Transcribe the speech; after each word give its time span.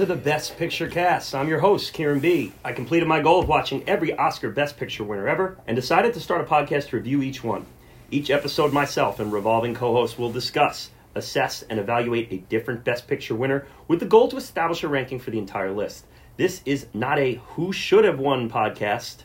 To 0.00 0.06
the 0.06 0.16
Best 0.16 0.56
Picture 0.56 0.88
cast. 0.88 1.34
I'm 1.34 1.46
your 1.46 1.58
host, 1.58 1.92
Kieran 1.92 2.20
B. 2.20 2.54
I 2.64 2.72
completed 2.72 3.06
my 3.06 3.20
goal 3.20 3.38
of 3.38 3.48
watching 3.48 3.86
every 3.86 4.16
Oscar 4.16 4.48
Best 4.48 4.78
Picture 4.78 5.04
winner 5.04 5.28
ever 5.28 5.58
and 5.66 5.76
decided 5.76 6.14
to 6.14 6.20
start 6.20 6.40
a 6.40 6.44
podcast 6.44 6.88
to 6.88 6.96
review 6.96 7.20
each 7.20 7.44
one. 7.44 7.66
Each 8.10 8.30
episode, 8.30 8.72
myself 8.72 9.20
and 9.20 9.30
revolving 9.30 9.74
co 9.74 9.92
hosts 9.92 10.18
will 10.18 10.32
discuss, 10.32 10.88
assess, 11.14 11.64
and 11.64 11.78
evaluate 11.78 12.32
a 12.32 12.38
different 12.38 12.82
Best 12.82 13.08
Picture 13.08 13.34
winner 13.34 13.66
with 13.88 14.00
the 14.00 14.06
goal 14.06 14.28
to 14.28 14.38
establish 14.38 14.82
a 14.82 14.88
ranking 14.88 15.18
for 15.18 15.32
the 15.32 15.38
entire 15.38 15.70
list. 15.70 16.06
This 16.38 16.62
is 16.64 16.86
not 16.94 17.18
a 17.18 17.34
who 17.48 17.70
should 17.70 18.04
have 18.04 18.18
won 18.18 18.48
podcast. 18.48 19.24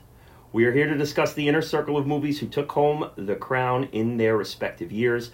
We 0.52 0.66
are 0.66 0.74
here 0.74 0.88
to 0.88 0.98
discuss 0.98 1.32
the 1.32 1.48
inner 1.48 1.62
circle 1.62 1.96
of 1.96 2.06
movies 2.06 2.42
who 2.42 2.48
took 2.48 2.70
home 2.74 3.10
the 3.16 3.38
crown 3.38 3.88
in 3.94 4.18
their 4.18 4.36
respective 4.36 4.92
years. 4.92 5.32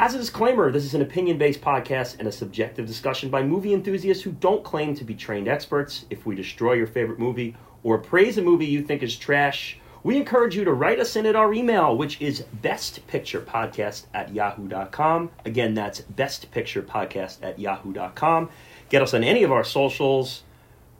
As 0.00 0.14
a 0.14 0.18
disclaimer, 0.18 0.70
this 0.70 0.84
is 0.84 0.94
an 0.94 1.02
opinion 1.02 1.38
based 1.38 1.60
podcast 1.60 2.20
and 2.20 2.28
a 2.28 2.32
subjective 2.32 2.86
discussion 2.86 3.30
by 3.30 3.42
movie 3.42 3.74
enthusiasts 3.74 4.22
who 4.22 4.30
don't 4.30 4.62
claim 4.62 4.94
to 4.94 5.02
be 5.02 5.16
trained 5.16 5.48
experts. 5.48 6.04
If 6.08 6.24
we 6.24 6.36
destroy 6.36 6.74
your 6.74 6.86
favorite 6.86 7.18
movie 7.18 7.56
or 7.82 7.98
praise 7.98 8.38
a 8.38 8.42
movie 8.42 8.66
you 8.66 8.80
think 8.80 9.02
is 9.02 9.16
trash, 9.16 9.76
we 10.04 10.16
encourage 10.16 10.54
you 10.54 10.62
to 10.62 10.72
write 10.72 11.00
us 11.00 11.16
in 11.16 11.26
at 11.26 11.34
our 11.34 11.52
email, 11.52 11.96
which 11.96 12.20
is 12.20 12.44
bestpicturepodcast 12.62 14.06
at 14.14 14.32
yahoo.com. 14.32 15.32
Again, 15.44 15.74
that's 15.74 16.02
bestpicturepodcast 16.02 17.42
at 17.42 17.58
yahoo.com. 17.58 18.50
Get 18.90 19.02
us 19.02 19.14
on 19.14 19.24
any 19.24 19.42
of 19.42 19.50
our 19.50 19.64
socials. 19.64 20.44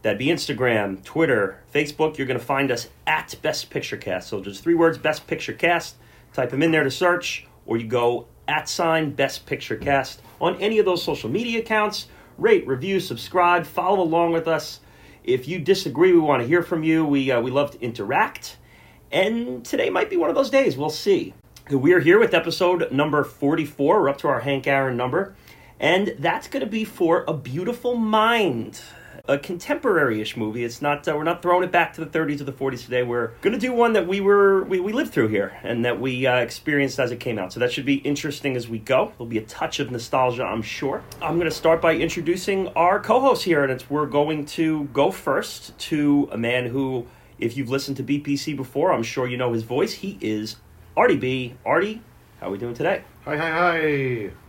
That'd 0.02 0.18
be 0.18 0.26
Instagram, 0.26 1.04
Twitter, 1.04 1.62
Facebook. 1.72 2.18
You're 2.18 2.26
going 2.26 2.40
to 2.40 2.44
find 2.44 2.72
us 2.72 2.88
at 3.06 3.36
Best 3.42 3.70
Picture 3.70 3.96
Cast. 3.96 4.28
So 4.28 4.40
just 4.40 4.64
three 4.64 4.74
words, 4.74 4.98
Best 4.98 5.28
Picture 5.28 5.52
Cast. 5.52 5.94
Type 6.32 6.50
them 6.50 6.64
in 6.64 6.72
there 6.72 6.82
to 6.82 6.90
search, 6.90 7.46
or 7.64 7.76
you 7.76 7.86
go 7.86 8.26
at 8.48 8.68
sign 8.68 9.12
Best 9.12 9.46
Picture 9.46 9.76
Cast 9.76 10.20
on 10.40 10.56
any 10.60 10.78
of 10.78 10.84
those 10.84 11.02
social 11.02 11.30
media 11.30 11.60
accounts. 11.60 12.08
Rate, 12.38 12.66
review, 12.66 12.98
subscribe, 12.98 13.66
follow 13.66 14.00
along 14.00 14.32
with 14.32 14.48
us. 14.48 14.80
If 15.22 15.46
you 15.46 15.58
disagree, 15.58 16.12
we 16.12 16.18
want 16.18 16.42
to 16.42 16.48
hear 16.48 16.62
from 16.62 16.82
you. 16.82 17.04
We, 17.04 17.30
uh, 17.30 17.40
we 17.40 17.50
love 17.50 17.72
to 17.72 17.80
interact. 17.80 18.56
And 19.12 19.64
today 19.64 19.90
might 19.90 20.10
be 20.10 20.16
one 20.16 20.30
of 20.30 20.36
those 20.36 20.50
days. 20.50 20.76
We'll 20.76 20.90
see. 20.90 21.34
We're 21.70 22.00
here 22.00 22.18
with 22.18 22.32
episode 22.32 22.90
number 22.90 23.22
44. 23.24 24.00
We're 24.00 24.08
up 24.08 24.18
to 24.18 24.28
our 24.28 24.40
Hank 24.40 24.66
Aaron 24.66 24.96
number. 24.96 25.34
And 25.78 26.14
that's 26.18 26.48
going 26.48 26.64
to 26.64 26.70
be 26.70 26.84
for 26.84 27.24
A 27.28 27.34
Beautiful 27.34 27.94
Mind 27.94 28.80
a 29.28 29.36
contemporary-ish 29.36 30.36
movie. 30.36 30.64
It's 30.64 30.80
not 30.80 31.06
uh, 31.06 31.14
we're 31.14 31.22
not 31.22 31.42
throwing 31.42 31.62
it 31.62 31.70
back 31.70 31.92
to 31.94 32.04
the 32.04 32.18
30s 32.18 32.40
or 32.40 32.44
the 32.44 32.52
40s 32.52 32.84
today. 32.84 33.02
We're 33.02 33.28
going 33.42 33.52
to 33.52 33.58
do 33.58 33.72
one 33.72 33.92
that 33.92 34.08
we 34.08 34.20
were 34.20 34.64
we, 34.64 34.80
we 34.80 34.92
lived 34.92 35.12
through 35.12 35.28
here 35.28 35.56
and 35.62 35.84
that 35.84 36.00
we 36.00 36.26
uh, 36.26 36.36
experienced 36.36 36.98
as 36.98 37.12
it 37.12 37.20
came 37.20 37.38
out. 37.38 37.52
So 37.52 37.60
that 37.60 37.70
should 37.70 37.84
be 37.84 37.96
interesting 37.96 38.56
as 38.56 38.68
we 38.68 38.78
go. 38.78 39.12
There'll 39.18 39.26
be 39.26 39.38
a 39.38 39.44
touch 39.44 39.80
of 39.80 39.90
nostalgia, 39.90 40.44
I'm 40.44 40.62
sure. 40.62 41.04
I'm 41.20 41.36
going 41.36 41.48
to 41.48 41.54
start 41.54 41.82
by 41.82 41.94
introducing 41.94 42.68
our 42.68 42.98
co-host 42.98 43.44
here, 43.44 43.62
and 43.62 43.70
it's 43.70 43.88
we're 43.90 44.06
going 44.06 44.46
to 44.46 44.84
go 44.86 45.10
first 45.10 45.78
to 45.78 46.28
a 46.32 46.38
man 46.38 46.66
who, 46.66 47.06
if 47.38 47.56
you've 47.56 47.70
listened 47.70 47.98
to 47.98 48.02
BPC 48.02 48.56
before, 48.56 48.92
I'm 48.92 49.02
sure 49.02 49.28
you 49.28 49.36
know 49.36 49.52
his 49.52 49.62
voice. 49.62 49.92
He 49.92 50.16
is 50.22 50.56
Artie 50.96 51.16
B. 51.16 51.54
Artie, 51.66 52.00
how 52.40 52.48
are 52.48 52.50
we 52.50 52.58
doing 52.58 52.74
today? 52.74 53.04
Hi, 53.26 53.36
hi, 53.36 53.50
hi. 53.50 53.80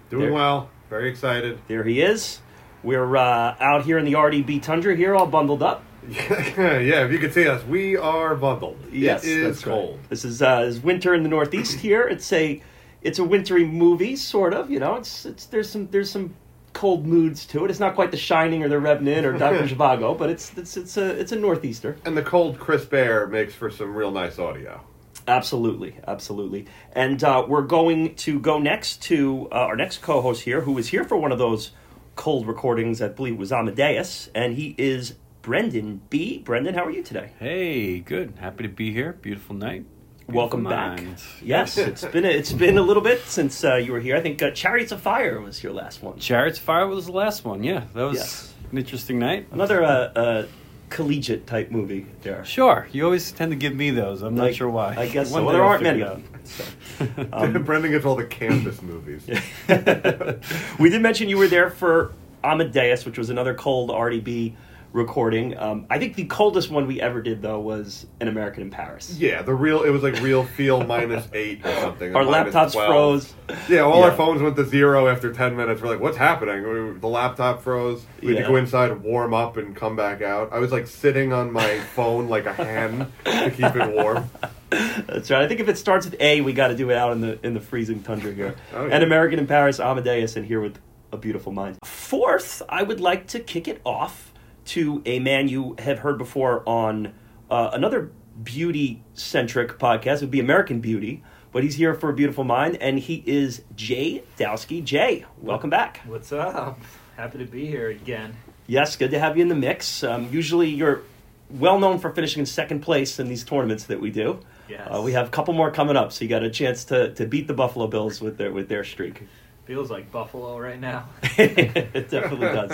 Doing 0.09 0.23
There- 0.23 0.34
well. 0.34 0.69
Very 0.89 1.09
excited. 1.09 1.59
There 1.68 1.84
he 1.84 2.01
is. 2.01 2.39
We're 2.84 3.17
uh, 3.17 3.56
out 3.59 3.84
here 3.84 3.97
in 3.97 4.06
the 4.06 4.13
RDB 4.13 4.62
tundra 4.62 4.95
here, 4.95 5.16
all 5.16 5.28
bundled 5.28 5.62
up. 5.62 5.84
yeah, 6.09 7.06
if 7.06 7.12
you 7.12 7.19
can 7.19 7.31
see 7.31 7.47
us, 7.47 7.63
we 7.66 7.97
are 7.97 8.35
bundled. 8.35 8.78
Yes, 8.91 9.23
it 9.25 9.31
is 9.31 9.44
that's 9.45 9.67
right. 9.67 9.73
cold. 9.73 10.00
This 10.09 10.25
is 10.25 10.41
uh, 10.41 10.63
is 10.66 10.79
winter 10.79 11.13
in 11.13 11.23
the 11.23 11.29
Northeast 11.29 11.79
here. 11.79 12.07
It's 12.07 12.31
a 12.31 12.62
it's 13.01 13.19
a 13.19 13.23
wintry 13.23 13.66
movie, 13.66 14.16
sort 14.16 14.53
of. 14.53 14.72
You 14.72 14.79
know, 14.79 14.95
it's 14.95 15.25
it's 15.25 15.45
there's 15.45 15.69
some 15.69 15.88
there's 15.91 16.09
some 16.09 16.34
cold 16.73 17.06
moods 17.06 17.45
to 17.47 17.66
it. 17.66 17.69
It's 17.69 17.79
not 17.79 17.95
quite 17.95 18.12
The 18.12 18.18
Shining 18.18 18.63
or 18.63 18.69
The 18.69 18.79
Revenant 18.79 19.25
or 19.25 19.34
Doctor 19.34 19.63
Zhivago, 19.68 20.18
but 20.18 20.29
it's 20.29 20.57
it's 20.57 20.78
it's 20.78 20.97
a 20.97 21.19
it's 21.19 21.34
a 21.34 21.35
northeaster. 21.35 21.97
And 22.06 22.16
the 22.16 22.23
cold, 22.23 22.59
crisp 22.59 22.94
air 22.94 23.28
makes 23.28 23.53
for 23.53 23.69
some 23.69 23.94
real 23.94 24.12
nice 24.12 24.39
audio. 24.39 24.81
Absolutely, 25.28 25.95
absolutely. 26.07 26.66
And 26.94 27.23
uh, 27.23 27.45
we're 27.47 27.62
going 27.62 28.16
to 28.16 28.39
go 28.39 28.57
next 28.57 29.03
to 29.03 29.47
uh, 29.51 29.56
our 29.56 29.75
next 29.75 30.01
co-host 30.01 30.41
here, 30.41 30.62
who 30.62 30.78
is 30.78 30.88
here 30.88 31.03
for 31.03 31.18
one 31.18 31.31
of 31.31 31.38
those 31.38 31.72
cold 32.19 32.46
recordings. 32.47 33.02
I 33.02 33.07
believe 33.07 33.35
it 33.35 33.40
was 33.40 33.53
Amadeus, 33.53 34.30
and 34.35 34.53
he 34.53 34.75
is 34.78 35.16
Brendan 35.41 36.02
B. 36.09 36.40
Brendan, 36.40 36.75
how 36.75 36.84
are 36.84 36.91
you 36.91 37.02
today? 37.02 37.31
Hey, 37.40 38.00
good. 38.00 38.34
Happy 38.40 38.63
to 38.63 38.69
be 38.69 38.91
here. 38.91 39.13
Beautiful 39.13 39.56
night. 39.56 39.85
Welcome 40.28 40.66
Beautiful 40.66 41.06
back. 41.06 41.19
Yes, 41.41 41.78
it's 41.78 42.03
been 42.03 42.25
a, 42.25 42.28
it's 42.28 42.52
been 42.52 42.78
a 42.78 42.81
little 42.81 43.02
bit 43.02 43.22
since 43.22 43.63
uh, 43.63 43.75
you 43.75 43.94
were 43.94 44.02
here. 44.02 44.18
I 44.18 44.19
think 44.22 44.44
uh, 44.44 44.52
Chariots 44.52 44.91
of 44.91 45.00
Fire 45.00 45.40
was 45.40 45.63
your 45.63 45.72
last 45.72 46.03
one. 46.03 46.19
Chariots 46.19 46.59
of 46.59 46.66
Fire 46.66 46.88
was 46.88 47.06
the 47.06 47.13
last 47.13 47.46
one. 47.46 47.63
Yeah, 47.63 47.85
that 47.94 48.03
was 48.03 48.18
Yes. 48.18 48.53
an 48.69 48.78
interesting 48.78 49.18
night. 49.18 49.47
Another 49.51 49.81
uh, 49.81 49.90
uh, 49.90 50.46
collegiate 50.89 51.45
type 51.47 51.72
movie 51.72 52.05
there. 52.22 52.44
Sure, 52.45 52.88
you 52.91 53.05
always 53.05 53.31
tend 53.31 53.51
to 53.51 53.55
give 53.55 53.75
me 53.75 53.91
those. 53.91 54.22
I'm 54.22 54.35
not 54.35 54.53
sure 54.55 54.69
why. 54.69 54.95
I 54.95 55.07
guess 55.07 55.29
so. 55.31 55.44
Well, 55.44 55.53
there 55.53 55.63
aren't 55.63 55.83
many 55.83 56.01
of 56.01 56.22
them. 56.23 56.41
so. 56.44 56.63
Um, 57.31 57.63
Brendan 57.63 57.91
gets 57.91 58.05
all 58.05 58.16
the 58.16 58.25
campus 58.25 58.81
movies. 58.81 59.25
we 60.79 60.89
did 60.89 61.01
mention 61.01 61.29
you 61.29 61.38
were 61.38 61.47
there 61.47 61.69
for 61.69 62.13
Amadeus, 62.44 63.05
which 63.05 63.17
was 63.17 63.29
another 63.29 63.53
cold 63.53 63.89
RDB 63.89 64.55
recording. 64.91 65.57
Um, 65.57 65.85
I 65.89 66.00
think 66.00 66.16
the 66.16 66.25
coldest 66.25 66.69
one 66.72 66.88
we 66.88 67.00
ever 67.00 67.22
did 67.22 67.41
though 67.41 67.59
was 67.59 68.05
An 68.19 68.27
American 68.27 68.63
in 68.63 68.69
Paris. 68.72 69.17
Yeah, 69.19 69.41
the 69.41 69.53
real, 69.53 69.83
it 69.83 69.89
was 69.89 70.03
like 70.03 70.19
real 70.22 70.44
feel 70.44 70.83
minus 70.85 71.27
eight 71.33 71.66
or 71.66 71.73
something. 71.79 72.16
Our 72.16 72.23
or 72.23 72.25
laptops 72.25 72.73
12. 72.73 72.88
froze. 72.88 73.33
Yeah, 73.69 73.81
all 73.81 74.00
Yeah. 74.00 74.05
our 74.05 74.11
phones 74.11 74.41
went 74.41 74.55
to 74.55 74.66
zero 74.66 75.07
after 75.07 75.31
10 75.31 75.55
minutes. 75.55 75.81
We're 75.81 75.89
like, 75.89 76.00
what's 76.00 76.17
happening? 76.17 76.63
We- 76.94 77.00
The 77.00 77.07
laptop 77.07 77.61
froze. 77.61 78.05
We 78.22 78.35
had 78.35 78.44
to 78.45 78.50
go 78.50 78.55
inside, 78.55 79.01
warm 79.01 79.33
up, 79.33 79.57
and 79.57 79.75
come 79.75 79.95
back 79.95 80.22
out. 80.22 80.51
I 80.51 80.59
was 80.59 80.72
like 80.72 80.88
sitting 80.88 81.33
on 81.33 81.51
my 81.53 81.79
phone 81.95 82.27
like 82.27 82.45
a 82.45 82.53
hen 82.53 83.11
to 83.25 83.51
keep 83.51 83.75
it 83.75 83.95
warm. 83.95 84.29
That's 84.71 85.31
right. 85.31 85.41
I 85.44 85.47
think 85.47 85.59
if 85.59 85.67
it 85.69 85.77
starts 85.77 86.06
with 86.06 86.19
A, 86.19 86.41
we 86.41 86.53
got 86.53 86.67
to 86.67 86.75
do 86.75 86.89
it 86.91 86.95
out 86.97 87.11
in 87.13 87.21
the 87.21 87.44
in 87.45 87.53
the 87.56 87.59
freezing 87.59 88.03
tundra 88.03 88.31
here. 88.33 88.56
Oh, 88.73 88.85
yeah. 88.85 88.95
An 88.97 89.03
American 89.03 89.39
in 89.39 89.47
Paris, 89.47 89.79
Amadeus, 89.79 90.35
and 90.35 90.45
here 90.45 90.61
with 90.61 90.77
a 91.11 91.17
beautiful 91.17 91.51
mind. 91.51 91.77
Fourth, 91.83 92.61
I 92.69 92.83
would 92.83 93.00
like 93.01 93.27
to 93.27 93.39
kick 93.39 93.67
it 93.67 93.81
off 93.83 94.28
to 94.69 95.02
a 95.06 95.18
man 95.18 95.47
you 95.47 95.75
have 95.80 96.00
heard 96.00 96.19
before 96.19 96.62
on 96.68 97.12
uh, 97.50 97.72
another 97.74 98.12
beauty 98.44 99.03
centric 99.16 99.80
podcast. 99.80 100.18
It 100.18 100.22
would 100.22 100.31
be 100.31 100.40
American 100.40 100.80
Beauty, 100.80 101.24
but 101.52 101.63
he's 101.63 101.74
here 101.74 101.96
for 101.96 102.12
a 102.12 102.13
beautiful 102.13 102.44
mind, 102.44 102.78
and 102.80 103.00
he 103.00 103.24
is 103.25 103.63
Jay 103.75 104.24
Dowski. 104.38 104.83
Jay, 104.83 105.25
welcome 105.42 105.71
back. 105.71 106.01
What's 106.06 106.31
up? 106.31 106.80
Happy 107.18 107.39
to 107.39 107.45
be 107.45 107.66
here 107.66 107.89
again. 107.89 108.36
Yes, 108.68 108.95
good 108.95 109.10
to 109.10 109.19
have 109.19 109.38
you 109.38 109.42
in 109.42 109.50
the 109.50 109.56
mix. 109.56 110.04
Um, 110.04 110.30
usually, 110.31 110.69
you're 110.69 111.01
well 111.50 111.80
known 111.80 111.98
for 111.98 112.12
finishing 112.12 112.42
in 112.42 112.45
second 112.45 112.81
place 112.81 113.19
in 113.19 113.27
these 113.27 113.44
tournaments 113.44 113.86
that 113.86 114.00
we 114.00 114.12
do. 114.12 114.39
Yes. 114.69 114.88
Uh, 114.88 115.01
we 115.01 115.13
have 115.13 115.27
a 115.27 115.31
couple 115.31 115.56
more 115.56 115.71
coming 115.71 115.98
up, 115.98 116.12
so 116.12 116.24
you 116.24 116.30
got 116.30 116.44
a 116.44 116.50
chance 116.51 116.86
to, 116.86 117.12
to 117.16 117.25
beat 117.25 117.48
the 117.48 117.56
Buffalo 117.56 117.88
Bills 117.88 118.21
with 118.21 118.38
their 118.38 118.51
with 118.51 118.69
their 118.69 118.83
streak. 118.83 119.24
Feels 119.69 119.92
like 119.92 120.12
Buffalo 120.12 120.57
right 120.57 120.80
now. 120.80 121.06
it 121.38 122.10
definitely 122.10 122.48
does. 122.48 122.71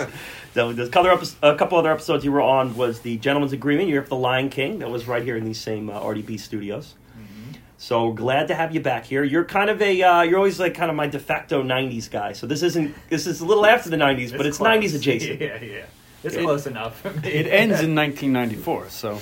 Definitely 0.54 0.76
does. 0.76 0.88
Couple 0.88 1.10
other, 1.10 1.26
a 1.42 1.54
couple 1.54 1.76
other 1.76 1.92
episodes 1.92 2.24
you 2.24 2.32
were 2.32 2.40
on 2.40 2.74
was 2.74 3.00
the 3.00 3.18
Gentleman's 3.18 3.52
Agreement. 3.52 3.90
You're 3.90 4.00
for 4.02 4.08
the 4.08 4.16
Lion 4.16 4.48
King. 4.48 4.78
That 4.78 4.88
was 4.88 5.06
right 5.06 5.22
here 5.22 5.36
in 5.36 5.44
these 5.44 5.60
same 5.60 5.90
uh, 5.90 6.00
RDB 6.00 6.40
studios. 6.40 6.94
So 7.76 8.12
glad 8.12 8.48
to 8.48 8.54
have 8.54 8.74
you 8.74 8.80
back 8.80 9.04
here. 9.04 9.22
You're 9.24 9.44
kind 9.44 9.68
of 9.68 9.82
a 9.82 10.02
uh, 10.02 10.22
you're 10.22 10.38
always 10.38 10.58
like 10.58 10.72
kind 10.74 10.88
of 10.88 10.96
my 10.96 11.06
de 11.06 11.18
facto 11.18 11.62
'90s 11.62 12.10
guy. 12.10 12.32
So 12.32 12.46
this 12.46 12.62
isn't 12.62 12.94
this 13.10 13.26
is 13.26 13.42
a 13.42 13.44
little 13.44 13.66
after 13.66 13.90
the 13.90 13.98
'90s, 13.98 14.34
but 14.34 14.46
it's 14.46 14.56
close. 14.56 14.68
'90s 14.78 14.94
adjacent. 14.96 15.38
Yeah, 15.38 15.62
yeah. 15.62 15.84
It's 16.24 16.34
It- 16.34 16.44
close 16.44 16.66
enough. 16.66 17.04
It 17.26 17.46
ends 17.46 17.82
in 17.82 17.94
1994, 17.94 18.88
so. 18.88 19.20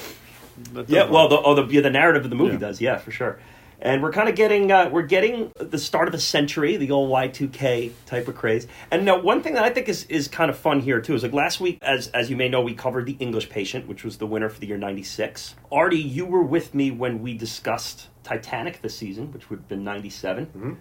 Yeah, 0.87 1.11
well, 1.11 1.29
the, 1.29 1.41
oh, 1.43 1.55
the, 1.57 1.75
yeah, 1.75 1.81
the 1.81 1.91
narrative 1.91 2.23
of 2.23 2.31
the 2.31 2.37
movie 2.37 2.53
Yeah. 2.53 2.59
does, 2.61 2.81
yeah, 2.81 2.99
for 2.99 3.11
sure. 3.11 3.41
And 3.85 4.03
we're 4.03 4.13
kind 4.13 4.31
of 4.31 4.35
getting 4.35 4.73
uh, 4.73 4.89
we're 4.91 5.03
getting 5.03 5.53
the 5.57 5.79
start 5.79 6.09
of 6.09 6.15
a 6.15 6.19
century, 6.19 6.79
the 6.79 6.91
old 6.91 7.11
Y 7.11 7.29
two 7.29 7.49
K 7.49 7.93
type 8.07 8.27
of 8.29 8.35
craze. 8.35 8.67
And 8.91 9.05
now, 9.05 9.21
one 9.21 9.43
thing 9.43 9.55
that 9.55 9.63
I 9.65 9.69
think 9.69 9.91
is, 9.91 10.05
is 10.05 10.27
kind 10.27 10.51
of 10.51 10.57
fun 10.57 10.81
here 10.81 11.03
too 11.03 11.15
is 11.15 11.23
like 11.23 11.35
last 11.35 11.61
week, 11.61 11.79
as 11.83 12.09
as 12.09 12.31
you 12.31 12.37
may 12.37 12.49
know, 12.49 12.63
we 12.63 12.73
covered 12.75 13.05
the 13.05 13.17
English 13.21 13.51
Patient, 13.51 13.87
which 13.87 14.03
was 14.03 14.17
the 14.17 14.27
winner 14.27 14.49
for 14.49 14.59
the 14.59 14.67
year 14.67 14.79
'96. 14.79 15.55
Artie, 15.71 15.99
you 15.99 16.25
were 16.25 16.43
with 16.43 16.75
me 16.75 16.91
when 16.91 17.21
we 17.23 17.35
discussed 17.35 18.09
Titanic 18.23 18.81
this 18.81 18.97
season, 18.97 19.31
which 19.33 19.51
would 19.51 19.59
have 19.59 19.69
been 19.69 19.85
'97. 19.85 20.79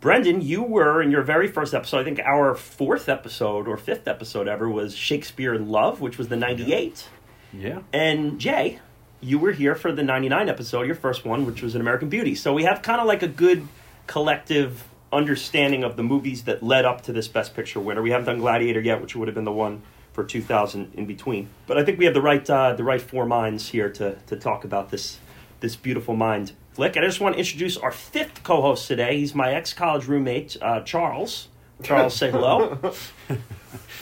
Brendan, 0.00 0.40
you 0.40 0.62
were 0.62 1.02
in 1.02 1.10
your 1.10 1.22
very 1.22 1.48
first 1.48 1.74
episode. 1.74 1.98
I 1.98 2.04
think 2.04 2.20
our 2.20 2.54
fourth 2.54 3.08
episode 3.10 3.68
or 3.68 3.76
fifth 3.76 4.08
episode 4.08 4.48
ever 4.48 4.70
was 4.70 4.94
Shakespeare 4.94 5.52
in 5.54 5.68
Love, 5.68 6.00
which 6.00 6.16
was 6.16 6.28
the 6.28 6.36
'98. 6.36 7.08
yeah. 7.52 7.80
And 7.92 8.38
Jay, 8.38 8.78
you 9.20 9.38
were 9.38 9.52
here 9.52 9.74
for 9.74 9.92
the 9.92 10.02
99 10.02 10.48
episode, 10.48 10.86
your 10.86 10.94
first 10.94 11.24
one, 11.24 11.46
which 11.46 11.62
was 11.62 11.74
An 11.74 11.80
American 11.80 12.08
Beauty. 12.08 12.34
So 12.34 12.52
we 12.54 12.64
have 12.64 12.82
kind 12.82 13.00
of 13.00 13.06
like 13.06 13.22
a 13.22 13.28
good 13.28 13.66
collective 14.06 14.84
understanding 15.12 15.84
of 15.84 15.96
the 15.96 16.02
movies 16.02 16.44
that 16.44 16.62
led 16.62 16.84
up 16.84 17.02
to 17.02 17.12
this 17.12 17.28
Best 17.28 17.54
Picture 17.54 17.80
winner. 17.80 18.02
We 18.02 18.10
haven't 18.10 18.26
done 18.26 18.38
Gladiator 18.38 18.80
yet, 18.80 19.00
which 19.00 19.16
would 19.16 19.28
have 19.28 19.34
been 19.34 19.44
the 19.44 19.52
one 19.52 19.82
for 20.12 20.24
2000 20.24 20.92
in 20.94 21.06
between. 21.06 21.48
But 21.66 21.78
I 21.78 21.84
think 21.84 21.98
we 21.98 22.04
have 22.04 22.14
the 22.14 22.22
right 22.22 22.48
uh, 22.48 22.74
the 22.74 22.84
right 22.84 23.00
four 23.00 23.24
minds 23.24 23.68
here 23.68 23.88
to, 23.90 24.16
to 24.26 24.36
talk 24.36 24.64
about 24.64 24.90
this 24.90 25.18
this 25.60 25.76
beautiful 25.76 26.14
mind 26.14 26.52
flick. 26.72 26.96
And 26.96 27.04
I 27.04 27.08
just 27.08 27.20
want 27.20 27.34
to 27.34 27.38
introduce 27.38 27.76
our 27.76 27.90
fifth 27.90 28.42
co-host 28.44 28.86
today. 28.86 29.18
He's 29.18 29.34
my 29.34 29.52
ex-college 29.52 30.06
roommate, 30.06 30.56
uh, 30.62 30.80
Charles, 30.82 31.48
Charles 31.82 32.14
say 32.14 32.30
hello. 32.30 32.78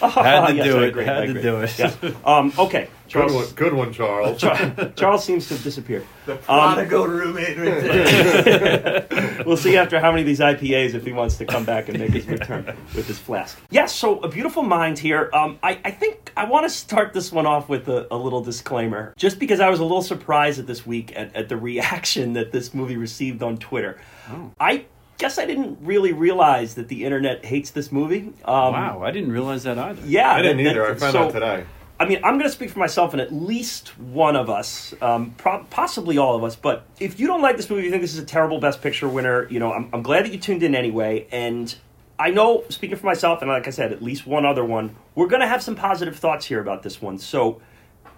Oh, 0.02 0.08
Had 0.10 0.48
to 0.48 0.54
yes, 0.56 0.66
do 0.66 0.82
it. 0.82 0.94
Had 1.06 1.16
I 1.22 1.26
to 1.26 1.42
do 1.42 1.60
it. 1.60 1.78
Yeah. 1.78 1.94
Um, 2.26 2.52
okay, 2.58 2.88
Good 3.12 3.32
one, 3.32 3.46
good 3.54 3.72
one, 3.72 3.92
Charles. 3.92 4.40
Char- 4.40 4.92
Charles 4.96 5.24
seems 5.24 5.46
to 5.48 5.54
have 5.54 5.62
disappeared. 5.62 6.04
The 6.26 6.34
Um, 6.34 6.38
prodigal 6.74 7.06
roommate 7.06 7.56
right 7.58 7.82
there. 7.82 9.42
we'll 9.46 9.56
see 9.56 9.76
after 9.76 10.00
how 10.00 10.10
many 10.10 10.22
of 10.22 10.26
these 10.26 10.40
IPAs 10.40 10.94
if 10.94 11.04
he 11.04 11.12
wants 11.12 11.36
to 11.38 11.44
come 11.46 11.64
back 11.64 11.88
and 11.88 11.98
make 11.98 12.10
his 12.10 12.26
return 12.26 12.64
with 12.94 13.06
his 13.06 13.18
flask. 13.18 13.58
Yes, 13.70 13.94
so 13.94 14.18
a 14.20 14.28
beautiful 14.28 14.62
mind 14.62 14.98
here. 14.98 15.30
Um, 15.32 15.58
I, 15.62 15.78
I 15.84 15.90
think 15.90 16.32
I 16.36 16.44
want 16.44 16.64
to 16.64 16.70
start 16.70 17.12
this 17.12 17.30
one 17.32 17.46
off 17.46 17.68
with 17.68 17.88
a, 17.88 18.06
a 18.12 18.16
little 18.16 18.40
disclaimer, 18.42 19.14
just 19.16 19.38
because 19.38 19.60
I 19.60 19.68
was 19.70 19.78
a 19.80 19.84
little 19.84 20.02
surprised 20.02 20.58
at 20.58 20.66
this 20.66 20.84
week 20.86 21.12
at, 21.16 21.34
at 21.36 21.48
the 21.48 21.56
reaction 21.56 22.32
that 22.34 22.52
this 22.52 22.74
movie 22.74 22.96
received 22.96 23.42
on 23.42 23.56
Twitter. 23.56 23.98
Oh. 24.30 24.50
I 24.60 24.84
guess 25.18 25.38
I 25.38 25.46
didn't 25.46 25.78
really 25.80 26.12
realize 26.12 26.74
that 26.74 26.88
the 26.88 27.04
internet 27.04 27.44
hates 27.44 27.70
this 27.70 27.90
movie. 27.90 28.32
Um, 28.44 28.72
wow, 28.74 29.02
I 29.02 29.10
didn't 29.12 29.32
realize 29.32 29.62
that 29.62 29.78
either. 29.78 30.02
Yeah, 30.04 30.30
I 30.32 30.42
didn't 30.42 30.64
that- 30.64 30.70
either. 30.72 30.86
I 30.86 30.94
found 30.94 31.12
so- 31.12 31.24
out 31.26 31.32
today. 31.32 31.64
I 31.98 32.06
mean, 32.06 32.18
I'm 32.18 32.34
going 32.34 32.44
to 32.44 32.50
speak 32.50 32.70
for 32.70 32.78
myself 32.78 33.14
and 33.14 33.22
at 33.22 33.32
least 33.32 33.98
one 33.98 34.36
of 34.36 34.50
us, 34.50 34.94
um, 35.00 35.30
pro- 35.38 35.64
possibly 35.64 36.18
all 36.18 36.36
of 36.36 36.44
us. 36.44 36.54
But 36.54 36.84
if 37.00 37.18
you 37.18 37.26
don't 37.26 37.40
like 37.40 37.56
this 37.56 37.70
movie, 37.70 37.84
you 37.84 37.90
think 37.90 38.02
this 38.02 38.12
is 38.12 38.18
a 38.18 38.24
terrible 38.26 38.60
Best 38.60 38.82
Picture 38.82 39.08
winner, 39.08 39.48
you 39.48 39.58
know, 39.58 39.72
I'm, 39.72 39.88
I'm 39.94 40.02
glad 40.02 40.26
that 40.26 40.32
you 40.32 40.38
tuned 40.38 40.62
in 40.62 40.74
anyway. 40.74 41.26
And 41.32 41.74
I 42.18 42.30
know, 42.30 42.64
speaking 42.68 42.98
for 42.98 43.06
myself, 43.06 43.40
and 43.40 43.50
like 43.50 43.66
I 43.66 43.70
said, 43.70 43.92
at 43.92 44.02
least 44.02 44.26
one 44.26 44.44
other 44.44 44.64
one, 44.64 44.94
we're 45.14 45.26
going 45.26 45.40
to 45.40 45.48
have 45.48 45.62
some 45.62 45.74
positive 45.74 46.16
thoughts 46.16 46.44
here 46.44 46.60
about 46.60 46.82
this 46.82 47.00
one. 47.00 47.18
So 47.18 47.62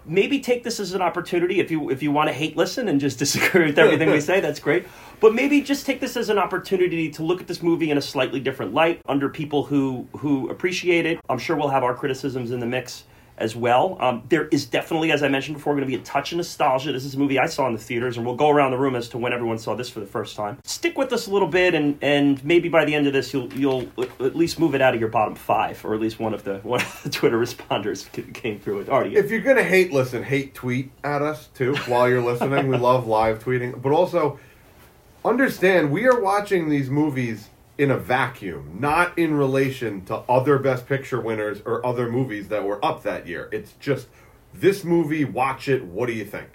maybe 0.05 0.39
take 0.39 0.63
this 0.63 0.79
as 0.79 0.93
an 0.93 1.01
opportunity 1.01 1.59
if 1.59 1.69
you 1.69 1.89
if 1.89 2.01
you 2.01 2.11
want 2.11 2.27
to 2.27 2.33
hate 2.33 2.57
listen 2.57 2.87
and 2.87 2.99
just 2.99 3.19
disagree 3.25 3.67
with 3.67 3.77
everything 3.77 4.09
we 4.09 4.19
say 4.21 4.39
that's 4.39 4.59
great 4.59 4.87
but 5.19 5.35
maybe 5.35 5.61
just 5.61 5.85
take 5.85 5.99
this 5.99 6.15
as 6.15 6.29
an 6.29 6.37
opportunity 6.37 7.09
to 7.09 7.21
look 7.21 7.41
at 7.41 7.47
this 7.47 7.61
movie 7.61 7.91
in 7.91 7.97
a 7.97 8.01
slightly 8.01 8.39
different 8.39 8.73
light 8.73 9.01
under 9.07 9.27
people 9.27 9.65
who 9.65 10.07
who 10.17 10.49
appreciate 10.49 11.05
it 11.05 11.19
i'm 11.29 11.37
sure 11.37 11.55
we'll 11.55 11.67
have 11.67 11.83
our 11.83 11.93
criticisms 11.93 12.51
in 12.51 12.61
the 12.61 12.65
mix 12.65 13.03
as 13.39 13.55
well. 13.55 13.97
Um, 13.99 14.23
there 14.29 14.47
is 14.47 14.65
definitely 14.65 15.11
as 15.11 15.23
i 15.23 15.27
mentioned 15.27 15.57
before 15.57 15.73
going 15.73 15.81
to 15.81 15.87
be 15.87 15.95
a 15.95 16.05
touch 16.05 16.31
of 16.31 16.37
nostalgia. 16.37 16.91
This 16.91 17.05
is 17.05 17.15
a 17.15 17.19
movie 17.19 17.39
i 17.39 17.47
saw 17.47 17.67
in 17.67 17.73
the 17.73 17.79
theaters 17.79 18.17
and 18.17 18.25
we'll 18.25 18.35
go 18.35 18.49
around 18.49 18.71
the 18.71 18.77
room 18.77 18.95
as 18.95 19.09
to 19.09 19.17
when 19.17 19.33
everyone 19.33 19.57
saw 19.57 19.75
this 19.75 19.89
for 19.89 19.99
the 19.99 20.05
first 20.05 20.35
time. 20.35 20.59
Stick 20.63 20.97
with 20.97 21.11
us 21.13 21.27
a 21.27 21.31
little 21.31 21.47
bit 21.47 21.73
and 21.73 21.97
and 22.01 22.43
maybe 22.43 22.69
by 22.69 22.85
the 22.85 22.93
end 22.93 23.07
of 23.07 23.13
this 23.13 23.33
you'll 23.33 23.51
you'll 23.53 23.87
at 24.19 24.35
least 24.35 24.59
move 24.59 24.75
it 24.75 24.81
out 24.81 24.93
of 24.93 24.99
your 24.99 25.09
bottom 25.09 25.35
five 25.35 25.83
or 25.85 25.93
at 25.95 26.01
least 26.01 26.19
one 26.19 26.33
of 26.33 26.43
the 26.43 26.57
one 26.59 26.81
of 26.81 27.03
the 27.03 27.09
twitter 27.19 27.39
responders 27.39 28.11
came 28.33 28.59
through 28.59 28.79
it 28.81 28.89
already 28.89 29.15
If 29.15 29.31
you're 29.31 29.41
gonna 29.41 29.63
hate 29.63 29.91
listen, 29.91 30.23
hate 30.23 30.53
tweet 30.53 30.91
at 31.03 31.21
us 31.21 31.47
too 31.47 31.75
while 31.87 32.09
you're 32.09 32.21
listening. 32.21 32.67
we 32.67 32.77
love 32.89 33.07
live 33.07 33.43
tweeting, 33.43 33.81
but 33.81 33.91
also 33.91 34.39
understand 35.25 35.91
we 35.91 36.07
are 36.07 36.19
watching 36.19 36.69
these 36.69 36.89
movies 36.89 37.49
in 37.79 37.91
a 37.91 37.97
vacuum, 37.97 38.77
not 38.77 39.17
in 39.17 39.33
relation 39.33 40.03
to 40.03 40.15
other 40.29 40.59
Best 40.59 40.85
Picture 40.85 41.21
winners 41.21 41.61
or 41.65 41.83
other 41.85 42.11
movies 42.11 42.49
that 42.49 42.65
were 42.65 42.83
up 42.83 43.03
that 43.03 43.25
year. 43.25 43.47
It's 43.53 43.71
just 43.79 44.09
this 44.53 44.83
movie. 44.83 45.23
Watch 45.23 45.69
it. 45.69 45.85
What 45.85 46.07
do 46.07 46.13
you 46.13 46.25
think? 46.25 46.49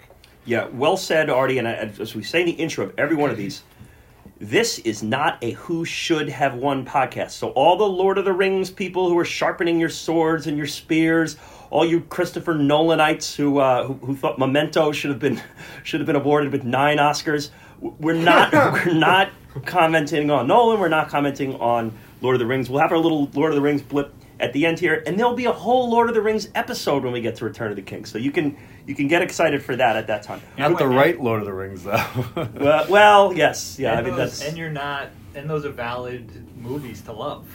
Yeah, 0.45 0.67
well 0.67 0.95
said, 0.95 1.31
Artie. 1.31 1.57
And 1.57 1.67
as 1.67 2.13
we 2.13 2.21
say 2.21 2.41
in 2.41 2.45
the 2.45 2.51
intro 2.51 2.85
of 2.85 2.93
every 2.99 3.15
one 3.15 3.31
of 3.31 3.37
these, 3.37 3.63
this 4.39 4.77
is 4.79 5.01
not 5.01 5.39
a 5.41 5.51
who 5.51 5.83
should 5.83 6.29
have 6.29 6.53
won 6.53 6.85
podcast. 6.85 7.31
So 7.31 7.49
all 7.49 7.75
the 7.75 7.85
Lord 7.85 8.19
of 8.19 8.25
the 8.25 8.33
Rings 8.33 8.69
people 8.69 9.09
who 9.09 9.17
are 9.17 9.25
sharpening 9.25 9.79
your 9.79 9.89
swords 9.89 10.45
and 10.45 10.55
your 10.55 10.67
spears, 10.67 11.37
all 11.71 11.85
you 11.85 12.01
Christopher 12.01 12.53
Nolanites 12.53 13.35
who 13.35 13.57
uh, 13.57 13.87
who, 13.87 13.93
who 13.93 14.15
thought 14.15 14.37
Memento 14.37 14.91
should 14.91 15.09
have 15.09 15.19
been 15.19 15.41
should 15.83 16.01
have 16.01 16.05
been 16.05 16.15
awarded 16.15 16.51
with 16.51 16.63
nine 16.63 16.99
Oscars, 16.99 17.49
we're 17.79 18.13
not 18.13 18.53
we're 18.85 18.93
not 18.93 19.31
commenting 19.65 20.29
on 20.29 20.47
Nolan. 20.47 20.79
We're 20.79 20.89
not 20.89 21.09
commenting 21.09 21.55
on 21.55 21.93
Lord 22.21 22.35
of 22.35 22.39
the 22.39 22.45
Rings. 22.45 22.69
We'll 22.69 22.81
have 22.81 22.91
our 22.91 22.97
little 22.97 23.29
Lord 23.33 23.51
of 23.51 23.55
the 23.55 23.61
Rings 23.61 23.81
blip 23.81 24.13
at 24.39 24.51
the 24.51 24.65
end 24.65 24.79
here, 24.79 25.01
and 25.07 25.17
there'll 25.17 25.33
be 25.35 25.45
a 25.45 25.51
whole 25.53 25.89
Lord 25.89 26.09
of 26.09 26.15
the 26.15 26.21
Rings 26.21 26.49
episode 26.55 27.03
when 27.03 27.13
we 27.13 27.21
get 27.21 27.37
to 27.37 27.45
Return 27.45 27.69
of 27.69 27.77
the 27.77 27.81
King. 27.81 28.03
So 28.05 28.17
you 28.17 28.31
can 28.31 28.57
you 28.85 28.93
can 28.93 29.07
get 29.07 29.21
excited 29.21 29.63
for 29.63 29.75
that 29.75 29.95
at 29.95 30.07
that 30.07 30.23
time. 30.23 30.41
Not 30.57 30.77
the 30.77 30.87
right 30.87 31.19
Lord 31.19 31.39
of 31.39 31.45
the 31.45 31.53
Rings, 31.53 31.83
though. 31.83 32.03
Well, 32.55 32.85
well, 32.89 33.33
yes, 33.33 33.79
yeah. 33.79 33.93
I 33.93 33.97
and, 33.99 34.07
mean, 34.07 34.15
those, 34.15 34.39
that's 34.39 34.49
and 34.49 34.57
you're 34.57 34.69
not, 34.69 35.09
and 35.35 35.49
those 35.49 35.65
are 35.65 35.71
valid 35.71 36.29
movies 36.57 37.01
to 37.03 37.13
love. 37.13 37.47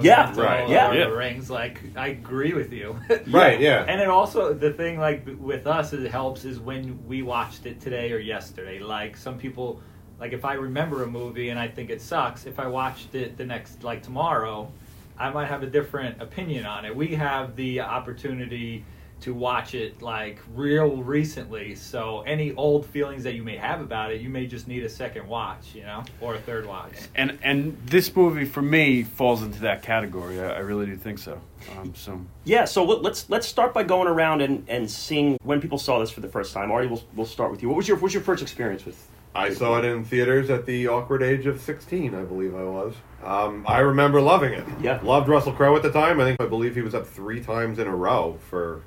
Yeah, 0.00 0.26
Memento, 0.26 0.42
right, 0.42 0.68
yeah. 0.68 0.84
Lord 0.84 0.96
of 0.96 1.02
Yeah. 1.02 1.08
the 1.10 1.16
Rings. 1.16 1.50
Like 1.50 1.80
I 1.96 2.08
agree 2.08 2.52
with 2.52 2.72
you. 2.72 2.98
Right. 3.26 3.58
Yeah. 3.60 3.84
And 3.88 4.00
it 4.00 4.08
also 4.08 4.52
the 4.52 4.72
thing 4.72 4.98
like 4.98 5.26
with 5.40 5.66
us 5.66 5.92
it 5.92 6.08
helps 6.10 6.44
is 6.44 6.60
when 6.60 7.04
we 7.08 7.22
watched 7.22 7.66
it 7.66 7.80
today 7.80 8.12
or 8.12 8.18
yesterday. 8.18 8.78
Like 8.78 9.16
some 9.16 9.38
people, 9.38 9.82
like 10.20 10.32
if 10.32 10.44
I 10.44 10.54
remember 10.54 11.02
a 11.02 11.06
movie 11.06 11.50
and 11.50 11.58
I 11.58 11.68
think 11.68 11.90
it 11.90 12.00
sucks, 12.02 12.46
if 12.46 12.58
I 12.58 12.66
watched 12.66 13.14
it 13.14 13.36
the 13.36 13.44
next 13.44 13.82
like 13.84 14.02
tomorrow, 14.02 14.70
I 15.18 15.30
might 15.30 15.46
have 15.46 15.62
a 15.62 15.66
different 15.66 16.20
opinion 16.22 16.66
on 16.66 16.84
it. 16.84 16.94
We 16.94 17.08
have 17.14 17.56
the 17.56 17.80
opportunity 17.80 18.84
to 19.20 19.34
watch 19.34 19.74
it 19.74 20.00
like 20.00 20.38
real 20.54 20.98
recently, 21.02 21.74
so 21.74 22.20
any 22.20 22.54
old 22.54 22.86
feelings 22.86 23.24
that 23.24 23.34
you 23.34 23.42
may 23.42 23.56
have 23.56 23.80
about 23.80 24.12
it, 24.12 24.20
you 24.20 24.28
may 24.28 24.46
just 24.46 24.68
need 24.68 24.84
a 24.84 24.88
second 24.88 25.26
watch, 25.26 25.74
you 25.74 25.82
know, 25.82 26.04
or 26.20 26.36
a 26.36 26.38
third 26.38 26.64
watch. 26.66 26.92
and 27.16 27.36
and 27.42 27.76
this 27.86 28.14
movie 28.14 28.44
for 28.44 28.62
me 28.62 29.02
falls 29.02 29.42
into 29.42 29.58
that 29.58 29.82
category. 29.82 30.40
I, 30.40 30.50
I 30.54 30.58
really 30.60 30.86
do 30.86 30.94
think 30.96 31.18
so. 31.18 31.40
Um, 31.76 31.92
so 31.96 32.20
yeah. 32.44 32.64
So 32.64 32.84
let- 32.84 33.02
let's 33.02 33.28
let's 33.28 33.48
start 33.48 33.74
by 33.74 33.82
going 33.82 34.06
around 34.06 34.40
and, 34.40 34.64
and 34.68 34.88
seeing 34.88 35.36
when 35.42 35.60
people 35.60 35.78
saw 35.78 35.98
this 35.98 36.12
for 36.12 36.20
the 36.20 36.28
first 36.28 36.54
time. 36.54 36.70
Artie, 36.70 36.86
we'll 36.86 37.02
we'll 37.16 37.26
start 37.26 37.50
with 37.50 37.60
you. 37.60 37.68
What 37.68 37.76
was 37.76 37.88
your 37.88 37.96
what 37.96 38.04
was 38.04 38.14
your 38.14 38.22
first 38.22 38.40
experience 38.40 38.84
with? 38.84 39.04
I 39.34 39.52
saw 39.52 39.78
it 39.78 39.84
in 39.84 40.04
theaters 40.04 40.50
at 40.50 40.66
the 40.66 40.88
awkward 40.88 41.22
age 41.22 41.46
of 41.46 41.60
16, 41.60 42.14
I 42.14 42.22
believe 42.22 42.54
I 42.54 42.64
was. 42.64 42.94
Um, 43.22 43.64
I 43.68 43.78
remember 43.80 44.20
loving 44.20 44.52
it. 44.52 44.64
Yeah. 44.80 45.00
Loved 45.02 45.28
Russell 45.28 45.52
Crowe 45.52 45.76
at 45.76 45.82
the 45.82 45.92
time. 45.92 46.20
I 46.20 46.24
think 46.24 46.40
I 46.40 46.46
believe 46.46 46.74
he 46.74 46.82
was 46.82 46.94
up 46.94 47.06
three 47.06 47.40
times 47.40 47.78
in 47.78 47.86
a 47.86 47.94
row 47.94 48.38
for 48.48 48.82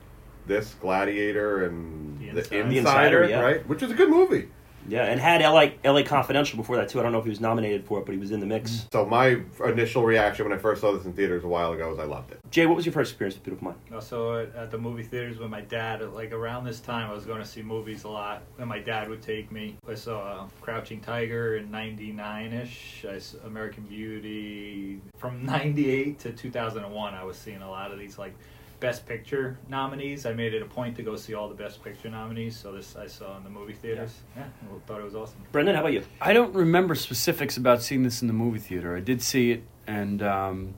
this 0.48 0.74
Gladiator 0.82 1.66
and 1.66 2.20
The. 2.20 2.40
Insider, 2.40 2.70
The 2.70 2.78
Insider, 2.78 3.30
yeah. 3.30 3.40
right? 3.40 3.68
Which 3.68 3.84
is 3.84 3.92
a 3.92 3.94
good 3.94 4.10
movie. 4.10 4.50
Yeah, 4.88 5.06
and 5.06 5.20
had 5.20 5.42
LA 5.42 5.72
LA 5.84 6.04
Confidential 6.04 6.58
before 6.58 6.78
that 6.78 6.90
too. 6.90 7.00
I 7.00 7.04
don't 7.04 7.12
know 7.12 7.20
if 7.20 7.26
he 7.26 7.30
was 7.30 7.40
nominated 7.40 7.86
for 7.86 8.00
it, 8.00 8.06
but 8.06 8.14
he 8.14 8.20
was 8.20 8.32
in 8.32 8.40
the 8.40 8.46
mix. 8.46 8.88
So 8.92 9.06
my 9.06 9.42
initial 9.66 10.04
reaction 10.04 10.46
when 10.46 10.58
I 10.58 10.62
first 10.62 10.82
saw 10.82 10.92
this 10.92 11.06
in 11.06 11.14
theaters 11.14 11.44
a 11.44 11.48
while 11.48 11.74
ago 11.74 11.90
was 11.90 12.00
I 12.00 12.06
loved 12.06 12.32
it. 12.32 12.40
Jay, 12.50 12.66
what 12.66 12.76
was 12.76 12.86
your 12.86 12.94
first 12.94 13.12
experience 13.12 13.36
with 13.36 13.44
Beautiful 13.44 13.70
Mind? 13.70 13.80
Also 13.94 14.40
at, 14.40 14.56
at 14.56 14.72
the 14.72 14.78
movie 14.78 15.04
theaters 15.04 15.38
with 15.38 15.50
my 15.50 15.62
dad, 15.62 16.02
like 16.14 16.32
around 16.32 16.66
this 16.66 16.80
time, 16.80 17.10
I 17.10 17.14
was 17.14 17.26
going 17.26 17.42
to 17.42 17.48
see 17.48 17.62
movies 17.62 18.04
a 18.04 18.10
lot, 18.10 18.44
and 18.60 18.68
my 18.68 18.80
dad 18.80 19.10
would 19.10 19.22
take 19.22 19.52
me. 19.52 19.78
I 19.88 19.96
saw 19.96 20.22
uh, 20.22 20.48
Crouching 20.62 21.02
Tiger 21.02 21.58
in 21.58 21.70
'99ish. 21.70 23.06
I 23.10 23.20
saw 23.20 23.38
American 23.46 23.84
Beauty 23.84 25.02
from 25.18 25.46
'98 25.46 26.20
to 26.20 26.32
2001. 26.32 27.14
I 27.14 27.24
was 27.24 27.38
seeing 27.38 27.62
a 27.62 27.70
lot 27.70 27.92
of 27.92 28.00
these 28.00 28.18
like 28.18 28.36
Best 28.82 29.06
Picture 29.06 29.58
nominees. 29.70 30.26
I 30.26 30.34
made 30.34 30.54
it 30.54 30.62
a 30.62 30.66
point 30.66 30.98
to 30.98 31.04
go 31.04 31.16
see 31.16 31.34
all 31.34 31.48
the 31.48 31.56
Best 31.56 31.82
Picture 31.84 32.10
nominees. 32.10 32.58
So 32.58 32.74
this 32.74 32.98
I 32.98 33.08
saw 33.08 33.38
in 33.38 33.44
the 33.46 33.50
movie 33.50 33.72
theaters. 33.74 34.12
Yeah, 34.36 34.44
I 34.44 34.80
thought 34.88 35.00
it 35.00 35.04
was 35.06 35.16
awesome. 35.16 35.38
Brendan, 35.54 35.76
how 35.76 35.82
about 35.82 35.94
you? 35.94 36.04
I 36.20 36.34
don't 36.34 36.54
remember 36.54 36.96
specifics 36.96 37.56
about 37.56 37.82
seeing 37.82 38.04
this 38.04 38.22
in 38.22 38.28
the 38.28 38.34
movie 38.34 38.60
theater. 38.60 38.98
I 38.98 39.00
did 39.00 39.22
see 39.22 39.52
it, 39.52 39.64
and 39.88 40.22
um, 40.22 40.74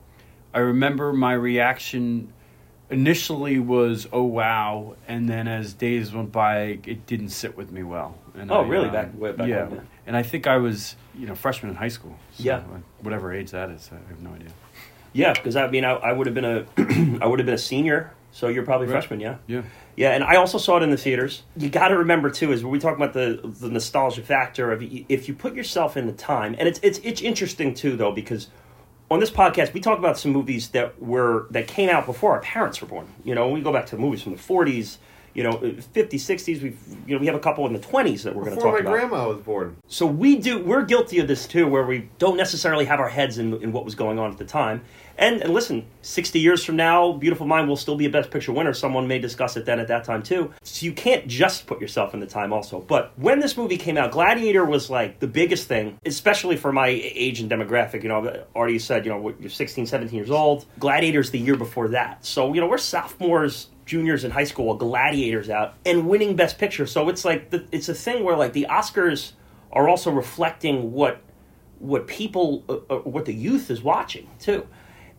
I 0.52 0.58
remember 0.60 1.12
my 1.12 1.32
reaction 1.32 2.32
initially 2.90 3.58
was 3.58 4.06
"Oh 4.12 4.24
wow," 4.24 4.96
and 5.08 5.26
then 5.28 5.48
as 5.48 5.72
days 5.72 6.12
went 6.12 6.30
by, 6.30 6.78
it 6.86 7.06
didn't 7.06 7.30
sit 7.30 7.56
with 7.56 7.72
me 7.72 7.82
well. 7.82 8.18
And 8.34 8.52
Oh, 8.52 8.60
I, 8.60 8.66
really? 8.68 8.86
um, 8.88 8.92
Back- 8.92 9.18
way 9.18 9.32
back 9.32 9.48
yeah. 9.48 9.64
when, 9.64 9.74
yeah. 9.76 9.80
And 10.06 10.16
I 10.16 10.22
think 10.22 10.46
I 10.46 10.58
was, 10.58 10.96
you 11.14 11.26
know, 11.26 11.34
freshman 11.34 11.70
in 11.70 11.76
high 11.76 11.88
school. 11.88 12.16
So 12.34 12.42
Yeah. 12.42 12.62
whatever 13.00 13.32
age 13.32 13.52
that 13.52 13.70
is, 13.70 13.88
I 13.90 13.96
have 14.10 14.20
no 14.20 14.30
idea. 14.34 14.48
Yeah, 15.14 15.32
because 15.32 15.56
I 15.56 15.68
mean, 15.70 15.84
I, 15.84 15.92
I 15.92 16.12
would 16.12 16.26
have 16.26 16.34
been 16.34 16.44
a 16.44 16.66
I 17.22 17.26
would 17.26 17.38
have 17.38 17.46
been 17.46 17.54
a 17.54 17.58
senior, 17.58 18.12
so 18.32 18.48
you're 18.48 18.64
probably 18.64 18.86
Right. 18.88 18.92
freshman, 18.94 19.20
yeah. 19.20 19.36
Yeah. 19.46 19.62
Yeah, 19.96 20.10
and 20.10 20.24
I 20.24 20.36
also 20.36 20.58
saw 20.58 20.76
it 20.78 20.82
in 20.82 20.90
the 20.90 20.96
theaters. 20.96 21.44
You 21.56 21.70
got 21.70 21.88
to 21.88 21.98
remember 21.98 22.28
too 22.28 22.50
is 22.52 22.64
when 22.64 22.72
we 22.72 22.80
talk 22.80 22.96
about 22.96 23.12
the 23.14 23.40
the 23.60 23.70
nostalgia 23.70 24.22
factor 24.22 24.72
of 24.72 24.82
if 25.08 25.28
you 25.28 25.34
put 25.34 25.54
yourself 25.54 25.96
in 25.96 26.06
the 26.06 26.12
time, 26.12 26.54
and 26.58 26.66
it's 26.68 26.80
it's 26.82 26.98
it's 27.04 27.22
interesting 27.22 27.74
too 27.74 27.96
though 27.96 28.10
because 28.12 28.48
on 29.10 29.20
this 29.20 29.30
podcast 29.30 29.72
we 29.72 29.80
talk 29.80 29.98
about 30.00 30.18
some 30.18 30.32
movies 30.32 30.70
that 30.70 31.00
were 31.00 31.46
that 31.50 31.68
came 31.68 31.88
out 31.88 32.06
before 32.06 32.32
our 32.32 32.40
parents 32.40 32.80
were 32.80 32.88
born. 32.88 33.06
You 33.22 33.36
know, 33.36 33.48
we 33.50 33.60
go 33.60 33.72
back 33.72 33.86
to 33.86 33.96
movies 33.96 34.22
from 34.22 34.32
the 34.34 34.38
40s, 34.42 34.96
you 35.34 35.42
know, 35.42 35.52
50s, 35.52 36.14
60s. 36.14 36.62
We've 36.62 36.78
you 37.06 37.14
know 37.14 37.20
we 37.20 37.26
have 37.26 37.34
a 37.34 37.40
couple 37.40 37.66
in 37.66 37.72
the 37.72 37.80
20s 37.80 38.22
that 38.22 38.34
we're 38.34 38.44
going 38.44 38.56
to 38.56 38.62
talk 38.62 38.80
about. 38.80 38.84
Before 38.84 38.92
my 38.92 39.06
grandma 39.08 39.28
was 39.28 39.38
born. 39.38 39.76
So 39.88 40.06
we 40.06 40.36
do. 40.36 40.62
We're 40.64 40.84
guilty 40.84 41.18
of 41.18 41.28
this 41.28 41.46
too, 41.46 41.66
where 41.66 41.84
we 41.84 42.08
don't 42.18 42.36
necessarily 42.36 42.84
have 42.84 43.00
our 43.00 43.08
heads 43.08 43.38
in, 43.38 43.60
in 43.62 43.72
what 43.72 43.84
was 43.84 43.94
going 43.94 44.18
on 44.18 44.30
at 44.30 44.38
the 44.38 44.44
time. 44.44 44.82
And, 45.16 45.42
and 45.42 45.54
listen, 45.54 45.86
sixty 46.02 46.40
years 46.40 46.64
from 46.64 46.76
now, 46.76 47.12
Beautiful 47.12 47.46
Mind 47.46 47.68
will 47.68 47.76
still 47.76 47.96
be 47.96 48.06
a 48.06 48.10
Best 48.10 48.30
Picture 48.30 48.52
winner. 48.52 48.72
Someone 48.72 49.06
may 49.06 49.18
discuss 49.18 49.56
it 49.56 49.64
then 49.64 49.78
at 49.78 49.88
that 49.88 50.04
time 50.04 50.22
too. 50.22 50.52
So 50.62 50.86
you 50.86 50.92
can't 50.92 51.26
just 51.26 51.66
put 51.66 51.80
yourself 51.80 52.14
in 52.14 52.20
the 52.20 52.26
time 52.26 52.52
also. 52.52 52.80
But 52.80 53.12
when 53.16 53.40
this 53.40 53.56
movie 53.56 53.76
came 53.76 53.96
out, 53.96 54.12
Gladiator 54.12 54.64
was 54.64 54.90
like 54.90 55.20
the 55.20 55.26
biggest 55.26 55.68
thing, 55.68 55.98
especially 56.04 56.56
for 56.56 56.72
my 56.72 56.88
age 56.88 57.40
and 57.40 57.50
demographic. 57.50 58.02
You 58.02 58.08
know, 58.08 58.44
already 58.54 58.78
said, 58.78 59.04
you 59.04 59.12
know, 59.12 59.34
you're 59.38 59.50
16, 59.50 59.86
17 59.86 60.16
years 60.16 60.30
old. 60.30 60.66
Gladiator's 60.78 61.30
the 61.30 61.38
year 61.38 61.56
before 61.56 61.88
that. 61.88 62.24
So 62.24 62.52
you 62.52 62.60
know, 62.60 62.66
we're 62.66 62.78
sophomores 62.78 63.68
juniors 63.84 64.24
in 64.24 64.30
high 64.30 64.44
school, 64.44 64.74
Gladiators 64.74 65.50
out 65.50 65.74
and 65.84 66.08
winning 66.08 66.36
Best 66.36 66.58
Picture. 66.58 66.86
So 66.86 67.08
it's 67.08 67.24
like 67.24 67.50
the, 67.50 67.64
it's 67.72 67.88
a 67.88 67.94
thing 67.94 68.24
where 68.24 68.36
like 68.36 68.52
the 68.52 68.66
Oscars 68.70 69.32
are 69.72 69.88
also 69.88 70.10
reflecting 70.10 70.92
what 70.92 71.20
what 71.78 72.06
people 72.06 72.64
uh, 72.68 72.94
uh, 72.94 72.98
what 73.00 73.24
the 73.24 73.34
youth 73.34 73.70
is 73.70 73.82
watching 73.82 74.28
too. 74.38 74.66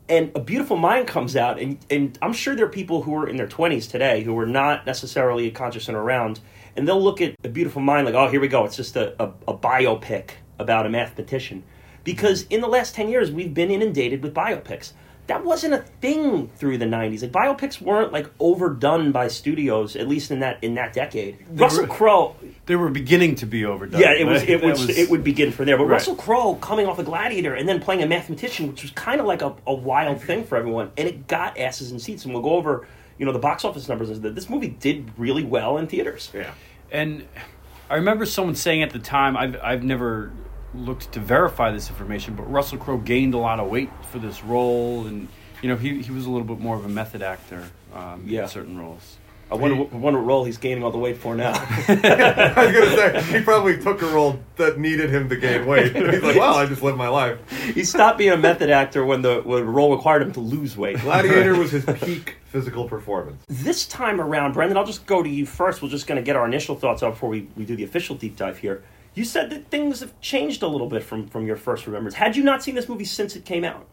and 0.10 0.32
A 0.36 0.40
Beautiful 0.40 0.78
Mind 0.78 1.08
comes 1.08 1.36
out, 1.36 1.60
and, 1.60 1.78
and 1.90 2.18
I'm 2.22 2.34
sure 2.34 2.56
there 2.56 2.66
are 2.66 2.70
people 2.70 3.02
who 3.02 3.16
are 3.16 3.28
in 3.28 3.36
their 3.36 3.48
20s 3.48 3.90
today 3.90 4.24
who 4.24 4.38
are 4.40 4.46
not 4.46 4.86
necessarily 4.86 5.50
conscious 5.52 5.88
and 5.88 5.98
around, 5.98 6.40
and 6.76 6.88
they'll 6.88 7.02
look 7.04 7.22
at 7.22 7.36
A 7.44 7.50
Beautiful 7.50 7.82
Mind 7.82 8.06
like, 8.06 8.16
oh, 8.16 8.30
here 8.30 8.40
we 8.40 8.48
go, 8.48 8.66
it's 8.66 8.76
just 8.76 8.96
a, 8.96 9.22
a, 9.22 9.32
a 9.48 9.58
biopic 9.58 10.32
about 10.60 10.86
a 10.86 10.90
mathematician. 10.90 11.64
Because 12.04 12.44
in 12.44 12.62
the 12.62 12.68
last 12.68 12.94
10 12.96 13.10
years, 13.10 13.32
we've 13.32 13.54
been 13.54 13.72
inundated 13.72 14.22
with 14.22 14.34
biopics. 14.34 14.94
That 15.28 15.44
wasn't 15.44 15.74
a 15.74 15.80
thing 15.80 16.50
through 16.56 16.78
the 16.78 16.86
90s. 16.86 17.24
Like 17.24 17.32
biopics 17.32 17.82
weren't 17.82 18.14
like 18.14 18.30
overdone 18.40 19.12
by 19.12 19.28
studios, 19.28 19.96
at 19.96 20.08
least 20.08 20.30
in 20.30 20.40
that 20.42 20.64
in 20.64 20.76
that 20.76 20.94
decade. 20.94 21.38
Russell 21.50 21.88
Crowe, 21.88 22.36
They 22.68 22.76
were 22.76 22.90
beginning 22.90 23.36
to 23.36 23.46
be 23.48 23.66
overdone. 23.66 24.00
yeah, 24.02 24.12
it 24.14 24.28
was 24.28 24.44
it 24.44 24.62
That 24.62 24.64
was, 24.64 24.90
it 24.90 25.10
would 25.10 25.24
begin 25.24 25.52
from 25.52 25.66
there. 25.66 25.78
But 25.78 25.86
Right. 25.86 25.94
Russell 25.94 26.16
Crowe 26.16 26.56
coming 26.56 26.86
off 26.86 27.00
a 27.00 27.04
Gladiator 27.04 27.56
and 27.56 27.68
then 27.68 27.80
playing 27.82 28.04
a 28.04 28.08
mathematician, 28.08 28.68
which 28.68 28.84
was 28.84 28.92
kind 28.92 29.20
of 29.20 29.26
like 29.26 29.42
a, 29.42 29.56
a 29.66 29.74
wild 29.74 30.22
thing 30.22 30.44
for 30.44 30.58
everyone, 30.58 30.92
and 30.98 31.08
it 31.08 31.28
got 31.28 31.58
asses 31.58 31.92
in 31.92 31.98
seats. 32.00 32.24
And 32.26 32.34
we'll 32.34 32.44
go 32.44 32.52
over, 32.52 32.88
you 33.18 33.26
know, 33.26 33.32
the 33.32 33.40
box 33.40 33.66
office 33.66 33.90
numbers. 33.90 34.12
Is 34.12 34.22
that 34.22 34.36
this 34.36 34.50
movie 34.50 34.68
did 34.70 35.12
really 35.18 35.44
well 35.44 35.78
in 35.80 35.88
theaters. 35.88 36.30
Yeah. 36.36 36.54
And 36.92 37.28
I 37.90 37.96
remember 37.96 38.26
someone 38.28 38.56
saying 38.56 38.84
at 38.84 38.92
the 38.92 39.00
time, 39.00 39.36
I've, 39.36 39.58
I've 39.62 39.84
never 39.84 40.32
looked 40.78 41.12
to 41.14 41.20
verify 41.20 41.72
this 41.72 41.90
information, 41.90 42.36
but 42.36 42.44
Russell 42.52 42.78
Crowe 42.78 42.98
gained 42.98 43.34
a 43.34 43.38
lot 43.38 43.60
of 43.60 43.70
weight 43.70 43.90
for 44.12 44.20
this 44.20 44.44
role, 44.44 45.06
and 45.08 45.28
you 45.62 45.70
know 45.70 45.76
he, 45.76 46.02
he 46.02 46.12
was 46.12 46.26
a 46.26 46.30
little 46.30 46.48
bit 46.48 46.60
more 46.60 46.76
of 46.76 46.86
a 46.86 46.90
method 46.90 47.22
actor 47.22 47.64
um, 47.94 48.24
Yeah. 48.26 48.44
in 48.44 48.48
certain 48.50 48.78
roles. 48.78 49.18
I 49.52 49.54
wonder, 49.56 49.76
what- 49.78 49.94
wonder 49.94 50.20
what 50.20 50.26
role 50.28 50.44
he's 50.44 50.58
gaining 50.58 50.84
all 50.84 50.90
the 50.90 50.98
weight 50.98 51.18
for 51.18 51.36
now. 51.36 51.54
I 51.88 52.54
was 52.58 52.74
gonna 52.74 53.22
say 53.22 53.38
he 53.38 53.44
probably 53.44 53.78
took 53.80 54.02
a 54.02 54.08
role 54.08 54.40
that 54.56 54.80
needed 54.80 55.12
him 55.12 55.30
to 55.30 55.36
gain 55.36 55.68
weight. 55.68 55.96
He's 56.14 56.24
like, 56.24 56.36
well, 56.36 56.56
I 56.56 56.66
just 56.66 56.82
live 56.82 56.98
my 56.98 57.10
life. 57.10 57.38
he 57.74 57.84
stopped 57.84 58.18
being 58.18 58.32
a 58.32 58.38
method 58.38 58.72
actor 58.72 59.06
when 59.06 59.22
the, 59.22 59.42
when 59.42 59.60
the 59.64 59.72
role 59.72 59.96
required 59.96 60.24
him 60.24 60.32
to 60.34 60.40
lose 60.40 60.76
weight. 60.76 61.00
Gladiator 61.00 61.56
was 61.56 61.70
his 61.72 61.86
peak 61.86 62.38
physical 62.46 62.90
performance. 62.90 63.44
This 63.48 63.86
time 63.86 64.20
around, 64.20 64.54
Brendan, 64.54 64.78
I'll 64.78 64.86
just 64.86 65.06
go 65.06 65.22
to 65.22 65.30
you 65.30 65.46
first. 65.46 65.82
We're 65.84 65.90
just 65.90 66.08
going 66.08 66.16
to 66.18 66.24
get 66.26 66.36
our 66.36 66.48
initial 66.48 66.76
thoughts 66.76 67.04
out 67.04 67.12
before 67.14 67.30
we, 67.30 67.48
we 67.56 67.66
do 67.66 67.76
the 67.76 67.84
official 67.84 68.16
deep 68.16 68.38
dive 68.38 68.58
here. 68.58 68.84
You 69.16 69.24
said 69.24 69.50
that 69.50 69.70
things 69.70 70.02
have 70.02 70.20
changed 70.22 70.62
a 70.62 70.68
little 70.68 70.88
bit 70.88 71.02
from, 71.04 71.28
from 71.28 71.48
your 71.48 71.56
first 71.56 71.88
remembrance. 71.88 72.16
Had 72.16 72.36
you 72.36 72.44
not 72.44 72.62
seen 72.62 72.76
this 72.76 72.88
movie 72.90 73.06
since 73.06 73.36
it 73.36 73.46
came 73.46 73.64
out? 73.64 73.88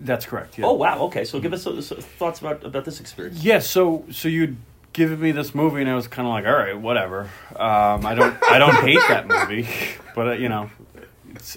That's 0.00 0.24
correct. 0.24 0.58
Yeah. 0.58 0.66
Oh 0.66 0.72
wow, 0.72 1.00
okay. 1.02 1.24
So 1.24 1.40
give 1.40 1.52
us 1.52 1.66
uh, 1.66 1.72
thoughts 2.18 2.40
about 2.40 2.64
about 2.64 2.86
this 2.86 3.00
experience. 3.00 3.44
Yeah, 3.44 3.58
so 3.58 4.04
so 4.10 4.28
you'd 4.28 4.56
given 4.94 5.20
me 5.20 5.32
this 5.32 5.54
movie, 5.54 5.82
and 5.82 5.90
I 5.90 5.94
was 5.94 6.08
kind 6.08 6.26
of 6.26 6.32
like, 6.32 6.46
all 6.46 6.54
right, 6.58 6.78
whatever. 6.78 7.28
Um, 7.54 8.06
I 8.06 8.14
don't 8.14 8.34
I 8.44 8.58
don't 8.58 8.76
hate 8.76 9.00
that 9.08 9.26
movie, 9.26 9.68
but 10.14 10.28
uh, 10.28 10.32
you 10.32 10.48
know, 10.48 10.70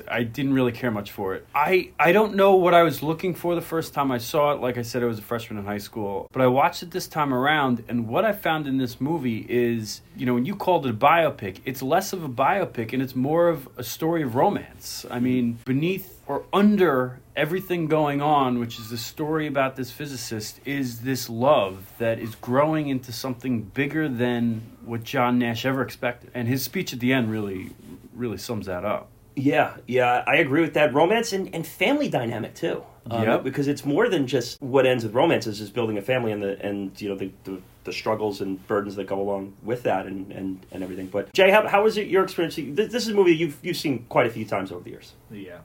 I 0.07 0.23
didn't 0.23 0.53
really 0.53 0.71
care 0.71 0.91
much 0.91 1.11
for 1.11 1.35
it. 1.35 1.45
I 1.53 1.91
I 1.99 2.11
don't 2.11 2.35
know 2.35 2.55
what 2.55 2.73
I 2.73 2.83
was 2.83 3.03
looking 3.03 3.33
for 3.33 3.55
the 3.55 3.61
first 3.61 3.93
time 3.93 4.11
I 4.11 4.17
saw 4.17 4.53
it. 4.53 4.61
Like 4.61 4.77
I 4.77 4.81
said, 4.81 5.03
I 5.03 5.05
was 5.05 5.19
a 5.19 5.23
freshman 5.23 5.59
in 5.59 5.65
high 5.65 5.77
school, 5.77 6.27
but 6.31 6.41
I 6.41 6.47
watched 6.47 6.83
it 6.83 6.91
this 6.91 7.07
time 7.07 7.33
around, 7.33 7.83
and 7.87 8.07
what 8.07 8.25
I 8.25 8.31
found 8.31 8.67
in 8.67 8.77
this 8.77 8.99
movie 8.99 9.45
is, 9.49 10.01
you 10.15 10.25
know, 10.25 10.33
when 10.33 10.45
you 10.45 10.55
called 10.55 10.85
it 10.85 10.89
a 10.89 10.93
biopic, 10.93 11.59
it's 11.65 11.81
less 11.81 12.13
of 12.13 12.23
a 12.23 12.29
biopic 12.29 12.93
and 12.93 13.01
it's 13.01 13.15
more 13.15 13.49
of 13.49 13.67
a 13.77 13.83
story 13.83 14.23
of 14.23 14.35
romance. 14.35 15.05
I 15.09 15.19
mean, 15.19 15.59
beneath 15.65 16.21
or 16.27 16.45
under 16.53 17.19
everything 17.35 17.87
going 17.87 18.21
on, 18.21 18.59
which 18.59 18.79
is 18.79 18.89
the 18.89 18.97
story 18.97 19.47
about 19.47 19.75
this 19.75 19.91
physicist, 19.91 20.59
is 20.65 21.01
this 21.01 21.29
love 21.29 21.85
that 21.97 22.19
is 22.19 22.35
growing 22.35 22.89
into 22.89 23.11
something 23.11 23.61
bigger 23.61 24.07
than 24.07 24.61
what 24.85 25.03
John 25.03 25.39
Nash 25.39 25.65
ever 25.65 25.81
expected. 25.81 26.31
And 26.33 26.47
his 26.47 26.63
speech 26.63 26.93
at 26.93 26.99
the 26.99 27.11
end 27.11 27.29
really, 27.29 27.71
really 28.13 28.37
sums 28.37 28.67
that 28.67 28.85
up. 28.85 29.09
Yeah, 29.35 29.77
yeah, 29.87 30.23
I 30.27 30.35
agree 30.37 30.61
with 30.61 30.73
that. 30.75 30.93
Romance 30.93 31.33
and, 31.33 31.53
and 31.53 31.65
family 31.65 32.09
dynamic 32.09 32.55
too. 32.55 32.83
Um, 33.09 33.23
Yep. 33.23 33.43
Because 33.43 33.67
it's 33.67 33.85
more 33.85 34.07
than 34.07 34.27
just 34.27 34.61
what 34.61 34.85
ends 34.85 35.03
with 35.03 35.13
romance 35.13 35.45
is 35.47 35.59
just 35.59 35.73
building 35.73 35.97
a 35.97 36.01
family 36.01 36.31
and 36.31 36.41
the 36.41 36.63
and 36.65 36.99
you 37.01 37.09
know 37.09 37.15
the, 37.15 37.31
the, 37.43 37.61
the 37.83 37.91
struggles 37.91 38.39
and 38.41 38.65
burdens 38.67 38.95
that 38.95 39.07
go 39.07 39.19
along 39.19 39.53
with 39.61 39.83
that 39.83 40.05
and, 40.05 40.31
and, 40.31 40.65
and 40.71 40.83
everything. 40.83 41.07
But 41.07 41.33
Jay, 41.33 41.51
how, 41.51 41.67
how 41.67 41.83
was 41.83 41.97
it 41.97 42.07
your 42.07 42.23
experience? 42.23 42.55
This, 42.55 42.91
this 42.91 43.03
is 43.03 43.09
a 43.09 43.13
movie 43.13 43.35
you've 43.35 43.57
you've 43.61 43.77
seen 43.77 44.05
quite 44.07 44.27
a 44.27 44.29
few 44.29 44.45
times 44.45 44.71
over 44.71 44.83
the 44.83 44.91
years. 44.91 45.13
Yeah. 45.29 45.59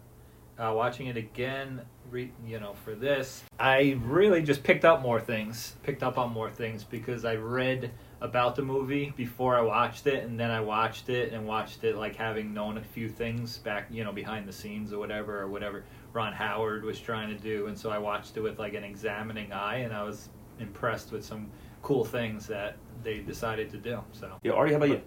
Uh, 0.58 0.72
watching 0.74 1.06
it 1.06 1.16
again, 1.16 1.82
re- 2.10 2.32
you 2.44 2.58
know, 2.58 2.74
for 2.84 2.96
this, 2.96 3.44
I 3.60 3.96
really 4.02 4.42
just 4.42 4.64
picked 4.64 4.84
up 4.84 5.02
more 5.02 5.20
things. 5.20 5.76
Picked 5.84 6.02
up 6.02 6.18
on 6.18 6.32
more 6.32 6.50
things 6.50 6.82
because 6.82 7.24
I 7.24 7.36
read 7.36 7.92
about 8.20 8.56
the 8.56 8.62
movie 8.62 9.12
before 9.16 9.56
I 9.56 9.60
watched 9.60 10.06
it, 10.06 10.24
and 10.24 10.38
then 10.38 10.50
I 10.50 10.60
watched 10.60 11.08
it 11.08 11.32
and 11.32 11.46
watched 11.46 11.84
it 11.84 11.96
like 11.96 12.16
having 12.16 12.52
known 12.52 12.78
a 12.78 12.82
few 12.82 13.08
things 13.08 13.58
back, 13.58 13.86
you 13.90 14.04
know, 14.04 14.12
behind 14.12 14.48
the 14.48 14.52
scenes 14.52 14.92
or 14.92 14.98
whatever, 14.98 15.40
or 15.40 15.48
whatever 15.48 15.84
Ron 16.12 16.32
Howard 16.32 16.84
was 16.84 16.98
trying 16.98 17.28
to 17.28 17.40
do, 17.40 17.66
and 17.66 17.78
so 17.78 17.90
I 17.90 17.98
watched 17.98 18.36
it 18.36 18.40
with 18.40 18.58
like 18.58 18.74
an 18.74 18.84
examining 18.84 19.52
eye, 19.52 19.76
and 19.78 19.92
I 19.92 20.02
was 20.02 20.28
impressed 20.58 21.12
with 21.12 21.24
some 21.24 21.50
cool 21.82 22.04
things 22.04 22.46
that 22.48 22.76
they 23.02 23.18
decided 23.18 23.70
to 23.70 23.78
do. 23.78 24.02
So. 24.12 24.32
Yeah, 24.42 24.52
Artie, 24.52 24.72
how 24.72 24.78
about 24.78 24.88
you? 24.88 25.02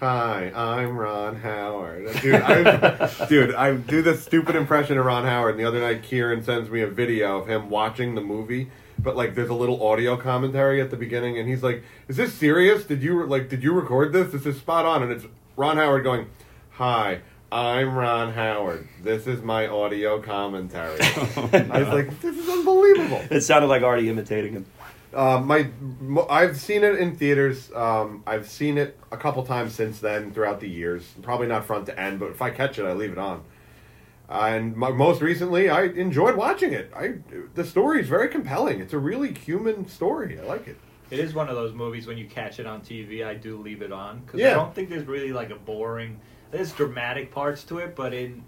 Hi, 0.00 0.50
I'm 0.54 0.96
Ron 0.96 1.36
Howard. 1.36 2.10
Dude, 2.22 2.34
I, 2.36 3.26
dude, 3.28 3.54
I 3.54 3.74
do 3.76 4.00
this 4.00 4.24
stupid 4.24 4.56
impression 4.56 4.96
of 4.96 5.04
Ron 5.04 5.26
Howard. 5.26 5.50
And 5.50 5.60
the 5.60 5.68
other 5.68 5.80
night, 5.80 6.02
Kieran 6.02 6.42
sends 6.42 6.70
me 6.70 6.80
a 6.80 6.86
video 6.86 7.38
of 7.38 7.46
him 7.46 7.68
watching 7.68 8.14
the 8.14 8.22
movie, 8.22 8.70
but 9.02 9.16
like, 9.16 9.34
there's 9.34 9.48
a 9.48 9.54
little 9.54 9.86
audio 9.86 10.16
commentary 10.16 10.80
at 10.80 10.90
the 10.90 10.96
beginning, 10.96 11.38
and 11.38 11.48
he's 11.48 11.62
like, 11.62 11.82
"Is 12.08 12.16
this 12.16 12.32
serious? 12.34 12.84
Did 12.84 13.02
you 13.02 13.24
like? 13.26 13.48
Did 13.48 13.62
you 13.62 13.72
record 13.72 14.12
this? 14.12 14.32
This 14.32 14.46
is 14.46 14.58
spot 14.58 14.86
on." 14.86 15.02
And 15.02 15.12
it's 15.12 15.24
Ron 15.56 15.76
Howard 15.76 16.04
going, 16.04 16.26
"Hi." 16.72 17.20
I'm 17.52 17.96
Ron 17.96 18.32
Howard. 18.32 18.86
This 19.02 19.26
is 19.26 19.42
my 19.42 19.66
audio 19.66 20.22
commentary. 20.22 21.00
I 21.00 21.80
was 21.80 21.88
like, 21.88 22.20
"This 22.20 22.36
is 22.36 22.48
unbelievable." 22.48 23.22
It 23.28 23.40
sounded 23.40 23.66
like 23.66 23.82
Artie 23.82 24.08
imitating 24.08 24.52
him. 24.52 24.66
Uh, 25.12 25.40
my, 25.40 25.68
I've 26.30 26.56
seen 26.56 26.84
it 26.84 26.96
in 26.98 27.16
theaters. 27.16 27.72
Um, 27.72 28.22
I've 28.26 28.48
seen 28.48 28.78
it 28.78 28.96
a 29.10 29.16
couple 29.16 29.42
times 29.44 29.74
since 29.74 29.98
then 29.98 30.32
throughout 30.32 30.60
the 30.60 30.68
years. 30.68 31.12
Probably 31.22 31.48
not 31.48 31.64
front 31.64 31.86
to 31.86 31.98
end, 31.98 32.20
but 32.20 32.30
if 32.30 32.40
I 32.40 32.50
catch 32.50 32.78
it, 32.78 32.84
I 32.84 32.92
leave 32.92 33.10
it 33.10 33.18
on. 33.18 33.42
And 34.30 34.76
my, 34.76 34.90
most 34.90 35.20
recently, 35.20 35.68
I 35.68 35.84
enjoyed 35.84 36.36
watching 36.36 36.72
it. 36.72 36.92
I 36.96 37.14
the 37.54 37.64
story 37.64 38.00
is 38.00 38.08
very 38.08 38.28
compelling. 38.28 38.80
It's 38.80 38.92
a 38.92 38.98
really 38.98 39.34
human 39.34 39.88
story. 39.88 40.38
I 40.38 40.44
like 40.44 40.68
it. 40.68 40.76
It 41.10 41.18
is 41.18 41.34
one 41.34 41.48
of 41.48 41.56
those 41.56 41.74
movies 41.74 42.06
when 42.06 42.16
you 42.16 42.26
catch 42.26 42.60
it 42.60 42.66
on 42.66 42.82
TV, 42.82 43.26
I 43.26 43.34
do 43.34 43.58
leave 43.60 43.82
it 43.82 43.90
on 43.90 44.20
because 44.20 44.40
I 44.40 44.54
don't 44.54 44.72
think 44.74 44.88
there's 44.88 45.06
really 45.06 45.32
like 45.32 45.50
a 45.50 45.56
boring. 45.56 46.20
There's 46.52 46.72
dramatic 46.72 47.32
parts 47.32 47.64
to 47.64 47.78
it, 47.78 47.96
but 47.96 48.14
in 48.14 48.44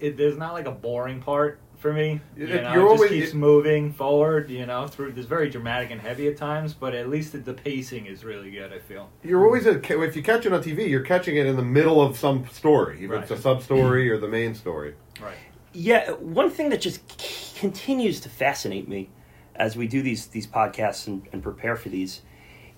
it, 0.00 0.16
there's 0.16 0.36
not 0.36 0.52
like 0.52 0.66
a 0.66 0.72
boring 0.72 1.22
part 1.22 1.58
for 1.84 1.92
me. 1.92 2.18
You 2.34 2.46
It- 2.46 2.62
know, 2.62 2.72
you're 2.72 2.86
it 2.86 2.88
just 2.88 3.02
always- 3.02 3.10
keeps 3.10 3.28
it- 3.28 3.34
moving 3.34 3.92
forward. 3.92 4.48
You 4.48 4.64
know, 4.64 4.86
through 4.86 5.12
there's 5.12 5.26
very 5.26 5.50
dramatic 5.50 5.90
and 5.90 6.00
heavy 6.00 6.26
at 6.28 6.38
times, 6.38 6.72
but 6.72 6.94
at 6.94 7.10
least 7.10 7.32
the, 7.32 7.38
the 7.38 7.52
pacing 7.52 8.06
is 8.06 8.24
really 8.24 8.50
good. 8.50 8.72
I 8.72 8.78
feel. 8.78 9.10
You're 9.22 9.44
always 9.44 9.66
a, 9.66 9.78
if 10.02 10.16
you 10.16 10.22
catch 10.22 10.46
it 10.46 10.52
on 10.54 10.62
TV, 10.62 10.88
you're 10.88 11.02
catching 11.02 11.36
it 11.36 11.44
in 11.44 11.56
the 11.56 11.62
middle 11.62 12.00
of 12.00 12.16
some 12.16 12.46
story, 12.50 13.02
either 13.02 13.16
it's 13.16 13.30
a 13.30 13.36
sub 13.36 13.62
story 13.62 14.08
or 14.10 14.16
the 14.16 14.28
main 14.28 14.54
story. 14.54 14.94
Right. 15.22 15.34
Yeah, 15.74 16.12
one 16.12 16.48
thing 16.48 16.70
that 16.70 16.80
just 16.80 17.20
c- 17.20 17.60
continues 17.60 18.18
to 18.20 18.30
fascinate 18.30 18.88
me 18.88 19.10
as 19.56 19.76
we 19.76 19.86
do 19.86 20.00
these 20.00 20.28
these 20.28 20.46
podcasts 20.46 21.06
and, 21.06 21.28
and 21.34 21.42
prepare 21.42 21.76
for 21.76 21.90
these 21.90 22.22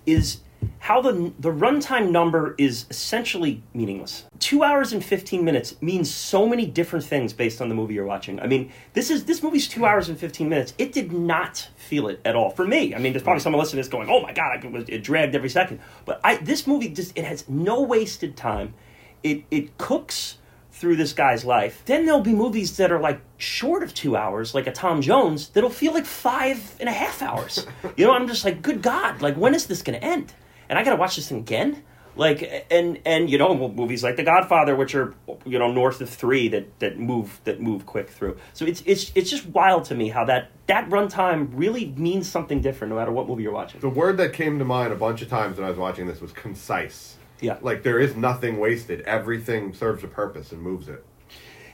is 0.05 0.41
how 0.79 1.01
the 1.01 1.33
the 1.39 1.51
runtime 1.51 2.11
number 2.11 2.55
is 2.57 2.85
essentially 2.89 3.61
meaningless. 3.73 4.23
Two 4.39 4.63
hours 4.63 4.93
and 4.93 5.03
fifteen 5.03 5.43
minutes 5.43 5.75
means 5.81 6.09
so 6.09 6.47
many 6.47 6.65
different 6.65 7.03
things 7.03 7.33
based 7.33 7.61
on 7.61 7.67
the 7.67 7.75
movie 7.75 7.93
you're 7.93 8.05
watching. 8.05 8.39
I 8.39 8.47
mean, 8.47 8.71
this 8.93 9.09
is 9.09 9.25
this 9.25 9.43
movie's 9.43 9.67
two 9.67 9.85
hours 9.85 10.07
and 10.07 10.17
fifteen 10.17 10.47
minutes. 10.47 10.73
It 10.77 10.93
did 10.93 11.11
not 11.11 11.67
feel 11.75 12.07
it 12.07 12.21
at 12.23 12.35
all 12.35 12.51
for 12.51 12.65
me. 12.65 12.95
I 12.95 12.99
mean, 12.99 13.11
there's 13.11 13.23
probably 13.23 13.41
someone 13.41 13.59
listening 13.59 13.81
this 13.81 13.89
going, 13.89 14.09
"Oh 14.09 14.21
my 14.21 14.31
god, 14.31 14.63
it 14.89 15.03
dragged 15.03 15.35
every 15.35 15.49
second. 15.49 15.79
But 16.05 16.21
I 16.23 16.37
this 16.37 16.65
movie 16.65 16.89
just 16.89 17.17
it 17.17 17.25
has 17.25 17.47
no 17.49 17.81
wasted 17.81 18.37
time. 18.37 18.73
It 19.23 19.43
it 19.51 19.77
cooks 19.77 20.37
through 20.71 20.95
this 20.95 21.11
guy's 21.11 21.43
life. 21.43 21.81
Then 21.85 22.05
there'll 22.05 22.21
be 22.21 22.33
movies 22.33 22.77
that 22.77 22.91
are 22.91 22.99
like 22.99 23.19
short 23.37 23.83
of 23.83 23.93
two 23.93 24.15
hours, 24.15 24.53
like 24.53 24.67
a 24.67 24.71
Tom 24.71 25.01
Jones, 25.01 25.49
that'll 25.49 25.71
feel 25.71 25.93
like 25.93 26.05
five 26.05 26.75
and 26.79 26.87
a 26.87 26.91
half 26.91 27.21
hours. 27.21 27.65
you 27.97 28.05
know, 28.05 28.13
I'm 28.13 28.27
just 28.27 28.45
like, 28.45 28.61
good 28.61 28.81
God, 28.81 29.21
like 29.21 29.35
when 29.35 29.55
is 29.55 29.65
this 29.65 29.81
going 29.81 29.99
to 29.99 30.05
end? 30.05 30.33
And 30.69 30.77
I 30.77 30.83
got 30.83 30.91
to 30.91 30.95
watch 30.95 31.15
this 31.15 31.29
thing 31.29 31.39
again. 31.39 31.83
Like 32.15 32.65
and 32.71 32.99
and 33.05 33.29
you 33.29 33.37
know 33.37 33.55
movies 33.69 34.03
like 34.03 34.15
The 34.15 34.23
Godfather, 34.23 34.75
which 34.75 34.95
are 34.95 35.13
you 35.45 35.59
know 35.59 35.71
north 35.71 36.01
of 36.01 36.09
three 36.09 36.47
that 36.47 36.79
that 36.79 36.97
move 36.97 37.39
that 37.43 37.61
move 37.61 37.85
quick 37.85 38.09
through. 38.09 38.37
So 38.53 38.65
it's 38.65 38.81
it's 38.87 39.11
it's 39.13 39.29
just 39.29 39.45
wild 39.45 39.85
to 39.85 39.95
me 39.95 40.09
how 40.09 40.25
that 40.25 40.49
that 40.65 40.89
runtime 40.89 41.49
really 41.53 41.93
means 41.95 42.27
something 42.27 42.59
different 42.59 42.91
no 42.91 42.97
matter 42.97 43.11
what 43.11 43.27
movie 43.27 43.43
you're 43.43 43.51
watching. 43.51 43.81
The 43.81 43.89
word 43.89 44.17
that 44.17 44.33
came 44.33 44.57
to 44.57 44.65
mind 44.65 44.91
a 44.93 44.95
bunch 44.95 45.21
of 45.21 45.29
times 45.29 45.57
when 45.57 45.67
I 45.67 45.69
was 45.69 45.77
watching 45.77 46.07
this 46.07 46.19
was 46.19 46.31
concise. 46.31 47.17
Yeah. 47.39 47.59
Like 47.61 47.83
there 47.83 47.99
is 47.99 48.15
nothing 48.15 48.57
wasted. 48.57 49.01
Everything 49.01 49.75
serves 49.75 50.03
a 50.03 50.07
purpose 50.07 50.51
and 50.51 50.59
moves 50.59 50.89
it. 50.89 51.05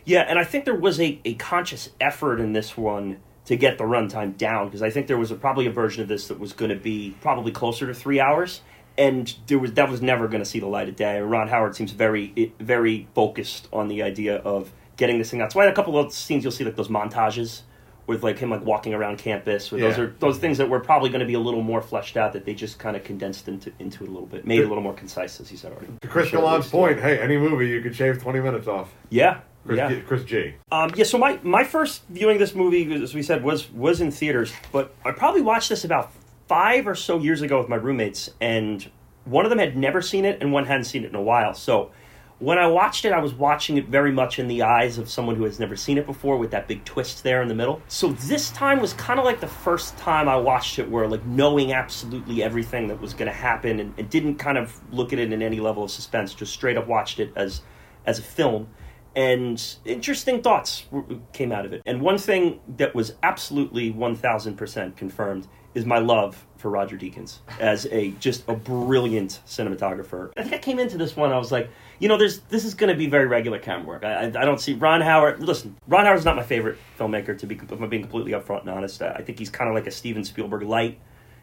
Yeah, 0.05 0.21
and 0.21 0.37
I 0.37 0.43
think 0.43 0.65
there 0.65 0.75
was 0.75 0.99
a, 0.99 1.21
a 1.23 1.35
conscious 1.35 1.89
effort 2.01 2.39
in 2.41 2.51
this 2.51 2.75
one 2.75 3.19
to 3.45 3.55
get 3.55 3.77
the 3.77 3.83
runtime 3.83 4.37
down 4.37 4.67
because 4.67 4.81
I 4.81 4.89
think 4.89 5.07
there 5.07 5.17
was 5.17 5.31
a, 5.31 5.35
probably 5.35 5.65
a 5.65 5.71
version 5.71 6.01
of 6.01 6.07
this 6.07 6.27
that 6.27 6.39
was 6.39 6.53
going 6.53 6.69
to 6.69 6.75
be 6.75 7.15
probably 7.21 7.51
closer 7.51 7.87
to 7.87 7.93
three 7.93 8.19
hours, 8.19 8.61
and 8.97 9.35
there 9.47 9.59
was 9.59 9.73
that 9.73 9.89
was 9.89 10.01
never 10.01 10.27
going 10.27 10.43
to 10.43 10.49
see 10.49 10.59
the 10.59 10.67
light 10.67 10.89
of 10.89 10.95
day. 10.95 11.19
Ron 11.19 11.47
Howard 11.47 11.75
seems 11.75 11.91
very 11.91 12.53
very 12.59 13.07
focused 13.15 13.67
on 13.73 13.87
the 13.87 14.03
idea 14.03 14.37
of 14.37 14.71
getting 14.97 15.17
this 15.17 15.31
thing 15.31 15.41
out. 15.41 15.45
That's 15.45 15.55
why 15.55 15.65
in 15.65 15.71
a 15.71 15.75
couple 15.75 15.97
of 15.97 16.13
scenes 16.13 16.43
you'll 16.43 16.51
see 16.51 16.63
like 16.63 16.75
those 16.75 16.89
montages 16.89 17.61
with 18.05 18.21
like 18.23 18.37
him 18.37 18.49
like 18.49 18.65
walking 18.65 18.93
around 18.93 19.17
campus. 19.17 19.71
Or 19.71 19.79
those 19.79 19.97
are 19.97 20.15
those 20.19 20.37
things 20.37 20.57
that 20.57 20.69
were 20.69 20.79
probably 20.79 21.09
going 21.09 21.21
to 21.21 21.25
be 21.25 21.33
a 21.35 21.39
little 21.39 21.61
more 21.61 21.81
fleshed 21.81 22.17
out 22.17 22.33
that 22.33 22.45
they 22.45 22.53
just 22.53 22.77
kind 22.79 22.95
of 22.95 23.03
condensed 23.03 23.47
into 23.47 23.71
into 23.79 24.03
it 24.03 24.09
a 24.09 24.11
little 24.11 24.27
bit, 24.27 24.45
made 24.45 24.59
it 24.59 24.65
a 24.65 24.67
little 24.67 24.83
more 24.83 24.93
concise, 24.93 25.39
as 25.39 25.51
you 25.51 25.57
said 25.57 25.71
already. 25.71 25.87
To 26.01 26.07
Chris 26.07 26.29
Sure, 26.29 26.41
Galan's 26.41 26.65
Lucy. 26.65 26.77
point, 26.77 26.99
hey, 26.99 27.19
any 27.19 27.37
movie 27.37 27.69
you 27.69 27.81
could 27.81 27.95
shave 27.95 28.21
20 28.21 28.39
minutes 28.41 28.67
off. 28.67 28.93
Yeah. 29.09 29.39
Chris, 29.65 29.77
yeah. 29.77 29.89
G, 29.89 30.01
Chris 30.01 30.23
G. 30.25 30.53
Um, 30.73 30.91
yeah, 30.93 31.05
so 31.05 31.17
my, 31.17 31.39
my 31.41 31.63
first 31.63 32.01
viewing 32.09 32.35
of 32.35 32.39
this 32.41 32.53
movie, 32.53 32.93
as 33.01 33.13
we 33.13 33.23
said, 33.23 33.43
was 33.45 33.71
was 33.71 34.01
in 34.01 34.11
theaters, 34.11 34.51
but 34.73 34.93
I 35.05 35.11
probably 35.11 35.41
watched 35.41 35.69
this 35.69 35.85
about 35.85 36.11
five 36.53 36.87
or 36.87 36.93
so 36.93 37.17
years 37.17 37.41
ago 37.41 37.57
with 37.57 37.67
my 37.67 37.75
roommates, 37.75 38.29
and 38.39 38.87
one 39.25 39.43
of 39.43 39.49
them 39.49 39.57
had 39.57 39.75
never 39.75 40.03
seen 40.03 40.23
it, 40.23 40.37
and 40.39 40.53
one 40.53 40.67
hadn't 40.67 40.83
seen 40.83 41.03
it 41.03 41.07
in 41.07 41.15
a 41.15 41.21
while. 41.21 41.55
So 41.55 41.89
when 42.37 42.59
I 42.59 42.67
watched 42.67 43.05
it, 43.05 43.11
I 43.11 43.17
was 43.17 43.33
watching 43.33 43.77
it 43.77 43.87
very 43.87 44.11
much 44.11 44.37
in 44.37 44.47
the 44.47 44.61
eyes 44.61 44.99
of 44.99 45.09
someone 45.09 45.35
who 45.35 45.45
has 45.45 45.59
never 45.59 45.75
seen 45.75 45.97
it 45.97 46.05
before, 46.05 46.37
with 46.37 46.51
that 46.51 46.67
big 46.67 46.85
twist 46.85 47.23
there 47.23 47.41
in 47.41 47.47
the 47.47 47.55
middle. 47.55 47.81
So 47.87 48.09
this 48.09 48.51
time 48.51 48.79
was 48.79 48.93
kind 48.93 49.19
of 49.19 49.25
like 49.25 49.39
the 49.39 49.47
first 49.47 49.97
time 49.97 50.29
I 50.29 50.35
watched 50.35 50.77
it, 50.77 50.87
where 50.87 51.07
like 51.07 51.25
knowing 51.25 51.73
absolutely 51.73 52.43
everything 52.43 52.87
that 52.89 53.01
was 53.01 53.15
going 53.15 53.31
to 53.31 53.35
happen, 53.35 53.79
and, 53.79 53.91
and 53.97 54.07
didn't 54.11 54.35
kind 54.35 54.59
of 54.59 54.79
look 54.93 55.11
at 55.11 55.17
it 55.17 55.33
in 55.33 55.41
any 55.41 55.59
level 55.59 55.83
of 55.83 55.89
suspense, 55.89 56.35
just 56.35 56.53
straight 56.53 56.77
up 56.77 56.85
watched 56.85 57.19
it 57.19 57.33
as 57.35 57.61
as 58.05 58.19
a 58.19 58.21
film 58.21 58.67
and 59.15 59.77
interesting 59.85 60.41
thoughts 60.41 60.85
came 61.33 61.51
out 61.51 61.65
of 61.65 61.71
it. 61.73 61.83
And 61.85 62.01
one 62.01 62.17
thing 62.17 62.59
that 62.77 62.95
was 62.95 63.13
absolutely 63.21 63.93
1000% 63.93 64.95
confirmed 64.97 65.47
is 65.73 65.85
my 65.85 65.99
love 65.99 66.45
for 66.57 66.69
Roger 66.69 66.97
Deakins 66.97 67.39
as 67.59 67.87
a 67.91 68.11
just 68.19 68.47
a 68.47 68.55
brilliant 68.55 69.41
cinematographer. 69.45 70.31
I 70.37 70.43
think 70.43 70.53
I 70.53 70.57
came 70.59 70.79
into 70.79 70.97
this 70.97 71.15
one 71.15 71.31
I 71.31 71.37
was 71.37 71.51
like, 71.51 71.69
you 71.99 72.07
know, 72.07 72.17
there's 72.17 72.39
this 72.41 72.63
is 72.63 72.73
going 72.73 72.89
to 72.89 72.97
be 72.97 73.07
very 73.07 73.25
regular 73.25 73.59
camera 73.59 73.85
work. 73.85 74.03
I, 74.03 74.13
I, 74.13 74.23
I 74.25 74.45
don't 74.45 74.61
see 74.61 74.73
Ron 74.73 75.01
Howard. 75.01 75.41
Listen, 75.41 75.75
Ron 75.87 76.05
Howard's 76.05 76.25
not 76.25 76.35
my 76.35 76.43
favorite 76.43 76.77
filmmaker 76.97 77.37
to 77.37 77.45
be 77.45 77.55
if 77.55 77.71
I'm 77.71 77.89
being 77.89 78.03
completely 78.03 78.31
upfront 78.31 78.61
and 78.61 78.69
honest. 78.69 79.01
I, 79.01 79.13
I 79.13 79.21
think 79.23 79.39
he's 79.39 79.49
kind 79.49 79.69
of 79.69 79.75
like 79.75 79.87
a 79.87 79.91
Steven 79.91 80.23
Spielberg 80.23 80.63
light. 80.63 80.99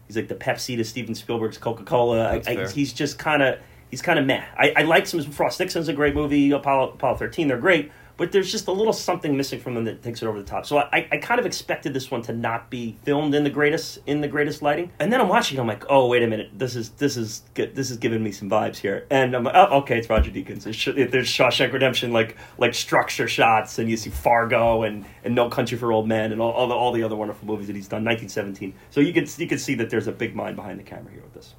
He's 0.06 0.16
like 0.16 0.28
the 0.28 0.34
Pepsi 0.34 0.76
to 0.76 0.84
Steven 0.84 1.14
Spielberg's 1.14 1.58
Coca 1.58 1.84
Cola. 1.84 2.40
He's 2.74 2.92
just 2.92 3.18
kind 3.18 3.42
of 3.42 3.58
he's 3.90 4.02
kind 4.02 4.18
of 4.18 4.24
meh. 4.24 4.44
I, 4.56 4.72
I 4.76 4.82
like 4.82 5.06
some 5.06 5.22
Frost 5.22 5.60
Nixon's 5.60 5.88
a 5.88 5.92
great 5.92 6.14
movie. 6.14 6.50
Apollo 6.50 6.92
Apollo 6.92 7.16
thirteen, 7.16 7.46
they're 7.48 7.58
great, 7.58 7.92
but 8.20 8.32
there's 8.32 8.52
just 8.52 8.68
a 8.68 8.72
little 8.72 8.92
something 8.92 9.34
missing 9.34 9.58
from 9.58 9.72
them 9.72 9.84
that 9.84 10.02
takes 10.02 10.20
it 10.20 10.26
over 10.26 10.38
the 10.38 10.44
top. 10.44 10.66
So 10.66 10.76
I, 10.76 11.08
I 11.10 11.16
kind 11.16 11.40
of 11.40 11.46
expected 11.46 11.94
this 11.94 12.10
one 12.10 12.20
to 12.24 12.34
not 12.34 12.68
be 12.68 12.94
filmed 13.02 13.34
in 13.34 13.44
the 13.44 13.50
greatest 13.50 14.00
in 14.04 14.20
the 14.20 14.28
greatest 14.28 14.60
lighting. 14.60 14.92
And 15.00 15.10
then 15.10 15.22
I'm 15.22 15.28
watching, 15.28 15.56
it, 15.56 15.60
I'm 15.62 15.66
like, 15.66 15.86
oh 15.88 16.06
wait 16.06 16.22
a 16.22 16.26
minute, 16.26 16.50
this 16.52 16.76
is 16.76 16.90
this 16.90 17.16
is 17.16 17.44
good. 17.54 17.74
This 17.74 17.90
is 17.90 17.96
giving 17.96 18.22
me 18.22 18.30
some 18.30 18.50
vibes 18.50 18.76
here. 18.76 19.06
And 19.10 19.34
I'm 19.34 19.42
like, 19.42 19.54
oh 19.56 19.78
okay, 19.78 19.96
it's 19.96 20.10
Roger 20.10 20.30
Deakins. 20.30 20.66
It's, 20.66 21.10
there's 21.10 21.28
Shawshank 21.30 21.72
Redemption 21.72 22.12
like 22.12 22.36
like 22.58 22.74
structure 22.74 23.26
shots, 23.26 23.78
and 23.78 23.88
you 23.88 23.96
see 23.96 24.10
Fargo 24.10 24.82
and 24.82 25.06
and 25.24 25.34
No 25.34 25.48
Country 25.48 25.78
for 25.78 25.90
Old 25.90 26.06
Men 26.06 26.30
and 26.30 26.42
all 26.42 26.52
all 26.52 26.68
the, 26.68 26.74
all 26.74 26.92
the 26.92 27.02
other 27.02 27.16
wonderful 27.16 27.46
movies 27.46 27.68
that 27.68 27.76
he's 27.76 27.88
done. 27.88 28.04
1917. 28.04 28.74
So 28.90 29.00
you 29.00 29.14
can 29.14 29.26
you 29.38 29.48
could 29.48 29.60
see 29.60 29.76
that 29.76 29.88
there's 29.88 30.08
a 30.08 30.12
big 30.12 30.36
mind 30.36 30.56
behind 30.56 30.78
the 30.78 30.84
camera 30.84 31.10
here 31.10 31.22
with 31.22 31.32
this. 31.32 31.54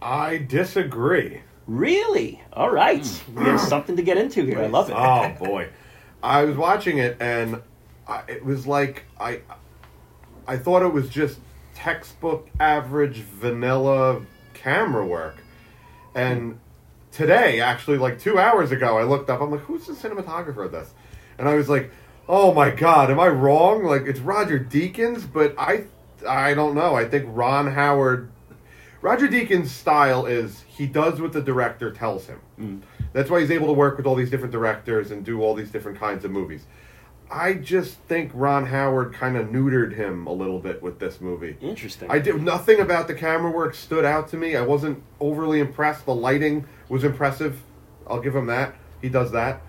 I 0.00 0.38
disagree. 0.38 1.42
Really? 1.66 2.42
All 2.54 2.70
right. 2.70 3.06
Hmm. 3.06 3.38
We 3.38 3.44
have 3.50 3.60
something 3.60 3.96
to 3.96 4.02
get 4.02 4.16
into 4.16 4.44
here. 4.44 4.60
I 4.60 4.66
love 4.68 4.88
it. 4.88 4.94
Oh 4.96 5.34
boy, 5.38 5.68
I 6.26 6.44
was 6.44 6.56
watching 6.56 6.98
it 6.98 7.16
and 7.20 7.62
I, 8.08 8.22
it 8.26 8.44
was 8.44 8.66
like 8.66 9.04
I, 9.18 9.42
I 10.46 10.56
thought 10.56 10.82
it 10.82 10.92
was 10.92 11.08
just 11.08 11.38
textbook 11.74 12.48
average 12.58 13.18
vanilla 13.18 14.22
camera 14.52 15.06
work, 15.06 15.36
and 16.14 16.58
today 17.12 17.60
actually 17.60 17.98
like 17.98 18.18
two 18.18 18.38
hours 18.38 18.72
ago 18.72 18.98
I 18.98 19.04
looked 19.04 19.30
up. 19.30 19.40
I'm 19.40 19.52
like, 19.52 19.60
who's 19.60 19.86
the 19.86 19.92
cinematographer 19.92 20.66
of 20.66 20.72
this? 20.72 20.92
And 21.38 21.48
I 21.48 21.54
was 21.54 21.68
like, 21.68 21.92
oh 22.28 22.52
my 22.52 22.70
god, 22.70 23.10
am 23.10 23.20
I 23.20 23.28
wrong? 23.28 23.84
Like 23.84 24.02
it's 24.02 24.20
Roger 24.20 24.58
Deakins, 24.58 25.30
but 25.32 25.54
I, 25.56 25.84
I 26.28 26.54
don't 26.54 26.74
know. 26.74 26.96
I 26.96 27.04
think 27.04 27.26
Ron 27.28 27.72
Howard. 27.72 28.32
Roger 29.00 29.28
Deakins' 29.28 29.68
style 29.68 30.26
is 30.26 30.64
he 30.66 30.86
does 30.86 31.20
what 31.20 31.32
the 31.32 31.42
director 31.42 31.92
tells 31.92 32.26
him. 32.26 32.40
Mm. 32.58 32.82
That's 33.16 33.30
why 33.30 33.40
he's 33.40 33.50
able 33.50 33.68
to 33.68 33.72
work 33.72 33.96
with 33.96 34.04
all 34.04 34.14
these 34.14 34.28
different 34.28 34.52
directors 34.52 35.10
and 35.10 35.24
do 35.24 35.40
all 35.40 35.54
these 35.54 35.70
different 35.70 35.98
kinds 35.98 36.26
of 36.26 36.30
movies. 36.30 36.66
I 37.30 37.54
just 37.54 37.94
think 38.00 38.30
Ron 38.34 38.66
Howard 38.66 39.14
kind 39.14 39.38
of 39.38 39.46
neutered 39.46 39.94
him 39.94 40.26
a 40.26 40.32
little 40.34 40.58
bit 40.58 40.82
with 40.82 40.98
this 40.98 41.18
movie. 41.18 41.56
Interesting. 41.62 42.10
I 42.10 42.18
did 42.18 42.42
nothing 42.42 42.78
about 42.78 43.08
the 43.08 43.14
camera 43.14 43.50
work 43.50 43.74
stood 43.74 44.04
out 44.04 44.28
to 44.32 44.36
me. 44.36 44.54
I 44.54 44.60
wasn't 44.60 45.02
overly 45.18 45.60
impressed. 45.60 46.04
The 46.04 46.14
lighting 46.14 46.66
was 46.90 47.04
impressive. 47.04 47.62
I'll 48.06 48.20
give 48.20 48.36
him 48.36 48.48
that. 48.48 48.74
He 49.00 49.08
does 49.08 49.32
that. 49.32 49.62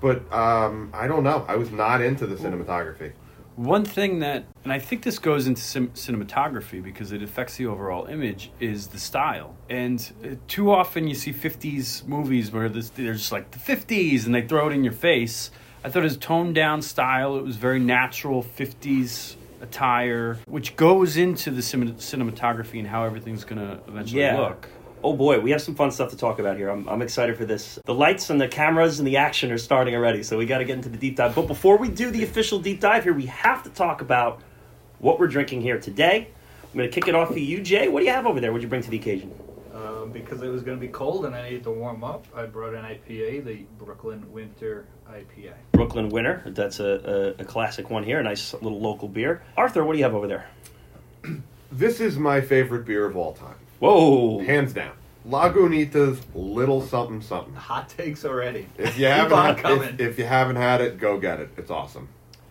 But 0.00 0.32
um, 0.32 0.90
I 0.94 1.06
don't 1.06 1.24
know. 1.24 1.44
I 1.46 1.56
was 1.56 1.70
not 1.70 2.00
into 2.00 2.26
the 2.26 2.36
cinematography. 2.36 3.12
One 3.56 3.84
thing 3.84 4.18
that, 4.20 4.44
and 4.64 4.72
I 4.72 4.78
think 4.80 5.02
this 5.02 5.18
goes 5.18 5.46
into 5.46 5.62
sim- 5.62 5.90
cinematography 5.90 6.82
because 6.82 7.12
it 7.12 7.22
affects 7.22 7.56
the 7.56 7.66
overall 7.66 8.06
image, 8.06 8.50
is 8.58 8.88
the 8.88 8.98
style. 8.98 9.54
And 9.70 10.12
uh, 10.24 10.34
too 10.48 10.72
often 10.72 11.06
you 11.06 11.14
see 11.14 11.32
50s 11.32 12.06
movies 12.06 12.50
where 12.50 12.68
this, 12.68 12.90
they're 12.90 13.12
just 13.12 13.32
like 13.32 13.52
the 13.52 13.58
50s 13.58 14.26
and 14.26 14.34
they 14.34 14.42
throw 14.42 14.68
it 14.68 14.72
in 14.72 14.82
your 14.82 14.92
face. 14.92 15.50
I 15.84 15.90
thought 15.90 16.00
it 16.00 16.04
was 16.04 16.16
toned 16.16 16.54
down 16.54 16.82
style. 16.82 17.36
It 17.36 17.44
was 17.44 17.56
very 17.56 17.78
natural 17.78 18.42
50s 18.42 19.36
attire, 19.60 20.38
which 20.46 20.76
goes 20.76 21.16
into 21.16 21.50
the 21.50 21.62
cin- 21.62 21.94
cinematography 21.94 22.78
and 22.78 22.88
how 22.88 23.04
everything's 23.04 23.44
going 23.44 23.60
to 23.60 23.80
eventually 23.88 24.22
yeah. 24.22 24.38
look. 24.38 24.68
Oh 25.04 25.12
boy, 25.12 25.38
we 25.38 25.50
have 25.50 25.60
some 25.60 25.74
fun 25.74 25.90
stuff 25.90 26.08
to 26.12 26.16
talk 26.16 26.38
about 26.38 26.56
here. 26.56 26.70
I'm, 26.70 26.88
I'm 26.88 27.02
excited 27.02 27.36
for 27.36 27.44
this. 27.44 27.78
The 27.84 27.92
lights 27.92 28.30
and 28.30 28.40
the 28.40 28.48
cameras 28.48 29.00
and 29.00 29.06
the 29.06 29.18
action 29.18 29.52
are 29.52 29.58
starting 29.58 29.94
already, 29.94 30.22
so 30.22 30.38
we 30.38 30.46
got 30.46 30.58
to 30.58 30.64
get 30.64 30.76
into 30.76 30.88
the 30.88 30.96
deep 30.96 31.16
dive. 31.16 31.34
But 31.34 31.46
before 31.46 31.76
we 31.76 31.90
do 31.90 32.10
the 32.10 32.24
official 32.24 32.58
deep 32.58 32.80
dive 32.80 33.04
here, 33.04 33.12
we 33.12 33.26
have 33.26 33.62
to 33.64 33.68
talk 33.68 34.00
about 34.00 34.40
what 35.00 35.18
we're 35.18 35.26
drinking 35.26 35.60
here 35.60 35.78
today. 35.78 36.28
I'm 36.62 36.78
going 36.78 36.90
to 36.90 36.94
kick 36.94 37.06
it 37.06 37.14
off 37.14 37.28
for 37.28 37.38
you, 37.38 37.60
Jay. 37.60 37.86
What 37.88 38.00
do 38.00 38.06
you 38.06 38.12
have 38.12 38.26
over 38.26 38.40
there? 38.40 38.50
What'd 38.50 38.62
you 38.62 38.68
bring 38.70 38.80
to 38.80 38.88
the 38.88 38.96
occasion? 38.96 39.30
Um, 39.74 40.10
because 40.10 40.40
it 40.40 40.48
was 40.48 40.62
going 40.62 40.78
to 40.78 40.80
be 40.80 40.90
cold 40.90 41.26
and 41.26 41.34
I 41.34 41.50
needed 41.50 41.64
to 41.64 41.70
warm 41.70 42.02
up, 42.02 42.26
I 42.34 42.46
brought 42.46 42.72
an 42.72 42.86
IPA, 42.86 43.44
the 43.44 43.66
Brooklyn 43.78 44.32
Winter 44.32 44.86
IPA. 45.10 45.52
Brooklyn 45.72 46.08
Winter. 46.08 46.42
That's 46.46 46.80
a, 46.80 47.34
a, 47.38 47.42
a 47.42 47.44
classic 47.44 47.90
one 47.90 48.04
here. 48.04 48.20
A 48.20 48.22
nice 48.22 48.54
little 48.54 48.80
local 48.80 49.08
beer. 49.08 49.42
Arthur, 49.58 49.84
what 49.84 49.92
do 49.92 49.98
you 49.98 50.04
have 50.04 50.14
over 50.14 50.26
there? 50.26 50.48
This 51.72 51.98
is 51.98 52.16
my 52.16 52.40
favorite 52.40 52.86
beer 52.86 53.04
of 53.04 53.16
all 53.16 53.32
time. 53.32 53.56
Whoa. 53.84 54.38
Hands 54.38 54.72
down. 54.72 54.92
Lagunitas 55.28 56.18
Little 56.34 56.80
Something 56.80 57.20
Something. 57.20 57.54
Hot 57.54 57.86
takes 57.86 58.24
already. 58.24 58.66
If 58.78 58.98
you 58.98 59.04
haven't, 59.04 59.32
on 59.38 59.46
had, 59.56 59.58
coming. 59.58 59.88
if, 59.90 60.00
if 60.00 60.18
you 60.18 60.24
haven't 60.24 60.56
had 60.56 60.80
it, 60.80 60.98
go 60.98 61.18
get 61.18 61.38
it. 61.38 61.50
It's 61.58 61.70
awesome, 61.70 62.08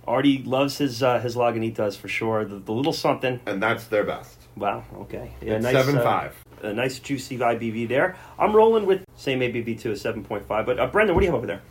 Artie 0.07 0.43
loves 0.43 0.77
his 0.77 1.01
uh, 1.01 1.19
his 1.19 1.35
Lagunitas 1.35 1.97
for 1.97 2.07
sure. 2.07 2.45
The, 2.45 2.57
the 2.59 2.71
little 2.71 2.93
something. 2.93 3.39
and 3.47 3.63
that's 3.63 3.85
their 3.87 4.03
best. 4.03 4.37
Wow. 4.55 4.83
Okay. 4.95 5.31
Yeah, 5.41 5.53
It's 5.53 5.63
nice, 5.63 5.73
seven 5.73 5.97
uh, 5.97 6.03
five. 6.03 6.43
A 6.61 6.71
nice 6.71 6.99
juicy 6.99 7.39
ABV 7.39 7.87
there. 7.89 8.15
I'm 8.37 8.55
rolling 8.55 8.85
with 8.85 9.03
same 9.15 9.39
ABV 9.39 9.79
too, 9.79 9.91
a 9.91 9.97
seven 9.97 10.23
point 10.23 10.45
five. 10.45 10.67
But 10.67 10.79
uh, 10.79 10.85
Brendan, 10.85 11.15
what 11.15 11.21
do 11.21 11.25
you 11.25 11.31
have 11.31 11.37
over 11.37 11.47
there? 11.47 11.63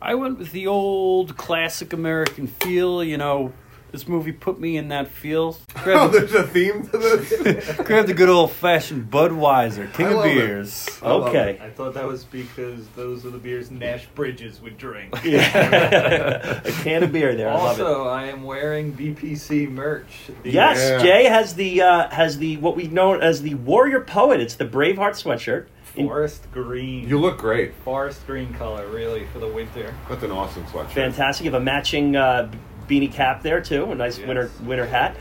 I 0.00 0.14
went 0.14 0.38
with 0.38 0.52
the 0.52 0.66
old 0.66 1.36
classic 1.36 1.92
American 1.92 2.46
feel, 2.46 3.04
you 3.04 3.18
know. 3.18 3.52
This 3.94 4.08
movie 4.08 4.32
put 4.32 4.58
me 4.58 4.76
in 4.76 4.88
that 4.88 5.06
feel. 5.06 5.56
Oh, 5.76 5.82
Grab 5.84 6.12
the, 6.12 6.18
there's 6.20 6.32
a 6.34 6.42
theme 6.48 6.82
to 6.88 6.98
this. 6.98 7.76
grab 7.84 8.06
the 8.06 8.14
good 8.14 8.28
old 8.28 8.50
fashioned 8.50 9.08
Budweiser, 9.10 9.92
king 9.92 10.06
I 10.06 10.10
of 10.12 10.24
beers. 10.24 10.88
I 11.02 11.06
Okay. 11.10 11.60
I 11.62 11.68
thought 11.70 11.94
that 11.94 12.04
was 12.06 12.24
because 12.24 12.88
those 12.96 13.24
are 13.26 13.30
the 13.30 13.38
beers 13.38 13.70
Nash 13.70 14.06
Bridges 14.16 14.60
would 14.62 14.78
drink. 14.78 15.14
Yeah. 15.24 16.60
a 16.64 16.72
can 16.82 17.04
of 17.04 17.12
beer 17.12 17.36
there. 17.36 17.50
I 17.50 17.54
love 17.54 17.78
it. 17.78 17.82
also, 17.84 18.08
I 18.08 18.24
am 18.26 18.42
wearing 18.42 18.94
BPC 18.94 19.70
merch. 19.70 20.30
The- 20.42 20.50
Yes, 20.50 20.78
Yeah. 20.78 21.02
Jay 21.02 21.24
has 21.26 21.54
the 21.54 21.82
uh, 21.82 22.08
has 22.10 22.38
the 22.38 22.56
what 22.56 22.74
we 22.74 22.88
know 22.88 23.14
as 23.14 23.42
the 23.42 23.54
Warrior 23.54 24.00
Poet. 24.00 24.40
It's 24.40 24.54
the 24.56 24.64
Braveheart 24.66 25.22
sweatshirt. 25.22 25.66
Forest 25.84 26.50
green. 26.52 27.08
You 27.08 27.20
look 27.20 27.38
great. 27.38 27.74
Forest 27.84 28.26
green 28.26 28.52
color, 28.54 28.88
really, 28.88 29.26
for 29.32 29.38
the 29.38 29.46
winter. 29.48 29.94
That's 30.08 30.24
an 30.24 30.32
awesome 30.32 30.64
sweatshirt. 30.64 30.88
fantastic. 30.90 31.44
You 31.44 31.52
have 31.52 31.60
a 31.62 31.64
matching 31.64 32.16
uh, 32.16 32.50
beanie 32.88 33.12
cap 33.12 33.42
there 33.42 33.60
too, 33.60 33.90
a 33.90 33.94
nice 33.94 34.18
Yes. 34.18 34.26
winter 34.28 34.50
winter 34.64 34.86
hat. 34.86 35.16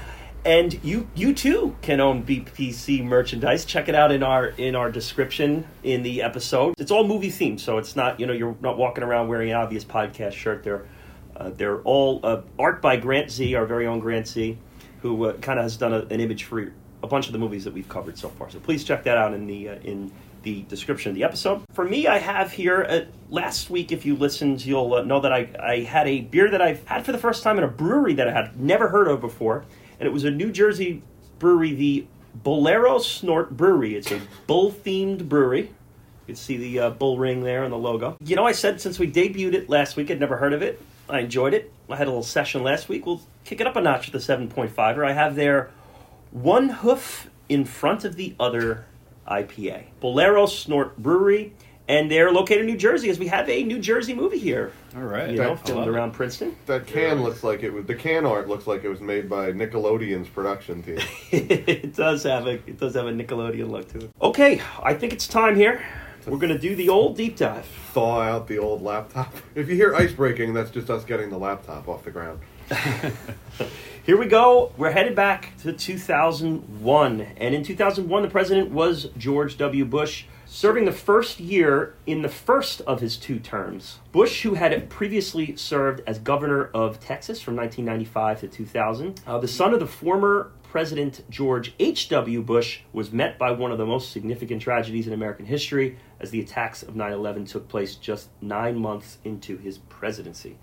And 0.46 0.78
you 0.84 1.08
you 1.16 1.34
too 1.34 1.76
can 1.82 2.02
own 2.02 2.24
BPC 2.24 3.02
merchandise. 3.04 3.64
Check 3.64 3.88
it 3.88 3.96
out 3.96 4.12
in 4.12 4.24
our 4.24 4.48
in 4.48 4.76
our 4.76 4.92
description 4.92 5.66
in 5.84 6.04
the 6.04 6.22
episode. 6.22 6.76
It's 6.78 6.92
all 6.92 7.08
movie 7.08 7.30
themed, 7.32 7.62
so 7.62 7.78
it's 7.78 7.96
not 7.96 8.20
you 8.20 8.26
know 8.28 8.34
you're 8.34 8.56
not 8.62 8.78
walking 8.78 9.04
around 9.06 9.30
wearing 9.30 9.52
an 9.52 9.56
obvious 9.56 9.86
podcast 9.86 10.34
shirt. 10.34 10.64
They're 10.64 10.86
uh, 11.38 11.52
they're 11.52 11.80
all 11.84 12.20
uh, 12.24 12.42
art 12.60 12.82
by 12.82 12.98
Grant 12.98 13.32
Z, 13.32 13.56
our 13.56 13.66
very 13.66 13.88
own 13.88 14.00
Grant 14.00 14.28
Z, 14.28 14.58
who 15.02 15.26
uh, 15.26 15.34
kind 15.38 15.60
of 15.60 15.64
has 15.64 15.78
done 15.78 15.94
a, 15.94 16.00
an 16.00 16.20
image 16.20 16.44
for 16.44 16.74
a 17.02 17.08
bunch 17.08 17.28
of 17.28 17.32
the 17.34 17.40
movies 17.40 17.64
that 17.64 17.74
we've 17.74 17.88
covered 17.90 18.18
so 18.18 18.28
far. 18.30 18.50
So 18.50 18.60
please 18.60 18.84
check 18.84 19.04
that 19.06 19.18
out 19.18 19.34
in 19.34 19.48
the 19.48 19.70
uh, 19.70 19.76
in 19.86 20.12
the 20.44 20.62
description 20.64 21.10
of 21.10 21.16
the 21.16 21.24
episode. 21.24 21.64
For 21.72 21.86
me, 21.86 22.08
I 22.08 22.20
have 22.20 22.52
here 22.52 22.86
uh, 22.88 23.02
last 23.30 23.70
week. 23.70 23.92
If 23.92 24.06
you 24.06 24.16
listened, 24.16 24.66
you'll 24.66 24.94
uh, 24.94 25.04
know 25.04 25.20
that 25.22 25.34
I 25.34 25.50
I 25.60 25.80
had 25.82 26.08
a 26.08 26.22
beer 26.22 26.50
that 26.50 26.62
I've 26.62 26.86
had 26.86 27.06
for 27.06 27.12
the 27.12 27.18
first 27.18 27.44
time 27.44 27.58
in 27.58 27.64
a 27.64 27.68
brewery 27.68 28.14
that 28.16 28.28
I 28.28 28.32
had 28.32 28.60
never 28.60 28.90
heard 28.90 29.08
of 29.08 29.22
before, 29.22 29.66
and 30.00 30.08
it 30.08 30.12
was 30.12 30.24
a 30.24 30.32
New 30.32 30.52
Jersey 30.52 31.02
brewery, 31.40 31.74
the 31.74 32.08
Bolero 32.36 33.00
Snort 33.00 33.56
Brewery. 33.56 33.96
It's 33.96 34.12
a 34.12 34.22
bull 34.48 34.72
themed 34.72 35.28
brewery. 35.30 35.62
You 35.62 36.28
can 36.28 36.36
see 36.36 36.58
the 36.58 36.80
uh, 36.80 36.90
bull 36.92 37.18
ring 37.18 37.44
there 37.44 37.64
and 37.64 37.74
the 37.74 37.78
logo. 37.78 38.18
You 38.24 38.36
know, 38.36 38.46
I 38.46 38.54
said 38.54 38.80
since 38.80 38.98
we 38.98 39.12
debuted 39.12 39.54
it 39.54 39.70
last 39.70 39.98
week, 39.98 40.10
I'd 40.10 40.20
never 40.20 40.38
heard 40.38 40.54
of 40.54 40.62
it. 40.62 40.82
I 41.10 41.20
enjoyed 41.20 41.54
it. 41.54 41.72
I 41.90 41.98
had 41.98 42.08
a 42.08 42.10
little 42.10 42.24
session 42.24 42.64
last 42.64 42.88
week. 42.88 43.06
We'll 43.06 43.22
kick 43.44 43.60
it 43.60 43.68
up 43.68 43.76
a 43.76 43.82
notch 43.82 44.12
with 44.12 44.26
the 44.26 44.34
7.5er. 44.34 45.06
I 45.06 45.12
have 45.12 45.36
there 45.36 45.70
one 46.32 46.70
hoof 46.70 47.30
in 47.50 47.66
front 47.66 48.06
of 48.06 48.16
the 48.16 48.36
other 48.40 48.86
IPA. 49.28 49.86
Bolero 50.00 50.46
Snort 50.46 50.98
Brewery, 50.98 51.54
and 51.88 52.10
they're 52.10 52.32
located 52.32 52.62
in 52.62 52.66
New 52.68 52.78
Jersey, 52.78 53.10
as 53.10 53.20
we 53.20 53.28
have 53.28 53.50
a 53.50 53.64
New 53.64 53.80
Jersey 53.80 54.14
movie 54.14 54.38
here. 54.40 54.72
All 54.96 55.02
right. 55.04 55.30
You 55.30 55.38
know, 55.38 55.54
I 55.54 55.56
filmed 55.56 55.80
love 55.80 55.88
it. 55.88 55.92
around 55.92 56.12
Princeton. 56.12 56.56
That 56.66 56.88
can 56.88 57.24
looks 57.24 57.44
like 57.44 57.64
it 57.64 57.72
was 57.72 57.86
the 57.86 57.96
can 57.96 58.26
art 58.26 58.48
looks 58.48 58.68
like 58.68 58.84
it 58.84 58.90
was 58.90 59.02
made 59.02 59.30
by 59.30 59.52
Nickelodeon's 59.52 60.30
production 60.30 60.82
team. 60.84 61.00
it 61.32 61.96
does 61.96 62.24
have 62.24 62.48
a 62.48 62.54
it 62.54 62.80
does 62.80 62.96
have 62.96 63.08
a 63.08 63.12
Nickelodeon 63.12 63.70
look 63.70 63.90
to 63.94 64.00
it. 64.00 64.12
Okay, 64.22 64.62
I 64.82 64.94
think 64.94 65.14
it's 65.14 65.28
time 65.28 65.56
here. 65.56 65.84
We're 66.26 66.38
gonna 66.38 66.58
do 66.58 66.74
the 66.74 66.88
old 66.88 67.18
deep 67.18 67.36
dive. 67.36 67.66
Thaw 67.94 68.22
out 68.22 68.48
the 68.48 68.58
old 68.58 68.82
laptop. 68.82 69.34
If 69.56 69.68
you 69.68 69.76
hear 69.76 69.94
ice 69.94 70.14
breaking, 70.14 70.54
that's 70.54 70.72
just 70.72 70.90
us 70.90 71.04
getting 71.04 71.30
the 71.30 71.38
laptop 71.38 71.90
off 71.90 72.04
the 72.06 72.12
ground. 72.12 72.40
Here 74.06 74.18
we 74.18 74.26
go. 74.26 74.74
We're 74.76 74.92
headed 74.92 75.16
back 75.16 75.56
to 75.60 75.72
2001. 75.72 77.22
And 77.38 77.56
in 77.56 77.64
2001, 77.64 78.22
the 78.22 78.28
president 78.28 78.70
was 78.70 79.08
George 79.18 79.58
W. 79.58 79.86
Bush, 79.86 80.26
serving 80.46 80.84
the 80.84 80.92
first 80.92 81.40
year 81.40 81.96
in 82.06 82.22
the 82.22 82.28
first 82.28 82.82
of 82.82 83.00
his 83.00 83.16
two 83.16 83.40
terms. 83.40 84.00
Bush, 84.12 84.42
who 84.42 84.56
had 84.56 84.90
previously 84.90 85.56
served 85.56 86.02
as 86.06 86.20
governor 86.20 86.66
of 86.74 87.00
Texas 87.00 87.42
from 87.42 87.56
1995 87.56 88.42
to 88.42 88.48
2000, 88.50 89.22
uh, 89.26 89.38
the 89.38 89.48
son 89.48 89.74
of 89.74 89.80
the 89.80 89.88
former 89.88 90.52
President 90.64 91.24
George 91.30 91.74
H.W. 91.80 92.42
Bush, 92.42 92.82
was 92.92 93.14
met 93.14 93.40
by 93.40 93.52
one 93.52 93.72
of 93.72 93.78
the 93.78 93.86
most 93.86 94.12
significant 94.12 94.62
tragedies 94.62 95.08
in 95.08 95.14
American 95.14 95.46
history 95.46 95.98
as 96.20 96.30
the 96.30 96.42
attacks 96.42 96.84
of 96.84 96.98
9 96.98 97.14
11 97.14 97.46
took 97.46 97.70
place 97.70 97.96
just 97.96 98.28
nine 98.42 98.78
months 98.78 99.20
into 99.24 99.56
his 99.56 99.78
presidency 99.78 100.58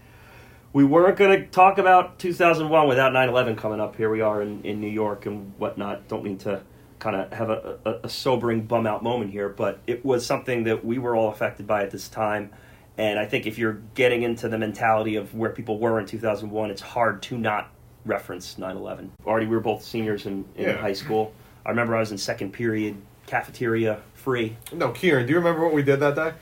we 0.73 0.85
weren't 0.85 1.17
going 1.17 1.41
to 1.41 1.47
talk 1.49 1.79
about 1.79 2.19
2001 2.19 2.89
without 2.89 3.13
9-11 3.13 3.57
coming 3.57 3.81
up. 3.81 3.97
Here 3.97 4.11
we 4.11 4.21
are 4.21 4.41
in, 4.43 4.63
in 4.65 4.81
new 4.81 4.89
york 4.89 5.27
and 5.27 5.53
whatnot. 5.59 6.07
Don't 6.09 6.23
mean 6.25 6.39
to 6.39 6.63
kind 6.99 7.17
of 7.17 7.33
have 7.33 7.51
a, 7.51 7.79
a, 7.85 7.91
a 8.05 8.09
sobering 8.09 8.63
bum 8.67 8.87
out 8.87 9.03
moment 9.03 9.31
here 9.31 9.49
but 9.49 9.79
it 9.87 10.05
was 10.05 10.25
something 10.27 10.65
that 10.65 10.85
we 10.85 10.99
were 10.99 11.17
all 11.17 11.31
affected 11.31 11.67
by 11.67 11.83
at 11.83 11.91
this 11.91 12.09
time. 12.09 12.51
And 12.99 13.19
i 13.19 13.25
think 13.25 13.47
if 13.47 13.57
you're 13.59 13.81
getting 13.95 14.23
into 14.23 14.49
the 14.49 14.59
mentality 14.59 15.17
of 15.17 15.35
where 15.35 15.51
people 15.51 15.79
were 15.79 15.99
in 15.99 16.07
2001 16.07 16.71
it's 16.71 16.83
hard 16.83 17.23
to 17.23 17.39
not 17.39 17.71
reference 18.05 18.57
9-11 18.57 19.11
already 19.27 19.47
we 19.47 19.55
were 19.57 19.61
both 19.63 19.83
seniors 19.83 20.27
in, 20.27 20.45
in 20.57 20.65
Yeah. 20.67 20.77
high 20.77 20.93
school. 20.93 21.33
I 21.65 21.71
remember 21.71 21.97
i 21.97 22.01
was 22.01 22.13
in 22.13 22.19
second 22.19 22.53
period 22.53 22.97
cafeteria 23.27 24.01
free. 24.15 24.57
No, 24.73 24.91
Kieran, 24.91 25.25
do 25.27 25.33
you 25.33 25.39
remember 25.39 25.65
what 25.65 25.73
we 25.73 25.83
did 25.83 26.01
that 26.01 26.15
day? 26.17 26.33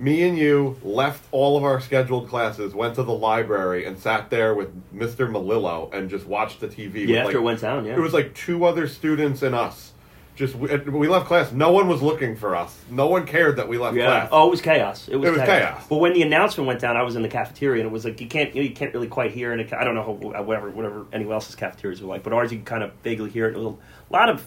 Me 0.00 0.22
and 0.28 0.38
you 0.38 0.76
left 0.84 1.24
all 1.32 1.56
of 1.56 1.64
our 1.64 1.80
scheduled 1.80 2.28
classes, 2.28 2.72
went 2.72 2.94
to 2.94 3.02
the 3.02 3.12
library, 3.12 3.84
and 3.84 3.98
sat 3.98 4.30
there 4.30 4.54
with 4.54 4.70
Mr. 4.94 5.28
Malillo 5.28 5.92
and 5.92 6.08
just 6.08 6.24
watched 6.26 6.60
the 6.60 6.68
TV. 6.68 7.06
yeah 7.08 7.18
after 7.18 7.26
like, 7.26 7.34
it 7.34 7.40
went 7.40 7.60
down 7.60 7.84
yeah 7.84 7.94
It 7.94 8.00
was 8.00 8.14
like 8.14 8.34
two 8.34 8.64
other 8.64 8.86
students 8.86 9.42
and 9.42 9.54
us. 9.54 9.92
Just 10.36 10.54
we, 10.54 10.68
we 10.76 11.08
left 11.08 11.26
class. 11.26 11.50
No 11.50 11.72
one 11.72 11.88
was 11.88 12.00
looking 12.00 12.36
for 12.36 12.54
us. 12.54 12.78
No 12.88 13.08
one 13.08 13.26
cared 13.26 13.56
that 13.56 13.66
we 13.66 13.76
left 13.76 13.96
Yeah. 13.96 14.06
class. 14.06 14.28
Oh, 14.30 14.46
it 14.46 14.50
was 14.50 14.60
chaos. 14.60 15.08
It 15.08 15.16
was, 15.16 15.30
It 15.30 15.32
was 15.32 15.40
chaos. 15.40 15.84
But 15.88 15.96
when 15.96 16.12
the 16.12 16.22
announcement 16.22 16.68
went 16.68 16.80
down, 16.80 16.96
I 16.96 17.02
was 17.02 17.16
in 17.16 17.22
the 17.22 17.28
cafeteria, 17.28 17.82
and 17.82 17.90
it 17.90 17.92
was 17.92 18.04
like 18.04 18.20
you 18.20 18.28
can't 18.28 18.54
you, 18.54 18.62
know, 18.62 18.68
you 18.68 18.74
can't 18.74 18.94
really 18.94 19.08
quite 19.08 19.32
hear. 19.32 19.52
And 19.52 19.60
I 19.74 19.82
don't 19.82 19.96
know 19.96 20.04
how, 20.04 20.12
whatever 20.42 20.70
whatever 20.70 21.06
anyone 21.12 21.34
else's 21.34 21.56
cafeterias 21.56 22.00
were 22.00 22.06
like, 22.06 22.22
but 22.22 22.32
ours 22.32 22.52
you 22.52 22.58
can 22.58 22.64
kind 22.66 22.84
of 22.84 22.92
vaguely 23.02 23.30
hear 23.30 23.48
it. 23.48 23.54
A 23.54 23.58
little, 23.58 23.80
lot 24.10 24.28
of 24.28 24.46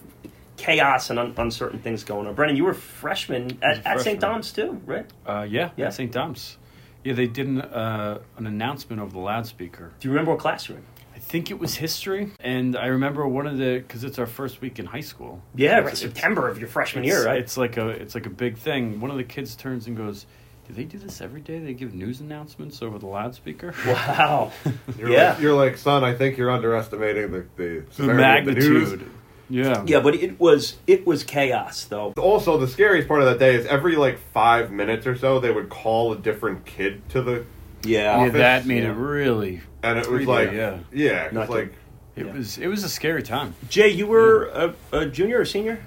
chaos 0.62 1.10
and 1.10 1.18
un, 1.20 1.34
uncertain 1.38 1.80
things 1.80 2.04
going 2.04 2.28
on. 2.28 2.36
Brendan, 2.36 2.56
you 2.56 2.64
were 2.66 2.72
a 2.72 2.76
freshman 2.76 3.58
I 3.64 3.70
was 3.70 3.78
at, 3.80 3.86
a 3.86 3.90
at 3.90 4.00
St. 4.02 4.04
freshman. 4.04 4.20
Dom's 4.20 4.52
too, 4.54 4.82
right? 4.86 5.06
Uh, 5.26 5.46
yeah, 5.50 5.72
Yeah. 5.76 5.88
at 5.88 5.94
St. 5.94 6.12
Dom's. 6.12 6.58
Yeah, 7.04 7.14
they 7.14 7.26
did 7.28 7.48
an, 7.48 7.62
uh, 7.62 8.20
an 8.38 8.46
announcement 8.46 9.02
over 9.02 9.12
the 9.12 9.20
loudspeaker. 9.20 9.92
Do 10.00 10.08
you 10.08 10.12
remember 10.14 10.32
what 10.32 10.40
class 10.40 10.70
you 10.70 10.76
were 10.76 10.80
in? 10.82 10.86
I 11.16 11.20
think 11.20 11.50
it 11.50 11.58
was 11.60 11.76
history, 11.76 12.32
and 12.40 12.76
I 12.78 12.88
remember 12.88 13.28
one 13.28 13.48
of 13.48 13.58
the 13.58 13.80
because 13.80 14.04
it's 14.04 14.20
our 14.20 14.26
first 14.28 14.62
week 14.62 14.78
in 14.80 14.86
high 14.86 15.02
school. 15.02 15.42
Yeah, 15.56 15.80
It's- 15.80 15.84
right. 15.84 15.94
it's- 15.94 16.00
September 16.02 16.48
of 16.48 16.60
your 16.60 16.68
freshman 16.68 17.04
year, 17.04 17.26
right? 17.26 17.40
It's 17.40 17.58
like 17.58 17.78
a 17.78 17.90
it's 17.90 18.14
like 18.16 18.26
a 18.28 18.30
big 18.32 18.58
thing. 18.58 19.00
One 19.02 19.10
of 19.12 19.18
the 19.18 19.24
kids 19.24 19.56
turns 19.56 19.88
and 19.88 19.96
goes, 19.98 20.26
"Do 20.68 20.74
they 20.74 20.84
do 20.84 20.98
this 21.00 21.22
every 21.22 21.42
day? 21.42 21.60
They 21.60 21.74
give 21.74 21.94
news 21.94 22.22
announcements 22.22 22.82
over 22.82 22.98
the 23.00 23.08
loudspeaker." 23.08 23.74
wow. 23.88 24.52
You're 24.98 25.10
yeah. 25.10 25.32
Like, 25.34 25.42
you're 25.42 25.54
like, 25.56 25.78
son, 25.78 26.04
I 26.04 26.14
think 26.16 26.38
you're 26.38 26.52
underestimating 26.52 27.32
the, 27.32 27.46
the, 27.56 27.80
the 27.88 27.94
severity 27.94 28.40
of 28.40 28.46
the 28.46 28.52
news." 28.62 28.90
magnitude. 28.92 29.12
Yeah. 29.52 29.84
yeah, 29.86 30.00
but 30.00 30.16
it 30.16 30.40
was 30.40 30.78
it 30.88 31.06
was 31.06 31.24
chaos 31.24 31.84
though. 31.86 32.14
Also, 32.18 32.58
the 32.58 32.68
scariest 32.68 33.08
part 33.08 33.22
of 33.22 33.28
that 33.28 33.38
day 33.40 33.56
is 33.56 33.66
every 33.66 33.96
like 33.96 34.18
five 34.34 34.72
minutes 34.72 35.06
or 35.06 35.16
so, 35.18 35.40
they 35.40 35.52
would 35.52 35.70
call 35.70 36.14
a 36.14 36.18
different 36.18 36.66
kid 36.66 37.08
to 37.10 37.22
the, 37.22 37.46
Yeah. 37.84 38.24
Yeah, 38.26 38.30
that 38.30 38.66
made 38.66 38.84
yeah. 38.84 38.90
it 38.92 38.96
really. 38.96 39.62
and 39.84 40.00
it 40.00 40.10
was 40.10 40.26
like, 40.26 40.52
yeah. 40.52 40.80
yeah, 40.94 41.26
it 41.26 41.34
was 41.34 41.50
like, 41.50 41.74
It 42.16 42.26
Yeah. 42.26 42.34
was 42.34 42.58
it 42.58 42.68
was 42.68 42.84
a 42.84 42.90
scary 42.90 43.24
time. 43.24 43.54
Jay, 43.70 43.90
you 43.90 44.08
were 44.08 44.46
a, 44.48 44.74
a 44.92 45.06
junior 45.06 45.40
or 45.42 45.46
senior? 45.46 45.80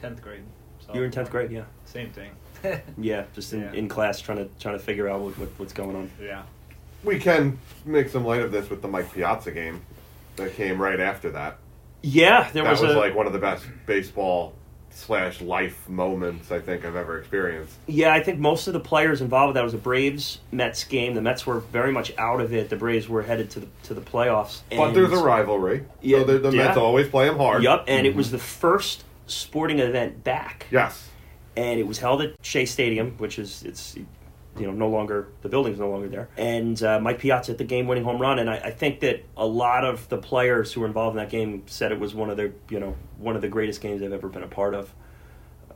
Tenth 0.00 0.20
grade. 0.20 0.42
So 0.86 0.92
You 0.94 1.00
were 1.00 1.06
in 1.06 1.12
tenth 1.12 1.30
grade, 1.30 1.50
yeah. 1.50 1.64
Same 1.86 2.10
thing. 2.10 2.30
Yeah, 2.98 3.24
just 3.34 3.52
in, 3.52 3.60
Yeah. 3.60 3.72
in 3.72 3.88
class 3.88 4.20
trying 4.20 4.38
to 4.38 4.48
trying 4.58 4.76
to 4.78 4.82
figure 4.82 5.08
out 5.08 5.20
what, 5.20 5.38
what, 5.38 5.48
what's 5.58 5.72
going 5.74 5.94
on. 5.96 6.10
yeah. 6.20 6.42
we 7.04 7.18
can 7.18 7.58
make 7.84 8.08
some 8.08 8.24
light 8.24 8.40
of 8.40 8.50
this 8.52 8.70
with 8.70 8.80
the 8.82 8.88
Mike 8.88 9.12
Piazza 9.12 9.50
game 9.52 9.82
that 10.36 10.54
came 10.56 10.80
right 10.80 10.98
after 10.98 11.30
that. 11.32 11.58
Yeah, 12.04 12.50
there 12.52 12.64
that 12.64 12.70
was, 12.70 12.80
was, 12.82 12.94
a 12.94 12.98
like 12.98 13.14
one 13.14 13.26
of 13.26 13.32
the 13.32 13.38
best 13.38 13.64
baseball 13.86 14.52
slash 14.90 15.40
life 15.40 15.88
moments 15.88 16.52
I 16.52 16.60
think 16.60 16.84
I've 16.84 16.96
ever 16.96 17.18
experienced. 17.18 17.74
yeah. 17.86 18.12
I 18.12 18.22
think 18.22 18.38
most 18.38 18.66
of 18.68 18.74
the 18.74 18.80
players 18.80 19.20
involved 19.20 19.48
with 19.48 19.54
that 19.54 19.64
was 19.64 19.74
a 19.74 19.78
Braves 19.78 20.38
Mets 20.52 20.84
game. 20.84 21.14
The 21.14 21.22
Mets 21.22 21.46
were 21.46 21.60
very 21.60 21.90
much 21.92 22.12
out 22.18 22.40
of 22.40 22.52
it. 22.52 22.68
The 22.68 22.76
Braves 22.76 23.08
were 23.08 23.22
headed 23.22 23.50
to 23.50 23.60
the 23.60 23.68
to 23.84 23.94
the 23.94 24.02
playoffs. 24.02 24.60
But 24.70 24.92
there's 24.92 25.12
a 25.12 25.24
rivalry. 25.24 25.86
Yeah, 26.02 26.18
so 26.18 26.24
the, 26.24 26.38
the 26.50 26.52
Mets 26.52 26.76
always 26.76 27.08
play 27.08 27.26
them 27.26 27.38
hard. 27.38 27.62
Yup, 27.62 27.86
and 27.88 28.06
it 28.06 28.10
mm-hmm. 28.10 28.18
was 28.18 28.30
the 28.30 28.38
first 28.38 29.04
sporting 29.26 29.78
event 29.78 30.22
back, 30.22 30.66
Yes. 30.70 31.08
and 31.56 31.80
it 31.80 31.86
was 31.86 31.98
held 31.98 32.20
at 32.20 32.34
Shea 32.42 32.66
Stadium, 32.66 33.12
which 33.16 33.38
is 33.38 33.62
it's 33.62 33.96
you 34.58 34.66
know 34.66 34.72
no 34.72 34.88
longer 34.88 35.28
the 35.42 35.48
building's 35.48 35.78
no 35.78 35.90
longer 35.90 36.08
there. 36.08 36.28
And 36.36 36.80
uh, 36.82 37.00
Mike 37.00 37.18
Piazza 37.18 37.52
hit 37.52 37.58
the 37.58 37.64
game-winning 37.64 38.04
home 38.04 38.20
run, 38.20 38.38
and 38.38 38.48
I, 38.48 38.56
I 38.56 38.70
think 38.70 39.00
that 39.00 39.24
a 39.36 39.46
lot 39.46 39.84
of 39.84 40.08
the 40.08 40.18
players 40.18 40.72
who 40.72 40.80
were 40.80 40.86
involved 40.86 41.16
in 41.16 41.22
that 41.22 41.30
game 41.30 41.64
said 41.66 41.92
it 41.92 42.00
was 42.00 42.14
one 42.14 42.30
of 42.30 42.36
their 42.36 42.52
you 42.68 42.80
know 42.80 42.96
one 43.18 43.36
of 43.36 43.42
the 43.42 43.48
greatest 43.48 43.80
games 43.80 44.00
they've 44.00 44.12
ever 44.12 44.28
been 44.28 44.42
a 44.44 44.48
part 44.48 44.74
of. 44.74 44.92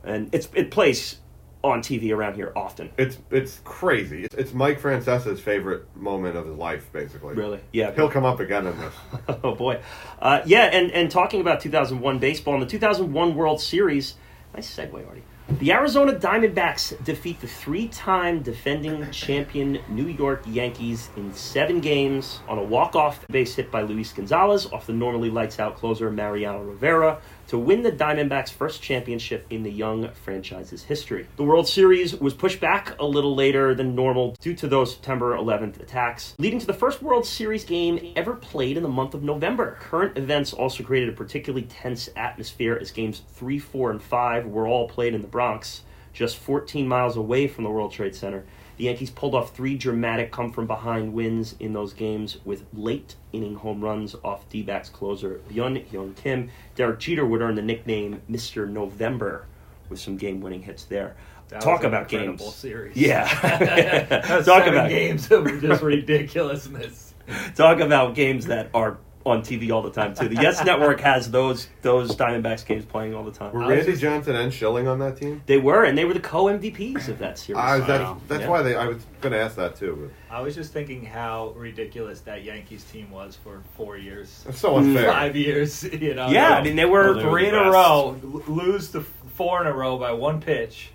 And 0.03 0.33
it's 0.33 0.47
it 0.53 0.71
plays 0.71 1.19
on 1.63 1.81
TV 1.81 2.15
around 2.15 2.35
here 2.35 2.53
often. 2.55 2.89
It's 2.97 3.17
it's 3.29 3.59
crazy. 3.63 4.23
It's, 4.23 4.35
it's 4.35 4.53
Mike 4.53 4.79
Francesa's 4.79 5.39
favorite 5.39 5.93
moment 5.95 6.37
of 6.37 6.45
his 6.45 6.55
life, 6.55 6.91
basically. 6.93 7.35
Really, 7.35 7.59
yeah. 7.73 7.93
He'll 7.93 8.09
come 8.09 8.25
up 8.25 8.39
again 8.39 8.67
in 8.67 8.77
this. 8.79 8.93
oh 9.43 9.55
boy, 9.55 9.81
uh, 10.21 10.41
yeah, 10.45 10.65
and 10.65 10.91
and 10.91 11.11
talking 11.11 11.41
about 11.41 11.59
2001 11.59 12.19
baseball 12.19 12.53
and 12.53 12.63
the 12.63 12.67
2001 12.67 13.35
World 13.35 13.61
Series, 13.61 14.15
nice 14.53 14.73
segue, 14.73 15.05
Artie. 15.07 15.23
The 15.57 15.73
Arizona 15.73 16.13
Diamondbacks 16.13 17.03
defeat 17.03 17.41
the 17.41 17.47
three-time 17.47 18.43
defending 18.43 19.09
champion 19.11 19.79
New 19.89 20.07
York 20.07 20.43
Yankees 20.45 21.09
in 21.17 21.33
seven 21.33 21.81
games 21.81 22.39
on 22.47 22.57
a 22.57 22.63
walk-off 22.63 23.27
base 23.27 23.55
hit 23.55 23.69
by 23.69 23.81
Luis 23.81 24.13
Gonzalez 24.13 24.67
off 24.67 24.85
the 24.85 24.93
normally 24.93 25.29
lights-out 25.29 25.75
closer 25.75 26.09
Mariano 26.11 26.63
Rivera 26.63 27.19
to 27.49 27.57
win 27.57 27.81
the 27.81 27.91
Diamondbacks' 27.91 28.51
first 28.51 28.79
championship 28.79 29.47
in 29.49 29.63
the 29.63 29.71
young 29.71 30.11
franchise's 30.13 30.83
history. 30.83 31.27
The 31.35 31.43
World 31.43 31.67
Series 31.67 32.15
was 32.15 32.35
pushed 32.35 32.59
back 32.59 32.95
a 32.99 33.05
little 33.05 33.35
later 33.35 33.73
than 33.73 33.95
normal 33.95 34.35
due 34.39 34.53
to 34.53 34.67
those 34.67 34.93
September 34.93 35.35
11th 35.35 35.81
attacks, 35.81 36.35
leading 36.37 36.59
to 36.59 36.67
the 36.67 36.75
first 36.75 37.01
World 37.01 37.25
Series 37.25 37.65
game 37.65 38.13
ever 38.15 38.35
played 38.35 38.77
in 38.77 38.83
the 38.83 38.89
month 38.89 39.15
of 39.15 39.23
November. 39.23 39.77
Current 39.79 40.15
events 40.15 40.53
also 40.53 40.83
created 40.83 41.09
a 41.09 41.13
particularly 41.13 41.65
tense 41.65 42.07
atmosphere 42.15 42.77
as 42.79 42.91
games 42.91 43.23
3, 43.33 43.57
4, 43.57 43.91
and 43.91 44.01
5 44.03 44.45
were 44.45 44.67
all 44.67 44.87
played 44.87 45.15
in 45.15 45.23
the 45.23 45.27
Bronx, 45.27 45.81
just 46.13 46.37
14 46.37 46.87
miles 46.87 47.17
away 47.17 47.47
from 47.47 47.63
the 47.63 47.71
World 47.71 47.91
Trade 47.91 48.13
Center. 48.13 48.45
The 48.79 48.85
Yankees 48.85 49.09
pulled 49.09 49.35
off 49.35 49.53
three 49.53 49.75
dramatic 49.75 50.31
come 50.31 50.53
from 50.53 50.65
behind 50.65 51.11
wins 51.11 51.53
in 51.59 51.73
those 51.73 51.91
games 51.91 52.37
with 52.45 52.63
late 52.73 53.15
inning 53.33 53.55
home 53.55 53.83
runs 53.83 54.15
off 54.23 54.47
D 54.47 54.63
backs 54.63 54.87
closer 54.87 55.41
Byung-Hyun 55.51 56.15
Kim. 56.15 56.49
Derek 56.75 56.97
Jeter 56.97 57.25
would 57.25 57.41
earn 57.41 57.55
the 57.55 57.61
nickname 57.61 58.21
Mr. 58.31 58.69
November 58.69 59.47
with 59.89 59.99
some 59.99 60.15
game 60.15 60.39
winning 60.39 60.61
hits 60.63 60.85
there. 60.85 61.17
That 61.49 61.59
Talk 61.59 61.83
about 61.83 62.07
games. 62.07 62.55
Series. 62.55 62.95
Yeah. 62.95 63.27
Talk 64.45 64.65
about 64.65 64.87
games 64.87 65.29
of 65.29 65.45
just 65.59 65.81
ridiculousness. 65.83 67.13
Talk 67.55 67.81
about 67.81 68.15
games 68.15 68.45
that 68.45 68.69
are 68.73 68.97
on 69.29 69.41
TV 69.41 69.71
all 69.71 69.81
the 69.81 69.91
time 69.91 70.13
too. 70.13 70.27
The 70.27 70.41
Yes 70.41 70.63
Network 70.65 70.99
has 71.01 71.29
those 71.31 71.67
those 71.81 72.15
Diamondbacks 72.15 72.65
games 72.65 72.85
playing 72.85 73.13
all 73.15 73.23
the 73.23 73.31
time. 73.31 73.53
Were 73.53 73.61
Randy 73.67 73.85
just- 73.91 74.01
Johnson 74.01 74.35
and 74.35 74.53
Schilling 74.53 74.87
on 74.87 74.99
that 74.99 75.17
team? 75.17 75.41
They 75.45 75.57
were, 75.57 75.83
and 75.83 75.97
they 75.97 76.05
were 76.05 76.13
the 76.13 76.19
co 76.19 76.45
MVPs 76.45 77.07
of 77.07 77.19
that 77.19 77.37
series. 77.39 77.61
Uh, 77.61 77.77
that's 77.79 78.03
Wow. 78.03 78.17
that's 78.27 78.41
Yeah. 78.43 78.49
why 78.49 78.61
they. 78.61 78.75
I 78.75 78.87
was 78.87 79.05
going 79.21 79.33
to 79.33 79.39
ask 79.39 79.55
that 79.55 79.75
too. 79.75 80.11
I 80.29 80.41
was 80.41 80.55
just 80.55 80.73
thinking 80.73 81.05
how 81.05 81.53
ridiculous 81.55 82.21
that 82.21 82.43
Yankees 82.43 82.83
team 82.83 83.09
was 83.11 83.35
for 83.43 83.61
four 83.75 83.97
years. 83.97 84.41
But 84.45 84.51
it's 84.53 84.61
so 84.61 84.77
unfair. 84.77 85.11
Five 85.11 85.35
years, 85.35 85.83
you 85.93 86.13
know. 86.15 86.29
yeah, 86.29 86.55
I 86.55 86.63
mean 86.63 86.75
they 86.75 86.85
were 86.85 87.03
Well, 87.05 87.13
they 87.15 87.23
were 87.25 87.29
three 87.31 87.49
the 87.49 87.59
in 87.61 87.67
a 87.67 87.71
row, 87.71 88.15
lose 88.47 88.89
the 88.91 89.01
four 89.35 89.61
in 89.61 89.67
a 89.67 89.73
row 89.73 89.97
by 89.97 90.11
one 90.11 90.41
pitch, 90.41 90.91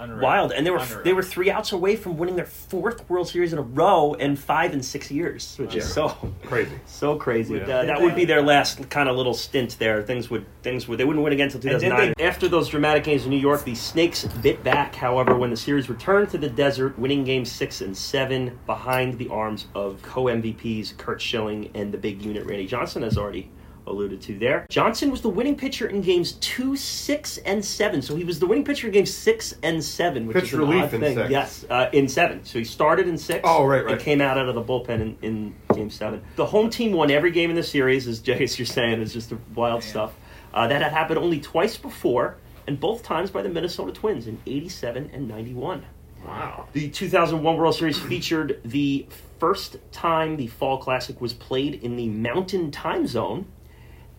Unreal. 0.00 0.20
wild, 0.20 0.52
and 0.52 0.66
they 0.66 0.70
were 0.70 0.78
Unreal. 0.78 1.02
they 1.02 1.12
were 1.12 1.22
three 1.22 1.50
outs 1.50 1.72
away 1.72 1.96
from 1.96 2.16
winning 2.16 2.36
their 2.36 2.44
fourth 2.44 3.08
World 3.08 3.28
Series 3.28 3.52
in 3.52 3.58
a 3.58 3.62
row 3.62 4.14
in 4.14 4.36
five 4.36 4.72
and 4.72 4.84
six 4.84 5.10
years, 5.10 5.56
which 5.58 5.74
is 5.74 5.92
so 5.92 6.08
Crazy. 6.44 6.78
so 6.86 7.16
crazy. 7.16 7.54
Yeah. 7.54 7.62
Uh, 7.62 7.84
that 7.84 8.00
would 8.00 8.14
be 8.14 8.24
their 8.24 8.42
last 8.42 8.88
kind 8.90 9.08
of 9.08 9.16
little 9.16 9.34
stint 9.34 9.76
there. 9.78 10.02
Things 10.02 10.30
would 10.30 10.46
things 10.62 10.86
would 10.88 10.98
they 10.98 11.04
wouldn't 11.04 11.22
win 11.24 11.32
again 11.32 11.46
until 11.46 11.60
And 11.70 11.80
did 11.80 11.88
2009. 11.88 12.14
After 12.26 12.48
those 12.48 12.68
dramatic 12.68 13.04
games 13.04 13.24
in 13.24 13.30
New 13.30 13.38
York, 13.38 13.64
the 13.64 13.74
Snakes 13.74 14.24
bit 14.42 14.62
back. 14.62 14.94
However, 14.94 15.36
when 15.36 15.50
the 15.50 15.56
series 15.56 15.88
returned 15.88 16.30
to 16.30 16.38
the 16.38 16.48
desert, 16.48 16.98
winning 16.98 17.24
games 17.24 17.50
six 17.50 17.80
and 17.80 17.96
seven 17.96 18.58
behind 18.66 19.18
the 19.18 19.28
arms 19.28 19.66
of 19.74 20.00
co 20.02 20.24
MVPs 20.24 20.96
Curt 20.96 21.20
Schilling 21.20 21.70
and 21.74 21.92
the 21.92 21.98
big 21.98 22.22
unit 22.22 22.46
Randy 22.46 22.66
Johnson, 22.66 23.02
as 23.02 23.18
already 23.18 23.50
alluded 23.88 24.20
to 24.22 24.38
there. 24.38 24.66
Johnson 24.70 25.10
was 25.10 25.20
the 25.20 25.28
winning 25.28 25.56
pitcher 25.56 25.88
in 25.88 26.00
games 26.02 26.32
two, 26.40 26.76
six, 26.76 27.38
and 27.38 27.64
seven. 27.64 28.02
So 28.02 28.14
he 28.16 28.24
was 28.24 28.38
the 28.38 28.46
winning 28.46 28.64
pitcher 28.64 28.86
in 28.88 28.92
games 28.92 29.12
six 29.12 29.54
and 29.62 29.82
seven, 29.82 30.26
which 30.26 30.34
Pitched 30.34 30.48
is 30.48 30.52
an 30.54 30.60
relief 30.60 30.84
odd 30.84 30.94
in 30.94 31.00
thing. 31.00 31.16
six. 31.16 31.30
Yes, 31.30 31.64
uh, 31.70 31.88
in 31.92 32.08
seven. 32.08 32.44
So 32.44 32.58
he 32.58 32.64
started 32.64 33.08
in 33.08 33.18
six. 33.18 33.40
Oh, 33.44 33.64
right, 33.64 33.84
right. 33.84 33.92
And 33.94 34.00
came 34.00 34.20
out 34.20 34.38
out 34.38 34.48
of 34.48 34.54
the 34.54 34.62
bullpen 34.62 35.00
in, 35.00 35.16
in 35.22 35.54
game 35.74 35.90
seven. 35.90 36.22
The 36.36 36.46
home 36.46 36.70
team 36.70 36.92
won 36.92 37.10
every 37.10 37.30
game 37.30 37.50
in 37.50 37.56
the 37.56 37.62
series, 37.62 38.06
as 38.06 38.20
Jace, 38.20 38.58
you're 38.58 38.66
saying, 38.66 39.00
is 39.00 39.12
just 39.12 39.32
wild 39.54 39.82
stuff. 39.82 40.14
Uh, 40.54 40.66
that 40.66 40.80
had 40.82 40.92
happened 40.92 41.18
only 41.18 41.40
twice 41.40 41.76
before, 41.76 42.36
and 42.66 42.80
both 42.80 43.02
times 43.02 43.30
by 43.30 43.42
the 43.42 43.48
Minnesota 43.48 43.92
Twins 43.92 44.26
in 44.26 44.38
87 44.46 45.10
and 45.12 45.28
91. 45.28 45.84
Wow. 46.26 46.66
The 46.72 46.88
2001 46.88 47.56
World 47.56 47.74
Series 47.76 47.98
featured 47.98 48.60
the 48.64 49.06
first 49.38 49.76
time 49.92 50.36
the 50.36 50.48
Fall 50.48 50.78
Classic 50.78 51.20
was 51.20 51.32
played 51.32 51.74
in 51.74 51.96
the 51.96 52.08
Mountain 52.08 52.70
Time 52.72 53.06
Zone 53.06 53.46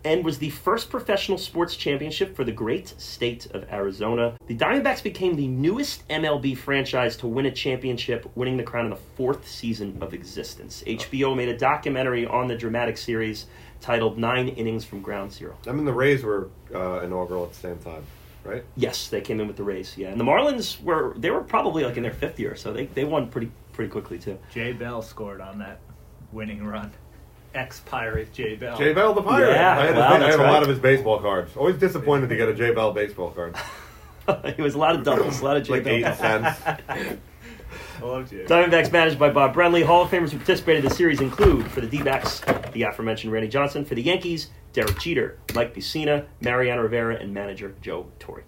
and 0.03 0.23
was 0.23 0.37
the 0.37 0.49
first 0.49 0.89
professional 0.89 1.37
sports 1.37 1.75
championship 1.75 2.35
for 2.35 2.43
the 2.43 2.51
great 2.51 2.99
state 2.99 3.47
of 3.51 3.69
Arizona. 3.71 4.35
The 4.47 4.55
Diamondbacks 4.55 5.03
became 5.03 5.35
the 5.35 5.47
newest 5.47 6.07
MLB 6.07 6.57
franchise 6.57 7.17
to 7.17 7.27
win 7.27 7.45
a 7.45 7.51
championship, 7.51 8.29
winning 8.35 8.57
the 8.57 8.63
crown 8.63 8.85
in 8.85 8.91
the 8.91 8.99
fourth 9.15 9.47
season 9.47 9.97
of 10.01 10.13
existence. 10.13 10.83
HBO 10.87 11.35
made 11.35 11.49
a 11.49 11.57
documentary 11.57 12.25
on 12.25 12.47
the 12.47 12.55
dramatic 12.55 12.97
series 12.97 13.47
titled 13.81 14.17
Nine 14.17 14.49
Innings 14.49 14.85
from 14.85 15.01
Ground 15.01 15.31
Zero. 15.31 15.55
I 15.67 15.71
mean, 15.71 15.85
the 15.85 15.93
Rays 15.93 16.23
were 16.23 16.49
uh, 16.73 17.01
inaugural 17.01 17.43
at 17.43 17.51
the 17.51 17.57
same 17.57 17.77
time, 17.79 18.03
right? 18.43 18.63
Yes, 18.75 19.07
they 19.07 19.21
came 19.21 19.39
in 19.39 19.47
with 19.47 19.57
the 19.57 19.63
Rays, 19.63 19.97
yeah. 19.97 20.09
And 20.09 20.19
the 20.19 20.25
Marlins 20.25 20.81
were 20.81 21.13
they 21.17 21.31
were 21.31 21.41
probably 21.41 21.83
like 21.83 21.97
in 21.97 22.03
their 22.03 22.13
fifth 22.13 22.39
year, 22.39 22.55
so 22.55 22.73
they, 22.73 22.85
they 22.87 23.05
won 23.05 23.29
pretty 23.29 23.51
pretty 23.73 23.89
quickly 23.89 24.19
too. 24.19 24.37
Jay 24.53 24.73
Bell 24.73 25.01
scored 25.01 25.41
on 25.41 25.59
that 25.59 25.79
winning 26.31 26.63
run. 26.65 26.91
Ex 27.53 27.79
Pirate 27.81 28.31
Jay 28.31 28.55
Bell. 28.55 28.77
Jay 28.77 28.93
Bell, 28.93 29.13
the 29.13 29.21
Pirate. 29.21 29.53
Yeah, 29.53 29.77
I 29.77 29.85
had, 29.85 29.95
wow, 29.95 30.07
his, 30.07 30.13
I 30.13 30.19
that's 30.19 30.35
had 30.37 30.45
a 30.45 30.51
lot 30.51 30.63
of 30.63 30.69
his 30.69 30.79
baseball 30.79 31.19
cards. 31.19 31.55
Always 31.55 31.77
disappointed 31.77 32.29
to 32.29 32.35
get 32.35 32.47
a 32.47 32.53
Jay 32.53 32.73
Bell 32.73 32.91
baseball 32.91 33.31
card. 33.31 33.55
it 34.45 34.59
was 34.59 34.75
a 34.75 34.77
lot 34.77 34.95
of 34.95 35.03
doubles, 35.03 35.41
a 35.41 35.45
lot 35.45 35.57
of 35.57 35.63
J 35.63 35.73
like 35.73 35.87
eight 35.87 36.03
Bell. 36.03 36.15
cents. 36.15 36.61
I 36.89 38.05
love 38.05 38.29
Jay. 38.29 38.45
Diamondbacks 38.45 38.91
managed 38.91 39.19
by 39.19 39.29
Bob 39.29 39.53
Brenly. 39.53 39.85
Hall 39.85 40.03
of 40.03 40.09
Famers 40.09 40.29
who 40.29 40.37
participated 40.37 40.83
in 40.83 40.89
the 40.89 40.95
series 40.95 41.19
include 41.21 41.69
for 41.69 41.81
the 41.81 41.87
D-backs, 41.87 42.41
the 42.71 42.83
aforementioned 42.83 43.33
Randy 43.33 43.49
Johnson. 43.49 43.83
For 43.83 43.95
the 43.95 44.01
Yankees, 44.01 44.49
Derek 44.71 44.99
Jeter, 44.99 45.37
Mike 45.53 45.75
Mussina, 45.75 46.25
Mariano 46.39 46.81
Rivera, 46.83 47.15
and 47.15 47.33
manager 47.33 47.75
Joe 47.81 48.09
Torre. 48.19 48.43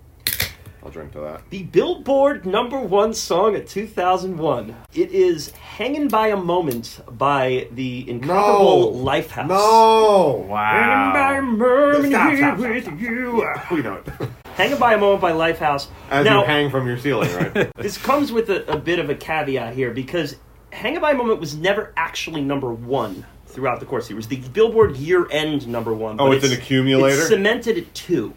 I'll 0.84 0.89
drink 0.91 1.12
to 1.13 1.20
that. 1.20 1.41
The 1.52 1.63
Billboard 1.63 2.46
number 2.46 2.80
one 2.80 3.13
song 3.13 3.56
of 3.56 3.67
2001. 3.67 4.76
It 4.94 5.12
is 5.12 5.52
"Hanging 5.52 6.08
by 6.08 6.28
a 6.30 6.38
Moment" 6.38 7.02
by 7.17 7.67
the 7.72 8.10
incredible 8.10 8.91
No. 8.94 9.06
Lifehouse. 9.06 9.48
No! 9.48 10.48
Hanging 10.56 11.13
by 11.13 11.34
a 11.38 11.41
Wow. 11.41 11.52
moment 11.52 12.06
Stop, 12.12 12.30
here 12.30 12.38
stop, 12.38 12.58
stop, 12.58 12.70
with 12.70 12.84
stop. 12.86 13.00
you. 13.00 13.46
We 13.72 13.82
know 13.84 13.96
it. 13.96 14.30
Hanging 14.56 14.80
by 14.80 14.96
a 14.96 14.98
moment 14.98 15.22
by 15.22 15.32
Lifehouse. 15.32 15.88
As 16.10 16.26
now, 16.26 16.41
you 16.41 16.46
hang 16.48 16.70
from 16.72 16.88
your 16.88 16.98
ceiling, 16.98 17.32
right? 17.36 17.72
this 17.78 17.98
comes 17.98 18.32
with 18.32 18.50
a, 18.50 18.70
a 18.72 18.78
bit 18.78 18.98
of 19.00 19.10
a 19.10 19.15
caveat 19.15 19.76
here 19.76 19.91
because 19.91 20.36
Hanging 20.72 21.00
by 21.02 21.12
a 21.12 21.15
Moment 21.15 21.39
was 21.39 21.56
never 21.56 21.94
actually 21.96 22.41
number 22.41 22.72
one 22.74 23.24
throughout 23.46 23.80
the 23.82 23.86
course. 23.86 24.10
It 24.10 24.15
was 24.15 24.28
the 24.28 24.38
Billboard 24.38 24.96
year-end 24.96 25.67
number 25.67 25.94
one. 25.94 26.15
Oh, 26.20 26.28
but 26.30 26.38
it's 26.38 26.46
an 26.46 26.54
accumulator? 26.54 27.22
It 27.22 27.28
cemented 27.28 27.78
at 27.78 27.94
two. 27.94 28.34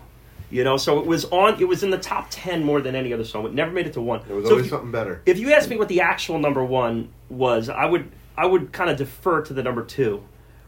You 0.50 0.62
know, 0.62 0.76
so 0.76 0.98
it 1.00 1.06
was 1.06 1.24
on. 1.26 1.60
It 1.60 1.66
was 1.66 1.82
in 1.82 1.90
the 1.90 1.98
top 1.98 2.28
ten 2.30 2.62
more 2.64 2.80
than 2.80 2.94
any 2.94 3.12
other 3.12 3.24
song. 3.24 3.44
It 3.46 3.54
never 3.54 3.72
made 3.72 3.86
it 3.86 3.94
to 3.94 4.00
one. 4.00 4.20
It 4.28 4.32
was 4.32 4.44
so 4.44 4.50
always 4.52 4.66
if 4.66 4.66
you, 4.66 4.70
something 4.76 4.92
better. 4.92 5.22
if 5.26 5.38
you 5.38 5.52
ask 5.52 5.68
me 5.68 5.76
what 5.76 5.88
the 5.88 6.00
actual 6.02 6.38
number 6.38 6.64
one 6.64 7.08
was, 7.28 7.68
I 7.68 7.86
would 7.86 8.10
I 8.36 8.46
would 8.46 8.72
kind 8.72 8.90
of 8.90 8.96
defer 8.96 9.42
to 9.42 9.52
the 9.54 9.62
number 9.62 9.82
two, 9.84 10.22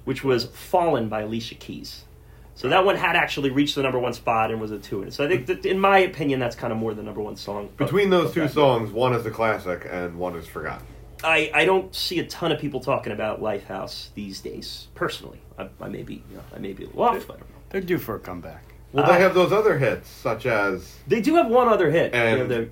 which 0.04 0.24
was 0.24 0.46
"Fallen" 0.46 1.08
by 1.08 1.22
Alicia 1.22 1.54
Keys. 1.56 2.04
So 2.54 2.70
that 2.70 2.86
one 2.86 2.96
had 2.96 3.16
actually 3.16 3.50
reached 3.50 3.74
the 3.74 3.82
number 3.82 3.98
one 3.98 4.14
spot 4.14 4.50
and 4.50 4.58
was 4.60 4.70
a 4.70 4.78
two. 4.78 5.10
So 5.10 5.26
I 5.26 5.28
think, 5.28 5.44
that, 5.46 5.66
in 5.66 5.78
my 5.78 5.98
opinion, 5.98 6.40
that's 6.40 6.56
kind 6.56 6.72
of 6.72 6.78
more 6.78 6.94
the 6.94 7.02
number 7.02 7.20
one 7.20 7.36
song. 7.36 7.66
of- 7.66 7.76
Between 7.76 8.08
those 8.08 8.28
of 8.28 8.34
two 8.34 8.40
that. 8.40 8.50
songs, 8.52 8.90
one 8.90 9.12
is 9.12 9.26
a 9.26 9.30
classic 9.30 9.86
and 9.90 10.18
one 10.18 10.34
is 10.36 10.46
forgotten. 10.46 10.86
I, 11.22 11.50
I 11.52 11.64
don't 11.66 11.94
see 11.94 12.18
a 12.18 12.24
ton 12.26 12.52
of 12.52 12.58
people 12.58 12.80
talking 12.80 13.12
about 13.12 13.42
Lifehouse 13.42 14.08
these 14.14 14.40
days. 14.40 14.88
Personally, 14.94 15.38
I, 15.58 15.68
I 15.82 15.88
may 15.90 16.02
be 16.02 16.14
you 16.30 16.36
know, 16.36 16.42
I 16.54 16.58
may 16.58 16.72
be 16.72 16.84
a 16.84 16.86
little 16.86 17.02
off. 17.02 17.14
I 17.24 17.34
don't 17.34 17.40
know. 17.40 17.46
They're 17.68 17.80
due 17.82 17.98
for 17.98 18.14
a 18.16 18.20
comeback. 18.20 18.65
Well, 18.92 19.04
Uh, 19.04 19.12
they 19.12 19.20
have 19.20 19.34
those 19.34 19.52
other 19.52 19.78
hits, 19.78 20.08
such 20.08 20.46
as 20.46 20.96
They 21.06 21.20
do 21.20 21.34
have 21.36 21.48
one 21.48 21.68
other 21.68 21.90
hit. 21.90 22.14
And- 22.14 22.38
you 22.38 22.44
know, 22.44 22.48
the, 22.48 22.68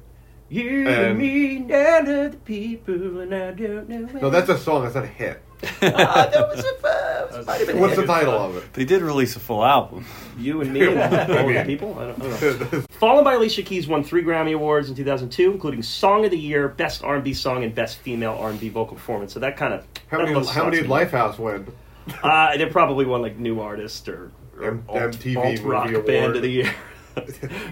you 0.49 0.89
and- 0.89 0.89
and 1.07 1.19
me 1.19 1.57
and 1.57 1.71
other 1.73 2.31
people, 2.45 3.21
and 3.21 3.35
I 3.35 3.51
don't 3.53 3.89
know. 3.89 4.09
no, 4.23 4.31
that's 4.31 4.49
a 4.49 4.59
song. 4.59 4.83
That's 4.85 4.95
not 4.95 5.05
a 5.05 5.09
hit. 5.09 5.43
Ah, 5.83 6.29
that 6.31 6.49
was 6.49 6.63
a. 6.65 6.87
Uh, 6.87 7.43
might 7.47 7.59
have 7.59 7.67
been 7.67 7.79
a 7.79 7.81
What's 7.81 7.97
the 7.97 8.05
title 8.07 8.35
of 8.35 8.57
it? 8.57 8.73
They 8.75 8.85
did 8.85 9.01
release 9.03 9.35
a 9.35 9.41
full 9.41 9.65
album. 9.65 10.05
You 10.39 10.61
and 10.61 10.73
me 10.73 10.87
and 10.87 11.01
all 11.01 11.09
the 11.49 11.63
people. 11.67 11.99
I 11.99 12.07
don't, 12.09 12.23
I 12.23 12.41
don't 12.41 12.73
know. 12.73 12.83
Fallen 13.01 13.25
by 13.25 13.35
Alicia 13.35 13.63
Keys 13.63 13.89
won 13.89 14.05
three 14.05 14.23
Grammy 14.23 14.55
Awards 14.55 14.91
in 14.91 14.95
2002, 14.95 15.51
including 15.53 15.83
Song 15.83 16.25
of 16.27 16.31
the 16.31 16.39
Year, 16.39 16.69
Best 16.69 17.03
R&B 17.03 17.33
Song, 17.33 17.65
and 17.65 17.75
Best 17.75 17.97
Female 17.99 18.37
R&B 18.41 18.69
Vocal 18.69 18.95
Performance. 18.97 19.33
So 19.33 19.41
that 19.41 19.57
kind 19.57 19.73
of 19.73 19.87
How 20.09 20.19
many? 20.19 20.47
How 20.47 20.65
many 20.65 20.77
did 20.83 20.87
Lifehouse 20.91 21.39
win? 21.39 21.67
Uh, 22.23 22.57
they 22.59 22.67
probably 22.67 23.07
won 23.07 23.23
like 23.23 23.39
New 23.39 23.61
Artist 23.61 24.07
or, 24.11 24.25
or 24.25 24.31
M- 24.63 24.85
alt, 24.89 24.99
MTV 24.99 25.37
alt 25.37 25.61
rock 25.65 25.91
Movie 25.91 26.07
Band 26.07 26.37
of 26.37 26.43
the 26.43 26.49
Year, 26.49 26.75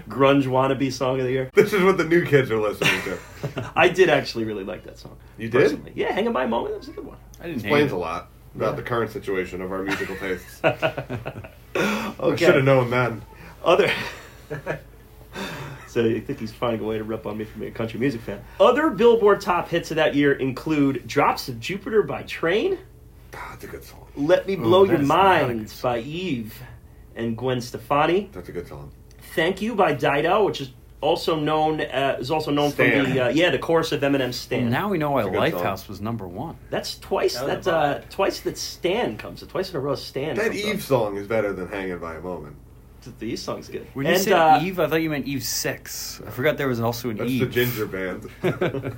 Grunge 0.09 0.45
Wannabe 0.45 0.91
Song 0.91 1.19
of 1.19 1.25
the 1.25 1.31
Year. 1.31 1.49
This 1.53 1.73
is 1.73 1.83
what 1.83 1.97
the 1.97 2.03
new 2.05 2.25
kids 2.25 2.49
are 2.51 2.59
listening 2.59 3.01
to. 3.03 3.71
I 3.75 3.89
did 3.89 4.09
actually 4.09 4.45
really 4.45 4.63
like 4.63 4.83
that 4.83 4.97
song. 4.97 5.17
You 5.37 5.49
did? 5.49 5.61
personally. 5.61 5.91
Yeah, 5.95 6.11
Hanging 6.11 6.33
by 6.33 6.43
a 6.45 6.47
Moment. 6.47 6.73
That 6.73 6.79
was 6.79 6.87
a 6.89 6.91
good 6.91 7.05
one. 7.05 7.17
I 7.39 7.47
didn't 7.47 7.61
Explains 7.61 7.91
a 7.91 7.97
lot 7.97 8.29
about 8.55 8.75
the 8.75 8.83
current 8.83 9.11
situation 9.11 9.61
of 9.61 9.71
our 9.71 9.83
musical 9.83 10.15
tastes. 10.17 10.59
I 10.63 11.49
Okay. 12.19 12.45
should 12.45 12.55
have 12.55 12.63
known 12.63 12.89
then. 12.89 13.21
Other. 13.65 13.91
so 15.87 16.05
I 16.05 16.19
think 16.19 16.39
he's 16.39 16.51
finding 16.53 16.81
a 16.81 16.83
way 16.87 16.97
to 16.97 17.03
rip 17.03 17.25
on 17.25 17.37
me 17.37 17.45
for 17.45 17.57
being 17.59 17.71
a 17.71 17.75
country 17.75 17.99
music 17.99 18.21
fan. 18.21 18.43
Other 18.59 18.89
Billboard 18.89 19.41
top 19.41 19.69
hits 19.69 19.89
of 19.91 19.95
that 19.95 20.15
year 20.15 20.33
include 20.33 21.07
"Drops 21.07 21.49
of 21.49 21.59
Jupiter" 21.59 22.03
by 22.03 22.23
Train, 22.23 22.77
Ah, 23.35 23.47
That's 23.51 23.63
a 23.63 23.67
good 23.67 23.83
song. 23.83 24.05
"Let 24.15 24.45
Me 24.47 24.55
Blow 24.55 24.83
Your 24.83 24.97
that's 24.97 25.07
not 25.07 25.41
a 25.41 25.47
Mind" 25.47 25.73
by 25.81 25.99
Eve 25.99 26.53
and 27.15 27.37
Gwen 27.37 27.61
Stefani, 27.61 28.29
That's 28.31 28.49
a 28.49 28.51
good 28.51 28.67
song. 28.67 28.91
"Thank 29.35 29.61
You" 29.61 29.75
by 29.75 29.93
Dido, 29.93 30.45
which 30.45 30.61
is 30.61 30.71
also 31.01 31.35
known 31.37 31.81
uh, 31.81 32.15
is 32.19 32.31
also 32.31 32.49
known 32.51 32.71
Stan. 32.71 33.03
from 33.05 33.13
the 33.13 33.25
uh, 33.25 33.29
yeah 33.29 33.49
the 33.49 33.59
chorus 33.59 33.91
of 33.91 34.01
Eminem's 34.01 34.35
"Stan." 34.37 34.69
Now 34.69 34.89
we 34.89 34.97
know 34.97 35.11
why 35.11 35.21
It's 35.21 35.27
a 35.29 35.31
good 35.31 35.53
Lifehouse 35.53 35.87
was 35.89 35.99
number 36.01 36.27
one. 36.27 36.55
That's 36.69 36.97
twice 36.99 37.39
That 37.39 37.63
that 37.63 37.73
uh, 37.73 38.01
twice 38.09 38.39
that 38.41 38.57
Stan 38.57 39.17
comes. 39.17 39.41
Twice 39.45 39.69
in 39.71 39.75
a 39.75 39.79
row, 39.79 39.95
Stan. 39.95 40.35
That 40.35 40.51
comes 40.51 40.63
up. 40.63 40.69
Eve 40.69 40.83
song 40.83 41.17
is 41.17 41.27
better 41.27 41.51
than 41.53 41.67
"Hanging 41.67 41.99
by 41.99 42.15
a 42.15 42.21
Moment." 42.21 42.55
The 43.19 43.25
Eve 43.25 43.39
song's 43.39 43.67
good. 43.67 43.85
When 43.95 44.05
you 44.05 44.13
and 44.13 44.21
said 44.21 44.31
uh, 44.31 44.61
Eve, 44.63 44.79
I 44.79 44.87
thought 44.87 45.01
you 45.01 45.09
meant 45.09 45.25
Eve 45.25 45.43
Six. 45.43 46.21
I 46.25 46.29
forgot 46.29 46.55
there 46.55 46.69
was 46.69 46.79
also 46.79 47.09
an 47.09 47.17
That's 47.17 47.29
Eve. 47.29 47.41
the 47.41 47.47
Ginger 47.47 47.85
Band. 47.85 48.29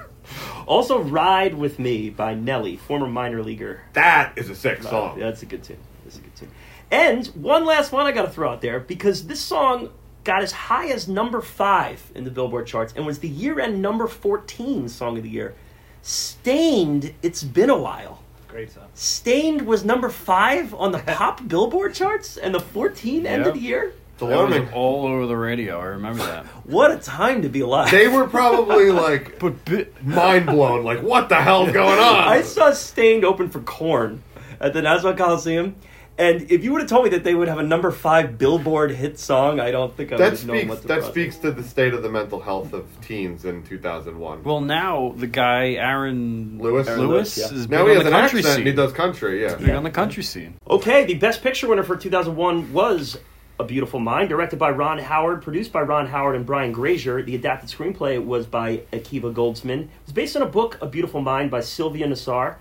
also 0.67 0.99
"Ride 1.01 1.55
with 1.55 1.79
Me" 1.79 2.11
by 2.11 2.35
Nelly, 2.35 2.77
former 2.77 3.07
minor 3.07 3.41
leaguer. 3.43 3.81
that 3.93 4.33
is 4.37 4.49
a 4.51 4.55
sick 4.55 4.85
Uh, 4.85 4.89
song. 4.89 5.19
yeah, 5.19 5.25
that's 5.25 5.41
a 5.41 5.45
good 5.47 5.63
tune. 5.63 5.77
That's 6.03 6.17
a 6.17 6.21
good 6.21 6.35
tune. 6.35 6.51
And 6.91 7.25
one 7.27 7.65
last 7.65 7.91
one 7.91 8.05
I 8.05 8.11
got 8.11 8.23
to 8.23 8.29
throw 8.31 8.51
out 8.51 8.61
there 8.61 8.79
because 8.79 9.27
this 9.27 9.39
song 9.39 9.89
got 10.23 10.41
as 10.43 10.51
high 10.51 10.87
as 10.89 11.07
number 11.07 11.41
five 11.41 12.11
in 12.15 12.23
the 12.23 12.31
Billboard 12.31 12.67
charts 12.67 12.93
and 12.95 13.05
was 13.05 13.19
the 13.19 13.27
year-end 13.27 13.81
number 13.81 14.07
fourteen 14.07 14.87
song 14.89 15.17
of 15.17 15.23
the 15.23 15.29
year. 15.29 15.55
Staind. 16.01 17.13
It's 17.23 17.43
been 17.43 17.69
a 17.69 17.77
while. 17.77 18.21
Great 18.47 18.71
song. 18.71 18.85
Staind 18.93 19.63
was 19.63 19.83
number 19.83 20.09
five 20.09 20.73
on 20.73 20.91
the 20.91 20.99
pop 21.07 21.47
Billboard 21.47 21.93
charts 21.93 22.37
and 22.37 22.53
the 22.53 22.59
14 22.59 23.25
end 23.25 23.45
of 23.47 23.55
the 23.55 23.59
year. 23.59 23.93
It's 24.13 24.21
was 24.21 24.31
alarming. 24.31 24.71
all 24.71 25.05
over 25.07 25.25
the 25.27 25.35
radio. 25.35 25.79
I 25.79 25.85
remember 25.85 26.23
that. 26.25 26.45
What 26.65 26.91
a 26.91 26.97
time 26.97 27.41
to 27.41 27.49
be 27.49 27.59
alive. 27.61 27.91
They 27.91 28.07
were 28.07 28.27
probably 28.27 28.91
like 28.91 29.39
But 29.39 29.65
bi- 29.65 29.87
mind 30.03 30.45
blown. 30.45 30.83
Like, 30.85 31.01
what 31.01 31.27
the 31.27 31.35
hell's 31.41 31.71
going 31.71 31.99
on? 31.99 32.15
I 32.15 32.41
saw 32.43 32.71
Staind 32.71 33.25
open 33.25 33.49
for 33.49 33.59
Korn 33.61 34.23
at 34.61 34.73
the 34.73 34.81
Nassau 34.81 35.13
Coliseum. 35.15 35.75
And 36.17 36.49
if 36.49 36.63
you 36.63 36.71
would 36.71 36.79
have 36.81 36.89
told 36.89 37.03
me 37.03 37.09
that 37.09 37.25
they 37.25 37.35
would 37.35 37.49
have 37.49 37.57
a 37.59 37.63
number 37.63 37.91
five 37.91 38.37
Billboard 38.37 38.91
hit 38.91 39.19
song, 39.19 39.59
I 39.59 39.69
don't 39.71 39.93
think 39.97 40.13
I 40.13 40.15
would 40.15 40.21
that 40.23 40.31
have 40.31 40.45
known 40.47 40.57
speaks. 40.57 40.69
what 40.69 40.81
to 40.83 40.87
That 40.87 40.93
process. 40.99 41.11
speaks 41.11 41.37
to 41.39 41.51
the 41.51 41.61
state 41.63 41.93
of 41.93 42.03
the 42.03 42.09
mental 42.09 42.39
health 42.39 42.71
of 42.71 42.85
teens 43.05 43.43
in 43.43 43.63
2001. 43.63 44.43
well, 44.43 44.61
now 44.61 45.13
the 45.17 45.27
guy 45.27 45.71
Aaron 45.73 46.57
Lewis? 46.61 46.87
Aaron 46.87 47.01
Lewis 47.01 47.37
Lewis, 47.37 47.51
yeah. 47.51 47.57
is 47.57 47.67
big 47.67 47.71
now 47.71 47.85
he 47.85 47.91
on 47.91 47.95
has 47.97 48.03
the 48.05 48.09
an 48.15 48.21
country 48.21 48.39
accent 48.39 48.45
scene. 48.55 48.59
and 48.61 48.67
he 48.67 48.73
does 48.73 48.93
country. 48.93 49.41
Yeah. 49.41 49.55
Big 49.55 49.69
on 49.71 49.83
the 49.83 49.91
country 49.91 50.23
scene. 50.23 50.55
Okay, 50.69 51.03
the 51.03 51.15
best 51.15 51.43
picture 51.43 51.67
winner 51.67 51.83
for 51.83 51.97
2001 51.97 52.71
was 52.71 53.17
A 53.59 53.65
Beautiful 53.65 53.99
Mind, 53.99 54.29
directed 54.29 54.57
by 54.57 54.69
Ron 54.71 54.99
Howard, 54.99 55.41
produced 55.41 55.73
by 55.73 55.81
Ron 55.81 56.07
Howard 56.07 56.37
and 56.37 56.45
Brian 56.45 56.71
Grazer. 56.71 57.23
The 57.23 57.35
adapted 57.35 57.69
screenplay 57.69 58.23
was 58.23 58.45
by 58.47 58.77
Akiva 58.93 59.33
Goldsman. 59.33 59.81
It 59.83 59.89
was 60.05 60.13
based 60.13 60.37
on 60.37 60.43
a 60.43 60.47
book, 60.47 60.77
A 60.81 60.85
Beautiful 60.87 61.19
Mind, 61.21 61.51
by 61.51 61.59
Sylvia 61.59 62.07
Nasar, 62.07 62.55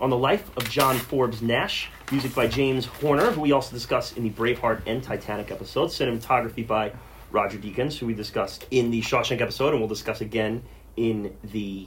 on 0.00 0.10
the 0.10 0.16
life 0.16 0.56
of 0.56 0.70
John 0.70 0.98
Forbes 0.98 1.42
Nash. 1.42 1.88
Music 2.12 2.34
by 2.34 2.46
James 2.46 2.84
Horner, 2.84 3.30
who 3.30 3.40
we 3.40 3.52
also 3.52 3.72
discuss 3.72 4.12
in 4.12 4.22
the 4.22 4.28
Braveheart 4.28 4.82
and 4.84 5.02
Titanic 5.02 5.50
episodes. 5.50 5.98
Cinematography 5.98 6.66
by 6.66 6.92
Roger 7.30 7.56
Deakins, 7.56 7.96
who 7.96 8.04
we 8.04 8.12
discussed 8.12 8.66
in 8.70 8.90
the 8.90 9.00
Shawshank 9.00 9.40
episode, 9.40 9.70
and 9.70 9.78
we'll 9.78 9.88
discuss 9.88 10.20
again 10.20 10.62
in 10.98 11.34
the 11.42 11.86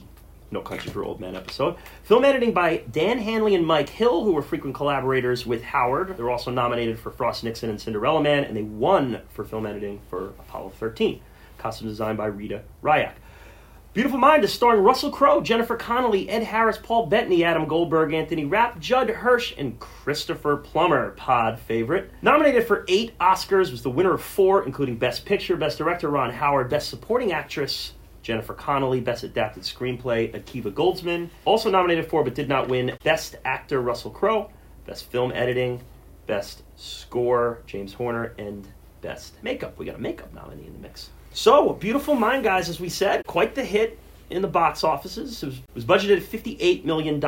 No 0.50 0.62
Country 0.62 0.92
for 0.92 1.04
Old 1.04 1.20
Men 1.20 1.36
episode. 1.36 1.76
Film 2.02 2.26
editing 2.26 2.54
by 2.54 2.78
Dan 2.92 3.20
Hanley 3.20 3.54
and 3.54 3.68
Mike 3.68 3.90
Hill, 3.90 4.24
who 4.24 4.32
were 4.32 4.42
frequent 4.42 4.74
collaborators 4.74 5.46
with 5.46 5.62
Howard. 5.62 6.18
They 6.18 6.24
were 6.24 6.32
also 6.32 6.50
nominated 6.50 6.98
for 6.98 7.12
Frost 7.12 7.44
Nixon 7.44 7.70
and 7.70 7.80
Cinderella 7.80 8.20
Man, 8.20 8.46
and 8.46 8.58
they 8.58 8.64
won 8.64 9.22
for 9.30 9.46
film 9.46 9.68
editing 9.68 10.02
for 10.10 10.30
Apollo 10.40 10.74
13. 10.80 11.22
Costume 11.60 11.88
design 11.88 12.16
by 12.16 12.26
Rita 12.26 12.64
Ryack. 12.82 13.14
Beautiful 13.96 14.20
Mind 14.20 14.44
is 14.44 14.52
starring 14.52 14.84
Russell 14.84 15.10
Crowe, 15.10 15.40
Jennifer 15.40 15.78
Connelly, 15.78 16.28
Ed 16.30 16.44
Harris, 16.44 16.78
Paul 16.78 17.06
Bettany, 17.06 17.46
Adam 17.46 17.66
Goldberg, 17.66 18.14
Anthony 18.14 18.44
Rapp, 18.44 18.78
Judd 18.78 19.10
Hirsch, 19.10 19.54
and 19.58 19.80
Christopher 19.80 20.58
Plummer, 20.58 21.12
pod 21.12 21.58
favorite. 21.58 22.12
Nominated 22.22 22.68
for 22.68 22.84
eight 22.90 23.18
Oscars, 23.20 23.72
was 23.72 23.84
the 23.84 23.90
winner 23.90 24.16
of 24.16 24.22
four, 24.22 24.66
including 24.66 24.98
Best 24.98 25.26
Picture, 25.26 25.56
Best 25.56 25.78
Director 25.78 26.10
Ron 26.10 26.30
Howard, 26.30 26.70
Best 26.70 26.90
Supporting 26.90 27.32
Actress 27.32 27.94
Jennifer 28.22 28.54
Connelly, 28.54 29.00
Best 29.00 29.24
Adapted 29.24 29.64
Screenplay 29.64 30.30
Akiva 30.36 30.74
Goldsman. 30.74 31.30
Also 31.46 31.72
nominated 31.72 32.10
for, 32.10 32.22
but 32.22 32.36
did 32.36 32.50
not 32.50 32.68
win, 32.68 32.98
Best 33.02 33.38
Actor 33.46 33.80
Russell 33.80 34.12
Crowe, 34.12 34.52
Best 34.86 35.10
Film 35.10 35.32
Editing, 35.32 35.82
Best 36.28 36.64
Score 36.76 37.62
James 37.66 37.94
Horner, 37.94 38.34
and 38.38 38.68
Best 39.00 39.42
Makeup. 39.42 39.78
We 39.78 39.86
got 39.86 39.96
a 39.96 40.02
makeup 40.02 40.34
nominee 40.34 40.68
in 40.68 40.74
the 40.74 40.80
mix. 40.80 41.12
So, 41.36 41.74
Beautiful 41.74 42.16
Mind, 42.16 42.46
guys, 42.46 42.70
as 42.70 42.80
we 42.80 42.88
said, 42.88 43.26
quite 43.28 43.56
the 43.56 43.64
hit 43.66 44.00
in 44.30 44.42
the 44.42 44.48
box 44.48 44.86
offices. 44.86 45.44
It 45.44 45.48
was, 45.48 45.56
it 45.58 45.64
was 45.76 45.84
budgeted 45.84 46.16
at 46.16 46.24
$58 46.24 46.86
million. 46.86 47.16
It 47.18 47.22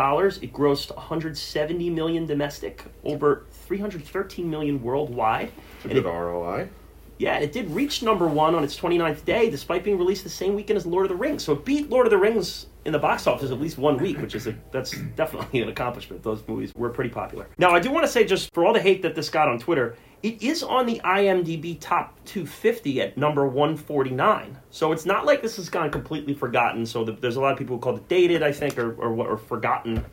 grossed 0.54 0.96
170 0.96 1.89
million 1.89 2.26
domestic, 2.26 2.86
over 3.04 3.43
313 3.52 4.50
million 4.50 4.82
worldwide. 4.82 5.52
It's 5.84 5.86
a 5.86 5.89
And 5.89 5.93
good 6.04 6.06
it- 6.06 6.10
ROI. 6.10 6.70
yeah, 7.17 7.38
it 7.39 7.52
did 7.52 7.70
reach 7.72 8.02
number 8.02 8.28
one 8.28 8.56
on 8.56 8.63
its 8.63 8.80
29th 8.80 9.26
day, 9.26 9.50
despite 9.50 9.84
being 9.84 9.98
released 9.98 10.24
the 10.24 10.30
same 10.30 10.56
weekend 10.56 10.78
as 10.78 10.86
Lord 10.86 11.06
of 11.06 11.10
the 11.10 11.15
Rings. 11.22 11.43
So 11.43 11.52
it 11.52 11.65
beat 11.65 11.89
Lord 11.89 12.08
of 12.08 12.12
the 12.12 12.17
Rings 12.17 12.67
in 12.86 12.93
the 12.93 13.00
box 13.00 13.28
office 13.28 13.52
at 13.52 13.60
least 13.60 13.78
one 13.78 13.98
week, 13.98 14.20
which 14.22 14.36
is 14.36 14.48
a, 14.48 14.56
that's 14.72 14.91
definitely 15.17 15.62
an 15.62 15.67
accomplishment. 15.67 16.24
Those 16.24 16.41
movies 16.48 16.72
were 16.78 16.89
pretty 16.91 17.10
popular. 17.10 17.48
Now, 17.58 17.72
I 17.72 17.82
do 17.82 17.91
want 17.91 18.06
to 18.06 18.12
say, 18.12 18.24
just 18.24 18.54
for 18.54 18.65
all 18.65 18.72
the 18.72 18.80
hate 18.82 19.02
that 19.02 19.15
this 19.15 19.30
got 19.30 19.50
on 19.50 19.60
Twitter, 19.60 19.98
it 20.23 20.41
is 20.41 20.63
on 20.63 20.86
the 20.86 20.99
IMDb 21.03 21.77
top 21.80 22.13
250 22.25 23.01
at 23.01 23.17
number 23.17 23.45
149. 23.47 24.58
So 24.71 24.91
it's 24.91 25.06
not 25.06 25.25
like 25.25 25.41
this 25.41 25.58
has 25.58 25.69
gone 25.69 25.91
completely 25.91 26.34
forgotten. 26.34 26.86
So 26.86 27.03
the, 27.03 27.12
there's 27.13 27.36
a 27.36 27.41
lot 27.41 27.51
of 27.53 27.58
people 27.60 27.75
who 27.77 27.82
call 27.82 27.95
it 27.95 28.08
dated, 28.08 28.41
I 28.43 28.51
think, 28.51 28.77
or, 28.77 28.93
or, 28.95 29.27
or 29.27 29.38
forgotten. 29.38 30.03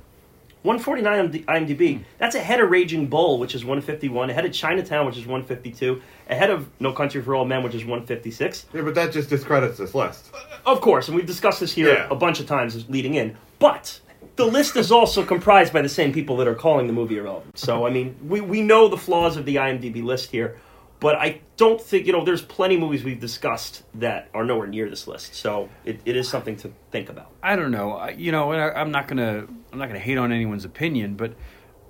149 0.62 1.18
on 1.18 1.30
the 1.30 1.40
IMDb. 1.40 2.02
That's 2.18 2.34
ahead 2.34 2.58
of 2.60 2.70
Raging 2.70 3.06
Bull, 3.06 3.38
which 3.38 3.54
is 3.54 3.64
151. 3.66 4.30
Ahead 4.30 4.46
of 4.46 4.52
Chinatown, 4.52 5.04
which 5.04 5.18
is 5.18 5.26
152. 5.26 6.00
Ahead 6.30 6.48
of 6.48 6.68
No 6.80 6.90
Country 6.92 7.20
for 7.20 7.34
Old 7.34 7.48
Men, 7.48 7.62
which 7.62 7.74
is 7.74 7.82
156. 7.84 8.66
Yeah, 8.72 8.80
but 8.80 8.94
that 8.94 9.12
just 9.12 9.28
discredits 9.28 9.76
this 9.76 9.94
list. 9.94 10.30
Of 10.64 10.80
course, 10.80 11.08
and 11.08 11.16
we've 11.16 11.26
discussed 11.26 11.60
this 11.60 11.72
here 11.74 11.88
Yeah. 11.92 12.08
a 12.10 12.14
bunch 12.14 12.40
of 12.40 12.46
times 12.46 12.88
leading 12.88 13.14
in. 13.14 13.36
But 13.58 14.00
the 14.36 14.44
list 14.46 14.76
is 14.76 14.90
also 14.90 15.24
comprised 15.24 15.72
by 15.72 15.82
the 15.82 15.88
same 15.88 16.12
people 16.12 16.36
that 16.38 16.48
are 16.48 16.54
calling 16.54 16.86
the 16.86 16.92
movie 16.92 17.16
irrelevant. 17.18 17.56
So, 17.58 17.86
I 17.86 17.90
mean, 17.90 18.16
we, 18.26 18.40
we 18.40 18.62
know 18.62 18.88
the 18.88 18.96
flaws 18.96 19.36
of 19.36 19.44
the 19.44 19.56
IMDb 19.56 20.02
list 20.02 20.30
here, 20.30 20.58
but 21.00 21.14
I 21.16 21.40
don't 21.56 21.80
think, 21.80 22.06
you 22.06 22.12
know, 22.12 22.24
there's 22.24 22.42
plenty 22.42 22.74
of 22.76 22.80
movies 22.80 23.04
we've 23.04 23.20
discussed 23.20 23.82
that 23.94 24.28
are 24.34 24.44
nowhere 24.44 24.66
near 24.66 24.88
this 24.90 25.06
list. 25.06 25.34
So 25.34 25.68
it, 25.84 26.00
it 26.04 26.16
is 26.16 26.28
something 26.28 26.56
to 26.58 26.72
think 26.90 27.10
about. 27.10 27.30
I 27.42 27.54
don't 27.56 27.70
know. 27.70 27.92
I- 27.92 28.10
You 28.10 28.32
know, 28.32 28.52
I, 28.52 28.80
I'm 28.80 28.90
not 28.90 29.06
gonna 29.08 29.46
I'm 29.72 29.78
not 29.78 29.86
gonna 29.88 29.98
hate 30.00 30.18
on 30.18 30.32
anyone's 30.32 30.64
opinion, 30.64 31.14
but 31.14 31.34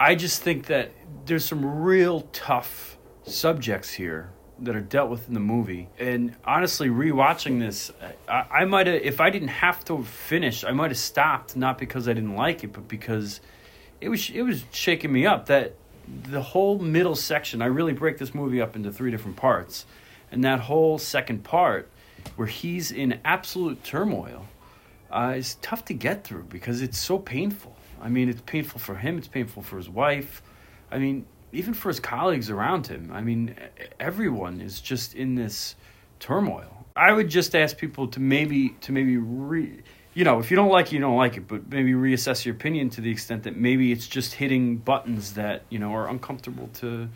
I 0.00 0.14
just 0.14 0.42
think 0.42 0.66
that 0.66 0.90
there's 1.26 1.44
some 1.44 1.64
real 1.64 2.22
tough 2.33 2.98
subjects 3.22 3.92
here 3.94 4.33
that 4.61 4.77
are 4.77 4.81
dealt 4.81 5.11
with 5.11 5.29
in 5.29 5.35
the 5.35 5.40
movie. 5.40 5.88
And 5.99 6.35
honestly, 6.45 6.88
rewatching 6.88 7.59
this, 7.61 7.90
I, 8.29 8.45
I 8.51 8.64
might 8.64 8.87
have 8.87 9.03
if 9.03 9.21
I 9.21 9.31
didn't 9.31 9.49
have 9.49 9.85
to 9.87 10.03
finish, 10.05 10.64
I 10.64 10.73
might 10.73 10.90
have 10.90 10.99
stopped 10.99 11.57
not 11.57 11.79
because 11.79 12.09
I 12.09 12.12
didn't 12.12 12.37
like 12.37 12.64
it, 12.64 12.73
but 12.73 12.88
because 12.88 13.40
it 14.01 14.09
was 14.09 14.31
it 14.31 14.43
was 14.43 14.64
shaking 14.71 15.12
me 15.12 15.27
up 15.27 15.47
that 15.47 15.75
the 16.07 16.43
whole 16.43 16.79
middle 16.79 17.17
section. 17.17 17.62
I 17.62 17.67
really 17.67 17.93
break 17.93 18.19
this 18.19 18.35
movie 18.35 18.61
up 18.61 18.77
into 18.77 18.93
three 18.93 19.11
different 19.11 19.37
parts, 19.37 19.87
and 20.31 20.45
that 20.45 20.61
whole 20.61 20.99
second 20.99 21.45
part 21.45 21.88
where 22.37 22.49
he's 22.49 22.90
in 22.90 23.21
absolute 23.25 23.83
turmoil 23.85 24.47
uh, 25.11 25.35
is 25.37 25.57
tough 25.57 25.85
to 25.87 25.95
get 25.95 26.25
through 26.25 26.45
because 26.45 26.83
it's 26.83 26.99
so 26.99 27.19
painful. 27.19 27.77
I 28.01 28.09
mean, 28.09 28.29
it's 28.29 28.43
painful 28.43 28.81
for 28.81 28.97
him. 28.97 29.19
It's 29.19 29.29
painful 29.29 29.62
for 29.62 29.77
his 29.77 29.88
wife. 29.88 30.43
I 30.90 30.99
mean, 30.99 31.27
even 31.55 31.75
for 31.75 31.88
his 31.88 32.01
colleagues 32.01 32.51
around 32.51 32.87
him. 32.87 33.11
I 33.12 33.21
mean, 33.21 33.57
everyone 33.99 34.61
is 34.61 34.81
just 34.81 35.14
in 35.14 35.35
this 35.35 35.77
turmoil. 36.21 36.87
I 36.97 37.12
would 37.12 37.29
just 37.29 37.55
ask 37.55 37.77
people 37.77 38.09
to 38.09 38.21
maybe 38.21 38.71
to 38.83 38.93
maybe 38.93 39.17
re, 39.17 39.83
you 40.14 40.25
know, 40.25 40.38
if 40.38 40.51
you 40.51 40.57
don't 40.57 40.71
like 40.71 40.88
it, 40.88 40.93
you 40.93 41.01
don't 41.01 41.17
like 41.17 41.37
it, 41.37 41.49
but 41.49 41.69
maybe 41.69 41.93
reassess 41.93 42.45
your 42.45 42.55
opinion 42.55 42.90
to 42.90 43.01
the 43.01 43.11
extent 43.11 43.43
that 43.45 43.57
maybe 43.57 43.90
it's 43.90 44.07
just 44.07 44.35
hitting 44.35 44.77
buttons 44.77 45.35
that 45.35 45.62
you 45.71 45.79
know 45.79 45.93
are 45.93 46.09
uncomfortable 46.09 46.69
to 46.75 47.09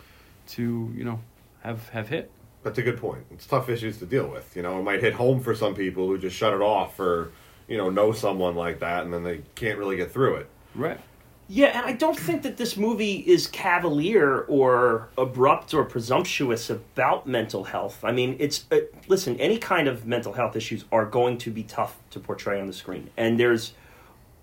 to 0.49 0.93
you 0.97 1.05
know 1.05 1.21
have 1.61 1.89
have 1.91 2.09
hit. 2.09 2.31
That's 2.63 2.79
a 2.79 2.83
good 2.83 2.99
point. 2.99 3.25
It's 3.31 3.47
tough 3.47 3.69
issues 3.69 3.99
to 3.99 4.07
deal 4.07 4.27
with. 4.29 4.57
You 4.57 4.63
know, 4.63 4.79
it 4.79 4.83
might 4.83 5.01
hit 5.01 5.15
home 5.15 5.41
for 5.41 5.55
some 5.55 5.75
people 5.75 6.07
who 6.07 6.19
just 6.19 6.37
shut 6.37 6.53
it 6.53 6.61
off 6.61 6.99
or, 6.99 7.31
you 7.69 7.77
know, 7.77 7.89
know 7.89 8.13
someone 8.13 8.57
like 8.57 8.81
that 8.81 9.05
and 9.05 9.13
then 9.13 9.23
they 9.23 9.43
can't 9.55 9.79
really 9.79 9.97
get 9.97 10.11
through 10.11 10.37
it. 10.37 10.51
Right. 10.75 11.01
Yeah, 11.51 11.79
and 11.79 11.87
I 11.87 11.93
don't 11.93 12.19
think 12.19 12.43
that 12.43 12.59
this 12.59 12.77
movie 12.77 13.17
is 13.17 13.47
cavalier 13.47 14.41
or 14.41 15.09
abrupt 15.17 15.73
or 15.73 15.83
presumptuous 15.85 16.69
about 16.69 17.27
mental 17.27 17.65
health. 17.65 18.05
I 18.05 18.13
mean, 18.13 18.37
it's 18.39 18.67
uh, 18.71 18.81
listen, 19.09 19.41
any 19.41 19.57
kind 19.57 19.89
of 19.89 20.07
mental 20.07 20.35
health 20.35 20.57
issues 20.57 20.85
are 20.93 21.07
going 21.07 21.39
to 21.39 21.51
be 21.51 21.63
tough 21.63 21.97
to 22.11 22.21
portray 22.21 22.61
on 22.61 22.67
the 22.67 22.75
screen. 22.75 23.09
And 23.17 23.41
there's 23.41 23.73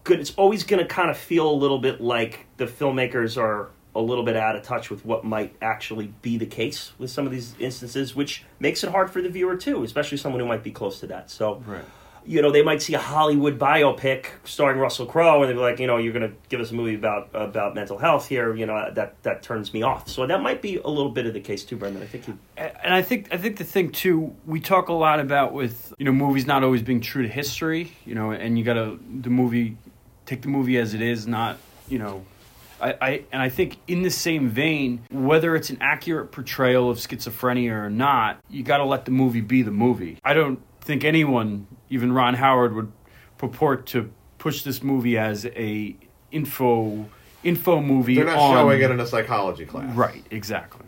good 0.03 0.19
it's 0.19 0.33
always 0.35 0.63
going 0.63 0.81
to 0.81 0.87
kind 0.87 1.11
of 1.11 1.17
feel 1.17 1.49
a 1.49 1.53
little 1.53 1.79
bit 1.79 2.01
like 2.01 2.47
the 2.57 2.65
filmmakers 2.65 3.37
are 3.37 3.69
a 3.93 4.01
little 4.01 4.25
bit 4.25 4.35
out 4.35 4.55
of 4.55 4.63
touch 4.63 4.89
with 4.89 5.05
what 5.05 5.23
might 5.23 5.55
actually 5.61 6.13
be 6.23 6.37
the 6.37 6.45
case 6.45 6.91
with 6.97 7.11
some 7.11 7.25
of 7.27 7.31
these 7.31 7.53
instances, 7.59 8.15
which 8.15 8.43
makes 8.59 8.83
it 8.83 8.89
hard 8.89 9.11
for 9.11 9.21
the 9.21 9.29
viewer 9.29 9.55
too, 9.55 9.83
especially 9.83 10.17
someone 10.17 10.41
who 10.41 10.47
might 10.47 10.63
be 10.63 10.71
close 10.71 10.99
to 11.01 11.07
that. 11.07 11.29
So 11.29 11.61
Right. 11.67 11.85
You 12.25 12.41
know, 12.41 12.51
they 12.51 12.63
might 12.63 12.81
see 12.81 12.93
a 12.93 12.99
Hollywood 12.99 13.59
biopic 13.59 14.27
starring 14.43 14.79
Russell 14.79 15.05
Crowe, 15.05 15.41
and 15.41 15.49
they'd 15.49 15.55
be 15.55 15.59
like, 15.59 15.79
you 15.79 15.87
know, 15.87 15.97
you're 15.97 16.13
going 16.13 16.29
to 16.29 16.35
give 16.49 16.59
us 16.59 16.71
a 16.71 16.73
movie 16.73 16.95
about 16.95 17.29
about 17.33 17.75
mental 17.75 17.97
health 17.97 18.27
here. 18.27 18.55
You 18.55 18.65
know, 18.65 18.91
that 18.93 19.21
that 19.23 19.43
turns 19.43 19.73
me 19.73 19.81
off. 19.81 20.09
So 20.09 20.25
that 20.25 20.41
might 20.41 20.61
be 20.61 20.77
a 20.77 20.87
little 20.87 21.11
bit 21.11 21.25
of 21.25 21.33
the 21.33 21.39
case 21.39 21.63
too, 21.63 21.77
Brendan. 21.77 22.01
I 22.01 22.07
think 22.07 22.27
you. 22.27 22.37
and 22.57 22.93
I 22.93 23.01
think 23.01 23.33
I 23.33 23.37
think 23.37 23.57
the 23.57 23.63
thing 23.63 23.91
too, 23.91 24.35
we 24.45 24.59
talk 24.59 24.89
a 24.89 24.93
lot 24.93 25.19
about 25.19 25.53
with 25.53 25.93
you 25.97 26.05
know 26.05 26.11
movies 26.11 26.45
not 26.45 26.63
always 26.63 26.81
being 26.81 27.01
true 27.01 27.23
to 27.23 27.29
history, 27.29 27.93
you 28.05 28.15
know, 28.15 28.31
and 28.31 28.57
you 28.57 28.63
got 28.63 28.73
to 28.73 28.99
the 29.21 29.29
movie 29.29 29.77
take 30.25 30.41
the 30.41 30.47
movie 30.47 30.77
as 30.77 30.93
it 30.93 31.01
is, 31.01 31.27
not 31.27 31.57
you 31.87 31.99
know. 31.99 32.25
I, 32.81 32.95
I 33.01 33.23
and 33.31 33.41
I 33.41 33.49
think 33.49 33.77
in 33.87 34.01
the 34.01 34.09
same 34.09 34.49
vein, 34.49 35.05
whether 35.09 35.55
it's 35.55 35.69
an 35.69 35.77
accurate 35.79 36.31
portrayal 36.31 36.89
of 36.89 36.97
schizophrenia 36.97 37.71
or 37.71 37.89
not, 37.89 38.39
you 38.49 38.63
got 38.63 38.77
to 38.77 38.85
let 38.85 39.05
the 39.05 39.11
movie 39.11 39.41
be 39.41 39.61
the 39.61 39.71
movie. 39.71 40.17
I 40.25 40.33
don't 40.33 40.59
think 40.81 41.03
anyone, 41.03 41.67
even 41.89 42.11
Ron 42.13 42.35
Howard, 42.35 42.73
would 42.75 42.91
purport 43.37 43.85
to 43.87 44.11
push 44.37 44.63
this 44.63 44.81
movie 44.83 45.17
as 45.17 45.45
a 45.45 45.95
info 46.31 47.05
info 47.43 47.81
movie. 47.81 48.15
They're 48.15 48.25
not 48.25 48.37
on, 48.37 48.53
showing 48.55 48.81
it 48.81 48.91
in 48.91 48.99
a 48.99 49.05
psychology 49.07 49.65
class. 49.65 49.95
right, 49.95 50.23
exactly. 50.31 50.81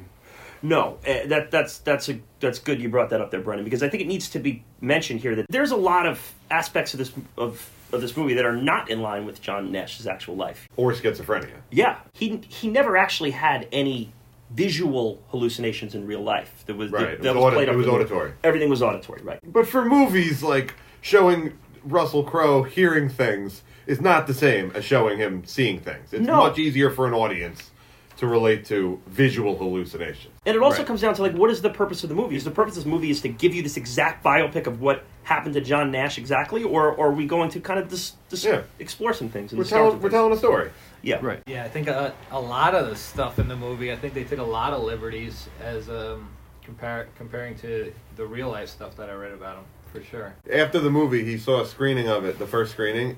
No, 0.63 0.97
uh, 1.07 1.27
that 1.27 1.51
that's 1.51 1.77
that's 1.79 2.09
a 2.09 2.19
that's 2.39 2.59
good 2.59 2.81
you 2.81 2.89
brought 2.89 3.11
that 3.11 3.21
up 3.21 3.29
there, 3.31 3.41
Brendan, 3.41 3.63
because 3.63 3.83
I 3.83 3.89
think 3.89 4.01
it 4.01 4.07
needs 4.07 4.29
to 4.29 4.39
be 4.39 4.63
mentioned 4.81 5.19
here 5.21 5.35
that 5.35 5.45
there's 5.49 5.71
a 5.71 5.75
lot 5.75 6.05
of 6.07 6.33
aspects 6.49 6.93
of 6.93 6.97
this 6.97 7.11
of 7.37 7.69
of 7.93 8.01
this 8.01 8.17
movie 8.17 8.33
that 8.33 8.45
are 8.45 8.55
not 8.55 8.89
in 8.89 9.01
line 9.01 9.25
with 9.25 9.39
John 9.41 9.71
Nash's 9.71 10.07
actual 10.07 10.35
life. 10.35 10.67
Or 10.75 10.91
schizophrenia. 10.93 11.51
Yeah, 11.71 11.97
he 12.13 12.41
he 12.49 12.69
never 12.69 12.97
actually 12.97 13.31
had 13.31 13.67
any 13.71 14.11
visual 14.49 15.21
hallucinations 15.29 15.93
in 15.93 16.07
real 16.07 16.21
life. 16.21 16.63
That 16.65 16.75
was 16.75 16.91
Right, 16.91 17.09
it 17.09 17.21
that 17.21 17.35
was 17.35 17.43
audi- 17.43 17.55
played 17.57 17.69
it 17.69 17.75
was 17.75 17.87
auditory. 17.87 18.33
Everything 18.43 18.69
was 18.69 18.81
auditory, 18.81 19.21
right? 19.21 19.39
But 19.45 19.67
for 19.67 19.85
movies, 19.85 20.41
like 20.41 20.73
showing 21.11 21.57
Russell 21.85 22.23
Crowe 22.23 22.63
hearing 22.63 23.07
things 23.07 23.63
is 23.85 24.01
not 24.01 24.27
the 24.27 24.33
same 24.33 24.71
as 24.75 24.83
showing 24.83 25.17
him 25.17 25.43
seeing 25.45 25.79
things. 25.79 26.11
It's 26.11 26.27
No. 26.27 26.37
much 26.37 26.59
easier 26.59 26.89
for 26.89 27.07
an 27.07 27.13
audience 27.13 27.71
to 28.17 28.27
relate 28.27 28.65
to 28.65 28.99
visual 29.07 29.55
hallucination. 29.57 30.31
And 30.45 30.55
it 30.55 30.61
also 30.61 30.79
Right. 30.79 30.87
comes 30.87 31.01
down 31.01 31.13
to 31.13 31.21
like, 31.21 31.33
what 31.33 31.49
is 31.49 31.61
the 31.61 31.69
purpose 31.69 32.03
of 32.03 32.09
the 32.09 32.15
movie? 32.15 32.35
Is 32.35 32.43
the 32.43 32.51
purpose 32.51 32.75
of 32.75 32.83
this 32.83 32.91
movie 32.91 33.09
is 33.09 33.21
to 33.21 33.29
give 33.29 33.53
you 33.55 33.61
this 33.63 33.77
exact 33.77 34.23
biopic 34.23 34.67
of 34.67 34.81
what 34.81 35.03
happened 35.23 35.53
to 35.53 35.61
John 35.61 35.91
Nash 35.91 36.17
exactly, 36.17 36.63
or, 36.63 36.91
or 36.91 37.07
are 37.07 37.11
we 37.11 37.25
going 37.25 37.49
to 37.51 37.59
kind 37.61 37.79
of 37.79 37.87
dis, 37.89 38.13
dis- 38.29 38.43
Yeah. 38.43 38.61
explore 38.79 39.13
some 39.13 39.29
things? 39.29 39.51
and 39.53 39.59
We're 39.59 39.63
discover 39.63 39.83
telling, 39.83 39.95
we're 39.97 40.01
things? 40.09 40.13
telling 40.13 40.33
a 40.33 40.37
story. 40.37 40.69
Yeah, 41.03 41.19
Right. 41.21 41.39
Yeah, 41.45 41.63
I 41.63 41.69
think 41.69 41.87
a, 41.87 42.13
a 42.31 42.41
lot 42.41 42.73
of 42.75 42.89
the 42.89 42.95
stuff 42.95 43.37
in 43.39 43.47
the 43.47 43.55
movie, 43.55 43.93
I 43.93 43.95
think 43.95 44.13
they 44.13 44.23
took 44.25 44.39
a 44.39 44.43
lot 44.43 44.73
of 44.73 44.81
liberties 44.83 45.47
as 45.63 45.87
um, 45.87 46.27
compare 46.65 47.07
comparing 47.17 47.55
to 47.59 47.93
the 48.17 48.25
real 48.25 48.49
life 48.49 48.67
stuff 48.67 48.97
that 48.97 49.09
I 49.09 49.13
read 49.13 49.31
about 49.31 49.57
him 49.57 49.63
for 49.99 50.05
sure. 50.05 50.35
After 50.51 50.79
the 50.79 50.89
movie, 50.89 51.23
he 51.23 51.37
saw 51.37 51.61
a 51.61 51.65
screening 51.65 52.07
of 52.07 52.25
it, 52.25 52.39
the 52.39 52.47
first 52.47 52.71
screening. 52.71 53.17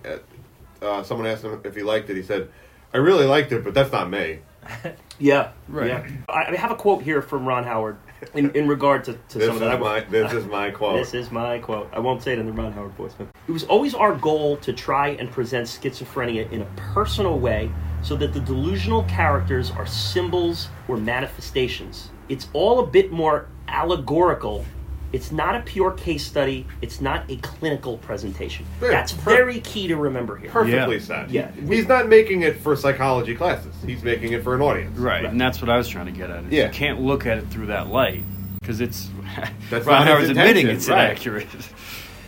Uh, 0.81 1.03
someone 1.03 1.27
asked 1.27 1.43
him 1.43 1.59
if 1.63 1.75
he 1.75 1.83
liked 1.83 2.09
it. 2.09 2.15
He 2.15 2.23
said, 2.23 2.49
"I 2.93 2.97
really 2.97 3.25
liked 3.25 3.51
it, 3.51 3.63
but 3.63 3.73
that's 3.73 3.91
not 3.91 4.09
me." 4.09 4.39
Yeah, 5.21 5.51
Right. 5.67 5.89
Yeah. 5.89 6.07
I 6.29 6.53
I 6.53 6.55
have 6.55 6.71
a 6.71 6.75
quote 6.75 7.03
here 7.03 7.21
from 7.21 7.45
Ron 7.45 7.65
Howard 7.65 7.97
in, 8.33 8.51
in 8.51 8.69
regard 8.69 9.03
to, 9.03 9.13
to 9.13 9.37
This 9.37 9.47
some 9.47 9.57
is 9.57 9.61
of 9.61 9.67
that. 9.67 9.79
My 9.81 9.99
this 9.99 10.31
is 10.31 10.45
my 10.45 10.71
quote. 10.79 10.97
This 10.97 11.13
is 11.13 11.29
my 11.29 11.59
quote. 11.59 11.89
I 11.91 11.99
won't 11.99 12.23
say 12.23 12.31
it 12.31 12.39
in 12.39 12.45
the 12.45 12.53
Ron 12.53 12.71
Howard 12.71 12.93
voice, 12.93 13.11
but 13.17 13.27
it 13.47 13.51
was 13.51 13.65
always 13.65 13.93
our 13.93 14.15
goal 14.15 14.55
to 14.57 14.71
try 14.71 15.09
and 15.09 15.29
present 15.29 15.67
schizophrenia 15.67 16.49
in 16.53 16.61
a 16.61 16.65
personal 16.93 17.37
way 17.37 17.69
so 18.01 18.15
that 18.15 18.31
the 18.33 18.39
delusional 18.39 19.03
characters 19.03 19.71
are 19.71 19.85
symbols 19.85 20.69
or 20.87 20.95
manifestations. 20.95 22.11
It's 22.29 22.47
all 22.53 22.79
a 22.79 22.87
bit 22.87 23.11
more 23.11 23.47
allegorical. 23.67 24.63
It's 25.11 25.31
not 25.31 25.55
a 25.55 25.61
pure 25.61 25.91
case 25.91 26.23
study. 26.25 26.65
It's 26.81 27.01
not 27.01 27.29
a 27.31 27.37
clinical 27.37 27.97
presentation. 27.97 28.65
Yeah, 28.81 28.89
That's 28.89 29.11
per- 29.13 29.35
very 29.35 29.59
key 29.61 29.87
to 29.87 29.95
remember 29.95 30.37
here. 30.37 30.49
Perfectly 30.51 30.95
Yeah. 30.97 31.01
said. 31.01 31.31
Yeah. 31.31 31.51
He's 31.67 31.87
not 31.87 32.07
making 32.07 32.41
it 32.43 32.59
for 32.59 32.75
psychology 32.75 33.35
classes. 33.35 33.73
He's 33.85 34.03
making 34.03 34.33
it 34.33 34.43
for 34.43 34.53
an 34.55 34.61
audience. 34.61 34.97
Right, 34.97 35.23
Right. 35.23 35.31
and 35.31 35.41
that's 35.41 35.61
what 35.61 35.69
I 35.69 35.77
was 35.77 35.87
trying 35.87 36.05
to 36.05 36.11
get 36.11 36.29
at. 36.29 36.51
Yeah. 36.51 36.67
You 36.67 36.71
can't 36.73 37.01
look 37.01 37.25
at 37.25 37.37
it 37.39 37.47
through 37.49 37.67
that 37.67 37.87
light 37.87 38.23
because 38.61 38.81
it's 38.81 39.09
That's 39.69 39.85
Ron 39.85 40.05
not 40.05 40.07
his 40.07 40.27
Howard's 40.27 40.29
admitting 40.29 40.67
it's 40.67 40.87
right. 40.89 41.05
inaccurate. 41.11 41.47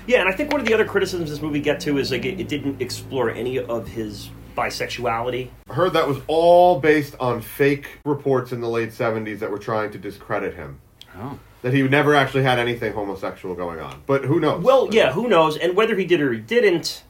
Yeah, 0.07 0.21
and 0.21 0.29
I 0.29 0.31
think 0.35 0.51
one 0.51 0.59
of 0.59 0.65
the 0.67 0.73
other 0.73 0.85
criticisms 0.85 1.29
this 1.29 1.41
movie 1.41 1.59
get 1.59 1.79
to 1.81 1.99
is 1.99 2.11
like 2.11 2.25
it, 2.25 2.39
it 2.39 2.47
didn't 2.47 2.81
explore 2.81 3.29
any 3.29 3.59
of 3.59 3.87
his 3.87 4.29
bisexuality. 4.57 5.49
I 5.69 5.73
heard 5.73 5.93
that 5.93 6.07
was 6.07 6.17
all 6.27 6.79
based 6.79 7.15
on 7.19 7.41
fake 7.41 7.99
reports 8.05 8.51
in 8.51 8.61
the 8.61 8.67
late 8.67 8.89
70s 8.89 9.39
that 9.39 9.51
were 9.51 9.59
trying 9.59 9.91
to 9.91 9.97
discredit 9.99 10.55
him. 10.55 10.79
oh. 11.19 11.37
That 11.61 11.73
he 11.73 11.83
never 11.83 12.15
actually 12.15 12.43
had 12.43 12.57
anything 12.57 12.93
homosexual 12.93 13.53
going 13.55 13.79
on. 13.79 14.01
But 14.07 14.25
who 14.25 14.39
knows? 14.39 14.63
Well, 14.63 14.89
yeah, 14.91 15.11
who 15.11 15.27
knows? 15.27 15.57
And 15.57 15.75
whether 15.75 15.95
he 15.95 16.05
did 16.05 16.19
or 16.21 16.33
he 16.33 16.39
didn't, 16.39 17.03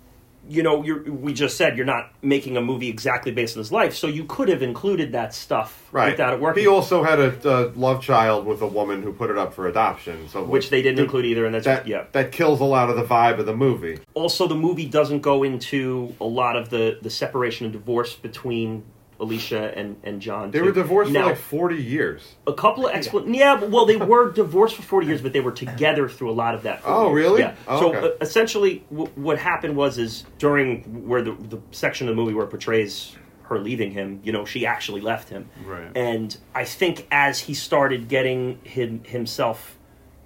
you 0.49 0.61
know, 0.61 0.83
you're, 0.83 1.03
we 1.03 1.31
just 1.33 1.55
said 1.55 1.77
you're 1.77 1.85
not 1.85 2.11
making 2.21 2.57
a 2.57 2.61
movie 2.61 2.89
exactly 2.89 3.31
based 3.31 3.55
on 3.55 3.59
his 3.61 3.71
life, 3.71 3.95
so 3.95 4.07
you 4.07 4.25
could 4.25 4.49
have 4.49 4.61
included 4.61 5.13
that 5.13 5.33
stuff 5.33 5.87
Right. 5.93 6.11
without 6.11 6.33
it 6.33 6.39
working. 6.41 6.63
He 6.63 6.67
also 6.67 7.03
had 7.03 7.19
a, 7.19 7.47
a 7.47 7.67
love 7.75 8.01
child 8.01 8.45
with 8.45 8.61
a 8.61 8.67
woman 8.67 9.03
who 9.03 9.13
put 9.13 9.29
it 9.29 9.37
up 9.37 9.53
for 9.53 9.67
adoption. 9.69 10.27
So 10.27 10.43
which 10.43 10.69
they 10.69 10.81
didn't 10.81 10.97
th- 10.97 11.05
include 11.05 11.25
either, 11.27 11.45
and 11.45 11.55
that's 11.55 11.65
That, 11.65 11.87
yeah. 11.87 12.05
that 12.11 12.31
kills 12.33 12.59
a 12.59 12.65
lot 12.65 12.89
of 12.89 12.97
the 12.97 13.03
vibe 13.03 13.39
of 13.39 13.45
the 13.45 13.55
movie. 13.55 13.99
Also, 14.15 14.47
the 14.47 14.55
movie 14.55 14.85
doesn't 14.87 15.21
go 15.21 15.43
into 15.43 16.13
a 16.19 16.25
lot 16.25 16.57
of 16.57 16.69
the 16.69 16.97
the 17.01 17.09
separation 17.09 17.65
and 17.67 17.71
divorce 17.73 18.15
between 18.15 18.83
Alicia 19.21 19.71
and 19.77 19.95
and 20.03 20.21
John. 20.21 20.51
They 20.51 20.59
too. 20.59 20.65
were 20.65 20.71
divorced 20.71 21.11
Now, 21.11 21.23
for 21.23 21.29
like 21.29 21.37
40 21.37 21.75
years. 21.83 22.35
a 22.47 22.53
couple 22.53 22.87
of 22.87 22.93
expl- 22.93 23.33
yeah, 23.33 23.55
but- 23.59 23.69
well, 23.69 23.85
they 23.85 23.95
were 23.95 24.31
divorced 24.31 24.75
for 24.75 24.81
40 24.81 25.07
years, 25.07 25.21
but 25.21 25.31
they 25.31 25.39
were 25.41 25.51
together 25.51 26.09
through 26.09 26.31
a 26.31 26.33
lot 26.33 26.55
of 26.55 26.63
that. 26.63 26.81
Oh, 26.83 27.05
years. 27.07 27.15
really? 27.15 27.41
Yeah. 27.41 27.55
Oh, 27.67 27.79
so 27.79 27.95
okay. 27.95 28.07
uh, 28.07 28.11
essentially, 28.19 28.83
w- 28.89 29.11
what 29.15 29.37
happened 29.37 29.75
was 29.75 29.97
is 29.97 30.25
during 30.39 31.07
where 31.07 31.21
the 31.21 31.31
the 31.33 31.59
section 31.71 32.09
of 32.09 32.15
the 32.15 32.21
movie 32.21 32.33
where 32.33 32.45
it 32.45 32.49
portrays 32.49 33.15
her 33.43 33.59
leaving 33.59 33.91
him, 33.91 34.21
you 34.23 34.31
know, 34.31 34.45
she 34.45 34.65
actually 34.65 35.01
left 35.01 35.27
him. 35.29 35.49
Right. 35.65 35.91
And 35.95 36.35
I 36.55 36.63
think 36.63 37.05
as 37.11 37.37
he 37.39 37.53
started 37.53 38.07
getting 38.07 38.59
him, 38.63 39.03
himself 39.03 39.77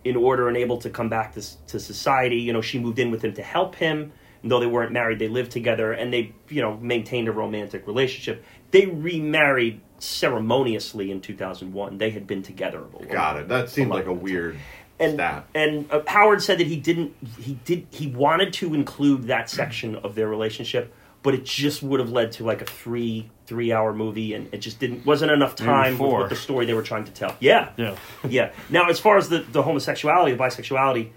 in 0.04 0.16
order 0.16 0.48
and 0.48 0.56
able 0.56 0.78
to 0.78 0.90
come 0.92 1.10
back 1.10 1.34
to, 1.34 1.42
to 1.68 1.80
society, 1.80 2.38
you 2.38 2.54
know, 2.54 2.62
she 2.62 2.78
moved 2.78 3.00
in 3.00 3.10
with 3.10 3.24
him 3.24 3.34
to 3.34 3.42
help 3.42 3.74
him. 3.76 4.12
And 4.46 4.52
though 4.52 4.60
they 4.60 4.68
weren't 4.68 4.92
married, 4.92 5.18
they 5.18 5.28
lived 5.28 5.52
together 5.52 5.92
and 5.92 6.14
they, 6.14 6.32
you 6.50 6.62
know, 6.62 6.78
maintained 6.78 7.28
a 7.28 7.32
romantic 7.32 7.88
relationship. 7.88 8.46
They 8.70 8.86
remarried 8.86 9.82
ceremoniously 9.98 11.10
in 11.10 11.20
2001. 11.20 11.98
They 11.98 12.12
had 12.12 12.28
been 12.28 12.44
together. 12.44 12.78
a 12.78 12.96
long- 12.96 13.08
Got 13.12 13.38
it. 13.38 13.48
That 13.48 13.70
seemed 13.72 13.90
a 13.90 13.96
like 13.96 14.06
a 14.06 14.14
weird 14.14 14.58
And 15.00 15.14
stat. 15.14 15.48
and 15.56 15.92
uh, 15.92 16.02
Howard 16.06 16.44
said 16.44 16.60
that 16.60 16.68
he 16.68 16.76
didn't. 16.78 17.16
He 17.40 17.58
did. 17.66 17.88
He 17.90 18.06
wanted 18.06 18.54
to 18.54 18.76
include 18.76 19.24
that 19.24 19.50
section 19.50 19.96
of 19.96 20.14
their 20.14 20.28
relationship, 20.28 20.94
but 21.24 21.34
it 21.34 21.44
just 21.44 21.82
would 21.82 22.00
have 22.00 22.12
led 22.12 22.32
to 22.34 22.44
like 22.44 22.62
a 22.62 22.66
three 22.66 23.32
three 23.48 23.72
hour 23.74 23.94
movie, 23.96 24.36
and 24.36 24.48
it 24.54 24.60
just 24.60 24.80
didn't 24.80 25.08
wasn't 25.08 25.32
enough 25.32 25.56
time 25.56 25.94
with 25.94 25.98
four. 26.10 26.28
the 26.30 26.36
story 26.36 26.68
they 26.68 26.74
were 26.76 26.84
trying 26.84 27.06
to 27.06 27.12
tell. 27.12 27.36
Yeah, 27.40 27.70
Yeah. 27.78 27.96
yeah. 28.30 28.52
Now, 28.70 28.90
as 28.90 29.00
far 29.00 29.18
as 29.18 29.28
the, 29.30 29.40
the 29.40 29.64
homosexuality, 29.64 30.34
the 30.34 30.38
bisexuality, 30.38 31.10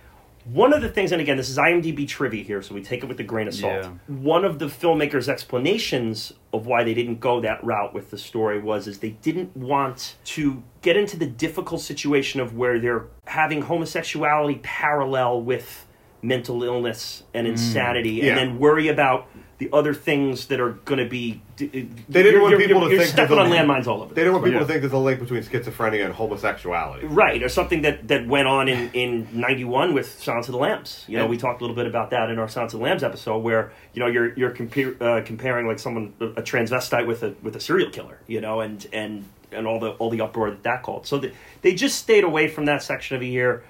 one 0.52 0.72
of 0.72 0.80
the 0.80 0.88
things, 0.88 1.12
and 1.12 1.20
again, 1.20 1.36
this 1.36 1.50
is 1.50 1.58
IMDb 1.58 2.06
trivia 2.08 2.42
here, 2.42 2.62
so 2.62 2.74
we 2.74 2.82
take 2.82 3.02
it 3.02 3.06
with 3.06 3.20
a 3.20 3.24
grain 3.24 3.48
of 3.48 3.54
salt. 3.54 3.84
Yeah. 3.84 3.90
One 4.06 4.44
of 4.44 4.58
the 4.58 4.66
filmmakers' 4.66 5.28
explanations 5.28 6.32
of 6.52 6.66
why 6.66 6.84
they 6.84 6.94
didn't 6.94 7.20
go 7.20 7.40
that 7.40 7.62
route 7.62 7.92
with 7.92 8.10
the 8.10 8.18
story 8.18 8.60
was 8.60 8.86
is 8.86 9.00
they 9.00 9.10
didn't 9.10 9.54
want 9.56 10.16
to 10.26 10.62
get 10.80 10.96
into 10.96 11.16
the 11.18 11.26
difficult 11.26 11.80
situation 11.80 12.40
of 12.40 12.56
where 12.56 12.78
they're 12.78 13.06
having 13.26 13.62
homosexuality 13.62 14.60
parallel 14.62 15.42
with 15.42 15.86
mental 16.22 16.62
illness 16.64 17.22
and 17.34 17.46
insanity, 17.46 18.10
Yeah. 18.12 18.30
and 18.30 18.38
then 18.38 18.58
worry 18.58 18.88
about 18.88 19.26
the 19.58 19.68
other 19.72 19.92
things 19.92 20.46
that 20.46 20.60
are 20.60 20.70
going 20.84 21.00
to 21.00 21.04
be. 21.08 21.40
They 21.56 21.66
They 22.08 22.22
didn't 22.22 22.42
want 22.42 22.56
people 22.58 22.80
to 22.82 22.88
you're 22.90 22.98
think 23.00 23.10
stepping 23.10 23.38
on 23.38 23.46
a- 23.46 23.50
landmines 23.50 23.88
all 23.88 24.02
over. 24.02 24.14
They 24.14 24.20
didn't 24.20 24.34
want 24.34 24.44
people 24.44 24.60
Yeah. 24.60 24.66
to 24.66 24.72
think 24.72 24.80
there's 24.82 24.92
a 24.92 24.98
link 24.98 25.18
between 25.18 25.42
schizophrenia 25.42 26.04
and 26.04 26.14
homosexuality. 26.14 27.06
Right, 27.08 27.42
or 27.42 27.48
something 27.48 27.82
that, 27.82 28.06
that 28.06 28.28
went 28.28 28.46
on 28.46 28.68
in, 28.68 28.88
in 28.92 29.26
91 29.32 29.94
with 29.94 30.06
Silence 30.20 30.46
of 30.46 30.52
the 30.52 30.58
Lambs. 30.58 31.04
You 31.08 31.16
know, 31.16 31.22
And- 31.24 31.30
we 31.30 31.38
talked 31.38 31.60
a 31.60 31.64
little 31.64 31.74
bit 31.74 31.86
about 31.88 32.10
that 32.10 32.30
in 32.30 32.38
our 32.38 32.46
Silence 32.46 32.72
of 32.72 32.78
the 32.78 32.84
Lambs 32.84 33.02
episode 33.02 33.38
where, 33.38 33.72
you 33.94 34.00
know, 34.00 34.06
you're 34.08 34.32
you're 34.34 34.50
compar- 34.52 35.00
uh, 35.02 35.22
comparing 35.24 35.66
like 35.66 35.80
someone 35.80 36.12
a 36.20 36.42
transvestite 36.42 37.06
with 37.08 37.24
a 37.24 37.34
with 37.42 37.56
a 37.56 37.60
serial 37.60 37.90
killer, 37.90 38.18
you 38.28 38.40
know, 38.40 38.60
and 38.60 38.86
and 38.92 39.24
and 39.50 39.66
all 39.66 39.80
the 39.80 39.90
all 39.92 40.08
the 40.10 40.20
uproar 40.20 40.50
that 40.50 40.62
that 40.62 40.82
called. 40.84 41.04
So 41.04 41.18
the, 41.18 41.32
they 41.62 41.74
just 41.74 41.98
stayed 41.98 42.22
away 42.22 42.46
from 42.46 42.66
that 42.66 42.84
section 42.84 43.16
of 43.16 43.20
the 43.22 43.28
year. 43.28 43.64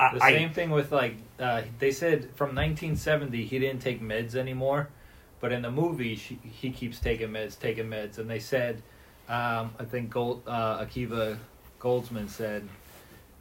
I, 0.00 0.14
The 0.14 0.24
I- 0.24 0.32
same 0.32 0.50
thing 0.52 0.70
with 0.70 0.90
like 0.92 1.16
uh, 1.38 1.62
they 1.78 1.90
said 1.90 2.24
from 2.34 2.48
1970 2.56 3.44
he 3.44 3.58
didn't 3.58 3.80
take 3.82 4.00
meds 4.02 4.34
anymore, 4.34 4.88
but 5.40 5.52
in 5.52 5.62
the 5.62 5.70
movie 5.70 6.16
she, 6.16 6.38
he 6.42 6.70
keeps 6.70 6.98
taking 7.00 7.28
meds, 7.28 7.58
taking 7.58 7.86
meds, 7.86 8.18
and 8.18 8.28
they 8.30 8.40
said 8.40 8.82
um, 9.28 9.72
I 9.78 9.84
think 9.84 10.10
Gold, 10.10 10.42
uh, 10.46 10.84
Akiva 10.84 11.38
Goldsman 11.80 12.28
said 12.28 12.68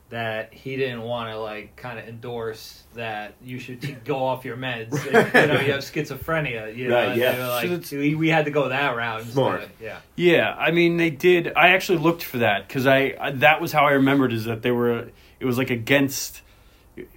that 0.09 0.51
he 0.53 0.75
didn't 0.75 1.03
want 1.03 1.29
to 1.31 1.37
like 1.39 1.75
kind 1.75 1.99
of 1.99 2.07
endorse 2.07 2.83
that 2.95 3.35
you 3.43 3.59
should 3.59 3.79
t- 3.81 3.95
go 4.05 4.23
off 4.25 4.43
your 4.43 4.57
meds. 4.57 4.93
If, 4.93 5.05
you 5.33 5.47
know, 5.47 5.59
you 5.61 5.71
have 5.71 5.81
schizophrenia. 5.81 6.75
You 6.75 6.87
know, 6.87 6.95
Right, 6.95 7.09
and 7.09 7.21
yeah. 7.21 7.31
they 7.33 7.39
were 7.67 7.77
So 7.79 7.95
like, 7.97 8.03
we, 8.03 8.15
we 8.15 8.29
had 8.29 8.45
to 8.45 8.51
go 8.51 8.69
that 8.69 8.95
route. 8.95 9.19
instead 9.19 9.33
Smart. 9.33 9.63
of- 9.63 9.71
yeah. 9.81 9.99
Yeah, 10.15 10.55
I 10.57 10.71
mean 10.71 10.97
they 10.97 11.11
did. 11.11 11.53
I 11.55 11.69
actually 11.69 11.99
looked 11.99 12.23
for 12.23 12.39
that 12.39 12.67
because 12.67 12.87
I, 12.87 13.15
I 13.19 13.31
that 13.31 13.61
was 13.61 13.71
how 13.71 13.85
I 13.85 13.91
remembered 13.91 14.33
is 14.33 14.45
that 14.45 14.61
they 14.63 14.71
were. 14.71 15.09
It 15.39 15.45
was 15.45 15.57
like 15.57 15.69
against, 15.69 16.41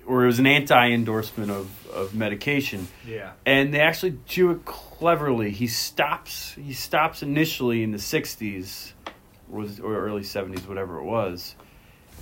or 0.07 0.25
it 0.25 0.27
was 0.27 0.39
an 0.39 0.47
anti 0.47 0.91
endorsement 0.91 1.51
of 1.51 1.69
of 1.93 2.15
medication, 2.15 2.89
Yeah. 3.07 3.33
and 3.45 3.73
they 3.75 3.81
actually 3.81 4.17
do 4.29 4.51
it 4.53 4.65
cleverly. 4.65 5.51
He 5.51 5.67
stops. 5.67 6.53
He 6.55 6.73
stops 6.73 7.23
initially 7.23 7.83
in 7.83 7.93
the 7.93 7.99
'60s, 7.99 8.93
or, 9.53 9.67
or 9.83 9.97
early 10.07 10.23
'70s, 10.23 10.67
whatever 10.67 10.99
it 10.99 11.05
was, 11.05 11.55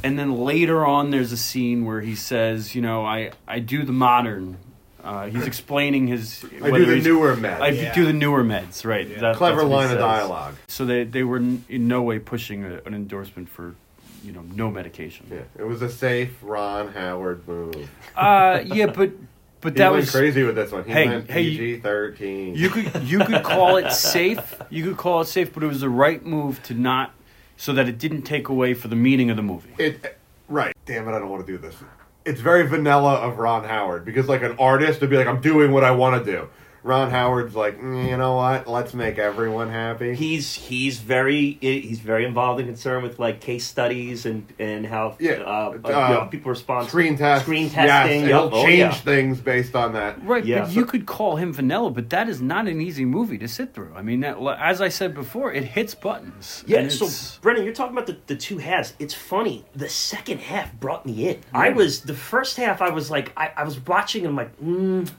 and 0.03 0.19
then 0.19 0.33
later 0.35 0.85
on 0.85 1.11
there's 1.11 1.31
a 1.33 1.37
scene 1.37 1.85
where 1.85 2.01
he 2.01 2.15
says, 2.17 2.75
you 2.75 2.83
know, 2.83 3.05
I 3.05 3.31
I 3.47 3.61
do 3.61 3.85
the 3.85 3.93
modern. 3.93 4.57
Uh, 5.03 5.29
he's 5.29 5.47
explaining 5.47 6.09
his. 6.09 6.45
I 6.45 6.49
do 6.67 6.73
whether 6.73 6.85
the 6.85 6.93
he's- 6.97 7.05
newer 7.07 7.35
meds. 7.35 7.61
I 7.61 7.69
Yeah. 7.69 7.95
do 7.95 8.05
the 8.05 8.13
newer 8.13 8.45
meds, 8.45 8.85
right? 8.85 9.07
Yeah. 9.09 9.21
That- 9.21 9.37
Clever 9.37 9.61
that's 9.63 9.71
what 9.71 9.81
he 9.81 9.87
line 9.87 9.93
of 9.95 9.99
dialogue. 9.99 10.55
So 10.67 10.85
they 10.85 11.05
they 11.05 11.23
were 11.23 11.39
in 11.39 11.65
no 11.71 12.03
way 12.03 12.19
pushing 12.19 12.65
a, 12.65 12.81
an 12.85 12.93
endorsement 12.95 13.49
for, 13.49 13.75
you 14.25 14.33
know, 14.33 14.43
no 14.55 14.71
medication. 14.71 15.27
Yeah, 15.31 15.41
it 15.59 15.65
was 15.67 15.83
a 15.83 15.89
safe 15.91 16.37
Ron 16.43 16.89
Howard 16.93 17.47
move. 17.49 17.91
Uh, 18.17 18.63
yeah, 18.65 18.87
but 18.87 19.11
but 19.61 19.73
He 19.75 19.79
that 19.79 19.91
went 19.93 20.03
was 20.03 20.11
crazy 20.11 20.43
with 20.43 20.55
this 20.55 20.73
one. 20.73 20.85
He 20.85 20.93
Hey, 20.93 21.09
went 21.09 21.31
hey, 21.31 21.43
PG 21.51 21.81
thirteen. 21.81 22.55
you 22.55 22.69
could 22.71 23.03
you 23.03 23.19
could 23.25 23.43
call 23.43 23.77
it 23.77 23.91
safe. 23.93 24.61
You 24.71 24.85
could 24.85 24.97
call 24.97 25.21
it 25.21 25.27
safe, 25.27 25.53
but 25.53 25.63
it 25.63 25.67
was 25.67 25.81
the 25.81 25.89
right 25.91 26.25
move 26.25 26.63
to 26.65 26.75
not 26.75 27.13
so 27.57 27.73
that 27.75 27.89
it 27.89 27.99
didn't 27.99 28.23
take 28.23 28.49
away 28.49 28.75
for 28.75 28.89
the 28.89 28.97
meaning 28.97 29.31
of 29.31 29.37
the 29.37 29.43
movie. 29.43 29.71
It 29.79 30.19
right. 30.49 30.75
Damn 30.87 31.07
it! 31.09 31.13
I 31.13 31.19
don't 31.19 31.29
want 31.29 31.47
to 31.47 31.53
do 31.53 31.59
this. 31.59 31.75
It's 32.25 32.41
very 32.41 32.67
vanilla 32.67 33.15
of 33.15 33.39
Ron 33.39 33.65
Howard 33.65 34.05
because, 34.05 34.29
like, 34.29 34.43
an 34.43 34.55
artist 34.59 35.01
would 35.01 35.11
be 35.11 35.17
like, 35.17 35.27
"I'm 35.27 35.41
doing 35.41 35.73
what 35.73 35.85
I 35.85 35.91
want 35.91 36.23
to 36.25 36.31
do." 36.33 36.49
Ron 36.83 37.11
Howard's 37.11 37.55
like, 37.55 37.79
"Mm, 37.81 38.09
you 38.09 38.17
know 38.17 38.37
what? 38.37 38.67
Let's 38.67 38.95
make 38.95 39.19
everyone 39.19 39.69
happy. 39.69 40.15
he's 40.15 40.55
he's 40.55 40.99
very 40.99 41.59
he's 41.61 42.01
very 42.01 42.25
involved 42.25 42.61
and 42.61 42.69
concerned 42.69 43.03
with 43.03 43.19
like 43.19 43.41
case 43.41 43.67
studies 43.67 44.25
and 44.27 44.47
and 44.59 44.87
how 44.87 45.17
Yeah, 45.21 45.33
uh, 45.33 45.45
uh, 45.45 45.89
uh, 45.89 46.09
you 46.09 46.15
know, 46.15 46.29
people 46.31 46.51
respond 46.51 46.89
Screen 46.89 47.17
test, 47.17 47.43
screen 47.45 47.69
testing 47.71 48.21
and 48.23 48.29
yep. 48.29 48.41
he'll 48.41 48.51
Oh, 48.53 48.65
change 48.65 48.79
yeah. 48.79 48.93
things 48.93 49.41
based 49.41 49.77
on 49.77 49.93
that. 49.93 50.25
Right, 50.25 50.45
Yeah. 50.45 50.63
but 50.65 50.73
you 50.73 50.85
could 50.87 51.07
call 51.07 51.37
him 51.37 51.53
vanilla, 51.53 51.91
but 51.91 52.11
that 52.11 52.29
is 52.29 52.41
not 52.41 52.67
an 52.67 52.81
easy 52.81 53.05
movie 53.05 53.39
to 53.39 53.49
sit 53.49 53.75
through. 53.75 53.93
I 53.95 54.03
mean, 54.03 54.21
that, 54.21 54.39
as 54.59 54.81
I 54.81 54.89
said 54.89 55.15
before, 55.15 55.53
it 55.53 55.65
hits 55.65 55.95
buttons. 55.95 56.65
Yeah, 56.67 56.89
so 56.89 57.05
it's- 57.05 57.39
Brendan, 57.43 57.65
you're 57.65 57.75
talking 57.75 57.93
about 57.97 58.07
the, 58.07 58.17
the 58.27 58.37
two 58.37 58.59
halves. 58.59 58.95
It's 58.99 59.15
funny. 59.15 59.65
The 59.75 59.89
second 59.89 60.39
half 60.41 60.73
brought 60.81 61.05
me 61.07 61.29
in. 61.29 61.41
I 61.53 61.71
was 61.71 62.03
the 62.03 62.15
first 62.15 62.57
half. 62.57 62.81
I 62.83 62.91
was 62.91 63.11
like, 63.11 63.33
I, 63.37 63.53
I 63.57 63.65
was 63.65 63.79
watching. 63.87 64.25
and 64.27 64.31
I'm 64.31 64.37
like, 64.37 64.59
mm, 64.61 65.11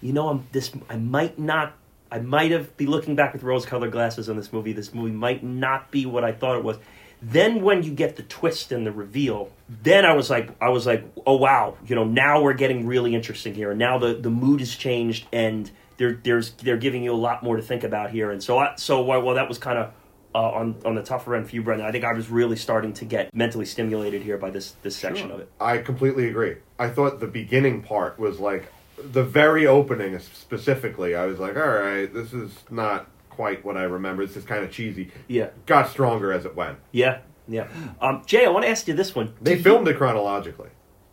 you 0.00 0.12
know, 0.12 0.28
I'm 0.28 0.46
this. 0.52 0.72
I 0.88 0.96
might 0.96 1.38
not. 1.38 1.74
I 2.12 2.18
might 2.18 2.50
have 2.50 2.76
be 2.76 2.86
looking 2.86 3.14
back 3.14 3.32
with 3.32 3.44
rose-colored 3.44 3.92
glasses 3.92 4.28
on 4.28 4.36
this 4.36 4.52
movie. 4.52 4.72
This 4.72 4.92
movie 4.92 5.12
might 5.12 5.44
not 5.44 5.90
be 5.90 6.06
what 6.06 6.24
I 6.24 6.32
thought 6.32 6.56
it 6.56 6.64
was. 6.64 6.78
Then 7.22 7.62
when 7.62 7.82
you 7.82 7.92
get 7.92 8.16
the 8.16 8.22
twist 8.22 8.72
and 8.72 8.86
the 8.86 8.92
reveal, 8.92 9.52
then 9.68 10.04
I 10.06 10.14
was 10.14 10.30
like, 10.30 10.50
I 10.60 10.70
was 10.70 10.86
like, 10.86 11.04
oh 11.26 11.36
wow, 11.36 11.76
you 11.86 11.94
know, 11.94 12.04
now 12.04 12.42
we're 12.42 12.54
getting 12.54 12.86
really 12.86 13.14
interesting 13.14 13.54
here. 13.54 13.70
And 13.70 13.78
now 13.78 13.98
the 13.98 14.14
the 14.14 14.30
mood 14.30 14.60
has 14.60 14.74
changed, 14.74 15.26
and 15.32 15.70
they're 15.98 16.18
there's 16.22 16.52
they're 16.52 16.78
giving 16.78 17.04
you 17.04 17.12
a 17.12 17.14
lot 17.14 17.42
more 17.42 17.56
to 17.56 17.62
think 17.62 17.84
about 17.84 18.10
here. 18.10 18.30
And 18.30 18.42
so 18.42 18.58
I 18.58 18.74
so 18.76 19.02
while, 19.02 19.20
while 19.20 19.34
that 19.34 19.48
was 19.48 19.58
kind 19.58 19.78
of 19.78 19.92
uh, 20.34 20.38
on 20.38 20.76
on 20.84 20.94
the 20.94 21.02
tougher 21.02 21.34
end 21.36 21.48
for 21.48 21.54
you, 21.54 21.62
Brendan, 21.62 21.86
I 21.86 21.92
think 21.92 22.04
I 22.04 22.12
was 22.14 22.30
really 22.30 22.56
starting 22.56 22.94
to 22.94 23.04
get 23.04 23.34
mentally 23.34 23.66
stimulated 23.66 24.22
here 24.22 24.38
by 24.38 24.50
this 24.50 24.72
this 24.82 24.96
section 24.96 25.30
of 25.30 25.40
it. 25.40 25.50
I 25.60 25.78
completely 25.78 26.26
agree. 26.28 26.56
I 26.78 26.88
thought 26.88 27.20
the 27.20 27.26
beginning 27.26 27.82
part 27.82 28.18
was 28.18 28.40
like 28.40 28.72
the 29.02 29.22
very 29.24 29.66
opening 29.66 30.18
specifically. 30.18 31.14
I 31.14 31.26
was 31.26 31.38
like, 31.38 31.56
all 31.56 31.68
right, 31.68 32.12
this 32.12 32.32
is 32.32 32.52
not 32.70 33.08
quite 33.28 33.64
what 33.64 33.76
I 33.76 33.82
remember. 33.84 34.26
This 34.26 34.36
is 34.36 34.44
kind 34.44 34.64
of 34.64 34.70
cheesy. 34.70 35.10
Yeah, 35.28 35.50
Got 35.66 35.88
stronger 35.88 36.32
as 36.32 36.44
it 36.44 36.54
went. 36.56 36.78
yeah, 36.92 37.20
yeah. 37.48 37.68
Um, 38.00 38.22
Jay, 38.26 38.44
I 38.44 38.48
want 38.50 38.64
to 38.64 38.70
ask 38.70 38.86
you 38.88 38.94
this 38.94 39.14
one. 39.14 39.34
They 39.40 39.56
Do 39.56 39.62
filmed 39.62 39.88
it 39.88 39.96
chronologically. 39.96 40.68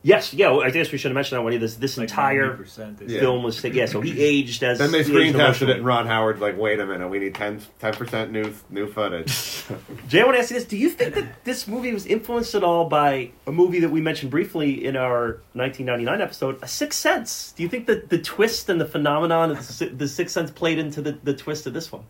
Yes, 0.08 0.34
yeah. 0.34 0.52
well, 0.52 0.62
I 0.62 0.70
guess 0.70 0.92
we 0.92 0.98
should 0.98 1.12
have 1.12 1.16
mentioned 1.16 1.38
that 1.38 1.44
one. 1.44 1.60
This 1.60 1.76
this 1.76 1.98
Like 1.98 2.10
entire 2.10 2.56
90% 2.58 3.02
is- 3.02 3.20
film 3.20 3.44
was 3.44 3.62
taken. 3.62 3.78
yeah. 3.80 3.86
So 3.88 4.00
he 4.00 4.22
aged 4.24 4.64
as 4.64 4.80
Then 4.80 4.92
they 4.94 5.00
he 5.00 5.04
screen 5.04 5.28
aged 5.28 5.38
tested 5.38 5.68
it, 5.70 5.72
emotionally. 5.72 5.78
and 5.80 5.86
Ron 5.86 6.08
Howard's 6.08 6.40
like, 6.40 6.58
"Wait 6.58 6.80
a 6.80 6.86
minute, 6.86 7.10
we 7.10 7.20
need 7.20 7.36
10 7.36 7.60
percent 7.94 8.32
new 8.32 8.54
new 8.70 8.88
footage." 8.88 9.64
Jay, 10.08 10.22
I 10.22 10.24
want 10.24 10.36
to 10.38 10.40
ask 10.40 10.50
you 10.52 10.56
this: 10.60 10.66
Do 10.66 10.78
you 10.78 10.90
think 10.90 11.16
that 11.16 11.44
this 11.44 11.68
movie 11.68 11.92
was 11.94 12.06
influenced 12.06 12.56
at 12.56 12.64
all 12.64 12.86
by 12.88 13.32
a 13.46 13.52
movie 13.52 13.80
that 13.82 13.90
we 13.90 14.00
mentioned 14.00 14.32
briefly 14.32 14.86
in 14.86 14.96
our 14.96 15.42
1999 15.54 16.22
episode, 16.22 16.60
A 16.62 16.68
Sixth 16.70 17.00
Sense? 17.00 17.54
Do 17.58 17.64
you 17.64 17.70
think 17.70 17.88
that 17.88 18.10
the 18.10 18.18
twist 18.20 18.70
and 18.70 18.80
the 18.80 18.86
phenomenon 18.86 19.52
of 19.52 19.58
the 19.58 19.64
Si- 19.74 19.90
the 19.90 20.08
Sixth 20.08 20.34
Sense 20.34 20.52
played 20.52 20.80
into 20.80 21.02
the, 21.02 21.18
the 21.24 21.34
twist 21.34 21.68
of 21.68 21.74
this 21.74 21.92
one? 21.92 22.04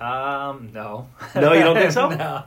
Um, 0.00 0.70
no. 0.72 1.08
No, 1.34 1.52
you 1.52 1.60
don't 1.60 1.76
think 1.76 1.92
so? 1.92 2.08
no. 2.26 2.42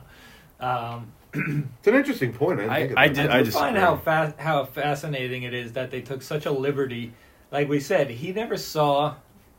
Um, 0.60 1.12
it's 1.34 1.86
an 1.88 1.94
interesting 1.94 2.32
point. 2.32 2.60
I, 2.60 2.80
didn't 2.82 2.98
I- 2.98 3.02
I 3.04 3.08
did- 3.08 3.30
I, 3.30 3.38
I 3.38 3.42
do 3.42 3.50
find 3.50 3.76
how 3.76 3.96
fa- 3.96 4.34
how 4.38 4.64
fascinating 4.64 5.42
it 5.44 5.54
is 5.54 5.72
that 5.72 5.90
they 5.90 6.00
took 6.02 6.22
such 6.22 6.46
a 6.46 6.50
liberty. 6.52 7.12
Like 7.50 7.68
we 7.68 7.80
said, 7.80 8.10
he 8.10 8.32
never 8.32 8.56
saw, 8.56 9.14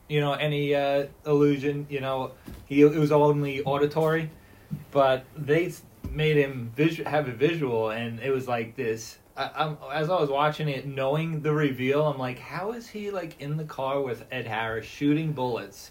you 0.08 0.20
know, 0.22 0.34
any 0.34 0.76
uh, 0.76 1.08
illusion. 1.26 1.88
You 1.90 2.02
know, 2.02 2.32
he 2.66 2.82
it 2.82 2.96
was 2.96 3.12
only 3.12 3.64
auditory, 3.64 4.30
but 4.92 5.26
they 5.38 5.74
made 6.10 6.38
him 6.38 6.72
visu- 6.76 7.04
have 7.06 7.28
a 7.28 7.32
visual, 7.32 7.90
and 7.90 8.20
it 8.20 8.30
was 8.32 8.48
like 8.48 8.76
this. 8.76 9.18
I, 9.36 9.50
I'm, 9.56 9.78
as 9.92 10.12
I 10.12 10.20
was 10.22 10.30
watching 10.30 10.70
it, 10.70 10.86
knowing 10.86 11.42
the 11.42 11.52
reveal, 11.54 12.06
I'm 12.06 12.20
like, 12.20 12.38
how 12.38 12.74
is 12.74 12.88
he 12.88 13.10
like 13.10 13.42
in 13.42 13.58
the 13.58 13.64
car 13.64 14.00
with 14.02 14.26
Ed 14.32 14.46
Harris 14.46 14.86
shooting 14.86 15.32
bullets? 15.34 15.90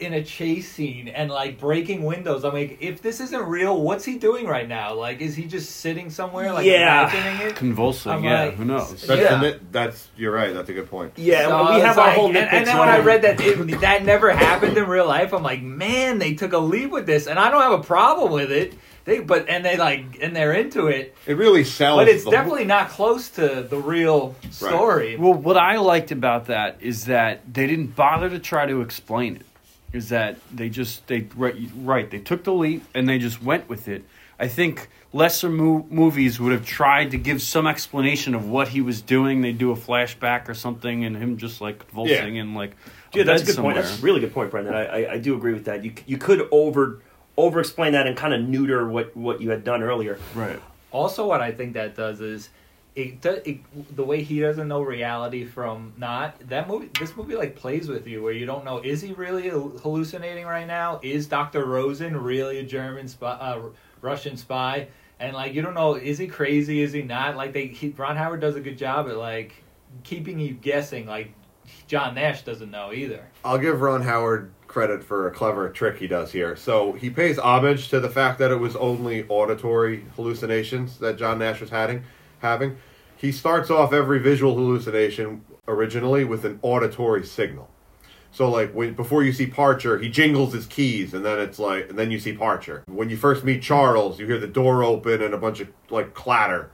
In 0.00 0.14
a 0.14 0.22
chase 0.22 0.70
scene 0.70 1.08
and 1.08 1.30
like 1.30 1.58
breaking 1.58 2.02
windows. 2.04 2.44
I'm 2.44 2.52
like, 2.54 2.78
if 2.80 3.02
this 3.02 3.20
isn't 3.20 3.42
real, 3.42 3.80
what's 3.80 4.04
he 4.04 4.16
doing 4.18 4.46
right 4.46 4.66
now? 4.68 4.94
Like, 4.94 5.20
is 5.20 5.36
he 5.36 5.44
just 5.44 5.76
sitting 5.76 6.10
somewhere, 6.10 6.52
like 6.52 6.64
Yeah. 6.66 7.02
imagining 7.10 7.48
it? 7.48 7.56
Convulsing, 7.56 8.12
I'm 8.12 8.24
yeah. 8.24 8.44
like- 8.44 8.54
who 8.56 8.64
knows? 8.64 8.90
That's, 9.06 9.20
Yeah. 9.20 9.34
the 9.36 9.38
nit- 9.40 9.72
that's 9.72 10.08
you're 10.16 10.32
right. 10.32 10.52
That's 10.54 10.68
a 10.68 10.72
good 10.72 10.90
point. 10.90 11.12
Yeah, 11.16 11.48
So 11.48 11.74
we 11.74 11.80
have 11.80 11.96
was 11.96 11.98
our 11.98 12.06
like- 12.06 12.16
whole 12.16 12.26
and, 12.28 12.36
and 12.38 12.66
then 12.66 12.78
when 12.78 12.88
I 12.88 12.98
read 13.00 13.22
that 13.22 13.40
it, 13.40 13.80
that 13.80 14.04
never 14.04 14.30
happened 14.30 14.76
in 14.76 14.86
real 14.86 15.06
life, 15.06 15.32
I'm 15.32 15.42
like, 15.42 15.62
man, 15.62 16.18
they 16.18 16.34
took 16.34 16.52
a 16.52 16.58
leap 16.58 16.90
with 16.90 17.06
this, 17.06 17.26
and 17.26 17.38
I 17.38 17.50
don't 17.50 17.62
have 17.62 17.72
a 17.72 17.82
problem 17.82 18.32
with 18.32 18.50
it. 18.50 18.74
They 19.06 19.20
but 19.20 19.48
and 19.48 19.64
they 19.64 19.78
like 19.78 20.18
and 20.20 20.36
they're 20.36 20.52
into 20.52 20.86
it, 20.88 21.16
It 21.26 21.38
really 21.38 21.64
sells. 21.64 22.00
but 22.00 22.08
it's 22.08 22.24
the- 22.24 22.30
definitely 22.30 22.66
not 22.66 22.90
close 22.90 23.30
to 23.30 23.62
the 23.68 23.78
real 23.78 24.36
story. 24.50 25.16
Well, 25.16 25.32
what 25.32 25.56
I 25.56 25.78
liked 25.78 26.12
about 26.12 26.46
that 26.46 26.76
is 26.80 27.06
that 27.06 27.40
they 27.52 27.66
didn't 27.66 27.96
bother 27.96 28.28
to 28.28 28.38
try 28.38 28.66
to 28.66 28.82
explain 28.82 29.36
it. 29.36 29.46
Is 29.92 30.10
that 30.10 30.38
they 30.54 30.68
just 30.68 31.06
they 31.08 31.26
right, 31.36 31.56
right 31.76 32.08
they 32.10 32.20
took 32.20 32.44
the 32.44 32.52
leap 32.52 32.84
and 32.94 33.08
they 33.08 33.18
just 33.18 33.42
went 33.42 33.68
with 33.68 33.88
it. 33.88 34.04
I 34.38 34.46
think 34.48 34.88
lesser 35.12 35.50
mo- 35.50 35.86
movies 35.90 36.38
would 36.40 36.52
have 36.52 36.64
tried 36.64 37.10
to 37.10 37.18
give 37.18 37.42
some 37.42 37.66
explanation 37.66 38.34
of 38.34 38.48
what 38.48 38.68
he 38.68 38.80
was 38.80 39.02
doing. 39.02 39.40
They 39.40 39.52
do 39.52 39.72
a 39.72 39.76
flashback 39.76 40.48
or 40.48 40.54
something, 40.54 41.04
and 41.04 41.16
him 41.16 41.36
just 41.36 41.60
like 41.60 41.80
convulsing 41.80 42.38
and 42.38 42.54
like 42.54 42.76
Yeah, 43.12 43.24
that's 43.24 43.42
a 43.42 43.46
good 43.46 43.54
somewhere. 43.56 43.74
point. 43.74 43.84
That's 43.84 43.98
a 43.98 44.02
really 44.02 44.20
good 44.20 44.32
point, 44.32 44.50
Brendan. 44.52 44.74
I, 44.74 44.84
I, 45.06 45.12
I 45.14 45.18
do 45.18 45.34
agree 45.34 45.52
with 45.52 45.64
that. 45.64 45.84
You 45.84 45.92
you 46.06 46.18
could 46.18 46.48
over 46.52 47.00
over 47.36 47.58
explain 47.58 47.92
that 47.94 48.06
and 48.06 48.16
kind 48.16 48.32
of 48.32 48.40
neuter 48.42 48.86
what 48.88 49.16
what 49.16 49.40
you 49.40 49.50
had 49.50 49.64
done 49.64 49.82
earlier. 49.82 50.18
right. 50.34 50.60
Also, 50.92 51.26
what 51.26 51.40
I 51.40 51.52
think 51.52 51.74
that 51.74 51.94
does 51.96 52.20
is 52.20 52.48
it, 52.96 53.20
do- 53.20 53.40
it 53.44 53.96
the 53.96 54.04
way 54.04 54.22
he 54.22 54.40
doesn't 54.40 54.66
know 54.66 54.82
reality 54.82 55.44
from 55.44 55.92
not 55.96 56.48
that 56.48 56.68
movie. 56.68 56.90
This 56.98 57.16
movie 57.16 57.36
like 57.36 57.56
plays 57.56 57.88
with 57.88 58.06
you 58.06 58.22
where 58.22 58.32
you 58.32 58.46
don't 58.46 58.64
know 58.64 58.78
is 58.78 59.00
he 59.00 59.12
really 59.12 59.48
hallucinating 59.48 60.46
right 60.46 60.66
now? 60.66 61.00
Is 61.02 61.26
Doctor 61.26 61.64
Rosen 61.64 62.16
really 62.16 62.58
a 62.58 62.64
German 62.64 63.08
spy, 63.08 63.32
uh, 63.32 63.60
Russian 64.00 64.36
spy? 64.36 64.88
And 65.18 65.34
like 65.34 65.54
you 65.54 65.62
don't 65.62 65.74
know 65.74 65.94
is 65.94 66.18
he 66.18 66.26
crazy? 66.26 66.82
Is 66.82 66.92
he 66.92 67.02
not? 67.02 67.36
Like 67.36 67.52
they 67.52 67.68
he, 67.68 67.90
Ron 67.90 68.16
Howard 68.16 68.40
does 68.40 68.56
a 68.56 68.60
good 68.60 68.78
job 68.78 69.08
at 69.08 69.16
like 69.16 69.54
keeping 70.02 70.40
you 70.40 70.54
guessing. 70.54 71.06
Like 71.06 71.32
John 71.86 72.14
Nash 72.14 72.42
doesn't 72.42 72.70
know 72.70 72.92
either. 72.92 73.24
I'll 73.44 73.58
give 73.58 73.80
Ron 73.80 74.02
Howard 74.02 74.50
credit 74.66 75.02
for 75.02 75.26
a 75.26 75.30
clever 75.32 75.68
trick 75.68 75.98
he 75.98 76.06
does 76.06 76.32
here. 76.32 76.56
So 76.56 76.92
he 76.92 77.10
pays 77.10 77.38
homage 77.38 77.88
to 77.88 78.00
the 78.00 78.08
fact 78.08 78.38
that 78.38 78.50
it 78.50 78.56
was 78.56 78.76
only 78.76 79.26
auditory 79.28 80.04
hallucinations 80.16 80.98
that 80.98 81.16
John 81.16 81.38
Nash 81.38 81.60
was 81.60 81.70
having. 81.70 82.04
Having, 82.40 82.76
he 83.16 83.32
starts 83.32 83.70
off 83.70 83.92
every 83.92 84.18
visual 84.18 84.54
hallucination 84.54 85.44
originally 85.68 86.24
with 86.24 86.44
an 86.44 86.58
auditory 86.62 87.24
signal. 87.24 87.70
So 88.32 88.48
like 88.48 88.72
when 88.72 88.94
before 88.94 89.22
you 89.22 89.32
see 89.32 89.46
Parcher, 89.46 89.98
he 89.98 90.08
jingles 90.08 90.52
his 90.52 90.66
keys, 90.66 91.14
and 91.14 91.24
then 91.24 91.38
it's 91.38 91.58
like, 91.58 91.90
and 91.90 91.98
then 91.98 92.10
you 92.10 92.18
see 92.18 92.32
Parcher. 92.32 92.84
When 92.86 93.10
you 93.10 93.16
first 93.16 93.44
meet 93.44 93.62
Charles, 93.62 94.18
you 94.18 94.26
hear 94.26 94.38
the 94.38 94.46
door 94.46 94.84
open 94.84 95.22
and 95.22 95.34
a 95.34 95.38
bunch 95.38 95.60
of 95.60 95.68
like 95.90 96.14
clatter. 96.14 96.70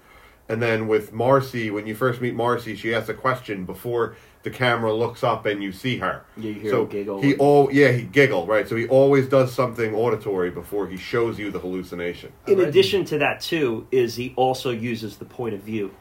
And 0.48 0.62
then 0.62 0.86
with 0.86 1.12
Marcy, 1.12 1.70
when 1.70 1.86
you 1.86 1.94
first 1.94 2.20
meet 2.20 2.34
Marcy, 2.34 2.76
she 2.76 2.94
asks 2.94 3.08
a 3.08 3.14
question 3.14 3.64
before 3.64 4.16
the 4.46 4.50
camera 4.52 4.94
looks 4.94 5.24
up 5.24 5.44
and 5.44 5.60
you 5.60 5.72
see 5.72 5.96
her. 5.96 6.24
Yeah, 6.36 6.50
you 6.50 6.60
hear 6.60 6.70
so 6.70 6.82
him 6.82 6.88
giggle. 6.88 7.20
He 7.20 7.34
all 7.34 7.68
yeah 7.72 7.90
he 7.90 8.02
giggle 8.02 8.46
right. 8.46 8.68
So 8.68 8.76
he 8.76 8.86
always 8.86 9.26
does 9.28 9.52
something 9.52 9.92
auditory 9.92 10.50
before 10.50 10.86
he 10.86 10.96
shows 10.96 11.36
you 11.36 11.50
the 11.50 11.58
hallucination. 11.58 12.32
In 12.46 12.54
Alright. 12.54 12.68
addition 12.68 13.04
to 13.06 13.18
that, 13.18 13.40
too, 13.40 13.88
is 13.90 14.14
he 14.14 14.32
also 14.36 14.70
uses 14.70 15.16
the 15.16 15.24
point 15.24 15.56
of 15.56 15.62
view 15.62 15.92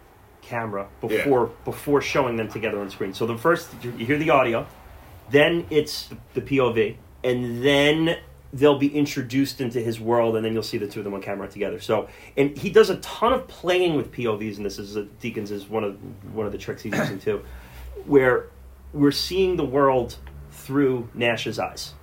camera 0.44 0.88
before 1.02 1.48
before 1.66 2.04
showing 2.04 2.36
them 2.36 2.48
together 2.48 2.80
on 2.80 2.92
screen. 2.92 3.16
So 3.16 3.26
the 3.26 3.36
first 3.36 3.72
you 3.82 3.92
you 3.98 4.06
hear 4.06 4.20
the 4.20 4.30
audio, 4.30 4.68
then 5.32 5.66
it's 5.72 6.10
the 6.36 6.42
POV, 6.42 6.98
and 7.24 7.66
then 7.66 8.18
they'll 8.54 8.78
be 8.78 8.96
introduced 8.96 9.60
into 9.60 9.82
his 9.82 10.00
world, 10.00 10.36
and 10.36 10.46
then 10.46 10.54
you'll 10.54 10.62
see 10.62 10.78
the 10.78 10.88
two 10.88 11.00
of 11.00 11.04
them 11.04 11.16
on 11.16 11.22
camera 11.24 11.48
together. 11.48 11.80
So, 11.80 12.10
and 12.38 12.56
he 12.56 12.70
does 12.70 12.92
a 12.92 12.98
ton 12.98 13.34
of 13.34 13.48
playing 13.48 13.96
with 13.96 14.12
POVs, 14.12 14.58
and 14.58 14.66
this 14.66 14.78
is 14.78 14.96
uh, 14.96 15.06
Deakins 15.20 15.50
is 15.50 15.68
one 15.68 15.84
of 15.84 15.98
one 16.32 16.46
of 16.46 16.52
the 16.52 16.60
tricks 16.60 16.84
he's 16.84 16.94
using 16.94 17.20
too, 17.20 17.44
where 18.06 18.50
we're 18.94 19.12
seeing 19.12 19.58
the 19.58 19.66
world 19.66 20.18
through 20.52 21.10
Nash's 21.14 21.60
eyes 21.60 21.94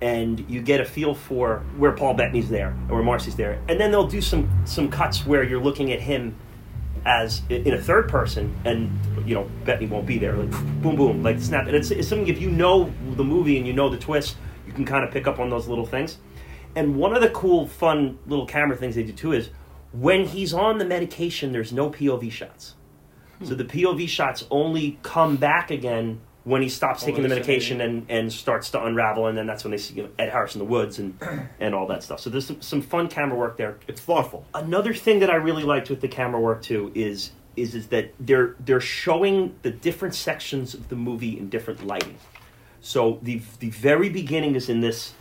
and 0.00 0.48
you 0.50 0.60
get 0.60 0.80
a 0.80 0.84
feel 0.84 1.14
for 1.14 1.64
where 1.76 1.92
Paul 1.92 2.14
Bettany's 2.14 2.48
there 2.48 2.76
or 2.88 2.96
where 2.96 3.04
Marcy's 3.04 3.36
there, 3.36 3.60
and 3.68 3.80
then 3.80 3.90
they'll 3.90 4.06
do 4.06 4.20
some 4.20 4.48
some 4.66 4.90
cuts 4.90 5.26
where 5.26 5.42
you're 5.42 5.62
looking 5.62 5.92
at 5.92 6.00
him 6.00 6.36
as 7.06 7.42
in 7.48 7.72
a 7.72 7.80
third 7.80 8.08
person, 8.08 8.54
and 8.64 8.90
you 9.26 9.34
know 9.34 9.48
Bettany 9.64 9.86
won't 9.86 10.06
be 10.06 10.18
there. 10.18 10.36
Like 10.36 10.50
boom, 10.82 10.96
boom, 10.96 11.22
like 11.22 11.40
snap. 11.40 11.66
And 11.66 11.76
it's, 11.76 11.90
it's 11.90 12.08
something 12.08 12.28
if 12.28 12.40
you 12.40 12.50
know 12.50 12.92
the 13.12 13.24
movie 13.24 13.56
and 13.56 13.66
you 13.66 13.72
know 13.72 13.88
the 13.88 13.96
twist, 13.96 14.36
you 14.66 14.72
can 14.72 14.84
kind 14.84 15.04
of 15.04 15.10
pick 15.10 15.26
up 15.26 15.38
on 15.38 15.48
those 15.48 15.66
little 15.68 15.86
things. 15.86 16.18
And 16.74 16.96
one 16.96 17.14
of 17.14 17.22
the 17.22 17.30
cool, 17.30 17.66
fun 17.66 18.18
little 18.26 18.44
camera 18.44 18.76
things 18.76 18.96
they 18.96 19.02
do 19.02 19.12
too 19.12 19.32
is 19.32 19.48
when 19.92 20.26
he's 20.26 20.52
on 20.52 20.76
the 20.76 20.84
medication, 20.84 21.52
there's 21.52 21.72
no 21.72 21.90
POV 21.90 22.30
shots. 22.30 22.74
So 23.44 23.54
the 23.54 23.64
POV 23.64 24.08
shots 24.08 24.44
only 24.50 24.98
come 25.02 25.36
back 25.36 25.70
again 25.70 26.20
when 26.44 26.62
he 26.62 26.68
stops 26.68 27.02
taking 27.02 27.24
the 27.24 27.28
medication 27.28 27.80
and, 27.80 28.06
and 28.08 28.32
starts 28.32 28.70
to 28.70 28.84
unravel, 28.84 29.26
and 29.26 29.36
then 29.36 29.46
that's 29.46 29.64
when 29.64 29.72
they 29.72 29.76
see 29.78 29.94
you 29.94 30.04
know, 30.04 30.08
Ed 30.16 30.30
Harris 30.30 30.54
in 30.54 30.60
the 30.60 30.64
woods 30.64 31.00
and 31.00 31.18
and 31.60 31.74
all 31.74 31.88
that 31.88 32.04
stuff. 32.04 32.20
So 32.20 32.30
there's 32.30 32.46
some, 32.46 32.62
some 32.62 32.82
fun 32.82 33.08
camera 33.08 33.36
work 33.36 33.56
there. 33.56 33.78
It's 33.88 34.00
thoughtful. 34.00 34.46
Another 34.54 34.94
thing 34.94 35.18
that 35.20 35.30
I 35.30 35.34
really 35.34 35.64
liked 35.64 35.90
with 35.90 36.00
the 36.00 36.08
camera 36.08 36.40
work 36.40 36.62
too 36.62 36.92
is 36.94 37.32
is 37.56 37.74
is 37.74 37.88
that 37.88 38.14
they're 38.20 38.54
they're 38.60 38.80
showing 38.80 39.56
the 39.62 39.70
different 39.70 40.14
sections 40.14 40.72
of 40.72 40.88
the 40.88 40.96
movie 40.96 41.36
in 41.36 41.48
different 41.48 41.84
lighting. 41.84 42.18
So 42.80 43.18
the 43.22 43.42
the 43.58 43.70
very 43.70 44.08
beginning 44.08 44.54
is 44.54 44.68
in 44.68 44.80
this 44.80 45.14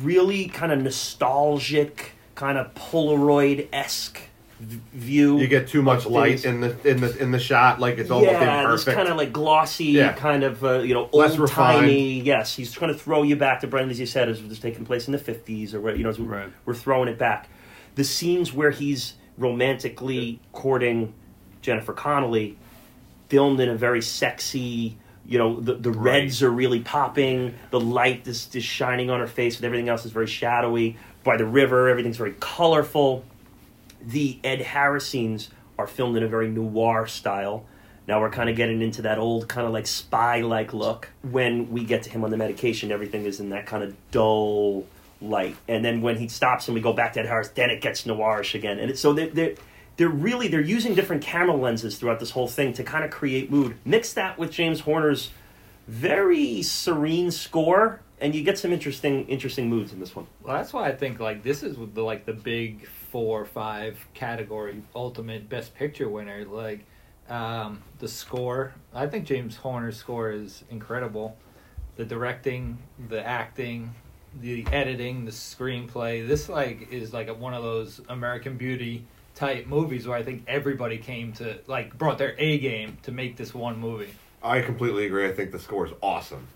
really 0.00 0.46
kind 0.46 0.72
of 0.72 0.82
nostalgic, 0.82 2.12
kind 2.34 2.58
of 2.58 2.74
Polaroid 2.74 3.68
esque 3.72 4.20
view. 4.60 5.38
You 5.38 5.46
get 5.48 5.68
too 5.68 5.82
much 5.82 6.06
light 6.06 6.44
in 6.44 6.60
the 6.60 6.88
in 6.88 7.00
the 7.00 7.16
in 7.22 7.30
the 7.30 7.38
shot, 7.38 7.78
like 7.80 7.98
it's 7.98 8.10
almost 8.10 8.32
yeah, 8.32 8.38
this 8.70 8.80
imperfect. 8.82 8.96
kind 8.96 9.08
of 9.08 9.16
like 9.16 9.32
glossy, 9.32 9.84
Yeah. 9.86 10.12
kind 10.14 10.42
of 10.44 10.64
uh, 10.64 10.78
you 10.78 10.94
know 10.94 11.08
Less 11.12 11.38
old 11.38 11.50
timey. 11.50 12.20
Yes, 12.20 12.54
he's 12.56 12.72
trying 12.72 12.92
to 12.92 12.98
throw 12.98 13.22
you 13.22 13.36
back 13.36 13.60
to 13.60 13.66
Brendan, 13.66 13.90
as 13.90 14.00
you 14.00 14.06
said, 14.06 14.28
as 14.28 14.42
was 14.42 14.58
taking 14.58 14.84
place 14.86 15.06
in 15.08 15.12
the 15.12 15.18
fifties 15.18 15.74
or 15.74 15.80
where 15.80 15.94
you 15.94 16.02
know 16.04 16.08
as 16.10 16.18
we- 16.18 16.26
Right. 16.26 16.48
we're 16.64 16.74
throwing 16.74 17.08
it 17.08 17.18
back. 17.18 17.48
The 17.96 18.04
scenes 18.04 18.52
where 18.52 18.70
he's 18.70 19.14
romantically 19.38 20.40
courting 20.52 21.12
Jennifer 21.62 21.92
Connelly, 21.92 22.56
filmed 23.28 23.60
in 23.60 23.68
a 23.68 23.74
very 23.76 24.00
sexy. 24.02 24.96
You 25.28 25.38
know 25.38 25.60
the 25.60 25.74
the 25.74 25.90
Right. 25.90 26.22
reds 26.22 26.42
are 26.42 26.50
really 26.50 26.80
popping. 26.80 27.54
The 27.70 27.80
light 27.80 28.26
is 28.26 28.48
is 28.54 28.64
shining 28.64 29.10
on 29.10 29.20
her 29.20 29.26
face, 29.26 29.56
but 29.56 29.64
everything 29.66 29.88
else 29.88 30.04
is 30.06 30.12
very 30.12 30.28
shadowy. 30.28 30.96
By 31.24 31.36
the 31.36 31.44
river, 31.44 31.88
everything's 31.88 32.16
very 32.16 32.34
colorful 32.38 33.24
The 34.06 34.38
Ed 34.42 34.62
Harris 34.62 35.06
scenes 35.06 35.50
are 35.78 35.86
filmed 35.86 36.16
in 36.16 36.22
a 36.22 36.28
very 36.28 36.48
noir 36.48 37.06
style. 37.06 37.64
Now 38.08 38.20
we're 38.20 38.30
kind 38.30 38.48
of 38.48 38.56
getting 38.56 38.80
into 38.80 39.02
that 39.02 39.18
old 39.18 39.48
kind 39.48 39.66
of 39.66 39.72
like 39.72 39.86
spy 39.86 40.40
like 40.40 40.72
look. 40.72 41.10
When 41.22 41.70
we 41.70 41.84
get 41.84 42.04
to 42.04 42.10
him 42.10 42.24
on 42.24 42.30
the 42.30 42.36
medication, 42.36 42.92
everything 42.92 43.24
is 43.24 43.40
in 43.40 43.50
that 43.50 43.66
kind 43.66 43.82
of 43.82 43.94
dull 44.12 44.86
light. 45.20 45.56
And 45.68 45.84
then 45.84 46.02
when 46.02 46.16
he 46.16 46.28
stops 46.28 46.68
and 46.68 46.74
we 46.74 46.80
go 46.80 46.92
back 46.92 47.14
to 47.14 47.20
Ed 47.20 47.26
Harris, 47.26 47.48
then 47.48 47.70
it 47.70 47.80
gets 47.80 48.04
noirish 48.04 48.54
again. 48.54 48.78
And 48.78 48.92
it, 48.92 48.98
so 48.98 49.12
they're, 49.12 49.28
they're, 49.28 49.54
they're 49.96 50.08
really 50.08 50.48
they're 50.48 50.60
using 50.60 50.94
different 50.94 51.22
camera 51.22 51.56
lenses 51.56 51.98
throughout 51.98 52.20
this 52.20 52.30
whole 52.30 52.48
thing 52.48 52.72
to 52.74 52.84
kind 52.84 53.04
of 53.04 53.10
create 53.10 53.50
mood. 53.50 53.76
Mix 53.84 54.12
that 54.12 54.38
with 54.38 54.52
James 54.52 54.80
Horner's 54.80 55.30
very 55.88 56.62
serene 56.62 57.30
score, 57.30 58.00
and 58.20 58.34
you 58.34 58.42
get 58.42 58.58
some 58.58 58.72
interesting 58.72 59.26
interesting 59.28 59.68
moods 59.68 59.92
in 59.92 60.00
this 60.00 60.14
one. 60.14 60.26
Well, 60.42 60.56
that's 60.56 60.72
why 60.72 60.88
I 60.88 60.94
think 60.94 61.18
like 61.20 61.42
this 61.42 61.62
is 61.62 61.76
the 61.94 62.02
like 62.02 62.26
the 62.26 62.32
big 62.32 62.86
four 63.10 63.44
five 63.44 63.98
category 64.14 64.82
ultimate 64.94 65.48
best 65.48 65.74
picture 65.74 66.08
winner. 66.08 66.44
Like 66.44 66.84
um, 67.28 67.82
the 67.98 68.08
score, 68.08 68.74
I 68.94 69.06
think 69.06 69.26
James 69.26 69.56
Horner's 69.56 69.96
score 69.96 70.30
is 70.30 70.64
incredible. 70.70 71.36
The 71.96 72.04
directing, 72.04 72.78
the 73.08 73.26
acting, 73.26 73.94
the 74.40 74.66
editing, 74.72 75.24
the 75.24 75.30
screenplay. 75.30 76.26
This 76.26 76.48
like 76.48 76.92
is 76.92 77.12
like 77.12 77.28
a, 77.28 77.34
one 77.34 77.54
of 77.54 77.62
those 77.62 78.00
American 78.08 78.56
Beauty 78.56 79.06
type 79.34 79.66
movies 79.66 80.06
where 80.06 80.16
I 80.16 80.22
think 80.22 80.44
everybody 80.46 80.98
came 80.98 81.32
to 81.34 81.58
like 81.66 81.96
brought 81.96 82.18
their 82.18 82.34
A 82.38 82.58
game 82.58 82.98
to 83.02 83.12
make 83.12 83.36
this 83.36 83.54
one 83.54 83.78
movie. 83.78 84.12
I 84.46 84.62
completely 84.62 85.06
agree. 85.06 85.26
I 85.28 85.32
think 85.32 85.52
the 85.52 85.58
score 85.58 85.86
is 85.86 85.92
awesome. 86.02 86.46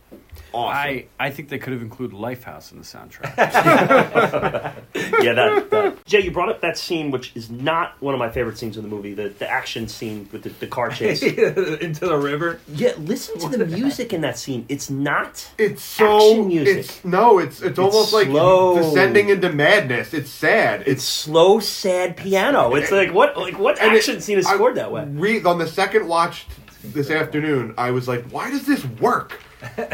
Awesome. 0.53 0.76
I, 0.76 1.07
I 1.18 1.30
think 1.30 1.49
they 1.49 1.59
could 1.59 1.72
have 1.72 1.82
included 1.82 2.16
Lifehouse 2.16 2.72
in 2.72 2.78
the 2.78 2.84
soundtrack. 2.84 3.36
yeah, 5.22 5.32
that, 5.32 5.70
that. 5.70 6.05
Jay, 6.07 6.20
you 6.20 6.32
brought 6.32 6.49
up 6.49 6.61
that 6.62 6.76
scene, 6.76 7.12
which 7.12 7.32
is 7.36 7.51
not 7.51 8.01
one 8.03 8.14
of 8.14 8.18
my 8.18 8.30
favorite 8.30 8.59
scenes 8.59 8.76
in 8.76 8.82
the 8.82 8.88
movie. 8.88 9.14
The 9.14 9.28
the 9.28 9.49
action 9.49 9.86
scene 9.86 10.28
with 10.32 10.43
the, 10.43 10.49
the 10.49 10.66
car 10.66 10.91
chase. 10.91 11.22
Into 11.22 12.07
the 12.07 12.16
river. 12.16 12.61
yeah, 12.68 12.93
listen 12.99 13.38
to 13.38 13.57
the 13.57 13.66
music 13.66 14.12
in 14.12 14.22
that 14.22 14.38
scene. 14.38 14.66
It's 14.68 14.91
not. 14.91 15.49
It's 15.59 15.82
so 15.82 16.16
Action 16.16 16.49
music. 16.49 16.78
It's 16.78 17.05
no, 17.05 17.38
it's 17.38 17.62
it's, 17.62 17.78
almost 17.78 18.12
like 18.12 18.28
descending 18.28 19.28
into 19.28 19.53
madness. 19.53 20.12
It's 20.12 20.30
sad. 20.30 20.82
It's 20.86 21.05
slow, 21.05 21.61
sad 21.61 22.16
piano. 22.16 22.74
It's 22.74 22.91
like 22.91 23.12
what 23.12 23.36
like 23.36 23.59
what 23.59 23.80
and 23.80 23.93
it- 23.93 23.99
action 23.99 24.20
scene 24.20 24.38
is 24.38 24.47
I 24.47 24.55
scored 24.55 24.74
that 24.76 24.91
way? 24.91 25.05
Re, 25.07 25.43
on 25.45 25.59
the 25.59 25.68
second 25.68 26.09
watch 26.09 26.47
this 26.82 27.10
afternoon, 27.10 27.74
I 27.78 27.90
was 27.90 28.08
like, 28.08 28.24
"Why 28.30 28.50
does 28.50 28.66
this 28.66 28.84
work? 29.00 29.40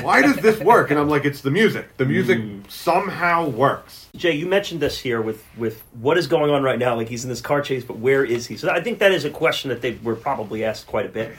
Why 0.00 0.22
does 0.22 0.36
this 0.36 0.60
work?" 0.60 0.90
And 0.90 0.98
I'm 1.00 1.08
like, 1.08 1.24
"It's 1.24 1.40
the 1.40 1.50
music. 1.50 1.96
The 1.96 2.04
music 2.06 2.38
Mm. 2.38 2.70
somehow 2.70 3.48
works." 3.48 4.06
Jay, 4.16 4.32
you 4.32 4.46
mentioned 4.46 4.80
this 4.80 4.98
here 5.00 5.20
with 5.20 5.44
with 5.56 5.82
what 6.00 6.16
is 6.18 6.26
going 6.26 6.50
on 6.50 6.62
right 6.62 6.78
now. 6.78 6.94
Like 6.94 7.08
he's 7.08 7.24
in 7.24 7.30
this 7.30 7.40
car 7.40 7.60
chase, 7.60 7.84
but 7.84 7.98
where 7.98 8.24
is 8.24 8.46
he? 8.46 8.56
So 8.56 8.70
I 8.70 8.80
think 8.80 8.98
that 9.00 9.12
is 9.12 9.24
a 9.24 9.30
question 9.30 9.68
that 9.70 9.80
they 9.82 9.98
were 10.02 10.14
probably 10.16 10.64
asked 10.64 10.86
quite 10.86 11.06
a 11.06 11.10
bit 11.10 11.32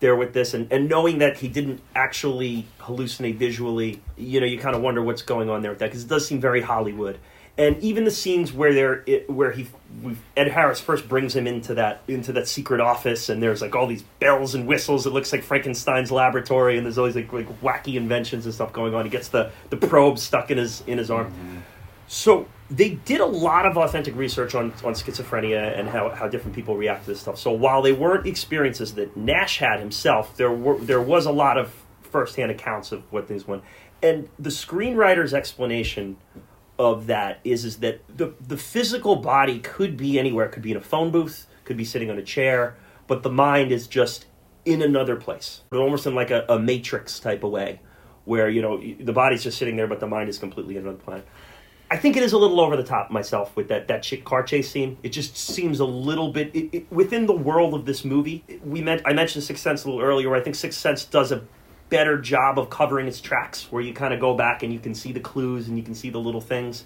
there 0.00 0.16
with 0.16 0.32
this, 0.32 0.54
and 0.54 0.66
and 0.72 0.88
knowing 0.88 1.18
that 1.18 1.38
he 1.38 1.48
didn't 1.48 1.80
actually 1.94 2.66
hallucinate 2.80 3.36
visually, 3.36 4.00
you 4.16 4.40
know, 4.40 4.46
you 4.46 4.58
kind 4.58 4.74
of 4.74 4.82
wonder 4.82 5.02
what's 5.02 5.22
going 5.22 5.48
on 5.48 5.62
there 5.62 5.70
with 5.70 5.78
that 5.80 5.86
because 5.90 6.02
it 6.04 6.08
does 6.08 6.26
seem 6.26 6.40
very 6.40 6.62
Hollywood. 6.62 7.18
And 7.58 7.76
even 7.82 8.04
the 8.04 8.10
scenes 8.10 8.52
where 8.52 8.72
they're 8.72 9.02
it, 9.06 9.28
where 9.28 9.52
he 9.52 9.68
Ed 10.36 10.48
Harris 10.48 10.80
first 10.80 11.08
brings 11.08 11.34
him 11.36 11.46
into 11.46 11.74
that 11.74 12.02
into 12.08 12.32
that 12.32 12.48
secret 12.48 12.80
office, 12.80 13.28
and 13.28 13.42
there's 13.42 13.60
like 13.60 13.74
all 13.74 13.86
these 13.86 14.02
bells 14.18 14.54
and 14.54 14.66
whistles. 14.66 15.06
It 15.06 15.10
looks 15.10 15.32
like 15.32 15.42
Frankenstein's 15.42 16.10
laboratory, 16.10 16.76
and 16.76 16.86
there's 16.86 16.96
always 16.96 17.16
like, 17.16 17.32
like 17.32 17.60
wacky 17.60 17.96
inventions 17.96 18.46
and 18.46 18.54
stuff 18.54 18.72
going 18.72 18.94
on. 18.94 19.04
He 19.04 19.10
gets 19.10 19.28
the 19.28 19.50
the 19.68 19.76
probe 19.76 20.18
stuck 20.18 20.50
in 20.50 20.58
his 20.58 20.82
in 20.86 20.96
his 20.96 21.10
arm. 21.10 21.26
Mm-hmm. 21.26 21.58
So 22.06 22.48
they 22.70 22.90
did 22.90 23.20
a 23.20 23.26
lot 23.26 23.66
of 23.66 23.76
authentic 23.76 24.16
research 24.16 24.54
on, 24.54 24.72
on 24.84 24.94
schizophrenia 24.94 25.78
and 25.78 25.88
how, 25.88 26.08
how 26.10 26.26
different 26.28 26.56
people 26.56 26.76
react 26.76 27.04
to 27.04 27.10
this 27.10 27.20
stuff. 27.20 27.38
So 27.38 27.52
while 27.52 27.82
they 27.82 27.92
weren't 27.92 28.26
experiences 28.26 28.94
that 28.94 29.16
Nash 29.16 29.58
had 29.58 29.78
himself, 29.78 30.36
there 30.36 30.50
were 30.50 30.78
there 30.78 31.00
was 31.00 31.26
a 31.26 31.32
lot 31.32 31.56
of 31.58 31.72
firsthand 32.02 32.50
accounts 32.50 32.90
of 32.92 33.02
what 33.12 33.28
things 33.28 33.46
went. 33.46 33.62
And 34.02 34.28
the 34.38 34.50
screenwriter's 34.50 35.34
explanation 35.34 36.16
of 36.80 37.08
that 37.08 37.40
is 37.44 37.66
is 37.66 37.76
that 37.80 38.00
the 38.16 38.32
the 38.40 38.56
physical 38.56 39.16
body 39.16 39.58
could 39.58 39.98
be 39.98 40.18
anywhere, 40.18 40.46
It 40.46 40.52
could 40.52 40.62
be 40.62 40.70
in 40.70 40.78
a 40.78 40.80
phone 40.80 41.10
booth, 41.10 41.46
could 41.64 41.76
be 41.76 41.84
sitting 41.84 42.10
on 42.10 42.16
a 42.16 42.22
chair, 42.22 42.76
but 43.06 43.22
the 43.22 43.30
mind 43.30 43.70
is 43.70 43.86
just 43.86 44.24
in 44.64 44.80
another 44.80 45.16
place, 45.16 45.60
almost 45.72 46.06
in 46.06 46.14
like 46.14 46.30
a, 46.30 46.46
a 46.48 46.58
matrix 46.58 47.20
type 47.20 47.44
of 47.44 47.50
way, 47.50 47.80
where 48.24 48.48
you 48.48 48.62
know 48.62 48.82
the 48.98 49.12
body's 49.12 49.42
just 49.42 49.58
sitting 49.58 49.76
there, 49.76 49.86
but 49.86 50.00
the 50.00 50.06
mind 50.06 50.30
is 50.30 50.38
completely 50.38 50.76
in 50.76 50.82
another 50.82 50.96
planet. 50.96 51.26
I 51.90 51.98
think 51.98 52.16
it 52.16 52.22
is 52.22 52.32
a 52.32 52.38
little 52.38 52.60
over 52.60 52.76
the 52.76 52.84
top 52.84 53.10
myself 53.10 53.54
with 53.56 53.68
that 53.68 53.88
that 53.88 54.10
car 54.24 54.42
chase 54.42 54.70
scene. 54.70 54.96
It 55.02 55.10
just 55.10 55.36
seems 55.36 55.80
a 55.80 55.84
little 55.84 56.32
bit 56.32 56.50
it, 56.54 56.70
it, 56.72 56.90
within 56.90 57.26
the 57.26 57.36
world 57.36 57.74
of 57.74 57.84
this 57.84 58.06
movie. 58.06 58.42
We 58.64 58.80
meant 58.80 59.02
I 59.04 59.12
mentioned 59.12 59.44
Sixth 59.44 59.62
Sense 59.62 59.84
a 59.84 59.90
little 59.90 60.02
earlier. 60.02 60.34
I 60.34 60.40
think 60.40 60.56
Sixth 60.56 60.78
Sense 60.78 61.04
does 61.04 61.30
a 61.30 61.42
better 61.90 62.18
job 62.18 62.58
of 62.58 62.70
covering 62.70 63.06
its 63.06 63.20
tracks, 63.20 63.70
where 63.70 63.82
you 63.82 63.92
kind 63.92 64.14
of 64.14 64.20
go 64.20 64.34
back 64.34 64.62
and 64.62 64.72
you 64.72 64.78
can 64.78 64.94
see 64.94 65.12
the 65.12 65.20
clues 65.20 65.68
and 65.68 65.76
you 65.76 65.82
can 65.82 65.94
see 65.94 66.08
the 66.08 66.20
little 66.20 66.40
things. 66.40 66.84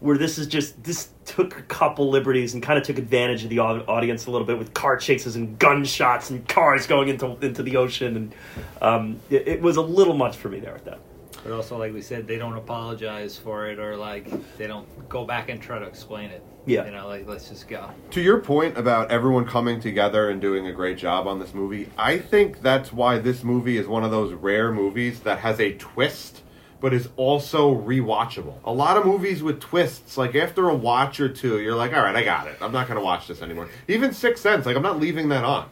Where 0.00 0.18
this 0.18 0.36
is 0.36 0.46
just 0.46 0.82
this 0.82 1.08
took 1.24 1.58
a 1.58 1.62
couple 1.62 2.10
liberties 2.10 2.52
and 2.52 2.62
kind 2.62 2.78
of 2.78 2.84
took 2.84 2.98
advantage 2.98 3.44
of 3.44 3.50
the 3.50 3.60
audience 3.60 4.26
a 4.26 4.30
little 4.30 4.46
bit 4.46 4.58
with 4.58 4.74
car 4.74 4.98
chases 4.98 5.36
and 5.36 5.58
gunshots 5.58 6.28
and 6.28 6.46
cars 6.46 6.86
going 6.86 7.08
into 7.08 7.38
into 7.40 7.62
the 7.62 7.76
ocean 7.76 8.16
and 8.16 8.34
um, 8.82 9.20
it, 9.30 9.48
it 9.48 9.62
was 9.62 9.78
a 9.78 9.82
little 9.82 10.14
much 10.14 10.36
for 10.36 10.50
me 10.50 10.60
there 10.60 10.74
with 10.74 10.84
that. 10.84 10.98
But 11.42 11.52
also, 11.52 11.78
like 11.78 11.94
we 11.94 12.02
said, 12.02 12.26
they 12.26 12.36
don't 12.36 12.56
apologize 12.56 13.38
for 13.38 13.68
it 13.68 13.78
or 13.78 13.96
like 13.96 14.28
they 14.58 14.66
don't 14.66 15.08
go 15.08 15.24
back 15.24 15.48
and 15.48 15.62
try 15.62 15.78
to 15.78 15.86
explain 15.86 16.30
it. 16.30 16.44
Yeah. 16.66 16.84
You 16.84 16.90
know, 16.92 17.06
like 17.08 17.26
let's 17.26 17.48
just 17.48 17.68
go. 17.68 17.90
To 18.10 18.20
your 18.20 18.40
point 18.40 18.76
about 18.76 19.10
everyone 19.10 19.46
coming 19.46 19.80
together 19.80 20.28
and 20.28 20.40
doing 20.40 20.66
a 20.66 20.72
great 20.72 20.98
job 20.98 21.26
on 21.26 21.38
this 21.38 21.54
movie, 21.54 21.88
I 21.96 22.18
think 22.18 22.60
that's 22.60 22.92
why 22.92 23.18
this 23.18 23.42
movie 23.44 23.78
is 23.78 23.86
one 23.86 24.04
of 24.04 24.10
those 24.10 24.32
rare 24.34 24.72
movies 24.72 25.20
that 25.20 25.38
has 25.38 25.60
a 25.60 25.72
twist 25.74 26.42
but 26.78 26.92
is 26.92 27.08
also 27.16 27.74
rewatchable. 27.74 28.54
A 28.64 28.72
lot 28.72 28.98
of 28.98 29.06
movies 29.06 29.42
with 29.42 29.60
twists, 29.60 30.18
like 30.18 30.34
after 30.34 30.68
a 30.68 30.74
watch 30.74 31.20
or 31.20 31.28
two, 31.28 31.58
you're 31.60 31.74
like, 31.74 31.94
all 31.94 32.02
right, 32.02 32.14
I 32.14 32.22
got 32.22 32.48
it. 32.48 32.58
I'm 32.60 32.70
not 32.70 32.86
going 32.86 32.98
to 32.98 33.04
watch 33.04 33.26
this 33.28 33.40
anymore. 33.40 33.70
Even 33.88 34.12
Sixth 34.12 34.42
Sense, 34.42 34.66
like 34.66 34.76
I'm 34.76 34.82
not 34.82 35.00
leaving 35.00 35.30
that 35.30 35.42
on. 35.42 35.68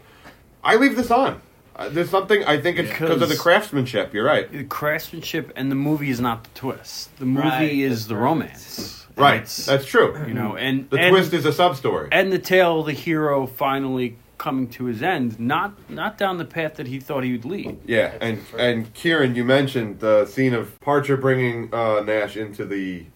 I 0.63 0.77
leave 0.77 0.97
this 0.97 1.11
on. 1.11 1.43
Uh, 1.77 1.89
there's 1.89 2.09
something 2.09 2.45
I 2.45 2.61
think 2.61 2.79
it's 2.79 2.89
because 2.89 3.21
of 3.21 3.29
the 3.29 3.37
craftsmanship. 3.37 4.15
You're 4.15 4.25
right. 4.25 4.51
the 4.51 4.65
craftsmanship 4.65 5.53
and 5.57 5.71
the 5.71 5.77
movie 5.77 6.09
is 6.09 6.21
not 6.21 6.45
the 6.45 6.51
twist. 6.55 7.17
The 7.19 7.27
movie 7.27 7.49
Right, 7.49 7.73
is 7.73 8.07
the 8.07 8.17
romance. 8.17 9.04
Right. 9.17 9.47
That's 9.47 9.87
true. 9.87 10.17
you 10.27 10.35
know, 10.35 10.57
and 10.57 10.89
The 10.91 10.99
and, 10.99 11.11
twist 11.11 11.33
is 11.33 11.45
a 11.45 11.53
sub 11.53 11.77
story. 11.77 12.09
and 12.12 12.33
the 12.33 12.39
tale 12.39 12.81
of 12.81 12.87
the 12.87 12.93
hero 12.93 13.47
finally 13.47 14.17
coming 14.39 14.69
to 14.69 14.85
his 14.87 15.03
end, 15.03 15.39
not 15.39 15.89
not 15.91 16.19
down 16.19 16.39
the 16.39 16.45
path 16.45 16.75
that 16.75 16.87
he 16.89 16.99
thought 17.01 17.23
he 17.25 17.33
would 17.33 17.45
lead. 17.45 17.79
Yeah, 17.87 18.12
and 18.21 18.41
and 18.59 18.93
Kieran, 18.93 19.35
you 19.37 19.45
mentioned 19.45 20.01
the 20.01 20.27
scene 20.27 20.53
of 20.53 20.79
Parcher 20.81 21.17
bringing 21.17 21.73
uh, 21.73 22.01
Nash 22.01 22.37
into 22.37 22.65
the 22.65 23.07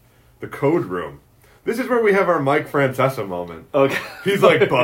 the 0.41 0.47
code 0.47 0.85
room. 0.87 1.21
This 1.65 1.79
is 1.81 1.89
where 1.89 2.03
we 2.03 2.13
have 2.15 2.29
our 2.31 2.41
Mike 2.41 2.67
Francesa 2.71 3.27
moment. 3.29 3.67
Okay. 3.75 3.99
He's 4.25 4.41
like, 4.43 4.71
but 4.71 4.77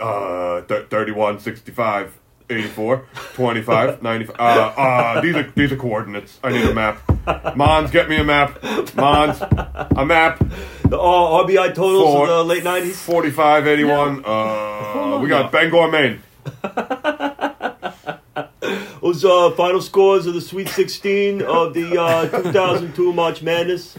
uh, 0.00 0.60
th- 0.66 0.88
31, 0.88 1.38
65, 1.40 2.18
84, 2.52 3.04
25, 3.34 4.02
95. 4.10 4.36
Uh, 4.38 4.42
uh, 4.42 5.20
these 5.20 5.34
are 5.36 5.50
these 5.54 5.72
are 5.72 5.76
coordinates. 5.76 6.38
I 6.44 6.50
need 6.52 6.64
a 6.66 6.74
map. 6.74 7.56
Mons, 7.56 7.90
get 7.90 8.08
me 8.08 8.16
a 8.16 8.24
map. 8.24 8.62
Mons, 8.94 9.40
a 9.40 10.04
map. 10.06 10.38
The 10.84 10.98
uh, 10.98 11.44
RBI 11.44 11.74
totals 11.74 12.04
For- 12.04 12.22
of 12.24 12.28
the 12.28 12.44
late 12.44 12.64
nineties. 12.64 13.00
45, 13.02 13.66
81. 13.66 14.24
Uh, 14.24 15.18
we 15.22 15.28
got 15.28 15.50
Bangor, 15.52 15.90
Maine. 15.90 16.20
Those 19.02 19.24
uh, 19.24 19.50
final 19.52 19.80
scores 19.82 20.26
of 20.26 20.34
the 20.34 20.40
Sweet 20.40 20.68
Sixteen 20.68 21.42
of 21.42 21.74
the 21.74 22.00
uh, 22.00 22.28
2002 22.28 23.12
March 23.12 23.42
Madness. 23.42 23.96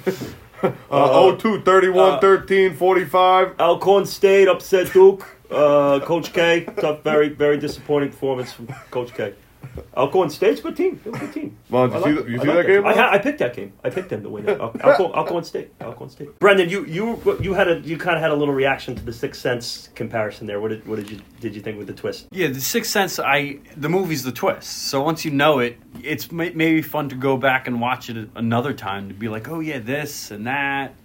Uh, 0.63 1.35
02, 1.35 1.61
31, 1.61 2.19
13, 2.21 2.75
45. 2.75 3.59
Alcorn 3.59 4.05
State 4.05 4.47
upset 4.47 4.91
Duke. 4.93 5.27
Uh, 5.51 5.99
Coach 5.99 6.33
K, 6.33 6.65
tough, 6.79 7.03
very, 7.03 7.29
very 7.29 7.57
disappointing 7.57 8.09
performance 8.09 8.51
from 8.51 8.67
Coach 8.89 9.13
K. 9.13 9.33
Alcorn 9.95 10.29
State's 10.29 10.59
a 10.59 10.63
good 10.63 10.75
team. 10.77 10.99
They're 11.03 11.13
a 11.15 11.19
good 11.19 11.33
team. 11.33 11.57
Mons, 11.69 11.93
I 11.93 11.97
you 11.97 12.03
see, 12.03 12.09
like 12.11 12.25
that, 12.25 12.29
you 12.31 12.39
I 12.39 12.41
see 12.43 12.47
like 12.47 12.57
that 12.57 12.67
game? 12.67 12.85
I, 12.85 12.93
ha- 12.93 13.09
I 13.11 13.17
picked 13.19 13.39
that 13.39 13.55
game. 13.55 13.73
I 13.83 13.89
picked 13.89 14.09
them 14.09 14.23
to 14.23 14.29
win 14.29 14.47
it. 14.49 14.59
Al- 14.59 14.75
Alcorn, 14.83 15.11
Alcorn 15.13 15.43
State. 15.43 15.71
Alcorn 15.81 16.09
State. 16.09 16.39
Brendan, 16.39 16.69
you 16.69 16.85
you 16.85 17.37
you 17.41 17.53
had 17.53 17.67
a 17.67 17.79
you 17.81 17.97
kind 17.97 18.15
of 18.15 18.21
had 18.21 18.31
a 18.31 18.35
little 18.35 18.53
reaction 18.53 18.95
to 18.95 19.03
the 19.03 19.13
Sixth 19.13 19.41
Sense 19.41 19.89
comparison 19.95 20.47
there. 20.47 20.59
What 20.59 20.69
did 20.69 20.87
what 20.87 20.97
did 20.97 21.09
you 21.11 21.19
did 21.39 21.55
you 21.55 21.61
think 21.61 21.77
with 21.77 21.87
the 21.87 21.93
twist? 21.93 22.27
Yeah, 22.31 22.47
the 22.47 22.61
Sixth 22.61 22.91
Sense. 22.91 23.19
I 23.19 23.59
the 23.77 23.89
movie's 23.89 24.23
the 24.23 24.31
twist. 24.31 24.69
So 24.89 25.01
once 25.03 25.25
you 25.25 25.31
know 25.31 25.59
it, 25.59 25.77
it's 26.03 26.31
may, 26.31 26.51
maybe 26.51 26.81
fun 26.81 27.09
to 27.09 27.15
go 27.15 27.37
back 27.37 27.67
and 27.67 27.79
watch 27.81 28.09
it 28.09 28.29
another 28.35 28.73
time 28.73 29.07
to 29.09 29.13
be 29.13 29.29
like, 29.29 29.47
oh 29.49 29.59
yeah, 29.59 29.79
this 29.79 30.31
and 30.31 30.47
that. 30.47 30.95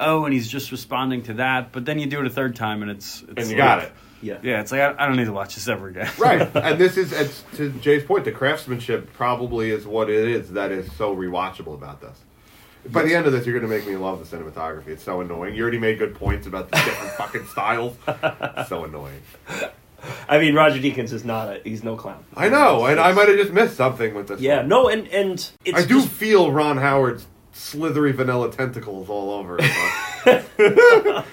Oh, 0.00 0.24
and 0.24 0.32
he's 0.32 0.46
just 0.48 0.70
responding 0.70 1.22
to 1.24 1.34
that. 1.34 1.72
But 1.72 1.84
then 1.84 1.98
you 1.98 2.06
do 2.06 2.20
it 2.20 2.26
a 2.26 2.30
third 2.30 2.54
time, 2.54 2.82
and 2.82 2.90
it's, 2.92 3.22
it's 3.22 3.30
and 3.36 3.46
you 3.48 3.56
like- 3.56 3.64
got 3.64 3.82
it. 3.82 3.92
Yeah. 4.20 4.38
Yeah, 4.42 4.60
it's 4.60 4.72
like 4.72 4.80
I, 4.80 4.94
I 4.98 5.06
don't 5.06 5.16
need 5.16 5.26
to 5.26 5.32
watch 5.32 5.54
this 5.54 5.68
ever 5.68 5.88
again. 5.88 6.10
Right. 6.18 6.40
and 6.56 6.78
this 6.78 6.96
is, 6.96 7.12
it's, 7.12 7.44
to 7.56 7.70
Jay's 7.70 8.04
point, 8.04 8.24
the 8.24 8.32
craftsmanship 8.32 9.12
probably 9.12 9.70
is 9.70 9.86
what 9.86 10.10
it 10.10 10.28
is 10.28 10.52
that 10.52 10.72
is 10.72 10.90
so 10.96 11.14
rewatchable 11.14 11.74
about 11.74 12.00
this. 12.00 12.18
By 12.90 13.02
the 13.02 13.14
end 13.14 13.26
of 13.26 13.32
this, 13.32 13.44
you're 13.46 13.58
going 13.58 13.70
to 13.70 13.76
make 13.76 13.86
me 13.86 13.96
love 13.96 14.18
the 14.28 14.36
cinematography. 14.36 14.88
It's 14.88 15.02
so 15.02 15.20
annoying. 15.20 15.54
You 15.54 15.62
already 15.62 15.78
made 15.78 15.98
good 15.98 16.14
points 16.14 16.46
about 16.46 16.70
the 16.70 16.76
different 16.76 17.12
fucking 17.16 17.44
styles. 17.46 17.96
So 18.68 18.84
annoying. 18.84 19.20
I 20.28 20.38
mean, 20.38 20.54
Roger 20.54 20.80
Deakins 20.80 21.12
is 21.12 21.24
not 21.24 21.48
a. 21.48 21.60
He's 21.64 21.82
no 21.82 21.96
clown. 21.96 22.24
I 22.36 22.48
know, 22.48 22.86
and 22.86 23.00
I 23.00 23.12
might 23.12 23.28
have 23.28 23.36
just 23.36 23.52
missed 23.52 23.76
something 23.76 24.14
with 24.14 24.28
this. 24.28 24.40
Yeah, 24.40 24.58
one. 24.58 24.68
no, 24.68 24.88
and 24.88 25.08
and 25.08 25.50
it's 25.64 25.76
I 25.78 25.82
do 25.84 26.00
just- 26.00 26.08
feel 26.08 26.52
Ron 26.52 26.78
Howard's 26.78 27.26
slithery 27.52 28.12
vanilla 28.12 28.50
tentacles 28.52 29.08
all 29.10 29.32
over 29.32 29.58
it. 29.60 30.44
but- 30.56 31.26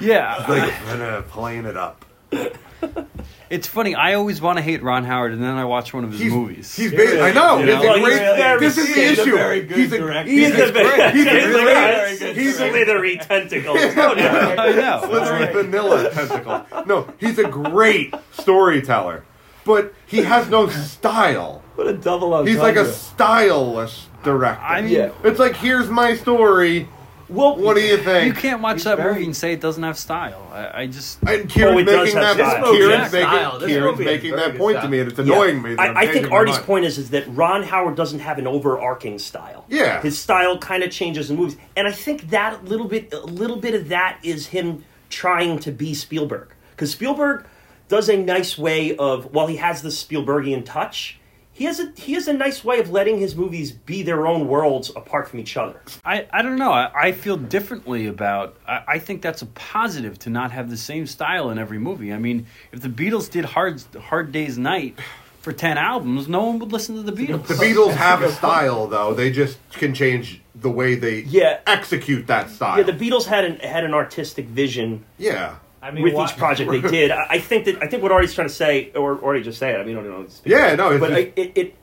Yeah, 0.00 0.44
like, 0.48 1.00
uh, 1.00 1.22
playing 1.22 1.64
it 1.66 1.76
up. 1.76 2.04
it's 3.50 3.66
funny. 3.66 3.94
I 3.94 4.14
always 4.14 4.40
want 4.40 4.58
to 4.58 4.62
hate 4.62 4.82
Ron 4.82 5.04
Howard, 5.04 5.32
and 5.32 5.42
then 5.42 5.54
I 5.56 5.64
watch 5.64 5.92
one 5.92 6.04
of 6.04 6.12
his 6.12 6.20
He's, 6.20 6.32
movies. 6.32 6.74
he's 6.76 6.92
ba- 6.92 7.22
I 7.22 7.32
know. 7.32 7.58
You 7.58 7.66
He's 7.66 7.74
know? 7.74 7.80
a 7.82 7.84
Well, 7.86 7.96
he's 7.96 8.04
great. 8.06 8.18
very- 8.36 8.60
this 8.60 8.78
is 8.78 8.86
the 8.86 8.94
he's 8.94 9.18
a 9.18 9.22
issue. 9.22 9.32
very 9.36 9.60
good 9.62 9.76
he's 9.78 9.92
a, 9.92 9.98
director. 9.98 10.30
He's 10.30 10.46
he's 10.46 10.58
a 10.68 10.72
very, 10.72 11.12
he's 11.12 11.26
a 11.26 11.30
he's 11.30 11.52
great- 11.52 12.16
a 12.16 12.18
good 12.18 12.36
he's 12.36 12.54
a 12.54 12.58
director. 12.58 12.70
slithery 12.72 13.16
tentacles. 13.22 13.78
I 13.80 14.70
know. 14.76 15.00
slithery 15.06 15.52
vanilla 15.52 16.10
tentacle. 16.10 16.66
No, 16.86 17.12
he's 17.18 17.38
a 17.38 17.48
great 17.48 18.14
storyteller, 18.32 19.24
but 19.64 19.92
he 20.06 20.18
has 20.22 20.48
no 20.48 20.68
style. 20.68 21.62
What 21.74 21.88
a 21.88 21.94
double 21.94 22.32
entendre. 22.34 22.52
He's 22.52 22.60
like 22.62 22.76
a 22.76 22.84
styleless 22.90 24.04
director. 24.22 24.62
I 24.62 24.82
mean, 24.82 24.92
Yeah. 24.92 25.10
it's 25.24 25.38
like 25.40 25.56
here's 25.56 25.88
my 25.88 26.14
story. 26.14 26.88
Well. 27.30 27.56
What 27.56 27.74
do 27.76 27.80
you 27.82 27.96
think? 27.96 28.26
you 28.26 28.32
can't 28.40 28.60
watch 28.60 28.76
He's 28.76 28.84
that 28.84 28.96
very- 28.96 29.12
movie 29.14 29.24
and 29.26 29.36
say 29.36 29.52
it 29.52 29.60
doesn't 29.60 29.82
have 29.82 29.96
style. 29.98 30.46
I, 30.52 30.82
I 30.82 30.86
just 30.86 31.18
And 31.26 31.48
Kieran's 31.48 31.76
Oh, 31.76 31.78
it 31.78 31.84
does 31.84 32.04
making 32.06 32.22
have 32.22 32.36
that. 32.36 32.50
style. 32.50 32.72
Kieran's 32.72 32.90
This 32.90 33.12
movie 33.12 33.24
making, 33.24 33.28
has 33.28 33.40
style. 33.40 33.58
This 33.58 33.68
Kieran's 33.68 33.84
movie 33.98 34.04
has 34.04 34.12
making 34.12 34.30
very 34.30 34.42
that 34.42 34.50
good 34.52 34.58
point 34.58 34.74
to 34.76 34.80
style. 34.80 34.90
me, 34.90 34.98
and 35.00 35.08
it's 35.10 35.18
Yeah. 35.18 35.24
annoying 35.24 35.62
me. 35.62 35.74
that 35.74 35.80
I'm 35.82 35.96
I, 35.96 36.00
I 36.00 36.04
changing 36.04 36.22
think 36.22 36.30
my 36.32 36.36
Artie's 36.36 36.54
mind. 36.56 36.66
point 36.66 36.84
is 36.84 36.98
is 36.98 37.10
that 37.10 37.24
Ron 37.28 37.62
Howard 37.62 37.94
doesn't 37.96 38.18
have 38.20 38.38
an 38.38 38.46
overarching 38.46 39.18
style. 39.18 39.64
Yeah. 39.68 40.00
his 40.02 40.18
style 40.18 40.58
kind 40.58 40.82
of 40.82 40.90
changes 40.90 41.30
in 41.30 41.36
movies, 41.36 41.56
and 41.76 41.86
I 41.86 41.92
think 41.92 42.30
that 42.30 42.64
little 42.64 42.88
bit, 42.88 43.12
a 43.12 43.20
little 43.20 43.56
bit 43.56 43.74
of 43.74 43.88
that 43.88 44.18
is 44.22 44.48
him 44.48 44.84
trying 45.08 45.58
to 45.60 45.70
be 45.72 45.94
Spielberg 45.94 46.48
because 46.72 46.90
Spielberg 46.92 47.44
does 47.88 48.08
a 48.08 48.16
nice 48.16 48.56
way 48.58 48.96
of 48.96 49.32
while 49.34 49.46
he 49.48 49.56
has 49.56 49.82
the 49.82 49.88
Spielbergian 49.88 50.64
touch. 50.64 51.18
He 51.60 51.66
has 51.66 51.78
a 51.78 51.92
he 51.94 52.14
has 52.14 52.26
a 52.26 52.32
nice 52.32 52.64
way 52.64 52.78
of 52.78 52.90
letting 52.90 53.18
his 53.18 53.36
movies 53.36 53.70
be 53.70 54.02
their 54.02 54.26
own 54.26 54.48
worlds 54.48 54.88
apart 54.96 55.28
from 55.28 55.40
each 55.40 55.58
other. 55.58 55.78
I, 56.06 56.26
I 56.32 56.40
don't 56.40 56.56
know. 56.56 56.72
I, 56.72 57.08
I 57.08 57.12
feel 57.12 57.36
differently 57.36 58.06
about. 58.06 58.56
I, 58.66 58.82
I 58.88 58.98
think 58.98 59.20
that's 59.20 59.42
a 59.42 59.46
positive 59.46 60.18
to 60.20 60.30
not 60.30 60.52
have 60.52 60.70
the 60.70 60.78
same 60.78 61.06
style 61.06 61.50
in 61.50 61.58
every 61.58 61.78
movie. 61.78 62.14
I 62.14 62.18
mean, 62.18 62.46
if 62.72 62.80
the 62.80 62.88
Beatles 62.88 63.30
did 63.30 63.44
Hard 63.44 63.82
Hard 63.94 64.32
Day's 64.32 64.56
Night 64.56 64.98
for 65.42 65.52
ten 65.52 65.76
albums, 65.76 66.28
no 66.28 66.46
one 66.46 66.60
would 66.60 66.72
listen 66.72 66.94
to 66.96 67.02
the 67.02 67.12
Beatles. 67.12 67.46
The 67.48 67.54
Beatles 67.56 67.92
have 67.92 68.22
a 68.22 68.32
style, 68.32 68.86
though. 68.86 69.12
They 69.12 69.30
just 69.30 69.58
can 69.72 69.92
change 69.92 70.40
the 70.54 70.70
way 70.70 70.94
they 70.94 71.20
Yeah. 71.24 71.60
execute 71.66 72.26
that 72.28 72.48
style. 72.48 72.78
Yeah, 72.78 72.84
the 72.84 72.92
Beatles 72.94 73.26
had 73.26 73.44
an 73.44 73.58
had 73.58 73.84
an 73.84 73.92
artistic 73.92 74.46
vision 74.46 75.04
yeah. 75.18 75.56
I 75.82 75.90
mean, 75.90 76.04
with 76.04 76.14
why- 76.14 76.26
each 76.26 76.36
project 76.36 76.70
they 76.70 76.80
did. 76.90 77.10
I, 77.10 77.26
I 77.30 77.38
think 77.38 77.64
that 77.66 77.82
I 77.82 77.86
think 77.86 78.02
what 78.02 78.12
Artie's 78.12 78.34
trying 78.34 78.48
to 78.48 78.54
say, 78.54 78.90
or 78.92 79.22
Artie 79.24 79.42
just 79.42 79.58
say 79.58 79.72
it. 79.74 79.78
I 79.78 79.84
mean, 79.84 79.96
I 79.96 80.02
don't 80.02 80.10
know. 80.10 80.26
speak- 80.28 80.50
Yeah, 80.52 80.74
no, 80.74 80.98
but 80.98 81.12
I, 81.12 81.22
uh, 81.22 81.32
it, 81.36 81.52
it 81.56 81.74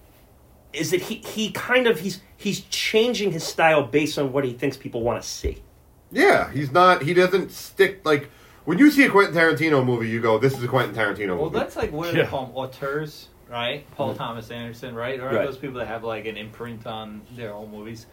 is 0.74 0.92
that 0.92 1.02
he 1.02 1.16
he 1.16 1.52
kind 1.52 1.88
of 1.88 2.00
he's 2.00 2.22
he's 2.38 2.62
changing 2.62 3.32
his 3.32 3.44
style 3.44 3.84
based 3.84 4.20
on 4.20 4.32
what 4.32 4.44
he 4.46 4.54
thinks 4.54 4.78
people 4.78 5.02
want 5.02 5.22
to 5.22 5.28
see. 5.28 5.64
Yeah, 6.12 6.52
he's 6.52 6.72
not. 6.72 7.02
He 7.02 7.14
doesn't 7.14 7.52
stick 7.52 8.02
like 8.06 8.30
when 8.66 8.78
you 8.78 8.92
see 8.92 9.04
a 9.06 9.10
Quentin 9.10 9.34
Tarantino 9.36 9.84
movie, 9.84 10.10
you 10.10 10.22
go, 10.22 10.38
"This 10.38 10.56
is 10.56 10.64
a 10.64 10.68
Quentin 10.68 10.94
Tarantino 10.96 11.30
movie." 11.30 11.42
Well, 11.42 11.50
that's 11.50 11.76
like 11.76 11.92
what 11.92 12.12
do 12.12 12.18
Yeah. 12.18 12.24
they 12.24 12.30
call 12.30 12.46
them? 12.48 12.56
Auteurs, 12.56 13.30
right? 13.50 13.90
Paul 13.96 14.10
mm-hmm. 14.10 14.18
Thomas 14.20 14.52
Anderson, 14.52 14.94
right? 14.94 15.20
Or 15.20 15.26
Right. 15.26 15.46
those 15.46 15.58
people 15.58 15.80
that 15.80 15.88
have 15.88 16.04
like 16.04 16.26
an 16.26 16.38
imprint 16.38 16.86
on 16.86 17.22
their 17.36 17.54
own 17.54 17.72
movies. 17.72 18.06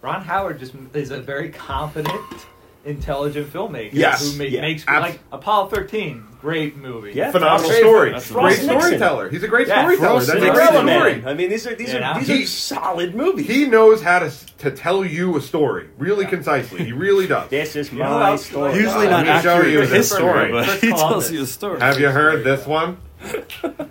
Ron 0.00 0.22
Howard 0.22 0.58
just 0.60 0.74
is 0.92 1.10
a 1.10 1.20
very 1.20 1.48
confident, 1.68 2.46
intelligent 2.84 3.52
filmmaker 3.52 3.90
Yes. 3.92 4.32
who 4.32 4.38
ma- 4.38 4.44
Yeah. 4.44 4.60
makes 4.60 4.84
Abs- 4.86 5.00
like 5.02 5.18
Apollo 5.32 5.68
13, 5.68 6.24
great 6.40 6.76
movie. 6.76 7.12
Yeah. 7.14 7.30
Phenomenal 7.32 7.70
Frost- 7.70 7.78
story. 7.80 8.10
Great 8.10 8.58
storyteller. 8.58 9.28
He's 9.30 9.42
a 9.42 9.48
great 9.48 9.68
Yeah, 9.68 9.80
storyteller. 9.82 10.08
Frost 10.20 10.26
That's 10.26 10.42
a 10.44 10.50
great 10.50 10.68
story. 10.68 11.22
I 11.26 11.34
mean, 11.34 11.48
these 11.50 11.66
are 11.66 11.74
these 11.74 11.92
Yeah. 11.94 12.12
are 12.12 12.18
these 12.20 12.28
He- 12.28 12.42
are 12.42 12.46
solid 12.46 13.14
movies. 13.14 13.46
He 13.46 13.66
knows 13.66 14.02
how 14.02 14.18
to 14.20 14.30
to 14.58 14.70
tell 14.70 15.04
you 15.04 15.36
a 15.36 15.40
story 15.40 15.86
really 15.98 16.24
concisely. 16.26 16.84
He 16.84 16.92
really 16.92 17.26
does. 17.26 17.48
this 17.50 17.76
is 17.76 17.92
know 17.92 18.04
my 18.04 18.30
else- 18.32 18.46
story. 18.46 18.74
Usually 18.78 19.08
not 19.08 19.26
let 19.26 19.36
me 19.36 19.42
show 19.42 19.60
you 19.62 19.80
this 19.80 19.90
his 19.90 20.10
story, 20.10 20.50
but 20.52 20.66
he 20.80 20.90
tells 20.90 21.30
you 21.32 21.42
a 21.42 21.46
story. 21.46 21.80
Have 21.80 21.98
you 22.00 22.08
heard 22.10 22.44
this 22.44 22.66
one? 22.66 22.98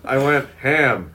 I 0.06 0.18
went 0.18 0.46
ham. 0.62 1.12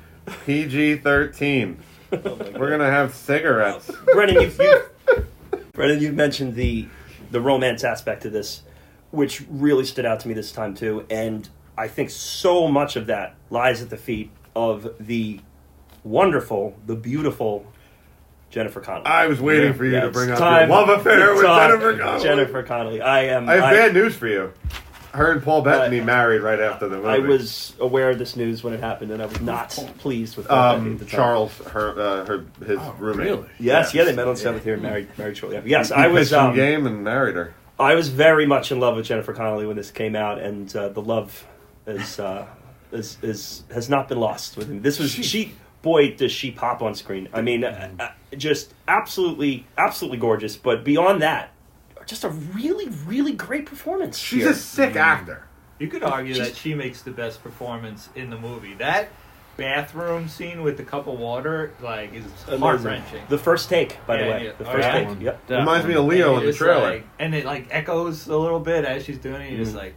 PG 0.47 0.97
thirteen. 0.97 1.79
Oh 2.12 2.39
We're 2.59 2.70
gonna 2.70 2.91
have 2.91 3.14
cigarettes. 3.14 3.91
Brendan, 4.12 4.43
you've, 4.43 4.59
you've 4.61 4.91
Brendan, 5.72 6.01
you've 6.01 6.14
mentioned 6.14 6.55
the 6.55 6.87
the 7.31 7.41
romance 7.41 7.85
aspect 7.85 8.24
of 8.24 8.33
this, 8.33 8.62
which 9.11 9.43
really 9.51 9.85
stood 9.85 10.05
out 10.07 10.20
to 10.20 10.29
me 10.29 10.35
this 10.35 10.53
time 10.53 10.74
too, 10.74 11.05
and 11.11 11.49
I 11.76 11.89
think 11.89 12.11
so 12.11 12.68
much 12.68 12.97
of 12.97 13.07
that 13.07 13.35
lies 13.51 13.83
at 13.83 13.91
the 13.91 13.97
feet 13.97 14.31
of 14.57 14.89
the 14.99 15.41
wonderful, 16.05 16.76
the 16.87 16.97
beautiful 16.97 17.72
Jennifer 18.51 18.81
Connelly. 18.81 19.07
I 19.07 19.26
was 19.26 19.41
waiting 19.41 19.66
Yeah. 19.68 19.72
for 19.74 19.85
you 19.85 19.93
Yeah, 19.93 20.01
to 20.03 20.11
bring 20.11 20.31
up 20.31 20.39
time- 20.39 20.68
your 20.68 20.76
love 20.87 20.89
affair 20.89 21.35
with 21.35 21.43
Jennifer 21.45 21.97
Connelly. 21.99 22.22
Jennifer 22.22 22.62
Connelly. 22.62 23.01
I 23.03 23.24
am. 23.24 23.49
I 23.49 23.55
have 23.55 23.62
bad 23.74 23.95
news 23.95 24.16
for 24.16 24.26
you. 24.26 24.53
Her 25.12 25.32
and 25.32 25.42
Paul 25.42 25.62
Bettany 25.62 26.00
Uh, 26.00 26.04
married 26.04 26.40
right 26.42 26.61
after 26.61 26.88
the 26.88 26.96
movie. 26.96 27.09
I 27.09 27.18
was 27.18 27.72
aware 27.80 28.11
of 28.11 28.18
this 28.18 28.36
news 28.36 28.62
when 28.62 28.74
it 28.74 28.80
happened, 28.80 29.11
and 29.11 29.22
I 29.22 29.26
was 29.26 29.40
not 29.40 29.70
pleased 29.98 30.36
with 30.36 30.48
Paul 30.48 30.72
Bettany 30.74 30.86
um, 30.90 30.92
at 30.94 30.98
the 31.00 31.04
time. 31.06 31.14
Charles, 31.16 31.59
her, 31.72 32.00
uh, 32.00 32.24
her, 32.26 32.44
his 32.66 32.78
roommate. 32.98 33.26
really? 33.26 33.48
Yes, 33.59 33.94
Yeah. 33.94 34.02
yeah, 34.02 34.11
they 34.11 34.16
met 34.16 34.28
on 34.28 34.36
Seventh 34.36 34.64
here 34.64 34.74
and 34.74 34.82
married, 34.82 35.09
married 35.18 35.36
shortly 35.36 35.56
after. 35.56 35.68
Yes, 35.68 35.88
He 35.88 35.94
I 35.94 36.09
was. 36.09 36.28
pitched 36.28 36.38
Um, 36.40 36.54
game 36.54 36.86
and 36.86 37.02
married 37.02 37.36
her. 37.36 37.54
I 37.80 37.94
was 37.94 38.09
very 38.09 38.44
much 38.44 38.70
in 38.72 38.80
love 38.80 38.96
with 38.96 39.06
Jennifer 39.06 39.32
Connelly 39.32 39.66
when 39.66 39.76
this 39.76 39.90
came 39.90 40.14
out, 40.16 40.40
and 40.40 40.74
uh, 40.76 40.88
the 40.90 41.00
love 41.02 41.46
is, 41.86 42.18
uh, 42.18 42.44
is 42.92 43.18
is 43.22 43.62
has 43.72 43.88
not 43.88 44.09
been 44.09 44.18
lost 44.18 44.56
with 44.56 44.68
him. 44.68 44.82
This 44.82 44.98
was 44.98 45.11
she. 45.12 45.54
Boy, 45.80 46.12
does 46.16 46.32
she 46.32 46.50
pop 46.50 46.82
on 46.82 46.94
screen! 46.96 47.28
I 47.32 47.40
mean, 47.40 47.62
uh, 47.62 47.88
uh, 48.00 48.09
just 48.36 48.74
absolutely, 48.88 49.64
absolutely 49.78 50.18
gorgeous. 50.18 50.56
But 50.56 50.82
beyond 50.82 51.22
that, 51.22 51.50
just 52.09 52.24
a 52.24 52.28
really, 52.30 52.88
really 53.06 53.32
great 53.32 53.66
performance. 53.66 54.18
She's 54.18 54.42
here. 54.42 54.50
a 54.50 54.54
sick 54.54 54.96
actor. 54.96 55.44
You 55.78 55.86
could 55.88 56.02
argue 56.02 56.34
She's- 56.34 56.48
that 56.48 56.56
she 56.56 56.74
makes 56.74 57.02
the 57.02 57.12
best 57.12 57.42
performance 57.44 58.09
in 58.16 58.30
the 58.30 58.36
movie. 58.38 58.74
That 58.74 59.09
bathroom 59.56 60.28
scene 60.28 60.62
with 60.62 60.76
the 60.76 60.84
cup 60.84 61.06
of 61.06 61.18
water, 61.18 61.72
like, 61.80 62.12
is 62.14 62.24
heart 62.59 62.80
wrenching. 62.80 63.20
The 63.28 63.38
first 63.38 63.68
take, 63.68 64.04
by 64.06 64.16
the 64.16 64.22
way, 64.24 64.44
yeah. 64.46 64.52
the 64.59 64.68
Oh, 64.68 64.72
first 64.72 64.88
yeah? 64.88 65.04
take. 65.09 65.20
Yep. 65.20 65.46
That 65.48 65.59
Reminds 65.59 65.86
me 65.86 65.94
of 65.94 66.04
Leo 66.04 66.38
in 66.38 66.46
the 66.46 66.52
trailer. 66.52 66.90
like- 66.90 67.06
and 67.18 67.34
it 67.34 67.44
like 67.44 67.66
echoes 67.70 68.26
a 68.28 68.36
little 68.36 68.61
bit 68.61 68.84
as 68.84 69.04
she's 69.04 69.18
doing 69.18 69.42
it. 69.42 69.50
You're 69.52 69.64
just 69.64 69.74
Mhm. 69.76 69.78
like, 69.78 69.94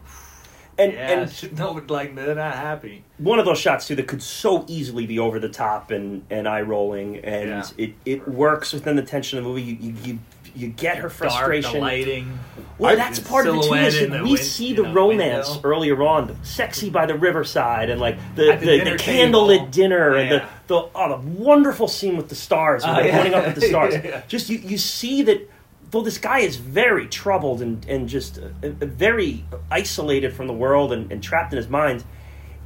And 0.79 0.93
yeah, 0.93 1.07
and 1.19 1.31
she- 1.31 1.49
no, 1.57 1.79
like 1.89 2.15
they're 2.15 2.33
not 2.33 2.55
happy. 2.55 3.03
one 3.19 3.37
of 3.39 3.45
those 3.45 3.59
shots 3.59 3.87
too 3.87 3.95
that 3.95 4.07
could 4.07 4.23
so 4.23 4.65
easily 4.67 5.05
be 5.05 5.19
over 5.19 5.37
the 5.39 5.49
top 5.49 5.91
and, 5.91 6.23
and 6.31 6.47
eye 6.47 6.61
rolling, 6.61 7.17
and 7.17 7.49
Yeah. 7.49 7.63
it, 7.77 7.93
it 8.05 8.27
works 8.27 8.73
within 8.73 8.95
the 8.95 9.03
tension 9.03 9.37
of 9.37 9.43
the 9.43 9.49
movie. 9.49 9.61
You 9.63 9.77
you, 9.79 9.95
you, 10.03 10.19
you 10.55 10.67
get 10.69 10.97
her 10.97 11.03
Dark, 11.03 11.13
frustration. 11.13 11.73
the 11.73 11.79
lighting. 11.79 12.39
Well, 12.77 12.93
I- 12.93 12.95
that's 12.95 13.19
part 13.19 13.47
of 13.47 13.55
it 13.55 13.63
too. 13.63 13.73
Is 13.75 13.99
that 14.09 14.23
we 14.23 14.31
win- 14.33 14.37
see 14.37 14.73
the 14.73 14.83
know, 14.83 14.93
romance 14.93 15.49
window. 15.49 15.67
earlier 15.69 16.01
on, 16.03 16.27
the 16.27 16.35
sexy 16.43 16.89
by 16.89 17.05
the 17.05 17.15
riverside, 17.15 17.89
and 17.89 17.99
like 18.01 18.17
the 18.35 18.55
the 18.55 18.65
the, 18.65 18.83
the, 18.91 18.91
candlelit 18.97 19.71
dinner, 19.71 20.15
and 20.15 20.31
the, 20.31 20.45
the 20.67 20.89
oh 20.95 21.09
the 21.21 21.27
wonderful 21.27 21.87
scene 21.87 22.17
with 22.17 22.29
the 22.29 22.35
stars, 22.35 22.83
when 22.83 22.95
Oh, 22.95 22.99
yeah. 23.01 23.15
pointing 23.15 23.33
up 23.33 23.45
at 23.47 23.55
the 23.55 23.61
stars. 23.61 23.93
Yeah. 24.03 24.21
Just 24.27 24.49
you 24.49 24.57
you 24.59 24.77
see 24.77 25.21
that. 25.23 25.49
Though 25.91 26.01
this 26.03 26.17
guy 26.19 26.39
is 26.39 26.55
very 26.55 27.05
troubled 27.09 27.61
and, 27.61 27.85
and 27.85 28.07
just 28.07 28.37
uh, 28.39 28.43
uh, 28.63 28.69
very 28.79 29.43
isolated 29.69 30.31
from 30.33 30.47
the 30.47 30.53
world 30.53 30.93
and, 30.93 31.11
and 31.11 31.21
trapped 31.21 31.51
in 31.51 31.57
his 31.57 31.67
mind, 31.67 32.05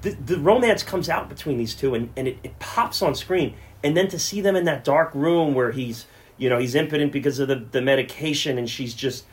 the, 0.04 0.12
the 0.12 0.38
romance 0.38 0.84
comes 0.84 1.10
out 1.10 1.28
between 1.28 1.58
these 1.58 1.74
two 1.74 1.96
and, 1.96 2.10
and 2.16 2.28
it, 2.28 2.38
it 2.44 2.60
pops 2.60 3.02
on 3.02 3.16
screen. 3.16 3.56
And 3.84 3.98
then 3.98 4.10
to 4.10 4.20
see 4.20 4.42
them 4.42 4.56
in 4.56 4.66
that 4.66 4.84
dark 4.84 5.10
room 5.16 5.56
where 5.56 5.72
he's, 5.72 6.06
you 6.38 6.50
know, 6.50 6.58
he's 6.60 6.76
impotent 6.76 7.12
because 7.12 7.40
of 7.40 7.48
the, 7.48 7.56
the 7.56 7.82
medication 7.82 8.58
and 8.58 8.70
she's 8.70 8.94
just, 8.94 9.26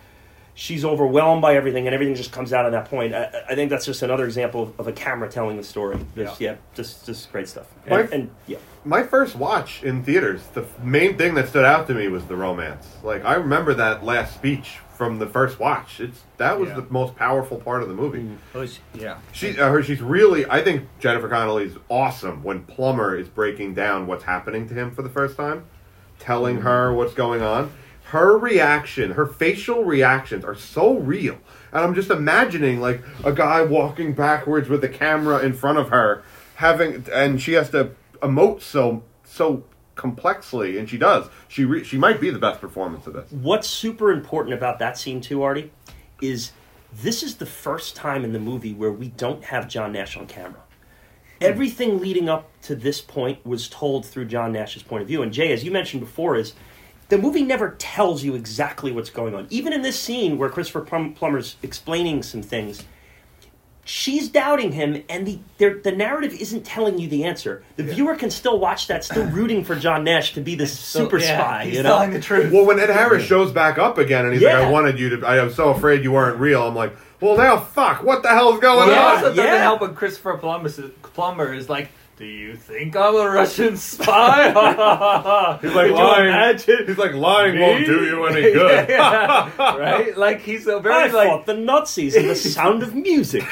she's 0.55 0.85
overwhelmed 0.85 1.41
by 1.43 1.57
everything 1.57 1.87
and 1.87 1.95
everything 1.95 2.15
just 2.15 2.31
comes 2.33 2.53
out 2.53 2.67
at 2.67 2.73
that 2.73 2.85
point. 2.87 3.15
I, 3.15 3.31
I 3.51 3.55
think 3.55 3.71
that's 3.71 3.87
just 3.87 4.03
another 4.03 4.25
example 4.25 4.63
of, 4.65 4.81
of 4.81 4.87
a 4.89 4.93
camera 4.93 5.29
telling 5.29 5.57
the 5.57 5.65
story. 5.65 5.99
Just, 6.17 6.41
yeah. 6.41 6.57
just, 6.75 7.07
just 7.07 7.33
great 7.33 7.49
stuff. 7.49 7.67
And, 7.87 7.91
My- 8.11 8.15
and 8.17 8.31
yeah. 8.47 8.59
My 8.85 9.05
first 9.05 9.37
watch 9.37 9.85
in 9.85 10.03
theaters, 10.03 10.43
the 10.55 10.65
main 10.83 11.17
thing 11.17 11.35
that 11.35 11.49
stood 11.49 11.65
out 11.65 11.87
to 11.87 11.95
me 11.95 12.09
was 12.09 12.25
the 12.27 12.35
romance. 12.35 12.89
Like 13.05 13.25
I 13.25 13.35
remember 13.35 13.75
that 13.75 14.05
last 14.05 14.35
speech 14.35 14.79
from 14.97 15.21
the 15.21 15.27
first 15.29 15.61
watch. 15.61 16.01
It's 16.01 16.21
that 16.39 16.59
was 16.59 16.69
Yeah. 16.69 16.75
the 16.81 16.87
most 16.91 17.15
powerful 17.15 17.59
part 17.59 17.83
of 17.83 17.89
the 17.89 17.95
movie. 17.95 18.29
yeah. 18.93 19.19
She, 19.31 19.57
uh, 19.57 19.71
her, 19.71 19.83
she's 19.85 20.03
really. 20.03 20.47
I 20.51 20.65
think 20.65 20.89
Jennifer 20.99 21.29
Connelly's 21.29 21.77
awesome 21.89 22.43
when 22.43 22.65
Plummer 22.65 23.17
is 23.17 23.29
breaking 23.29 23.75
down 23.75 24.09
what's 24.09 24.25
happening 24.25 24.69
to 24.69 24.75
him 24.75 24.91
for 24.91 25.03
the 25.03 25.09
first 25.11 25.37
time, 25.37 25.65
telling 26.23 26.57
mm-hmm. 26.57 26.67
her 26.67 26.95
what's 26.95 27.15
going 27.15 27.43
on. 27.43 27.73
Her 28.05 28.37
reaction, 28.37 29.13
her 29.13 29.27
facial 29.27 29.85
reactions 29.85 30.45
are 30.45 30.55
so 30.55 30.99
real, 30.99 31.39
and 31.73 31.83
I'm 31.83 31.95
just 31.95 32.11
imagining 32.11 32.81
like 32.81 33.03
a 33.25 33.33
guy 33.33 33.63
walking 33.63 34.13
backwards 34.13 34.69
with 34.69 34.83
the 34.83 34.89
camera 34.89 35.39
in 35.39 35.55
front 35.55 35.79
of 35.79 35.89
her, 35.89 36.23
having, 36.57 37.07
and 37.11 37.41
she 37.41 37.55
has 37.55 37.71
to 37.71 37.93
emote 38.21 38.61
so 38.61 39.03
so 39.25 39.65
complexly, 39.95 40.79
and 40.79 40.91
she 40.91 40.99
does. 40.99 41.29
She 41.49 41.65
re- 41.65 41.85
she 41.85 41.97
might 41.97 42.21
be 42.21 42.29
the 42.29 42.39
best 42.39 42.61
performance 42.61 43.07
of 43.07 43.15
this. 43.15 43.31
What's 43.31 43.69
super 43.69 44.13
important 44.13 44.55
about 44.55 44.79
that 44.79 44.99
scene 44.99 45.23
too, 45.23 45.43
Artie, 45.43 45.71
is 46.21 46.53
this 46.93 47.23
is 47.23 47.37
the 47.37 47.47
first 47.47 47.97
time 47.97 48.25
in 48.25 48.35
the 48.35 48.39
movie 48.39 48.75
where 48.75 48.93
we 48.93 49.09
don't 49.09 49.45
have 49.45 49.69
John 49.69 49.93
Nash 49.93 50.19
on 50.19 50.27
camera. 50.27 50.61
Hmm. 51.43 51.49
Everything 51.49 52.01
leading 52.01 52.29
up 52.29 52.51
to 52.63 52.75
this 52.75 53.01
point 53.01 53.45
was 53.45 53.69
told 53.69 54.07
through 54.07 54.27
John 54.27 54.53
Nash's 54.53 54.83
point 54.83 55.03
of 55.03 55.09
view. 55.09 55.23
And 55.23 55.33
Jay, 55.33 55.53
as 55.53 55.65
you 55.65 55.71
mentioned 55.71 56.01
before, 56.01 56.37
is 56.37 56.55
the 57.09 57.19
movie 57.19 57.43
never 57.43 57.71
tells 57.79 58.25
you 58.25 58.35
exactly 58.35 58.93
what's 58.93 59.11
going 59.11 59.35
on. 59.35 59.47
Even 59.51 59.73
in 59.73 59.83
this 59.83 59.99
scene 59.99 60.39
where 60.39 60.49
Christopher 60.49 60.81
Plum- 60.81 61.15
Plummer's 61.15 61.57
explaining 61.63 62.23
some 62.23 62.43
things, 62.43 62.85
she's 63.85 64.29
doubting 64.29 64.73
him, 64.73 65.03
and 65.09 65.27
the 65.27 65.41
the 65.59 65.93
narrative 65.93 66.33
isn't 66.33 66.65
telling 66.65 66.99
you 66.99 67.09
the 67.09 67.25
answer. 67.25 67.63
The 67.77 67.83
viewer 67.83 68.17
can 68.17 68.31
still 68.31 68.59
watch 68.59 68.87
that, 68.87 69.05
still 69.05 69.27
rooting 69.27 69.65
for 69.65 69.75
John 69.75 70.05
Nash 70.05 70.35
to 70.35 70.41
be 70.41 70.55
this 70.55 70.79
super 70.79 71.19
yeah, 71.19 71.39
spy. 71.39 71.65
He's 71.67 71.77
you 71.77 71.83
know, 71.83 71.91
telling 71.91 72.13
the 72.13 72.21
truth. 72.21 72.53
Well, 72.53 72.65
when 72.65 72.79
Ed 72.79 72.91
Harris 72.91 73.25
shows 73.25 73.53
back 73.53 73.79
up 73.79 73.99
again, 73.99 74.25
and 74.25 74.35
he's 74.35 74.43
like, 74.43 74.55
"I 74.55 74.71
wanted 74.71 74.99
you 74.99 75.17
to," 75.17 75.27
I 75.27 75.39
am 75.39 75.53
so 75.53 75.71
afraid 75.71 76.05
you 76.05 76.13
weren't 76.13 76.39
real. 76.39 76.67
I'm 76.67 76.75
like, 76.75 76.95
"Well, 77.23 77.37
now, 77.37 77.57
fuck, 77.59 78.03
what 78.03 78.23
the 78.23 78.29
hell's 78.31 78.61
going 78.61 78.89
Well, 78.89 78.89
it 78.89 78.93
Yeah, 78.93 79.07
on?" 79.07 79.15
also 79.15 79.29
doesn't 79.29 79.45
yeah. 79.45 79.59
help 79.63 79.81
when 79.81 79.95
Christopher 79.95 80.37
Plummer 80.37 80.67
is, 80.67 80.81
Plummer 81.15 81.55
is 81.55 81.69
like, 81.69 81.89
"Do 82.23 82.29
you 82.29 82.55
think 82.55 82.95
I'm 82.95 83.17
a 83.17 83.29
Russian 83.29 83.77
spy?" 83.77 84.49
He's 85.61 85.75
like 85.75 85.89
Could 85.89 85.95
lying. 85.97 86.57
He's 86.87 86.97
like 86.99 87.15
lying 87.15 87.57
Me? 87.57 87.61
won't 87.61 87.85
do 87.85 88.05
you 88.05 88.25
any 88.27 88.43
good. 88.53 88.89
Yeah, 88.89 89.51
right? 89.59 90.17
Like 90.17 90.41
he's 90.41 90.69
a 90.69 90.79
very 90.79 91.11
like 91.11 91.29
fought 91.29 91.47
the 91.47 91.55
Nazis 91.55 92.15
in 92.15 92.29
the 92.29 92.37
sound 92.37 92.85
of 92.85 92.95
music. 92.95 93.43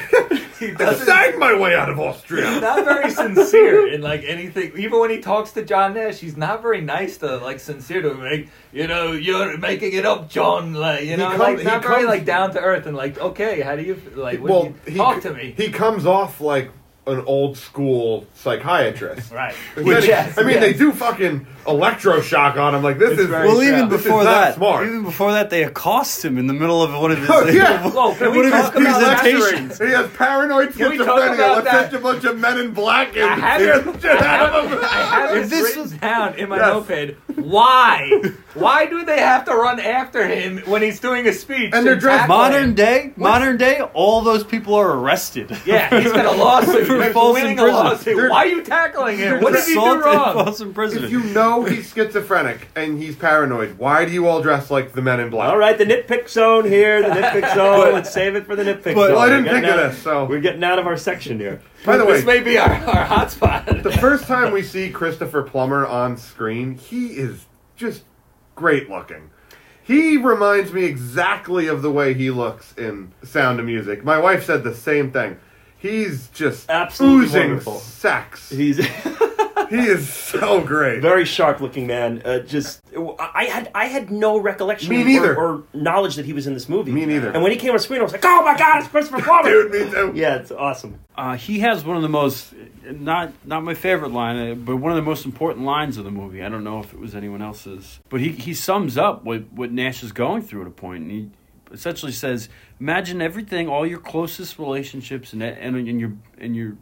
he 0.57 0.71
I 0.71 0.93
sang 0.93 1.37
my 1.37 1.53
way 1.59 1.75
out 1.75 1.89
of 1.89 1.97
He's 1.97 2.05
Austria. 2.05 2.61
not 2.61 2.85
very 2.85 3.11
sincere 3.11 3.93
in 3.93 4.01
like 4.01 4.23
anything. 4.23 4.71
Even 4.77 5.01
when 5.01 5.09
he 5.09 5.19
talks 5.19 5.51
to 5.51 5.65
John 5.65 5.93
Nash, 5.93 6.19
he's 6.19 6.37
not 6.37 6.61
very 6.61 6.79
nice 6.79 7.17
to 7.17 7.37
like 7.39 7.59
sincere 7.59 8.01
to 8.01 8.11
him. 8.11 8.21
Like 8.23 8.47
you 8.71 8.87
know, 8.87 9.11
you're 9.11 9.57
making 9.57 9.91
it 9.91 10.05
up, 10.05 10.29
John. 10.29 10.73
Like 10.73 11.03
you 11.03 11.17
know, 11.17 11.31
come- 11.31 11.39
like 11.39 11.63
not 11.65 11.81
very 11.83 11.95
comes- 11.95 12.05
like 12.07 12.23
down 12.23 12.53
to 12.53 12.59
earth 12.61 12.85
and 12.85 12.95
like 12.95 13.19
okay, 13.19 13.59
how 13.59 13.75
do 13.75 13.83
you 13.83 14.01
like? 14.15 14.41
Well, 14.41 14.67
you, 14.85 14.91
he, 14.93 14.97
talk 14.97 15.21
to 15.23 15.33
me. 15.33 15.53
He 15.57 15.71
comes 15.71 16.05
off 16.05 16.39
like 16.39 16.71
an 17.07 17.19
old 17.25 17.57
school 17.57 18.27
psychiatrist. 18.35 19.31
right. 19.33 19.53
Which, 19.75 20.05
yes, 20.05 20.37
I 20.37 20.41
mean, 20.43 20.51
yes. 20.55 20.61
they 20.61 20.73
do 20.73 20.91
fucking 20.91 21.47
electroshock 21.65 22.57
on 22.57 22.75
him. 22.75 22.83
Like 22.83 22.99
this 22.99 23.11
It's 23.13 23.21
is 23.21 23.27
very 23.27 23.47
Well, 23.47 23.57
true. 23.57 23.67
even 23.67 23.89
This 23.89 23.99
is 24.01 24.05
before 24.05 24.23
not 24.23 24.31
that, 24.31 24.55
smart. 24.55 24.85
even 24.87 25.03
before 25.03 25.31
that, 25.31 25.49
they 25.49 25.63
accost 25.63 26.23
him 26.23 26.37
in 26.37 26.47
the 26.47 26.53
middle 26.53 26.81
of 26.83 26.91
one 26.93 27.11
of 27.11 27.17
his, 27.19 27.29
Oh, 27.31 27.45
yeah. 27.47 27.89
Whoa, 27.89 28.13
can 28.15 28.31
we 28.31 28.37
one 28.37 28.45
of 28.47 28.53
his 28.53 28.69
about 28.69 28.73
presentations. 29.19 29.77
He 29.79 29.85
has 29.87 30.09
paranoid 30.11 30.73
Can 30.73 30.91
we 30.91 30.97
talk 30.97 31.07
schizophrenia. 31.07 31.33
about 31.35 31.63
Let's 31.65 31.91
that? 31.91 31.93
a 31.93 31.99
bunch 31.99 32.23
of 32.23 32.39
men 32.39 32.59
in 32.59 32.71
black 32.73 33.15
in 33.15 33.23
I 33.23 33.35
have 33.35 33.59
to 33.59 33.65
it- 33.65 33.81
scare 33.81 33.93
the 33.93 33.99
shit 34.17 34.21
out 34.21 34.65
of 34.65 34.71
him. 34.71 34.79
I 34.81 34.87
have 34.87 35.37
If 35.37 35.45
it 35.45 35.49
this 35.49 35.63
written 35.63 35.81
was- 35.83 35.91
down 35.93 36.33
in 36.35 36.49
my 36.49 36.57
Yes. 36.57 36.67
notepad. 36.73 37.17
Why? 37.35 38.21
Why 38.53 38.85
do 38.85 39.05
they 39.05 39.19
have 39.19 39.45
to 39.45 39.55
run 39.55 39.79
after 39.79 40.27
him 40.27 40.59
when 40.65 40.81
he's 40.81 40.99
doing 40.99 41.27
a 41.27 41.33
speech? 41.33 41.71
And 41.73 41.85
they're 41.85 41.95
dressed- 41.95 42.27
Modern 42.27 42.69
him? 42.69 42.73
day, 42.75 43.11
modern 43.15 43.57
day, 43.57 43.81
all 43.93 44.21
those 44.21 44.43
people 44.43 44.75
are 44.75 44.91
arrested. 44.91 45.55
Yeah, 45.65 45.89
he's 46.01 46.11
got 46.11 46.25
a 46.25 46.31
lawsuit. 46.31 46.87
For 46.97 47.03
He's 47.05 47.13
false 47.13 47.33
winning 47.33 47.59
a 47.59 47.65
lawsuit. 47.67 48.15
They're- 48.15 48.29
Why 48.29 48.37
are 48.43 48.47
you 48.47 48.61
tackling 48.63 49.17
him? 49.17 49.41
What 49.41 49.53
did 49.53 49.63
he 49.65 49.73
do 49.73 49.79
Assault 49.79 49.95
and 49.97 50.05
wrong? 50.05 50.33
false 50.33 50.61
imprisonment. 50.61 51.05
If 51.05 51.11
you 51.11 51.23
know 51.33 51.63
he's 51.63 51.91
schizophrenic 51.93 52.67
and 52.75 53.01
he's 53.01 53.15
paranoid, 53.15 53.77
why 53.77 54.05
do 54.05 54.11
you 54.11 54.27
all 54.27 54.41
dress 54.41 54.69
like 54.71 54.93
the 54.93 55.01
men 55.01 55.19
in 55.19 55.29
black? 55.29 55.49
All 55.49 55.57
right, 55.57 55.77
the 55.77 55.85
nitpick 55.85 56.29
zone 56.29 56.65
here, 56.65 57.01
the 57.01 57.09
nitpick 57.09 57.53
zone. 57.55 57.93
Let's 57.93 58.11
save 58.13 58.35
it 58.35 58.45
for 58.45 58.55
the 58.55 58.63
nitpick 58.63 58.95
But- 58.95 59.07
zone. 59.07 59.11
Well, 59.11 59.19
I 59.19 59.27
We're 59.27 59.29
didn't 59.29 59.43
getting 59.45 59.61
think 59.63 59.73
of 59.73 59.79
out- 59.79 59.91
this, 59.91 60.01
so- 60.01 60.25
we're 60.25 60.39
getting 60.39 60.63
out 60.63 60.79
of 60.79 60.87
our 60.87 60.97
section 60.97 61.39
here. 61.39 61.61
By 61.85 61.97
the 61.97 62.05
way, 62.05 62.13
this 62.13 62.25
may 62.25 62.39
be 62.41 62.57
our, 62.57 62.69
our 62.71 63.05
hotspot. 63.05 63.81
the 63.83 63.91
first 63.91 64.25
time 64.25 64.51
we 64.53 64.61
see 64.61 64.89
Christopher 64.89 65.41
Plummer 65.43 65.85
on 65.85 66.15
screen, 66.17 66.75
he 66.75 67.07
is 67.07 67.45
just 67.75 68.03
great 68.55 68.89
looking. 68.89 69.29
He 69.83 70.15
reminds 70.15 70.71
me 70.71 70.85
exactly 70.85 71.65
of 71.67 71.81
the 71.81 71.91
way 71.91 72.13
he 72.13 72.29
looks 72.29 72.73
in 72.77 73.11
Sound 73.23 73.59
of 73.59 73.65
Music. 73.65 74.03
My 74.05 74.19
wife 74.19 74.45
said 74.45 74.63
the 74.63 74.75
same 74.75 75.11
thing. 75.11 75.37
He's 75.81 76.27
just 76.29 76.69
Absolutely 76.69 77.25
oozing 77.25 77.47
wonderful. 77.49 77.79
sex. 77.79 78.49
He's 78.49 78.77
He 79.69 79.77
is 79.77 80.11
so 80.13 80.59
great. 80.59 81.01
very 81.01 81.23
sharp 81.23 81.61
looking 81.61 81.87
man. 81.87 82.21
Uh, 82.25 82.39
just 82.39 82.81
I 83.17 83.45
had 83.45 83.71
I 83.73 83.85
had 83.85 84.11
no 84.11 84.37
recollection 84.37 84.89
Me 84.89 85.01
or- 85.01 85.05
neither. 85.05 85.35
Or, 85.37 85.63
knowledge 85.73 86.15
that 86.15 86.25
he 86.25 86.33
was 86.33 86.45
in 86.45 86.53
this 86.53 86.67
movie. 86.67 86.91
Me 86.91 87.05
neither. 87.05 87.29
And 87.31 87.41
when 87.41 87.53
he 87.53 87.57
came 87.57 87.71
on 87.71 87.79
screen, 87.79 88.01
I 88.01 88.03
was 88.03 88.11
like, 88.11 88.25
oh 88.25 88.43
my 88.43 88.57
god, 88.57 88.79
it's 88.79 88.89
Christopher 88.89 89.21
Plummer. 89.23 89.49
Dude, 89.49 89.71
me 89.71 89.89
too. 89.89 90.11
Yeah, 90.13 90.35
it's 90.35 90.51
awesome. 90.51 90.99
Uh, 91.15 91.37
he 91.37 91.59
has 91.61 91.85
one 91.85 91.95
of 91.95 92.01
the 92.01 92.09
most 92.09 92.53
not 92.85 93.31
not 93.45 93.63
my 93.63 93.73
favorite 93.73 94.11
line, 94.11 94.51
uh, 94.51 94.55
but 94.55 94.75
one 94.75 94.91
of 94.91 94.97
the 94.97 95.01
most 95.09 95.23
important 95.25 95.65
lines 95.65 95.97
of 95.97 96.03
the 96.03 96.11
movie. 96.11 96.43
I 96.43 96.49
don't 96.49 96.65
know 96.65 96.79
if 96.81 96.91
it 96.93 96.99
was 96.99 97.15
anyone 97.15 97.41
else's, 97.41 98.01
but 98.09 98.19
he 98.19 98.33
he 98.33 98.53
sums 98.53 98.97
up 98.97 99.23
what 99.23 99.53
what 99.53 99.71
Nash 99.71 100.03
is 100.03 100.11
going 100.11 100.41
through 100.41 100.61
at 100.63 100.67
a 100.67 100.71
point, 100.71 101.03
and 101.03 101.11
he 101.11 101.29
essentially 101.71 102.11
says, 102.11 102.49
"Imagine 102.81 103.21
everything, 103.21 103.69
all 103.69 103.85
your 103.85 103.99
closest 103.99 104.57
relationships, 104.59 105.31
and 105.33 105.41
and 105.43 105.77
in 105.87 105.99
your 105.99 106.13
and 106.39 106.55
your 106.55 106.75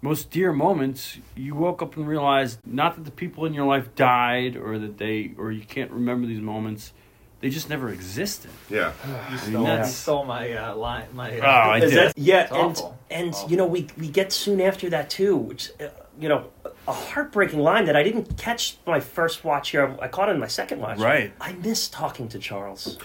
most 0.00 0.30
dear 0.30 0.52
moments, 0.52 1.18
you 1.36 1.54
woke 1.54 1.82
up 1.82 1.96
and 1.96 2.06
realized 2.08 2.58
not 2.66 2.94
that 2.96 3.04
the 3.04 3.10
people 3.10 3.44
in 3.44 3.52
your 3.54 3.66
life 3.66 3.94
died, 3.94 4.56
or 4.56 4.78
that 4.78 4.98
they 4.98 5.32
or 5.36 5.52
you 5.52 5.64
can't 5.64 5.90
remember 5.90 6.26
these 6.26 6.40
moments." 6.40 6.92
They 7.40 7.50
just 7.50 7.68
never 7.68 7.88
existed. 7.88 8.52
Yeah. 8.70 8.92
You 9.32 9.36
stole- 9.36 9.50
stole, 9.50 9.62
you 9.64 9.68
you 9.72 9.76
stole 9.78 9.84
stole 9.86 10.24
my 10.26 10.52
uh, 10.52 10.76
line. 10.76 11.06
My, 11.12 11.40
Oh, 11.40 11.44
I 11.72 11.80
did. 11.80 11.90
that- 11.94 12.12
yeah, 12.16 12.42
It's 12.42 12.52
and 12.52 12.60
awful. 12.60 12.98
and 13.10 13.30
Awful. 13.34 13.50
you 13.50 13.56
know 13.56 13.66
we 13.66 13.88
we 13.98 14.06
get 14.06 14.32
soon 14.32 14.60
after 14.60 14.88
that 14.90 15.10
too, 15.10 15.34
which 15.36 15.70
uh, 15.80 15.88
you 16.20 16.28
know 16.28 16.50
a 16.86 16.92
heartbreaking 16.92 17.58
line 17.58 17.86
that 17.86 17.96
I 17.96 18.04
didn't 18.04 18.36
catch 18.38 18.76
my 18.86 19.00
first 19.00 19.42
watch 19.44 19.70
here. 19.70 19.96
I 20.00 20.06
caught 20.06 20.28
it 20.28 20.34
in 20.34 20.38
my 20.40 20.46
second 20.46 20.78
watch. 20.78 20.98
Right. 21.00 21.32
I 21.40 21.50
miss 21.54 21.88
talking 21.88 22.28
to 22.28 22.38
Charles. 22.38 22.96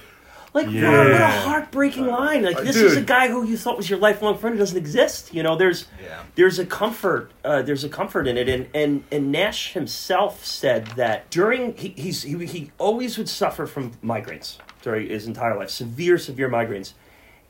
Like 0.54 0.68
Yeah. 0.72 0.90
wow, 0.90 1.12
what 1.12 1.22
a 1.22 1.28
heartbreaking 1.28 2.08
line! 2.08 2.44
Like 2.44 2.58
Uh, 2.58 2.62
this 2.64 2.76
is 2.78 2.98
a 2.98 3.02
guy 3.02 3.28
who 3.28 3.46
you 3.46 3.58
thought 3.58 3.78
was 3.78 3.90
your 3.90 4.00
lifelong 4.00 4.38
friend 4.38 4.56
who 4.56 4.60
doesn't 4.60 4.78
exist. 4.78 5.34
You 5.34 5.44
know, 5.44 5.56
there's 5.56 5.86
Yeah. 6.04 6.24
there's 6.36 6.58
a 6.60 6.66
comfort 6.66 7.32
uh, 7.46 7.62
there's 7.62 7.84
a 7.84 7.90
comfort 7.90 8.28
in 8.28 8.38
it 8.38 8.48
and 8.50 8.68
and 8.74 9.04
and 9.12 9.32
Nash 9.32 9.74
himself 9.74 10.44
said 10.46 10.88
that 10.96 11.30
during 11.30 11.76
he, 11.76 11.90
he's 11.90 12.24
he, 12.24 12.46
he 12.46 12.72
always 12.78 13.18
would 13.18 13.30
suffer 13.30 13.66
from 13.68 13.92
migraines 14.04 14.58
during 14.82 15.10
his 15.10 15.28
entire 15.28 15.58
life 15.58 15.70
severe 15.70 16.18
severe 16.18 16.50
migraines 16.50 16.94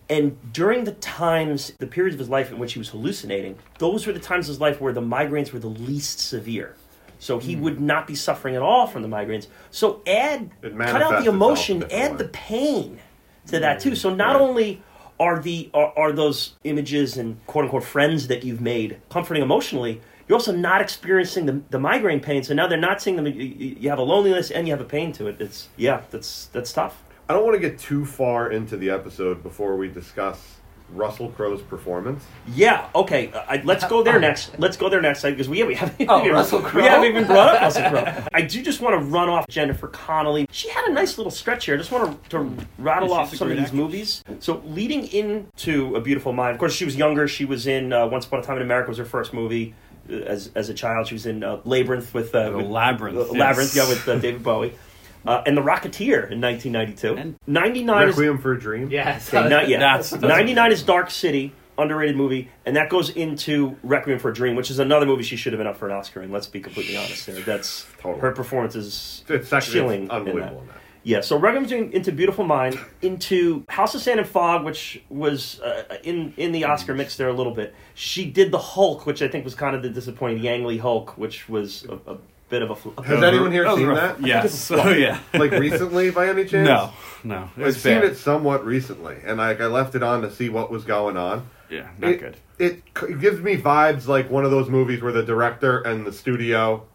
and 0.09 0.37
during 0.53 0.85
the 0.85 0.93
times 0.93 1.73
the 1.79 1.87
periods 1.87 2.15
of 2.15 2.19
his 2.19 2.29
life 2.29 2.49
in 2.51 2.57
which 2.57 2.73
he 2.73 2.79
was 2.79 2.89
hallucinating 2.89 3.57
those 3.79 4.07
were 4.07 4.13
the 4.13 4.19
times 4.19 4.47
of 4.47 4.53
his 4.53 4.61
life 4.61 4.79
where 4.81 4.93
the 4.93 5.01
migraines 5.01 5.51
were 5.51 5.59
the 5.59 5.67
least 5.67 6.19
severe 6.19 6.75
so 7.19 7.39
he 7.39 7.55
hmm. 7.55 7.61
would 7.61 7.81
not 7.81 8.07
be 8.07 8.15
suffering 8.15 8.55
at 8.55 8.61
all 8.61 8.87
from 8.87 9.01
the 9.01 9.07
migraines. 9.07 9.47
So 9.71 10.01
add 10.05 10.49
cut 10.61 11.01
out 11.01 11.23
the 11.23 11.29
emotion 11.29 11.83
add 11.91 12.17
the 12.17 12.27
pain 12.29 12.99
to 13.47 13.59
that 13.59 13.79
too. 13.79 13.89
Hmm. 13.89 13.95
So 13.95 14.13
not 14.13 14.35
Right. 14.35 14.41
only 14.41 14.83
are 15.19 15.39
the 15.39 15.69
are, 15.73 15.93
are 15.97 16.11
those 16.11 16.55
images 16.63 17.17
and 17.17 17.45
quote 17.47 17.65
unquote 17.65 17.83
friends 17.83 18.27
that 18.27 18.43
you've 18.43 18.61
made 18.61 18.99
comforting 19.09 19.41
emotionally 19.41 20.01
you're 20.27 20.35
also 20.35 20.51
not 20.51 20.81
experiencing 20.81 21.45
the, 21.45 21.61
the 21.69 21.79
migraine 21.79 22.19
pain. 22.19 22.43
So 22.43 22.53
now 22.53 22.67
they're 22.67 22.77
not 22.77 23.01
seeing 23.01 23.15
them. 23.15 23.27
You 23.27 23.33
you 23.33 23.89
have 23.89 23.99
a 23.99 24.03
loneliness 24.03 24.51
and 24.51 24.67
you 24.67 24.73
have 24.73 24.81
a 24.81 24.89
pain 24.89 25.11
to 25.13 25.27
it. 25.27 25.39
It's 25.39 25.69
yeah 25.77 26.01
that's 26.11 26.47
that's 26.47 26.73
tough. 26.73 27.01
I 27.29 27.33
don't 27.33 27.43
want 27.43 27.55
to 27.55 27.61
get 27.61 27.79
too 27.79 28.05
far 28.05 28.51
into 28.51 28.77
the 28.77 28.89
episode 28.89 29.43
before 29.43 29.75
we 29.75 29.89
discuss 29.89 30.56
Russell 30.93 31.29
Crowe's 31.29 31.61
performance. 31.61 32.23
yeah 32.55 32.87
okay 32.95 33.31
uh, 33.33 33.43
I, 33.47 33.61
let's 33.65 33.85
go 33.87 34.03
there 34.03 34.19
next 34.19 34.57
let's 34.57 34.77
go 34.77 34.87
there 34.89 35.01
next 35.01 35.21
time 35.21 35.33
because 35.33 35.49
we, 35.49 35.61
we 35.63 35.75
haven't 35.75 36.07
Oh, 36.09 36.21
even, 36.21 36.31
Russell 36.33 36.59
we 36.73 36.83
haven't 36.83 37.09
even 37.09 37.25
brought 37.25 37.55
up 37.55 37.61
Russell 37.61 37.89
Crowe. 37.89 38.23
I 38.33 38.41
do 38.41 38.61
just 38.63 38.79
want 38.81 38.99
to 38.99 39.05
run 39.05 39.27
off 39.29 39.45
Jennifer 39.49 39.87
Connelly. 39.89 40.47
She 40.51 40.69
had 40.69 40.85
a 40.85 40.93
nice 40.93 41.17
little 41.17 41.31
stretch 41.31 41.65
here 41.65 41.75
I 41.75 41.77
just 41.77 41.91
want 41.91 42.23
to, 42.23 42.29
to 42.29 42.65
rattle 42.77 43.09
Yeah, 43.09 43.15
off 43.15 43.35
some 43.35 43.49
of 43.51 43.55
great 43.57 43.63
these 43.65 43.73
movies. 43.73 44.23
So 44.39 44.61
leading 44.65 45.05
into 45.07 45.95
A 45.95 46.01
Beautiful 46.01 46.31
Mind 46.33 46.53
of 46.53 46.59
course 46.59 46.73
she 46.73 46.85
was 46.85 46.95
younger 46.95 47.27
she 47.27 47.43
was 47.45 47.67
in 47.67 47.91
uh, 47.91 48.07
Once 48.07 48.25
Upon 48.25 48.39
a 48.39 48.43
Time 48.43 48.55
in 48.57 48.61
America 48.63 48.89
was 48.89 48.97
her 48.97 49.05
first 49.05 49.33
movie 49.33 49.75
uh, 50.09 50.13
as, 50.13 50.51
as 50.55 50.69
a 50.69 50.73
child. 50.73 51.07
She 51.07 51.15
was 51.15 51.25
in 51.25 51.43
uh, 51.43 51.59
Labyrinth 51.65 52.13
with, 52.13 52.33
uh, 52.33 52.53
with 52.55 52.65
Labyrinth, 52.67 53.17
uh, 53.17 53.21
yes. 53.25 53.31
Labyrinth 53.33 53.75
yeah 53.75 53.89
with 53.89 54.07
uh, 54.07 54.15
David 54.19 54.41
Bowie 54.43 54.73
uh, 55.25 55.41
and 55.45 55.57
The 55.57 55.61
Rocketeer 55.61 56.31
in 56.31 56.39
1992 56.41 57.15
And- 57.17 57.35
99 57.47 58.09
is 58.09 58.17
Requiem 58.17 58.37
for 58.37 58.53
a 58.53 58.59
Dream. 58.59 58.89
Yes. 58.91 59.33
Okay, 59.33 59.47
not 59.49 59.67
yet. 59.67 59.79
That's- 59.79 60.09
that's- 60.11 60.29
99 60.29 60.71
is 60.71 60.83
Dark 60.83 61.09
City, 61.09 61.53
underrated 61.77 62.15
movie, 62.15 62.49
and 62.65 62.75
that 62.75 62.89
goes 62.89 63.09
into 63.09 63.75
Requiem 63.83 64.19
for 64.19 64.29
a 64.29 64.33
Dream, 64.33 64.55
which 64.55 64.71
is 64.71 64.79
another 64.79 65.05
movie 65.05 65.23
she 65.23 65.35
should 65.35 65.53
have 65.53 65.57
been 65.59 65.67
up 65.67 65.77
for 65.77 65.87
an 65.87 65.93
Oscar. 65.95 66.21
And 66.21 66.31
let's 66.31 66.47
be 66.47 66.59
completely 66.59 66.97
honest 66.97 67.25
there, 67.27 67.39
that's 67.41 67.85
Totally. 68.01 68.21
her 68.21 68.31
performance 68.31 68.75
is 68.75 69.23
It's 69.29 69.51
actually 69.53 69.73
chilling. 69.79 70.03
it's 70.03 70.11
in 70.11 70.17
unbelievable. 70.17 70.55
that. 70.57 70.61
in 70.61 70.67
that. 70.67 70.73
Yeah, 71.03 71.21
so 71.21 71.37
Requiem 71.39 71.65
for 71.65 71.75
into 71.75 72.11
Beautiful 72.11 72.43
Mind, 72.43 72.77
into 73.01 73.63
House 73.69 73.95
of 73.95 74.01
Sand 74.01 74.19
and 74.19 74.27
Fog, 74.27 74.65
which 74.65 75.01
was 75.09 75.61
uh, 75.61 75.83
in 76.03 76.33
in 76.35 76.51
the 76.51 76.65
Oscar 76.65 76.93
mix 76.93 77.15
there 77.15 77.29
a 77.29 77.33
little 77.33 77.53
bit. 77.53 77.73
She 77.93 78.25
did 78.29 78.51
the 78.51 78.57
Hulk, 78.57 79.05
which 79.05 79.21
I 79.21 79.29
think 79.29 79.45
was 79.45 79.55
kind 79.55 79.73
of 79.73 79.81
the 79.83 79.89
disappointing 79.89 80.45
Ang 80.45 80.65
Lee 80.65 80.77
Hulk, 80.79 81.17
which 81.17 81.47
was 81.47 81.85
a, 81.87 82.11
a 82.11 82.17
bit 82.49 82.61
of 82.61 82.69
a. 82.71 82.75
fl- 82.75 83.01
Has 83.01 83.21
anyone 83.23 83.51
here 83.51 83.69
seen 83.75 83.87
rough. 83.87 84.17
that? 84.17 84.25
Yes. 84.25 84.53
So 84.59 84.79
oh, 84.83 84.89
yeah. 84.91 85.19
Like 85.33 85.51
recently, 85.51 86.11
by 86.11 86.27
any 86.29 86.45
chance? 86.47 86.67
no, 86.67 86.91
no. 87.23 87.43
It 87.57 87.59
I've 87.59 87.65
was 87.65 87.81
seen 87.81 88.01
bad. 88.01 88.03
it 88.11 88.17
somewhat 88.17 88.65
recently, 88.65 89.17
and 89.25 89.37
like 89.37 89.61
I 89.61 89.65
left 89.67 89.95
it 89.95 90.03
on 90.03 90.21
to 90.21 90.31
see 90.31 90.49
what 90.49 90.71
was 90.71 90.83
going 90.85 91.17
on. 91.17 91.47
Yeah, 91.69 91.89
not 91.99 92.11
it, 92.11 92.19
good. 92.19 92.37
It, 92.59 92.83
c- 92.97 93.13
gives 93.15 93.41
me 93.41 93.57
vibes 93.57 94.07
like 94.07 94.29
one 94.29 94.45
of 94.45 94.51
those 94.51 94.69
movies 94.69 95.01
where 95.01 95.11
the 95.11 95.23
director 95.23 95.79
and 95.81 96.05
the 96.07 96.13
studio 96.13 96.85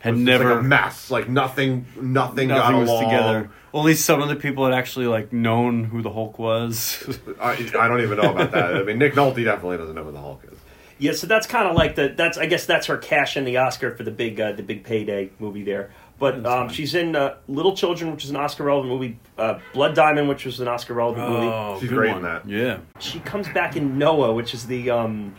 Had 0.00 0.14
was 0.14 0.18
just 0.24 0.26
never 0.26 0.54
like 0.56 0.60
a 0.60 0.62
mess. 0.64 1.10
Like 1.12 1.28
nothing, 1.28 1.86
nothing, 2.00 2.48
got 2.48 2.56
nothing 2.72 2.80
was 2.80 2.90
along. 2.90 3.04
together. 3.04 3.50
Only 3.72 3.94
some 3.94 4.20
of 4.22 4.28
the 4.28 4.34
people 4.36 4.64
had 4.64 4.74
actually 4.74 5.06
like 5.06 5.32
known 5.32 5.84
who 5.84 6.02
the 6.02 6.10
Hulk 6.10 6.38
was. 6.40 7.18
I, 7.40 7.52
I 7.78 7.86
don't 7.88 8.00
even 8.00 8.18
know 8.18 8.32
about 8.32 8.50
that. 8.52 8.76
I 8.76 8.82
mean, 8.82 8.98
Nick 8.98 9.12
Nolte 9.14 9.44
definitely 9.44 9.76
doesn't 9.76 9.94
know 9.94 10.02
who 10.04 10.12
the 10.12 10.20
Hulk 10.20 10.42
is. 10.50 10.55
Yeah, 10.98 11.12
so 11.12 11.26
that's 11.26 11.46
kind 11.46 11.68
of 11.68 11.76
like 11.76 11.94
the 11.94 12.14
that's 12.16 12.38
I 12.38 12.46
guess 12.46 12.64
that's 12.66 12.86
her 12.86 12.96
cash 12.96 13.36
in 13.36 13.44
the 13.44 13.58
Oscar 13.58 13.94
for 13.94 14.02
the 14.02 14.10
big 14.10 14.40
uh, 14.40 14.52
the 14.52 14.62
big 14.62 14.84
payday 14.84 15.30
movie 15.38 15.62
there. 15.62 15.90
But 16.18 16.46
um, 16.46 16.70
she's 16.70 16.94
in 16.94 17.14
uh, 17.14 17.36
Little 17.46 17.76
Children, 17.76 18.12
which 18.12 18.24
is 18.24 18.30
an 18.30 18.36
Oscar 18.36 18.64
relevant 18.64 18.90
movie. 18.94 19.18
Uh, 19.36 19.58
Blood 19.74 19.94
Diamond, 19.94 20.30
which 20.30 20.46
was 20.46 20.60
an 20.60 20.68
Oscar 20.68 20.94
relevant 20.94 21.28
movie. 21.28 21.46
Oh, 21.46 21.76
She's 21.78 21.90
good 21.90 21.96
great 21.96 22.08
one. 22.14 22.18
in 22.18 22.22
that. 22.24 22.48
Yeah. 22.48 22.78
She 23.00 23.20
comes 23.20 23.46
back 23.50 23.76
in 23.76 23.98
Noah, 23.98 24.32
which 24.32 24.54
is 24.54 24.66
the 24.66 24.88
um, 24.88 25.34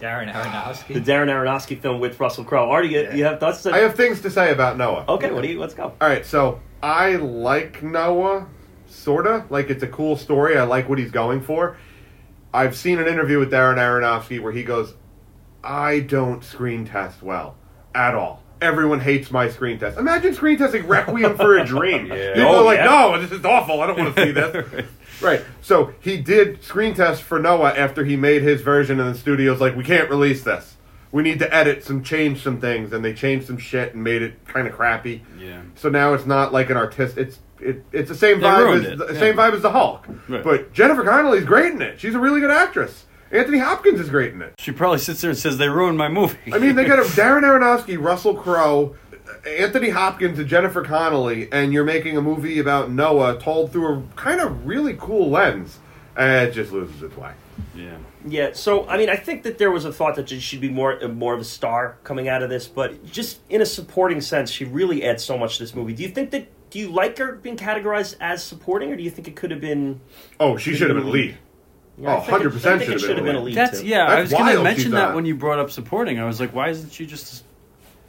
Darren 0.00 0.32
Aronofsky. 0.32 0.94
the 0.94 1.00
Darren 1.00 1.28
Aronofsky 1.28 1.80
film 1.80 2.00
with 2.00 2.18
Russell 2.18 2.42
Crowe. 2.42 2.68
Artie, 2.68 2.88
you, 2.88 3.08
you 3.12 3.22
have 3.24 3.38
thoughts? 3.38 3.64
I 3.66 3.78
have 3.78 3.94
things 3.94 4.20
to 4.22 4.30
say 4.32 4.50
about 4.50 4.76
Noah. 4.76 5.04
okay, 5.08 5.30
what 5.30 5.42
do 5.42 5.48
you? 5.48 5.60
Let's 5.60 5.74
go. 5.74 5.84
All 6.00 6.08
right, 6.08 6.26
so 6.26 6.60
I 6.82 7.14
like 7.14 7.84
Noah, 7.84 8.48
sorta. 8.88 9.44
Like 9.48 9.70
it's 9.70 9.84
a 9.84 9.88
cool 9.88 10.16
story. 10.16 10.58
I 10.58 10.64
like 10.64 10.88
what 10.88 10.98
he's 10.98 11.12
going 11.12 11.40
for. 11.40 11.76
I've 12.56 12.76
seen 12.76 12.98
an 12.98 13.06
interview 13.06 13.38
with 13.38 13.50
Darren 13.52 13.76
Aronofsky 13.76 14.40
where 14.40 14.52
he 14.52 14.62
goes, 14.64 14.94
"I 15.62 16.00
don't 16.00 16.42
screen 16.42 16.86
test 16.86 17.22
well 17.22 17.56
at 17.94 18.14
all. 18.14 18.42
Everyone 18.62 19.00
hates 19.00 19.30
my 19.30 19.50
screen 19.50 19.78
test. 19.78 19.98
Imagine 19.98 20.32
screen 20.32 20.56
testing 20.56 20.86
Requiem 20.86 21.36
for 21.36 21.58
a 21.58 21.64
Dream. 21.66 22.06
Yeah. 22.12 22.32
People 22.34 22.50
Oh, 22.50 22.60
are 22.60 22.64
like, 22.64 22.78
yeah. 22.78 22.84
no, 22.86 23.20
this 23.20 23.30
is 23.30 23.44
awful. 23.44 23.82
I 23.82 23.86
don't 23.86 23.98
want 23.98 24.16
to 24.16 24.22
see 24.24 24.32
this." 24.32 24.84
Right. 25.22 25.42
So 25.62 25.94
he 26.00 26.18
did 26.18 26.62
screen 26.62 26.94
test 26.94 27.22
for 27.22 27.38
Noah 27.38 27.72
after 27.74 28.04
he 28.04 28.16
made 28.16 28.42
his 28.42 28.60
version, 28.60 29.00
and 29.00 29.14
the 29.14 29.18
studio's 29.18 29.62
like, 29.62 29.74
we 29.74 29.82
can't 29.82 30.10
release 30.10 30.42
this. 30.42 30.76
We 31.10 31.22
need 31.22 31.38
to 31.38 31.54
edit 31.54 31.82
some, 31.84 32.02
change 32.02 32.42
some 32.42 32.60
things, 32.60 32.92
and 32.92 33.02
they 33.02 33.14
changed 33.14 33.46
some 33.46 33.56
shit 33.56 33.94
and 33.94 34.04
made 34.04 34.20
it 34.20 34.44
kind 34.46 34.66
of 34.68 34.74
crappy. 34.74 35.22
Yeah. 35.40 35.62
So 35.74 35.88
now 35.88 36.12
it's 36.12 36.26
not 36.26 36.52
like 36.52 36.68
an 36.68 36.76
artist. 36.76 37.16
It's 37.16 37.38
it, 37.60 37.84
it's 37.92 38.08
the 38.08 38.14
same 38.14 38.40
They 38.40 38.46
vibe 38.46 38.58
ruined 38.64 38.86
as 38.86 38.92
it, 38.92 38.98
the 38.98 39.14
yeah. 39.14 39.20
same 39.20 39.34
vibe 39.36 39.54
as 39.54 39.62
the 39.62 39.70
Hulk. 39.70 40.06
Right. 40.28 40.42
But 40.44 40.72
Jennifer 40.72 41.02
Connelly's 41.04 41.44
great 41.44 41.72
in 41.72 41.82
it. 41.82 42.00
She's 42.00 42.14
a 42.14 42.18
really 42.18 42.40
good 42.40 42.50
actress. 42.50 43.04
Anthony 43.32 43.58
Hopkins 43.58 43.98
is 43.98 44.08
great 44.08 44.32
in 44.34 44.42
it. 44.42 44.54
She 44.58 44.70
probably 44.72 44.98
sits 44.98 45.20
there 45.20 45.30
and 45.30 45.38
says 45.38 45.58
they 45.58 45.68
ruined 45.68 45.98
my 45.98 46.08
movie. 46.08 46.36
I 46.52 46.58
mean, 46.58 46.76
they 46.76 46.84
got 46.84 46.98
a 46.98 47.02
Darren 47.20 47.42
Aronofsky, 47.42 48.00
Russell 48.00 48.34
Crowe, 48.34 48.94
Anthony 49.46 49.90
Hopkins, 49.90 50.38
and 50.38 50.48
Jennifer 50.48 50.82
Connelly, 50.82 51.48
and 51.52 51.72
you're 51.72 51.84
making 51.84 52.16
a 52.16 52.22
movie 52.22 52.58
about 52.60 52.90
Noah 52.90 53.38
told 53.40 53.72
through 53.72 53.94
a 53.98 54.02
kind 54.14 54.40
of 54.40 54.66
really 54.66 54.94
cool 54.98 55.30
lens. 55.30 55.78
And 56.16 56.48
it 56.48 56.52
just 56.52 56.72
loses 56.72 57.02
its 57.02 57.16
way. 57.16 57.32
yeah. 57.74 57.96
Yeah, 58.28 58.50
so 58.54 58.88
I 58.88 58.96
mean, 58.96 59.08
I 59.08 59.14
think 59.14 59.44
that 59.44 59.58
there 59.58 59.70
was 59.70 59.84
a 59.84 59.92
thought 59.92 60.16
that 60.16 60.28
she 60.30 60.40
should 60.40 60.60
be 60.60 60.68
more 60.68 60.98
uh, 61.04 61.06
more 61.06 61.32
of 61.32 61.40
a 61.40 61.44
star 61.44 61.96
coming 62.02 62.26
out 62.26 62.42
of 62.42 62.50
this, 62.50 62.66
but 62.66 63.04
just 63.06 63.38
in 63.48 63.60
a 63.60 63.66
supporting 63.66 64.20
sense, 64.20 64.50
she 64.50 64.64
really 64.64 65.04
adds 65.04 65.22
so 65.22 65.38
much 65.38 65.58
to 65.58 65.62
this 65.62 65.76
movie. 65.76 65.92
Do 65.92 66.02
you 66.02 66.08
think 66.08 66.30
that? 66.32 66.48
Do 66.76 66.82
you 66.82 66.90
like 66.90 67.16
her 67.16 67.32
being 67.32 67.56
categorized 67.56 68.16
as 68.20 68.44
supporting, 68.44 68.92
or 68.92 68.96
do 68.96 69.02
you 69.02 69.08
think 69.08 69.26
it 69.28 69.34
could 69.34 69.50
have 69.50 69.62
been? 69.62 69.98
Oh, 70.38 70.58
she 70.58 70.74
should 70.74 70.90
have 70.90 70.98
been 71.02 71.10
lead. 71.10 71.38
Yeah, 71.98 72.16
Oh, 72.16 72.18
I 72.18 72.20
think 72.20 72.40
it- 72.42 72.48
100% 72.52 72.66
I 72.74 72.78
think 72.78 72.82
it 72.82 72.92
should 72.92 73.00
should 73.00 73.08
have 73.08 73.16
have 73.16 73.24
been 73.24 73.24
been 73.24 73.36
a 73.36 73.38
a 73.38 73.44
lead. 73.44 73.54
That's 73.54 73.80
too. 73.80 73.86
yeah. 73.86 74.04
I 74.06 74.20
was 74.20 74.30
going 74.30 74.54
to 74.54 74.62
mention 74.62 74.90
that 74.90 75.14
when 75.14 75.24
you 75.24 75.34
brought 75.34 75.58
up 75.58 75.70
supporting. 75.70 76.18
I 76.20 76.26
was 76.26 76.38
like, 76.38 76.54
why 76.54 76.68
isn't 76.68 76.92
she 76.92 77.06
just 77.06 77.44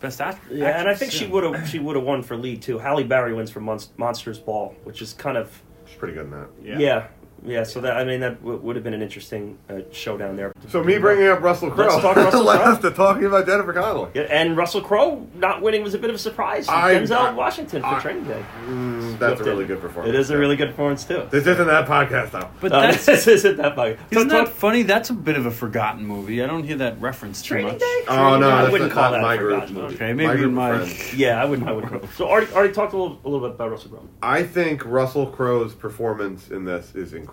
best 0.01 0.19
actress? 0.19 0.51
Yeah, 0.59 0.77
and 0.81 0.89
I 0.89 0.95
think 0.95 1.13
she 1.13 1.27
would 1.27 1.45
have 1.45 1.69
she 1.69 1.79
would 1.79 1.95
have 1.95 2.03
won 2.03 2.23
for 2.23 2.35
lead 2.35 2.61
too. 2.61 2.77
Halle 2.77 3.05
Berry 3.05 3.33
wins 3.33 3.49
for 3.51 3.61
Monst- 3.61 3.91
Monsters 3.95 4.37
Ball, 4.37 4.75
which 4.83 5.01
is 5.01 5.13
kind 5.13 5.37
of 5.37 5.61
She's 5.85 5.95
pretty 5.95 6.15
good 6.15 6.25
in 6.25 6.31
that. 6.31 6.49
yeah. 6.61 6.77
yeah, 6.77 7.07
Yeah, 7.45 7.63
so 7.63 7.79
that 7.81 7.97
I 7.97 8.03
mean 8.03 8.19
that 8.21 8.39
w- 8.41 8.59
would 8.59 8.75
have 8.75 8.83
been 8.83 8.93
an 8.93 9.01
interesting 9.01 9.57
uh, 9.69 9.79
showdown 9.91 10.35
there. 10.35 10.51
So 10.69 10.83
me 10.83 10.97
bringing 10.97 11.27
up 11.27 11.41
Russell 11.41 11.69
Crowe 11.71 11.87
Let's 11.87 12.01
talk 12.01 12.15
Russell 12.17 12.43
Crowe. 12.45 12.51
us 12.51 12.79
to 12.79 12.91
talking 12.91 13.25
about 13.25 13.45
Jennifer 13.45 13.73
Connelly. 13.73 14.11
Yeah, 14.15 14.23
and 14.23 14.57
Russell 14.57 14.81
Crowe 14.81 15.25
not 15.35 15.61
winning 15.61 15.83
was 15.83 15.93
a 15.93 15.97
bit 15.99 16.09
of 16.09 16.15
a 16.15 16.19
surprise. 16.19 16.67
I- 16.67 16.95
Denzel 16.95 17.17
I- 17.17 17.31
Washington 17.33 17.81
for 17.83 17.87
I- 17.87 18.01
Training 18.01 18.23
Day. 18.25 18.43
Mm, 18.65 19.19
that's 19.19 19.39
a 19.39 19.43
really 19.43 19.65
good 19.65 19.79
performance. 19.79 20.13
It 20.13 20.19
is 20.19 20.29
a 20.29 20.37
really 20.37 20.55
good 20.55 20.69
performance 20.69 21.03
too. 21.05 21.27
This 21.29 21.47
isn't 21.47 21.67
that 21.67 21.87
podcast 21.87 22.31
though. 22.31 22.49
But 22.59 22.71
Uh, 22.73 22.81
that's 22.81 23.05
this 23.05 23.27
isn't 23.27 23.57
that 23.57 23.75
bug. 23.75 23.97
So 24.11 24.17
isn't 24.19 24.29
that 24.29 24.49
funny? 24.49 24.81
That's 24.83 25.09
a 25.09 25.13
bit 25.13 25.37
of 25.37 25.45
a 25.45 25.51
forgotten 25.51 26.05
movie. 26.05 26.43
I 26.43 26.47
don't 26.47 26.63
hear 26.63 26.77
that 26.77 26.99
reference 26.99 27.41
too 27.41 27.49
Training 27.55 27.73
much. 27.73 27.79
Day? 27.79 28.03
Oh 28.09 28.37
no, 28.39 28.49
I 28.49 28.61
that's 28.63 28.71
wouldn't 28.71 28.93
not, 28.93 29.01
call 29.01 29.11
not 29.11 29.17
that 29.17 29.21
my 29.21 29.33
a 29.35 29.37
group. 29.37 29.53
forgotten 29.61 29.75
movie. 29.75 29.95
Okay, 29.95 30.13
maybe 30.13 30.27
my 30.27 30.35
group 30.35 30.47
in 30.49 30.53
my- 30.55 30.69
of 30.71 30.77
friends. 30.91 31.13
Yeah, 31.15 31.41
I 31.41 31.45
wouldn't. 31.45 31.67
I 31.67 31.71
wouldn't. 31.71 32.11
So 32.15 32.27
already, 32.27 32.51
already 32.51 32.73
talked 32.73 32.93
a 32.93 32.97
little, 32.97 33.19
a 33.23 33.29
little 33.29 33.47
bit 33.47 33.55
about 33.55 33.71
Russell 33.71 33.91
Crowe. 33.91 34.07
I 34.21 34.43
think 34.43 34.83
Russell 34.85 35.27
Crowe's 35.27 35.73
performance 35.73 36.49
in 36.49 36.65
this 36.65 36.93
is 36.95 37.13
incredible. 37.13 37.26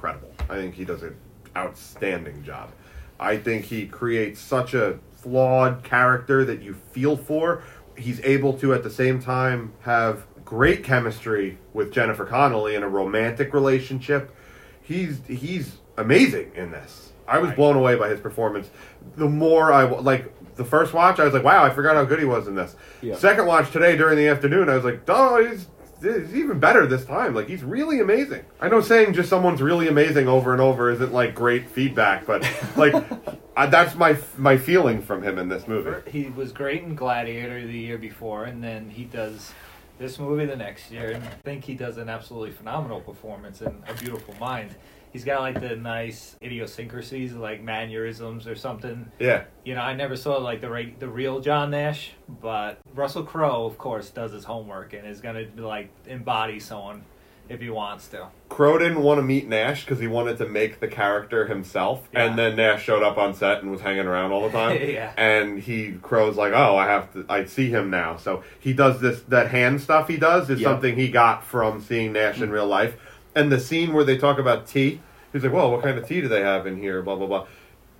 I 0.48 0.56
think 0.56 0.74
he 0.74 0.84
does 0.84 1.02
an 1.02 1.16
outstanding 1.56 2.42
job. 2.42 2.72
I 3.18 3.36
think 3.36 3.64
he 3.64 3.86
creates 3.86 4.40
such 4.40 4.74
a 4.74 4.98
flawed 5.12 5.82
character 5.82 6.44
that 6.44 6.62
you 6.62 6.74
feel 6.92 7.16
for. 7.16 7.62
He's 7.96 8.20
able 8.20 8.52
to, 8.58 8.74
at 8.74 8.82
the 8.82 8.90
same 8.90 9.20
time, 9.20 9.72
have 9.80 10.26
great 10.44 10.84
chemistry 10.84 11.58
with 11.72 11.92
Jennifer 11.92 12.24
Connelly 12.24 12.74
in 12.74 12.82
a 12.82 12.88
romantic 12.88 13.54
relationship. 13.54 14.34
He's 14.82 15.20
he's 15.26 15.78
amazing 15.96 16.52
in 16.54 16.70
this. 16.70 17.12
I 17.26 17.38
was 17.38 17.52
blown 17.52 17.76
away 17.76 17.94
by 17.96 18.08
his 18.10 18.20
performance. 18.20 18.68
The 19.16 19.28
more 19.28 19.72
I 19.72 19.84
like 19.84 20.30
the 20.56 20.64
first 20.64 20.92
watch, 20.92 21.18
I 21.18 21.24
was 21.24 21.32
like, 21.32 21.44
"Wow, 21.44 21.64
I 21.64 21.70
forgot 21.70 21.96
how 21.96 22.04
good 22.04 22.18
he 22.18 22.26
was 22.26 22.46
in 22.46 22.54
this." 22.54 22.76
Yeah. 23.00 23.16
Second 23.16 23.46
watch 23.46 23.70
today 23.70 23.96
during 23.96 24.18
the 24.18 24.28
afternoon, 24.28 24.68
I 24.68 24.74
was 24.74 24.84
like, 24.84 25.00
"Oh, 25.08 25.42
he's, 25.42 25.68
he's 26.02 26.34
even 26.34 26.58
better 26.58 26.86
this 26.86 27.04
time. 27.04 27.34
Like 27.34 27.48
he's 27.48 27.62
really 27.62 28.00
amazing." 28.00 28.44
I 28.60 28.68
know 28.68 28.80
saying 28.80 29.14
just 29.14 29.28
someone's 29.28 29.62
really 29.62 29.88
amazing 29.88 30.28
over 30.28 30.52
and 30.52 30.60
over 30.60 30.90
isn't 30.90 31.12
like 31.12 31.34
great 31.34 31.68
feedback, 31.68 32.26
but 32.26 32.48
like 32.76 32.94
I, 33.56 33.66
that's 33.66 33.94
my 33.94 34.16
my 34.36 34.56
feeling 34.56 35.00
from 35.02 35.22
him 35.22 35.38
in 35.38 35.48
this 35.48 35.68
movie. 35.68 36.10
He 36.10 36.26
was 36.26 36.52
great 36.52 36.82
in 36.82 36.94
Gladiator 36.94 37.66
the 37.66 37.78
year 37.78 37.98
before, 37.98 38.44
and 38.44 38.62
then 38.62 38.90
he 38.90 39.04
does 39.04 39.52
this 39.98 40.18
movie 40.18 40.46
the 40.46 40.56
next 40.56 40.90
year, 40.90 41.12
and 41.12 41.22
I 41.22 41.30
think 41.44 41.64
he 41.64 41.74
does 41.74 41.98
an 41.98 42.08
absolutely 42.08 42.50
phenomenal 42.50 43.00
performance 43.00 43.62
in 43.62 43.82
A 43.86 43.94
Beautiful 43.94 44.34
Mind. 44.40 44.74
He's 45.14 45.24
got 45.24 45.42
like 45.42 45.60
the 45.60 45.76
nice 45.76 46.34
idiosyncrasies, 46.42 47.34
like 47.34 47.62
mannerisms 47.62 48.48
or 48.48 48.56
something. 48.56 49.12
Yeah, 49.20 49.44
You 49.64 49.76
know, 49.76 49.80
I 49.80 49.94
never 49.94 50.16
saw 50.16 50.38
like 50.38 50.60
the 50.60 50.68
re- 50.68 50.96
the 50.98 51.08
real 51.08 51.38
John 51.38 51.70
Nash, 51.70 52.10
but 52.28 52.80
Russell 52.94 53.22
Crowe, 53.22 53.64
of 53.64 53.78
course, 53.78 54.10
does 54.10 54.32
his 54.32 54.42
homework 54.42 54.92
and 54.92 55.06
is 55.06 55.20
gonna 55.20 55.44
like 55.56 55.90
embody 56.06 56.58
someone 56.58 57.04
if 57.48 57.60
he 57.60 57.70
wants 57.70 58.08
to. 58.08 58.26
Crowe 58.48 58.78
didn't 58.78 59.02
want 59.02 59.18
to 59.18 59.22
meet 59.22 59.46
Nash 59.46 59.84
because 59.84 60.00
he 60.00 60.06
wanted 60.06 60.38
to 60.38 60.48
make 60.48 60.80
the 60.80 60.88
character 60.88 61.46
himself, 61.46 62.08
Yeah. 62.12 62.24
and 62.24 62.38
then 62.38 62.56
Nash 62.56 62.82
showed 62.82 63.02
up 63.02 63.18
on 63.18 63.34
set 63.34 63.62
and 63.62 63.70
was 63.70 63.82
hanging 63.82 64.06
around 64.06 64.32
all 64.32 64.42
the 64.48 64.50
time. 64.58 64.80
Yeah. 64.82 65.12
And 65.16 65.60
he 65.60 65.92
Crowe's 66.02 66.36
like, 66.36 66.52
"Oh, 66.54 66.76
I 66.76 66.86
have 66.86 67.12
to. 67.12 67.24
I 67.28 67.44
see 67.44 67.70
him 67.70 67.88
now." 67.90 68.16
So 68.16 68.42
he 68.58 68.72
does 68.72 69.00
this. 69.00 69.20
That 69.28 69.50
hand 69.50 69.80
stuff 69.80 70.08
he 70.08 70.16
does 70.16 70.50
is 70.50 70.60
Yeah. 70.60 70.70
something 70.70 70.96
he 70.96 71.08
got 71.08 71.44
from 71.44 71.80
seeing 71.80 72.12
Nash 72.14 72.40
in 72.40 72.48
mm. 72.48 72.52
real 72.52 72.66
life. 72.66 72.96
And 73.34 73.50
the 73.50 73.60
scene 73.60 73.92
where 73.92 74.04
they 74.04 74.16
talk 74.16 74.38
about 74.38 74.66
tea, 74.66 75.00
he's 75.32 75.42
like, 75.42 75.52
"Well, 75.52 75.70
what 75.70 75.82
kind 75.82 75.98
of 75.98 76.06
tea 76.06 76.20
do 76.20 76.28
they 76.28 76.40
have 76.42 76.66
in 76.66 76.76
here?" 76.78 77.02
Blah 77.02 77.16
blah 77.16 77.26
blah. 77.26 77.46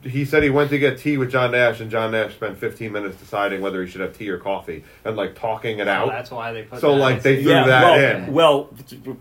He 0.02 0.26
said 0.26 0.42
he 0.42 0.50
went 0.50 0.68
to 0.68 0.78
get 0.78 0.98
tea 0.98 1.16
with 1.16 1.30
John 1.30 1.52
Nash, 1.52 1.80
and 1.80 1.90
John 1.90 2.10
Nash 2.10 2.34
spent 2.34 2.58
15 2.58 2.92
minutes 2.92 3.16
deciding 3.16 3.62
whether 3.62 3.82
he 3.82 3.90
should 3.90 4.02
have 4.02 4.16
tea 4.16 4.28
or 4.28 4.36
coffee, 4.36 4.84
and 5.02 5.16
like 5.16 5.34
talking 5.34 5.78
it 5.78 5.86
So 5.86 5.90
out. 5.90 6.08
that's 6.08 6.30
why 6.30 6.52
they 6.52 6.62
put. 6.62 6.80
So, 6.80 6.92
that 6.92 7.00
like, 7.00 7.22
they 7.22 7.42
threw 7.42 7.52
yeah, 7.52 7.66
that 7.66 7.82
well, 7.82 8.16
in. 8.16 8.32
well, 8.34 8.70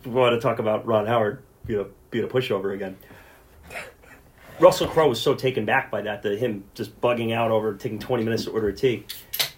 we 0.03 0.11
want 0.11 0.33
to 0.35 0.41
talk 0.41 0.59
about 0.59 0.85
Ron 0.85 1.05
Howard 1.05 1.41
being 1.65 1.79
a, 1.79 1.85
being 2.11 2.25
a 2.25 2.27
pushover 2.27 2.73
again. 2.73 2.97
Russell 4.59 4.87
Crowe 4.87 5.07
was 5.09 5.19
so 5.21 5.33
taken 5.33 5.65
back 5.65 5.89
by 5.89 6.01
that, 6.01 6.21
that 6.23 6.37
him 6.37 6.65
just 6.73 6.99
bugging 7.01 7.33
out 7.33 7.49
over 7.49 7.73
taking 7.75 7.97
20 7.97 8.23
minutes 8.23 8.43
to 8.43 8.51
order 8.51 8.67
a 8.67 8.73
tea, 8.75 9.05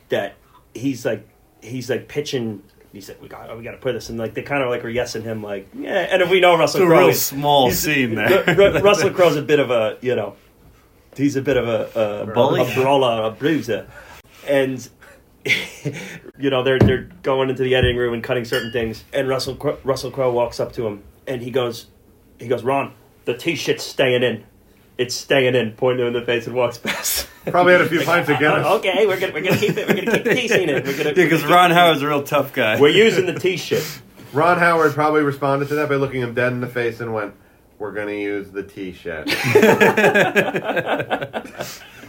that 0.09 0.35
he's 0.73 1.05
like, 1.05 1.27
he's 1.61 1.89
like 1.89 2.07
pitching. 2.07 2.63
He 2.95 3.01
said, 3.01 3.17
"We 3.21 3.27
got, 3.27 3.55
we 3.57 3.63
got 3.63 3.71
to 3.71 3.77
put 3.77 3.93
this," 3.93 4.09
and 4.09 4.17
like 4.17 4.33
they 4.33 4.41
kind 4.41 4.63
of 4.63 4.69
like 4.69 4.83
are 4.83 4.91
yesing 4.91 5.23
him, 5.23 5.43
like, 5.43 5.67
yeah. 5.73 6.07
And 6.09 6.21
if 6.21 6.29
we 6.29 6.39
know 6.39 6.57
Russell 6.57 6.81
It's 6.81 6.85
a 6.85 6.87
Crowe, 6.87 7.05
real 7.07 7.13
small 7.13 7.71
scene 7.71 8.15
there. 8.15 8.43
Ru- 8.47 8.73
Ru- 8.73 8.79
Russell 8.79 9.11
Crowe's 9.11 9.35
a 9.35 9.41
bit 9.41 9.59
of 9.59 9.69
a, 9.69 9.97
you 10.01 10.15
know, 10.15 10.35
he's 11.15 11.35
a 11.35 11.41
bit 11.41 11.57
of 11.57 11.67
a, 11.67 12.23
a 12.23 12.33
Bully? 12.33 12.61
a 12.61 12.73
brawler, 12.73 13.23
a 13.23 13.31
bruiser, 13.31 13.87
and 14.47 14.87
you 16.39 16.49
know 16.49 16.63
they're 16.63 16.79
they're 16.79 17.09
going 17.21 17.49
into 17.49 17.63
the 17.63 17.75
editing 17.75 17.97
room 17.97 18.13
and 18.13 18.23
cutting 18.23 18.45
certain 18.45 18.71
things, 18.71 19.03
and 19.13 19.27
Russell 19.27 19.55
Russell 19.83 20.09
Crowe 20.11 20.31
walks 20.31 20.59
up 20.59 20.71
to 20.73 20.87
him 20.87 21.03
and 21.27 21.41
he 21.41 21.51
goes, 21.51 21.87
he 22.39 22.47
goes, 22.47 22.63
Ron, 22.63 22.93
the 23.25 23.35
T 23.35 23.55
shit's 23.55 23.83
staying 23.83 24.23
in, 24.23 24.45
it's 24.97 25.15
staying 25.15 25.55
in, 25.55 25.73
pointing 25.73 26.05
him 26.07 26.15
in 26.15 26.19
the 26.19 26.25
face 26.25 26.47
and 26.47 26.55
walks 26.55 26.77
past. 26.77 27.27
Probably 27.45 27.73
had 27.73 27.81
a 27.81 27.89
few 27.89 28.01
pints 28.03 28.29
of 28.29 28.39
Guinness. 28.39 28.65
Okay, 28.77 29.05
we're 29.05 29.19
gonna 29.19 29.33
we're 29.33 29.41
gonna 29.43 29.57
keep 29.57 29.77
it, 29.77 29.87
we're 29.87 29.95
gonna 29.95 30.11
keep 30.11 30.23
teasing 30.23 30.69
it, 30.69 30.85
we're 30.85 30.97
gonna 30.97 31.09
Yeah, 31.09 31.13
because 31.15 31.43
Ron 31.45 31.69
keep- 31.69 31.77
Howard's 31.77 32.01
a 32.01 32.07
real 32.07 32.23
tough 32.23 32.53
guy. 32.53 32.79
we're 32.79 32.89
using 32.89 33.25
the 33.25 33.33
T 33.37 33.57
shit. 33.57 34.01
Ron 34.33 34.57
Howard 34.57 34.93
probably 34.93 35.21
responded 35.21 35.67
to 35.69 35.75
that 35.75 35.89
by 35.89 35.95
looking 35.95 36.21
him 36.21 36.33
dead 36.33 36.51
in 36.53 36.61
the 36.61 36.67
face 36.67 36.99
and 37.01 37.13
went, 37.13 37.33
"We're 37.79 37.91
gonna 37.93 38.11
use 38.13 38.51
the 38.51 38.63
T-shirt." 38.63 39.29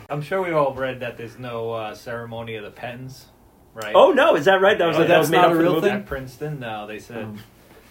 I'm 0.08 0.22
sure 0.22 0.42
we 0.42 0.52
all 0.52 0.74
read 0.74 1.00
that 1.00 1.16
there's 1.16 1.38
no 1.38 1.72
uh, 1.72 1.94
ceremony 1.94 2.56
of 2.56 2.64
the 2.64 2.70
pens, 2.70 3.26
right? 3.74 3.92
Oh 3.94 4.12
no, 4.12 4.36
is 4.36 4.44
that 4.46 4.60
right? 4.60 4.78
That 4.78 4.86
was 4.86 4.96
Oh, 4.96 5.04
that 5.04 5.18
was 5.18 5.28
that's 5.28 5.30
made 5.30 5.36
not 5.38 5.46
up 5.46 5.52
a 5.52 5.54
for 5.54 5.58
the 5.58 5.62
real 5.64 5.74
movie? 5.74 5.86
thing? 5.88 5.96
At 5.98 6.06
Princeton, 6.06 6.60
no, 6.60 6.86
they 6.86 6.98
said 6.98 7.36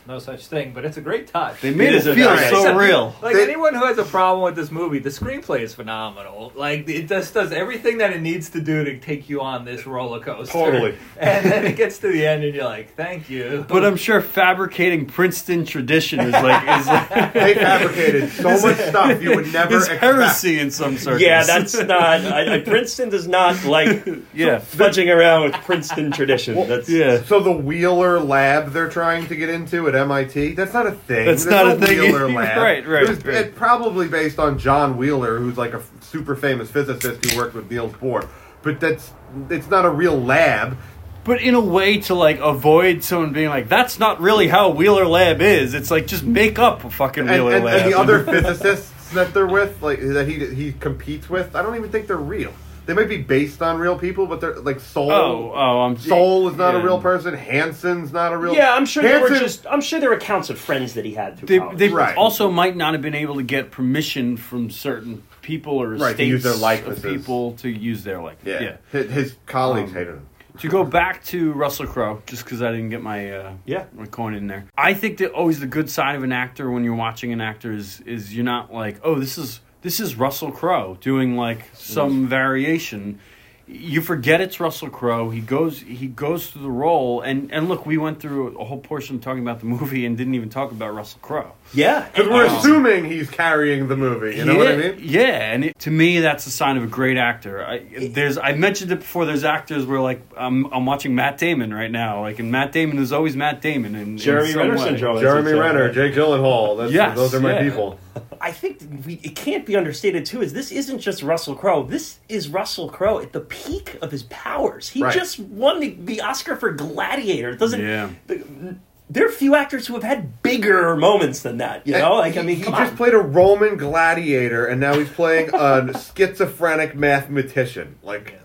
no 0.08 0.20
such 0.20 0.48
thing, 0.48 0.72
but 0.74 0.86
it's 0.86 0.98
a 0.98 1.02
great 1.02 1.28
touch. 1.28 1.62
They 1.62 1.74
made 1.74 1.90
It 1.90 1.96
it, 1.96 1.98
is 1.98 2.08
a 2.08 2.16
feel 2.16 2.30
nice- 2.30 2.50
so 2.52 2.76
real. 2.76 3.16
Like 3.22 3.36
They- 3.36 3.44
anyone 3.44 3.74
who 3.74 3.86
has 3.86 3.98
a 3.98 4.04
problem 4.04 4.44
with 4.44 4.56
this 4.56 4.70
movie, 4.72 5.00
the 5.00 5.10
screenplay 5.10 5.62
is 5.62 5.74
phenomenal. 5.74 6.52
Like 6.56 6.88
it 6.90 7.08
just 7.08 7.34
does 7.34 7.52
everything 7.52 7.98
that 8.00 8.14
it 8.14 8.22
needs 8.22 8.50
to 8.52 8.62
do 8.62 8.84
to 8.84 8.98
take 9.00 9.30
you 9.30 9.42
on 9.42 9.66
this 9.66 9.86
roller 9.88 10.20
coaster. 10.20 10.54
Totally. 10.54 10.96
And 11.18 11.46
then 11.50 11.66
it 11.66 11.76
gets 11.78 11.98
to 12.00 12.08
the 12.10 12.26
end, 12.28 12.44
and 12.44 12.54
you're 12.54 12.66
like, 12.66 12.94
"Thank 12.96 13.30
you." 13.30 13.66
But 13.68 13.84
I'm 13.86 13.96
sure 13.96 14.22
fabricating 14.22 15.06
Princeton 15.06 15.66
tradition 15.66 16.20
is 16.20 16.34
like 16.34 16.80
is 16.80 16.88
like 17.12 17.34
They 17.34 17.54
fabricated 17.56 18.30
so 18.32 18.50
much 18.62 18.78
stuff 18.78 19.22
you 19.24 19.36
would 19.36 19.52
never 19.54 19.76
is 19.78 19.84
expect. 19.84 20.02
heresy 20.02 20.60
in 20.60 20.70
some 20.72 20.98
circles. 20.98 21.22
Yeah, 21.22 21.44
that's 21.44 21.74
not. 21.74 22.02
I, 22.26 22.56
I, 22.56 22.60
Princeton 22.60 23.10
does 23.10 23.28
not 23.28 23.64
like 23.66 24.06
yeah. 24.34 24.60
fudging 24.60 25.14
around 25.16 25.44
with 25.44 25.54
Princeton 25.64 26.12
tradition. 26.12 26.56
That's 26.68 26.90
Yeah. 26.90 27.24
So 27.24 27.40
the 27.40 27.52
Wheeler 27.52 28.20
lab 28.20 28.72
they're 28.72 28.90
trying 28.90 29.28
to 29.28 29.36
get 29.36 29.50
into 29.50 29.88
at 29.96 30.02
MIT, 30.02 30.54
that's 30.54 30.74
not 30.74 30.88
a 30.88 30.92
thing. 30.92 31.26
That's 31.26 31.44
There's 31.46 31.54
not 31.56 31.80
no 31.80 31.84
a 31.84 31.88
thing. 31.88 32.00
Wheeler 32.00 32.30
lab. 32.32 32.58
Right, 32.58 32.88
right, 32.88 33.04
It 33.04 33.10
was 33.10 33.26
right. 33.26 33.36
it 33.36 33.56
probably 33.56 34.08
based 34.08 34.40
on 34.40 34.60
John 34.60 34.98
Wheeler, 34.98 35.38
who's 35.38 35.58
like 35.58 35.74
a 35.74 35.78
f- 35.78 35.92
super 36.02 36.36
famous 36.36 36.70
physicist 36.70 37.26
who 37.26 37.38
worked 37.38 37.56
with 37.56 37.70
Niels 37.72 37.94
Bohr. 37.94 38.28
But 38.62 38.80
that's 38.80 39.14
it's 39.50 39.70
not 39.70 39.86
a 39.86 39.90
real 39.90 40.20
lab. 40.20 40.78
But 41.24 41.42
in 41.42 41.56
a 41.56 41.60
way 41.60 41.98
to 42.02 42.14
like 42.14 42.40
avoid 42.40 43.04
someone 43.04 43.34
being 43.34 43.50
like, 43.50 43.68
that's 43.68 43.98
not 43.98 44.22
really 44.22 44.48
how 44.48 44.70
Wheeler 44.70 45.08
Lab 45.08 45.42
is. 45.42 45.74
It's 45.74 45.90
like 45.90 46.06
just 46.06 46.24
make 46.24 46.60
up 46.60 46.84
a 46.84 46.90
fucking 46.92 47.24
And, 47.28 47.32
Wheeler 47.32 47.56
and, 47.56 47.66
Lab. 47.66 47.80
and 47.82 47.92
the 47.92 47.98
other 47.98 48.24
physicists 48.24 48.92
that 49.14 49.34
they're 49.34 49.48
with, 49.48 49.82
like 49.82 50.00
that 50.02 50.28
he 50.28 50.46
he 50.54 50.72
competes 50.74 51.28
with, 51.30 51.56
I 51.56 51.64
don't 51.64 51.76
even 51.76 51.90
think 51.92 52.06
they're 52.08 52.18
real. 52.18 52.54
They 52.86 52.94
might 52.94 53.10
be 53.10 53.18
based 53.18 53.62
on 53.62 53.80
real 53.80 53.98
people, 53.98 54.28
but 54.28 54.42
they're 54.42 54.60
like 54.60 54.80
Sol. 54.80 55.12
oh, 55.12 55.52
oh, 55.56 55.82
I'm 55.82 55.98
Sol 55.98 56.48
is 56.50 56.56
not 56.56 56.74
yeah. 56.74 56.82
a 56.82 56.84
real 56.84 57.02
person. 57.02 57.34
Hansen's 57.34 58.12
not 58.14 58.32
a 58.34 58.38
real. 58.38 58.54
yeah. 58.56 58.74
I'm 58.74 58.86
sure 58.86 59.02
there 59.04 59.22
were 59.22 59.30
just. 59.30 59.66
I'm 59.68 59.82
sure 59.82 60.00
there 60.00 60.10
were 60.10 60.16
accounts 60.16 60.50
of 60.50 60.60
friends 60.60 60.94
that 60.94 61.06
he 61.06 61.14
had 61.14 61.38
through 61.38 61.48
They, 61.48 61.58
college. 61.60 61.78
they 61.78 61.90
Right. 61.90 62.16
also 62.16 62.50
might 62.52 62.76
not 62.76 62.94
have 62.94 63.02
been 63.02 63.16
able 63.16 63.36
to 63.36 63.44
get 63.44 63.72
permission 63.72 64.38
from 64.38 64.70
certain 64.70 65.24
people 65.42 65.74
or 65.82 65.90
Right, 65.92 66.10
to 66.10 66.14
states 66.16 66.30
use 66.30 66.44
their 66.44 66.54
of 66.88 67.02
people 67.04 67.54
to 67.54 67.70
use 67.70 68.04
their 68.04 68.22
like. 68.22 68.38
Yeah, 68.44 68.62
yeah. 68.62 68.78
His, 68.92 69.12
his 69.12 69.36
colleagues 69.46 69.90
Um, 69.92 69.96
hated 69.96 70.14
him. 70.16 70.28
To 70.60 70.70
go 70.70 70.86
back 70.86 71.22
to 71.26 71.52
Russell 71.52 71.86
Crowe, 71.86 72.22
just 72.28 72.46
because 72.46 72.62
I 72.62 72.72
didn't 72.72 72.90
get 72.90 73.02
my 73.02 73.30
uh, 73.32 73.54
Yeah. 73.66 73.86
my 73.94 74.06
coin 74.06 74.34
in 74.36 74.48
there. 74.48 74.66
I 74.78 74.94
think 74.94 75.18
that 75.18 75.32
always 75.32 75.60
the 75.60 75.68
good 75.68 75.90
side 75.90 76.16
of 76.16 76.24
an 76.24 76.32
actor 76.32 76.72
when 76.72 76.84
you're 76.86 76.96
watching 76.96 77.34
an 77.34 77.42
actor 77.42 77.74
is 77.74 78.00
is 78.06 78.34
you're 78.34 78.46
not 78.46 78.74
like, 78.74 79.00
oh, 79.04 79.16
this 79.20 79.38
is 79.38 79.60
this 79.86 80.00
is 80.00 80.16
Russell 80.16 80.52
Crowe 80.52 80.98
doing 81.00 81.38
like 81.38 81.70
some 81.76 82.26
mm. 82.26 82.28
variation. 82.28 83.20
You 83.68 84.02
forget 84.02 84.42
it's 84.42 84.60
Russell 84.60 84.90
Crowe. 84.90 85.30
He 85.30 85.42
goes 85.42 85.80
he 85.82 86.08
goes 86.08 86.50
through 86.50 86.64
the 86.64 86.72
role, 86.72 87.22
and 87.22 87.54
and 87.54 87.70
look, 87.70 87.86
we 87.86 87.96
went 87.96 88.20
through 88.20 88.58
a 88.58 88.66
whole 88.66 88.80
portion 88.80 89.20
talking 89.20 89.44
about 89.44 89.60
the 89.60 89.68
movie 89.68 90.04
and 90.08 90.18
didn't 90.18 90.34
even 90.34 90.50
talk 90.50 90.72
about 90.72 90.96
Russell 90.96 91.20
Crowe. 91.22 91.54
Yeah, 91.74 92.08
Because 92.14 92.30
we're 92.30 92.46
Um, 92.48 92.56
assuming 92.56 93.06
he's 93.06 93.30
carrying 93.30 93.88
the 93.88 93.98
movie. 93.98 94.38
You 94.38 94.46
know 94.46 94.54
yeah, 94.54 94.58
what 94.60 94.68
I 94.68 94.76
mean? 94.78 94.96
Yeah, 95.02 95.52
and 95.54 95.66
it, 95.66 95.80
to 95.80 95.92
me, 95.92 96.20
that's 96.20 96.46
a 96.48 96.52
sign 96.52 96.78
of 96.78 96.84
a 96.84 96.88
great 96.88 97.18
actor. 97.18 97.66
I, 97.66 97.80
there's, 98.10 98.38
I 98.38 98.54
mentioned 98.54 98.92
it 98.92 99.00
before. 99.00 99.26
There's 99.26 99.44
actors 99.44 99.86
where 99.86 100.00
like 100.00 100.22
I'm, 100.38 100.66
I'm 100.74 100.86
watching 100.86 101.16
Matt 101.16 101.38
Damon 101.38 101.74
right 101.74 101.92
now. 101.92 102.22
Like, 102.22 102.40
and 102.40 102.52
Matt 102.52 102.72
Damon 102.72 102.98
is 103.00 103.12
always 103.12 103.36
Matt 103.36 103.62
Damon. 103.62 103.96
and 103.96 104.18
Jeremy 104.18 104.52
in 104.52 104.58
Renner 104.58 104.76
way. 104.78 104.84
syndrome. 104.84 105.20
Jeremy 105.20 105.52
That's 105.52 105.60
Renner, 105.60 105.92
Jake 105.94 106.14
Gyllenhaal. 106.14 106.78
That's, 106.78 106.94
Yes, 106.94 107.16
those 107.18 107.34
are 107.36 107.40
my 107.42 107.54
yeah. 107.56 107.64
people. 107.64 108.00
I 108.40 108.52
think 108.52 108.80
we, 109.06 109.16
it 109.24 109.36
can't 109.36 109.66
be 109.66 109.76
understated 109.76 110.26
too. 110.26 110.42
Is 110.42 110.54
this 110.54 110.72
isn't 110.72 111.00
just 111.00 111.24
Russell 111.24 111.56
Crowe? 111.56 111.84
This 111.84 112.20
is 112.30 112.48
Russell 112.50 112.90
Crowe 112.90 113.20
at 113.20 113.34
the 113.34 113.40
peak 113.42 113.98
of 114.02 114.12
his 114.12 114.24
powers. 114.24 114.88
He 114.90 115.02
Right. 115.04 115.14
just 115.14 115.40
won 115.40 115.80
the, 115.80 115.96
the 116.00 116.22
Oscar 116.22 116.56
for 116.56 116.72
Gladiator. 116.72 117.50
It 117.52 117.60
doesn't. 117.60 117.82
Yeah. 117.82 118.10
the- 118.28 118.76
there 119.10 119.26
are 119.28 119.32
few 119.32 119.56
actors 119.56 119.86
who 119.88 119.94
have 119.94 120.04
had 120.04 120.42
bigger 120.42 120.96
moments 120.96 121.42
than 121.42 121.58
that. 121.58 121.86
You 121.86 121.94
know, 121.94 122.16
like 122.16 122.36
I 122.38 122.42
he, 122.42 122.48
mean, 122.48 122.56
he 122.58 122.64
just 122.64 122.92
on. 122.92 122.98
played 122.98 123.14
a 123.14 123.20
Roman 123.20 123.78
gladiator, 123.78 124.66
and 124.66 124.80
now 124.82 124.94
he's 124.98 125.10
playing 125.10 125.52
a 125.54 125.94
schizophrenic 126.16 126.96
mathematician. 126.96 127.96
Like, 128.04 128.40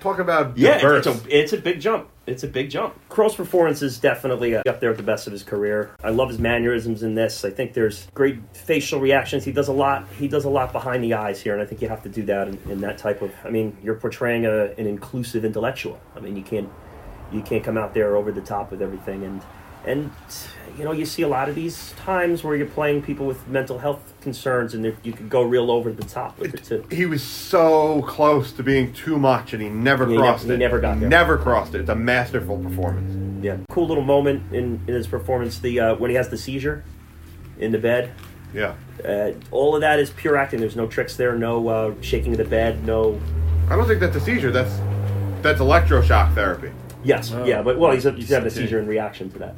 talk 0.00 0.18
about 0.18 0.58
Yeah, 0.58 0.78
diverse. 0.78 1.06
it's 1.06 1.24
a, 1.26 1.38
it's 1.38 1.52
a 1.52 1.58
big 1.58 1.80
jump. 1.80 2.08
It's 2.26 2.44
a 2.44 2.48
big 2.48 2.70
jump. 2.70 2.94
Crowe's 3.08 3.34
performance 3.34 3.82
is 3.82 3.98
definitely 3.98 4.54
up 4.54 4.78
there 4.78 4.90
at 4.90 4.96
the 4.96 5.02
best 5.02 5.26
of 5.26 5.32
his 5.32 5.42
career. 5.42 5.90
I 6.04 6.10
love 6.10 6.28
his 6.28 6.38
mannerisms 6.38 7.02
in 7.02 7.14
this. 7.16 7.44
I 7.44 7.50
think 7.50 7.72
there's 7.74 8.06
great 8.14 8.38
facial 8.52 9.00
reactions. 9.00 9.44
He 9.44 9.50
does 9.52 9.66
a 9.68 9.72
lot. 9.72 10.06
He 10.18 10.28
does 10.28 10.44
a 10.44 10.50
lot 10.50 10.70
behind 10.72 11.02
the 11.02 11.14
eyes 11.14 11.40
here, 11.40 11.54
and 11.54 11.62
I 11.62 11.66
think 11.66 11.82
you 11.82 11.88
have 11.88 12.02
to 12.04 12.08
do 12.08 12.22
that 12.26 12.46
in, 12.48 12.58
in 12.68 12.80
that 12.82 12.98
type 12.98 13.22
of. 13.22 13.32
I 13.44 13.50
mean, 13.50 13.76
you're 13.82 13.96
portraying 13.96 14.46
a, 14.46 14.66
an 14.78 14.86
inclusive 14.86 15.44
intellectual. 15.44 15.98
I 16.14 16.20
mean, 16.20 16.36
you 16.36 16.42
can't 16.42 16.68
you 17.32 17.42
can't 17.42 17.64
come 17.64 17.76
out 17.78 17.94
there 17.94 18.16
over 18.16 18.30
the 18.30 18.42
top 18.42 18.70
with 18.70 18.82
everything, 18.82 19.24
and 19.24 19.42
and 19.86 20.10
you 20.78 20.84
know 20.84 20.92
you 20.92 21.04
see 21.04 21.22
a 21.22 21.28
lot 21.28 21.48
of 21.48 21.54
these 21.54 21.92
times 21.92 22.42
where 22.44 22.54
you're 22.56 22.66
playing 22.66 23.02
people 23.02 23.26
with 23.26 23.46
mental 23.48 23.78
health 23.78 24.12
concerns, 24.20 24.74
and 24.74 24.84
you 25.02 25.12
could 25.12 25.28
go 25.28 25.42
real 25.42 25.70
over 25.70 25.90
the 25.92 26.04
top 26.04 26.38
with 26.38 26.54
it 26.54 26.64
too. 26.64 26.84
he 26.90 27.06
was 27.06 27.22
so 27.22 28.02
close 28.02 28.52
to 28.52 28.62
being 28.62 28.92
too 28.92 29.18
much, 29.18 29.52
and 29.52 29.62
he 29.62 29.68
never 29.68 30.06
He 30.06 30.16
crossed 30.16 30.44
never- 30.44 30.52
it. 30.54 30.56
he 30.56 30.60
never 30.60 30.80
got 30.80 31.00
there. 31.00 31.08
Never 31.08 31.36
crossed 31.38 31.74
it. 31.74 31.80
It's 31.82 31.90
a 31.90 31.94
masterful 31.94 32.58
performance. 32.58 33.44
Yeah, 33.44 33.56
cool 33.70 33.86
little 33.88 34.04
moment 34.04 34.52
in, 34.52 34.80
in 34.86 34.94
his 34.94 35.06
performance. 35.06 35.58
The 35.60 35.80
uh, 35.80 35.94
when 35.96 36.10
he 36.10 36.16
has 36.16 36.28
the 36.28 36.38
seizure 36.38 36.84
in 37.58 37.72
the 37.72 37.78
bed. 37.78 38.12
Yeah. 38.52 38.74
Uh, 39.06 39.32
all 39.52 39.74
of 39.76 39.80
that 39.82 39.98
is 40.00 40.10
pure 40.10 40.36
acting. 40.36 40.60
There's 40.60 40.76
no 40.76 40.86
tricks 40.86 41.16
there. 41.16 41.36
No 41.36 41.68
uh, 41.68 41.94
shaking 42.00 42.32
of 42.32 42.38
the 42.38 42.44
bed. 42.44 42.84
No. 42.84 43.20
I 43.70 43.76
don't 43.76 43.86
think 43.86 44.00
that's 44.00 44.16
a 44.16 44.20
seizure. 44.20 44.50
That's 44.50 44.76
that's 45.40 45.60
electroshock 45.60 46.34
therapy. 46.34 46.70
Yes. 47.02 47.32
Oh. 47.32 47.44
yeah. 47.44 47.62
But 47.62 47.78
well, 47.78 47.92
he's, 47.92 48.04
he's 48.04 48.28
having 48.28 48.46
a 48.48 48.50
seizure 48.50 48.78
in 48.78 48.86
reaction 48.86 49.30
to 49.30 49.38
that. 49.40 49.54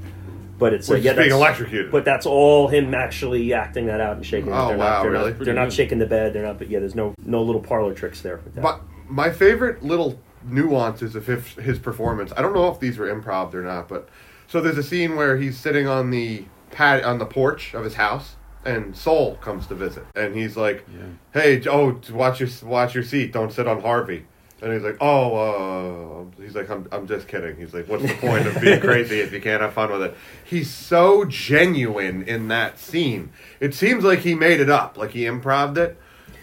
But 0.58 0.72
it's 0.74 0.88
uh, 0.88 0.94
Which 0.94 1.02
yeah, 1.02 1.12
being 1.14 1.30
that's- 1.30 1.38
electrocuted. 1.40 1.90
But 1.90 2.04
that's 2.04 2.24
all 2.26 2.68
him 2.68 2.94
actually 2.94 3.52
acting 3.52 3.86
that 3.86 4.00
out 4.00 4.16
and 4.16 4.24
shaking. 4.24 4.50
it. 4.52 4.54
Oh, 4.54 4.68
they're 4.68 4.78
wow, 4.78 4.84
not, 4.84 5.02
they're 5.02 5.10
really? 5.10 5.30
Not, 5.32 5.44
they're 5.44 5.54
not 5.54 5.64
good. 5.64 5.72
shaking 5.72 5.98
the 5.98 6.06
bed. 6.06 6.32
They're 6.34 6.44
not. 6.44 6.58
But 6.58 6.68
yeah, 6.70 6.78
there's 6.78 6.94
no 6.94 7.14
no 7.24 7.42
little 7.42 7.60
parlor 7.62 7.94
tricks 7.94 8.20
there. 8.22 8.36
With 8.44 8.54
that. 8.54 8.62
But 8.62 8.80
my 9.08 9.30
favorite 9.30 9.82
little 9.82 10.20
nuances 10.44 11.14
of 11.16 11.26
his, 11.26 11.46
his 11.54 11.78
performance. 11.78 12.32
I 12.36 12.42
don't 12.42 12.52
know 12.54 12.68
if 12.68 12.78
these 12.80 12.98
were 12.98 13.06
improv 13.06 13.54
or 13.54 13.62
not, 13.62 13.88
but 13.88 14.08
so 14.48 14.60
there's 14.60 14.78
a 14.78 14.82
scene 14.82 15.16
where 15.16 15.36
he's 15.36 15.58
sitting 15.58 15.86
on 15.86 16.10
the 16.10 16.44
pad 16.70 17.02
on 17.04 17.18
the 17.18 17.26
porch 17.26 17.74
of 17.74 17.84
his 17.84 17.94
house, 17.94 18.36
and 18.64 18.96
Sol 18.96 19.36
comes 19.36 19.66
to 19.68 19.74
visit, 19.74 20.04
and 20.14 20.34
he's 20.34 20.56
like, 20.56 20.84
Yeah. 20.92 21.02
"Hey, 21.32 21.62
oh, 21.68 22.00
watch 22.12 22.40
your 22.40 22.48
watch 22.64 22.94
your 22.94 23.04
seat. 23.04 23.32
Don't 23.32 23.52
sit 23.52 23.66
on 23.66 23.80
Harvey." 23.82 24.26
And 24.62 24.72
he's 24.72 24.82
like, 24.82 24.96
"Oh, 25.00 26.28
uh," 26.38 26.42
he's 26.42 26.54
like, 26.54 26.70
I'm, 26.70 26.86
"I'm 26.92 27.08
just 27.08 27.26
kidding." 27.26 27.56
He's 27.56 27.74
like, 27.74 27.88
"What's 27.88 28.04
the 28.04 28.14
point 28.14 28.46
of 28.46 28.60
being 28.60 28.80
crazy 28.80 29.18
if 29.20 29.32
you 29.32 29.40
can't 29.40 29.60
have 29.60 29.74
fun 29.74 29.90
with 29.90 30.02
it?" 30.02 30.16
He's 30.44 30.70
so 30.70 31.24
genuine 31.24 32.22
in 32.22 32.48
that 32.48 32.78
scene. 32.78 33.32
It 33.58 33.74
seems 33.74 34.04
like 34.04 34.20
he 34.20 34.34
made 34.36 34.60
it 34.60 34.70
up, 34.70 34.96
like 34.96 35.10
he 35.10 35.26
improved 35.26 35.78
it. 35.78 35.98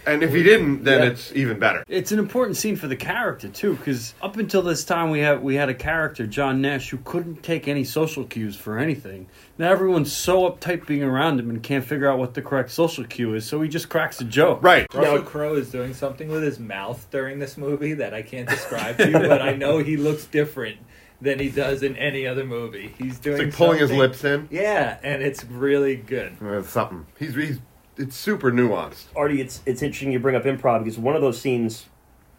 And 0.10 0.23
if 0.23 0.34
he 0.34 0.44
didn't, 0.44 0.84
then 0.84 1.02
Yeah. 1.03 1.10
it's 1.10 1.31
even 1.36 1.60
better. 1.60 1.84
It's 1.88 2.11
an 2.11 2.19
important 2.19 2.57
scene 2.57 2.76
for 2.76 2.88
the 2.88 2.95
character 2.95 3.48
too, 3.48 3.76
because 3.76 4.14
up 4.22 4.38
until 4.38 4.61
this 4.61 4.84
time 4.84 5.10
we 5.11 5.19
had 5.19 5.41
we 5.44 5.56
had 5.56 5.69
a 5.69 5.73
character, 5.73 6.26
John 6.26 6.61
Nash, 6.61 6.90
who 6.90 6.98
couldn't 7.03 7.44
take 7.44 7.68
any 7.68 7.84
social 7.84 8.23
cues 8.23 8.56
for 8.56 8.80
anything. 8.80 9.27
Now 9.57 9.72
everyone's 9.72 10.11
so 10.11 10.49
uptight 10.49 10.86
being 10.88 11.03
around 11.03 11.40
him 11.40 11.49
and 11.49 11.61
can't 11.61 11.84
figure 11.86 12.10
out 12.10 12.18
what 12.18 12.34
the 12.34 12.41
correct 12.41 12.72
social 12.72 13.03
cue 13.03 13.34
is, 13.36 13.45
so 13.45 13.61
he 13.61 13.69
just 13.69 13.90
cracks 13.90 14.19
a 14.22 14.23
joke. 14.26 14.64
Right. 14.64 14.88
Russell 14.94 15.15
Now- 15.18 15.22
Crowe 15.22 15.56
is 15.56 15.69
doing 15.69 15.94
something 15.94 16.30
with 16.30 16.44
his 16.44 16.60
mouth 16.60 17.06
during 17.11 17.40
this 17.40 17.57
movie 17.57 17.94
that 17.94 18.14
I 18.14 18.22
can't 18.22 18.48
describe 18.49 18.98
to 18.98 19.07
you, 19.07 19.14
but 19.19 19.41
I 19.41 19.53
know 19.56 19.77
he 19.80 19.98
looks 19.98 20.26
different 20.26 20.77
than 21.22 21.38
he 21.38 21.49
does 21.49 21.84
in 21.84 21.98
any 21.98 22.26
other 22.26 22.45
movie. 22.45 22.94
He's 22.98 23.19
doing 23.19 23.36
It's 23.41 23.45
like 23.48 23.53
pulling 23.56 23.80
his 23.80 23.91
lips 23.91 24.23
in. 24.23 24.48
Yeah, 24.49 24.98
and 25.03 25.22
it's 25.22 25.44
really 25.44 25.98
good. 25.98 26.31
Or 26.41 26.64
something. 26.64 27.06
He's 27.19 27.36
he's 27.36 27.60
it's 28.00 28.16
super 28.16 28.52
nuanced. 28.52 29.06
Artie, 29.16 29.42
it's 29.42 29.62
it's 29.66 29.82
interesting 29.82 30.12
you 30.12 30.20
bring 30.20 30.36
up 30.36 30.44
improv 30.44 30.80
because 30.84 30.98
one 30.98 31.16
of 31.16 31.22
those 31.22 31.40
scenes 31.40 31.86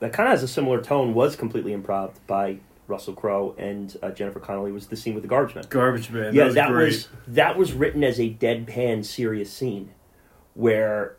that 0.01 0.13
kind 0.13 0.29
of 0.29 0.33
has 0.33 0.43
a 0.43 0.49
similar 0.49 0.81
tone 0.81 1.15
was 1.15 1.37
completely 1.37 1.73
improv 1.77 2.13
by 2.27 2.59
Russell 2.89 3.15
Crowe 3.15 3.55
and 3.59 3.97
uh, 4.03 4.11
Jennifer 4.11 4.41
Connelly 4.41 4.73
was 4.73 4.89
the 4.89 4.97
scene 4.97 5.15
with 5.15 5.23
the 5.23 5.29
garbage 5.29 5.55
man. 5.55 5.65
Garbage 5.69 6.11
man. 6.11 6.35
yeah, 6.35 6.43
that 6.43 6.47
was 6.47 6.55
that 6.55 6.69
great. 6.71 6.87
was 6.87 7.09
that 7.29 7.57
was 7.59 7.73
written 7.73 8.03
as 8.03 8.19
a 8.19 8.33
deadpan 8.35 9.05
serious 9.05 9.53
scene 9.53 9.91
where 10.55 11.17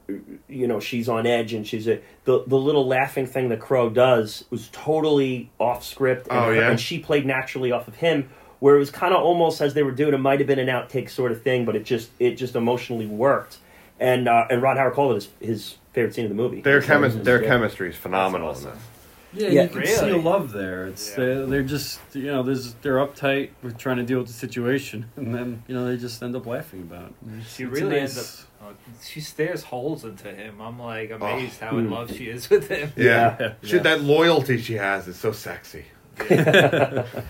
you 0.49 0.67
know 0.67 0.79
she's 0.79 1.07
on 1.07 1.25
edge 1.25 1.53
and 1.53 1.65
she's 1.65 1.87
a 1.87 2.01
the 2.25 2.43
the 2.47 2.57
little 2.57 2.85
laughing 2.85 3.25
thing 3.25 3.47
that 3.49 3.61
Crowe 3.61 3.89
does 3.89 4.43
was 4.49 4.67
totally 4.73 5.49
off 5.59 5.85
script 5.85 6.27
and, 6.29 6.37
Oh, 6.37 6.49
yeah? 6.51 6.69
and 6.69 6.79
she 6.79 6.99
played 6.99 7.25
naturally 7.25 7.71
off 7.71 7.87
of 7.87 7.95
him 7.95 8.29
where 8.59 8.75
it 8.75 8.79
was 8.79 8.91
kind 8.91 9.13
of 9.13 9.21
almost 9.23 9.61
as 9.61 9.73
they 9.73 9.83
were 9.83 9.91
doing 9.93 10.13
it 10.13 10.17
might 10.19 10.39
have 10.39 10.47
been 10.47 10.59
an 10.59 10.67
outtake 10.67 11.09
sort 11.09 11.31
of 11.31 11.41
thing 11.41 11.63
but 11.63 11.75
it 11.77 11.85
just 11.85 12.09
it 12.19 12.35
just 12.35 12.55
emotionally 12.55 13.07
worked 13.07 13.57
and 14.01 14.27
uh, 14.27 14.47
and 14.49 14.61
Ron 14.61 14.75
Howard 14.75 14.93
called 14.93 15.11
it 15.13 15.15
his, 15.39 15.47
his 15.49 15.77
favorite 15.93 16.13
scene 16.13 16.25
of 16.25 16.29
the 16.29 16.35
movie 16.35 16.59
Their 16.61 16.81
So, 16.81 16.87
chemis- 16.93 17.23
their 17.23 17.41
yeah. 17.41 17.47
chemistry 17.47 17.89
is 17.89 17.95
phenomenal 17.95 18.49
That's 18.49 18.61
in 18.63 18.67
awesome. 18.69 18.79
this. 18.79 18.87
Yeah, 19.33 19.47
Yeah. 19.49 19.63
you 19.63 19.69
can 19.69 19.85
see 19.85 20.05
Really? 20.05 20.11
a 20.19 20.21
love 20.21 20.51
there. 20.51 20.87
It's 20.87 21.09
Yeah. 21.11 21.15
they're, 21.17 21.45
they're 21.45 21.63
just 21.63 21.99
you 22.13 22.23
know 22.27 22.43
there's 22.43 22.73
they're 22.81 22.97
uptight 22.97 23.51
with 23.63 23.77
trying 23.77 23.97
to 23.97 24.03
deal 24.03 24.17
with 24.19 24.27
the 24.27 24.33
situation, 24.33 25.05
and 25.15 25.33
then 25.33 25.63
you 25.67 25.75
know 25.75 25.85
they 25.85 25.95
just 25.95 26.21
end 26.21 26.35
up 26.35 26.45
laughing 26.45 26.81
about. 26.81 27.09
it. 27.09 27.43
She 27.55 27.63
it's 27.63 27.71
really 27.71 27.99
nice- 28.01 28.17
ends 28.17 28.41
up. 28.41 28.47
Oh, 28.63 28.73
she 29.03 29.21
stares 29.21 29.63
holes 29.63 30.03
into 30.05 30.31
him. 30.31 30.61
I'm 30.61 30.79
like 30.79 31.09
amazed 31.11 31.59
how 31.61 31.71
Mm. 31.71 31.79
in 31.79 31.89
love 31.91 32.15
she 32.15 32.25
is 32.25 32.47
with 32.49 32.67
him. 32.67 32.91
Yeah. 32.95 33.35
Yeah. 33.39 33.53
She, 33.63 33.77
That 33.79 34.01
loyalty 34.03 34.57
she 34.59 34.73
has 34.75 35.07
is 35.07 35.15
so 35.17 35.31
sexy. 35.31 35.85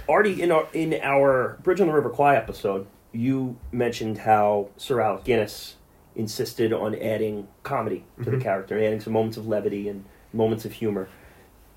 Artie, 0.10 0.42
in 0.42 0.52
our 0.52 0.68
in 0.74 1.00
our 1.02 1.58
Bridge 1.64 1.80
on 1.82 1.88
the 1.88 1.94
River 1.94 2.10
Kwai 2.10 2.36
episode, 2.36 2.88
you 3.12 3.58
mentioned 3.72 4.18
how 4.20 4.70
Sir 4.78 5.00
Alec 5.02 5.24
Guinness 5.24 5.76
insisted 6.16 6.74
on 6.74 6.96
adding 6.96 7.48
comedy 7.64 8.04
to 8.24 8.32
the 8.32 8.38
character, 8.38 8.78
adding 8.78 9.00
some 9.00 9.14
moments 9.14 9.38
of 9.38 9.48
levity 9.48 9.88
and 9.88 10.06
moments 10.34 10.66
of 10.66 10.74
humor. 10.74 11.10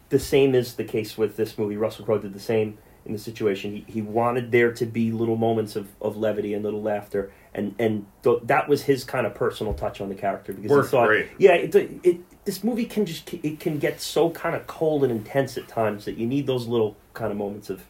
The 0.09 0.19
same 0.19 0.55
is 0.55 0.75
the 0.75 0.85
case 0.85 1.17
with 1.17 1.37
this 1.37 1.57
movie. 1.59 1.77
Russell 1.77 2.05
Crowe 2.05 2.19
did 2.19 2.35
the 2.35 2.41
same 2.41 2.79
in 3.05 3.13
the 3.13 3.19
situation. 3.19 3.73
He, 3.73 3.93
he 3.93 4.03
wanted 4.03 4.51
there 4.53 4.73
to 4.73 4.87
be 4.87 5.11
little 5.13 5.37
moments 5.37 5.77
of, 5.77 5.89
of 6.01 6.17
levity 6.17 6.55
and 6.55 6.65
little 6.65 6.83
laughter, 6.83 7.33
and 7.55 7.75
and 7.79 8.07
th- 8.23 8.41
that 8.45 8.69
was 8.69 8.83
his 8.83 9.05
kind 9.05 9.27
of 9.27 9.35
personal 9.35 9.75
touch 9.75 10.01
on 10.01 10.09
the 10.09 10.15
character 10.15 10.53
because 10.53 10.71
Worked 10.71 10.87
he 10.89 10.91
thought, 10.91 11.07
great. 11.07 11.29
yeah, 11.39 11.53
it, 11.53 11.75
it 11.75 12.45
this 12.45 12.63
movie 12.65 12.85
can 12.85 13.07
just 13.07 13.33
it 13.33 13.61
can 13.61 13.79
get 13.79 14.01
so 14.01 14.31
kind 14.31 14.55
of 14.55 14.67
cold 14.67 15.03
and 15.05 15.13
intense 15.13 15.57
at 15.57 15.69
times 15.69 16.05
that 16.05 16.17
you 16.17 16.27
need 16.27 16.47
those 16.47 16.67
little 16.67 16.97
kind 17.15 17.31
of 17.31 17.39
moments 17.39 17.71
of 17.71 17.85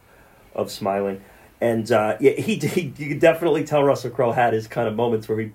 of 0.53 0.71
smiling. 0.71 1.21
And 1.61 1.89
uh, 1.91 2.17
yeah, 2.19 2.31
he, 2.33 2.55
he 2.55 2.93
you 2.97 3.09
could 3.09 3.19
definitely 3.19 3.63
tell 3.63 3.83
Russell 3.83 4.11
Crowe 4.11 4.31
had 4.33 4.53
his 4.53 4.67
kind 4.67 4.87
of 4.87 4.95
moments 4.95 5.27
where 5.29 5.39
he, 5.39 5.51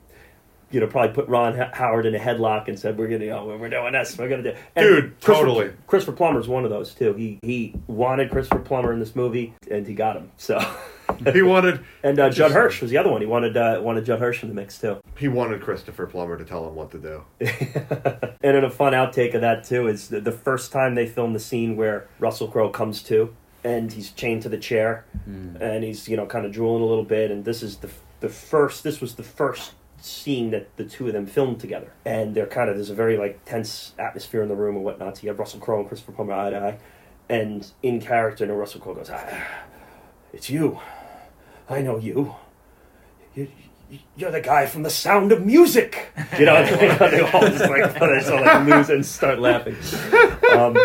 you 0.70 0.80
know, 0.80 0.86
probably 0.86 1.14
put 1.14 1.28
Ron 1.28 1.60
H- 1.60 1.70
Howard 1.72 2.06
in 2.06 2.14
a 2.14 2.18
headlock 2.18 2.68
and 2.68 2.78
said, 2.78 2.96
"We're 2.98 3.08
gonna, 3.08 3.24
you 3.24 3.30
know, 3.30 3.56
we're 3.58 3.68
doing 3.68 3.92
this, 3.92 4.16
we're 4.16 4.28
gonna 4.28 4.42
do." 4.42 4.54
And 4.76 4.86
Dude, 4.86 5.20
Christopher- 5.20 5.32
totally. 5.46 5.70
Christopher 5.86 6.16
Plummer's 6.16 6.48
one 6.48 6.64
of 6.64 6.70
those 6.70 6.94
too. 6.94 7.12
He 7.14 7.38
he 7.42 7.74
wanted 7.86 8.30
Christopher 8.30 8.60
Plummer 8.60 8.92
in 8.92 9.00
this 9.00 9.14
movie, 9.16 9.54
and 9.70 9.86
he 9.86 9.94
got 9.94 10.16
him. 10.16 10.30
So, 10.36 10.58
He 11.32 11.42
wanted 11.42 11.80
and 12.04 12.18
uh, 12.20 12.30
Judd 12.30 12.52
Hirsch 12.52 12.80
was 12.80 12.90
the 12.92 12.96
other 12.98 13.10
one. 13.10 13.20
He 13.20 13.26
wanted 13.26 13.56
uh, 13.56 13.80
wanted 13.82 14.04
Judd 14.04 14.20
Hirsch 14.20 14.42
in 14.44 14.48
the 14.48 14.54
mix 14.54 14.78
too. 14.78 14.98
he 15.18 15.26
wanted 15.28 15.60
Christopher 15.60 16.06
Plummer 16.06 16.38
to 16.38 16.44
tell 16.44 16.66
him 16.68 16.74
what 16.76 16.90
to 16.92 16.98
do. 16.98 17.24
And 18.42 18.56
in 18.56 18.64
a 18.64 18.70
fun 18.70 18.94
outtake 18.94 19.34
of 19.34 19.42
that 19.42 19.64
too 19.64 19.86
is 19.86 20.08
the, 20.08 20.18
the 20.20 20.32
first 20.32 20.72
time 20.72 20.94
they 20.94 21.06
filmed 21.06 21.34
the 21.34 21.40
scene 21.40 21.76
where 21.76 22.08
Russell 22.18 22.48
Crowe 22.48 22.70
comes 22.70 23.02
to 23.04 23.34
and 23.62 23.92
he's 23.92 24.12
chained 24.12 24.40
to 24.42 24.48
the 24.48 24.56
chair 24.56 25.04
and 25.26 25.84
he's 25.84 26.08
you 26.08 26.16
know 26.16 26.24
kind 26.26 26.46
of 26.46 26.52
drooling 26.52 26.82
a 26.82 26.86
little 26.86 27.04
bit 27.04 27.30
and 27.30 27.44
this 27.44 27.62
is 27.62 27.76
the 27.78 27.90
the 28.20 28.30
first 28.30 28.82
this 28.82 29.00
was 29.02 29.14
the 29.16 29.22
first 29.22 29.72
scene 30.04 30.50
that 30.50 30.76
the 30.76 30.84
two 30.84 31.06
of 31.06 31.12
them 31.12 31.26
filmed 31.26 31.60
together 31.60 31.92
and 32.04 32.34
they're 32.34 32.46
kind 32.46 32.70
of 32.70 32.76
there's 32.76 32.90
a 32.90 32.94
very 32.94 33.16
like 33.16 33.44
tense 33.44 33.92
atmosphere 33.98 34.42
in 34.42 34.48
the 34.48 34.56
room 34.56 34.76
and 34.76 34.84
whatnot. 34.84 35.16
So 35.16 35.22
you 35.24 35.28
have 35.28 35.38
Russell 35.38 35.60
Crowe 35.60 35.80
and 35.80 35.88
Christopher 35.88 36.12
Plummer 36.12 36.32
eye 36.32 36.50
to 36.50 36.58
eye, 36.58 36.78
and 37.28 37.70
in 37.82 38.00
character, 38.00 38.44
and 38.44 38.58
Russell 38.58 38.80
Crowe 38.80 38.94
goes, 38.94 39.10
ah, 39.12 39.46
"It's 40.32 40.50
you, 40.50 40.80
I 41.68 41.82
know 41.82 41.98
you." 41.98 42.34
you 43.34 43.48
you're 44.16 44.30
the 44.30 44.40
guy 44.40 44.66
from 44.66 44.84
the 44.84 44.90
Sound 44.90 45.32
of 45.32 45.44
Music, 45.44 46.12
you 46.38 46.46
know. 46.46 46.64
they 46.76 47.20
all 47.20 47.40
just 47.40 47.68
like 47.68 47.92
they 47.94 48.30
all 48.30 48.42
like 48.42 48.66
lose 48.66 48.90
and 48.90 49.04
start 49.04 49.40
laughing. 49.40 49.76
Um, 50.56 50.76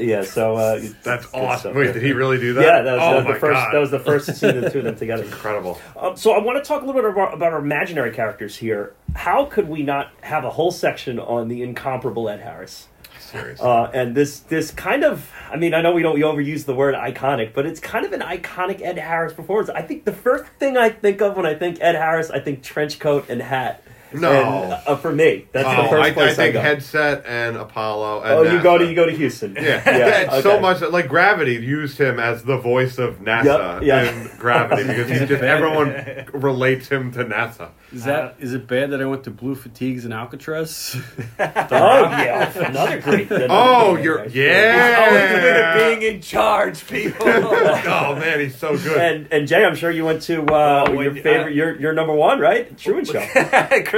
yeah, 0.00 0.22
so 0.24 0.56
uh, 0.56 0.80
That's 1.02 1.26
awesome. 1.34 1.74
Wait, 1.74 1.92
did 1.92 2.02
he 2.02 2.12
really 2.12 2.38
do 2.38 2.54
that? 2.54 2.62
Yeah, 2.62 2.82
that 2.82 2.96
was, 2.96 3.02
oh 3.02 3.10
that 3.10 3.16
was 3.16 3.34
the 3.34 3.40
first. 3.40 3.54
god, 3.54 3.74
That 3.74 3.78
was 3.78 3.90
the 3.90 3.98
first 3.98 4.26
scene 4.36 4.56
of 4.56 4.62
the 4.62 4.70
two 4.70 4.78
of 4.78 4.84
them 4.84 4.96
together. 4.96 5.24
incredible. 5.24 5.80
Um, 5.96 6.16
so 6.16 6.32
I 6.32 6.38
want 6.38 6.62
to 6.62 6.66
talk 6.66 6.82
a 6.82 6.86
little 6.86 7.00
bit 7.00 7.10
about, 7.10 7.34
about 7.34 7.52
our 7.52 7.58
imaginary 7.58 8.12
characters 8.12 8.56
here. 8.56 8.94
How 9.14 9.44
could 9.44 9.68
we 9.68 9.82
not 9.82 10.12
have 10.22 10.44
a 10.44 10.50
whole 10.50 10.70
section 10.70 11.18
on 11.18 11.48
the 11.48 11.62
incomparable 11.62 12.28
Ed 12.28 12.40
Harris? 12.40 12.88
Seriously. 13.20 13.66
Uh, 13.66 13.90
and 13.92 14.14
this 14.14 14.40
this 14.40 14.70
kind 14.70 15.04
of 15.04 15.30
I 15.50 15.56
mean 15.56 15.74
I 15.74 15.82
know 15.82 15.92
we 15.92 16.00
don't 16.02 16.14
we 16.14 16.22
overuse 16.22 16.64
the 16.64 16.74
word 16.74 16.94
iconic, 16.94 17.52
but 17.52 17.66
it's 17.66 17.78
kind 17.78 18.06
of 18.06 18.12
an 18.12 18.20
iconic 18.20 18.80
Ed 18.80 18.96
Harris 18.96 19.34
performance. 19.34 19.68
I 19.68 19.82
think 19.82 20.06
the 20.06 20.12
first 20.12 20.44
thing 20.58 20.78
I 20.78 20.88
think 20.88 21.20
of 21.20 21.36
when 21.36 21.44
I 21.44 21.54
think 21.54 21.78
Ed 21.82 21.94
Harris, 21.94 22.30
I 22.30 22.40
think 22.40 22.62
trench 22.62 22.98
coat 22.98 23.26
and 23.28 23.42
hat. 23.42 23.82
No. 24.12 24.32
And, 24.32 24.72
uh, 24.86 24.96
for 24.96 25.12
me, 25.12 25.46
that's 25.52 25.68
the 25.68 25.86
oh, 25.86 25.90
first 25.90 26.02
I, 26.02 26.06
I 26.08 26.12
place 26.12 26.32
I, 26.32 26.34
think 26.34 26.52
go. 26.54 26.60
headset 26.60 27.24
and 27.26 27.56
Apollo. 27.56 28.22
And 28.22 28.32
oh, 28.32 28.42
you 28.42 28.62
go 28.62 28.78
to 28.78 28.86
you 28.86 28.94
go 28.94 29.06
to 29.06 29.12
Houston. 29.12 29.54
Yeah, 29.54 29.82
yeah. 29.86 30.40
so 30.42 30.52
okay. 30.52 30.60
much 30.60 30.80
like 30.80 31.08
Gravity 31.08 31.54
used 31.54 31.98
him 31.98 32.18
as 32.18 32.42
the 32.44 32.56
voice 32.56 32.98
of 32.98 33.18
NASA 33.20 33.80
Yep, 33.80 33.82
yeah. 33.82 34.10
in 34.10 34.30
Gravity 34.38 34.84
because 34.84 35.08
he's 35.10 35.28
just 35.28 35.42
everyone 35.42 36.24
relates 36.32 36.88
him 36.88 37.12
to 37.12 37.24
NASA. 37.24 37.70
Is 37.92 38.04
that 38.04 38.36
is 38.38 38.52
it 38.54 38.66
bad 38.66 38.90
that 38.90 39.00
I 39.00 39.06
went 39.06 39.24
to 39.24 39.30
Blue 39.30 39.54
Fatigues 39.54 40.04
in 40.04 40.12
Alcatraz? 40.12 40.96
Oh 41.38 41.44
yeah, 41.44 42.50
another 42.58 43.00
great. 43.00 43.30
another 43.30 43.46
Oh, 43.50 43.92
great 43.94 44.04
you're 44.04 44.18
Ed 44.20 44.30
Harris. 44.32 45.44
yeah. 45.44 45.76
being 45.98 46.14
in 46.14 46.20
charge, 46.20 46.86
people. 46.86 47.26
oh 47.26 48.16
man, 48.18 48.40
he's 48.40 48.56
so 48.56 48.76
good. 48.76 48.98
And 48.98 49.32
and 49.32 49.48
Jay, 49.48 49.64
I'm 49.64 49.74
sure 49.74 49.90
you 49.90 50.04
went 50.04 50.22
to 50.22 50.42
uh, 50.46 50.84
Oh, 50.88 50.92
your 51.00 51.14
you- 51.14 51.22
favorite, 51.22 51.46
uh, 51.52 51.54
your 51.54 51.80
your 51.80 51.92
number 51.92 52.14
one, 52.14 52.40
right? 52.40 52.76
Truman 52.78 53.04
Show. 53.06 53.20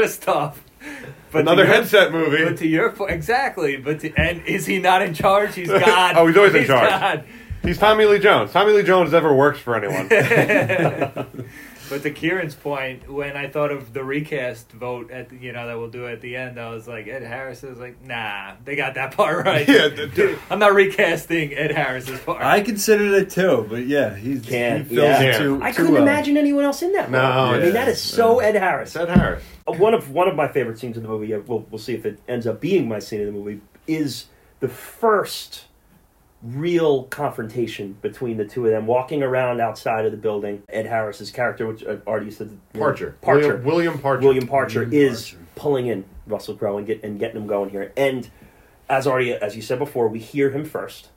Christof. 0.03 0.55
But 1.33 1.43
Another 1.43 1.65
your- 1.65 1.75
headset 1.75 2.13
movie. 2.13 2.45
But 2.45 2.57
to 2.59 2.67
your 2.67 2.91
point, 2.93 3.13
exactly. 3.13 3.77
But 3.77 4.01
to, 4.01 4.13
and 4.17 4.43
is 4.47 4.67
he 4.67 4.79
not 4.79 5.03
in 5.03 5.15
charge? 5.15 5.55
He's 5.55 5.69
God. 5.69 6.17
Oh, 6.17 6.27
he's 6.27 6.37
always 6.37 6.55
in 6.55 6.67
charge. 6.67 6.89
God. 6.91 7.25
He's 7.63 7.77
Tommy 7.79 8.07
Lee 8.07 8.19
Jones. 8.19 8.53
Tommy 8.53 8.73
Lee 8.73 8.83
Jones 8.83 9.13
never 9.13 9.35
works 9.35 9.61
for 9.61 9.77
anyone. 9.77 10.09
But 11.91 12.03
to 12.05 12.11
Kieran's 12.11 12.55
point, 12.55 13.11
when 13.11 13.37
I 13.37 13.49
thought 13.49 13.71
of 13.73 13.93
the 13.93 14.03
recast 14.05 14.71
vote 14.73 15.11
at 15.11 15.29
the, 15.29 15.37
you 15.37 15.53
know 15.53 15.67
that 15.67 15.77
we'll 15.77 15.91
do 15.91 16.07
at 16.07 16.21
the 16.21 16.37
end, 16.37 16.59
I 16.59 16.71
was 16.71 16.87
like 16.89 17.07
Ed 17.09 17.23
Harris 17.23 17.63
is 17.65 17.79
like, 17.79 18.01
nah, 18.07 18.53
they 18.65 18.77
got 18.77 18.95
that 18.95 19.15
part 19.17 19.45
right. 19.45 19.69
Yeah, 19.69 19.89
the- 19.89 20.07
the- 20.07 20.39
I'm 20.49 20.61
not 20.61 20.73
recasting 20.75 21.53
Ed 21.53 21.73
Harris's 21.73 22.21
part. 22.21 22.43
I 22.43 22.61
considered 22.63 23.13
it 23.15 23.31
too, 23.31 23.67
but 23.69 23.85
yeah, 23.87 24.15
he's 24.15 24.41
Can't, 24.47 24.87
he 24.87 24.95
fills 24.95 25.09
yeah. 25.09 25.23
it 25.23 25.39
too. 25.39 25.61
I 25.63 25.73
too 25.73 25.77
couldn't 25.79 25.93
well. 25.95 26.03
imagine 26.03 26.37
anyone 26.37 26.65
else 26.65 26.81
in 26.83 26.93
that. 26.93 27.11
No, 27.11 27.19
role. 27.19 27.29
I 27.29 27.59
mean 27.59 27.73
that 27.73 27.89
is 27.89 28.01
so 28.01 28.39
Ed 28.39 28.55
Harris. 28.55 28.95
Ed 28.95 29.09
Harris. 29.09 29.43
Uh, 29.67 29.73
one 29.73 29.93
of 29.93 30.11
one 30.13 30.29
of 30.29 30.37
my 30.37 30.47
favorite 30.49 30.79
scenes 30.79 30.97
in 30.97 31.03
the 31.03 31.09
movie. 31.09 31.35
We'll 31.37 31.67
we'll 31.71 31.79
see 31.79 31.95
if 31.95 32.07
it 32.07 32.21
ends 32.29 32.47
up 32.47 32.61
being 32.61 32.89
my 32.89 33.01
scene 33.01 33.21
in 33.21 33.27
the 33.27 33.33
movie. 33.33 33.61
Is 33.89 34.27
the 34.61 34.69
first 34.69 35.65
real 36.43 37.05
confrontation 37.05 37.97
between 38.01 38.37
the 38.37 38.45
two 38.45 38.65
of 38.65 38.71
them 38.71 38.87
walking 38.87 39.23
around 39.23 39.61
outside 39.61 40.07
of 40.07 40.11
the 40.11 40.17
building. 40.17 40.63
Ed 40.69 40.87
Harris's 40.87 41.31
character, 41.31 41.67
which 41.67 41.85
uh, 41.85 41.99
already 42.07 42.31
said 42.31 42.59
Parcher. 42.73 43.17
Parcher, 43.21 43.57
William, 43.57 43.65
William 43.65 43.99
Parcher. 43.99 44.27
William 44.27 44.47
Parcher 44.47 44.81
William 44.85 45.13
is 45.13 45.31
Parcher. 45.31 45.47
pulling 45.55 45.87
in 45.87 46.05
Russell 46.27 46.57
Crowe 46.57 46.79
and 46.79 46.87
get 46.87 47.03
and 47.05 47.19
getting 47.19 47.37
him 47.41 47.47
going 47.47 47.71
here. 47.71 47.93
And 47.97 48.29
as 48.89 49.07
already 49.07 49.33
as 49.35 49.55
you 49.55 49.63
said 49.63 49.79
before, 49.79 50.09
we 50.09 50.19
hear 50.19 50.51
him 50.51 50.65
first, 50.65 51.11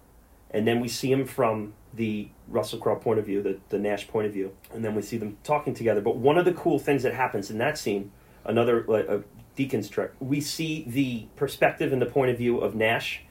and 0.51 0.67
then 0.67 0.79
we 0.79 0.87
see 0.87 1.11
him 1.11 1.25
from 1.25 1.73
the 1.93 2.27
Russell 2.47 2.79
Crowe 2.79 2.95
point 2.95 3.19
of 3.19 3.25
view, 3.25 3.41
the 3.41 3.59
the 3.69 3.79
Nash 3.79 4.07
point 4.07 4.27
of 4.27 4.33
view, 4.33 4.51
and 4.73 4.83
then 4.83 4.93
we 4.95 5.01
see 5.01 5.17
them 5.17 5.37
talking 5.43 5.73
together. 5.73 6.01
But 6.01 6.17
one 6.17 6.37
of 6.37 6.45
the 6.45 6.53
cool 6.53 6.79
things 6.79 7.03
that 7.03 7.13
happens 7.13 7.49
in 7.49 7.57
that 7.59 7.77
scene, 7.77 8.11
another 8.43 8.83
like 8.87 9.07
a 9.07 9.23
Deakins 9.57 9.89
trick, 9.89 10.11
we 10.19 10.41
see 10.41 10.83
the 10.87 11.27
perspective 11.35 11.93
and 11.93 12.01
the 12.01 12.07
point 12.07 12.31
of 12.31 12.37
view 12.37 12.59
of 12.59 12.75
Nash. 12.75 13.21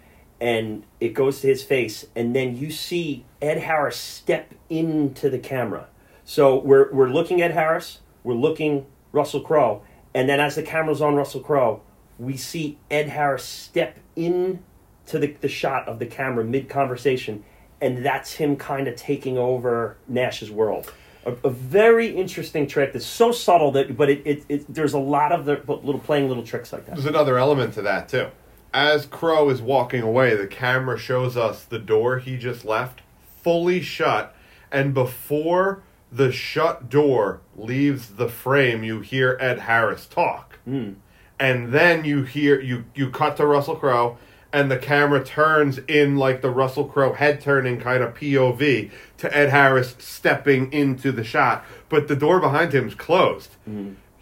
And 0.43 0.82
it 0.98 1.14
goes 1.14 1.40
to 1.43 1.47
his 1.47 1.62
face, 1.62 2.05
and 2.16 2.35
then 2.35 2.56
you 2.56 2.73
see 2.73 3.24
Ed 3.40 3.59
Harris 3.59 3.97
step 3.97 4.52
into 4.69 5.31
the 5.31 5.39
camera. 5.39 5.86
So 6.24 6.59
we're 6.59 6.93
we're 6.93 7.10
looking 7.10 7.40
at 7.43 7.52
Harris, 7.52 8.01
we're 8.24 8.35
looking 8.35 8.86
Russell 9.12 9.40
Crowe, 9.40 9.82
and 10.12 10.28
then 10.28 10.40
as 10.40 10.56
the 10.56 10.64
camera's 10.64 11.01
on 11.01 11.14
Russell 11.14 11.43
Crowe, 11.43 11.81
we 12.19 12.36
see 12.36 12.78
Ed 12.90 13.09
Harris 13.09 13.44
step 13.44 13.98
in 14.16 14.64
to 15.06 15.19
the, 15.19 15.36
the 15.40 15.48
shot 15.48 15.89
of 15.89 15.98
the 15.98 16.06
camera 16.06 16.44
mid 16.44 16.69
conversation, 16.69 17.44
and 17.81 18.05
that's 18.05 18.32
him 18.32 18.56
kind 18.56 18.89
of 18.89 18.97
taking 18.97 19.39
over 19.39 19.97
Nash's 20.09 20.51
world. 20.51 20.93
A, 21.24 21.35
a 21.44 21.51
very 21.51 22.09
interesting 22.09 22.66
trick 22.66 22.93
that's 22.93 23.06
so 23.06 23.31
subtle 23.31 23.70
that, 23.73 23.97
but 23.97 24.10
it, 24.10 24.23
it, 24.24 24.44
it 24.48 24.74
there's 24.74 24.94
a 24.94 24.98
lot 24.98 25.32
of 25.32 25.44
the 25.44 25.62
little 25.66 26.01
playing 26.01 26.28
little 26.28 26.44
tricks 26.44 26.73
like 26.73 26.86
that. 26.86 26.97
There's 26.97 27.06
another 27.06 27.39
element 27.39 27.74
to 27.74 27.82
that 27.82 28.09
too. 28.09 28.28
As 28.74 29.07
Crowe 29.07 29.51
is 29.51 29.61
walking 29.61 30.03
away, 30.03 30.35
the 30.35 30.47
camera 30.47 30.99
shows 30.99 31.36
us 31.36 31.65
the 31.65 31.78
door 31.78 32.19
he 32.19 32.36
just 32.39 32.65
left 32.65 33.01
fully 33.43 33.81
shut, 33.81 34.35
and 34.70 34.94
before 34.94 35.82
the 36.11 36.31
shut 36.31 36.89
door 36.89 37.40
leaves 37.57 38.11
the 38.11 38.28
frame, 38.28 38.85
you 38.85 39.01
hear 39.01 39.36
Ed 39.40 39.61
Harris 39.61 40.07
talk, 40.07 40.59
Hmm. 40.65 40.93
and 41.40 41.73
then 41.73 42.05
you 42.05 42.23
hear 42.23 42.61
you 42.61 42.85
you 42.94 43.11
cut 43.11 43.36
to 43.39 43.47
Russell 43.47 43.74
Crowe, 43.77 44.16
and 44.53 44.70
the 44.70 44.77
camera 44.78 45.24
turns 45.24 45.78
in 45.89 46.16
like 46.16 46.40
the 46.40 46.51
Russell 46.51 46.85
Crowe 46.85 47.15
head 47.15 47.40
turning 47.40 47.81
kind 47.81 48.03
of 48.03 48.15
POV 48.15 48.90
to 49.19 49.36
Ed 49.36 49.49
Harris 49.51 49.97
stepping 49.99 50.73
into 50.73 51.11
the 51.11 51.24
shot, 51.24 51.65
but 51.89 52.07
the 52.09 52.16
door 52.16 52.39
behind 52.39 52.73
him's 52.73 52.94
closed, 52.94 53.51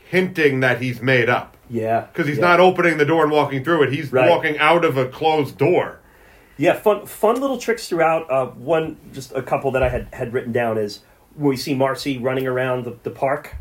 hinting 0.09 0.61
that 0.61 0.81
he's 0.81 1.03
made 1.03 1.29
up 1.29 1.57
Yeah, 1.71 2.01
because 2.13 2.27
he's 2.27 2.39
yeah. 2.39 2.47
not 2.49 2.61
opening 2.61 2.99
the 2.99 3.05
door 3.05 3.23
and 3.23 3.33
walking 3.33 3.63
through 3.63 3.85
it. 3.85 3.93
He's 3.93 4.13
Right. 4.13 4.29
walking 4.29 4.59
out 4.59 4.85
of 4.85 4.97
a 4.97 5.07
closed 5.07 5.57
door. 5.57 6.01
Yeah, 6.57 6.75
fun 6.75 7.07
fun 7.07 7.41
little 7.41 7.59
tricks 7.59 7.89
throughout. 7.89 8.31
Uh, 8.31 8.47
one, 8.47 8.97
just 9.13 9.33
a 9.33 9.43
couple 9.43 9.71
that 9.71 9.83
I 9.83 9.89
had, 9.89 10.09
had 10.13 10.33
written 10.33 10.53
down 10.53 10.77
is 10.77 11.01
when 11.35 11.51
we 11.51 11.57
see 11.57 11.75
Marcy 11.75 12.19
running 12.19 12.47
around 12.47 12.85
the, 12.85 12.97
the 13.03 13.11
park 13.11 13.55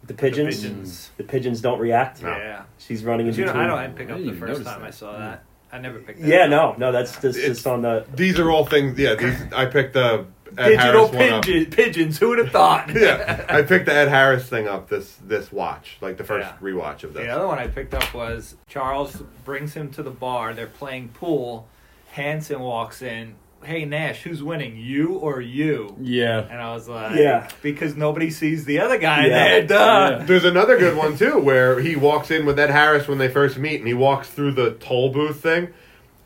with 0.00 0.08
the 0.08 0.14
pigeons. 0.14 0.60
pigeons. 0.60 1.10
The 1.16 1.24
pigeons 1.24 1.60
don't 1.60 1.80
react. 1.80 2.22
No. 2.22 2.28
Yeah. 2.28 2.62
She's 2.78 3.02
running 3.02 3.26
in 3.26 3.32
But 3.32 3.38
you 3.38 3.44
know, 3.46 3.52
between. 3.52 3.64
I 3.64 3.68
don't. 3.68 3.78
I 3.78 3.86
didn't 3.86 3.96
pick 3.96 4.10
up 4.10 4.18
didn't 4.18 4.34
the 4.34 4.46
first 4.46 4.64
time 4.64 4.80
that. 4.82 4.86
I 4.86 4.90
saw 4.90 5.18
that. 5.18 5.44
I 5.72 5.78
never 5.78 5.98
picked 5.98 6.20
that. 6.20 6.28
Yeah, 6.28 6.44
up. 6.44 6.50
no, 6.50 6.74
no, 6.78 6.92
that's 6.92 7.20
just, 7.20 7.40
just 7.40 7.66
on 7.66 7.82
the. 7.82 8.06
These 8.14 8.38
are 8.38 8.50
all 8.50 8.66
things. 8.66 8.96
Yeah, 8.98 9.14
these 9.14 9.40
I 9.52 9.66
picked 9.66 9.94
the 9.94 10.26
Ed 10.56 10.68
Digital 10.68 11.08
Harris 11.08 11.12
one 11.30 11.32
up. 11.38 11.44
pigeon, 11.44 11.70
pigeons. 11.70 12.18
Who 12.18 12.28
would 12.28 12.38
have 12.38 12.50
thought? 12.50 12.90
Yeah, 12.94 13.44
I 13.48 13.62
picked 13.62 13.86
the 13.86 13.94
Ed 13.94 14.08
Harris 14.08 14.48
thing 14.48 14.68
up 14.68 14.88
this 14.88 15.16
this 15.26 15.50
watch, 15.50 15.96
like 16.00 16.16
the 16.16 16.24
first 16.24 16.46
Yeah. 16.48 16.56
rewatch 16.66 17.02
of 17.02 17.14
this. 17.14 17.24
The 17.24 17.30
other 17.30 17.46
one 17.46 17.58
I 17.58 17.66
picked 17.68 17.94
up 17.94 18.12
was 18.14 18.56
Charles 18.68 19.16
brings 19.44 19.74
him 19.74 19.90
to 19.92 20.02
the 20.02 20.10
bar. 20.10 20.54
They're 20.54 20.66
playing 20.66 21.08
pool. 21.08 21.66
Hansen 22.12 22.60
walks 22.60 23.02
in, 23.02 23.34
"Hey 23.64 23.84
Nash, 23.84 24.22
who's 24.22 24.42
winning, 24.42 24.76
you 24.76 25.14
or 25.14 25.40
you?" 25.40 25.96
Yeah. 26.00 26.46
And 26.48 26.60
I 26.60 26.72
was 26.74 26.88
like, 26.88 27.16
Yeah. 27.16 27.48
because 27.62 27.96
nobody 27.96 28.30
sees 28.30 28.64
the 28.64 28.78
other 28.78 28.98
guy 28.98 29.26
Yeah. 29.26 29.28
there. 29.48 29.66
Duh. 29.66 30.16
Yeah. 30.20 30.24
There's 30.24 30.44
another 30.44 30.78
good 30.78 30.96
one 30.96 31.16
too, 31.16 31.38
where 31.40 31.80
he 31.80 31.96
walks 31.96 32.30
in 32.30 32.46
with 32.46 32.58
Ed 32.60 32.70
Harris 32.70 33.08
when 33.08 33.18
they 33.18 33.28
first 33.28 33.58
meet, 33.58 33.80
and 33.80 33.88
he 33.88 33.94
walks 33.94 34.28
through 34.28 34.52
the 34.52 34.72
toll 34.72 35.08
booth 35.08 35.40
thing, 35.42 35.68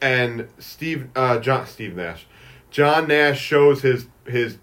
and 0.02 0.48
Steve, 0.58 1.08
uh, 1.16 1.38
John, 1.38 1.66
Steve 1.66 1.96
Nash, 1.96 2.26
John 2.78 3.08
Nash 3.08 3.40
shows 3.40 3.82
his 3.82 4.06
his 4.24 4.58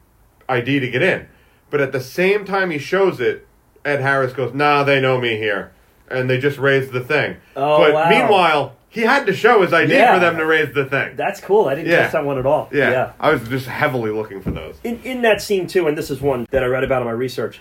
ID 0.47 0.79
to 0.79 0.89
get 0.89 1.01
in, 1.01 1.27
but 1.69 1.81
at 1.81 1.91
the 1.91 1.99
same 1.99 2.45
time 2.45 2.69
he 2.71 2.77
shows 2.77 3.19
it, 3.19 3.45
Ed 3.83 3.99
Harris 3.99 4.31
goes, 4.31 4.53
"Nah, 4.53 4.83
they 4.85 5.01
know 5.01 5.19
me 5.19 5.35
here," 5.35 5.73
and 6.09 6.29
they 6.29 6.37
just 6.37 6.57
raised 6.57 6.93
the 6.93 7.01
thing. 7.01 7.35
Oh, 7.57 7.77
but 7.79 7.93
wow. 7.93 8.09
meanwhile, 8.09 8.75
he 8.87 9.01
had 9.01 9.25
to 9.25 9.33
show 9.33 9.61
his 9.63 9.73
ID 9.73 9.91
Yeah. 9.91 10.13
for 10.13 10.21
them 10.21 10.37
to 10.37 10.45
raise 10.45 10.73
the 10.73 10.85
thing. 10.85 11.17
That's 11.17 11.41
cool. 11.41 11.65
I 11.67 11.75
didn't 11.75 11.91
Yeah. 11.91 12.03
catch 12.03 12.13
that 12.13 12.23
one 12.23 12.37
at 12.37 12.45
all. 12.45 12.69
yeah. 12.71 13.11
I 13.19 13.31
was 13.31 13.45
just 13.49 13.67
heavily 13.67 14.11
looking 14.11 14.39
for 14.41 14.51
those. 14.51 14.79
in, 14.85 15.01
in 15.03 15.21
that 15.23 15.41
scene 15.41 15.67
too, 15.67 15.89
and 15.89 15.97
this 15.97 16.09
is 16.09 16.21
one 16.21 16.47
that 16.51 16.63
I 16.63 16.67
read 16.67 16.85
about 16.85 17.01
in 17.01 17.07
my 17.09 17.11
research, 17.13 17.59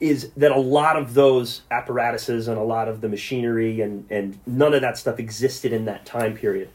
is 0.00 0.30
that 0.38 0.52
a 0.52 0.58
lot 0.58 0.96
of 0.96 1.12
those 1.12 1.60
apparatuses 1.70 2.48
and 2.48 2.56
a 2.56 2.62
lot 2.62 2.88
of 2.88 3.02
the 3.02 3.10
machinery 3.10 3.82
and, 3.82 4.06
and 4.08 4.38
none 4.46 4.72
of 4.72 4.80
that 4.80 4.96
stuff 4.96 5.18
existed 5.18 5.70
in 5.70 5.84
that 5.84 6.06
time 6.06 6.34
period. 6.34 6.70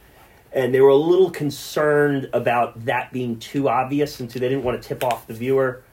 And 0.53 0.73
they 0.73 0.81
were 0.81 0.89
a 0.89 0.95
little 0.95 1.29
concerned 1.29 2.29
about 2.33 2.85
that 2.85 3.11
being 3.11 3.37
too 3.39 3.69
obvious, 3.69 4.19
and 4.19 4.31
so 4.31 4.39
they 4.39 4.49
didn't 4.49 4.63
want 4.63 4.81
to 4.81 4.87
tip 4.87 5.03
off 5.03 5.27
the 5.27 5.33
viewer. 5.33 5.83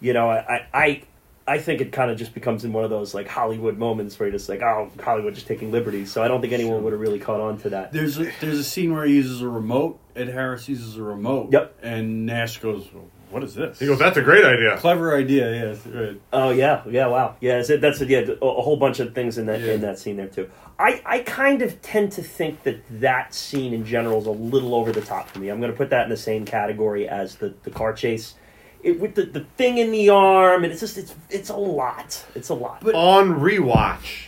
You 0.00 0.12
know, 0.12 0.28
I 0.30 0.66
I, 0.72 1.02
I 1.46 1.58
think 1.58 1.80
it 1.80 1.92
kind 1.92 2.10
of 2.10 2.18
just 2.18 2.34
becomes 2.34 2.64
in 2.64 2.72
one 2.72 2.84
of 2.84 2.90
those 2.90 3.14
like 3.14 3.26
Hollywood 3.26 3.78
moments 3.78 4.18
where 4.18 4.28
you're 4.28 4.38
just 4.38 4.48
like, 4.48 4.62
oh, 4.62 4.90
Hollywood 5.02 5.34
just 5.34 5.46
taking 5.46 5.72
liberties. 5.72 6.12
So 6.12 6.22
I 6.22 6.28
don't 6.28 6.40
think 6.40 6.52
anyone 6.52 6.84
would 6.84 6.92
have 6.92 7.00
really 7.00 7.18
caught 7.18 7.40
on 7.40 7.58
to 7.58 7.70
that. 7.70 7.92
There's 7.92 8.18
a, 8.18 8.30
there's 8.40 8.58
a 8.58 8.64
scene 8.64 8.92
where 8.94 9.04
he 9.04 9.14
uses 9.14 9.42
a 9.42 9.48
remote. 9.48 9.98
Ed 10.14 10.28
Harris 10.28 10.68
uses 10.68 10.96
a 10.96 11.02
remote. 11.02 11.52
Yep. 11.52 11.78
And 11.82 12.26
Nash 12.26 12.58
goes, 12.58 12.88
well, 12.92 13.06
"What 13.32 13.42
is 13.42 13.54
this?" 13.54 13.78
He 13.78 13.86
goes, 13.86 13.98
"That's 13.98 14.16
a 14.16 14.22
great 14.22 14.44
idea." 14.44 14.76
"Clever 14.76 15.16
idea." 15.16 15.50
Yes. 15.50 15.86
Right. 15.86 16.20
Oh 16.32 16.50
yeah, 16.50 16.82
yeah, 16.88 17.06
wow, 17.08 17.36
yeah. 17.40 17.62
So 17.62 17.76
that's 17.78 18.00
yeah, 18.02 18.18
a, 18.18 18.44
a 18.46 18.62
whole 18.62 18.76
bunch 18.76 19.00
of 19.00 19.14
things 19.14 19.38
in 19.38 19.46
that 19.46 19.60
Yeah. 19.60 19.72
in 19.72 19.80
that 19.80 19.98
scene 19.98 20.16
there 20.16 20.28
too. 20.28 20.48
I 20.78 21.02
I 21.04 21.18
kind 21.20 21.62
of 21.62 21.80
tend 21.82 22.12
to 22.12 22.22
think 22.22 22.62
that 22.62 22.80
that 23.00 23.34
scene 23.34 23.72
in 23.72 23.84
general 23.84 24.20
is 24.20 24.26
a 24.26 24.30
little 24.30 24.74
over 24.74 24.92
the 24.92 25.00
top 25.02 25.28
for 25.28 25.38
me. 25.38 25.48
I'm 25.48 25.60
going 25.60 25.72
to 25.72 25.76
put 25.76 25.90
that 25.90 26.04
in 26.04 26.10
the 26.10 26.16
same 26.16 26.44
category 26.44 27.08
as 27.08 27.36
the 27.36 27.54
the 27.64 27.70
car 27.70 27.92
chase. 27.92 28.34
It, 28.82 28.98
with 28.98 29.14
the, 29.14 29.22
the 29.26 29.44
thing 29.56 29.78
in 29.78 29.92
the 29.92 30.08
arm, 30.10 30.64
and 30.64 30.72
it's 30.72 30.80
just 30.80 30.98
it's 30.98 31.14
it's 31.30 31.50
a 31.50 31.56
lot. 31.56 32.24
It's 32.34 32.48
a 32.48 32.54
lot. 32.54 32.80
But- 32.82 32.94
On 32.96 33.38
rewatch, 33.38 34.26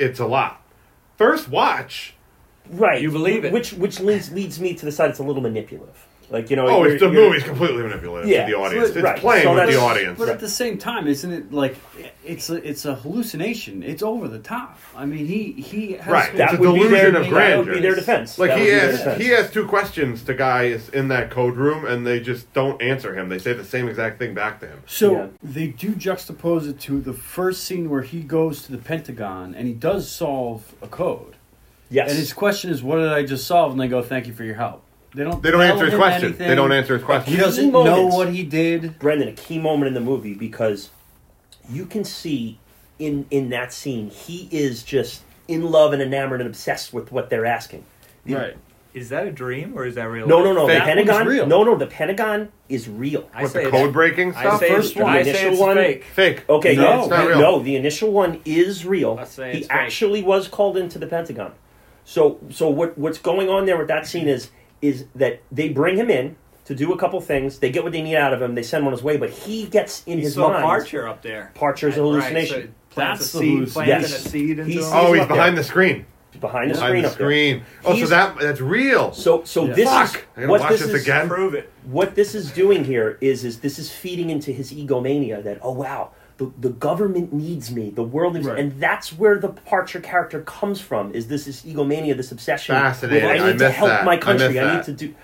it's 0.00 0.18
a 0.18 0.26
lot. 0.26 0.60
First 1.16 1.48
watch, 1.48 2.14
right, 2.70 3.00
You 3.00 3.12
believe 3.12 3.44
it. 3.44 3.52
which 3.52 3.72
which 3.74 4.00
leads 4.00 4.32
leads 4.32 4.58
me 4.60 4.74
to 4.74 4.84
the 4.84 4.90
side 4.90 5.10
it's 5.10 5.20
a 5.20 5.22
little 5.22 5.42
manipulative. 5.42 6.08
Like 6.30 6.48
you 6.50 6.56
know, 6.56 6.66
Oh, 6.66 6.82
you're- 6.82 6.94
it's 6.94 7.02
the 7.02 7.10
movie's 7.10 7.42
completely 7.44 7.82
manipulative 7.82 8.28
Yeah, 8.30 8.46
to 8.46 8.52
the 8.52 8.58
audience. 8.58 8.88
so- 8.88 8.94
It's 8.94 9.02
right, 9.02 9.16
playing 9.18 9.44
so 9.44 9.54
with 9.54 9.68
the 9.70 9.78
audience. 9.80 10.18
But 10.18 10.28
at 10.30 10.40
the 10.40 10.48
same 10.48 10.78
time, 10.78 11.06
isn't 11.06 11.30
it 11.30 11.52
like 11.52 11.76
it's 12.24 12.48
a 12.50 12.54
it's 12.66 12.84
a 12.86 12.94
hallucination? 12.94 13.82
It's 13.82 14.02
over 14.02 14.26
the 14.28 14.38
top. 14.38 14.78
I 14.96 15.04
mean, 15.06 15.26
he 15.26 15.52
he 15.52 15.92
has 15.92 16.06
Right, 16.12 16.28
it's 16.30 16.38
That 16.38 16.54
a 16.54 16.56
would 16.60 16.74
be 16.74 16.88
their 16.88 17.10
delusion 17.12 17.16
of 17.16 17.30
that 17.34 17.58
would 17.58 17.74
be 17.74 17.80
their 17.80 17.94
defense. 17.94 18.38
like 18.38 18.50
That 18.50 18.58
he 18.58 18.64
would 18.64 18.74
has 18.74 19.18
he 19.20 19.28
has 19.28 19.50
two 19.50 19.66
questions 19.66 20.22
to 20.22 20.34
guys 20.34 20.88
in 20.88 21.08
that 21.08 21.30
code 21.30 21.56
room, 21.56 21.84
and 21.84 22.06
they 22.06 22.20
just 22.20 22.52
don't 22.54 22.80
answer 22.80 23.14
him. 23.14 23.28
They 23.28 23.38
say 23.38 23.52
the 23.52 23.64
same 23.64 23.88
exact 23.88 24.18
thing 24.18 24.32
back 24.34 24.60
to 24.60 24.66
him. 24.66 24.78
So 24.86 25.12
Yeah. 25.12 25.26
they 25.42 25.66
do 25.68 25.90
juxtapose 25.90 26.68
it 26.68 26.80
to 26.80 27.00
the 27.00 27.12
first 27.12 27.64
scene 27.64 27.90
where 27.90 28.02
he 28.02 28.20
goes 28.20 28.62
to 28.62 28.72
the 28.72 28.78
Pentagon 28.78 29.54
and 29.56 29.66
he 29.68 29.74
does 29.74 30.08
solve 30.10 30.74
a 30.82 30.86
code. 30.86 31.36
yes, 31.90 32.08
And 32.10 32.18
his 32.18 32.32
question 32.32 32.70
is, 32.70 32.82
"What 32.82 32.96
did 32.96 33.12
I 33.12 33.22
just 33.24 33.46
solve?" 33.46 33.72
And 33.72 33.80
they 33.80 33.88
go, 33.88 34.02
"Thank 34.02 34.26
you 34.26 34.32
for 34.32 34.42
your 34.44 34.54
help." 34.56 34.82
They 35.14 35.24
don't. 35.24 35.42
They 35.42 35.50
don't 35.50 35.62
answer 35.62 35.86
his 35.86 35.94
question. 35.94 36.24
anything. 36.30 36.48
They 36.48 36.54
don't 36.54 36.72
answer 36.72 36.94
his 36.94 37.04
question. 37.04 37.32
He 37.32 37.38
doesn't 37.40 37.66
Key 37.66 37.70
know 37.84 38.06
what 38.06 38.30
he 38.30 38.42
did. 38.42 38.98
Brendan, 38.98 39.28
a 39.28 39.32
key 39.32 39.58
moment 39.58 39.88
in 39.88 39.94
the 39.94 40.00
movie 40.00 40.34
because 40.34 40.90
you 41.70 41.86
can 41.86 42.04
see 42.04 42.58
in 42.98 43.26
in 43.30 43.50
that 43.50 43.72
scene 43.72 44.10
he 44.10 44.48
is 44.50 44.82
just 44.82 45.22
in 45.48 45.70
love 45.70 45.92
and 45.92 46.00
enamored 46.02 46.40
and 46.40 46.48
obsessed 46.48 46.92
with 46.92 47.12
what 47.12 47.30
they're 47.30 47.46
asking. 47.46 47.84
The- 48.24 48.34
Right. 48.34 48.56
Is 48.92 49.08
that 49.08 49.26
a 49.26 49.32
dream 49.32 49.72
or 49.76 49.84
is 49.86 49.96
that 49.96 50.04
real? 50.04 50.28
No, 50.28 50.44
no, 50.44 50.52
no. 50.52 50.68
Fake 50.68 50.78
The 50.84 50.86
one's 50.86 50.94
Pentagon. 51.08 51.26
real. 51.26 51.46
No, 51.48 51.64
no. 51.64 51.74
The 51.76 51.88
Pentagon 51.88 52.52
is 52.68 52.88
real. 52.88 53.28
I 53.34 53.42
What 53.42 53.50
say 53.50 53.64
the 53.64 53.70
code 53.72 53.92
breaking 53.92 54.32
I 54.36 54.40
stuff? 54.42 54.60
say 54.60 54.68
First 54.68 54.96
one. 54.96 55.10
I 55.12 55.18
The 55.18 55.24
say 55.24 55.30
initial 55.30 55.50
it's 55.52 55.60
one- 55.60 55.76
fake. 55.76 56.04
Fake. 56.04 56.44
Okay, 56.48 56.76
No, 56.76 56.82
yeah, 56.82 57.00
it's 57.00 57.08
not 57.08 57.26
real. 57.26 57.40
no. 57.40 57.58
The 57.58 57.74
initial 57.74 58.12
one 58.12 58.40
is 58.44 58.86
real. 58.86 59.16
Let's 59.16 59.32
say 59.32 59.50
he 59.52 59.58
it's 59.58 59.66
fake. 59.66 59.76
actually 59.76 60.22
was 60.22 60.46
called 60.46 60.76
into 60.76 61.00
the 61.00 61.08
Pentagon. 61.08 61.50
So, 62.04 62.38
so 62.50 62.68
what 62.68 62.96
what's 62.96 63.18
going 63.18 63.48
on 63.48 63.66
there 63.66 63.76
with 63.76 63.88
that 63.88 64.06
scene 64.06 64.28
is 64.28 64.50
is 64.82 65.06
that 65.14 65.40
they 65.50 65.68
bring 65.68 65.96
him 65.96 66.10
in 66.10 66.36
to 66.66 66.74
do 66.74 66.92
a 66.92 66.98
couple 66.98 67.20
things. 67.20 67.58
They 67.58 67.70
get 67.70 67.82
what 67.84 67.92
they 67.92 68.02
need 68.02 68.16
out 68.16 68.32
of 68.32 68.40
him. 68.40 68.54
They 68.54 68.62
send 68.62 68.82
him 68.82 68.86
on 68.88 68.92
his 68.92 69.02
way, 69.02 69.16
but 69.16 69.30
he 69.30 69.66
gets 69.66 70.02
in 70.06 70.18
He 70.18 70.24
his 70.24 70.34
saw 70.34 70.48
mind. 70.50 70.62
Parcher 70.64 71.06
up 71.06 71.22
there. 71.22 71.52
Parcher's 71.54 71.96
a 71.96 72.02
Right, 72.02 72.08
hallucination. 72.22 72.62
so 72.62 72.94
plants 72.94 73.20
That's 73.20 73.34
a 73.34 73.38
the 73.38 73.42
seed, 73.44 73.52
hallucination. 73.58 74.00
Yes. 74.00 74.12
a 74.26 74.28
seed 74.28 74.58
into 74.58 74.64
He's- 74.72 74.84
him. 74.86 74.90
Oh, 74.94 75.12
he's 75.12 75.22
up 75.22 75.28
there. 75.28 75.36
behind 75.36 75.56
the 75.58 75.64
screen. 75.64 76.06
behind 76.40 76.70
the 76.70 76.74
Behind 76.74 76.90
screen. 76.90 77.02
the 77.04 77.10
screen. 77.10 77.62
Oh, 77.84 77.96
so 77.96 78.06
that 78.06 78.38
that's 78.40 78.60
real. 78.60 79.12
So, 79.12 79.44
so 79.44 79.66
Yeah. 79.66 79.74
this 79.74 79.88
Fuck. 79.88 80.04
is 80.08 80.16
I 80.16 80.40
gotta 80.40 80.48
what 80.50 80.60
watch 80.62 80.70
this 80.72 80.80
this 80.80 80.90
is. 80.94 81.02
again. 81.04 81.28
Prove 81.28 81.54
it. 81.54 81.70
What 81.84 82.14
this 82.16 82.34
is 82.34 82.50
doing 82.50 82.84
here 82.84 83.18
is 83.20 83.44
is 83.44 83.60
this 83.60 83.78
is 83.78 83.92
feeding 83.92 84.30
into 84.30 84.50
his 84.50 84.72
egomania 84.72 85.40
that 85.42 85.58
oh 85.62 85.70
wow 85.72 86.10
the, 86.36 86.52
the 86.58 86.70
government 86.70 87.32
needs 87.32 87.70
me 87.70 87.90
the 87.90 88.02
world 88.02 88.34
needs 88.34 88.46
Right. 88.46 88.56
me 88.56 88.60
and 88.62 88.80
that's 88.80 89.12
where 89.12 89.38
the 89.38 89.48
Parcher 89.48 90.00
character 90.00 90.40
comes 90.42 90.80
from 90.80 91.12
is 91.14 91.28
this 91.28 91.44
this 91.44 91.64
egomania 91.64 92.14
this 92.16 92.32
obsession 92.32 92.74
Fascinating. 92.74 93.28
with 93.28 93.40
I 93.40 93.44
I 93.44 93.46
need 93.52 93.58
to 93.58 93.64
missed 93.66 93.76
help 93.76 93.88
that. 93.90 94.04
my 94.04 94.14
I 94.14 94.16
country 94.18 94.48
missed 94.48 94.58
I, 94.60 94.70
need 94.72 94.78
that. 94.78 94.84
to 94.86 94.92
do 94.92 95.14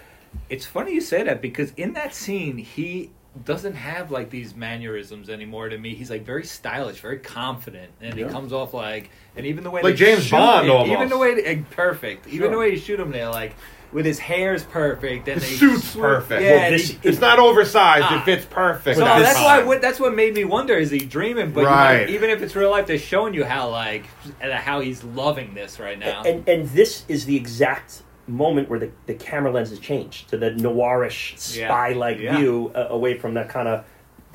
It's 0.48 0.66
funny 0.66 0.94
you 0.94 1.00
say 1.00 1.22
that 1.24 1.40
because 1.42 1.72
in 1.76 1.94
that 1.94 2.14
scene 2.14 2.58
he 2.58 3.10
doesn't 3.44 3.74
have 3.74 4.10
like 4.10 4.30
these 4.30 4.56
mannerisms 4.56 5.30
anymore 5.30 5.68
to 5.68 5.78
me. 5.78 5.94
He's 5.94 6.10
like 6.10 6.24
very 6.24 6.44
stylish, 6.44 6.98
very 6.98 7.18
confident, 7.20 7.92
and 8.00 8.16
Yeah. 8.18 8.26
he 8.26 8.32
comes 8.32 8.52
off 8.52 8.74
like 8.74 9.08
and 9.36 9.46
even 9.46 9.62
the 9.62 9.70
way 9.70 9.82
Like 9.82 9.94
they 9.96 10.04
James 10.06 10.24
shoot 10.24 10.32
Bond 10.32 10.66
him, 10.66 10.72
almost. 10.72 10.90
Even 10.92 11.08
the 11.08 11.16
way 11.18 11.34
they, 11.36 11.44
eh, 11.44 11.60
perfect. 11.70 12.26
Even 12.26 12.38
Sure. 12.40 12.50
the 12.50 12.58
way 12.58 12.70
you 12.70 12.76
shoot 12.76 12.98
him 12.98 13.12
there, 13.12 13.28
like 13.28 13.54
with 13.92 14.06
his 14.06 14.18
hair's 14.18 14.62
perfect 14.64 15.26
and 15.28 15.40
His 15.40 15.50
they 15.50 15.56
suit's 15.56 15.88
swoop- 15.90 16.04
perfect. 16.04 16.42
Yeah, 16.42 16.50
Well, 16.56 16.70
this- 16.70 16.90
he- 16.90 16.98
It's 17.08 17.20
not 17.20 17.38
oversized. 17.38 18.04
Ah. 18.08 18.20
It 18.20 18.24
fits 18.24 18.46
perfect. 18.46 18.98
so 18.98 19.04
that's 19.04 19.34
this- 19.34 19.42
why 19.42 19.62
what, 19.62 19.80
that's 19.82 19.98
what 19.98 20.14
made 20.14 20.34
me 20.34 20.44
wonder: 20.44 20.74
is 20.74 20.90
he 20.90 20.98
dreaming? 21.00 21.50
But 21.52 21.64
Right. 21.64 22.00
might- 22.06 22.10
even 22.10 22.30
if 22.30 22.42
it's 22.42 22.54
real 22.54 22.70
life, 22.70 22.86
they're 22.86 22.98
showing 22.98 23.34
you 23.34 23.44
how 23.44 23.68
like 23.70 24.04
how 24.40 24.80
he's 24.80 25.02
loving 25.02 25.54
this 25.54 25.80
right 25.80 25.98
now. 25.98 26.22
and 26.24 26.48
and 26.48 26.68
this 26.70 27.04
is 27.08 27.24
the 27.26 27.36
exact 27.36 28.02
moment 28.28 28.68
where 28.70 28.78
the, 28.78 28.90
the 29.06 29.14
camera 29.14 29.50
lens 29.50 29.70
has 29.70 29.80
changed 29.80 30.28
to 30.30 30.36
the 30.36 30.50
noirish 30.50 31.36
spy 31.38 31.92
like 31.94 32.18
Yeah. 32.20 32.36
view 32.36 32.70
uh, 32.76 32.86
away 32.90 33.18
from 33.18 33.34
that 33.34 33.48
kind 33.48 33.66
of 33.66 33.84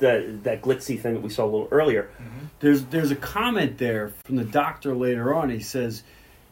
the 0.00 0.38
that 0.42 0.60
glitzy 0.60 1.00
thing 1.00 1.14
that 1.14 1.22
we 1.22 1.30
saw 1.30 1.44
a 1.44 1.46
little 1.46 1.68
earlier 1.70 2.10
There's 2.60 2.82
there's 2.84 3.10
a 3.10 3.16
comment 3.16 3.78
there 3.78 4.12
from 4.26 4.36
the 4.36 4.44
doctor 4.44 4.94
later 4.94 5.34
on. 5.34 5.48
He 5.50 5.60
says, 5.60 6.02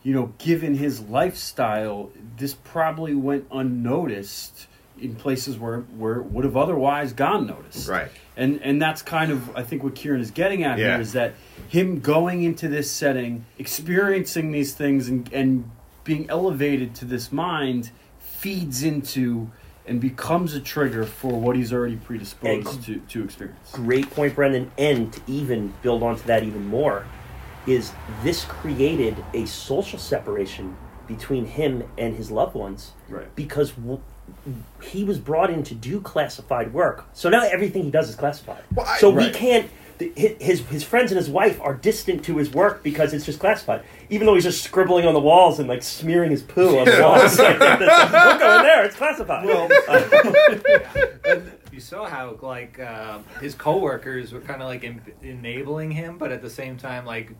you 0.04 0.12
know, 0.14 0.32
given 0.38 0.74
his 0.76 1.00
lifestyle, 1.00 2.10
this 2.36 2.54
probably 2.62 3.14
went 3.14 3.46
unnoticed 3.50 4.68
in 5.00 5.16
places 5.16 5.58
where 5.58 5.80
where 5.98 6.16
it 6.20 6.26
would 6.26 6.44
have 6.44 6.56
otherwise 6.56 7.12
gone 7.12 7.46
noticed. 7.48 7.88
Right. 7.88 8.10
And 8.36 8.60
and 8.62 8.80
that's 8.80 9.02
kind 9.02 9.32
of 9.32 9.56
I 9.56 9.62
think 9.64 9.82
what 9.82 9.96
Kieran 9.96 10.20
is 10.20 10.30
getting 10.30 10.62
at 10.62 10.78
Yeah. 10.78 10.92
here 10.92 11.00
is 11.00 11.12
that 11.14 11.34
him 11.68 11.98
going 12.00 12.44
into 12.44 12.68
this 12.68 12.90
setting, 12.90 13.44
experiencing 13.58 14.52
these 14.52 14.72
things, 14.74 15.08
and 15.08 15.28
and 15.32 15.68
being 16.04 16.28
elevated 16.30 16.94
to 16.96 17.04
this 17.06 17.32
mind 17.32 17.90
feeds 18.20 18.82
into 18.84 19.50
and 19.86 20.00
becomes 20.00 20.54
a 20.54 20.60
trigger 20.60 21.04
for 21.04 21.38
what 21.40 21.56
he's 21.56 21.72
already 21.72 21.96
predisposed 21.96 22.68
And- 22.68 22.84
to, 22.84 22.96
to 23.00 23.24
experience. 23.24 23.70
great 23.72 24.08
point, 24.10 24.34
Brendan. 24.34 24.70
And 24.78 25.12
to 25.12 25.20
even 25.26 25.72
build 25.82 26.02
onto 26.02 26.22
that 26.26 26.42
even 26.42 26.66
more, 26.68 27.04
is 27.66 27.92
this 28.22 28.44
created 28.44 29.22
a 29.34 29.44
social 29.46 29.98
separation 29.98 30.76
between 31.06 31.44
him 31.46 31.84
and 31.98 32.16
his 32.16 32.30
loved 32.30 32.54
ones. 32.54 32.92
Right. 33.08 33.34
Because 33.36 33.72
w- 33.72 34.00
he 34.82 35.04
was 35.04 35.18
brought 35.18 35.50
in 35.50 35.62
to 35.64 35.74
do 35.74 36.00
classified 36.00 36.72
work. 36.72 37.04
So 37.12 37.28
now 37.28 37.42
everything 37.44 37.84
he 37.84 37.90
does 37.90 38.08
is 38.08 38.16
classified. 38.16 38.62
Well, 38.74 38.86
I- 38.86 38.96
so 38.98 39.10
we 39.10 39.30
can't. 39.30 39.68
His 40.16 40.58
his 40.66 40.82
friends 40.82 41.12
and 41.12 41.18
his 41.18 41.30
wife 41.30 41.60
are 41.60 41.72
distant 41.74 42.24
to 42.24 42.36
his 42.38 42.50
work 42.50 42.82
because 42.82 43.14
it's 43.14 43.24
just 43.24 43.38
classified. 43.38 43.84
Even 44.10 44.26
though 44.26 44.34
he's 44.34 44.42
just 44.42 44.64
scribbling 44.64 45.06
on 45.06 45.14
the 45.14 45.20
walls 45.20 45.60
and 45.60 45.68
like 45.68 45.84
smearing 45.84 46.32
his 46.32 46.42
poo 46.42 46.78
on 46.80 46.84
the 46.86 46.98
walls. 47.00 47.38
Like, 47.38 47.60
Don't 47.60 47.78
go 48.40 48.56
in 48.56 48.62
there. 48.64 48.84
It's 48.84 48.96
classified. 48.96 49.46
you 51.72 51.78
saw 51.80 52.06
how 52.06 52.36
like 52.42 52.80
uh, 52.80 53.20
his 53.40 53.54
coworkers 53.54 54.32
were 54.32 54.40
kind 54.40 54.60
of 54.62 54.66
like 54.68 54.82
en- 54.82 55.00
enabling 55.22 55.92
him, 55.92 56.18
but 56.18 56.32
at 56.32 56.42
the 56.42 56.50
same 56.50 56.76
time, 56.76 57.06
like 57.06 57.30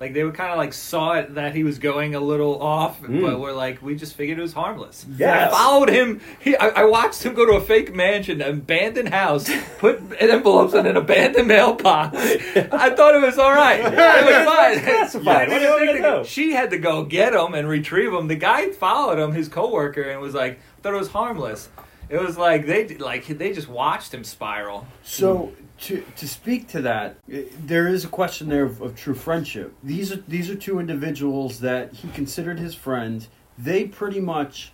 like 0.00 0.14
they 0.14 0.22
were 0.22 0.30
kind 0.30 0.52
of 0.52 0.58
like 0.58 0.72
saw 0.72 1.14
it 1.14 1.34
that 1.34 1.54
he 1.56 1.64
was 1.64 1.78
going 1.80 2.14
a 2.14 2.20
little 2.20 2.62
off, 2.62 3.00
Mm. 3.02 3.20
but 3.22 3.40
we're 3.40 3.52
like 3.52 3.82
we 3.82 3.96
just 3.96 4.14
figured 4.14 4.38
it 4.38 4.42
was 4.42 4.52
harmless. 4.52 5.04
Yeah, 5.16 5.48
I 5.48 5.50
followed 5.50 5.88
him. 5.88 6.20
He, 6.38 6.56
I, 6.56 6.68
I 6.68 6.84
watched 6.84 7.22
him 7.24 7.34
go 7.34 7.44
to 7.46 7.52
a 7.54 7.60
fake 7.60 7.94
mansion, 7.94 8.40
an 8.40 8.58
abandoned 8.58 9.08
house, 9.08 9.50
put 9.78 10.00
envelopes 10.20 10.74
in 10.74 10.86
an 10.86 10.96
abandoned 10.96 11.48
mailbox. 11.48 12.16
I 12.16 12.90
thought 12.90 13.14
it 13.16 13.22
was 13.22 13.38
all 13.38 13.52
right. 13.52 13.80
It 13.84 13.94
was 14.24 14.46
fine. 14.54 14.80
classified. 14.80 15.48
I 15.48 15.52
What 15.52 15.58
didn't 15.58 15.72
are 15.72 15.80
you 15.80 15.86
think 15.92 16.02
gonna 16.04 16.16
that- 16.18 16.22
do? 16.22 16.28
She 16.28 16.52
had 16.52 16.70
to 16.70 16.78
go 16.78 17.04
get 17.04 17.34
him 17.34 17.54
and 17.54 17.68
retrieve 17.68 18.12
him. 18.12 18.28
The 18.28 18.36
guy 18.36 18.70
followed 18.70 19.18
him, 19.18 19.32
his 19.32 19.48
coworker, 19.48 20.02
and 20.02 20.20
was 20.20 20.34
like, 20.34 20.60
thought 20.82 20.94
it 20.94 20.98
was 20.98 21.08
harmless. 21.10 21.68
It 22.08 22.20
was 22.22 22.38
like 22.38 22.66
they 22.66 22.88
like 22.96 23.26
they 23.26 23.52
just 23.52 23.68
watched 23.68 24.14
him 24.14 24.24
spiral. 24.24 24.86
So 25.02 25.52
to 25.80 26.04
to 26.16 26.28
speak 26.28 26.68
to 26.68 26.80
that, 26.82 27.16
eh, 27.32 27.42
there 27.64 27.86
is 27.88 28.04
a 28.04 28.08
question 28.08 28.48
there 28.48 28.64
of, 28.64 28.80
of 28.80 28.96
true 28.96 29.14
friendship. 29.14 29.74
These 29.82 30.12
are 30.12 30.16
these 30.28 30.50
are 30.50 30.54
two 30.54 30.78
individuals 30.78 31.60
that 31.60 31.92
he 31.92 32.08
considered 32.08 32.58
his 32.58 32.74
friend. 32.74 33.26
They 33.56 33.84
pretty 33.84 34.20
much 34.20 34.72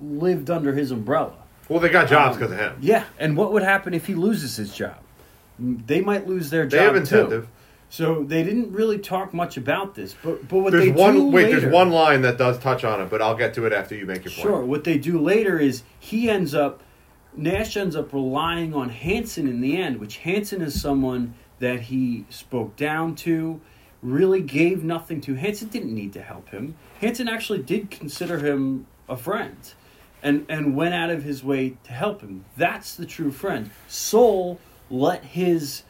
lived 0.00 0.50
under 0.50 0.74
his 0.74 0.90
umbrella. 0.90 1.34
Well, 1.68 1.80
they 1.80 1.88
got 1.88 2.08
jobs 2.08 2.36
um, 2.36 2.40
because 2.40 2.52
of 2.52 2.58
him. 2.58 2.76
Yeah, 2.80 3.04
and 3.18 3.36
what 3.36 3.52
would 3.52 3.62
happen 3.62 3.92
if 3.94 4.06
he 4.06 4.14
loses 4.14 4.56
his 4.56 4.72
job? 4.74 4.98
They 5.58 6.00
might 6.00 6.26
lose 6.26 6.50
their 6.50 6.66
They 6.66 6.76
job 6.78 6.86
have 6.86 6.96
incentive. 6.96 7.44
too. 7.44 7.48
So 7.88 8.24
they 8.24 8.42
didn't 8.42 8.72
really 8.72 8.98
talk 8.98 9.32
much 9.32 9.56
about 9.56 9.94
this, 9.94 10.14
but 10.22 10.48
but 10.48 10.58
what 10.58 10.72
There's 10.72 10.84
they 10.86 10.90
one 10.90 11.14
do 11.14 11.24
wait. 11.28 11.44
later, 11.46 11.60
There's 11.60 11.72
one 11.72 11.90
line 11.90 12.22
that 12.22 12.36
does 12.36 12.58
touch 12.58 12.84
on 12.84 13.00
it, 13.00 13.08
but 13.10 13.22
I'll 13.22 13.36
get 13.36 13.54
to 13.54 13.66
it 13.66 13.72
after 13.72 13.94
you 13.94 14.06
make 14.06 14.24
your 14.24 14.32
point. 14.32 14.42
Sure. 14.42 14.64
What 14.64 14.84
they 14.84 14.98
do 14.98 15.18
later 15.20 15.58
is 15.58 15.82
he 15.98 16.28
ends 16.28 16.54
up, 16.54 16.82
Nash 17.36 17.76
ends 17.76 17.94
up 17.96 18.12
relying 18.12 18.74
on 18.74 18.88
Hansen 18.88 19.46
in 19.46 19.60
the 19.60 19.76
end, 19.76 19.98
which 20.00 20.18
Hansen 20.18 20.62
is 20.62 20.80
someone 20.80 21.34
that 21.58 21.80
he 21.80 22.24
spoke 22.28 22.76
down 22.76 23.14
to, 23.16 23.60
really 24.02 24.40
gave 24.42 24.84
nothing 24.84 25.20
to. 25.22 25.34
Hansen 25.34 25.68
didn't 25.68 25.94
need 25.94 26.12
to 26.12 26.22
help 26.22 26.48
him. 26.50 26.76
Hansen 27.00 27.28
actually 27.28 27.62
did 27.62 27.90
consider 27.90 28.38
him 28.38 28.86
a 29.08 29.16
friend, 29.16 29.56
and 30.22 30.46
and 30.48 30.76
went 30.76 30.94
out 30.94 31.10
of 31.10 31.22
his 31.22 31.42
way 31.44 31.76
to 31.84 31.92
help 31.92 32.20
him. 32.20 32.44
That's 32.56 32.94
the 32.96 33.06
true 33.06 33.30
friend. 33.30 33.70
Sol 33.88 34.58
let 34.90 35.24
his 35.24 35.82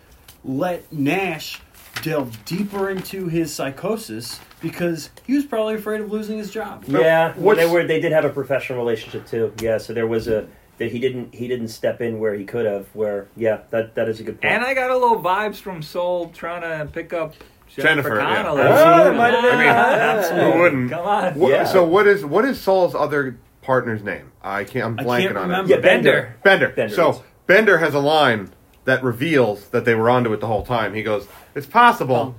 let 0.44 0.90
Nash 0.92 1.60
delve 2.02 2.44
deeper 2.44 2.90
into 2.90 3.26
his 3.28 3.52
psychosis 3.52 4.38
because 4.60 5.10
he 5.26 5.34
was 5.34 5.44
probably 5.44 5.74
afraid 5.74 6.00
of 6.00 6.12
losing 6.12 6.38
his 6.38 6.50
job. 6.50 6.84
Yeah, 6.86 7.32
what's- 7.34 7.58
they 7.60 7.66
were. 7.70 7.84
They 7.84 8.00
did 8.00 8.12
have 8.12 8.24
a 8.24 8.30
professional 8.30 8.78
relationship 8.78 9.26
too. 9.26 9.52
Yeah, 9.60 9.78
so 9.78 9.92
there 9.92 10.06
was 10.06 10.28
a 10.28 10.46
that 10.78 10.90
he 10.92 10.98
didn't 10.98 11.34
he 11.34 11.48
didn't 11.48 11.68
step 11.68 12.00
in 12.00 12.18
where 12.18 12.34
he 12.34 12.44
could 12.44 12.66
have. 12.66 12.86
Where 12.94 13.28
yeah, 13.36 13.60
that 13.70 13.94
that 13.94 14.08
is 14.08 14.20
a 14.20 14.22
good 14.24 14.40
point. 14.40 14.52
And 14.52 14.64
I 14.64 14.74
got 14.74 14.90
a 14.90 14.96
little 14.96 15.20
vibes 15.22 15.56
from 15.56 15.82
Sol 15.82 16.28
trying 16.30 16.62
to 16.62 16.90
pick 16.92 17.12
up 17.12 17.34
Jennifer, 17.68 17.82
Jennifer, 18.10 18.16
yeah. 18.20 18.42
Connelly. 18.42 18.62
Oh, 18.62 19.10
it 19.10 19.16
might 19.16 19.34
have 19.34 19.42
been. 19.42 19.52
I 19.54 19.58
mean, 19.58 19.66
Absolutely. 19.68 20.52
Who 20.52 20.58
wouldn't? 20.60 20.90
Come 20.90 21.06
on. 21.06 21.34
What- 21.34 21.50
Yeah. 21.50 21.64
So 21.64 21.84
what 21.84 22.06
is 22.06 22.24
what 22.24 22.44
is 22.44 22.60
Sol's 22.60 22.94
other 22.94 23.38
partner's 23.62 24.02
name? 24.02 24.30
I 24.42 24.64
can't. 24.64 24.84
I'm 24.86 25.00
I 25.00 25.02
blanking 25.04 25.22
can't 25.26 25.36
on 25.38 25.42
remember. 25.48 25.70
Yeah. 25.70 25.80
Bender. 25.80 26.36
Bender. 26.44 26.68
Bender 26.70 26.94
so. 26.94 27.22
Bender 27.46 27.78
has 27.78 27.94
a 27.94 27.98
line 28.00 28.50
that 28.86 29.02
reveals 29.04 29.68
that 29.70 29.84
they 29.84 29.94
were 29.94 30.08
onto 30.10 30.32
it 30.32 30.40
the 30.40 30.46
whole 30.46 30.64
time. 30.64 30.94
He 30.94 31.02
goes, 31.02 31.26
"It's 31.54 31.66
possible, 31.66 32.36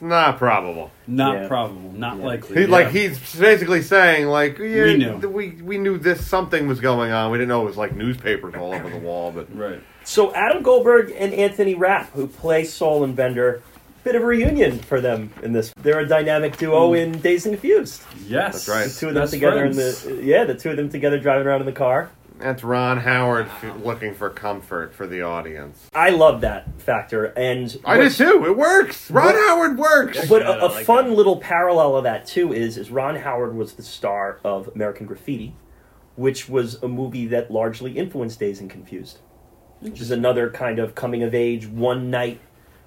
it's 0.00 0.08
not 0.08 0.38
probable." 0.38 0.90
Not 1.06 1.42
Yeah. 1.42 1.48
probable, 1.48 1.92
not 1.94 2.18
Yeah. 2.18 2.24
likely. 2.24 2.56
He, 2.56 2.62
yeah. 2.62 2.68
Like 2.68 2.90
he's 2.90 3.18
basically 3.38 3.82
saying, 3.82 4.26
like, 4.26 4.58
yeah, 4.58 4.84
We 4.84 4.96
knew. 4.96 5.28
we 5.28 5.48
we 5.62 5.78
knew 5.78 5.98
this 5.98 6.26
something 6.26 6.66
was 6.66 6.80
going 6.80 7.12
on. 7.12 7.30
We 7.30 7.38
didn't 7.38 7.48
know 7.48 7.62
it 7.62 7.66
was 7.66 7.76
like 7.76 7.94
newspapers 7.94 8.54
all 8.54 8.72
over 8.72 8.88
the 8.88 8.98
wall, 8.98 9.32
but 9.32 9.46
right. 9.56 9.80
So 10.04 10.34
Adam 10.34 10.62
Goldberg 10.62 11.12
and 11.16 11.32
Anthony 11.34 11.74
Rapp, 11.74 12.12
who 12.14 12.26
play 12.26 12.64
Sol 12.64 13.04
and 13.04 13.14
Bender, 13.14 13.62
bit 14.02 14.14
of 14.14 14.22
a 14.22 14.26
reunion 14.26 14.78
for 14.78 15.00
them 15.00 15.30
in 15.42 15.52
this. 15.52 15.72
They're 15.82 16.00
a 16.00 16.08
dynamic 16.08 16.56
duo 16.56 16.88
hmm. 16.88 16.94
in 16.94 17.12
Dazed 17.20 17.46
and 17.46 17.54
Confused. 17.54 18.02
Yes, 18.26 18.66
That's 18.66 18.68
right. 18.68 18.88
The 18.88 18.98
two 18.98 19.08
of 19.08 19.14
them 19.14 19.22
Best 19.24 19.32
together 19.34 19.60
friends. 19.60 20.06
in 20.06 20.16
the 20.16 20.24
yeah, 20.24 20.44
the 20.44 20.54
two 20.54 20.70
of 20.70 20.76
them 20.76 20.88
together 20.88 21.18
driving 21.18 21.46
around 21.46 21.60
in 21.60 21.66
the 21.66 21.72
car. 21.72 22.10
That's 22.40 22.64
Ron 22.64 22.98
Howard 22.98 23.46
f- 23.46 23.76
looking 23.84 24.14
for 24.14 24.30
comfort 24.30 24.94
for 24.94 25.06
the 25.06 25.22
audience. 25.22 25.88
I 25.94 26.10
love 26.10 26.40
that 26.40 26.80
factor, 26.80 27.26
and 27.36 27.76
I 27.84 27.96
did 27.98 28.04
what's- 28.04 28.16
too. 28.18 28.44
It 28.46 28.56
works. 28.56 29.10
Ron 29.10 29.26
What- 29.26 29.34
Howard 29.36 29.78
works. 29.78 30.26
But 30.28 30.42
Yeah, 30.42 30.48
a, 30.48 30.52
a 30.52 30.68
I 30.68 30.72
like 30.72 30.86
fun 30.86 31.10
that. 31.10 31.14
little 31.16 31.36
parallel 31.36 31.96
of 31.96 32.04
that 32.04 32.26
too 32.26 32.52
is 32.52 32.78
is 32.78 32.90
Ron 32.90 33.16
Howard 33.16 33.54
was 33.54 33.74
the 33.74 33.82
star 33.82 34.38
of 34.42 34.70
American 34.74 35.06
Graffiti, 35.06 35.54
which 36.16 36.48
was 36.48 36.82
a 36.82 36.88
movie 36.88 37.26
that 37.26 37.50
largely 37.50 37.92
influenced 37.98 38.40
Dazed 38.40 38.62
and 38.62 38.70
Confused, 38.70 39.18
which 39.80 40.00
is 40.00 40.10
another 40.10 40.48
kind 40.50 40.78
of 40.78 40.94
coming 40.94 41.22
of 41.22 41.34
age 41.34 41.66
one 41.66 42.10
night, 42.10 42.40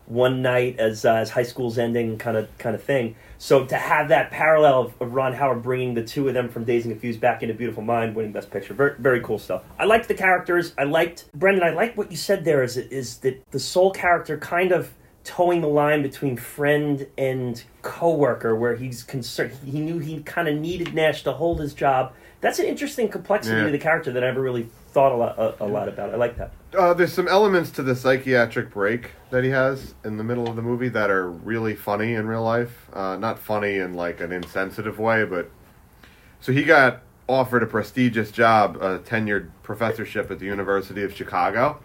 one 0.08 0.42
night 0.42 0.80
as 0.80 1.06
uh, 1.06 1.14
as 1.16 1.30
high 1.30 1.44
school's 1.44 1.78
ending 1.78 2.18
kind 2.18 2.38
of 2.38 2.56
kind 2.58 2.76
of 2.76 2.82
thing. 2.84 3.16
So 3.44 3.66
to 3.66 3.76
have 3.76 4.08
that 4.08 4.32
parallel 4.32 4.80
of, 4.84 5.02
of 5.02 5.14
Ron 5.14 5.34
Howard 5.34 5.64
bringing 5.64 5.94
the 5.94 6.02
two 6.02 6.30
of 6.30 6.34
them 6.34 6.48
from 6.48 6.64
Dazed 6.64 6.86
and 6.86 6.94
Confused 6.94 7.20
back 7.20 7.44
into 7.44 7.54
Beautiful 7.54 7.84
Mind, 7.84 8.16
winning 8.16 8.32
Best 8.32 8.50
Picture, 8.50 8.74
very 8.74 8.96
very 8.98 9.20
cool 9.20 9.38
stuff. 9.38 9.64
I 9.78 9.84
liked 9.84 10.08
the 10.08 10.14
characters. 10.14 10.74
I 10.78 10.86
liked 10.86 11.30
Brendan. 11.34 11.62
I 11.62 11.72
like 11.72 11.98
what 11.98 12.10
you 12.10 12.16
said 12.16 12.46
there. 12.46 12.64
Is 12.64 12.78
is 12.78 13.18
that 13.18 13.44
the 13.52 13.60
Sol 13.60 13.92
character 13.92 14.38
kind 14.38 14.72
of 14.72 14.94
toeing 15.26 15.60
the 15.60 15.68
line 15.68 16.02
between 16.02 16.38
friend 16.38 17.06
and 17.18 17.62
coworker, 17.82 18.56
where 18.56 18.78
he's 18.78 19.04
concerned. 19.04 19.52
He 19.66 19.82
knew 19.82 20.00
he 20.00 20.22
kind 20.24 20.48
of 20.48 20.56
needed 20.56 20.94
Nash 20.94 21.24
to 21.24 21.34
hold 21.34 21.60
his 21.60 21.74
job. 21.74 22.14
That's 22.40 22.60
an 22.60 22.66
interesting 22.66 23.10
complexity 23.10 23.58
Yeah. 23.58 23.66
to 23.66 23.72
the 23.72 23.78
character 23.78 24.14
that 24.14 24.24
I 24.24 24.28
never 24.28 24.42
really 24.42 24.70
thought 24.94 25.12
a 25.12 25.16
lot, 25.16 25.38
a, 25.38 25.66
a 25.66 25.68
lot 25.68 25.90
about. 25.90 26.14
I 26.14 26.16
like 26.16 26.38
that. 26.38 26.52
Uh, 26.76 26.92
there's 26.92 27.14
some 27.14 27.28
elements 27.28 27.70
to 27.70 27.84
the 27.84 27.96
psychiatric 27.96 28.72
break 28.72 29.12
that 29.30 29.44
he 29.44 29.52
has 29.52 29.94
in 30.04 30.18
the 30.18 30.24
middle 30.24 30.48
of 30.48 30.56
the 30.56 30.62
movie 30.62 30.90
that 30.90 31.12
are 31.12 31.30
really 31.30 31.76
funny 31.76 32.16
in 32.16 32.26
real 32.26 32.42
life. 32.42 32.90
Uh, 32.92 33.16
not 33.16 33.38
funny 33.38 33.76
in 33.78 33.94
like 33.94 34.20
an 34.20 34.32
insensitive 34.32 34.98
way, 34.98 35.24
but 35.24 35.52
so 36.40 36.52
he 36.52 36.64
got 36.64 37.04
offered 37.30 37.62
a 37.62 37.68
prestigious 37.68 38.32
job, 38.32 38.78
a 38.78 38.98
tenured 38.98 39.50
professorship 39.62 40.32
at 40.32 40.40
the 40.40 40.48
University 40.48 41.04
of 41.04 41.14
Chicago. 41.14 41.80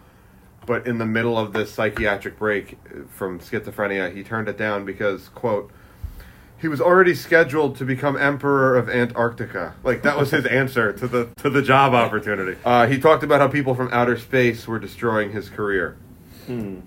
But 0.65 0.87
in 0.87 0.97
the 0.97 1.05
middle 1.05 1.37
of 1.37 1.53
this 1.53 1.71
psychiatric 1.71 2.39
break 2.39 2.79
uh, 2.87 3.03
from 3.09 3.39
schizophrenia, 3.39 4.13
he 4.13 4.23
turned 4.23 4.49
it 4.49 4.57
down 4.57 4.85
because, 4.85 5.29
quote, 5.29 5.71
he 6.61 6.67
was 6.67 6.81
already 6.81 7.15
scheduled 7.15 7.77
to 7.77 7.85
become 7.85 8.17
emperor 8.17 8.77
of 8.77 8.89
Antarctica. 8.89 9.73
Like 9.83 10.03
that 10.03 10.17
was 10.17 10.31
his 10.31 10.45
answer 10.61 10.91
to 10.93 11.07
the 11.07 11.29
to 11.37 11.49
the 11.49 11.61
job 11.61 11.93
opportunity. 11.93 12.57
Uh, 12.65 12.87
he 12.87 12.99
talked 12.99 13.23
about 13.23 13.39
how 13.39 13.47
people 13.47 13.75
from 13.75 13.89
outer 13.91 14.17
space 14.17 14.67
were 14.67 14.79
destroying 14.79 15.31
his 15.31 15.49
career. 15.49 15.97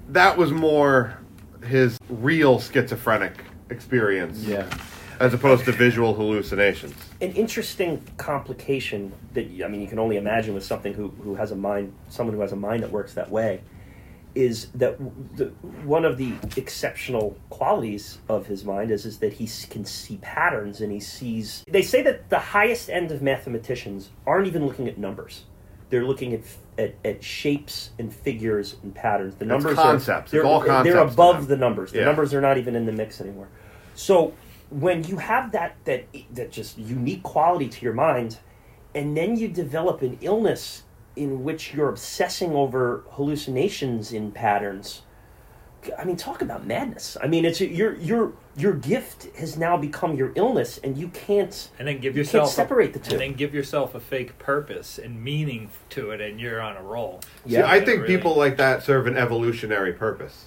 That 0.09 0.37
was 0.37 0.51
more 0.51 1.17
his 1.65 1.97
real 2.09 2.59
schizophrenic 2.59 3.45
experience, 3.71 4.39
Yeah. 4.39 4.67
as 5.21 5.33
opposed 5.33 5.65
to 5.67 5.73
visual 5.73 6.15
hallucinations. 6.15 6.97
An 7.21 7.31
interesting 7.35 8.03
complication 8.17 9.13
that 9.35 9.47
I 9.65 9.69
mean 9.69 9.81
you 9.81 9.87
can 9.87 10.01
only 10.01 10.17
imagine 10.17 10.53
with 10.55 10.65
something 10.65 10.95
who, 10.95 11.11
who 11.23 11.37
has 11.37 11.53
a 11.53 11.57
mind, 11.57 11.93
someone 12.09 12.35
who 12.35 12.43
has 12.43 12.51
a 12.51 12.57
mind 12.57 12.83
that 12.83 12.91
works 12.91 13.15
that 13.15 13.31
way, 13.31 13.61
is 14.35 14.69
that 14.75 14.99
the, 15.37 15.47
one 15.85 16.05
of 16.05 16.17
the 16.17 16.35
exceptional 16.57 17.37
qualities 17.51 18.19
of 18.29 18.47
his 18.47 18.65
mind 18.65 18.91
is 18.91 19.05
is 19.05 19.19
that 19.19 19.33
he 19.35 19.49
can 19.69 19.85
see 19.85 20.17
patterns 20.19 20.81
and 20.81 20.93
he 20.93 21.01
sees. 21.01 21.65
They 21.69 21.83
say 21.83 22.03
that 22.03 22.29
the 22.31 22.39
highest 22.39 22.89
end 22.89 23.11
of 23.13 23.23
mathematicians 23.23 24.11
aren't 24.27 24.47
even 24.47 24.67
looking 24.67 24.89
at 24.89 24.99
numbers; 24.99 25.45
they're 25.91 26.05
looking 26.05 26.33
at 26.33 26.41
at, 26.79 26.95
at 27.05 27.23
shapes 27.23 27.91
and 27.99 28.13
figures 28.13 28.77
and 28.83 28.95
patterns. 28.95 29.35
The 29.37 29.45
numbers 29.45 29.77
concepts. 29.77 30.09
Are, 30.09 30.23
It's 30.23 30.31
they're, 30.33 30.45
all 30.45 30.61
concepts 30.61 30.95
They're 30.95 31.03
above 31.03 31.49
the 31.49 31.57
numbers. 31.57 31.93
The 31.93 31.99
Yeah. 31.99 32.05
numbers 32.07 32.33
are 32.33 32.41
not 32.41 32.59
even 32.59 32.75
in 32.75 32.87
the 32.87 32.93
mix 32.93 33.21
anymore. 33.21 33.49
So 33.95 34.33
when 34.71 35.05
you 35.05 35.19
have 35.19 35.53
that 35.53 35.77
that 35.85 36.07
that 36.33 36.51
just 36.51 36.79
unique 36.79 37.23
quality 37.23 37.69
to 37.69 37.85
your 37.85 37.95
mind, 37.95 38.39
and 38.95 39.17
then 39.17 39.37
you 39.37 39.49
develop 39.49 40.03
an 40.03 40.19
illness 40.21 40.83
in 41.17 41.45
which 41.45 41.75
you're 41.75 41.89
obsessing 41.89 42.53
over 42.53 43.05
hallucinations 43.11 44.13
in 44.13 44.33
patterns. 44.33 45.03
I 45.99 46.05
mean, 46.05 46.17
talk 46.17 46.43
about 46.43 46.65
madness. 46.65 47.17
I 47.21 47.27
mean, 47.27 47.45
it's 47.45 47.61
your 47.61 47.97
your 47.97 48.33
your 48.57 48.73
gift 48.73 49.27
has 49.37 49.59
now 49.59 49.77
become 49.77 50.15
your 50.15 50.31
illness, 50.37 50.79
and 50.79 50.97
you 50.97 51.09
can't. 51.09 51.71
and 51.79 51.89
then 51.89 51.99
give 51.99 52.17
yourself 52.17 52.45
can't 52.45 52.55
separate 52.55 52.93
the 52.93 53.01
two. 53.01 53.13
and 53.13 53.21
then 53.21 53.33
give 53.33 53.53
yourself 53.53 53.97
a 53.97 54.01
fake 54.01 54.39
purpose 54.39 54.99
and 54.99 55.23
meaning 55.25 55.71
to 55.91 56.13
it, 56.13 56.21
and 56.21 56.41
you're 56.41 56.61
on 56.61 56.77
a 56.77 56.83
roll. 56.83 57.21
See, 57.49 57.59
I 57.61 57.81
think 57.81 58.03
really. 58.03 58.17
people 58.17 58.37
like 58.37 58.59
that 58.59 58.85
serve 58.85 59.09
an 59.09 59.17
evolutionary 59.17 59.93
purpose. 59.93 60.45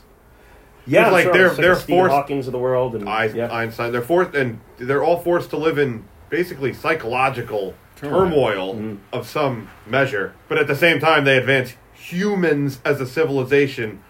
Yeah, 0.87 1.05
It's 1.07 1.11
like 1.13 1.23
sure. 1.23 1.33
they're- 1.33 1.47
It's 1.47 1.57
they're 1.57 1.75
the 1.75 1.81
Stephen 1.81 1.99
forced- 2.03 2.13
Hawking's 2.13 2.47
of 2.47 2.53
the 2.53 2.59
world, 2.59 2.95
and 2.95 3.09
I, 3.09 3.25
yeah. 3.25 3.51
Einstein. 3.53 3.91
They're 3.91 4.01
forced, 4.03 4.35
and 4.35 4.59
they're 4.77 5.03
all 5.03 5.17
forced 5.19 5.49
to 5.49 5.57
live 5.57 5.77
in 5.77 6.05
basically 6.29 6.71
psychological 6.73 7.73
turmoil 7.95 8.75
Mm-hmm. 8.75 8.95
of 9.13 9.27
some 9.27 9.69
measure. 9.87 10.33
But 10.47 10.57
at 10.57 10.67
the 10.67 10.75
same 10.75 10.99
time, 10.99 11.23
they 11.25 11.37
advance 11.37 11.73
humans 11.93 12.79
as 12.85 13.01
a 13.01 13.05
civilization 13.07 14.01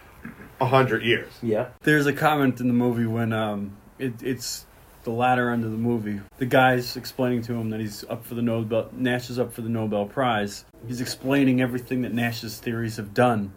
a 0.60 0.66
hundred 0.66 1.03
years. 1.03 1.32
yeah. 1.41 1.68
There's 1.84 2.06
a 2.06 2.14
comment 2.14 2.60
in 2.62 2.68
the 2.68 2.74
movie 2.74 3.06
when 3.06 3.34
um, 3.34 3.76
it, 3.99 4.24
it's 4.24 4.66
the 5.03 5.12
latter 5.12 5.49
end 5.49 5.64
of 5.66 5.72
the 5.72 5.78
movie. 5.78 6.22
The 6.38 6.45
guy's 6.45 6.95
explaining 6.95 7.41
to 7.44 7.53
him 7.53 7.70
that 7.72 7.80
he's 7.80 8.03
up 8.06 8.26
for 8.26 8.36
the 8.36 8.41
Nobel. 8.41 8.90
Nash 8.94 9.30
is 9.30 9.38
up 9.38 9.53
for 9.53 9.62
the 9.62 9.70
Nobel 9.70 10.06
Prize. 10.06 10.66
He's 10.88 11.02
explaining 11.02 11.62
everything 11.62 12.02
that 12.03 12.14
Nash's 12.14 12.57
theories 12.60 12.95
have 12.98 13.14
done, 13.14 13.53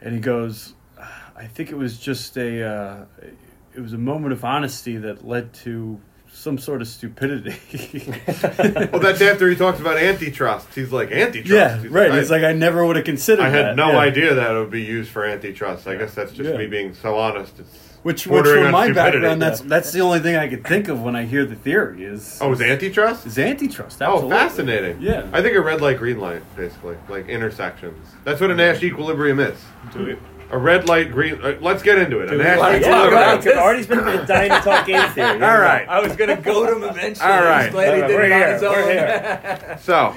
and 0.00 0.14
he 0.14 0.20
goes, 0.20 0.74
"I 1.36 1.46
think 1.46 1.70
it 1.70 1.76
was 1.76 1.98
just 1.98 2.36
a, 2.36 2.62
uh, 2.62 3.04
it 3.74 3.80
was 3.80 3.92
a 3.92 3.98
moment 3.98 4.32
of 4.32 4.44
honesty 4.44 4.96
that 4.98 5.26
led 5.26 5.52
to." 5.64 6.00
Some 6.36 6.58
sort 6.58 6.80
of 6.82 6.86
stupidity. 6.88 7.56
Well, 8.92 9.00
that's 9.00 9.20
after 9.20 9.48
he 9.48 9.56
talks 9.56 9.80
about 9.80 9.96
antitrust. 9.96 10.68
He's 10.74 10.92
like 10.92 11.10
antitrust. 11.10 11.50
yeah, 11.50 11.78
He's 11.78 11.90
right. 11.90 12.10
I, 12.10 12.18
It's 12.18 12.30
like 12.30 12.44
I 12.44 12.52
never 12.52 12.84
would 12.86 12.96
have 12.96 13.04
considered. 13.04 13.42
I 13.44 13.48
had 13.48 13.64
that. 13.66 13.76
no 13.76 13.92
Yeah. 13.92 13.98
idea 13.98 14.34
that 14.34 14.54
it 14.54 14.58
would 14.58 14.70
be 14.70 14.82
used 14.82 15.10
for 15.10 15.24
antitrust. 15.24 15.86
I 15.88 15.96
guess 15.96 16.14
that's 16.14 16.32
just 16.32 16.48
Yeah. 16.50 16.56
me 16.58 16.66
being 16.66 16.94
so 16.94 17.16
honest. 17.18 17.58
It's 17.58 17.68
Which, 18.02 18.26
which 18.26 18.28
bordering 18.44 18.58
from 18.58 18.66
on 18.66 18.72
my 18.72 18.84
stupidity. 18.86 19.18
background, 19.18 19.42
that's 19.42 19.60
that's 19.62 19.92
the 19.92 20.00
only 20.00 20.20
thing 20.20 20.36
I 20.36 20.46
could 20.48 20.64
think 20.64 20.88
of 20.88 21.02
when 21.02 21.16
I 21.16 21.24
hear 21.24 21.44
the 21.46 21.56
theory 21.56 22.04
is 22.04 22.38
Oh, 22.40 22.52
is 22.52 22.60
antitrust? 22.60 23.26
is 23.26 23.38
antitrust. 23.38 24.00
Oh, 24.02 24.04
Absolutely. 24.14 24.36
fascinating. 24.36 24.96
Yeah. 25.00 25.26
I 25.32 25.42
think 25.42 25.56
a 25.56 25.60
red 25.60 25.80
light, 25.80 25.98
green 25.98 26.20
light, 26.20 26.42
basically, 26.56 26.96
like 27.08 27.28
intersections. 27.28 28.06
That's 28.24 28.40
what 28.40 28.50
a 28.50 28.52
mm-hmm. 28.54 28.58
Nash 28.74 28.82
equilibrium 28.82 29.40
is. 29.40 29.58
A 30.50 30.58
red 30.58 30.88
light, 30.88 31.10
green. 31.10 31.40
Uh, 31.42 31.56
let's 31.60 31.82
get 31.82 31.98
into 31.98 32.20
it. 32.20 32.26
A 32.26 32.30
Do 32.30 32.38
we 32.38 32.44
Nash 32.44 32.58
wanna 32.58 32.78
Yeah, 32.78 32.88
talk 32.88 33.06
equilibrium. 33.06 33.22
about 33.22 33.46
okay. 33.46 33.58
Artie's 33.58 33.86
been 33.88 34.26
dying 34.26 34.50
to 34.50 34.60
talk 34.60 34.86
game 34.86 35.08
theory. 35.10 35.28
All 35.42 35.58
right. 35.58 35.88
I 35.88 36.00
was 36.00 36.14
gonna 36.14 36.36
go 36.40 36.66
to 36.66 36.76
him 36.76 36.84
eventually. 36.84 37.28
All 37.30 37.42
right. 37.42 37.64
He's 37.64 37.72
glad 37.72 37.86
he 37.86 37.94
All 37.94 38.00
right, 38.02 38.08
did 38.08 38.14
we're 38.16 38.24
it 38.24 38.32
on 38.32 38.38
here, 38.38 38.52
his 38.52 38.62
we're 38.62 38.92
here. 38.92 39.78
So, 39.82 40.14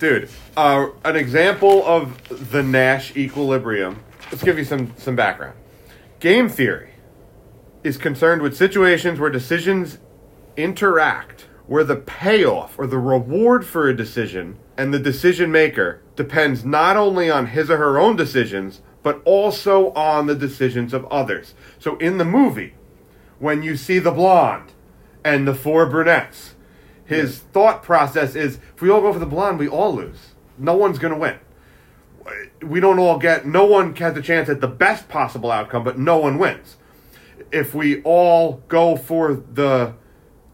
dude, 0.00 0.28
uh, 0.56 0.88
an 1.04 1.14
example 1.16 1.84
of 1.86 2.50
the 2.50 2.62
Nash 2.64 3.16
equilibrium. 3.16 4.02
Let's 4.32 4.42
give 4.42 4.58
you 4.58 4.64
some 4.64 4.92
some 4.96 5.14
background. 5.14 5.56
Game 6.18 6.48
theory 6.48 6.90
is 7.84 7.96
concerned 7.96 8.42
with 8.42 8.56
situations 8.56 9.20
where 9.20 9.30
decisions 9.30 9.98
interact, 10.56 11.42
where 11.66 11.84
the 11.84 11.96
payoff 11.96 12.78
or 12.78 12.86
the 12.86 12.98
reward 12.98 13.64
for 13.66 13.88
a 13.88 13.96
decision 13.96 14.56
and 14.76 14.92
the 14.92 14.98
decision 14.98 15.52
maker 15.52 16.00
depends 16.16 16.64
not 16.64 16.96
only 16.96 17.30
on 17.30 17.46
his 17.48 17.70
or 17.70 17.76
her 17.76 17.98
own 17.98 18.16
decisions, 18.16 18.80
but 19.04 19.22
also 19.24 19.92
on 19.92 20.26
the 20.26 20.34
decisions 20.34 20.92
of 20.92 21.04
others. 21.06 21.54
So, 21.78 21.96
in 21.98 22.18
the 22.18 22.24
movie, 22.24 22.74
when 23.38 23.62
you 23.62 23.76
see 23.76 24.00
the 24.00 24.10
blonde 24.10 24.72
and 25.22 25.46
the 25.46 25.54
four 25.54 25.86
brunettes, 25.86 26.54
his 27.04 27.38
thought 27.38 27.82
process 27.82 28.34
is 28.34 28.58
if 28.74 28.82
we 28.82 28.90
all 28.90 29.02
go 29.02 29.12
for 29.12 29.18
the 29.20 29.26
blonde, 29.26 29.60
we 29.60 29.68
all 29.68 29.94
lose. 29.94 30.34
No 30.58 30.74
one's 30.74 30.98
going 30.98 31.12
to 31.12 31.20
win. 31.20 31.38
We 32.62 32.80
don't 32.80 32.98
all 32.98 33.18
get, 33.18 33.46
no 33.46 33.66
one 33.66 33.94
has 33.96 34.16
a 34.16 34.22
chance 34.22 34.48
at 34.48 34.62
the 34.62 34.68
best 34.68 35.08
possible 35.08 35.52
outcome, 35.52 35.84
but 35.84 35.98
no 35.98 36.16
one 36.16 36.38
wins. 36.38 36.78
If 37.52 37.74
we 37.74 38.02
all 38.02 38.62
go 38.68 38.96
for 38.96 39.34
the 39.34 39.94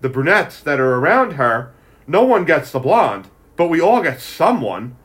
the 0.01 0.09
brunettes 0.09 0.61
that 0.61 0.81
are 0.81 0.95
around 0.95 1.33
her, 1.33 1.73
no 2.07 2.25
one 2.25 2.47
gets 2.47 2.73
the 2.73 2.79
blonde, 2.79 3.29
but 3.57 3.69
we 3.69 3.81
all 3.81 4.03
get 4.03 4.21
someone. 4.21 4.97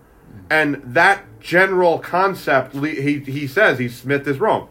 And 0.50 0.82
that 0.84 1.40
general 1.40 2.00
concept, 2.00 2.76
he, 2.76 3.20
he 3.20 3.48
says, 3.48 3.80
he 3.80 3.90
Smith 3.90 4.28
is 4.28 4.40
wrong. 4.40 4.70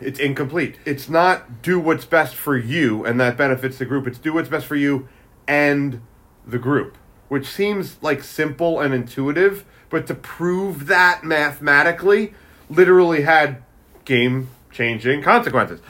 It's 0.00 0.18
incomplete. 0.18 0.76
It's 0.84 1.08
not 1.08 1.62
do 1.62 1.80
what's 1.80 2.04
best 2.04 2.34
for 2.34 2.56
you 2.56 3.04
and 3.04 3.18
that 3.20 3.36
benefits 3.36 3.78
the 3.78 3.86
group. 3.86 4.06
It's 4.06 4.18
do 4.18 4.32
what's 4.34 4.48
best 4.48 4.66
for 4.66 4.76
you 4.76 5.08
and 5.48 6.02
the 6.46 6.58
group, 6.58 6.98
which 7.28 7.46
seems 7.46 7.96
like 8.02 8.22
simple 8.22 8.80
and 8.80 8.92
intuitive, 8.92 9.64
but 9.88 10.06
to 10.08 10.14
prove 10.14 10.86
that 10.86 11.24
mathematically 11.24 12.34
literally 12.68 13.22
had 13.22 13.62
game 14.04 14.50
changing 14.70 15.22
consequences. 15.22 15.80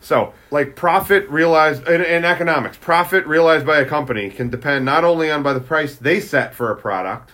So, 0.00 0.32
like 0.50 0.76
profit 0.76 1.28
realized 1.28 1.86
in, 1.86 2.02
in 2.02 2.24
economics, 2.24 2.78
profit 2.78 3.26
realized 3.26 3.66
by 3.66 3.80
a 3.80 3.84
company 3.84 4.30
can 4.30 4.48
depend 4.48 4.84
not 4.84 5.04
only 5.04 5.30
on 5.30 5.42
by 5.42 5.52
the 5.52 5.60
price 5.60 5.96
they 5.96 6.20
set 6.20 6.54
for 6.54 6.70
a 6.70 6.76
product, 6.76 7.32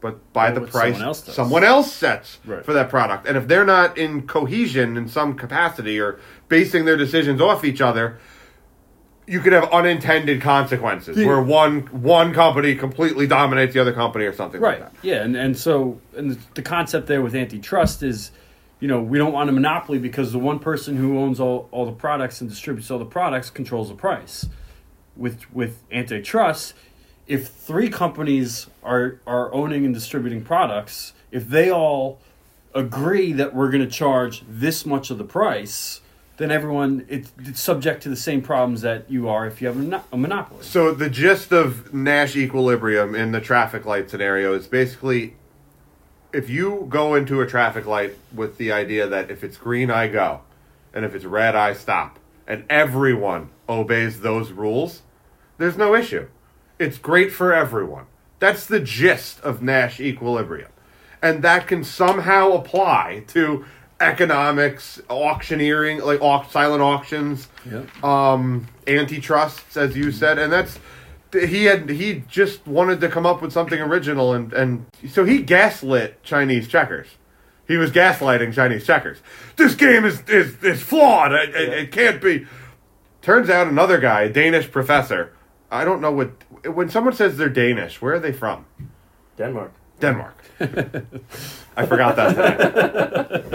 but 0.00 0.32
by 0.32 0.50
the 0.50 0.60
price 0.62 0.94
someone 0.94 1.02
else 1.02 1.24
someone 1.34 1.64
else 1.64 1.92
sets 1.92 2.38
Right. 2.46 2.64
for 2.64 2.72
that 2.72 2.88
product. 2.88 3.26
And 3.28 3.36
if 3.36 3.46
they're 3.48 3.64
not 3.66 3.98
in 3.98 4.22
cohesion 4.26 4.96
in 4.96 5.08
some 5.08 5.34
capacity 5.34 6.00
or 6.00 6.18
basing 6.48 6.84
their 6.84 6.96
decisions 6.96 7.40
off 7.40 7.64
each 7.64 7.80
other, 7.80 8.18
you 9.26 9.40
could 9.40 9.52
have 9.52 9.70
unintended 9.72 10.40
consequences 10.40 11.16
Yeah. 11.16 11.26
where 11.26 11.40
one 11.40 11.80
one 11.92 12.32
company 12.32 12.74
completely 12.74 13.26
dominates 13.26 13.74
the 13.74 13.80
other 13.80 13.92
company 13.92 14.24
or 14.24 14.32
something 14.32 14.60
Right. 14.60 14.80
like 14.80 14.92
that. 14.92 15.06
Yeah, 15.06 15.22
and 15.22 15.36
and 15.36 15.56
so 15.56 16.00
and 16.16 16.32
the, 16.32 16.38
the 16.54 16.62
concept 16.62 17.06
there 17.06 17.22
with 17.22 17.34
antitrust 17.34 18.02
is, 18.02 18.30
you 18.80 18.88
know, 18.88 19.00
we 19.02 19.18
don't 19.18 19.32
want 19.32 19.48
a 19.50 19.52
monopoly 19.52 19.98
because 19.98 20.32
the 20.32 20.38
one 20.38 20.58
person 20.58 20.96
who 20.96 21.18
owns 21.18 21.38
all, 21.38 21.68
all 21.70 21.84
the 21.86 21.92
products 21.92 22.40
and 22.40 22.48
distributes 22.48 22.90
all 22.90 22.98
the 22.98 23.04
products 23.04 23.50
controls 23.50 23.88
the 23.88 23.94
price. 23.94 24.46
With 25.16 25.52
with 25.54 25.82
antitrust, 25.92 26.72
if 27.30 27.46
three 27.46 27.88
companies 27.88 28.66
are 28.82 29.20
are 29.24 29.54
owning 29.54 29.84
and 29.84 29.94
distributing 29.94 30.42
products, 30.42 31.12
if 31.30 31.48
they 31.48 31.70
all 31.70 32.18
agree 32.74 33.32
that 33.32 33.54
we're 33.54 33.70
going 33.70 33.84
to 33.84 33.90
charge 33.90 34.42
this 34.48 34.84
much 34.84 35.10
of 35.10 35.18
the 35.18 35.24
price, 35.24 36.00
then 36.38 36.50
everyone 36.50 37.06
it's, 37.08 37.32
it's 37.38 37.60
subject 37.60 38.02
to 38.02 38.08
the 38.08 38.16
same 38.16 38.42
problems 38.42 38.80
that 38.80 39.08
you 39.08 39.28
are 39.28 39.46
if 39.46 39.62
you 39.62 39.68
have 39.68 39.80
a, 39.80 40.04
a 40.12 40.16
monopoly. 40.16 40.64
So 40.64 40.92
the 40.92 41.08
gist 41.08 41.52
of 41.52 41.94
Nash 41.94 42.34
equilibrium 42.34 43.14
in 43.14 43.30
the 43.30 43.40
traffic 43.40 43.86
light 43.86 44.10
scenario 44.10 44.52
is 44.54 44.66
basically 44.66 45.36
if 46.32 46.50
you 46.50 46.86
go 46.88 47.14
into 47.14 47.40
a 47.40 47.46
traffic 47.46 47.86
light 47.86 48.18
with 48.34 48.58
the 48.58 48.72
idea 48.72 49.06
that 49.06 49.30
if 49.30 49.44
it's 49.44 49.56
green 49.56 49.88
I 49.88 50.08
go 50.08 50.40
and 50.92 51.04
if 51.04 51.14
it's 51.14 51.24
red 51.24 51.54
I 51.54 51.74
stop 51.74 52.18
and 52.48 52.64
everyone 52.68 53.50
obeys 53.68 54.20
those 54.20 54.50
rules, 54.50 55.02
there's 55.58 55.76
no 55.76 55.94
issue. 55.94 56.26
It's 56.80 56.96
great 56.98 57.30
for 57.30 57.52
everyone. 57.52 58.06
That's 58.38 58.64
the 58.64 58.80
gist 58.80 59.38
of 59.42 59.62
Nash 59.62 60.00
equilibrium. 60.00 60.70
And 61.22 61.42
that 61.44 61.66
can 61.66 61.84
somehow 61.84 62.52
apply 62.52 63.24
to 63.28 63.66
economics, 64.00 64.98
auctioneering, 65.10 66.00
like 66.00 66.22
au- 66.22 66.46
silent 66.50 66.80
auctions, 66.82 67.48
Yep. 67.70 68.02
um, 68.02 68.66
antitrusts, 68.86 69.76
as 69.76 69.94
you 69.94 70.10
said, 70.10 70.38
and 70.38 70.50
that's 70.50 70.78
he 71.32 71.66
had 71.66 71.88
he 71.90 72.24
just 72.28 72.66
wanted 72.66 73.00
to 73.02 73.08
come 73.08 73.24
up 73.26 73.40
with 73.42 73.52
something 73.52 73.78
original, 73.80 74.32
and 74.32 74.52
and 74.54 74.86
so 75.10 75.24
he 75.24 75.42
gaslit 75.42 76.20
Chinese 76.24 76.66
checkers. 76.66 77.06
He 77.68 77.76
was 77.76 77.92
gaslighting 77.92 78.52
Chinese 78.54 78.84
checkers. 78.86 79.18
This 79.56 79.74
game 79.74 80.04
is 80.06 80.22
is, 80.28 80.56
is 80.64 80.82
flawed. 80.82 81.32
It, 81.32 81.54
it, 81.54 81.68
it 81.68 81.92
can't 81.92 82.20
be. 82.22 82.46
Turns 83.22 83.50
out 83.50 83.68
another 83.68 83.98
guy, 83.98 84.22
a 84.22 84.28
Danish 84.32 84.70
professor. 84.72 85.32
I 85.70 85.84
don't 85.84 86.00
know 86.00 86.10
what 86.12 86.30
when 86.74 86.88
someone 86.88 87.14
says 87.14 87.36
they're 87.36 87.48
Danish. 87.48 88.00
Where 88.02 88.14
are 88.14 88.18
they 88.20 88.32
from? 88.32 88.66
Denmark. 89.36 89.72
Denmark. 90.00 90.36
I 91.76 91.86
forgot 91.86 92.16
that. 92.16 92.34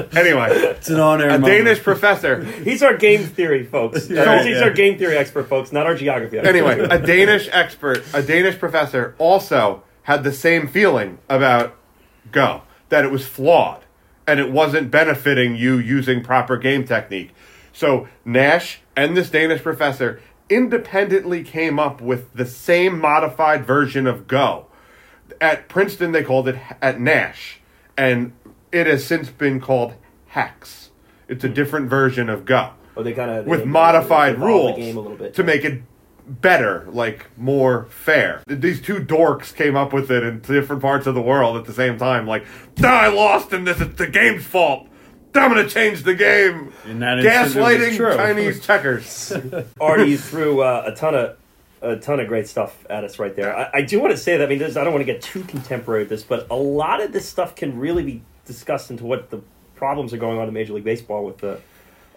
Today. 0.10 0.20
anyway, 0.20 0.50
It's 0.52 0.90
an 0.90 1.00
honor. 1.00 1.28
a 1.30 1.40
Danish 1.40 1.82
professor 1.82 2.44
He's 2.44 2.82
our 2.84 2.96
game 2.98 3.24
theory, 3.24 3.64
folks. 3.66 4.10
Yeah, 4.16 4.44
He's 4.44 4.58
yeah. 4.58 4.64
our 4.64 4.72
game 4.72 4.98
theory 4.98 5.18
expert, 5.18 5.48
folks, 5.50 5.72
not 5.72 5.86
our 5.86 5.96
geography 5.96 6.38
expert. 6.38 6.56
anyway, 6.56 6.80
a 6.90 7.00
Danish 7.00 7.50
expert, 7.52 8.04
a 8.14 8.22
Danish 8.22 8.58
professor, 8.60 9.16
also 9.18 9.84
had 10.04 10.24
the 10.24 10.32
same 10.32 10.68
feeling 10.68 11.18
about 11.30 11.76
Go 12.32 12.62
that 12.90 13.04
it 13.06 13.12
was 13.12 13.26
flawed 13.26 13.84
and 14.28 14.40
it 14.40 14.52
wasn't 14.52 14.90
benefiting 14.92 15.56
you 15.56 15.78
using 15.78 16.24
proper 16.24 16.58
game 16.58 16.86
technique. 16.86 17.32
So 17.74 18.08
Nash 18.24 18.80
and 18.96 19.16
this 19.18 19.30
Danish 19.30 19.62
professor 19.62 20.22
independently 20.50 21.44
came 21.44 21.80
up 21.80 22.02
with 22.02 22.34
the 22.34 22.46
same 22.46 23.00
modified 23.00 23.66
version 23.66 24.08
of 24.08 24.28
Go. 24.28 24.68
At 25.42 25.68
Princeton, 25.68 26.12
they 26.12 26.24
called 26.24 26.48
it 26.48 26.58
at 26.82 27.00
Nash, 27.00 27.60
and 27.98 28.34
it 28.72 28.88
has 28.88 29.06
since 29.06 29.30
been 29.30 29.60
called 29.60 29.96
Hex. 30.28 30.92
It's 31.28 31.44
a 31.44 31.48
hmm. 31.48 31.54
different 31.54 31.90
version 31.90 32.30
of 32.30 32.46
Go 32.46 32.72
Oh, 32.98 33.04
they 33.04 33.14
kind 33.14 33.30
of 33.30 33.46
with 33.46 33.66
modified 33.66 34.40
rules 34.40 34.78
game 34.78 34.98
a 34.98 35.02
little 35.02 35.18
bit 35.18 35.34
to 35.34 35.44
make 35.44 35.66
it 35.66 35.82
better, 36.28 36.88
like 36.90 37.28
more 37.38 37.86
fair. 37.86 38.42
These 38.48 38.82
two 38.82 39.00
dorks 39.00 39.54
came 39.54 39.76
up 39.76 39.92
with 39.92 40.10
it 40.10 40.24
in 40.24 40.40
different 40.40 40.82
parts 40.82 41.06
of 41.06 41.14
the 41.14 41.22
world 41.22 41.58
at 41.58 41.66
the 41.66 41.74
same 41.74 41.98
time. 41.98 42.26
Like, 42.26 42.46
"Nah, 42.78 42.90
I 42.90 43.08
lost 43.08 43.52
in 43.52 43.66
this. 43.66 43.82
It's 43.82 43.98
the 43.98 44.08
game's 44.08 44.46
fault. 44.46 44.88
I'm 45.38 45.50
gonna 45.50 45.70
change 45.70 46.04
the 46.04 46.16
game. 46.16 46.72
In 46.86 47.00
that 47.00 47.20
instance, 47.20 47.56
it 47.56 47.60
was 47.60 47.68
Gaslighting 47.78 47.96
true. 47.98 48.16
Chinese 48.16 48.60
checkers. 48.66 49.34
Artie 49.80 50.12
you 50.12 50.18
threw 50.18 50.62
uh, 50.62 50.84
a 50.88 50.96
ton 50.96 51.16
of 51.16 51.38
a 51.82 51.98
ton 51.98 52.20
of 52.20 52.28
great 52.28 52.48
stuff 52.48 52.86
at 52.90 53.04
us 53.04 53.20
right 53.20 53.36
there. 53.36 53.56
I, 53.56 53.70
I 53.76 53.82
do 53.82 54.00
want 54.00 54.12
to 54.12 54.18
say 54.18 54.38
that 54.38 54.46
I 54.46 54.50
mean, 54.50 54.60
this, 54.60 54.76
I 54.76 54.84
don't 54.84 54.94
want 54.94 55.06
to 55.06 55.12
get 55.12 55.22
too 55.22 55.44
contemporary 55.44 56.02
with 56.02 56.10
this, 56.10 56.24
but 56.24 56.48
a 56.50 56.56
lot 56.56 57.02
of 57.02 57.12
this 57.12 57.28
stuff 57.28 57.56
can 57.56 57.78
really 57.78 58.04
be 58.04 58.22
discussed 58.46 58.90
into 58.90 59.06
what 59.06 59.30
the 59.30 59.42
problems 59.76 60.14
are 60.14 60.18
going 60.18 60.40
on 60.40 60.48
in 60.48 60.54
Major 60.54 60.74
League 60.74 60.84
Baseball 60.84 61.26
with 61.26 61.38
the 61.38 61.60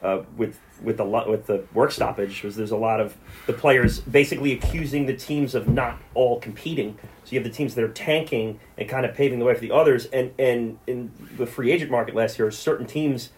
uh, 0.02 0.22
with 0.36 0.58
with 0.82 0.96
the 0.96 1.04
lo- 1.04 1.28
with 1.30 1.46
the 1.46 1.64
work 1.74 1.90
stoppage. 1.90 2.42
Was 2.42 2.56
there's 2.56 2.70
a 2.70 2.76
lot 2.76 3.00
of 3.00 3.16
the 3.46 3.52
players 3.52 4.00
basically 4.00 4.52
accusing 4.52 5.06
the 5.06 5.16
teams 5.16 5.54
of 5.54 5.68
not 5.68 5.98
all 6.14 6.40
competing. 6.40 6.98
So 7.24 7.32
you 7.32 7.40
have 7.40 7.50
the 7.50 7.54
teams 7.54 7.74
that 7.74 7.84
are 7.84 7.92
tanking 7.92 8.60
and 8.76 8.88
kind 8.88 9.04
of 9.04 9.14
paving 9.14 9.38
the 9.38 9.44
way 9.44 9.54
for 9.54 9.60
the 9.60 9.72
others. 9.72 10.06
And 10.06 10.32
and 10.38 10.78
in 10.86 11.12
the 11.36 11.46
free 11.46 11.72
agent 11.72 11.90
market 11.90 12.14
last 12.14 12.38
year, 12.38 12.50
certain 12.50 12.86
teams 12.86 13.30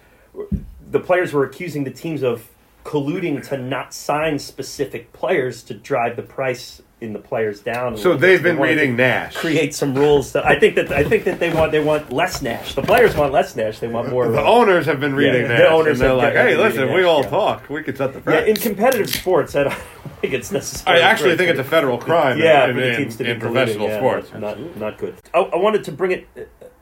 the 0.90 1.00
players 1.00 1.32
were 1.32 1.44
accusing 1.44 1.84
the 1.84 1.90
teams 1.90 2.22
of 2.22 2.48
colluding 2.84 3.46
to 3.48 3.58
not 3.58 3.92
sign 3.92 4.38
specific 4.38 5.12
players 5.12 5.62
to 5.64 5.74
drive 5.74 6.16
the 6.16 6.22
price 6.22 6.82
in 7.00 7.12
the 7.14 7.18
players 7.18 7.60
down. 7.60 7.96
So 7.96 8.14
they've 8.16 8.42
been 8.42 8.56
They 8.56 8.60
wanted 8.60 8.76
reading 8.78 8.96
Nash. 8.96 9.34
Create 9.36 9.74
some 9.74 9.94
rules. 9.94 10.32
To, 10.32 10.46
I 10.46 10.58
think 10.58 10.74
that 10.74 10.92
I 10.92 11.02
think 11.02 11.24
that 11.24 11.40
they 11.40 11.52
want 11.52 11.72
they 11.72 11.80
want 11.82 12.12
less 12.12 12.42
Nash. 12.42 12.74
The 12.74 12.82
players 12.82 13.16
want 13.16 13.32
less 13.32 13.56
Nash. 13.56 13.78
They 13.78 13.88
want 13.88 14.10
more. 14.10 14.28
The 14.28 14.40
owners 14.44 14.86
have 14.86 15.00
been 15.00 15.14
reading 15.14 15.42
Yeah, 15.42 15.56
the 15.56 15.68
owners 15.70 15.92
and 15.92 16.00
they're 16.00 16.08
have 16.10 16.18
like, 16.18 16.34
"Hey, 16.34 16.44
reading 16.56 16.60
listen, 16.60 16.88
we 16.88 16.96
Nash, 17.00 17.04
all 17.06 17.22
yeah. 17.22 17.30
talk. 17.30 17.68
We 17.70 17.82
could 17.82 17.96
set 17.96 18.12
the 18.12 18.30
yeah, 18.30 18.44
in 18.44 18.56
competitive 18.56 19.08
sports, 19.08 19.56
I 19.56 19.64
don't 19.64 19.74
think 20.20 20.34
it's 20.34 20.52
necessary. 20.52 20.98
I 21.00 21.10
actually 21.10 21.36
think 21.36 21.50
it's 21.50 21.58
a 21.60 21.64
federal 21.64 21.96
crime. 21.98 22.38
yeah, 22.38 22.66
in, 22.66 22.74
for 22.74 22.80
the 22.80 22.96
in, 23.02 23.08
to 23.08 23.24
be 23.24 23.30
in 23.30 23.40
professional 23.40 23.88
yeah, 23.88 23.96
sports. 23.98 24.32
Not 24.34 24.76
not 24.76 24.98
good. 24.98 25.14
I, 25.32 25.38
I 25.40 25.56
wanted 25.56 25.84
to 25.84 25.92
bring 25.92 26.10
it 26.12 26.28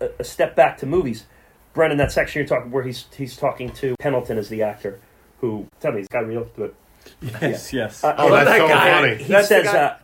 a, 0.01 0.05
a- 0.07 0.11
a 0.20 0.24
step 0.24 0.57
back 0.57 0.78
to 0.78 0.86
movies. 0.86 1.27
Brendan, 1.74 1.99
that 1.99 2.11
section 2.11 2.40
you're 2.40 2.49
talking 2.49 2.73
where 2.73 2.82
he's 2.82 3.07
he's 3.16 3.36
talking 3.36 3.70
to 3.74 3.95
Pendleton 4.01 4.36
as 4.39 4.49
the 4.49 4.62
actor. 4.62 4.99
who 5.40 5.69
tell 5.78 5.93
me 5.93 5.99
he's 5.99 6.09
got 6.09 6.27
real 6.27 6.45
to 6.45 6.65
it. 6.65 6.74
Yes, 7.40 7.73
yes. 7.73 8.03
Uh, 8.05 8.15
Oh, 8.19 8.31
that's 8.31 8.49
that 8.51 8.59
so 8.59 8.69
guy. 8.69 8.90
funny. 8.93 9.15
he 9.23 9.32
That's 9.32 9.49
says, 9.49 9.65
guy- 9.65 9.78
uh, 9.78 9.97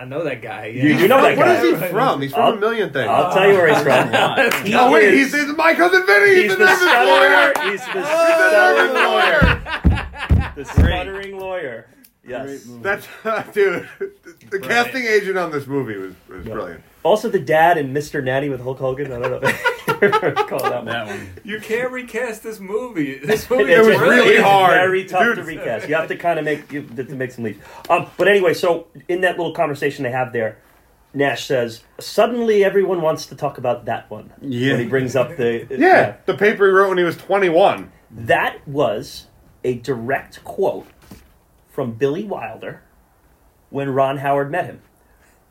I 0.00 0.04
know 0.06 0.24
that 0.24 0.40
guy. 0.40 0.66
You- 0.66 0.94
you 0.94 1.08
know 1.08 1.20
that 1.20 1.36
guy. 1.36 1.62
is 1.62 1.80
he 1.82 1.88
from? 1.88 2.22
He's 2.22 2.32
from 2.32 2.42
I'll- 2.42 2.52
a 2.54 2.56
million 2.58 2.90
things. 2.90 3.06
I'll 3.08 3.32
tell 3.34 3.46
you 3.46 3.54
where 3.54 3.68
he's 3.68 3.82
from. 3.82 4.10
Let's 4.12 4.56
He 4.60 4.74
oh 4.74 4.90
wait, 4.90 5.12
is- 5.12 5.32
he's, 5.32 5.44
he's 5.46 5.56
my 5.56 5.74
cousin 5.74 6.06
Vinny. 6.06 6.34
He's, 6.34 6.42
He's 6.44 6.50
the 6.52 6.56
the 6.56 6.64
nervous 6.64 6.86
lawyer. 7.08 7.52
He's 7.70 7.84
the 7.84 7.92
He's 7.92 8.06
stuttering 8.06 8.94
lawyer. 8.94 9.40
lawyer. 9.42 10.52
The 10.56 10.64
stuttering 10.64 11.38
lawyer. 11.38 11.88
Yes. 12.26 12.44
Great 12.46 12.66
movie. 12.66 12.82
That's 12.82 13.52
dude. 13.54 13.88
The 14.50 14.58
casting 14.60 15.04
agent 15.04 15.36
on 15.36 15.50
this 15.50 15.66
movie 15.66 15.96
was, 15.98 16.14
was 16.28 16.46
Yeah. 16.46 16.52
brilliant. 16.54 16.82
Also, 17.02 17.28
the 17.30 17.38
dad 17.40 17.78
and 17.78 17.96
Mr. 17.96 18.22
Nanny 18.22 18.48
with 18.48 18.60
Hulk 18.60 18.78
Hogan. 18.78 19.12
I 19.12 19.18
don't 19.18 19.42
know. 19.42 19.50
Call 20.46 20.58
that 20.60 20.76
one. 20.76 20.84
that 20.86 21.06
one. 21.06 21.30
You 21.44 21.60
can't 21.60 21.90
recast 21.92 22.42
this 22.42 22.60
movie. 22.60 23.18
This 23.24 23.48
movie 23.48 23.72
It's 23.72 23.86
was 23.86 23.98
really 23.98 24.40
hard. 24.40 24.72
Very 24.72 25.04
tough 25.04 25.34
to 25.36 25.42
recast. 25.42 25.88
You 25.88 25.94
have 25.94 26.08
to 26.08 26.16
kind 26.16 26.38
of 26.38 26.44
make 26.44 26.70
you, 26.72 26.82
to 26.82 27.04
make 27.14 27.32
some 27.32 27.44
leaps. 27.44 27.64
Um, 27.88 28.06
but 28.16 28.28
anyway, 28.28 28.54
so 28.54 28.88
in 29.08 29.22
that 29.22 29.38
little 29.38 29.54
conversation 29.54 30.02
they 30.02 30.10
have 30.10 30.32
there, 30.32 30.58
Nash 31.12 31.44
says, 31.46 31.82
"Suddenly, 31.98 32.64
everyone 32.64 33.00
wants 33.02 33.26
to 33.26 33.34
talk 33.36 33.58
about 33.58 33.86
that 33.86 34.10
one." 34.10 34.32
Yeah. 34.40 34.72
When 34.72 34.80
he 34.80 34.86
brings 34.86 35.16
up 35.16 35.36
the 35.36 35.66
Yeah, 35.78 36.16
the 36.26 36.34
paper 36.34 36.66
he 36.66 36.72
wrote 36.72 36.88
when 36.88 36.98
he 36.98 37.04
was 37.04 37.16
21. 37.16 37.90
That 38.10 38.66
was 38.66 39.26
a 39.64 39.74
direct 39.74 40.44
quote 40.44 40.86
from 41.68 41.92
Billy 41.92 42.24
Wilder 42.24 42.82
when 43.70 43.90
Ron 43.90 44.18
Howard 44.18 44.50
met 44.50 44.66
him. 44.66 44.82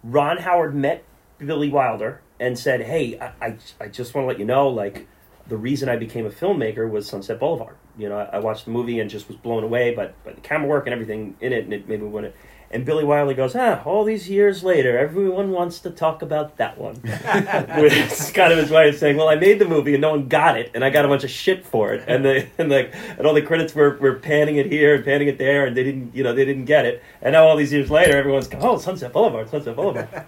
Ron 0.03 0.37
Howard 0.37 0.75
met 0.75 1.03
Billy 1.39 1.69
Wilder 1.69 2.21
and 2.39 2.57
said, 2.57 2.81
"Hey, 2.81 3.19
I, 3.19 3.33
I, 3.41 3.57
I 3.81 3.87
just 3.87 4.13
want 4.13 4.23
to 4.25 4.27
let 4.27 4.39
you 4.39 4.45
know, 4.45 4.67
like, 4.67 5.07
the 5.47 5.57
reason 5.57 5.89
I 5.89 5.95
became 5.95 6.25
a 6.25 6.29
filmmaker 6.29 6.89
was 6.89 7.07
Sunset 7.07 7.39
Boulevard. 7.39 7.75
You 7.97 8.09
know, 8.09 8.17
I, 8.17 8.37
I 8.37 8.39
watched 8.39 8.65
the 8.65 8.71
movie 8.71 8.99
and 8.99 9.09
just 9.09 9.27
was 9.27 9.37
blown 9.37 9.63
away 9.63 9.95
by, 9.95 10.11
by 10.23 10.33
the 10.33 10.41
camera 10.41 10.67
work 10.67 10.85
and 10.85 10.93
everything 10.93 11.35
in 11.41 11.53
it, 11.53 11.63
and 11.63 11.73
it 11.73 11.87
made 11.87 12.01
me 12.01 12.07
want 12.07 12.27
to." 12.27 12.33
And 12.71 12.85
Billy 12.85 13.03
Wilder 13.03 13.33
goes, 13.33 13.55
"Ah, 13.55 13.81
all 13.83 14.03
these 14.03 14.29
years 14.29 14.63
later, 14.63 14.95
everyone 14.97 15.49
wants 15.49 15.79
to 15.79 15.89
talk 15.89 16.21
about 16.21 16.57
that 16.57 16.77
one." 16.77 16.95
Which 17.81 17.93
is 17.93 18.31
kind 18.31 18.53
of 18.53 18.59
his 18.59 18.69
way 18.69 18.89
of 18.89 18.95
saying, 18.95 19.17
"Well, 19.17 19.27
I 19.27 19.35
made 19.35 19.57
the 19.57 19.65
movie 19.65 19.93
and 19.95 20.01
no 20.01 20.11
one 20.11 20.27
got 20.27 20.55
it, 20.57 20.69
and 20.75 20.85
I 20.85 20.91
got 20.91 21.03
a 21.03 21.07
bunch 21.07 21.23
of 21.23 21.31
shit 21.31 21.65
for 21.65 21.93
it, 21.93 22.03
and 22.07 22.23
the 22.23 22.45
and 22.59 22.69
like 22.69 22.93
and 23.17 23.25
all 23.25 23.33
the 23.33 23.41
critics 23.41 23.73
were, 23.73 23.97
were 23.97 24.15
panning 24.15 24.57
it 24.57 24.67
here 24.67 24.93
and 24.95 25.03
panning 25.03 25.27
it 25.27 25.39
there, 25.39 25.65
and 25.65 25.75
they 25.75 25.83
didn't, 25.83 26.13
you 26.15 26.23
know, 26.23 26.33
they 26.33 26.45
didn't 26.45 26.65
get 26.65 26.85
it. 26.85 27.01
And 27.23 27.33
now 27.33 27.47
all 27.47 27.55
these 27.57 27.73
years 27.73 27.89
later, 27.89 28.15
everyone's 28.15 28.47
going, 28.47 28.63
oh, 28.63 28.77
Sunset 28.77 29.11
Boulevard, 29.13 29.49
Sunset 29.49 29.75
Boulevard. 29.75 30.07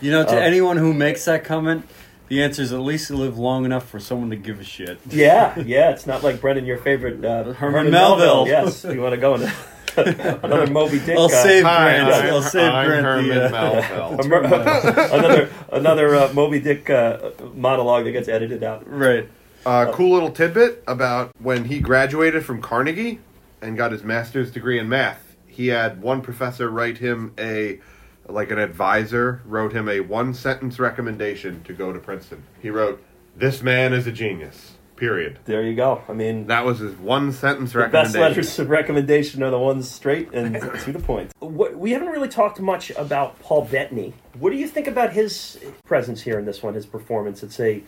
You 0.00 0.10
know, 0.10 0.22
to 0.24 0.36
Uh, 0.36 0.40
anyone 0.40 0.76
who 0.76 0.92
makes 0.92 1.24
that 1.24 1.44
comment, 1.44 1.88
the 2.28 2.42
answer 2.42 2.60
is 2.60 2.72
at 2.74 2.80
least 2.80 3.10
live 3.10 3.38
long 3.38 3.64
enough 3.64 3.88
for 3.88 3.98
someone 3.98 4.28
to 4.30 4.36
give 4.36 4.60
a 4.60 4.64
shit. 4.64 4.98
yeah, 5.08 5.58
yeah. 5.60 5.90
It's 5.90 6.06
not 6.06 6.22
like 6.22 6.40
Brendan, 6.42 6.66
your 6.66 6.76
favorite 6.76 7.24
uh, 7.24 7.52
Herman 7.54 7.90
Melville. 7.90 8.46
Yes, 8.46 8.84
you 8.84 9.00
want 9.00 9.14
to 9.14 9.20
go 9.20 9.34
into 9.36 9.50
another 10.42 10.66
Moby 10.66 10.98
Dick. 10.98 11.16
I'll 11.16 11.26
uh, 11.26 11.28
save 11.28 11.64
Hi, 11.64 11.84
Grant. 11.84 12.14
I'm, 12.14 12.34
I'll 12.34 12.42
save 12.42 12.72
I'm 12.72 12.86
Grant 12.86 13.04
Herman 13.04 13.28
the, 13.28 13.46
uh, 13.46 13.50
Melville. 13.50 15.14
another 15.18 15.50
another 15.70 16.14
uh, 16.16 16.32
Moby 16.32 16.60
Dick 16.60 16.90
uh, 16.90 17.30
monologue 17.54 18.04
that 18.04 18.12
gets 18.12 18.28
edited 18.28 18.62
out. 18.62 18.88
Right. 18.88 19.28
Uh, 19.64 19.90
cool 19.92 20.12
little 20.12 20.30
tidbit 20.30 20.82
about 20.86 21.30
when 21.40 21.64
he 21.64 21.80
graduated 21.80 22.44
from 22.44 22.60
Carnegie 22.60 23.20
and 23.62 23.76
got 23.76 23.92
his 23.92 24.02
master's 24.02 24.50
degree 24.50 24.78
in 24.78 24.88
math. 24.88 25.36
He 25.46 25.68
had 25.68 26.02
one 26.02 26.20
professor 26.20 26.68
write 26.68 26.98
him 26.98 27.32
a, 27.38 27.80
like 28.28 28.50
an 28.50 28.58
advisor, 28.58 29.40
wrote 29.46 29.72
him 29.72 29.88
a 29.88 30.00
one 30.00 30.34
sentence 30.34 30.78
recommendation 30.78 31.62
to 31.64 31.72
go 31.72 31.92
to 31.92 31.98
Princeton. 31.98 32.42
He 32.60 32.70
wrote, 32.70 33.02
"This 33.36 33.62
man 33.62 33.92
is 33.92 34.06
a 34.06 34.12
genius." 34.12 34.73
Period. 34.96 35.38
There 35.44 35.62
you 35.62 35.74
go. 35.74 36.02
I 36.08 36.12
mean, 36.12 36.46
That 36.46 36.64
was 36.64 36.78
his 36.78 36.94
one 36.96 37.32
sentence 37.32 37.72
the 37.72 37.80
best 37.80 38.14
recommendation. 38.14 38.20
letters 38.20 38.58
of 38.58 38.70
recommendation 38.70 39.42
are 39.42 39.50
the 39.50 39.58
ones 39.58 39.90
straight 39.90 40.32
and 40.32 40.54
to 40.84 40.92
the 40.92 41.00
point. 41.00 41.32
What, 41.40 41.76
we 41.76 41.90
haven't 41.92 42.08
really 42.08 42.28
talked 42.28 42.60
much 42.60 42.90
about 42.90 43.38
Paul 43.40 43.64
Bettany. 43.64 44.14
What 44.38 44.50
do 44.50 44.56
you 44.56 44.68
think 44.68 44.86
about 44.86 45.12
his 45.12 45.58
presence 45.84 46.22
here 46.22 46.38
in 46.38 46.44
this 46.44 46.62
one? 46.62 46.74
His 46.74 46.86
performance? 46.86 47.42
It's 47.42 47.58
a, 47.58 47.82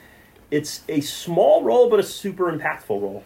it's 0.50 0.82
a 0.88 1.00
small 1.00 1.62
role, 1.62 1.88
but 1.88 2.00
a 2.00 2.04
super 2.04 2.50
impactful 2.52 2.88
role. 3.00 3.24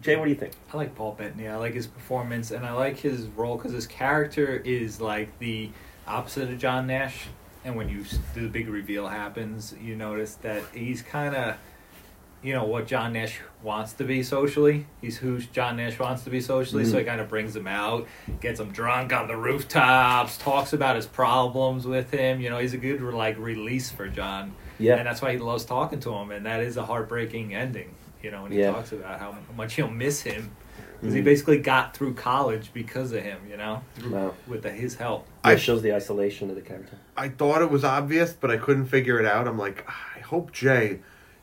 Jay, 0.00 0.16
what 0.16 0.24
do 0.24 0.30
you 0.30 0.36
think? 0.36 0.54
I 0.72 0.76
like 0.78 0.94
Paul 0.94 1.12
Bettany. 1.12 1.48
I 1.48 1.56
like 1.56 1.74
his 1.74 1.86
performance, 1.86 2.50
and 2.50 2.66
I 2.66 2.72
like 2.72 2.98
his 2.98 3.26
role 3.26 3.56
because 3.56 3.72
his 3.72 3.86
character 3.86 4.56
is 4.64 5.00
like 5.00 5.38
the 5.38 5.70
opposite 6.08 6.50
of 6.50 6.58
John 6.58 6.86
Nash. 6.86 7.26
And 7.64 7.76
when 7.76 7.88
you 7.88 8.04
the 8.34 8.48
big 8.48 8.68
reveal 8.68 9.06
happens, 9.06 9.74
you 9.80 9.94
notice 9.94 10.34
that 10.36 10.64
he's 10.74 11.02
kind 11.02 11.36
of, 11.36 11.56
you 12.42 12.52
know, 12.52 12.64
what 12.64 12.86
John 12.86 13.12
Nash 13.12 13.38
wants 13.62 13.92
to 13.94 14.04
be 14.04 14.22
socially. 14.22 14.86
He's 15.00 15.16
who 15.18 15.38
John 15.38 15.76
Nash 15.76 15.98
wants 15.98 16.24
to 16.24 16.30
be 16.30 16.40
socially. 16.40 16.84
So 16.84 16.98
he 16.98 17.04
kind 17.04 17.20
of 17.20 17.28
brings 17.28 17.54
him 17.54 17.68
out, 17.68 18.06
gets 18.40 18.58
him 18.58 18.72
drunk 18.72 19.12
on 19.12 19.28
the 19.28 19.36
rooftops, 19.36 20.38
talks 20.38 20.72
about 20.72 20.96
his 20.96 21.06
problems 21.06 21.86
with 21.86 22.10
him. 22.10 22.40
You 22.40 22.50
know, 22.50 22.58
he's 22.58 22.74
a 22.74 22.78
good 22.78 23.00
like 23.00 23.38
release 23.38 23.90
for 23.90 24.08
John. 24.08 24.54
Yeah. 24.78 24.96
And 24.96 25.06
that's 25.06 25.22
why 25.22 25.32
he 25.32 25.38
loves 25.38 25.64
talking 25.64 26.00
to 26.00 26.12
him, 26.14 26.30
and 26.32 26.44
that 26.46 26.60
is 26.60 26.76
a 26.76 26.84
heartbreaking 26.84 27.54
ending. 27.54 27.94
You 28.22 28.30
know, 28.32 28.42
when 28.42 28.52
he 28.52 28.58
Yeah. 28.60 28.72
talks 28.72 28.92
about 28.92 29.20
how 29.20 29.36
much 29.56 29.74
he'll 29.74 29.88
miss 29.90 30.22
him 30.22 30.50
because 31.00 31.14
he 31.14 31.20
Mhm. 31.20 31.24
basically 31.24 31.58
got 31.58 31.96
through 31.96 32.14
college 32.14 32.70
because 32.72 33.12
of 33.12 33.22
him. 33.22 33.38
You 33.48 33.56
know, 33.56 33.82
through, 33.96 34.10
Wow. 34.12 34.34
with 34.48 34.62
the, 34.62 34.70
his 34.70 34.96
help. 34.96 35.26
I- 35.44 35.52
it 35.54 35.60
shows 35.60 35.82
the 35.82 35.94
isolation 35.94 36.48
of 36.50 36.56
the 36.56 36.62
character. 36.62 36.96
I 37.16 37.28
thought 37.28 37.62
it 37.62 37.70
was 37.70 37.84
obvious, 37.84 38.32
but 38.32 38.50
I 38.50 38.56
couldn't 38.56 38.86
figure 38.86 39.18
it 39.20 39.26
out. 39.26 39.46
I'm 39.46 39.58
like, 39.58 39.84
"Ah, 39.88 40.10
I 40.16 40.20
hope 40.20 40.50
Jay 40.52 40.98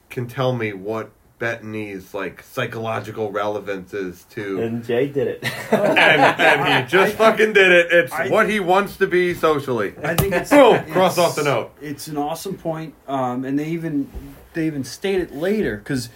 can 0.09 0.27
tell 0.27 0.53
me 0.53 0.73
what 0.73 1.11
Bettany's 1.39 2.13
like 2.13 2.43
psychological 2.43 3.31
relevance 3.31 3.93
is 3.93 4.25
to. 4.31 4.61
And 4.61 4.83
Jay 4.83 5.07
did 5.07 5.27
it. 5.27 5.43
and, 5.71 5.81
and 6.41 6.83
he 6.85 6.89
just 6.89 7.15
fucking 7.15 7.53
did 7.53 7.71
it. 7.71 7.87
It's 7.91 8.13
I- 8.13 8.29
what 8.29 8.49
he 8.49 8.59
wants 8.59 8.97
to 8.97 9.07
be 9.07 9.33
socially. 9.33 9.93
I 10.03 10.15
think 10.15 10.33
it's 10.33 10.49
Boom! 10.51 10.75
it's- 10.75 10.91
Cross 10.91 11.17
off 11.17 11.35
the 11.35 11.43
note. 11.43 11.71
It's 11.81 12.07
an 12.07 12.17
awesome 12.17 12.57
point, 12.57 12.93
um, 13.07 13.45
and 13.45 13.57
they 13.57 13.69
even 13.69 14.09
they 14.53 14.67
even 14.67 14.83
state 14.83 15.21
it 15.21 15.33
later 15.33 15.77
because 15.77 16.09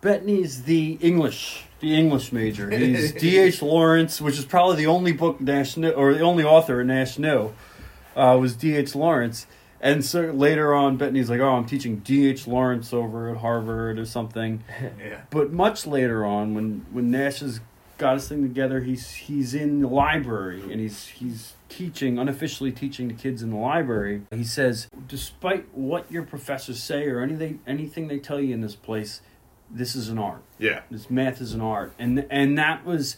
Bettany's 0.00 0.62
the 0.62 0.98
English 1.00 1.64
the 1.80 1.94
English 1.94 2.32
major. 2.32 2.70
He's 2.70 3.12
D. 3.12 3.38
H. 3.38 3.62
Lawrence, 3.62 4.20
which 4.20 4.38
is 4.38 4.44
probably 4.44 4.76
the 4.76 4.86
only 4.86 5.12
book 5.12 5.40
Nash 5.40 5.76
knew, 5.76 5.90
or 5.90 6.12
the 6.14 6.20
only 6.20 6.42
author 6.42 6.82
Nash 6.82 7.18
knew, 7.18 7.52
uh, 8.16 8.36
was 8.40 8.56
D. 8.56 8.74
H. 8.74 8.94
Lawrence. 8.94 9.46
And 9.80 10.04
so 10.04 10.22
later 10.32 10.74
on, 10.74 10.96
Bettany's 10.96 11.30
like, 11.30 11.40
"Oh, 11.40 11.54
I'm 11.54 11.66
teaching 11.66 11.98
D. 11.98 12.28
H. 12.28 12.46
Lawrence 12.46 12.92
over 12.92 13.30
at 13.30 13.38
Harvard 13.38 13.98
or 13.98 14.06
something." 14.06 14.64
Yeah. 14.98 15.20
But 15.30 15.52
much 15.52 15.86
later 15.86 16.24
on, 16.24 16.54
when 16.54 16.86
when 16.90 17.10
Nash 17.10 17.40
has 17.40 17.60
got 17.98 18.14
his 18.14 18.28
thing 18.28 18.42
together, 18.42 18.80
he's 18.80 19.12
he's 19.12 19.54
in 19.54 19.80
the 19.80 19.88
library 19.88 20.62
and 20.62 20.80
he's 20.80 21.06
he's 21.06 21.54
teaching 21.68 22.18
unofficially 22.18 22.72
teaching 22.72 23.08
the 23.08 23.14
kids 23.14 23.42
in 23.42 23.50
the 23.50 23.56
library. 23.56 24.22
He 24.32 24.44
says, 24.44 24.88
despite 25.06 25.66
what 25.74 26.10
your 26.10 26.22
professors 26.22 26.82
say 26.82 27.06
or 27.06 27.20
anything 27.20 27.60
anything 27.66 28.08
they 28.08 28.18
tell 28.18 28.40
you 28.40 28.54
in 28.54 28.60
this 28.60 28.74
place, 28.74 29.20
this 29.70 29.94
is 29.94 30.08
an 30.08 30.18
art. 30.18 30.42
Yeah. 30.58 30.82
This 30.90 31.10
math 31.10 31.40
is 31.40 31.52
an 31.54 31.60
art, 31.60 31.92
and 31.98 32.26
and 32.30 32.56
that 32.58 32.84
was 32.84 33.16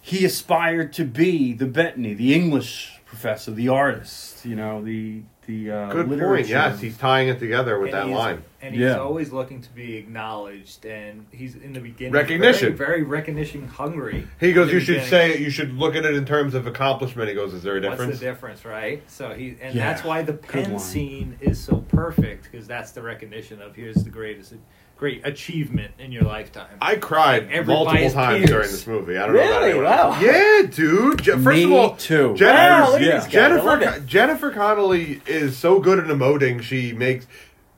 he 0.00 0.24
aspired 0.24 0.92
to 0.94 1.04
be 1.04 1.52
the 1.52 1.66
Bettany, 1.66 2.14
the 2.14 2.34
English 2.34 3.00
professor, 3.04 3.50
the 3.50 3.68
artist. 3.68 4.44
You 4.44 4.56
know, 4.56 4.82
the 4.82 5.22
the 5.46 5.70
uh, 5.70 5.90
Good 5.92 6.08
point. 6.18 6.48
Yes, 6.48 6.80
he's 6.80 6.96
tying 6.98 7.28
it 7.28 7.38
together 7.38 7.78
with 7.78 7.90
And 7.92 7.98
that 7.98 8.06
he's- 8.06 8.18
line. 8.18 8.42
And 8.62 8.74
he's 8.74 8.82
Yeah. 8.82 8.98
always 8.98 9.30
looking 9.32 9.60
to 9.62 9.70
be 9.74 9.96
acknowledged, 9.96 10.84
and 10.84 11.26
he's 11.30 11.54
in 11.54 11.72
the 11.72 11.78
beginning 11.78 12.12
Recognition. 12.14 12.74
very, 12.74 12.88
very 12.98 13.02
recognition 13.04 13.68
hungry. 13.68 14.26
He 14.40 14.52
goes, 14.52 14.64
In 14.64 14.68
the 14.68 14.74
"You 14.74 14.80
should 14.80 15.02
say, 15.04 15.38
you 15.38 15.50
should 15.50 15.74
look 15.74 15.94
at 15.94 16.04
it 16.04 16.14
in 16.14 16.24
terms 16.24 16.54
of 16.54 16.66
accomplishment." 16.66 17.28
He 17.28 17.34
goes, 17.36 17.54
"Is 17.54 17.62
there 17.62 17.76
a 17.76 17.80
difference?" 17.80 18.08
What's 18.08 18.18
the 18.20 18.26
difference, 18.26 18.64
right? 18.64 19.02
So 19.08 19.34
he, 19.34 19.56
and 19.62 19.74
Yeah, 19.74 19.86
that's 19.92 20.02
why 20.04 20.22
the 20.22 20.32
pen 20.32 20.78
scene 20.80 21.36
is 21.40 21.62
so 21.62 21.76
perfect 21.88 22.50
because 22.50 22.66
that's 22.66 22.90
the 22.90 23.02
recognition 23.02 23.62
of 23.62 23.76
here's 23.76 24.02
the 24.02 24.10
greatest, 24.10 24.54
great 24.96 25.26
achievement 25.26 25.92
in 25.98 26.10
your 26.10 26.22
lifetime. 26.24 26.68
I 26.80 26.96
cried 26.96 27.48
Everybody 27.50 27.66
multiple 27.68 28.10
times 28.10 28.38
peers. 28.38 28.50
during 28.50 28.70
this 28.70 28.86
movie. 28.86 29.18
I 29.18 29.26
don't 29.26 29.36
know 29.36 29.42
about 29.42 29.50
Really? 29.60 29.70
anyone 29.70 29.84
Wow. 29.84 30.12
else. 30.12 30.22
Yeah, 30.22 30.62
dude. 30.70 31.22
Je- 31.22 31.32
First 31.32 31.44
Me 31.46 31.64
of 31.64 31.72
all, 31.72 31.96
too. 31.96 32.34
Jennifer, 32.36 32.54
Wow, 32.82 32.90
look 32.92 33.00
at 33.00 33.06
yeah. 33.06 33.18
these 33.20 33.24
guys. 33.24 33.34
I 33.52 33.56
love 33.62 33.80
Jennifer, 33.80 33.96
it. 33.98 34.06
Jennifer 34.06 34.50
Connelly 34.50 35.20
is 35.26 35.56
so 35.56 35.80
good 35.80 35.98
at 35.98 36.06
emoting. 36.06 36.62
She 36.62 36.92
makes 36.92 37.26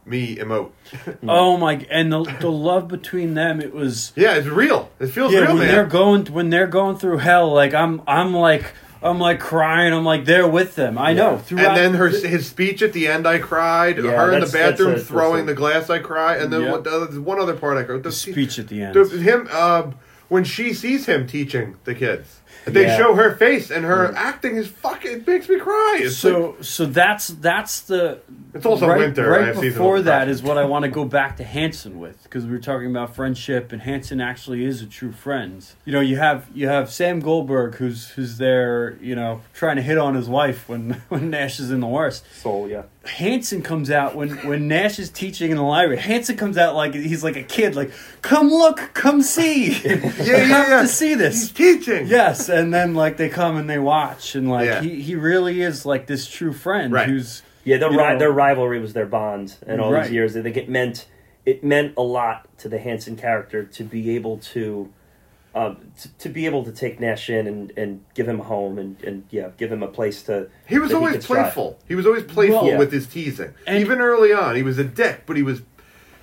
me 0.06 0.36
emote. 0.36 0.70
Oh 1.28 1.56
my! 1.58 1.84
And 1.90 2.10
the 2.12 2.22
the 2.40 2.50
love 2.50 2.88
between 2.88 3.34
them, 3.34 3.60
it 3.60 3.74
was. 3.74 4.12
Yeah, 4.16 4.36
it's 4.36 4.46
real. 4.46 4.90
It 5.00 5.08
feels 5.08 5.32
yeah, 5.34 5.40
real, 5.40 5.48
when 5.50 5.58
man. 5.58 5.68
they're 5.74 5.84
going 5.86 6.24
when 6.26 6.48
they're 6.50 6.66
going 6.66 6.96
through 6.96 7.18
hell, 7.18 7.52
like 7.52 7.74
I'm 7.74 8.00
I'm 8.06 8.32
like 8.32 8.64
I'm 9.02 9.18
like 9.20 9.38
crying. 9.40 9.92
I'm 9.92 10.04
like 10.04 10.24
there 10.24 10.46
with 10.48 10.74
them. 10.74 10.98
I 10.98 11.12
know. 11.12 11.38
Throughout 11.38 11.68
and 11.68 11.76
then 11.76 11.94
her 11.94 12.08
his 12.08 12.46
speech 12.46 12.82
at 12.82 12.92
the 12.92 13.06
end, 13.06 13.26
I 13.26 13.38
cried. 13.38 13.96
Yeah, 13.98 14.10
her 14.12 14.26
in 14.32 14.40
the 14.40 14.46
that's 14.46 14.52
bathroom 14.52 14.92
that's 14.94 15.06
throwing 15.06 15.46
the 15.46 15.54
glass, 15.54 15.88
I 15.90 15.98
cried. 16.00 16.40
And 16.42 16.52
then 16.52 16.62
Yeah. 16.62 16.72
what, 16.72 16.86
uh, 16.86 16.98
there's 17.00 17.18
one 17.18 17.38
other 17.40 17.54
part 17.54 17.78
I 17.78 17.84
cried. 17.84 17.98
The, 18.02 18.08
the 18.10 18.12
speech 18.12 18.58
at 18.58 18.68
the 18.68 18.82
end. 18.82 18.94
the- 18.94 19.04
him 19.18 19.48
uh, 19.52 19.90
when 20.28 20.44
she 20.44 20.74
sees 20.74 21.06
him 21.06 21.26
teaching 21.26 21.76
the 21.84 21.94
kids, 21.94 22.37
They 22.72 22.86
Yeah. 22.86 22.96
show 22.96 23.14
her 23.14 23.34
face, 23.34 23.70
and 23.70 23.84
her 23.84 24.12
acting 24.16 24.56
is 24.56 24.68
fucking. 24.68 25.10
It 25.12 25.26
makes 25.26 25.48
me 25.48 25.58
cry. 25.58 26.00
It's 26.02 26.16
so 26.16 26.56
so 26.60 26.86
that's 26.86 27.28
that's 27.28 27.80
the 27.82 28.18
It's 28.54 28.66
also 28.66 28.86
right, 28.88 28.98
winter. 28.98 29.28
Right 29.30 29.60
before 29.60 30.00
that 30.02 30.28
is 30.28 30.42
what 30.42 30.56
i 30.58 30.64
want 30.64 30.84
to 30.84 30.90
go 30.90 31.04
back 31.04 31.36
to 31.36 31.44
hansen 31.44 31.98
with 32.00 32.22
because 32.24 32.44
we 32.44 32.52
were 32.52 32.58
talking 32.58 32.90
about 32.90 33.14
friendship 33.14 33.72
and 33.72 33.82
hansen 33.82 34.20
actually 34.20 34.64
is 34.64 34.82
a 34.82 34.86
true 34.86 35.12
friend 35.12 35.64
you 35.84 35.92
know 35.92 36.00
you 36.00 36.16
have 36.16 36.46
you 36.54 36.66
have 36.68 36.90
sam 36.90 37.20
goldberg 37.20 37.74
who's 37.76 38.08
who's 38.10 38.38
there 38.38 38.96
you 39.00 39.14
know 39.14 39.40
trying 39.54 39.76
to 39.76 39.82
hit 39.82 39.98
on 39.98 40.14
his 40.14 40.28
wife 40.28 40.68
when 40.68 40.90
when 41.08 41.30
nash 41.30 41.60
is 41.60 41.70
in 41.70 41.80
the 41.80 41.86
worst 41.86 42.24
Sol, 42.34 42.68
yeah. 42.68 42.82
Hansen 43.04 43.62
comes 43.62 43.90
out 43.90 44.14
when 44.14 44.30
when 44.46 44.68
Nash 44.68 44.98
is 44.98 45.08
teaching 45.08 45.50
in 45.50 45.56
the 45.56 45.62
library. 45.62 45.98
Hansen 46.00 46.36
comes 46.36 46.58
out 46.58 46.74
like 46.74 46.94
he's 46.94 47.24
like 47.24 47.36
a 47.36 47.42
kid, 47.42 47.74
like 47.76 47.90
"Come 48.22 48.48
look, 48.50 48.90
come 48.92 49.22
see, 49.22 49.72
yeah, 49.84 49.94
you 49.94 50.24
yeah, 50.24 50.36
have 50.44 50.68
yeah. 50.68 50.82
to 50.82 50.88
see 50.88 51.10
He's 51.10 51.18
this." 51.18 51.52
teaching. 51.52 52.06
Yes, 52.08 52.48
and 52.48 52.74
then 52.74 52.94
like 52.94 53.16
they 53.16 53.28
come 53.28 53.56
and 53.56 53.70
they 53.70 53.78
watch, 53.78 54.34
and 54.34 54.50
like 54.50 54.66
Yeah. 54.66 54.82
he, 54.82 55.00
he 55.00 55.14
really 55.14 55.62
is 55.62 55.86
like 55.86 56.06
this 56.06 56.26
true 56.28 56.52
friend 56.52 56.92
Right. 56.92 57.08
who's 57.08 57.42
Yeah, 57.64 57.78
their, 57.78 57.90
You 57.92 57.98
ri- 57.98 58.12
know- 58.14 58.18
their 58.18 58.32
rivalry 58.32 58.80
was 58.80 58.92
their 58.92 59.06
bond, 59.06 59.54
and 59.66 59.80
all 59.80 59.92
Right. 59.92 60.02
these 60.04 60.12
years, 60.12 60.36
I 60.36 60.42
think 60.42 60.56
it 60.56 60.68
meant 60.68 61.06
it 61.46 61.64
meant 61.64 61.94
a 61.96 62.02
lot 62.02 62.46
to 62.58 62.68
the 62.68 62.78
Hansen 62.78 63.16
character 63.16 63.62
to 63.64 63.84
be 63.84 64.14
able 64.16 64.36
to, 64.52 64.90
um, 65.54 65.78
to, 66.00 66.08
to 66.18 66.28
be 66.28 66.46
able 66.46 66.64
to 66.64 66.72
take 66.72 67.00
Nash 67.00 67.30
in 67.30 67.46
and, 67.46 67.72
and 67.76 68.04
give 68.14 68.28
him 68.28 68.40
a 68.40 68.44
home 68.44 68.78
and, 68.78 69.02
and 69.02 69.24
yeah, 69.30 69.48
give 69.56 69.72
him 69.72 69.82
a 69.82 69.88
place 69.88 70.22
to. 70.24 70.48
He 70.66 70.78
was 70.78 70.92
always 70.92 71.14
could 71.14 71.22
strive. 71.24 71.44
playful. 71.54 71.78
He 71.88 71.94
was 71.94 72.06
always 72.06 72.24
playful 72.24 72.58
Well, 72.62 72.66
yeah. 72.72 72.78
with 72.78 72.92
his 72.92 73.06
teasing. 73.06 73.54
And- 73.66 73.78
Even 73.80 74.00
early 74.00 74.32
on, 74.32 74.56
he 74.56 74.62
was 74.62 74.78
a 74.78 74.84
dick, 74.84 75.22
but 75.26 75.36
he 75.36 75.42
was 75.42 75.62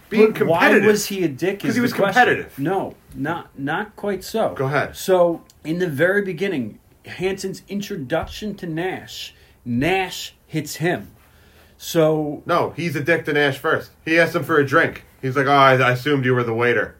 being 0.09 0.31
But 0.33 0.45
why 0.47 0.59
competitive. 0.59 0.87
was 0.91 1.05
he 1.07 1.23
a 1.23 1.27
dick? 1.27 1.59
'Cause 1.59 1.69
is 1.71 1.75
he 1.75 1.81
was 1.81 1.91
the 1.91 1.97
question. 1.97 2.21
competitive. 2.23 2.59
No, 2.59 2.95
not 3.15 3.57
not 3.59 3.95
quite 3.95 4.23
so. 4.23 4.53
Go 4.53 4.65
ahead. 4.67 4.95
So 4.95 5.41
in 5.63 5.79
the 5.79 5.87
very 5.87 6.21
beginning, 6.21 6.79
Hansen's 7.05 7.63
introduction 7.67 8.53
to 8.55 8.67
Nash, 8.67 9.33
Nash 9.65 10.35
hits 10.47 10.75
him. 10.75 11.09
So 11.77 12.43
No, 12.45 12.69
he's 12.75 12.95
a 12.95 13.01
dick 13.01 13.25
to 13.25 13.33
Nash 13.33 13.57
first. 13.57 13.91
He 14.05 14.17
asked 14.19 14.35
him 14.35 14.43
for 14.43 14.57
a 14.59 14.65
drink. 14.65 15.03
He's 15.21 15.35
like, 15.35 15.47
"Oh, 15.47 15.51
I, 15.51 15.73
I 15.75 15.91
assumed 15.91 16.23
you 16.25 16.33
were 16.35 16.43
the 16.43 16.53
waiter." 16.53 16.95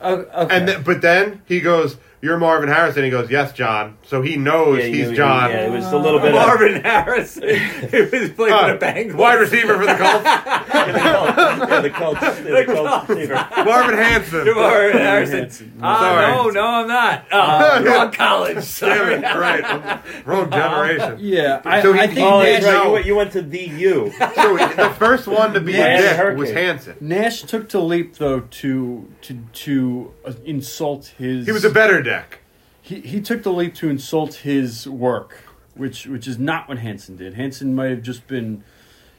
Uh, 0.00 0.24
okay. 0.34 0.56
And 0.56 0.66
th- 0.66 0.84
but 0.84 1.00
then 1.02 1.42
he 1.46 1.60
goes, 1.60 1.96
"You're 2.22 2.38
Marvin 2.38 2.68
Harrison." 2.68 3.04
He 3.04 3.10
goes, 3.10 3.30
"Yes, 3.30 3.52
John." 3.52 3.96
So 4.02 4.22
he 4.22 4.36
knows 4.36 4.78
Yeah, 4.78 4.84
he 4.86 4.92
he's 4.98 5.10
knew- 5.10 5.16
John. 5.16 5.50
Yeah, 5.50 5.66
it 5.66 5.70
was 5.70 5.86
a 5.92 5.98
little 5.98 6.20
bit 6.20 6.34
of 6.34 6.40
Marvin 6.46 6.82
Harrison, 6.82 7.42
who 7.90 8.02
was 8.20 8.30
playing 8.30 8.54
Uh, 8.54 8.66
for 8.68 8.72
the 8.72 8.78
Bengals. 8.86 9.14
wide 9.14 9.38
receiver 9.40 9.74
for 9.76 9.86
the 9.86 9.94
Colts, 9.94 10.24
yeah, 10.24 10.92
the 10.92 11.00
Colts, 11.00 11.36
yeah, 11.70 11.80
the 11.80 11.90
Colts, 11.90 12.20
yeah, 12.22 12.32
the 12.60 12.64
Colts 12.64 13.08
receiver. 13.08 13.48
Marvin 13.64 13.98
Hansen. 13.98 14.44
Marvin 14.54 14.98
Harrison. 14.98 15.38
Hansen. 15.40 15.72
Ah, 15.82 16.34
no, 16.44 16.50
no, 16.50 16.62
I'm 16.66 16.88
not. 16.88 17.26
Uh, 17.30 17.82
wrong 17.84 18.12
college. 18.12 18.54
Damn 18.54 18.62
Sorry. 18.62 19.14
it! 19.14 19.22
Right, 19.22 20.00
wrong 20.26 20.50
generation. 20.50 21.16
yeah, 21.20 21.60
I, 21.64 21.82
So 21.82 21.92
he- 21.92 22.00
I 22.00 22.06
think 22.06 22.18
Oh, 22.20 22.42
Nash, 22.42 22.62
that's 22.62 22.66
right. 22.66 22.84
You 22.86 22.92
went, 22.92 23.06
you 23.06 23.16
went 23.16 23.32
to 23.32 23.42
the 23.42 23.58
U. 23.60 24.12
So 24.18 24.56
the 24.56 24.94
first 24.98 25.26
one 25.26 25.52
to 25.54 25.60
be 25.60 25.72
Yeah, 25.72 25.84
a 25.98 26.02
dick 26.02 26.16
Hurricane. 26.16 26.38
was 26.38 26.50
Hansen. 26.52 26.96
Nash 27.00 27.42
took 27.42 27.68
the 27.68 27.80
leap 27.80 28.16
though 28.16 28.40
to 28.40 29.08
to 29.22 29.38
to 29.52 30.12
uh, 30.26 30.32
insult 30.44 31.12
his. 31.18 31.46
He 31.46 31.52
was 31.52 31.64
a 31.64 31.70
better 31.70 32.02
dick. 32.06 32.40
he, 32.82 33.00
he 33.00 33.20
took 33.20 33.42
the 33.42 33.52
leap 33.52 33.74
to 33.76 33.88
insult 33.90 34.34
his 34.36 34.88
work, 34.88 35.38
which 35.74 36.06
which 36.06 36.26
is 36.26 36.38
not 36.38 36.68
what 36.68 36.78
Hansen 36.78 37.16
did. 37.16 37.34
Hansen 37.34 37.74
might 37.74 37.90
have 37.90 38.02
just 38.02 38.26
been, 38.26 38.62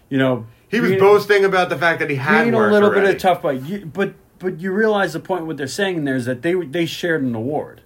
you 0.10 0.18
know, 0.18 0.46
He 0.70 0.80
was 0.80 0.90
being- 0.92 1.00
boasting 1.00 1.46
about 1.46 1.70
the 1.70 1.78
fact 1.78 2.00
that 2.00 2.10
he 2.10 2.16
had 2.16 2.48
a 2.48 2.52
little 2.52 2.90
bit 2.90 2.98
already. 3.00 3.16
of 3.16 3.22
tough 3.22 3.42
bite. 3.42 3.62
You, 3.62 3.86
but 3.86 4.14
but 4.40 4.60
you 4.60 4.72
realize 4.72 5.14
the 5.14 5.20
point. 5.20 5.46
What 5.46 5.58
they're 5.58 5.68
saying 5.68 6.04
there 6.06 6.16
is 6.16 6.26
that 6.26 6.42
they 6.42 6.54
they 6.54 6.86
shared 6.86 7.24
an 7.24 7.36
award. 7.36 7.82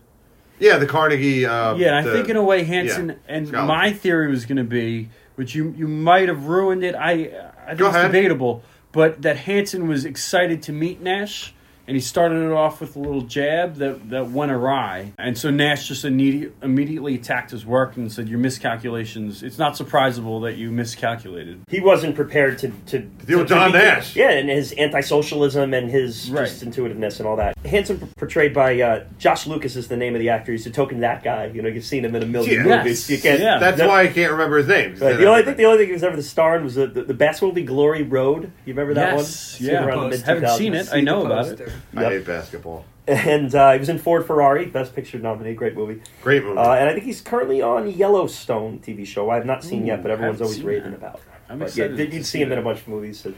Yeah, 0.60 0.78
the 0.78 0.86
Carnegie. 0.86 1.46
Uh, 1.46 1.76
Yeah, 1.76 1.88
and 1.88 1.96
I 1.96 2.02
the- 2.04 2.12
think 2.14 2.30
in 2.30 2.36
a 2.38 2.44
way 2.44 2.64
Hansen 2.64 3.10
yeah, 3.10 3.16
and 3.28 3.52
my 3.52 3.92
theory 3.94 4.30
was 4.30 4.46
going 4.46 4.58
to 4.58 4.64
be, 4.64 5.10
which 5.36 5.56
you 5.56 5.74
you 5.78 5.88
might 5.88 6.28
have 6.28 6.46
ruined 6.46 6.84
it. 6.84 6.94
I 6.96 7.12
I 7.12 7.68
think 7.70 7.80
Go 7.80 7.88
it's 7.88 7.96
ahead. 7.96 8.12
debatable, 8.12 8.62
but 8.92 9.22
that 9.24 9.38
Hansen 9.38 9.88
was 9.88 10.06
excited 10.06 10.62
to 10.64 10.72
meet 10.72 11.02
Nash. 11.02 11.54
And 11.88 11.98
he 11.98 12.02
started 12.02 12.46
it 12.46 12.52
off 12.52 12.80
with 12.80 12.96
a 12.96 13.00
little 13.00 13.22
jab 13.22 13.76
that, 13.76 14.10
that 14.12 14.30
went 14.30 14.52
awry. 14.52 15.14
And 15.18 15.38
so 15.38 15.50
Nash 15.50 15.88
just 15.88 16.06
immediate, 16.06 16.54
immediately 16.62 17.16
attacked 17.16 17.52
his 17.52 17.66
work 17.66 17.98
and 17.98 18.10
said, 18.12 18.30
Your 18.30 18.40
miscalculations, 18.40 19.44
it's 19.44 19.58
not 19.58 19.74
surprisable 19.74 20.44
that 20.44 20.58
you 20.58 20.72
miscalculated. 20.72 21.62
He 21.68 21.80
wasn't 21.80 22.16
prepared 22.16 22.60
to 22.60 22.72
to, 22.88 23.00
deal 23.00 23.40
with 23.40 23.48
to 23.50 23.56
John 23.56 23.72
be- 23.72 23.80
Nash. 23.80 24.16
Yeah, 24.16 24.30
and 24.32 24.48
his 24.50 24.72
anti-socialism 24.74 25.74
and 25.74 25.90
his 25.90 26.30
Right. 26.30 26.48
just 26.48 26.64
intuitiveness 26.64 27.20
and 27.20 27.28
all 27.28 27.36
that. 27.38 27.58
Hansen 27.66 28.00
p- 28.00 28.08
portrayed 28.18 28.54
by 28.54 28.80
uh, 28.80 29.04
Josh 29.18 29.48
Lucas 29.48 29.76
is 29.76 29.88
the 29.88 29.98
name 29.98 30.14
of 30.16 30.20
the 30.20 30.30
actor. 30.30 30.52
He's 30.52 30.66
a 30.68 30.72
token 30.72 31.00
that 31.02 31.24
guy. 31.24 31.46
You 31.48 31.62
know, 31.62 31.68
you've 31.70 31.84
seen 31.86 32.06
him 32.06 32.16
in 32.16 32.24
a 32.24 32.28
million 32.28 32.66
Yeah. 32.68 32.78
movies. 32.78 33.10
Yes. 33.10 33.18
You 33.18 33.22
can't. 33.30 33.42
Yeah. 33.42 33.58
That's 33.60 33.78
that- 33.80 33.88
why 33.90 34.02
I 34.04 34.08
can't 34.08 34.32
remember 34.32 34.58
his 34.60 34.68
name. 34.68 34.96
Right. 34.96 35.18
The 35.18 35.26
only 35.26 35.44
thing, 35.44 35.56
the 35.58 35.66
only 35.66 35.80
thing 35.80 35.88
he 35.88 35.94
was 35.94 36.04
ever 36.04 36.16
the 36.16 36.24
star 36.24 36.56
in 36.58 36.64
was 36.64 36.76
the, 36.76 36.88
the, 36.88 37.04
the 37.04 37.14
basketball 37.14 37.50
movie 37.50 37.64
Glory 37.64 38.04
Road. 38.04 38.52
You 38.66 38.74
remember 38.74 38.94
that 38.94 39.18
Yes, 39.18 39.60
one? 39.60 39.70
yeah. 39.70 39.84
around 39.86 40.04
the 40.04 40.18
mid 40.18 40.22
Haven't 40.22 40.50
seen 40.58 40.74
it. 40.74 40.88
I 40.92 41.02
know 41.02 41.26
about 41.26 41.48
it. 41.48 41.71
I 41.96 42.02
Yep. 42.04 42.12
hate 42.12 42.26
basketball. 42.26 42.86
And 43.08 43.54
uh, 43.56 43.74
he 43.74 43.80
was 43.80 43.90
in 43.90 43.98
Ford 43.98 44.26
Ferrari, 44.26 44.66
Best 44.68 44.96
Picture 44.96 45.18
nominee, 45.20 45.54
great 45.56 45.76
movie. 45.76 46.02
Great 46.22 46.44
movie. 46.44 46.58
Uh, 46.58 46.74
and 46.74 46.88
I 46.90 46.94
think 46.94 47.04
he's 47.06 47.20
currently 47.20 47.62
on 47.62 47.90
Yellowstone 47.90 48.80
TV 48.80 49.06
show. 49.06 49.30
I 49.30 49.36
have 49.36 49.46
not 49.46 49.64
seen 49.64 49.84
Ooh, 49.84 49.88
yet, 49.88 50.02
but 50.04 50.12
everyone's 50.12 50.40
always 50.42 50.62
raving 50.62 50.92
that. 50.92 50.98
about. 50.98 51.22
I'm 51.50 51.60
But 51.60 51.76
yeah, 51.76 51.86
excited 51.86 52.14
you'd 52.14 52.26
see 52.26 52.38
see 52.38 52.42
him 52.42 52.52
in 52.52 52.60
a 52.60 52.62
bunch 52.62 52.82
of 52.82 52.88
movies. 52.88 53.20
So. 53.20 53.34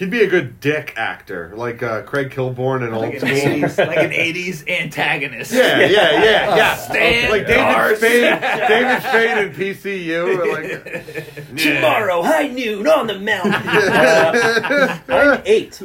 He'd 0.00 0.08
be 0.08 0.22
a 0.22 0.26
good 0.26 0.60
dick 0.60 0.94
actor, 0.96 1.52
like 1.54 1.82
uh, 1.82 2.00
Craig 2.04 2.30
Kilborn 2.30 2.88
in 2.88 2.94
Old 2.94 3.04
Like 3.04 3.12
an, 3.12 3.20
School. 3.20 3.30
80s, 3.30 3.86
like 3.86 3.98
an 3.98 4.10
80s 4.12 4.66
antagonist. 4.66 5.52
Yeah, 5.52 5.80
yeah, 5.80 6.24
yeah, 6.24 6.56
yeah. 6.56 6.74
Stan 6.76 7.30
like 7.30 7.46
David 7.46 7.60
Dars. 7.60 7.98
Spade, 7.98 8.40
David 8.68 9.02
Spade 9.02 9.36
in 9.36 9.52
PCU. 9.52 10.38
Like, 10.54 11.56
Tomorrow, 11.56 12.22
high 12.22 12.46
noon 12.46 12.86
on 12.88 13.08
the 13.08 13.18
mountain. 13.18 13.52
Uh, 13.52 14.98
I'm 15.06 15.42
eight. 15.44 15.78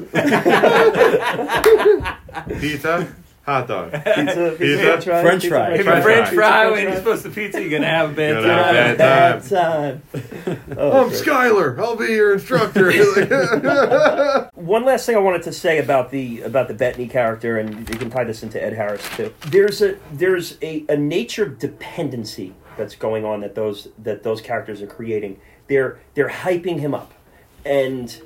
pizza, 2.61 3.13
hot 3.45 3.67
dog. 3.67 3.91
Pizza, 3.91 4.55
Pizza? 4.57 5.01
French 5.01 5.47
fry. 5.47 5.73
If 5.73 5.83
French 5.85 5.99
a 5.99 6.01
French 6.01 6.29
fry. 6.29 6.35
fry 6.35 6.71
when 6.71 6.83
you're 6.83 6.95
supposed 6.95 7.23
to 7.23 7.29
pizza, 7.29 7.61
you're 7.61 7.69
gonna 7.71 7.85
have 7.89 8.11
a 8.11 8.13
bad 8.13 8.33
Gonna 8.43 8.53
have 8.53 8.65
time. 8.65 8.93
a 8.93 8.97
bad 8.97 9.49
Bad 9.49 9.49
time. 9.49 10.59
Oh, 10.77 11.03
I'm 11.03 11.09
great. 11.09 11.21
Skyler. 11.23 11.79
I'll 11.79 11.95
be 11.95 12.05
your 12.07 12.33
instructor. 12.33 12.91
One 14.55 14.83
last 14.83 15.05
thing 15.05 15.15
I 15.15 15.19
wanted 15.19 15.43
to 15.43 15.53
say 15.53 15.77
about 15.79 16.11
the 16.11 16.41
about 16.41 16.67
the 16.67 16.73
Bettany 16.73 17.07
character, 17.07 17.57
and 17.57 17.87
you 17.89 17.95
can 17.97 18.09
tie 18.09 18.23
this 18.23 18.43
into 18.43 18.61
Ed 18.61 18.73
Harris 18.73 19.07
too. 19.15 19.33
There's 19.47 19.81
a 19.81 19.97
there's 20.11 20.57
a, 20.61 20.83
a 20.89 20.97
nature 20.97 21.43
of 21.43 21.59
dependency 21.59 22.53
that's 22.77 22.95
going 22.95 23.23
on 23.25 23.41
that 23.41 23.55
those 23.55 23.87
that 23.99 24.23
those 24.23 24.41
characters 24.41 24.81
are 24.81 24.87
creating. 24.87 25.39
They're 25.67 25.99
they're 26.13 26.29
hyping 26.29 26.79
him 26.79 26.93
up, 26.93 27.13
and 27.65 28.21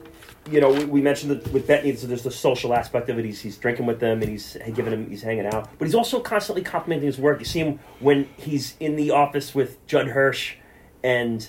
you 0.49 0.61
know 0.61 0.71
we, 0.71 0.85
we 0.85 1.01
mentioned 1.01 1.31
that 1.31 1.51
with 1.53 1.67
Bettany, 1.67 1.95
so 1.95 2.07
there's 2.07 2.23
the 2.23 2.31
social 2.31 2.73
aspect 2.73 3.09
of 3.09 3.17
it. 3.19 3.25
He's 3.25 3.41
he's 3.41 3.57
drinking 3.57 3.85
with 3.85 3.99
them 3.99 4.21
and 4.21 4.29
he's 4.29 4.57
giving 4.73 4.93
him 4.93 5.09
he's 5.09 5.21
hanging 5.21 5.45
out, 5.45 5.69
but 5.77 5.85
he's 5.85 5.95
also 5.95 6.19
constantly 6.19 6.63
complimenting 6.63 7.05
his 7.07 7.17
work. 7.17 7.39
You 7.39 7.45
see 7.45 7.59
him 7.59 7.79
when 7.99 8.27
he's 8.37 8.75
in 8.79 8.95
the 8.95 9.11
office 9.11 9.53
with 9.55 9.85
Judd 9.87 10.07
Hirsch, 10.09 10.55
and 11.03 11.47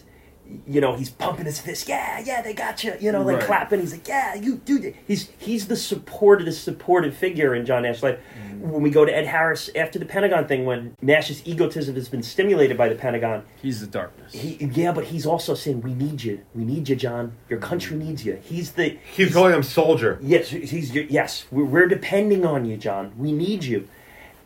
you 0.67 0.81
know, 0.81 0.97
he's 0.97 1.11
pumping 1.11 1.45
his 1.47 1.61
fist. 1.61 1.89
Yeah, 1.89 2.21
yeah, 2.25 2.43
they 2.43 2.53
got 2.55 2.83
you. 2.83 2.95
You 3.01 3.13
know, 3.13 3.23
like 3.23 3.37
Right. 3.37 3.47
clapping. 3.47 3.81
He's 3.81 3.93
like, 3.93 4.09
yeah, 4.09 4.35
you 4.35 4.57
do. 4.57 4.81
that." 4.81 4.95
He's 5.07 5.31
he's 5.39 5.69
the 5.69 5.77
supported, 5.77 6.47
the 6.47 6.53
supportive 6.53 7.15
figure 7.17 7.55
in 7.55 7.65
John 7.65 7.85
Nash's 7.85 8.03
life. 8.03 8.19
Mm-hmm. 8.37 8.50
When 8.61 8.83
we 8.83 8.91
go 8.91 9.05
to 9.05 9.17
Ed 9.17 9.27
Harris 9.27 9.71
after 9.75 9.99
the 9.99 10.05
Pentagon 10.05 10.47
thing, 10.47 10.65
when 10.67 10.97
Nash's 11.01 11.47
egotism 11.47 11.95
has 11.95 12.09
been 12.09 12.23
stimulated 12.23 12.77
by 12.77 12.89
the 12.89 12.95
Pentagon, 12.95 13.45
He's 13.63 13.81
the 13.81 13.87
darkness. 13.87 14.33
he 14.33 14.57
yeah, 14.75 14.93
but 14.93 15.05
he's 15.05 15.25
also 15.27 15.55
saying, 15.55 15.81
"We 15.81 15.95
need 15.95 16.23
you. 16.23 16.41
We 16.55 16.65
need 16.65 16.89
you, 16.89 16.97
John. 16.97 17.33
Your 17.49 17.59
country 17.59 17.97
needs 17.97 18.25
you." 18.25 18.39
He's 18.43 18.73
the 18.73 18.99
He's 19.17 19.33
calling 19.33 19.55
him 19.55 19.63
soldier. 19.63 20.19
Yes, 20.23 20.49
he's 20.51 20.95
yes. 20.95 21.47
We're, 21.51 21.65
we're 21.65 21.89
depending 21.89 22.45
on 22.45 22.65
you, 22.65 22.77
John. 22.77 23.13
We 23.17 23.33
need 23.33 23.65
you, 23.65 23.89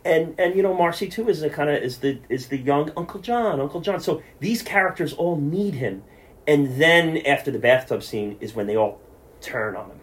and 0.05 0.33
and 0.39 0.55
you 0.55 0.63
know 0.63 0.73
Marcy 0.73 1.07
too 1.09 1.27
is 1.29 1.41
the 1.41 1.49
kind 1.49 1.69
of 1.69 1.83
is 1.83 1.97
the 1.97 2.19
is 2.29 2.47
the 2.47 2.57
young 2.57 2.91
Uncle 2.95 3.19
John, 3.19 3.59
Uncle 3.59 3.81
John. 3.81 3.99
So 3.99 4.21
these 4.39 4.61
characters 4.61 5.13
all 5.13 5.35
need 5.35 5.75
him, 5.75 6.03
and 6.47 6.79
then 6.81 7.17
after 7.25 7.51
the 7.51 7.59
bathtub 7.59 8.01
scene 8.03 8.37
is 8.39 8.55
when 8.55 8.67
they 8.67 8.77
all 8.77 8.99
turn 9.41 9.75
on 9.75 9.89
him, 9.89 9.99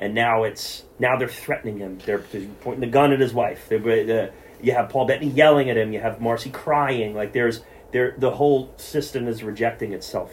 and 0.00 0.14
now 0.14 0.42
it's 0.42 0.82
now 0.98 1.16
they're 1.16 1.28
threatening 1.28 1.78
him. 1.78 1.98
They're, 2.04 2.24
they're 2.32 2.48
pointing 2.62 2.80
the 2.80 2.86
gun 2.88 3.12
at 3.12 3.20
his 3.20 3.32
wife. 3.32 3.68
They're, 3.68 3.78
uh, 3.78 4.30
you 4.62 4.72
have 4.72 4.88
Paul 4.88 5.06
Bettany 5.06 5.30
yelling 5.30 5.70
at 5.70 5.76
him. 5.76 5.92
You 5.92 6.00
have 6.00 6.20
Marcy 6.20 6.50
crying. 6.50 7.14
Like 7.14 7.32
there's 7.32 7.60
there 7.92 8.14
the 8.18 8.30
whole 8.32 8.72
system 8.78 9.28
is 9.28 9.42
rejecting 9.44 9.92
itself. 9.92 10.32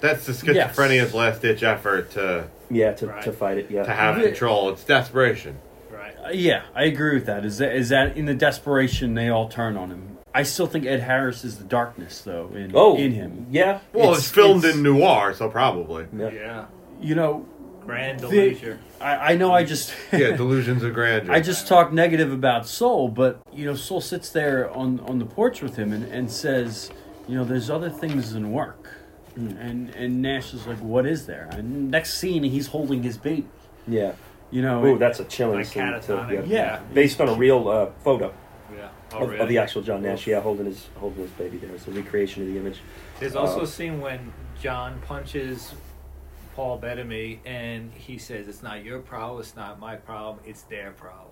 That's 0.00 0.26
the 0.26 0.32
Yes. 0.32 0.70
schizophrenia's 0.70 1.14
last 1.14 1.42
ditch 1.42 1.62
effort 1.62 2.10
to 2.12 2.48
Yeah, 2.70 2.92
to, 2.94 3.06
Right. 3.06 3.22
to 3.22 3.32
fight 3.32 3.58
it. 3.58 3.70
Yeah, 3.70 3.84
to 3.84 3.92
have 3.92 4.18
Yeah. 4.18 4.26
control. 4.28 4.70
It's 4.70 4.82
desperation. 4.84 5.58
Right. 5.92 6.14
Uh, 6.24 6.30
yeah, 6.32 6.62
I 6.74 6.84
agree 6.84 7.14
with 7.14 7.26
that. 7.26 7.44
Is 7.44 7.58
that 7.58 7.74
is 7.76 7.88
that 7.90 8.16
in 8.16 8.24
the 8.24 8.34
desperation 8.34 9.14
they 9.14 9.28
all 9.28 9.48
turn 9.48 9.76
on 9.76 9.90
him? 9.90 10.18
I 10.34 10.44
still 10.44 10.66
think 10.66 10.86
Ed 10.86 11.00
Harris 11.00 11.44
is 11.44 11.58
the 11.58 11.64
darkness 11.64 12.22
though 12.22 12.50
in 12.54 12.72
oh 12.74 12.96
in 12.96 13.12
him. 13.12 13.46
Yeah, 13.50 13.80
Well, 13.92 14.04
It's- 14.12 14.18
it's, 14.20 14.30
filmed 14.30 14.64
it's- 14.64 14.76
in 14.76 14.82
noir, 14.82 15.34
so 15.34 15.48
probably. 15.48 16.06
yeah. 16.16 16.30
Yeah. 16.30 16.64
You 17.00 17.14
know, 17.14 17.46
Grand 17.86 18.20
The- 18.20 18.28
delusion. 18.28 18.78
I, 19.00 19.32
I 19.32 19.36
know 19.36 19.52
I 19.52 19.64
just 19.64 19.92
Yeah, 20.12 20.36
delusions 20.36 20.82
of 20.82 20.94
grandeur. 20.94 21.32
I 21.34 21.40
just 21.40 21.66
talk 21.66 21.92
negative 21.92 22.32
about 22.32 22.66
Sol, 22.68 23.08
but 23.08 23.40
you 23.52 23.64
know, 23.66 23.74
Sol 23.74 24.00
sits 24.00 24.30
there 24.30 24.70
on 24.76 25.00
on 25.00 25.18
the 25.18 25.26
porch 25.26 25.60
with 25.62 25.76
him 25.76 25.92
and, 25.92 26.04
and 26.04 26.30
says, 26.30 26.90
you 27.28 27.34
know, 27.36 27.44
there's 27.44 27.70
other 27.70 27.90
things 27.90 28.32
than 28.32 28.52
work. 28.52 28.90
And 29.36 29.90
and 29.94 30.20
Nash 30.22 30.52
is 30.54 30.66
like, 30.66 30.78
what 30.78 31.06
is 31.06 31.26
there? 31.26 31.48
And 31.52 31.90
next 31.90 32.14
scene, 32.14 32.42
he's 32.42 32.66
holding 32.68 33.02
his 33.02 33.16
baby. 33.16 33.46
Yeah. 33.88 34.12
You 34.50 34.60
know, 34.60 34.84
Ooh, 34.84 34.98
that's 34.98 35.18
a 35.18 35.24
chilling 35.24 35.56
Like 35.56 35.66
scene. 35.66 35.98
too. 36.02 36.14
Yeah. 36.30 36.42
yeah. 36.46 36.80
Based 36.92 37.18
on 37.22 37.28
a 37.30 37.34
real 37.34 37.68
uh, 37.68 37.86
photo 38.04 38.34
Yeah. 38.76 38.90
of, 39.14 39.32
of 39.32 39.48
the 39.48 39.56
actual 39.56 39.80
John 39.80 40.02
Nash. 40.02 40.26
Yeah, 40.26 40.40
holding 40.42 40.66
his 40.66 40.88
holding 40.96 41.22
his 41.22 41.30
baby 41.30 41.56
there. 41.56 41.70
It's 41.74 41.88
a 41.88 41.90
recreation 41.90 42.42
of 42.42 42.48
the 42.52 42.58
image. 42.58 42.80
There's 43.18 43.34
also 43.34 43.60
Uh, 43.60 43.64
a 43.64 43.66
scene 43.66 44.00
when 44.02 44.30
John 44.60 45.00
punches 45.06 45.72
Paul 46.54 46.78
Bettany 46.78 47.40
and 47.44 47.92
he 47.92 48.18
says, 48.18 48.48
It's 48.48 48.62
not 48.62 48.84
your 48.84 49.00
problem, 49.00 49.40
it's 49.40 49.56
not 49.56 49.78
my 49.80 49.96
problem, 49.96 50.40
it's 50.46 50.62
their 50.62 50.92
problem. 50.92 51.28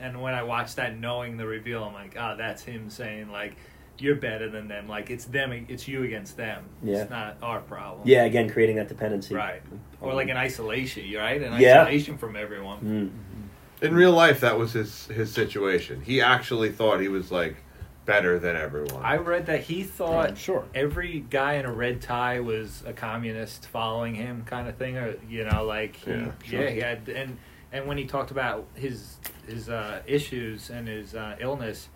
And 0.00 0.20
when 0.20 0.34
I 0.34 0.42
watch 0.42 0.74
that 0.74 0.98
knowing 0.98 1.36
the 1.36 1.46
reveal, 1.46 1.84
I'm 1.84 1.94
like, 1.94 2.16
oh, 2.18 2.34
that's 2.36 2.62
him 2.62 2.90
saying, 2.90 3.30
like, 3.30 3.56
you're 3.98 4.16
better 4.16 4.50
than 4.50 4.66
them. 4.66 4.88
Like, 4.88 5.08
it's 5.08 5.24
them, 5.24 5.52
it's 5.68 5.86
you 5.86 6.02
against 6.02 6.36
them. 6.36 6.64
Yeah. 6.82 7.02
It's 7.02 7.10
not 7.10 7.36
our 7.40 7.60
problem. 7.60 8.02
Yeah, 8.04 8.24
again, 8.24 8.50
creating 8.50 8.76
that 8.76 8.88
dependency. 8.88 9.34
Right. 9.36 9.62
Or 10.00 10.12
like 10.14 10.28
an 10.28 10.36
isolation, 10.36 11.04
you 11.06 11.18
right? 11.18 11.40
An 11.40 11.60
Yeah. 11.60 11.82
isolation 11.82 12.18
from 12.18 12.34
everyone. 12.36 12.80
Mm. 12.80 13.86
in 13.86 13.94
real 13.94 14.12
life, 14.12 14.40
that 14.40 14.58
was 14.58 14.72
his 14.72 15.06
his 15.08 15.32
situation. 15.32 16.00
He 16.00 16.20
actually 16.20 16.72
thought 16.72 17.00
he 17.00 17.08
was 17.08 17.30
like 17.30 17.56
better 18.04 18.38
than 18.38 18.56
everyone. 18.56 19.02
I 19.02 19.16
read 19.16 19.46
that 19.46 19.62
he 19.62 19.82
thought 19.82 20.30
I'm 20.30 20.36
sure. 20.36 20.64
every 20.74 21.20
guy 21.20 21.54
in 21.54 21.64
a 21.64 21.72
red 21.72 22.00
tie 22.00 22.40
was 22.40 22.82
a 22.86 22.92
communist 22.92 23.66
following 23.66 24.14
him 24.14 24.44
kind 24.44 24.68
of 24.68 24.76
thing 24.76 24.96
or 24.96 25.16
you 25.28 25.44
know 25.44 25.64
like 25.64 25.96
he, 25.96 26.10
Yeah, 26.10 26.32
yeah, 26.50 26.70
he 26.70 26.80
had 26.80 27.08
and 27.08 27.38
and 27.72 27.86
when 27.86 27.98
he 27.98 28.04
talked 28.04 28.30
about 28.30 28.66
his 28.74 29.16
his 29.46 29.68
uh, 29.68 30.02
issues 30.06 30.70
and 30.70 30.86
his 30.86 31.14
uh, 31.14 31.36
illness 31.40 31.88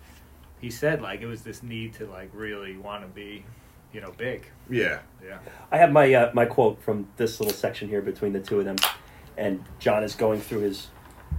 he 0.59 0.69
said 0.69 1.01
like 1.01 1.21
it 1.21 1.27
was 1.27 1.43
this 1.43 1.63
need 1.63 1.93
to 1.95 2.05
like 2.07 2.29
really 2.33 2.77
want 2.77 3.03
to 3.03 3.07
be 3.07 3.45
you 3.93 4.01
know 4.01 4.11
big 4.17 4.45
yeah. 4.69 4.99
yeah 5.23 5.39
I 5.71 5.77
have 5.77 5.91
my 5.91 6.13
uh, 6.13 6.31
my 6.33 6.45
quote 6.45 6.81
from 6.81 7.07
this 7.17 7.39
little 7.39 7.55
section 7.55 7.89
here 7.89 8.01
between 8.01 8.33
the 8.33 8.39
two 8.39 8.59
of 8.59 8.65
them, 8.65 8.77
and 9.37 9.63
John 9.79 10.03
is 10.03 10.15
going 10.15 10.41
through 10.41 10.61
his 10.61 10.87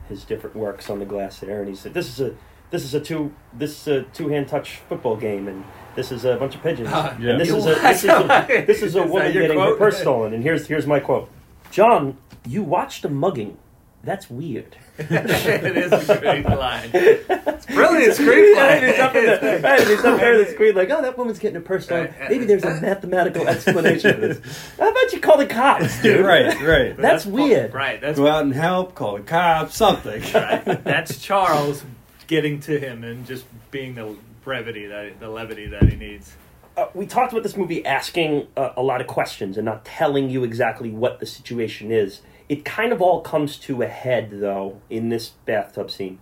his 0.09 0.25
different 0.25 0.57
works 0.57 0.91
on 0.91 0.99
the 0.99 1.05
glass 1.05 1.39
there, 1.41 1.61
and 1.61 1.69
he 1.69 1.77
said, 1.77 1.95
"This 1.95 2.09
is 2.09 2.21
a 2.21 2.37
this 2.71 2.85
is 2.85 2.95
a 2.95 3.01
two 3.01 3.33
this 3.53 3.73
is 3.83 3.89
a 3.89 4.03
two 4.13 4.29
hand 4.29 4.49
touch 4.49 4.77
football 4.89 5.17
game, 5.17 5.49
and 5.49 5.65
this 5.97 6.13
is 6.13 6.25
a 6.25 6.37
bunch 6.37 6.55
of 6.55 6.63
pigeons, 6.63 6.89
Ah, 6.93 7.17
Yeah. 7.21 7.31
and 7.33 7.41
this 7.41 7.51
is 7.51 7.67
a 7.67 7.75
this 7.75 8.05
is 8.05 8.11
a, 8.11 8.65
this 8.67 8.83
is 8.83 8.97
a 8.97 9.05
Is 9.05 9.11
woman 9.11 9.33
your 9.33 9.43
getting 9.43 9.59
her 9.61 9.77
purse 9.77 9.99
stolen." 10.01 10.33
And 10.35 10.43
here's 10.43 10.67
here's 10.67 10.87
my 10.87 11.01
quote: 11.01 11.29
"John, 11.71 12.17
you 12.47 12.63
watched 12.63 13.05
a 13.05 13.09
mugging. 13.09 13.57
That's 14.03 14.31
weird." 14.31 14.77
it 15.01 15.77
is 15.79 15.93
a 16.11 16.19
great 16.19 16.45
line 16.45 16.91
it's 16.93 17.65
brilliant 17.65 18.13
screenplay 18.13 18.59
And 18.59 18.85
he's 18.91 19.01
up 19.01 19.15
in 19.15 19.25
the, 19.25 19.61
right, 19.63 19.81
and 19.81 19.89
he's 19.89 20.05
up 20.05 20.21
there 20.21 20.35
on 20.35 20.45
the 20.45 20.51
screen 20.51 20.75
like, 20.75 20.91
oh, 20.91 21.01
that 21.01 21.17
woman's 21.17 21.39
getting 21.39 21.57
a 21.57 21.61
purse 21.63 21.85
stolen. 21.87 22.15
Maybe 22.29 22.45
there's 22.45 22.65
a 22.65 22.79
mathematical 22.83 23.49
explanation 23.49 24.15
for 24.17 24.21
this. 24.21 24.41
How 24.79 24.91
about 24.91 25.13
you 25.15 25.21
call 25.21 25.39
the 25.39 25.47
cops, 25.47 26.03
dude? 26.03 26.27
right, 26.27 26.61
right. 26.61 26.97
That's 26.99 27.25
weird. 27.25 27.73
right 27.73 27.99
that's 27.99 28.19
Go 28.19 28.27
out 28.27 28.43
and 28.43 28.53
help, 28.53 28.95
call 28.95 29.17
the 29.17 29.23
cops, 29.23 29.75
something. 29.77 30.21
right. 30.35 30.85
that's 30.85 31.19
Charles 31.19 31.83
getting 32.31 32.61
to 32.61 32.79
him 32.79 33.03
and 33.03 33.27
just 33.27 33.45
being 33.73 33.97
the 33.97 34.17
brevity 34.45 34.87
that 34.87 35.19
the 35.19 35.29
levity 35.29 35.67
that 35.67 35.83
he 35.91 35.97
needs 35.97 36.37
Uh, 36.77 36.87
we 36.95 37.05
talked 37.05 37.33
about 37.33 37.43
this 37.43 37.57
movie 37.57 37.85
asking 37.85 38.47
uh, 38.57 38.71
a 38.77 38.83
lot 38.83 39.01
of 39.01 39.07
questions 39.09 39.57
and 39.59 39.65
not 39.65 39.85
telling 39.85 40.31
you 40.31 40.45
exactly 40.45 40.91
what 40.91 41.19
the 41.19 41.27
situation 41.27 41.91
is. 41.91 42.21
It 42.49 42.65
kind 42.65 42.93
of 42.93 43.03
all 43.03 43.21
comes 43.21 43.59
to 43.67 43.83
a 43.83 43.89
head, 43.89 44.31
though, 44.31 44.81
in 44.89 45.09
this 45.09 45.31
bathtub 45.45 45.91
scene, 45.91 46.21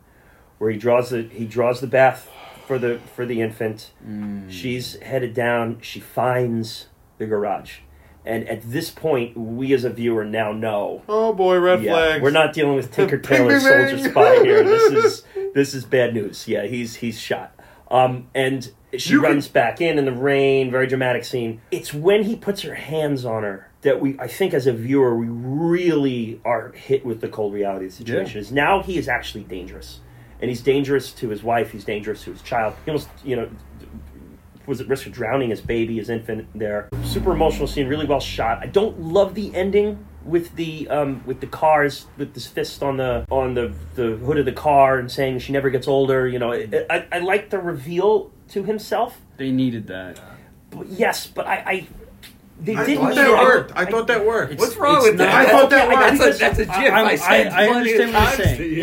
where 0.57 0.71
he 0.71 0.79
draws 0.79 1.11
the 1.11 1.23
he 1.41 1.45
draws 1.45 1.81
the 1.81 1.87
bath 1.87 2.31
for 2.67 2.79
the 2.79 2.99
for 3.15 3.27
the 3.27 3.43
infant. 3.43 3.91
She's 4.51 4.99
headed 5.01 5.35
down. 5.35 5.79
She 5.83 6.01
finds 6.01 6.89
the 7.19 7.27
garage, 7.27 7.81
and 8.29 8.49
at 8.49 8.61
this 8.63 8.91
point, 8.91 9.37
we 9.37 9.73
as 9.73 9.85
a 9.85 9.91
viewer 9.91 10.25
now 10.25 10.53
know 10.53 11.03
Oh 11.09 11.33
boy, 11.33 11.59
red 11.59 11.83
yeah, 11.83 11.93
flags. 11.93 12.23
We're 12.23 12.31
not 12.31 12.53
dealing 12.53 12.77
with 12.77 12.93
Tinker 12.93 13.19
Tailor 13.19 13.59
Soldier. 13.59 14.11
Spy 14.11 14.43
here. 14.45 14.65
This 14.69 14.93
is 14.93 15.25
this 15.55 15.75
is 15.75 15.85
bad 15.85 16.15
news. 16.15 16.47
Yeah, 16.47 16.67
he's 16.67 16.97
he's 16.97 17.19
shot. 17.19 17.59
Um, 17.91 18.29
and 18.35 18.71
she 18.97 19.13
You 19.13 19.23
runs 19.23 19.49
back 19.49 19.81
in 19.81 19.99
in 19.99 20.05
the 20.05 20.13
rain. 20.13 20.71
Very 20.71 20.87
dramatic 20.87 21.25
scene. 21.25 21.61
It's 21.71 21.95
when 21.95 22.25
he 22.25 22.37
puts 22.37 22.63
her 22.63 22.75
hands 22.75 23.25
on 23.25 23.43
her 23.45 23.69
that 23.83 24.01
we, 24.01 24.19
I 24.19 24.27
think, 24.27 24.53
as 24.55 24.67
a 24.67 24.73
viewer, 24.73 25.17
we 25.17 25.29
really 25.29 26.41
are 26.45 26.73
hit 26.73 27.07
with 27.07 27.21
the 27.21 27.29
cold 27.29 27.55
reality 27.55 27.87
of 27.87 27.93
the 27.93 27.97
situation. 27.97 28.41
Is 28.41 28.53
now 28.53 28.83
he 28.83 28.99
is 28.99 29.09
actually 29.09 29.45
dangerous, 29.45 30.01
and 30.41 30.51
he's 30.51 30.61
dangerous 30.61 31.13
to 31.13 31.29
his 31.31 31.43
wife. 31.43 31.71
He's 31.71 31.85
dangerous 31.85 32.25
to 32.25 32.33
his 32.33 32.43
child. 32.43 32.75
He 32.85 32.91
almost, 32.91 33.09
you 33.25 33.37
know, 33.37 33.49
was 34.69 34.81
at 34.81 34.89
risk 34.89 35.07
of 35.07 35.13
drowning 35.13 35.51
his 35.51 35.61
baby, 35.61 35.97
his 35.97 36.11
infant 36.11 36.47
there. 36.55 36.89
Super 37.03 37.33
emotional 37.33 37.67
scene, 37.67 37.89
really 37.89 38.07
well 38.07 38.21
shot. 38.21 38.59
I 38.63 38.67
don't 38.67 39.01
love 39.01 39.35
the 39.35 39.55
ending 39.55 40.07
with 40.25 40.55
the 40.57 40.87
um, 40.89 41.23
with 41.27 41.41
the 41.41 41.47
cars 41.47 42.07
with 42.19 42.35
this 42.35 42.47
fist 42.47 42.83
on 42.83 42.99
the 42.99 43.25
on 43.31 43.55
the, 43.55 43.73
the 43.95 44.17
hood 44.17 44.39
of 44.39 44.45
the 44.45 44.53
car 44.53 44.99
and 44.99 45.11
saying 45.11 45.39
she 45.39 45.53
never 45.53 45.71
gets 45.71 45.89
older. 45.89 46.29
You 46.29 46.39
know, 46.39 46.53
I, 46.53 46.85
I, 46.91 47.07
I 47.11 47.19
like 47.21 47.51
the 47.51 47.59
reveal 47.59 48.31
to 48.51 48.63
himself. 48.63 49.21
They 49.39 49.51
needed 49.51 49.87
that. 49.89 50.21
But 50.71 50.89
yes, 50.89 51.27
but 51.27 51.47
I, 51.47 51.55
I 51.55 51.87
they 52.61 52.75
I 52.75 52.85
didn't 52.87 53.05
thought 53.05 53.15
that 53.15 53.29
it. 53.69 53.73
I- 53.77 53.83
I 53.83 53.85
thought 53.85 54.07
that 54.09 54.27
worked. 54.27 54.53
It's- 54.55 54.67
What's 54.69 54.77
wrong 54.79 54.97
it's 54.97 55.05
with 55.11 55.15
not- 55.17 55.25
that? 55.27 55.47
I 55.47 55.51
thought 55.51 55.71
that 55.71 55.89
I- 55.89 55.93
I 55.93 56.11
worked. 56.11 56.19
That's 56.19 56.37
a, 56.37 56.39
that's 56.41 56.59
a 56.59 56.65
gif. 56.65 56.93
I'm- 56.93 56.93
I, 57.07 57.11
I, 57.11 57.17
said 57.17 57.47
I 57.49 57.67
plenty 57.69 57.95
understand 58.03 58.09
of 58.11 58.15
what 58.15 58.39
you're 58.39 58.47
times 58.47 58.59
saying. 58.59 58.73
you. 58.73 58.83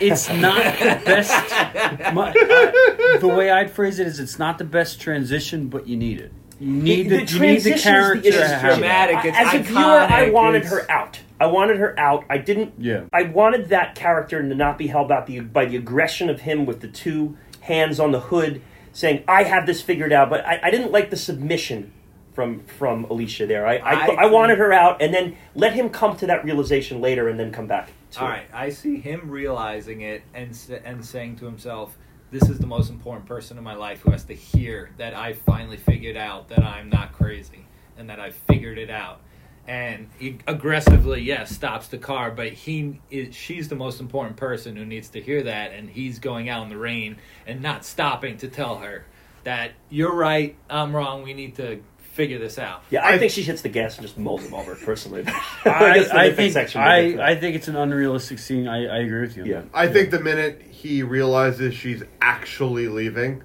It's 0.00 0.28
it's 0.28 0.40
not 0.40 0.56
the 0.78 1.04
best. 1.04 1.50
My, 2.14 2.32
I, 2.34 3.18
the 3.20 3.28
way 3.28 3.50
I'd 3.50 3.70
phrase 3.70 3.98
it 3.98 4.06
is, 4.06 4.20
it's 4.20 4.38
not 4.38 4.58
the 4.58 4.64
best 4.64 5.00
transition, 5.00 5.68
but 5.68 5.86
you 5.86 5.96
need 5.96 6.20
it. 6.20 6.32
You 6.60 6.70
need 6.70 7.08
the, 7.10 7.16
you 7.16 7.18
need 7.18 7.26
the 7.26 7.26
transition 7.26 7.72
is 7.74 7.82
character 7.82 8.28
issue. 8.28 8.38
to 8.38 8.46
have 8.46 8.72
dramatic. 8.78 9.24
It's 9.24 9.36
As 9.36 9.54
a 9.54 9.58
viewer, 9.58 9.78
I 9.80 10.06
iconic, 10.28 10.32
wanted 10.32 10.56
it's- 10.62 10.72
her 10.72 10.90
out. 10.90 11.20
I 11.40 11.46
wanted 11.46 11.78
her 11.78 11.98
out. 11.98 12.24
I 12.30 12.38
didn't. 12.38 12.74
Yeah. 12.78 13.02
I 13.12 13.24
wanted 13.24 13.68
that 13.70 13.96
character 13.96 14.40
to 14.40 14.54
not 14.54 14.78
be 14.78 14.86
held 14.86 15.08
back 15.08 15.26
by 15.26 15.32
the, 15.32 15.40
by 15.40 15.64
the 15.66 15.76
aggression 15.76 16.30
of 16.30 16.40
him 16.42 16.64
with 16.64 16.80
the 16.80 16.88
two 16.88 17.36
hands 17.60 17.98
on 18.00 18.12
the 18.12 18.20
hood, 18.20 18.62
saying, 18.92 19.24
"I 19.26 19.42
have 19.42 19.66
this 19.66 19.82
figured 19.82 20.12
out." 20.12 20.30
But 20.30 20.46
I, 20.46 20.60
I 20.62 20.70
didn't 20.70 20.92
like 20.92 21.10
the 21.10 21.16
submission 21.16 21.92
from 22.34 22.60
from 22.64 23.04
Alicia 23.04 23.46
there. 23.46 23.66
I 23.66 23.76
I, 23.76 23.92
I 23.92 24.06
I, 24.24 24.26
wanted 24.26 24.58
her 24.58 24.72
out, 24.72 25.00
and 25.00 25.14
then 25.14 25.36
let 25.54 25.72
him 25.72 25.88
come 25.88 26.16
to 26.18 26.26
that 26.26 26.44
realization 26.44 27.00
later, 27.00 27.28
and 27.28 27.38
then 27.38 27.52
come 27.52 27.66
back. 27.66 27.90
To 28.12 28.20
All 28.20 28.26
it. 28.26 28.30
right, 28.30 28.46
I 28.52 28.70
see 28.70 28.96
him 28.98 29.30
realizing 29.30 30.02
it 30.02 30.22
and 30.34 30.58
and 30.84 31.04
saying 31.04 31.36
to 31.36 31.46
himself, 31.46 31.96
"This 32.30 32.48
is 32.48 32.58
the 32.58 32.66
most 32.66 32.90
important 32.90 33.26
person 33.26 33.56
in 33.56 33.64
my 33.64 33.74
life 33.74 34.00
who 34.00 34.10
has 34.10 34.24
to 34.24 34.34
hear 34.34 34.90
that 34.98 35.14
I 35.14 35.32
finally 35.32 35.76
figured 35.76 36.16
out 36.16 36.48
that 36.48 36.62
I'm 36.62 36.90
not 36.90 37.12
crazy 37.12 37.66
and 37.96 38.10
that 38.10 38.20
I 38.20 38.30
figured 38.30 38.78
it 38.78 38.90
out." 38.90 39.20
And 39.66 40.10
he 40.18 40.38
aggressively, 40.46 41.22
yes, 41.22 41.50
stops 41.50 41.88
the 41.88 41.96
car, 41.96 42.30
but 42.30 42.52
he 42.52 43.00
is, 43.10 43.34
she's 43.34 43.68
the 43.68 43.74
most 43.76 43.98
important 43.98 44.36
person 44.36 44.76
who 44.76 44.84
needs 44.84 45.08
to 45.10 45.22
hear 45.22 45.42
that, 45.44 45.72
and 45.72 45.88
he's 45.88 46.18
going 46.18 46.50
out 46.50 46.64
in 46.64 46.68
the 46.68 46.76
rain 46.76 47.16
and 47.46 47.62
not 47.62 47.82
stopping 47.86 48.36
to 48.38 48.48
tell 48.48 48.76
her 48.76 49.06
that 49.44 49.72
you're 49.88 50.14
right, 50.14 50.56
I'm 50.68 50.94
wrong, 50.94 51.22
we 51.22 51.32
need 51.32 51.56
to 51.56 51.80
figure 52.14 52.38
this 52.38 52.58
out. 52.58 52.82
Yeah, 52.90 53.04
I, 53.04 53.14
I- 53.14 53.18
think 53.18 53.32
she 53.32 53.42
hits 53.42 53.62
the 53.62 53.68
gas 53.68 53.96
and 53.98 54.06
just 54.06 54.16
mulls 54.16 54.44
him 54.44 54.54
over. 54.54 54.74
Personally, 54.76 55.24
I, 55.64 55.94
guess 55.94 56.08
the 56.08 56.16
I 56.18 56.32
think 56.32 56.52
section 56.52 56.80
we'll 56.80 57.02
get 57.10 57.16
to 57.16 57.22
I. 57.22 57.30
I 57.32 57.36
think 57.36 57.56
it's 57.56 57.68
an 57.68 57.76
unrealistic 57.76 58.38
scene. 58.38 58.68
I, 58.68 58.86
I 58.86 58.98
agree 58.98 59.20
with 59.22 59.36
you. 59.36 59.44
Yeah. 59.44 59.60
that. 59.62 59.68
I 59.74 59.88
think 59.88 60.10
the 60.10 60.20
minute 60.20 60.62
he 60.70 61.02
realizes 61.02 61.74
she's 61.74 62.02
actually 62.20 62.88
leaving, 62.88 63.42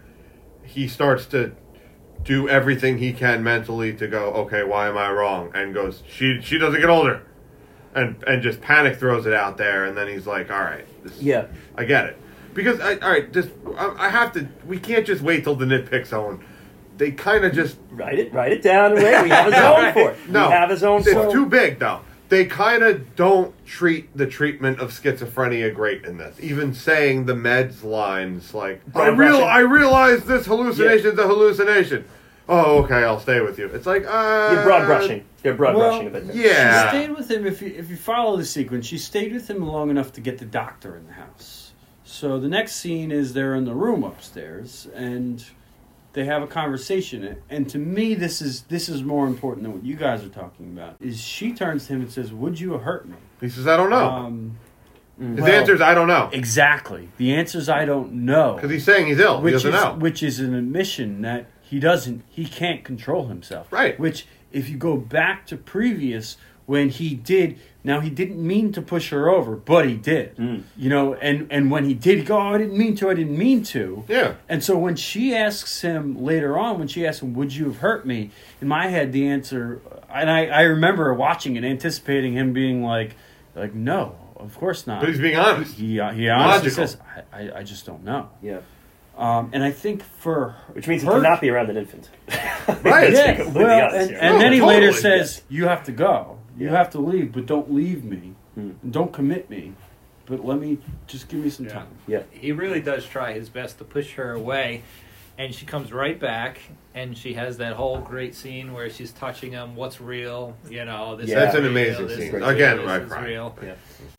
he 0.64 0.88
starts 0.88 1.26
to 1.28 1.56
do 2.24 2.48
everything 2.48 2.98
he 3.00 3.12
can 3.14 3.44
mentally 3.44 3.94
to 3.96 4.08
go, 4.08 4.32
okay, 4.34 4.64
why 4.64 4.88
am 4.88 4.98
I 4.98 5.10
wrong? 5.12 5.52
And 5.56 5.74
goes, 5.74 6.04
she 6.08 6.40
she 6.42 6.58
doesn't 6.60 6.80
get 6.80 6.90
older, 6.90 7.24
and 7.96 8.22
and 8.28 8.44
just 8.44 8.62
panic 8.62 8.98
throws 8.98 9.26
it 9.26 9.34
out 9.34 9.58
there, 9.58 9.86
and 9.86 9.98
then 9.98 10.08
he's 10.08 10.28
like, 10.28 10.52
all 10.52 10.60
right, 10.60 10.86
this, 11.04 11.20
yeah. 11.20 11.48
I 11.76 11.86
get 11.86 12.06
it, 12.06 12.22
because 12.54 12.80
I, 12.80 12.98
all 12.98 13.10
right, 13.10 13.32
just 13.34 13.50
I, 13.76 13.96
I 13.98 14.10
have 14.10 14.32
to. 14.34 14.48
We 14.66 14.78
can't 14.78 15.08
just 15.08 15.24
wait 15.24 15.44
till 15.44 15.56
the 15.56 15.66
nitpick 15.66 16.06
zone. 16.06 16.46
They 17.00 17.12
kind 17.12 17.44
of 17.46 17.54
just 17.54 17.78
Write 17.92 18.20
it, 18.20 18.32
write 18.34 18.52
it 18.52 18.62
down. 18.62 18.92
And 18.92 19.02
wait, 19.02 19.24
we 19.24 19.30
have 19.30 19.48
a 19.48 19.52
zone 19.56 19.94
for 19.94 20.12
it. 20.12 20.30
no, 20.30 20.48
we 20.48 20.54
have 20.54 20.70
a 20.70 20.78
zone 20.78 21.00
it's 21.02 21.12
for 21.12 21.28
it. 21.28 21.32
too 21.32 21.48
big 21.48 21.80
though. 21.80 22.02
They 22.30 22.46
kind 22.46 22.84
of 22.84 23.16
don't 23.16 23.56
treat 23.66 24.16
the 24.16 24.28
treatment 24.28 24.80
of 24.80 24.92
schizophrenia 24.92 25.74
great 25.74 26.06
in 26.06 26.18
this. 26.18 26.38
Even 26.40 26.76
saying 26.76 27.26
the 27.26 27.34
meds 27.34 27.84
lines 27.84 28.54
like, 28.54 28.82
"I 28.94 29.08
real, 29.08 29.16
brushing. 29.40 29.48
I 29.48 29.60
realize 29.62 30.24
this 30.26 30.46
hallucination's 30.46 31.18
a 31.18 31.26
hallucination." 31.26 32.06
Oh, 32.48 32.84
okay, 32.84 33.04
I'll 33.04 33.20
stay 33.20 33.42
with 33.42 33.58
you. 33.60 33.68
It's 33.68 33.86
like, 33.86 34.06
uh, 34.08 34.50
You're 34.54 34.64
broad 34.64 34.86
brushing. 34.88 35.24
You're 35.44 35.54
broad 35.54 35.76
Well, 35.76 35.90
brushing 35.92 36.08
a 36.08 36.10
bit. 36.12 36.28
there. 36.28 36.36
Yeah. 36.36 36.92
She 36.92 36.98
stayed 36.98 37.16
with 37.16 37.30
him. 37.32 37.46
If 37.48 37.62
you 37.62 37.70
if 37.76 37.90
you 37.90 37.96
follow 37.96 38.38
the 38.38 38.46
sequence, 38.46 38.86
she 38.86 38.98
stayed 38.98 39.34
with 39.34 39.50
him 39.50 39.66
long 39.66 39.90
enough 39.90 40.12
to 40.14 40.22
get 40.22 40.38
the 40.40 40.46
doctor 40.46 40.96
in 40.98 41.08
the 41.08 41.14
house. 41.14 41.72
So 42.04 42.40
the 42.40 42.48
next 42.50 42.76
scene 42.76 43.12
is 43.12 43.34
they're 43.34 43.56
in 43.56 43.66
the 43.66 43.74
room 43.76 44.04
upstairs, 44.04 44.88
and 44.96 45.44
they 46.14 46.26
have 46.26 46.42
a 46.42 46.48
conversation, 46.48 47.38
and 47.50 47.70
to 47.70 47.78
me, 47.78 48.16
this 48.16 48.42
is 48.42 48.64
this 48.64 48.90
is 48.90 49.04
more 49.04 49.28
important 49.28 49.64
than 49.64 49.74
what 49.74 49.86
you 49.86 49.96
guys 49.96 50.24
are 50.24 50.30
talking 50.30 50.68
about. 50.68 50.96
Is 51.00 51.22
she 51.22 51.54
turns 51.54 51.88
to 51.88 51.94
him 51.94 52.02
and 52.02 52.12
says, 52.12 52.34
"Would 52.34 52.60
you 52.60 52.72
have 52.74 52.82
hurt 52.82 53.08
me?" 53.08 53.16
He 53.42 53.50
says, 53.50 53.68
"I 53.68 53.78
don't 53.78 53.90
know." 53.90 54.10
Um, 54.10 54.58
His 55.20 55.42
well, 55.42 55.52
answer 55.52 55.76
is, 55.76 55.82
"I 55.82 55.94
don't 55.94 56.08
know," 56.08 56.30
exactly. 56.32 57.10
The 57.18 57.34
answer 57.36 57.58
is, 57.60 57.70
"I 57.70 57.86
don't 57.86 58.12
know," 58.14 58.56
because 58.56 58.72
he's 58.72 58.86
saying 58.86 59.08
he's 59.08 59.20
ill. 59.20 59.42
He 59.42 59.52
doesn't 59.52 59.74
is 59.74 59.82
know. 59.82 59.94
which 59.96 60.24
is 60.24 60.40
an 60.40 60.56
admission 60.56 61.22
that 61.22 61.46
he 61.62 61.80
doesn't 61.80 62.24
he 62.28 62.46
can't 62.46 62.84
control 62.84 63.28
himself. 63.28 63.72
Right. 63.72 64.00
Which, 64.00 64.26
if 64.52 64.70
you 64.70 64.78
go 64.78 64.98
back 64.98 65.46
to 65.48 65.58
previous 65.58 66.38
when 66.66 66.90
he 66.90 67.16
did. 67.16 67.58
Now 67.82 68.02
he 68.02 68.10
didn't 68.10 68.46
mean 68.46 68.74
to 68.74 68.82
push 68.82 69.10
her 69.10 69.30
over, 69.30 69.56
but 69.56 69.88
he 69.88 69.96
did. 69.96 70.36
Mm. 70.36 70.64
You 70.76 70.90
know, 70.90 71.14
and 71.14 71.48
and 71.50 71.72
when 71.72 71.86
he 71.86 71.94
did 71.94 72.26
go, 72.26 72.38
oh, 72.38 72.54
I 72.54 72.58
didn't 72.58 72.78
mean 72.78 72.96
to. 72.98 73.10
I 73.10 73.14
didn't 73.14 73.38
mean 73.38 73.64
to. 73.64 74.04
yeah, 74.10 74.34
And 74.50 74.62
so 74.64 74.78
when 74.78 74.98
she 74.98 75.34
asks 75.34 75.82
him 75.82 76.22
later 76.22 76.58
on, 76.58 76.78
when 76.78 76.90
she 76.90 77.08
asks 77.08 77.22
him, 77.24 77.34
"Would 77.36 77.56
you 77.56 77.66
have 77.66 77.78
hurt 77.78 78.06
me?" 78.06 78.32
In 78.62 78.68
my 78.68 78.88
head, 78.88 79.14
the 79.14 79.28
answer, 79.30 79.82
and 80.14 80.30
I, 80.30 80.48
I 80.48 80.62
remember 80.64 81.14
watching 81.14 81.56
it, 81.56 81.64
anticipating 81.64 82.34
him 82.34 82.52
being 82.52 82.84
like, 82.84 83.16
like, 83.56 83.74
"No, 83.74 84.18
of 84.36 84.58
course 84.58 84.86
not." 84.86 85.00
but 85.00 85.08
he's 85.10 85.20
being 85.20 85.38
honest. 85.38 85.76
he 85.76 85.86
he 85.94 86.00
honestly 86.00 86.28
Logical. 86.30 86.72
says, 86.72 86.98
I, 87.32 87.44
I, 87.44 87.60
"I 87.60 87.64
just 87.64 87.86
don't 87.86 88.04
know." 88.04 88.30
Yeah. 88.42 88.60
Um, 89.18 89.50
and 89.54 89.64
I 89.64 89.72
think 89.72 90.04
for 90.04 90.56
Which 90.74 90.88
means 90.88 91.02
he 91.02 91.08
her- 91.08 91.14
cannot 91.22 91.40
be 91.42 91.50
around 91.50 91.70
an 91.70 91.78
infant. 91.78 92.10
Right. 92.28 92.74
Let's 93.14 93.18
yeah, 93.40 93.48
well, 93.52 93.90
honest 93.90 94.10
and, 94.12 94.18
and 94.18 94.34
No, 94.36 94.40
then 94.40 94.52
he 94.54 94.60
totally, 94.60 94.76
later 94.82 94.92
says, 94.94 95.36
yes. 95.38 95.42
"You 95.50 95.68
have 95.68 95.84
to 95.86 95.92
go. 95.94 96.39
You 96.60 96.70
have 96.70 96.90
to 96.92 97.00
leave, 97.00 97.32
but 97.32 97.46
don't 97.46 97.74
leave 97.74 98.04
me. 98.04 98.34
And 98.56 98.78
Don't 98.92 99.14
commit 99.14 99.50
me. 99.50 99.74
But 100.26 100.44
let 100.46 100.60
me 100.60 100.78
just 101.08 101.28
give 101.30 101.40
me 101.44 101.50
some 101.50 101.66
Yeah. 101.66 101.74
time." 101.74 101.88
yeah. 102.08 102.24
he 102.32 102.52
really 102.52 102.82
does 102.82 103.06
try 103.06 103.34
his 103.34 103.50
best 103.50 103.78
to 103.80 103.84
push 103.84 104.14
her 104.14 104.34
away 104.34 104.84
and 105.40 105.56
she 105.56 105.66
comes 105.66 105.94
right 105.94 106.20
back 106.20 106.60
and 106.94 107.18
she 107.18 107.34
has 107.36 107.58
that 107.58 107.74
whole 107.74 108.00
great 108.00 108.36
scene 108.36 108.74
where 108.74 108.90
she's 108.90 109.12
touching 109.14 109.54
him 109.54 109.76
what's 109.76 110.02
real 110.02 110.56
you 110.70 110.84
know 110.86 111.16
this 111.16 111.30
Yeah. 111.30 111.38
is 111.38 111.44
That's 111.46 111.56
an 111.56 111.62
real, 111.64 111.72
amazing 111.72 112.08
this 112.08 112.18
scene. 112.18 112.28
is 112.28 112.34
real, 112.34 112.50
Again, 112.50 112.78
this 112.86 113.04
is 113.12 113.18
real. 113.26 113.58
Yeah. 113.64 113.74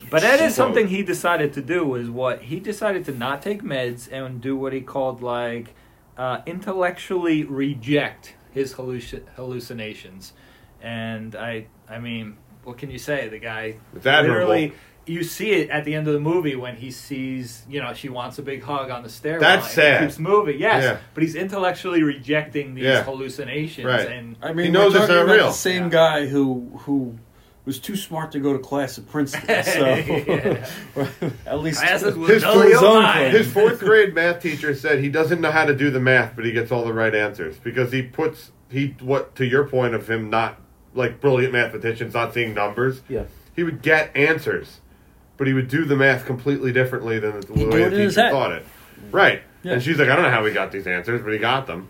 but 0.09 0.21
that 0.23 0.39
is 0.41 0.55
something 0.55 0.87
he 0.87 1.03
decided 1.03 1.53
to 1.53 1.61
do 1.61 1.93
is 1.95 2.09
what 2.09 2.41
he 2.41 2.59
decided 2.59 3.05
to 3.05 3.11
not 3.13 3.41
take 3.43 3.61
meds 3.63 4.11
and 4.11 4.41
do 4.41 4.57
what 4.57 4.73
he 4.73 4.81
called 4.81 5.21
like 5.21 5.75
uh, 6.17 6.39
intellectually 6.47 7.43
reject 7.43 8.33
his 8.51 8.73
halluci- 8.73 9.23
hallucinations 9.37 10.33
and 10.81 11.35
i 11.35 11.65
i 11.91 11.99
mean 11.99 12.37
what 12.63 12.77
can 12.77 12.89
you 12.91 12.97
say 12.97 13.27
the 13.27 13.39
guy 13.39 13.75
It's 13.95 14.05
admirable. 14.05 14.47
literally 14.49 14.73
you 15.07 15.23
see 15.23 15.49
it 15.51 15.69
at 15.71 15.83
the 15.83 15.95
end 15.95 16.07
of 16.07 16.13
the 16.13 16.19
movie 16.19 16.55
when 16.55 16.75
he 16.75 16.91
sees, 16.91 17.65
you 17.67 17.81
know, 17.81 17.91
she 17.91 18.07
wants 18.07 18.37
a 18.37 18.43
big 18.43 18.61
hug 18.61 18.91
on 18.91 19.01
the 19.01 19.09
stairwell. 19.09 19.41
That's 19.41 19.65
and 19.65 19.73
sad. 19.73 20.01
He 20.01 20.05
keeps 20.07 20.19
moving, 20.19 20.59
yes, 20.59 20.83
Yeah. 20.83 20.97
but 21.15 21.23
he's 21.23 21.33
intellectually 21.33 22.03
rejecting 22.03 22.75
these 22.75 22.83
Yeah. 22.83 23.01
hallucinations, 23.03 23.87
Right. 23.87 24.07
and 24.07 24.35
I 24.43 24.53
mean, 24.53 24.67
He 24.67 24.71
knows 24.71 24.93
we're 24.93 24.99
it's 24.99 25.07
talking 25.07 25.15
not 25.15 25.23
about 25.25 25.35
real. 25.35 25.47
The 25.47 25.53
same 25.53 25.83
Yeah. 25.85 25.89
guy 25.89 26.25
who 26.27 26.71
who 26.85 27.17
was 27.65 27.79
too 27.79 27.95
smart 27.95 28.31
to 28.33 28.39
go 28.39 28.53
to 28.53 28.59
class 28.59 28.99
at 28.99 29.09
Princeton. 29.09 29.41
So 29.63 29.85
at 31.47 31.59
least 31.61 31.79
Classes 31.81 32.15
will 32.15 32.27
His 32.27 32.43
dull 32.43 32.53
fourth- 32.53 32.67
his 32.71 32.81
own 32.83 33.03
mind. 33.03 33.33
His 33.33 33.51
fourth 33.51 33.79
grade 33.89 34.13
math 34.13 34.39
teacher 34.41 34.75
said 34.75 34.99
he 34.99 35.09
doesn't 35.09 35.41
know 35.41 35.51
how 35.51 35.65
to 35.65 35.73
do 35.75 35.89
the 35.89 35.99
math, 35.99 36.35
but 36.35 36.45
he 36.45 36.51
gets 36.51 36.71
all 36.71 36.85
the 36.85 36.93
right 36.93 37.13
answers 37.15 37.57
because 37.57 37.91
he 37.91 38.03
puts 38.03 38.51
he 38.69 38.95
what 39.01 39.35
to 39.35 39.45
your 39.45 39.67
point 39.67 39.95
of 39.95 40.07
him 40.09 40.29
not 40.29 40.59
like 40.93 41.21
brilliant 41.21 41.53
mathematicians 41.53 42.13
not 42.13 42.33
seeing 42.33 42.53
numbers. 42.53 43.01
He 43.55 43.63
would 43.63 43.81
get 43.81 44.15
answers, 44.15 44.79
but 45.37 45.47
he 45.47 45.53
would 45.53 45.67
do 45.67 45.85
the 45.85 45.95
math 45.95 46.25
completely 46.25 46.71
differently 46.71 47.19
than 47.19 47.39
the 47.41 47.53
He'd 47.53 47.67
way 47.67 47.79
the 47.79 47.85
it 47.87 47.93
in 47.93 47.99
his 47.99 48.15
teacher 48.15 48.29
thought 48.29 48.51
it. 48.51 48.65
Right. 49.11 49.41
Yeah. 49.63 49.73
And 49.73 49.83
she's 49.83 49.97
like, 49.99 50.09
I 50.09 50.15
don't 50.15 50.23
know 50.23 50.31
how 50.31 50.45
he 50.45 50.53
got 50.53 50.71
these 50.71 50.87
answers, 50.87 51.21
but 51.21 51.33
he 51.33 51.39
got 51.39 51.67
them. 51.67 51.89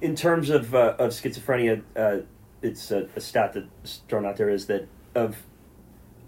in 0.00 0.14
terms 0.16 0.50
of 0.50 0.74
uh, 0.74 0.94
of 0.98 1.10
schizophrenia, 1.12 1.82
uh, 1.96 2.18
it's 2.62 2.90
a, 2.90 3.08
a 3.16 3.20
stat 3.20 3.54
that's 3.54 4.00
thrown 4.08 4.26
out 4.26 4.36
there 4.36 4.48
is 4.50 4.66
that 4.66 4.86
of 5.14 5.42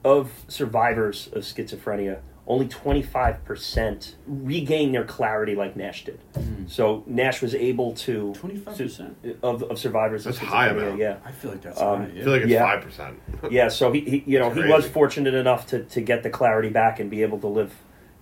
of 0.05 0.31
survivors 0.49 1.29
of 1.33 1.43
schizophrenia, 1.43 2.21
only 2.48 2.68
twenty 2.68 3.02
five 3.02 3.44
percent 3.44 4.14
regain 4.27 4.93
their 4.93 5.05
clarity 5.05 5.55
like 5.55 5.77
Nash 5.77 6.05
did. 6.05 6.20
So 6.68 7.02
Nash 7.06 7.43
was 7.43 7.55
able 7.55 7.93
to 7.94 8.32
25%? 8.39 9.14
to- 9.23 9.36
of 9.43 9.62
of 9.64 9.78
survivors 9.78 10.24
That's 10.24 10.39
of 10.39 10.44
high 10.48 10.68
schizophrenia. 10.68 10.82
amount. 10.82 10.98
Yeah, 10.98 11.16
I 11.24 11.32
feel 11.32 11.51
like 11.51 11.62
that's 11.62 11.81
Um, 11.81 11.98
high. 12.02 12.05
I 12.06 12.23
feel 12.23 12.32
like 12.32 12.43
it's 12.43 12.51
Yeah. 12.51 12.62
five 12.64 12.82
percent. 12.82 13.20
yeah. 13.51 13.68
So 13.68 13.93
he, 13.93 14.01
he 14.01 14.23
you 14.27 14.39
know 14.39 14.51
he 14.51 14.62
was 14.64 14.86
fortunate 14.86 15.35
enough 15.35 15.66
to, 15.68 15.82
to 15.85 16.01
get 16.01 16.23
the 16.23 16.31
clarity 16.31 16.68
back 16.70 17.01
and 17.01 17.10
be 17.10 17.23
able 17.23 17.39
to 17.40 17.47
live, 17.48 17.73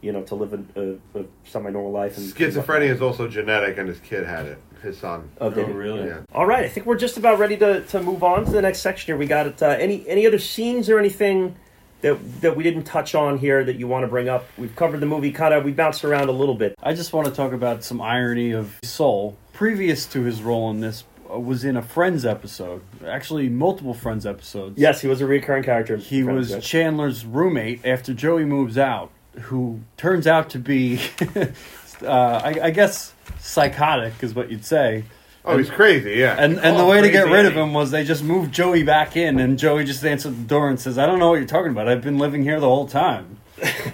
you 0.01 0.13
know, 0.13 0.23
to 0.23 0.35
live 0.35 0.53
a, 0.55 0.81
a, 0.81 1.21
a 1.21 1.25
semi 1.45 1.71
normal 1.71 1.93
life. 1.93 2.17
And 2.17 2.27
Schizophrenia 2.35 2.89
is 2.89 3.03
also 3.03 3.29
genetic, 3.29 3.77
and 3.79 3.89
his 3.89 4.01
kid 4.01 4.25
had 4.27 4.47
it. 4.47 4.59
His 4.83 4.99
son. 4.99 5.31
Oh, 5.41 5.47
Oh, 5.47 5.63
really? 5.65 6.07
Yeah. 6.09 6.19
All 6.35 6.45
right, 6.45 6.63
I 6.65 6.69
think 6.69 6.87
we're 6.87 6.99
just 6.99 7.17
about 7.17 7.39
ready 7.39 7.57
to, 7.57 7.81
to 7.85 8.03
move 8.03 8.23
on 8.23 8.45
to 8.45 8.51
the 8.51 8.61
next 8.61 8.81
section 8.81 9.07
here. 9.07 9.17
We 9.17 9.27
got 9.27 9.47
it. 9.47 9.63
Uh, 9.63 9.69
any 9.79 10.07
any 10.09 10.27
other 10.27 10.39
scenes 10.39 10.91
or 10.91 10.99
anything 10.99 11.57
that 12.05 12.43
that 12.43 12.57
we 12.57 12.63
didn't 12.63 12.85
touch 12.85 13.15
on 13.15 13.39
here 13.39 13.65
that 13.65 13.77
you 13.77 13.89
want 13.89 14.05
to 14.05 14.09
bring 14.09 14.29
up? 14.29 14.47
We've 14.59 14.77
covered 14.77 15.01
the 15.01 15.07
movie. 15.07 15.33
Kind 15.33 15.55
of 15.55 15.65
we 15.65 15.73
bounced 15.73 16.05
around 16.05 16.29
a 16.29 16.33
little 16.33 16.55
bit. 16.55 16.75
I 16.83 16.93
just 16.93 17.13
want 17.13 17.27
to 17.27 17.33
talk 17.33 17.53
about 17.53 17.83
some 17.83 18.01
irony 18.01 18.53
of 18.53 18.79
Sol. 18.85 19.37
Previous 19.55 20.05
to 20.07 20.23
his 20.23 20.43
role 20.43 20.71
in 20.71 20.81
this, 20.81 21.05
uh, 21.33 21.39
was 21.39 21.65
in 21.65 21.77
a 21.77 21.83
Friends 21.83 22.27
episode. 22.27 22.83
Actually, 23.07 23.49
multiple 23.49 23.95
Friends 23.95 24.27
episodes. 24.27 24.79
Yes, 24.79 25.01
he 25.01 25.09
was 25.09 25.21
a 25.21 25.27
recurring 25.27 25.65
character. 25.65 25.97
He 25.97 26.23
Friends, 26.23 26.37
was 26.37 26.51
yes. 26.51 26.65
Chandler's 26.65 27.25
roommate 27.25 27.87
after 27.87 28.13
Joey 28.13 28.45
moves 28.45 28.77
out, 28.77 29.11
who 29.43 29.81
turns 29.97 30.27
out 30.27 30.51
to 30.51 30.59
be, 30.59 31.01
uh, 32.03 32.41
I, 32.45 32.59
I 32.65 32.71
guess, 32.71 33.15
psychotic 33.39 34.15
is 34.23 34.35
what 34.35 34.51
you'd 34.51 34.65
say. 34.65 35.05
Oh, 35.47 35.59
he's 35.59 35.69
crazy. 35.71 36.13
Yeah. 36.13 36.37
And 36.39 36.55
and 36.59 36.77
the 36.79 36.83
Oh, 36.83 36.89
way 36.89 37.01
to 37.03 37.11
get 37.11 37.25
crazy 37.25 37.37
rid 37.37 37.47
of 37.47 37.55
him 37.57 37.75
was 37.75 37.91
they 37.91 38.03
just 38.05 38.25
moved 38.25 38.53
Joey 38.53 38.83
back 38.83 39.17
in, 39.17 39.39
and 39.39 39.59
Joey 39.59 39.85
just 39.85 40.05
answered 40.05 40.37
the 40.37 40.43
door 40.45 40.69
and 40.71 40.81
says, 40.81 40.97
"I 40.99 41.05
don't 41.07 41.19
know 41.19 41.29
what 41.29 41.37
you're 41.37 41.45
talking 41.47 41.71
about. 41.71 41.87
I've 41.89 42.03
been 42.03 42.19
living 42.19 42.43
here 42.43 42.59
the 42.61 42.69
whole 42.69 42.87
time." 42.87 43.39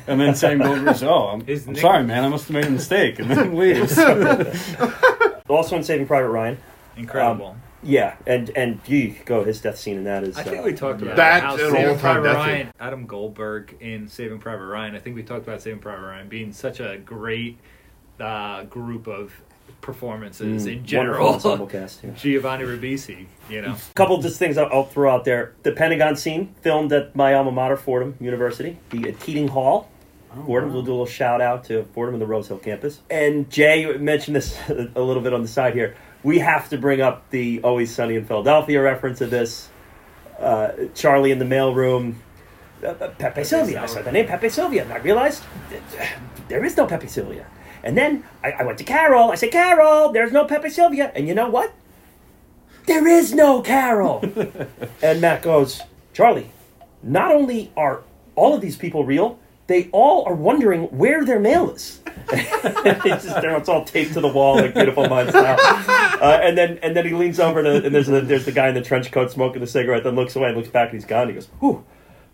And 0.07 0.21
then 0.21 0.35
Sam 0.35 0.59
Goldberg 0.63 0.95
says, 0.95 1.03
"Oh, 1.03 1.29
I'm, 1.29 1.45
His 1.45 1.67
I'm 1.67 1.73
nick- 1.73 1.83
sorry, 1.83 2.05
man. 2.05 2.25
I 2.25 2.29
must 2.29 2.45
have 2.47 2.55
made 2.55 2.67
a 2.67 2.71
mistake," 2.71 3.19
and 3.19 3.31
then 3.31 3.55
leaves. 3.59 3.99
also 5.49 5.77
in 5.77 5.83
Saving 5.83 6.07
Private 6.07 6.29
Ryan. 6.29 6.59
incredible. 6.97 7.57
Yeah, 7.83 8.17
and 8.27 8.51
and 8.57 8.79
you 8.87 9.15
go 9.25 9.43
his 9.43 9.61
death 9.61 9.79
scene 9.79 9.97
in 9.97 10.05
that 10.05 10.23
is. 10.23 10.37
I 10.37 10.43
think 10.43 10.61
uh, 10.61 10.65
we 10.65 10.75
talked 10.75 11.01
about 11.01 11.17
That's 11.17 11.43
how 11.45 11.55
an 11.55 11.59
Saving 11.59 11.87
all-time 11.89 11.99
Private 12.01 12.23
death 12.25 12.37
Ryan, 12.37 12.73
Adam 12.79 13.07
Goldberg 13.07 13.77
in 13.81 14.07
Saving 14.07 14.39
Private 14.39 14.67
Ryan. 14.67 14.95
I 14.95 14.99
think 14.99 15.17
we 15.17 15.23
talked 15.23 15.47
about 15.49 15.63
Saving 15.63 15.79
Private 15.81 16.03
Ryan 16.07 16.29
being 16.29 16.53
such 16.53 16.79
a 16.81 16.99
great 16.99 17.59
uh, 18.21 18.65
group 18.65 19.07
of 19.09 19.33
performances 19.81 20.67
mm, 20.67 20.73
in 20.73 20.75
wonderful 20.79 20.87
general. 20.87 21.29
ensemble 21.29 21.67
cast. 21.79 22.05
Yeah. 22.05 22.11
Giovanni 22.11 22.65
Ribisi, 22.65 23.27
you 23.49 23.63
know. 23.63 23.73
A 23.73 23.95
couple 23.95 24.21
just 24.21 24.39
things 24.39 24.59
I'll, 24.59 24.69
I'll 24.73 24.85
throw 24.85 25.11
out 25.11 25.25
there. 25.25 25.55
The 25.63 25.73
Pentagon 25.73 26.17
scene 26.17 26.55
filmed 26.63 26.93
at 26.93 27.15
my 27.17 27.35
alma 27.35 27.53
mater, 27.53 27.77
Fordham 27.77 28.17
University, 28.21 28.79
the 28.91 29.09
at 29.09 29.21
Keating 29.21 29.49
Hall. 29.49 29.91
Fordham, 30.47 30.73
we'll 30.73 30.83
do 30.83 30.91
a 30.91 30.93
little 30.93 31.07
shout 31.07 31.41
out 31.41 31.65
to 31.65 31.85
Fordham 31.93 32.15
and 32.15 32.23
the 32.23 32.27
Rose 32.27 32.47
Hill 32.47 32.59
campus. 32.59 33.01
And 33.11 33.51
Jay 33.51 33.97
mentioned 33.99 34.37
this 34.37 34.57
a 34.69 35.01
little 35.01 35.23
bit 35.23 35.33
on 35.33 35.43
the 35.43 35.49
side 35.49 35.75
here. 35.75 35.97
We 36.23 36.39
have 36.39 36.69
to 36.69 36.79
bring 36.79 37.01
up 37.01 37.29
the 37.31 37.61
Always 37.63 37.93
Sunny 37.93 38.15
in 38.15 38.25
Philadelphia 38.25 38.81
reference 38.81 39.21
of 39.21 39.31
this. 39.31 39.69
Uh, 40.39 40.71
Charlie 40.95 41.33
in 41.33 41.39
the 41.39 41.45
mailroom. 41.45 42.15
Uh, 42.83 42.89
uh, 42.89 43.09
Pepe 43.19 43.45
Sylvia. 43.45 43.83
I 43.83 43.87
saw 43.87 44.03
the 44.03 44.13
name 44.13 44.27
Pepe 44.27 44.49
Sylvia, 44.49 44.85
and 44.85 44.93
I 44.93 44.99
realized 44.99 45.43
uh, 45.99 46.07
there 46.49 46.65
is 46.65 46.77
no 46.77 46.87
Pepe 46.87 47.09
Sylvia. 47.09 47.47
And 47.83 47.97
then 47.97 48.25
I, 48.43 48.53
I 48.53 48.63
went 48.63 48.79
to 48.79 48.85
Carol. 48.85 49.31
I 49.31 49.35
said, 49.35 49.51
Carol, 49.51 50.13
there's 50.13 50.33
no 50.33 50.45
Pepe 50.45 50.71
Sylvia. 50.71 51.13
And 51.15 51.27
you 51.27 51.35
know 51.35 51.49
what? 51.49 51.73
There 52.87 53.07
is 53.07 53.33
no 53.33 53.63
Carol. 53.63 54.25
and 55.03 55.21
Matt 55.21 55.43
goes, 55.43 55.83
Charlie, 56.13 56.51
not 57.03 57.31
only 57.31 57.71
are 57.77 58.03
all 58.35 58.55
of 58.55 58.61
these 58.61 58.77
people 58.77 59.05
real, 59.05 59.39
they 59.67 59.89
all 59.93 60.25
are 60.25 60.35
wondering 60.35 60.85
where 60.87 61.25
their 61.25 61.39
mail 61.39 61.71
is. 61.71 62.01
it's 62.33 63.25
just 63.25 63.41
there, 63.41 63.57
it's 63.57 63.69
all 63.69 63.85
taped 63.85 64.15
to 64.15 64.21
the 64.21 64.29
wall 64.29 64.57
like 64.57 64.75
beautiful 64.75 65.09
minds 65.09 65.31
style. 65.31 65.59
Uh, 66.21 66.39
and 66.43 66.59
then 66.59 66.79
and 66.83 66.95
then 66.95 67.07
he 67.07 67.15
leans 67.15 67.41
over 67.41 67.63
to, 67.63 67.83
and 67.83 67.95
there's 67.95 68.07
the, 68.07 68.21
there's 68.21 68.45
the 68.45 68.53
guy 68.53 68.69
in 68.69 68.75
the 68.75 68.83
trench 68.83 69.11
coat 69.11 69.31
smoking 69.31 69.59
the 69.59 69.67
cigarette. 69.67 70.05
Then 70.05 70.17
looks 70.17 70.37
away 70.37 70.49
and 70.49 70.57
looks 70.59 70.69
back 70.69 70.91
and 70.91 71.01
he's 71.01 71.07
gone. 71.07 71.29
He 71.29 71.33
goes, 71.33 71.47
"Whew, 71.61 71.83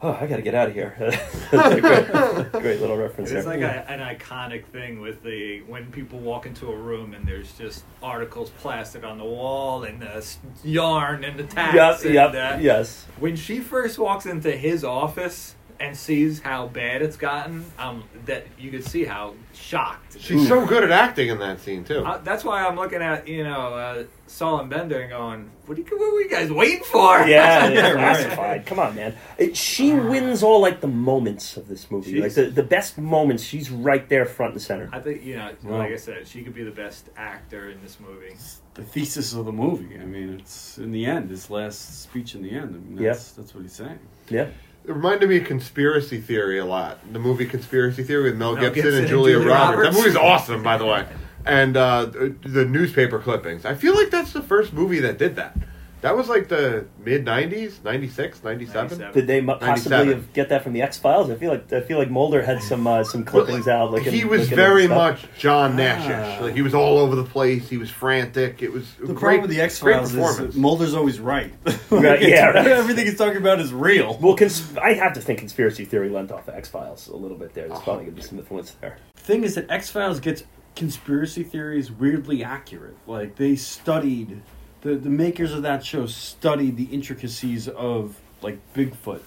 oh, 0.02 0.12
I 0.20 0.26
got 0.26 0.36
to 0.36 0.42
get 0.42 0.54
out 0.54 0.68
of 0.68 0.74
here." 0.74 0.94
That's 0.98 1.52
a 1.52 1.80
great, 2.52 2.62
great 2.62 2.80
little 2.80 2.96
reference 2.96 3.30
It's 3.30 3.44
there. 3.46 3.58
like 3.58 3.62
a, 3.62 3.90
an 3.90 4.00
iconic 4.00 4.64
thing 4.66 5.00
with 5.00 5.22
the 5.22 5.60
when 5.62 5.90
people 5.92 6.18
walk 6.18 6.46
into 6.46 6.70
a 6.70 6.76
room 6.76 7.14
and 7.14 7.26
there's 7.26 7.52
just 7.54 7.84
articles 8.02 8.50
plastered 8.50 9.04
on 9.04 9.18
the 9.18 9.24
wall 9.24 9.84
and 9.84 10.00
the 10.00 10.26
yarn 10.64 11.24
and 11.24 11.38
the 11.38 11.44
tags. 11.44 11.74
Yep, 11.74 12.00
and, 12.04 12.14
yep, 12.14 12.56
uh, 12.56 12.58
yes. 12.60 13.06
When 13.18 13.36
she 13.36 13.60
first 13.60 13.98
walks 13.98 14.26
into 14.26 14.52
his 14.52 14.84
office 14.84 15.54
and 15.80 15.96
sees 15.96 16.40
how 16.40 16.66
bad 16.68 17.02
it's 17.02 17.16
gotten, 17.16 17.64
um, 17.78 18.04
that 18.24 18.46
you 18.58 18.70
could 18.70 18.84
see 18.84 19.04
how 19.04 19.34
shocked. 19.52 20.16
She's 20.20 20.46
so 20.48 20.64
good 20.66 20.84
at 20.84 20.90
acting 20.90 21.28
in 21.28 21.38
that 21.38 21.60
scene 21.60 21.84
too. 21.84 22.04
Uh, 22.04 22.18
that's 22.18 22.44
why 22.44 22.64
I'm 22.64 22.76
looking 22.76 23.02
at 23.02 23.26
you 23.28 23.44
know 23.44 23.74
uh, 23.74 24.04
Sol 24.26 24.60
and 24.60 24.70
Bender 24.70 25.00
and 25.00 25.10
going, 25.10 25.50
"What, 25.66 25.78
are 25.78 25.80
you, 25.80 25.86
what 25.98 26.12
were 26.14 26.20
you 26.20 26.30
guys 26.30 26.50
waiting 26.50 26.82
for?" 26.84 27.18
Yeah, 27.26 27.68
Yeah, 27.68 27.92
classified. 27.94 28.66
Come 28.66 28.78
on, 28.78 28.94
man. 28.94 29.14
It, 29.38 29.56
she 29.56 29.92
wins 29.92 30.42
all 30.42 30.60
like 30.60 30.80
the 30.80 30.86
moments 30.88 31.56
of 31.56 31.68
this 31.68 31.90
movie. 31.90 32.20
Like 32.20 32.34
the, 32.34 32.46
the 32.50 32.62
best 32.62 32.98
moments, 32.98 33.42
she's 33.42 33.70
right 33.70 34.08
there, 34.08 34.24
front 34.26 34.52
and 34.54 34.62
center. 34.62 34.88
I 34.92 35.00
think 35.00 35.24
you 35.24 35.36
know, 35.36 35.52
Wow. 35.64 35.78
like 35.78 35.92
I 35.92 35.96
said, 35.96 36.26
she 36.28 36.42
could 36.42 36.54
be 36.54 36.64
the 36.64 36.70
best 36.70 37.08
actor 37.16 37.70
in 37.70 37.80
this 37.82 37.98
movie. 38.00 38.34
the 38.74 38.82
thesis 38.82 39.32
of 39.34 39.44
the 39.46 39.52
movie. 39.52 39.98
I 39.98 40.04
mean, 40.04 40.38
it's 40.40 40.76
in 40.78 40.92
the 40.92 41.06
end, 41.06 41.30
his 41.30 41.48
last 41.50 42.02
speech 42.02 42.34
in 42.34 42.42
the 42.42 42.50
end. 42.50 42.74
I 42.74 42.78
mean, 42.78 43.02
that's, 43.02 43.32
that's 43.32 43.54
what 43.54 43.62
he's 43.62 43.72
saying. 43.72 43.98
Yeah. 44.28 44.48
It 44.86 44.92
reminded 44.92 45.28
me 45.28 45.38
of 45.38 45.44
Conspiracy 45.44 46.20
Theory 46.20 46.58
a 46.58 46.64
lot. 46.64 46.98
The 47.12 47.18
movie 47.18 47.46
Conspiracy 47.46 48.04
Theory 48.04 48.30
with 48.30 48.36
Mel, 48.36 48.52
Mel 48.54 48.62
Gibson, 48.62 48.82
Gibson 48.82 48.98
and 49.00 49.08
Julia, 49.08 49.34
Julia 49.34 49.48
Roberts. 49.48 49.78
Roberts. 49.78 49.96
That 49.96 50.02
movie's 50.02 50.16
awesome, 50.16 50.62
by 50.62 50.78
the 50.78 50.86
way. 50.86 51.06
And 51.44 51.76
uh, 51.76 52.06
the 52.06 52.64
newspaper 52.64 53.18
clippings. 53.18 53.64
I 53.64 53.74
feel 53.74 53.94
like 53.94 54.10
that's 54.10 54.32
the 54.32 54.42
first 54.42 54.72
movie 54.72 55.00
that 55.00 55.18
did 55.18 55.36
that. 55.36 55.56
That 56.02 56.14
was 56.16 56.28
like 56.28 56.48
the 56.48 56.86
mid 57.02 57.24
'90s, 57.24 57.82
'96, 57.82 58.44
'97. 58.44 58.98
97. 58.98 59.12
Did 59.14 59.26
they 59.26 59.40
mu- 59.40 59.54
possibly 59.54 59.90
97. 59.96 60.08
have 60.08 60.32
get 60.34 60.48
that 60.50 60.62
from 60.62 60.74
the 60.74 60.82
X 60.82 60.98
Files? 60.98 61.30
I 61.30 61.36
feel 61.36 61.50
like 61.50 61.72
I 61.72 61.80
feel 61.80 61.98
like 61.98 62.10
Mulder 62.10 62.42
had 62.42 62.62
some 62.62 62.86
uh, 62.86 63.02
some 63.02 63.24
clippings 63.24 63.66
out. 63.66 63.90
Looking, 63.90 64.12
he 64.12 64.24
was 64.24 64.48
very 64.48 64.86
much 64.86 65.24
John 65.38 65.76
Nashish. 65.76 66.38
Ah. 66.38 66.44
Like 66.44 66.54
he 66.54 66.62
was 66.62 66.74
all 66.74 66.98
over 66.98 67.16
the 67.16 67.24
place. 67.24 67.68
He 67.68 67.78
was 67.78 67.90
frantic. 67.90 68.62
It 68.62 68.72
was 68.72 68.92
The 68.94 69.06
great, 69.06 69.16
problem 69.18 69.40
with 69.42 69.50
the 69.50 69.60
X 69.62 69.80
great 69.80 69.94
Files 69.96 70.10
is 70.10 70.16
performance. 70.16 70.54
Mulder's 70.54 70.94
always 70.94 71.18
right. 71.18 71.52
Right, 71.90 72.20
yeah, 72.20 72.46
right. 72.50 72.66
Everything 72.66 73.06
he's 73.06 73.16
talking 73.16 73.38
about 73.38 73.58
is 73.60 73.72
real. 73.72 74.18
Well, 74.20 74.36
cons- 74.36 74.76
I 74.76 74.92
have 74.94 75.14
to 75.14 75.20
think 75.20 75.38
conspiracy 75.38 75.84
theory 75.84 76.08
lent 76.10 76.30
off 76.32 76.44
the 76.46 76.54
X 76.54 76.68
Files 76.68 77.08
a 77.08 77.16
little 77.16 77.36
bit 77.38 77.54
there. 77.54 77.68
There's 77.68 77.80
A 77.80 77.82
probably 77.82 78.04
gonna 78.04 78.16
be 78.16 78.22
some 78.22 78.38
influence 78.38 78.72
there. 78.80 78.98
thing 79.16 79.44
is 79.44 79.54
that 79.54 79.70
X 79.70 79.88
Files 79.90 80.20
gets 80.20 80.42
conspiracy 80.74 81.42
theories 81.42 81.90
weirdly 81.90 82.44
accurate. 82.44 82.96
Like 83.06 83.36
they 83.36 83.56
studied 83.56 84.42
the 84.82 84.94
the 84.94 85.10
makers 85.10 85.52
of 85.52 85.62
that 85.62 85.84
show 85.84 86.06
studied 86.06 86.76
the 86.76 86.84
intricacies 86.84 87.68
of 87.68 88.16
like 88.42 88.58
Bigfoot. 88.74 89.20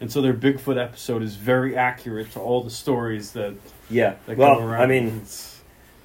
And 0.00 0.10
so 0.10 0.20
their 0.20 0.34
Bigfoot 0.34 0.82
episode 0.82 1.22
is 1.22 1.36
very 1.36 1.76
accurate 1.76 2.32
to 2.32 2.40
all 2.40 2.62
the 2.64 2.70
stories 2.70 3.32
that, 3.32 3.54
Yeah. 3.88 4.14
that 4.26 4.36
well, 4.36 4.56
go 4.56 4.66
around. 4.66 4.82
I 4.82 4.86
mean, 4.86 5.06
It's- 5.08 5.48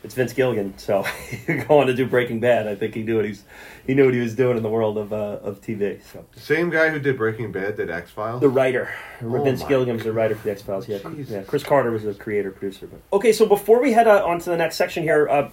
it's 0.04 0.14
Vince 0.14 0.32
Gilligan, 0.34 0.78
so 0.78 1.02
he's 1.30 1.64
going 1.66 1.88
to 1.88 1.94
do 1.94 2.06
Breaking 2.06 2.40
Bad. 2.40 2.68
I 2.68 2.76
think 2.76 2.94
he 2.94 3.02
knew 3.04 3.16
what 3.18 3.26
he's 3.26 3.44
he 3.88 3.94
knew 3.96 4.06
what 4.06 4.14
he 4.14 4.20
was 4.20 4.36
doing 4.36 4.56
in 4.56 4.64
the 4.64 4.70
world 4.70 4.98
of 4.98 5.12
uh, 5.12 5.40
of 5.42 5.60
TV. 5.62 6.00
So 6.14 6.24
same 6.36 6.70
guy 6.70 6.90
who 6.90 7.00
did 7.00 7.18
Breaking 7.18 7.52
Bad 7.52 7.76
did 7.78 7.90
X 7.90 8.12
Files. 8.12 8.40
the 8.40 8.50
writer, 8.50 8.90
Oh 9.24 9.44
Vince 9.44 9.64
Gilligan 9.64 9.96
was 9.96 10.04
the 10.04 10.14
writer 10.14 10.36
for 10.36 10.44
the 10.44 10.52
X 10.52 10.62
Files. 10.62 10.88
Yeah, 10.88 11.00
Jesus. 11.16 11.30
yeah. 11.34 11.42
Chris 11.42 11.64
Carter 11.64 11.90
was 11.92 12.04
the 12.04 12.14
creator 12.14 12.52
producer. 12.52 12.86
But 12.88 13.00
okay, 13.18 13.32
so 13.34 13.46
before 13.48 13.82
we 13.82 13.92
head 13.94 14.08
uh, 14.08 14.24
on 14.26 14.40
to 14.40 14.50
the 14.52 14.58
next 14.58 14.76
section 14.78 15.02
here, 15.04 15.28
uh, 15.28 15.50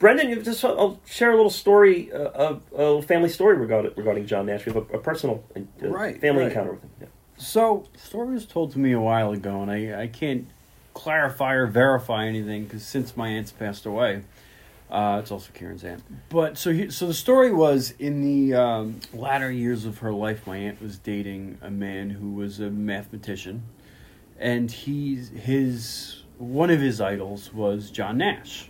Brendan, 0.00 0.30
you 0.30 0.42
just 0.42 0.64
uh, 0.64 0.94
share 1.04 1.30
a 1.30 1.36
little 1.36 1.50
story, 1.50 2.10
uh, 2.10 2.16
of 2.16 2.62
a 2.72 2.76
little 2.78 3.02
family 3.02 3.28
story 3.28 3.56
regarding 3.56 3.92
regarding 3.96 4.26
John 4.26 4.46
Nash. 4.46 4.64
We 4.64 4.72
have 4.72 4.90
a, 4.90 4.96
a 4.96 4.98
personal 4.98 5.44
uh, 5.54 5.60
Right, 5.86 6.18
family 6.18 6.44
right. 6.44 6.50
encounter 6.50 6.72
with 6.72 6.82
him. 6.82 6.90
Yeah. 7.02 7.06
So, 7.36 7.84
story 7.96 8.32
was 8.34 8.46
told 8.46 8.72
to 8.72 8.78
me 8.78 8.92
a 8.92 9.00
while 9.00 9.30
ago, 9.32 9.60
and 9.62 9.70
I, 9.70 10.02
I 10.02 10.06
can't 10.06 10.48
clarify 10.94 11.52
or 11.52 11.66
verify 11.66 12.26
anything 12.26 12.64
because 12.64 12.82
since 12.84 13.14
my 13.14 13.28
aunt's 13.28 13.52
passed 13.52 13.84
away, 13.84 14.22
uh, 14.90 15.18
it's 15.22 15.30
also 15.30 15.50
Karen's 15.52 15.84
aunt. 15.84 16.02
But 16.30 16.56
so, 16.56 16.72
he, 16.72 16.90
so 16.90 17.06
the 17.06 17.14
story 17.14 17.52
was 17.52 17.92
in 17.98 18.22
the 18.22 18.54
um, 18.58 19.00
latter 19.12 19.50
years 19.50 19.84
of 19.84 19.98
her 19.98 20.12
life, 20.12 20.46
my 20.46 20.56
aunt 20.56 20.80
was 20.80 20.96
dating 20.96 21.58
a 21.60 21.70
man 21.70 22.08
who 22.08 22.30
was 22.32 22.58
a 22.58 22.70
mathematician, 22.70 23.64
and 24.38 24.70
he's 24.70 25.28
his 25.28 26.22
one 26.38 26.70
of 26.70 26.80
his 26.80 27.02
idols 27.02 27.52
was 27.52 27.90
John 27.90 28.16
Nash. 28.16 28.69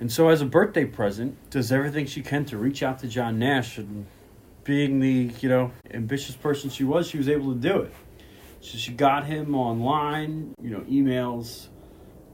And 0.00 0.10
so, 0.10 0.28
as 0.28 0.40
a 0.40 0.46
birthday 0.46 0.84
present, 0.84 1.38
does 1.50 1.70
everything 1.70 2.06
she 2.06 2.20
can 2.22 2.44
to 2.46 2.58
reach 2.58 2.82
out 2.82 2.98
to 3.00 3.08
John 3.08 3.38
Nash 3.38 3.78
and 3.78 4.06
being 4.64 5.00
the 5.00 5.30
you 5.40 5.48
know 5.48 5.70
ambitious 5.92 6.34
person 6.34 6.70
she 6.70 6.84
was, 6.84 7.06
she 7.06 7.18
was 7.18 7.28
able 7.28 7.52
to 7.52 7.58
do 7.58 7.80
it. 7.80 7.94
So 8.60 8.78
she 8.78 8.92
got 8.92 9.26
him 9.26 9.54
online, 9.54 10.54
you 10.60 10.70
know, 10.70 10.80
emails, 10.80 11.68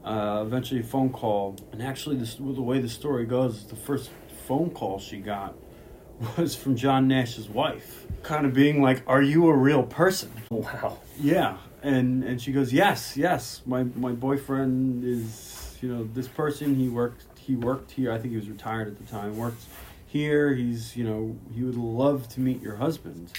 uh, 0.05 0.43
eventually 0.45 0.79
a 0.79 0.83
phone 0.83 1.09
call, 1.09 1.57
and 1.73 1.83
actually, 1.83 2.15
this, 2.15 2.35
the 2.35 2.43
way 2.43 2.79
the 2.79 2.89
story 2.89 3.25
goes, 3.25 3.65
the 3.65 3.75
first 3.75 4.09
phone 4.47 4.69
call 4.69 4.97
she 4.97 5.17
got 5.17 5.55
was 6.37 6.55
from 6.55 6.75
John 6.75 7.07
Nash's 7.07 7.49
wife, 7.49 8.07
kind 8.23 8.45
of 8.45 8.53
being 8.53 8.81
like, 8.81 9.03
"Are 9.07 9.21
you 9.21 9.47
a 9.47 9.55
real 9.55 9.83
person?" 9.83 10.31
Wow. 10.49 10.97
Yeah, 11.19 11.57
and 11.83 12.23
and 12.23 12.41
she 12.41 12.51
goes, 12.51 12.73
"Yes, 12.73 13.15
yes, 13.17 13.61
my 13.65 13.83
my 13.83 14.11
boyfriend 14.11 15.03
is 15.03 15.77
you 15.81 15.93
know 15.93 16.03
this 16.13 16.27
person. 16.27 16.75
He 16.75 16.89
worked 16.89 17.25
he 17.51 17.57
worked 17.57 17.91
here. 17.91 18.11
I 18.11 18.17
think 18.17 18.31
he 18.31 18.37
was 18.37 18.49
retired 18.49 18.87
at 18.87 18.97
the 18.97 19.03
time. 19.11 19.37
Worked 19.37 19.63
here. 20.07 20.53
He's 20.53 20.95
you 20.95 21.03
know 21.03 21.35
he 21.53 21.63
would 21.63 21.75
love 21.75 22.27
to 22.29 22.39
meet 22.39 22.61
your 22.61 22.75
husband." 22.77 23.31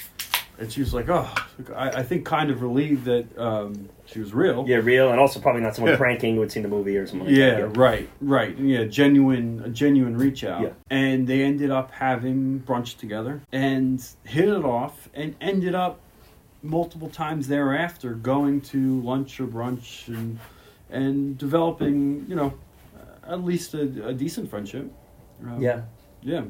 And 0.58 0.70
she 0.70 0.80
was 0.80 0.92
like, 0.92 1.08
"Oh, 1.08 1.28
I, 1.74 1.88
I 1.88 2.02
think 2.02 2.26
kind 2.26 2.50
of 2.50 2.60
relieved 2.60 3.06
that 3.06 3.26
um, 3.38 3.88
she 4.04 4.20
was 4.20 4.34
real." 4.34 4.64
Yeah, 4.68 4.76
real, 4.76 5.10
and 5.10 5.18
also 5.18 5.40
probably 5.40 5.62
not 5.62 5.74
someone 5.74 5.92
Yeah. 5.94 5.98
pranking 5.98 6.34
who 6.34 6.42
had 6.42 6.52
seen 6.52 6.62
the 6.62 6.68
movie 6.68 6.96
or 6.98 7.06
something. 7.06 7.26
Like 7.28 7.36
Yeah, 7.36 7.60
that. 7.62 7.76
right, 7.76 8.08
right. 8.20 8.56
Yeah, 8.58 8.84
genuine, 8.84 9.62
a 9.64 9.70
genuine 9.70 10.16
reach 10.18 10.44
out. 10.44 10.62
Yeah. 10.62 10.70
And 10.90 11.26
they 11.26 11.42
ended 11.42 11.70
up 11.70 11.90
having 11.92 12.62
brunch 12.66 12.98
together 12.98 13.40
and 13.50 14.06
hit 14.24 14.46
it 14.48 14.64
off, 14.64 15.08
and 15.14 15.34
ended 15.40 15.74
up 15.74 16.00
multiple 16.62 17.08
times 17.08 17.48
thereafter 17.48 18.12
going 18.12 18.60
to 18.60 19.00
lunch 19.00 19.40
or 19.40 19.46
brunch 19.46 20.06
and 20.08 20.38
and 20.90 21.38
developing, 21.38 22.26
you 22.28 22.36
know, 22.36 22.52
at 23.26 23.44
least 23.44 23.74
a, 23.74 24.08
a 24.08 24.12
decent 24.14 24.50
friendship. 24.50 24.90
Um, 25.44 25.60
Yeah, 25.60 25.82
yeah. 26.22 26.44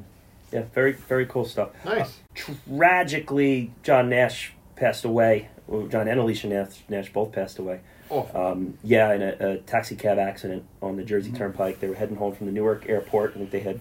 yeah, 0.53 0.63
very, 0.75 0.93
very 0.93 1.27
cool 1.27 1.45
stuff. 1.45 1.71
Nice. 1.85 2.19
Tragically, 2.35 3.73
John 3.83 4.09
Nash 4.09 4.53
passed 4.77 5.05
away. 5.05 5.49
Well, 5.67 5.87
John 5.87 6.09
and 6.09 6.19
Alicia 6.21 6.49
Nash, 6.49 6.81
Nash 6.89 7.13
both 7.13 7.33
passed 7.33 7.59
away. 7.59 7.81
Oh, 8.11 8.29
Um, 8.35 8.77
yeah, 8.83 9.15
in 9.15 9.23
a, 9.23 9.37
a 9.53 9.57
taxi 9.59 9.97
cab 9.97 10.19
accident 10.19 10.65
on 10.83 10.97
the 10.97 11.05
Jersey 11.05 11.33
Turnpike. 11.33 11.81
They 11.81 11.89
were 11.89 11.95
heading 11.95 12.17
home 12.17 12.35
from 12.35 12.47
the 12.47 12.53
Newark 12.53 12.89
airport. 12.89 13.31
I 13.31 13.35
think 13.39 13.51
they 13.51 13.61
had 13.61 13.81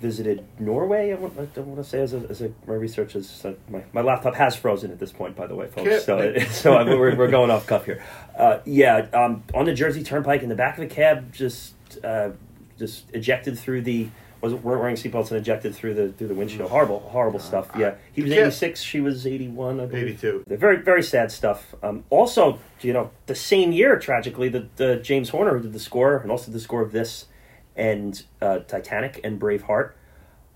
visited 0.00 0.44
Norway. 0.58 1.12
I 1.12 1.14
want, 1.14 1.38
I 1.38 1.46
don't 1.46 1.68
want 1.68 1.82
to 1.82 1.88
say 1.88 2.02
as 2.02 2.12
a, 2.12 2.18
as 2.28 2.42
a 2.42 2.52
my 2.66 2.74
research 2.74 3.14
is 3.16 3.42
uh, 3.46 3.54
my, 3.70 3.82
my 3.94 4.02
laptop 4.02 4.34
has 4.34 4.54
frozen 4.54 4.90
at 4.90 4.98
this 4.98 5.10
point. 5.10 5.34
By 5.36 5.46
the 5.46 5.54
way, 5.54 5.68
folks. 5.68 5.88
Yeah. 5.88 5.98
So 6.00 6.18
it, 6.18 6.48
so 6.50 6.74
I, 6.74 6.84
we're, 6.84 7.16
we're 7.16 7.30
going 7.30 7.50
off 7.50 7.66
cuff 7.66 7.86
here. 7.86 8.04
Uh, 8.36 8.58
yeah, 8.66 9.06
um, 9.14 9.42
on 9.54 9.64
the 9.64 9.72
Jersey 9.72 10.02
Turnpike 10.02 10.42
in 10.42 10.50
the 10.50 10.54
back 10.54 10.76
of 10.76 10.84
a 10.84 10.86
cab, 10.88 11.32
just 11.32 11.72
uh, 12.04 12.30
just 12.78 13.10
ejected 13.14 13.58
through 13.58 13.82
the. 13.82 14.08
Wasn't 14.42 14.62
weren't 14.62 14.80
wearing 14.80 14.96
seatbelts 14.96 15.30
and 15.30 15.40
ejected 15.40 15.74
through 15.74 15.94
the 15.94 16.12
through 16.12 16.28
the 16.28 16.34
windshield. 16.34 16.70
Horrible, 16.70 17.00
horrible 17.00 17.40
stuff. 17.40 17.70
Yeah, 17.76 17.94
he 18.12 18.22
was 18.22 18.30
eighty 18.32 18.50
six. 18.50 18.82
She 18.82 19.00
was 19.00 19.26
eighty 19.26 19.48
one. 19.48 19.80
I 19.80 19.86
believe. 19.86 20.08
82. 20.08 20.44
They're 20.46 20.58
very, 20.58 20.76
very 20.76 21.02
sad 21.02 21.32
stuff. 21.32 21.74
Um, 21.82 22.04
also, 22.10 22.58
you 22.82 22.92
know, 22.92 23.10
the 23.26 23.34
same 23.34 23.72
year, 23.72 23.98
tragically, 23.98 24.50
the, 24.50 24.68
the 24.76 24.96
James 24.96 25.30
Horner 25.30 25.56
who 25.56 25.62
did 25.62 25.72
the 25.72 25.80
score 25.80 26.18
and 26.18 26.30
also 26.30 26.52
the 26.52 26.60
score 26.60 26.82
of 26.82 26.92
this 26.92 27.26
and 27.74 28.22
uh, 28.42 28.58
Titanic 28.58 29.20
and 29.24 29.40
Braveheart 29.40 29.92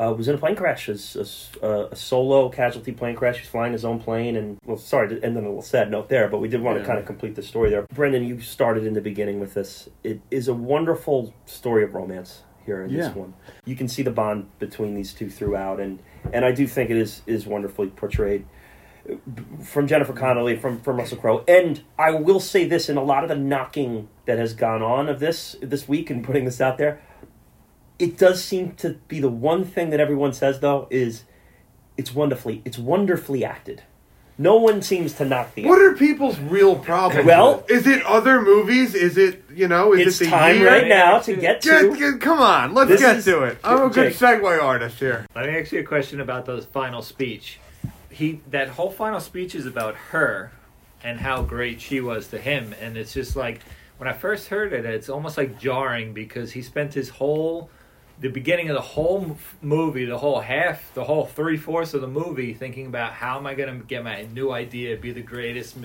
uh, 0.01 0.13
was 0.13 0.29
in 0.29 0.35
a 0.35 0.39
plane 0.39 0.57
crash. 0.57 0.89
As 0.89 1.15
a, 1.17 1.21
s- 1.21 1.51
uh, 1.63 1.89
a 1.91 1.97
solo 1.97 2.49
casualty 2.49 2.93
plane 2.93 3.15
crash. 3.15 3.37
He 3.37 3.43
was 3.43 3.49
flying 3.49 3.73
his 3.73 3.85
own 3.85 4.01
plane, 4.01 4.37
and 4.37 4.57
well, 4.65 4.77
sorry 4.79 5.09
to 5.09 5.23
end 5.25 5.37
on 5.37 5.45
a 5.45 5.49
little 5.49 5.63
sad 5.63 5.91
note 5.91 6.09
there, 6.09 6.29
but 6.29 6.39
we 6.39 6.49
did 6.49 6.63
want 6.63 6.79
to 6.79 6.85
kind 6.85 6.99
of 6.99 7.05
complete 7.07 7.35
the 7.35 7.43
story 7.43 7.69
there. 7.71 7.83
Brendan, 7.95 8.25
you 8.25 8.41
started 8.41 8.87
in 8.87 8.95
the 8.95 9.01
beginning 9.03 9.41
with 9.41 9.55
this. 9.55 9.89
It 10.03 10.21
is 10.31 10.49
a 10.49 10.55
wonderful 10.55 11.35
story 11.47 11.85
of 11.85 11.95
romance 11.95 12.43
here 12.65 12.83
in 12.83 12.91
Yeah. 12.91 13.09
this 13.09 13.15
one. 13.17 13.35
You 13.67 13.77
can 13.77 13.89
see 13.89 14.03
the 14.03 14.11
bond 14.11 14.47
between 14.59 14.95
these 14.95 15.13
two 15.13 15.29
throughout, 15.29 15.81
and 15.81 16.01
and 16.33 16.45
I 16.45 16.53
do 16.53 16.67
think 16.67 16.89
it 16.91 16.97
is 16.97 17.23
is 17.27 17.47
wonderfully 17.47 17.89
portrayed 17.89 18.47
from 19.65 19.87
Jennifer 19.87 20.13
Connelly, 20.13 20.57
from 20.57 20.81
from 20.81 20.97
Russell 20.99 21.19
Crowe, 21.19 21.45
and 21.49 21.83
I 21.99 22.13
will 22.13 22.41
say 22.41 22.65
this: 22.67 22.89
in 22.89 22.97
a 22.97 23.03
lot 23.03 23.23
of 23.25 23.29
the 23.29 23.37
knocking 23.37 24.09
that 24.27 24.39
has 24.39 24.55
gone 24.55 24.83
on 24.83 25.09
of 25.09 25.21
this 25.21 25.57
this 25.63 25.89
week 25.89 26.11
and 26.11 26.23
putting 26.25 26.45
this 26.45 26.61
out 26.61 26.79
there, 26.79 27.01
it 28.01 28.17
does 28.19 28.43
seem 28.43 28.73
to 28.77 28.91
be 29.09 29.21
the 29.21 29.29
one 29.29 29.65
thing 29.65 29.91
that 29.91 30.01
everyone 30.01 30.33
says 30.33 30.61
though 30.61 30.89
is 30.91 31.25
it's 31.97 32.15
wonderfully 32.15 32.63
it's 32.65 32.79
wonderfully 32.79 33.45
acted. 33.45 33.83
No 34.39 34.57
one 34.57 34.81
seems 34.81 35.13
to 35.15 35.27
knock 35.27 35.55
the. 35.55 35.67
What 35.67 35.83
are 35.83 35.93
people's 35.95 36.39
real 36.39 36.75
problems? 36.75 37.27
Well- 37.27 37.57
with 37.59 37.71
it? 37.71 37.75
is 37.75 37.87
it 37.87 38.03
other 38.07 38.41
movies? 38.41 38.95
Is 38.95 39.19
it 39.19 39.45
you 39.55 39.69
know? 39.69 39.93
Is 39.93 40.07
it's 40.07 40.21
it 40.23 40.25
the 40.25 40.31
time 40.31 40.57
year? 40.57 40.67
right 40.67 40.87
now 40.89 41.19
to 41.19 41.37
get 41.37 41.61
Get- 41.61 41.81
to. 41.83 41.97
get- 41.97 42.21
come 42.23 42.39
on, 42.41 42.73
let's 42.73 42.89
This 42.89 43.01
get 43.01 43.17
is- 43.19 43.25
to 43.27 43.43
it. 43.43 43.59
I'm 43.63 43.83
a 43.83 43.91
good 43.91 44.13
Jake. 44.13 44.19
segue 44.19 44.63
artist 44.63 44.99
here. 44.99 45.27
Let 45.37 45.45
me 45.47 45.59
ask 45.59 45.73
you 45.73 45.81
a 45.81 45.85
question 45.85 46.21
about 46.23 46.47
the 46.47 46.63
final 46.63 47.03
speech. 47.03 47.59
He 48.09 48.41
that 48.51 48.69
whole 48.71 48.91
final 48.91 49.21
speech 49.21 49.55
is 49.55 49.67
about 49.67 49.95
her 50.11 50.53
and 51.05 51.21
how 51.21 51.43
great 51.43 51.81
she 51.83 52.01
was 52.01 52.29
to 52.29 52.39
him, 52.39 52.75
and 52.81 52.97
it's 52.97 53.13
just 53.13 53.37
like 53.37 53.61
when 53.99 54.09
I 54.09 54.15
first 54.15 54.49
heard 54.49 54.73
it, 54.73 54.87
it's 54.87 55.11
almost 55.11 55.37
like 55.37 55.59
jarring 55.61 56.15
because 56.15 56.53
he 56.53 56.63
spent 56.63 56.95
his 56.95 57.11
whole 57.11 57.69
the 58.21 58.29
beginning 58.29 58.69
of 58.69 58.75
the 58.75 58.83
whole 58.83 59.37
movie, 59.63 60.05
the 60.05 60.19
whole 60.19 60.41
half, 60.41 60.93
the 60.95 61.05
whole 61.05 61.25
three 61.25 61.57
fourths 61.57 61.95
of 61.95 62.03
the 62.03 62.07
movie, 62.07 62.53
thinking 62.53 62.87
about 62.87 63.13
how 63.13 63.39
am 63.39 63.47
I 63.47 63.55
going 63.55 63.81
to 63.81 63.87
get 63.87 64.05
my 64.05 64.27
new 64.33 64.53
idea, 64.53 64.97
be 64.97 65.13
the 65.13 65.23
greatest 65.23 65.77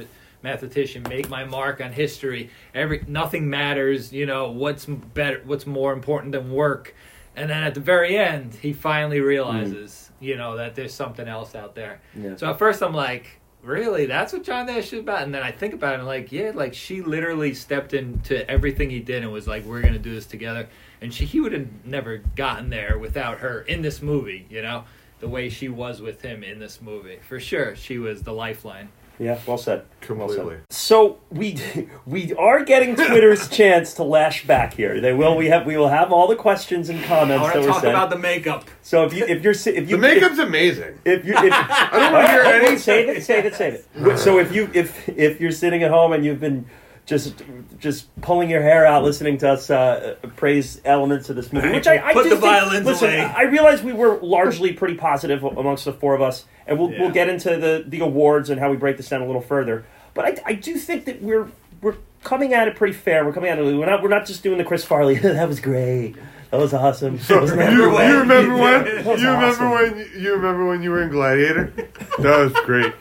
mathematician, 0.44 1.04
make 1.10 1.30
my 1.30 1.46
mark 1.46 1.80
on 1.82 1.94
history. 1.94 2.50
Every 2.74 3.04
nothing 3.08 3.50
matters. 3.50 4.12
You 4.12 4.26
know 4.26 4.52
what's 4.52 4.86
better, 4.86 5.42
what's 5.46 5.66
more 5.66 5.94
important 5.94 6.34
than 6.34 6.52
work. 6.52 6.94
And 7.38 7.50
then 7.50 7.64
at 7.64 7.74
the 7.74 7.82
very 7.82 8.18
end, 8.18 8.54
he 8.54 8.74
finally 8.74 9.20
realizes, 9.20 10.12
mm. 10.22 10.26
you 10.26 10.38
know, 10.38 10.56
that 10.58 10.76
there's 10.76 10.94
something 10.94 11.28
else 11.28 11.56
out 11.56 11.76
there. 11.76 12.00
Yeah. 12.16 12.38
So 12.38 12.50
at 12.50 12.58
first, 12.58 12.82
I'm 12.82 12.94
like, 12.94 13.42
really? 13.62 14.06
That's 14.06 14.32
what 14.32 14.44
John 14.44 14.68
Nash 14.68 14.94
is 14.94 15.00
about? 15.00 15.24
And 15.24 15.34
then 15.34 15.44
I 15.44 15.52
think 15.52 15.74
about 15.74 15.96
it, 15.96 16.00
and 16.00 16.08
like, 16.08 16.32
yeah, 16.32 16.52
like 16.54 16.74
she 16.74 17.02
literally 17.02 17.54
stepped 17.54 17.94
into 17.94 18.50
everything 18.50 18.90
he 18.90 19.00
did 19.00 19.24
and 19.24 19.32
was 19.32 19.48
like, 19.48 19.66
we're 19.66 19.82
gonna 19.82 20.00
do 20.00 20.14
this 20.14 20.26
together. 20.26 20.68
And 21.02 21.14
she, 21.14 21.26
he 21.26 21.40
would 21.42 21.52
have 21.54 21.68
never 21.86 22.18
gotten 22.36 22.70
there 22.70 22.98
without 22.98 23.40
her 23.40 23.62
in 23.62 23.82
this 23.82 24.02
movie. 24.02 24.46
You 24.50 24.62
know, 24.62 24.86
the 25.20 25.28
way 25.28 25.50
she 25.50 25.68
was 25.70 26.02
with 26.02 26.22
him 26.22 26.44
in 26.44 26.60
this 26.60 26.82
movie, 26.82 27.20
for 27.28 27.40
sure, 27.40 27.76
she 27.76 27.98
was 27.98 28.24
the 28.24 28.34
lifeline. 28.34 28.90
Yeah, 29.18 29.40
well 29.48 29.58
said. 29.58 29.86
Well 30.10 30.28
said. 30.28 30.36
Completely. 30.36 30.58
So 30.72 31.20
we 31.32 31.58
we 32.06 32.34
are 32.34 32.66
getting 32.66 32.96
Twitter's 32.98 33.48
chance 33.58 33.94
to 33.94 34.04
lash 34.04 34.46
back 34.46 34.74
here. 34.74 35.00
They 35.00 35.14
will. 35.14 35.38
We 35.38 35.48
have 35.48 35.66
we 35.66 35.78
will 35.78 35.88
have 35.88 36.12
all 36.12 36.28
the 36.28 36.36
questions 36.36 36.90
and 36.90 37.00
I 37.00 37.08
comments 37.08 37.42
want 37.42 37.54
that 37.54 37.60
to 37.62 37.66
were 37.66 37.72
talk 37.72 37.82
sent. 37.82 37.94
about 37.94 38.10
the 38.10 38.18
makeup. 38.18 38.66
so 38.82 39.06
if 39.06 39.14
you 39.14 39.24
if 39.26 39.42
you're 39.42 39.54
if 39.54 39.90
you 39.90 39.96
The 39.96 39.98
makeup's 39.98 40.40
amazing. 40.40 41.00
if 41.06 41.24
you 41.26 41.32
if, 41.34 41.38
I 41.54 41.90
don't 41.94 42.12
want 42.14 42.26
to 42.28 42.32
hear 42.34 42.42
any. 42.44 42.78
save 42.78 43.08
it 43.08 43.24
save 43.24 43.46
it 43.46 43.56
save 43.56 43.74
it. 43.96 44.18
So 44.18 44.38
if 44.40 44.54
you 44.54 44.70
if 44.74 45.08
if 45.08 45.40
you're 45.40 45.52
sitting 45.52 45.82
at 45.84 45.92
home 45.92 46.12
and 46.12 46.26
you've 46.26 46.42
been 46.42 46.66
just 47.06 47.42
just 47.80 48.08
pulling 48.22 48.50
your 48.50 48.62
hair 48.62 48.86
out 48.86 49.04
listening 49.04 49.38
to 49.40 49.52
us 49.52 49.70
uh, 49.70 50.16
praise 50.36 50.82
elements 50.86 51.30
of 51.30 51.36
this 51.36 51.54
movie, 51.54 51.70
which 51.72 51.88
I, 51.88 51.98
I 52.10 52.14
Put 52.14 52.24
the 52.24 52.30
think- 52.32 52.42
violins 52.42 52.86
listen, 52.86 53.10
away. 53.10 53.20
I 53.22 53.44
realize 53.44 53.84
we 53.84 53.94
were 53.94 54.18
largely 54.22 54.74
pretty 54.74 54.96
positive 54.96 55.44
amongst 55.44 55.86
the 55.86 55.94
four 55.94 56.16
of 56.16 56.22
us, 56.22 56.46
and 56.66 56.80
we'll 56.80 56.92
Yeah. 56.92 57.02
we'll 57.02 57.12
get 57.12 57.30
into 57.30 57.58
the 57.58 57.84
the 57.88 58.00
awards 58.00 58.50
and 58.50 58.60
how 58.60 58.72
we 58.72 58.78
break 58.78 58.98
this 58.98 59.08
down 59.10 59.22
a 59.22 59.26
little 59.28 59.42
further. 59.42 59.86
But 60.16 60.26
I, 60.26 60.52
I 60.52 60.54
do 60.54 60.76
think 60.78 61.06
that 61.06 61.22
we're 61.22 61.50
we're 61.86 61.96
coming 62.24 62.54
at 62.56 62.68
it 62.68 62.76
pretty 62.76 62.94
fair. 62.94 63.24
We're 63.24 63.32
coming 63.32 63.52
at 63.52 63.60
it. 63.60 63.64
We're 63.64 63.86
not 63.86 64.02
we're 64.02 64.10
not 64.10 64.26
just 64.26 64.42
doing 64.42 64.58
the 64.58 64.64
Chris 64.64 64.84
Farley. 64.84 65.16
that 65.20 65.48
was 65.48 65.60
great. 65.60 66.16
That 66.50 66.60
was 66.60 66.74
awesome. 66.74 67.18
That 67.18 67.42
was 67.42 67.52
You, 67.52 67.58
never 67.58 67.72
you 67.72 68.20
remember 68.20 68.56
when? 68.56 68.86
You 69.20 69.28
remember 69.30 69.66
awesome. 69.66 69.70
when? 69.70 70.10
You 70.18 70.34
remember 70.34 70.66
when 70.66 70.82
you 70.82 70.90
were 70.90 71.04
in 71.04 71.10
Gladiator? 71.10 71.74
That 72.20 72.38
was 72.40 72.54
great. 72.66 72.94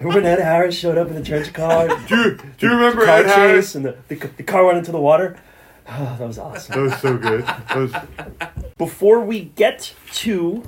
when 0.00 0.24
Ed 0.24 0.38
Harris 0.38 0.78
showed 0.78 0.98
up 0.98 1.08
in 1.08 1.14
the 1.14 1.22
trench 1.22 1.52
car. 1.52 1.88
Do 2.06 2.16
you, 2.16 2.38
do 2.58 2.66
you 2.66 2.72
remember 2.72 3.04
car 3.04 3.18
Ed 3.18 3.26
Harris? 3.26 3.74
and 3.74 3.84
the, 3.84 3.96
the, 4.08 4.14
the 4.36 4.42
car 4.44 4.64
went 4.64 4.78
into 4.78 4.92
the 4.92 5.00
water. 5.00 5.38
Oh, 5.90 6.16
that 6.18 6.26
was 6.28 6.38
awesome. 6.38 6.74
That 6.74 6.82
was 6.82 7.00
so 7.00 7.16
good. 7.16 7.46
Was, 7.74 7.94
Before 8.76 9.20
we 9.20 9.44
get 9.44 9.94
to 10.16 10.62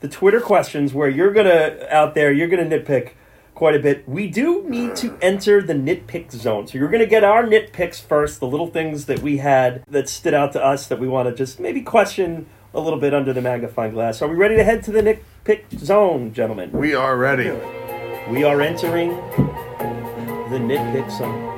the 0.00 0.08
Twitter 0.08 0.40
questions, 0.40 0.92
where 0.92 1.08
you're 1.08 1.32
gonna 1.32 1.86
out 1.88 2.16
there, 2.16 2.32
you're 2.32 2.48
gonna 2.48 2.64
nitpick 2.64 3.12
quite 3.56 3.74
a 3.74 3.78
bit. 3.78 4.06
We 4.06 4.28
do 4.28 4.62
need 4.68 4.94
to 4.96 5.18
enter 5.22 5.62
the 5.62 5.72
nitpick 5.72 6.30
zone. 6.30 6.66
So 6.66 6.76
you're 6.78 6.90
gonna 6.90 7.06
get 7.06 7.24
our 7.24 7.42
nitpicks 7.42 8.00
first, 8.00 8.38
the 8.38 8.46
little 8.46 8.66
things 8.68 9.06
that 9.06 9.20
we 9.20 9.38
had 9.38 9.82
that 9.88 10.10
stood 10.10 10.34
out 10.34 10.52
to 10.52 10.62
us 10.62 10.86
that 10.88 11.00
we 11.00 11.08
want 11.08 11.28
to 11.28 11.34
just 11.34 11.58
maybe 11.58 11.80
question 11.80 12.46
a 12.74 12.80
little 12.80 13.00
bit 13.00 13.14
under 13.14 13.32
the 13.32 13.40
magnifying 13.40 13.92
glass. 13.92 14.20
Are 14.20 14.28
we 14.28 14.36
ready 14.36 14.56
to 14.56 14.62
head 14.62 14.84
to 14.84 14.92
the 14.92 15.02
nitpick 15.02 15.78
zone, 15.78 16.34
gentlemen? 16.34 16.70
we 16.70 16.94
are 16.94 17.16
ready. 17.16 17.50
We 18.30 18.44
are 18.44 18.60
entering 18.60 19.16
the 20.50 20.58
nitpick 20.58 21.10
zone. 21.16 21.55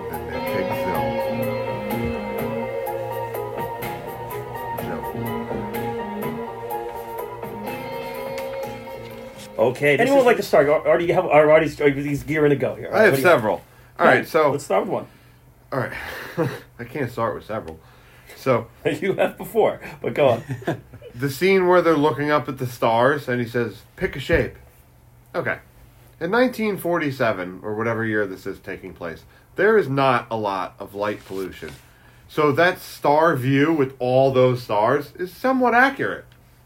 Okay. 9.59 9.97
Anyone 9.99 10.19
would 10.21 10.27
like 10.27 10.37
to 10.37 10.43
start? 10.43 10.69
Ar- 10.69 10.87
Artie, 10.87 11.07
you 11.07 11.15
have 11.15 11.27
Ar- 11.27 11.51
Artie's, 11.51 11.81
Artie's 11.81 12.23
gearing 12.23 12.51
to 12.51 12.57
go 12.57 12.75
here. 12.77 12.91
I 12.93 13.03
have 13.03 13.11
What 13.13 13.17
do 13.17 13.23
you- 13.23 13.29
several. 13.29 13.63
All 13.99 14.07
right, 14.07 14.27
so 14.29 14.53
let's 14.53 14.65
start 14.65 14.85
with 14.85 14.93
one. 14.93 15.07
all 15.73 15.81
right, 15.81 15.93
I 16.79 16.85
can't 16.85 17.11
start 17.11 17.35
with 17.35 17.45
several. 17.45 17.81
So 18.37 18.69
You 19.01 19.15
have 19.15 19.37
before, 19.37 19.81
but 20.01 20.15
go 20.15 20.29
on. 20.29 20.43
the 21.15 21.29
scene 21.29 21.67
where 21.67 21.83
they're 21.83 21.97
looking 21.97 22.31
up 22.31 22.49
at 22.49 22.59
the 22.59 22.67
stars 22.69 23.29
and 23.29 23.41
he 23.41 23.49
says, 23.49 23.83
"Pick 23.97 24.15
a 24.15 24.21
shape." 24.21 24.55
Okay. 25.35 25.59
In 26.21 26.31
1947 26.31 27.61
or 27.63 27.75
whatever 27.75 28.05
year 28.05 28.27
this 28.27 28.47
is 28.47 28.59
taking 28.61 28.93
place, 28.95 29.25
there 29.57 29.77
is 29.77 29.89
not 29.89 30.27
a 30.31 30.37
lot 30.37 30.75
of 30.79 30.95
light 30.95 31.25
pollution. 31.25 31.71
So 32.29 32.53
that 32.53 32.79
star 32.81 33.35
view 33.37 33.73
with 33.73 33.95
all 33.99 34.31
those 34.33 34.63
stars 34.63 35.13
is 35.17 35.33
somewhat 35.33 35.75
accurate. 35.75 36.25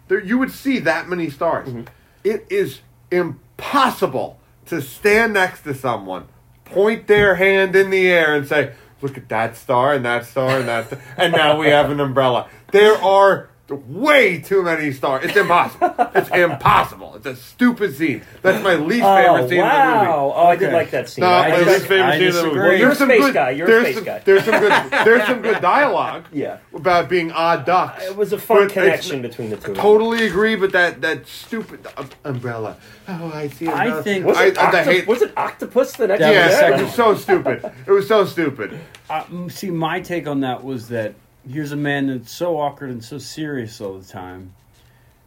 There 0.09 0.21
you 0.23 0.37
would 0.39 0.51
see 0.53 0.79
that 0.81 1.09
many 1.09 1.31
stars. 1.31 1.69
Mm-hmm. 1.69 1.83
It 2.25 2.47
is 2.51 2.81
impossible 3.11 4.39
to 4.67 4.81
stand 4.81 5.35
next 5.35 5.63
to 5.63 5.75
someone, 5.75 6.27
point 6.65 7.07
their 7.07 7.35
hand 7.37 7.75
in 7.77 7.91
the 7.91 8.09
air 8.09 8.35
and 8.35 8.47
say, 8.47 8.73
"Look 9.01 9.19
at 9.19 9.29
that 9.29 9.57
star 9.57 9.93
and 9.93 10.05
that 10.05 10.25
star 10.25 10.59
and 10.59 10.69
that 10.69 10.87
star, 10.87 11.01
and 11.17 11.33
now 11.33 11.59
we 11.59 11.69
have 11.69 11.91
an 11.91 12.01
umbrella." 12.01 12.49
There 12.71 12.97
are 13.03 13.49
way 13.75 14.39
too 14.39 14.63
many 14.63 14.93
stars. 14.93 15.25
It's 15.25 15.37
impossible. 15.37 15.95
it's 16.15 16.29
impossible. 16.35 17.15
It's 17.17 17.27
a 17.27 17.37
stupid 17.37 17.95
scene. 17.97 18.23
That's 18.43 18.63
my 18.63 18.75
least 18.75 19.05
Oh 19.05 19.17
favorite 19.17 19.49
scene 19.49 19.59
in 19.61 19.65
the 19.69 19.73
movie. 19.75 20.07
wow! 20.09 20.33
Oh, 20.35 20.47
I 20.47 20.57
did 20.57 20.73
like 20.73 20.91
that 20.91 21.09
scene. 21.09 21.23
No, 21.23 21.31
I 21.31 21.51
my 21.51 21.57
just- 21.57 21.69
least 21.69 21.87
favorite 21.87 22.03
I 22.05 22.19
scene 22.19 22.27
in 22.29 22.33
the 22.35 22.43
movie. 22.43 22.55
disagree. 22.55 22.79
You're 22.81 22.91
a 22.91 22.95
space 22.95 23.21
good, 23.21 23.35
guy. 23.35 23.51
You're 23.51 23.67
a 23.67 23.71
there's 23.71 23.83
space 23.85 23.95
some, 23.97 24.05
guy. 24.05 24.19
There's 24.21 24.45
some 24.45 24.61
good. 24.61 24.73
There's 25.05 25.27
some 25.27 25.43
good 25.43 25.61
dialogue. 25.61 26.25
Yeah. 26.33 26.59
About 26.75 27.09
being 27.09 27.33
odd 27.33 27.65
ducks. 27.67 28.05
It 28.05 28.17
was 28.17 28.33
a 28.33 28.39
fun 28.39 28.65
But 28.67 28.73
connection 28.73 29.23
between 29.23 29.51
the 29.51 29.57
two. 29.57 29.73
of. 29.73 29.77
Totally 29.79 30.27
agree, 30.27 30.55
but 30.57 30.73
that 30.73 31.01
that 31.03 31.27
stupid 31.27 31.87
uh, 31.97 32.05
umbrella. 32.25 32.77
Oh, 33.09 33.31
I 33.35 33.49
see. 33.49 33.67
I 33.69 33.85
umbrella. 33.87 34.03
think- 34.03 34.27
Was 34.27 34.37
I, 34.37 34.45
it, 34.47 34.59
I, 34.59 34.67
octo- 34.67 34.83
hate. 34.85 35.07
was 35.07 35.23
it 35.23 35.33
octopus 35.37 35.93
the 35.97 36.07
next 36.09 36.21
That 36.21 36.29
was 36.29 36.37
Yes, 36.37 36.81
it 36.81 36.85
was 36.85 36.95
so 36.95 37.15
stupid. 37.17 37.73
It 37.87 37.91
was 37.91 38.07
so 38.09 38.25
stupid. 38.25 38.79
Uh, 39.11 39.25
see, 39.49 39.71
my 39.71 40.01
take 40.01 40.27
on 40.27 40.41
that 40.41 40.63
was 40.65 40.89
that 40.89 41.15
here's 41.49 41.73
a 41.73 41.77
man 41.77 42.07
that's 42.09 42.31
so 42.33 42.59
awkward 42.59 42.91
and 42.91 43.05
so 43.05 43.19
serious 43.19 43.81
all 43.81 43.99
the 43.99 44.07
time. 44.07 44.55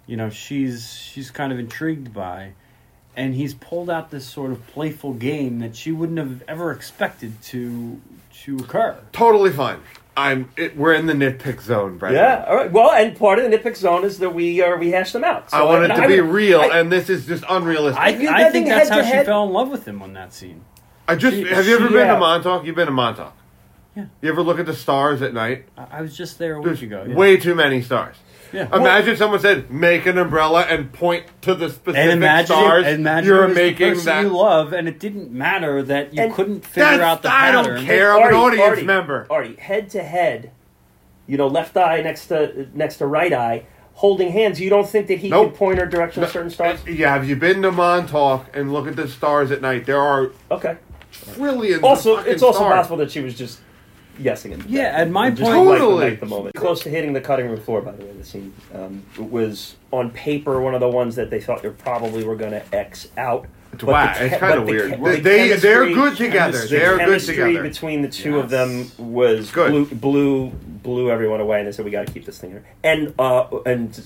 You 0.08 0.18
know, 0.18 0.30
she's 0.30 0.94
she's 0.94 1.32
kind 1.32 1.52
of 1.52 1.60
intrigued 1.60 2.14
by, 2.14 2.52
and 3.16 3.34
he's 3.34 3.54
pulled 3.56 3.90
out 3.90 4.12
this 4.12 4.26
sort 4.26 4.52
of 4.52 4.66
playful 4.68 5.14
game 5.14 5.60
that 5.60 5.76
she 5.76 5.92
wouldn't 5.92 6.20
have 6.20 6.44
ever 6.48 6.72
expected 6.72 7.42
to 7.44 8.00
to 8.44 8.58
occur. 8.58 8.98
Totally 9.14 9.52
fine. 9.52 9.80
I'm. 10.18 10.50
It, 10.56 10.78
we're 10.78 10.94
in 10.94 11.08
the 11.08 11.14
nitpick 11.14 11.62
zone, 11.62 11.98
Brett. 11.98 12.14
Yeah. 12.14 12.46
All 12.48 12.56
right. 12.56 12.72
Well, 12.72 12.92
and 12.92 13.18
part 13.18 13.40
of 13.40 13.50
the 13.50 13.58
nitpick 13.58 13.76
zone 13.76 14.06
is 14.06 14.20
that 14.20 14.30
we 14.30 14.62
are 14.62 14.78
we 14.78 14.92
hash 14.92 15.12
them 15.12 15.24
out. 15.24 15.52
So 15.52 15.58
I 15.58 15.64
want 15.64 15.84
it 15.86 15.92
and 15.92 16.02
to 16.04 16.08
be 16.08 16.22
would- 16.22 16.30
real, 16.30 16.62
I- 16.62 16.80
and 16.80 16.92
this 16.92 17.10
is 17.10 17.26
just 17.26 17.44
unrealistic. 17.50 18.02
I, 18.02 18.44
I, 18.44 18.48
I 18.48 18.52
think 18.52 18.68
that's 18.68 18.90
how 18.90 18.98
to 18.98 19.04
she 19.04 19.10
head? 19.10 19.26
fell 19.26 19.44
in 19.46 19.52
love 19.52 19.70
with 19.70 19.86
him 19.88 20.02
on 20.02 20.14
that 20.14 20.34
scene. 20.34 20.64
I 21.08 21.16
just. 21.16 21.36
she- 21.36 21.48
have 21.48 21.66
you 21.68 21.76
ever 21.76 21.88
she, 21.88 21.94
been 21.94 22.08
uh, 22.10 22.14
to 22.14 22.20
Montauk? 22.20 22.66
You've 22.66 22.76
been 22.76 22.86
to 22.86 22.94
Montauk. 22.94 23.36
Yeah. 23.96 24.06
You 24.22 24.30
ever 24.30 24.42
look 24.42 24.60
at 24.60 24.66
the 24.66 24.74
stars 24.76 25.22
at 25.22 25.34
night? 25.34 25.66
I, 25.78 25.88
I 26.00 26.02
was 26.02 26.16
just 26.18 26.38
there 26.38 26.60
a 26.60 26.64
There's 26.64 26.82
week 26.82 26.92
ago. 26.92 27.06
yeah. 27.08 27.16
way 27.16 27.38
too 27.38 27.56
many 27.56 27.82
stars. 27.82 28.16
Yeah. 28.54 28.68
Imagine 28.76 29.18
someone 29.18 29.40
said, 29.40 29.72
"Make 29.72 30.06
an 30.06 30.18
umbrella 30.18 30.62
and 30.62 30.92
point 30.94 31.26
to 31.42 31.56
the 31.56 31.70
specific 31.70 31.96
and 31.98 32.12
imagine, 32.12 32.46
stars." 32.56 32.86
imagine 32.88 33.28
you're 33.28 33.44
it 33.44 33.48
was 33.48 33.56
the 33.58 33.64
making 33.64 33.90
person 33.94 34.06
that. 34.06 34.22
you 34.24 34.30
love, 34.30 34.72
and 34.74 34.88
it 34.88 35.00
didn't 35.00 35.32
matter 35.32 35.82
that 35.84 36.14
you 36.14 36.22
And 36.22 36.34
couldn't 36.34 36.66
figure 36.66 37.02
out 37.02 37.22
the 37.24 37.32
I 37.32 37.52
don't 37.52 37.84
care. 37.86 38.14
I'm 38.14 38.28
an 38.30 38.34
audience 38.36 38.82
member. 38.84 39.28
Artie, 39.30 39.56
head 39.56 39.90
to 39.92 40.04
head, 40.04 40.52
you 41.28 41.38
know, 41.38 41.48
left 41.48 41.76
eye 41.76 42.02
next 42.02 42.28
to 42.28 42.68
next 42.74 42.98
to 42.98 43.08
right 43.08 43.34
eye, 43.34 43.66
holding 43.94 44.32
hands. 44.32 44.62
You 44.62 44.70
don't 44.70 44.88
think 44.88 45.08
that 45.08 45.20
he 45.20 45.30
Nope. 45.30 45.50
could 45.52 45.58
point 45.58 45.80
her 45.80 45.86
direction 45.86 46.24
of 46.24 46.30
certain 46.30 46.52
stars? 46.52 46.80
Uh, 46.88 46.92
yeah, 46.92 47.14
have 47.14 47.28
you 47.28 47.36
been 47.36 47.62
to 47.64 47.72
Montauk 47.72 48.46
and 48.54 48.72
look 48.72 48.88
at 48.88 48.96
the 48.96 49.08
stars 49.10 49.52
at 49.52 49.62
night? 49.62 49.86
There 49.86 50.00
are 50.00 50.32
Okay. 50.52 50.78
trillions. 51.12 51.84
Also, 51.84 52.12
of 52.14 52.18
fucking 52.20 52.34
it's 52.34 52.44
also 52.44 52.60
stars. 52.60 52.74
possible 52.74 52.98
that 52.98 53.12
she 53.12 53.20
was 53.22 53.36
just 53.36 53.60
guessing 54.22 54.52
it. 54.54 54.66
Yeah, 54.68 54.84
at 54.96 55.10
my 55.10 55.30
point- 55.30 55.40
Totally. 55.40 56.10
night, 56.10 56.20
the 56.20 56.26
moment. 56.26 56.56
Close 56.56 56.82
to 56.84 56.90
hitting 56.90 57.14
the 57.14 57.22
cutting 57.22 57.48
room 57.50 57.60
floor, 57.60 57.82
by 57.82 57.92
the 57.92 58.06
way. 58.06 58.12
The 58.14 58.24
scene 58.26 58.54
um, 58.74 59.04
was 59.18 59.76
on 59.92 60.12
paper 60.12 60.62
one 60.62 60.74
of 60.74 60.80
the 60.82 60.90
ones 60.90 61.16
that 61.16 61.30
they 61.30 61.40
thought 61.42 61.62
they 61.64 61.70
probably 61.70 62.24
were 62.24 62.36
going 62.36 62.52
to 62.52 62.64
X 62.76 63.10
out. 63.18 63.46
It's 63.74 63.84
But 63.84 63.88
the 63.88 63.92
whack. 63.92 64.18
che- 64.18 64.26
It's 64.28 64.38
kind 64.38 64.54
of 64.60 64.66
the 64.66 64.72
weird. 64.72 64.92
che- 64.92 64.98
They, 65.04 65.16
the 65.18 65.22
they 65.22 65.56
they're 65.58 65.86
good 65.94 66.16
together. 66.18 66.54
chemistry- 66.54 66.80
They're 66.80 66.92
good 66.98 67.00
chemistry 67.06 67.36
together. 67.36 67.64
between 67.64 68.02
the 68.02 68.08
two 68.10 68.40
of 68.40 68.50
them 68.50 68.90
was 68.98 69.52
Good. 69.52 69.72
blew 69.72 69.86
blew 69.86 70.50
blew 70.50 71.12
everyone 71.12 71.42
away, 71.42 71.60
and 71.60 71.68
they 71.68 71.72
said 71.72 71.84
we 71.84 71.92
got 71.92 72.08
to 72.08 72.14
keep 72.14 72.26
this 72.26 72.38
thing 72.38 72.52
here. 72.52 72.64
And 72.84 73.14
uh, 73.20 73.48
and 73.66 74.00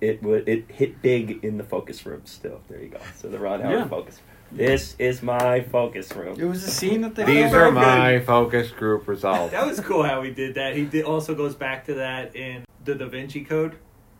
it 0.00 0.22
wa 0.22 0.38
it 0.46 0.64
hit 0.68 1.00
big 1.00 1.44
in 1.44 1.58
the 1.58 1.64
focus 1.64 2.04
room. 2.04 2.22
Still, 2.24 2.60
there 2.68 2.80
you 2.80 2.88
go. 2.88 2.98
So 3.14 3.28
the 3.28 3.38
Ron 3.38 3.60
Howard 3.60 3.78
Yeah. 3.78 3.86
focus. 3.86 4.20
This 4.52 4.94
is 4.98 5.22
my 5.22 5.62
focus 5.62 6.12
room. 6.14 6.40
It 6.40 6.44
was 6.44 6.64
a 6.64 6.70
scene 6.70 7.00
that 7.00 7.14
they 7.14 7.24
These 7.24 7.46
are 7.46 7.50
very 7.50 7.72
my 7.72 8.20
focus 8.20 8.70
group 8.70 9.08
results. 9.08 9.52
That 9.52 9.66
was 9.66 9.80
cool 9.80 10.04
how 10.04 10.22
he 10.22 10.30
did 10.30 10.54
that. 10.54 10.76
He 10.76 10.84
did, 10.84 11.04
also 11.04 11.34
goes 11.34 11.54
back 11.54 11.86
to 11.86 11.94
that 11.94 12.36
in 12.36 12.64
the 12.84 12.94
Da 12.94 13.08
Vinci 13.08 13.44
Code 13.44 13.76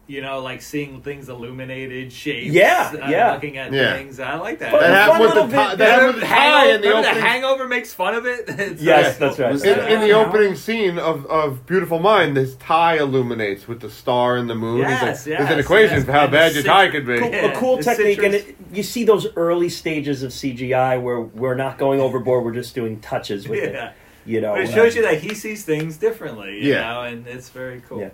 You 0.07 0.21
know, 0.21 0.41
like 0.41 0.61
seeing 0.61 1.01
things 1.01 1.31
illuminated, 1.31 2.13
shapes. 2.13 2.53
Yeah, 2.53 2.93
uh, 3.03 3.09
yeah. 3.09 3.33
Looking 3.33 3.57
at 3.57 3.73
Yeah. 3.73 3.95
things. 3.97 4.21
I 4.21 4.35
like 4.37 4.59
that. 4.59 4.71
But 4.71 4.81
That 4.81 4.89
the 4.89 4.95
happened 4.95 5.21
with 5.21 5.29
the 5.31 5.35
little 5.45 5.51
tie. 5.51 5.69
bit- 5.71 5.79
That 5.79 5.89
happened 5.93 6.07
with 6.15 6.21
the 6.21 6.27
tie 6.29 6.67
in 6.75 6.81
the 6.83 6.89
Remember 6.89 7.15
the. 7.15 7.21
Hangover 7.23 7.69
makes 7.69 7.95
fun 7.95 8.15
of 8.15 8.27
it. 8.27 8.45
It's 8.49 8.83
Yes, 8.83 9.07
like- 9.07 9.19
that's 9.19 9.39
right. 9.39 9.53
In, 9.53 9.59
that- 9.79 9.91
in 9.93 10.01
the 10.01 10.13
opening 10.13 10.57
scene 10.57 10.99
of, 10.99 11.25
of 11.27 11.65
Beautiful 11.65 12.01
Mind, 12.01 12.37
this 12.37 12.55
tie 12.57 12.99
illuminates 12.99 13.67
with 13.67 13.81
the 13.81 13.89
star 13.89 14.37
and 14.37 14.51
the 14.51 14.55
moon. 14.55 14.81
He's 14.81 14.85
like, 14.93 15.01
Yes, 15.03 15.25
There's 15.25 15.51
an 15.51 15.59
equation 15.59 15.97
yes. 15.97 16.05
for 16.05 16.13
how 16.13 16.25
And 16.25 16.33
bad 16.33 16.53
your 16.53 16.63
cit- 16.63 16.67
tie 16.67 16.89
could 16.91 17.07
be. 17.07 17.19
cool, 17.21 17.31
Yeah, 17.31 17.47
a 17.47 17.57
cool 17.57 17.77
the 17.79 17.85
technique, 17.85 18.23
and 18.23 18.35
it, 18.35 18.57
you 18.75 18.83
see 18.83 19.05
those 19.05 19.27
early 19.37 19.71
stages 19.71 20.23
of 20.23 20.33
CGI 20.33 21.01
where 21.01 21.21
we're 21.23 21.55
not 21.55 21.79
going 21.79 22.01
overboard; 22.01 22.45
we're 22.45 22.53
just 22.53 22.75
doing 22.75 23.01
touches 23.01 23.49
with 23.49 23.73
Yeah. 23.73 23.87
it. 23.89 23.93
You 24.27 24.41
know, 24.41 24.55
But 24.55 24.63
it 24.65 24.71
shows 24.73 24.97
you 24.97 25.03
that 25.03 25.21
he 25.21 25.35
sees 25.35 25.65
things 25.65 25.99
differently, 25.99 26.59
you 26.63 26.73
Yeah. 26.73 26.81
know, 26.95 27.03
and 27.03 27.27
it's 27.27 27.51
very 27.51 27.83
cool. 27.87 28.01
Yeah. 28.01 28.09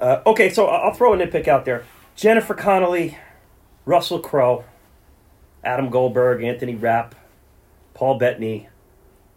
Uh, 0.00 0.20
okay, 0.26 0.50
so 0.50 0.66
I- 0.66 0.86
I'll 0.86 0.94
throw 0.94 1.14
a 1.14 1.16
nitpick 1.16 1.48
out 1.48 1.64
there: 1.64 1.84
Jennifer 2.16 2.54
Connelly, 2.54 3.16
Russell 3.84 4.18
Crowe, 4.18 4.64
Adam 5.62 5.88
Goldberg, 5.90 6.42
Anthony 6.42 6.74
Rapp, 6.74 7.14
Paul 7.94 8.18
Bettany, 8.18 8.68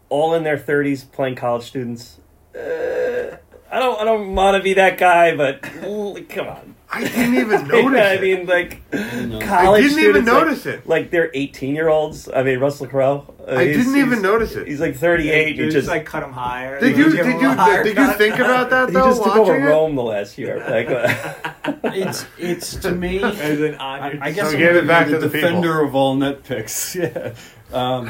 all 0.09 0.33
in 0.33 0.43
their 0.43 0.57
thirties 0.57 1.03
playing 1.03 1.35
college 1.35 1.63
students. 1.63 2.19
Uh, 2.55 3.37
I 3.71 3.79
don't, 3.79 3.99
I 3.99 4.03
don't 4.05 4.33
want 4.33 4.55
to 4.57 4.63
be 4.63 4.73
that 4.75 4.97
guy, 4.97 5.35
but 5.35 5.61
come 5.61 6.47
on. 6.47 6.75
I 6.91 7.01
didn't 7.03 7.35
even 7.35 7.67
notice 7.67 7.99
I 8.01 8.13
it. 8.13 8.21
mean, 8.21 8.45
like 8.47 8.81
know. 8.93 9.39
college 9.41 9.83
I 9.83 9.87
didn't 9.87 9.99
even 9.99 10.23
students, 10.23 10.29
like- 10.31 10.43
notice 10.45 10.65
it. 10.65 10.87
Like 10.87 11.11
they're 11.11 11.29
eighteen-year-olds. 11.33 12.29
I 12.33 12.43
mean, 12.43 12.59
Russell 12.59 12.87
Crowe. 12.87 13.33
Uh, 13.47 13.51
I 13.55 13.65
he's- 13.65 13.77
didn't 13.77 13.95
even 13.99 14.21
notice 14.21 14.55
it. 14.55 14.67
He's 14.67 14.81
like 14.81 14.95
thirty-eight. 14.95 15.55
You 15.55 15.63
and 15.63 15.71
just, 15.71 15.85
just 15.85 15.87
like 15.87 16.05
cut 16.05 16.21
him 16.23 16.31
higher. 16.33 16.79
Did 16.79 16.87
Like, 16.89 16.97
you 16.97 17.11
did 17.11 17.41
you 17.41 17.49
a 17.49 17.55
higher 17.55 17.83
did 17.83 17.97
you 17.97 18.11
think 18.13 18.35
about 18.35 18.69
that 18.71 18.87
though? 18.87 18.87
he 18.87 18.93
though? 18.93 19.05
just 19.09 19.23
took 19.23 19.35
over 19.35 19.51
watching 19.51 19.63
it? 19.63 19.67
Rome 19.67 19.95
the 19.95 20.03
last 20.03 20.37
year. 20.37 20.57
Like, 20.69 20.89
uh, 20.89 21.73
It's 21.85 22.25
it's 22.37 22.75
to 22.77 22.91
me. 22.91 23.21
As 23.23 23.59
an 23.61 23.75
I, 23.75 23.99
honor. 24.09 24.19
I 24.21 24.31
guess 24.31 24.47
So 24.49 24.53
I'm 24.53 24.59
give 24.59 24.75
it 24.75 24.87
back 24.87 25.07
be 25.07 25.13
to 25.13 25.19
the 25.19 25.27
the 25.27 25.33
people. 25.33 25.49
defender 25.49 25.81
of 25.81 25.95
all 25.95 26.17
nitpicks. 26.17 26.95
Yeah, 26.95 27.33
um, 27.77 28.07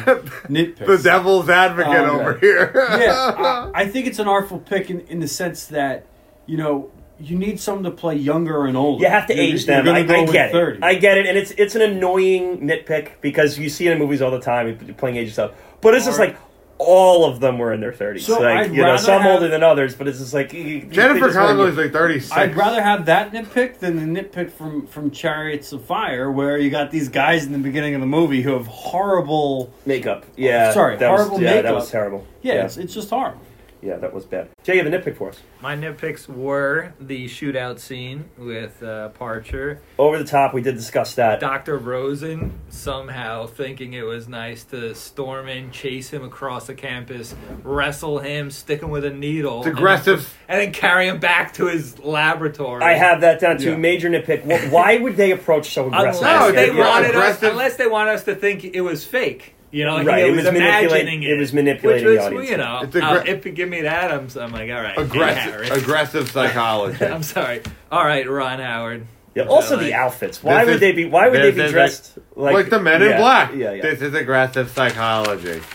nitpicks. 0.49 0.85
The 0.87 0.97
devil's 0.97 1.49
advocate 1.49 1.95
Um, 1.95 2.19
over 2.19 2.37
here. 2.39 2.71
yeah, 2.75 3.69
I, 3.73 3.83
I 3.83 3.87
think 3.87 4.07
it's 4.07 4.19
an 4.19 4.27
artful 4.27 4.59
pick 4.59 4.89
in, 4.89 5.01
in 5.01 5.19
the 5.19 5.27
sense 5.27 5.65
that 5.67 6.05
you 6.45 6.57
know 6.57 6.91
you 7.19 7.37
need 7.37 7.59
someone 7.59 7.83
to 7.83 7.91
play 7.91 8.15
younger 8.15 8.65
and 8.65 8.77
older. 8.77 9.03
You 9.03 9.09
have 9.09 9.25
to 9.27 9.33
You're- 9.35 9.47
age 9.47 9.65
you're 9.65 9.83
them. 9.83 9.93
I, 9.95 10.03
go 10.03 10.15
I 10.15 10.21
with 10.21 10.31
get 10.31 10.51
30. 10.51 10.77
it. 10.77 10.83
I 10.83 10.93
get 10.95 11.17
it, 11.17 11.25
and 11.25 11.37
it's 11.37 11.51
it's 11.51 11.75
an 11.75 11.81
annoying 11.81 12.59
nitpick 12.59 13.11
because 13.21 13.57
you 13.57 13.69
see 13.69 13.87
it 13.87 13.91
in 13.93 13.99
movies 13.99 14.21
all 14.21 14.31
the 14.31 14.39
time, 14.39 14.77
playing 14.97 15.17
age 15.17 15.33
stuff. 15.33 15.51
But 15.81 15.93
it's 15.95 16.05
just 16.05 16.19
like 16.19 16.37
all 16.79 17.25
of 17.25 17.39
them 17.39 17.57
were 17.57 17.73
in 17.73 17.79
their 17.81 17.91
thirties. 17.91 18.27
So 18.27 18.39
like 18.39 18.67
I'd 18.67 18.71
you 18.71 18.83
know, 18.83 18.97
some 18.97 19.23
have- 19.23 19.31
older 19.31 19.47
than 19.47 19.63
others, 19.63 19.95
but 19.95 20.07
it's 20.07 20.19
just 20.19 20.31
like 20.35 20.53
you- 20.53 20.61
you- 20.61 20.81
Jennifer 20.81 21.13
they 21.15 21.19
just 21.21 21.35
weren't- 21.35 21.49
Connelly's 21.57 21.75
like 21.77 21.91
thirty 21.91 22.19
six. 22.19 22.31
I'd 22.31 22.55
rather 22.55 22.83
have 22.83 23.07
that 23.07 23.31
nitpick 23.31 23.79
than 23.79 24.13
the 24.13 24.21
nitpick 24.21 24.51
from 24.51 24.85
from 24.85 25.09
Chariots 25.09 25.71
of 25.71 25.83
Fire, 25.83 26.31
where 26.31 26.55
you 26.59 26.69
got 26.69 26.91
these 26.91 27.09
guys 27.09 27.47
in 27.47 27.51
the 27.51 27.57
beginning 27.57 27.95
of 27.95 28.01
the 28.01 28.05
movie 28.07 28.43
who 28.43 28.53
have 28.53 28.67
horrible. 28.67 29.73
makeup. 29.87 30.23
Yeah, 30.35 30.71
Sorry, 30.71 30.97
that 30.97 31.11
was, 31.11 31.21
horrible 31.21 31.41
yeah, 31.43 31.61
that 31.63 31.73
was 31.73 31.89
terrible. 31.89 32.27
Yeah, 32.43 32.53
yeah, 32.53 32.65
It's, 32.65 32.77
it's 32.77 32.93
just 32.93 33.09
horrible. 33.09 33.41
Yeah, 33.81 33.97
that 33.97 34.13
was 34.13 34.25
bad. 34.25 34.49
Jay, 34.63 34.75
you 34.77 34.83
have 34.83 34.91
a 34.91 34.97
nitpick 34.97 35.15
for 35.17 35.29
us. 35.29 35.41
My 35.61 35.75
nitpicks 35.75 36.27
were 36.27 36.93
the 36.99 37.25
shootout 37.25 37.79
scene 37.79 38.25
with 38.37 38.81
uh, 38.83 39.09
Parcher, 39.09 39.81
Over 39.97 40.17
the 40.17 40.23
top. 40.23 40.53
We 40.53 40.61
did 40.61 40.75
discuss 40.75 41.15
that. 41.15 41.39
Dr. 41.39 41.77
Rosen 41.77 42.59
somehow 42.69 43.47
thinking 43.47 43.93
it 43.93 44.03
was 44.03 44.27
nice 44.27 44.63
to 44.65 44.93
storm 44.95 45.47
in, 45.47 45.71
chase 45.71 46.09
him 46.09 46.23
across 46.23 46.67
the 46.67 46.73
campus, 46.75 47.35
wrestle 47.63 48.19
him, 48.19 48.51
stick 48.51 48.81
him 48.81 48.89
with 48.89 49.05
a 49.05 49.09
needle. 49.09 49.59
It's 49.59 49.67
aggressive. 49.67 50.33
And, 50.47 50.59
and 50.59 50.67
then 50.67 50.73
carry 50.73 51.07
him 51.07 51.19
back 51.19 51.53
to 51.55 51.67
his 51.67 51.99
laboratory. 51.99 52.83
I 52.83 52.93
have 52.93 53.21
that 53.21 53.39
down 53.39 53.57
to 53.59 53.71
Yeah. 53.71 53.77
major 53.77 54.09
nitpick. 54.09 54.71
Why 54.71 54.97
would 54.97 55.17
they 55.17 55.31
approach 55.31 55.73
so 55.73 55.87
aggressive? 55.87 56.21
Unless 56.21 56.41
No, 56.41 56.51
they 56.51 56.67
yeah, 56.67 56.73
yeah, 56.73 56.89
wanted 56.89 57.15
us, 57.15 57.43
unless 57.43 57.75
they 57.77 57.87
want 57.87 58.09
us 58.09 58.23
to 58.25 58.35
think 58.35 58.63
it 58.63 58.81
was 58.81 59.05
fake. 59.05 59.53
You 59.77 59.85
know, 59.85 60.03
Right, 60.03 60.23
he 60.25 60.29
it 60.31 60.35
was, 60.35 60.45
was 60.45 60.55
imagining 60.55 61.23
it. 61.23 61.29
it 61.31 61.37
was 61.37 61.53
manipulating 61.53 62.07
which 62.07 62.17
the 62.19 62.23
was, 62.23 62.25
audience. 62.27 62.49
You 62.49 62.57
know, 62.57 62.79
It's 62.83 62.95
aggra- 62.95 63.19
uh, 63.21 63.23
if 63.27 63.45
you 63.45 63.51
give 63.51 63.69
me 63.69 63.81
the 63.81 63.89
Adams, 63.89 64.35
I'm 64.35 64.51
like, 64.51 64.71
all 64.71 64.81
right, 64.81 64.97
aggressive 64.97 65.53
Harris. 65.53 65.69
aggressive 65.69 66.29
psychology. 66.35 67.05
I'm 67.05 67.21
sorry. 67.23 67.61
All 67.91 68.03
right, 68.03 68.27
Ron 68.29 68.59
Howard. 68.59 69.05
Yeah, 69.35 69.43
also 69.43 69.75
Like- 69.77 69.85
the 69.85 69.93
outfits. 69.93 70.41
Why 70.43 70.63
would 70.65 70.73
is- 70.75 70.79
they 70.79 70.93
be? 70.93 71.05
Why 71.05 71.29
would 71.29 71.39
they 71.39 71.51
be 71.51 71.61
is 71.61 71.71
dressed 71.71 72.17
like, 72.35 72.53
like, 72.55 72.69
the 72.71 72.79
men 72.81 73.03
in 73.03 73.09
yeah, 73.11 73.17
black. 73.17 73.53
Yeah, 73.53 73.73
yeah. 73.73 73.81
This 73.83 74.01
is 74.01 74.13
aggressive 74.15 74.69
psychology. 74.71 75.61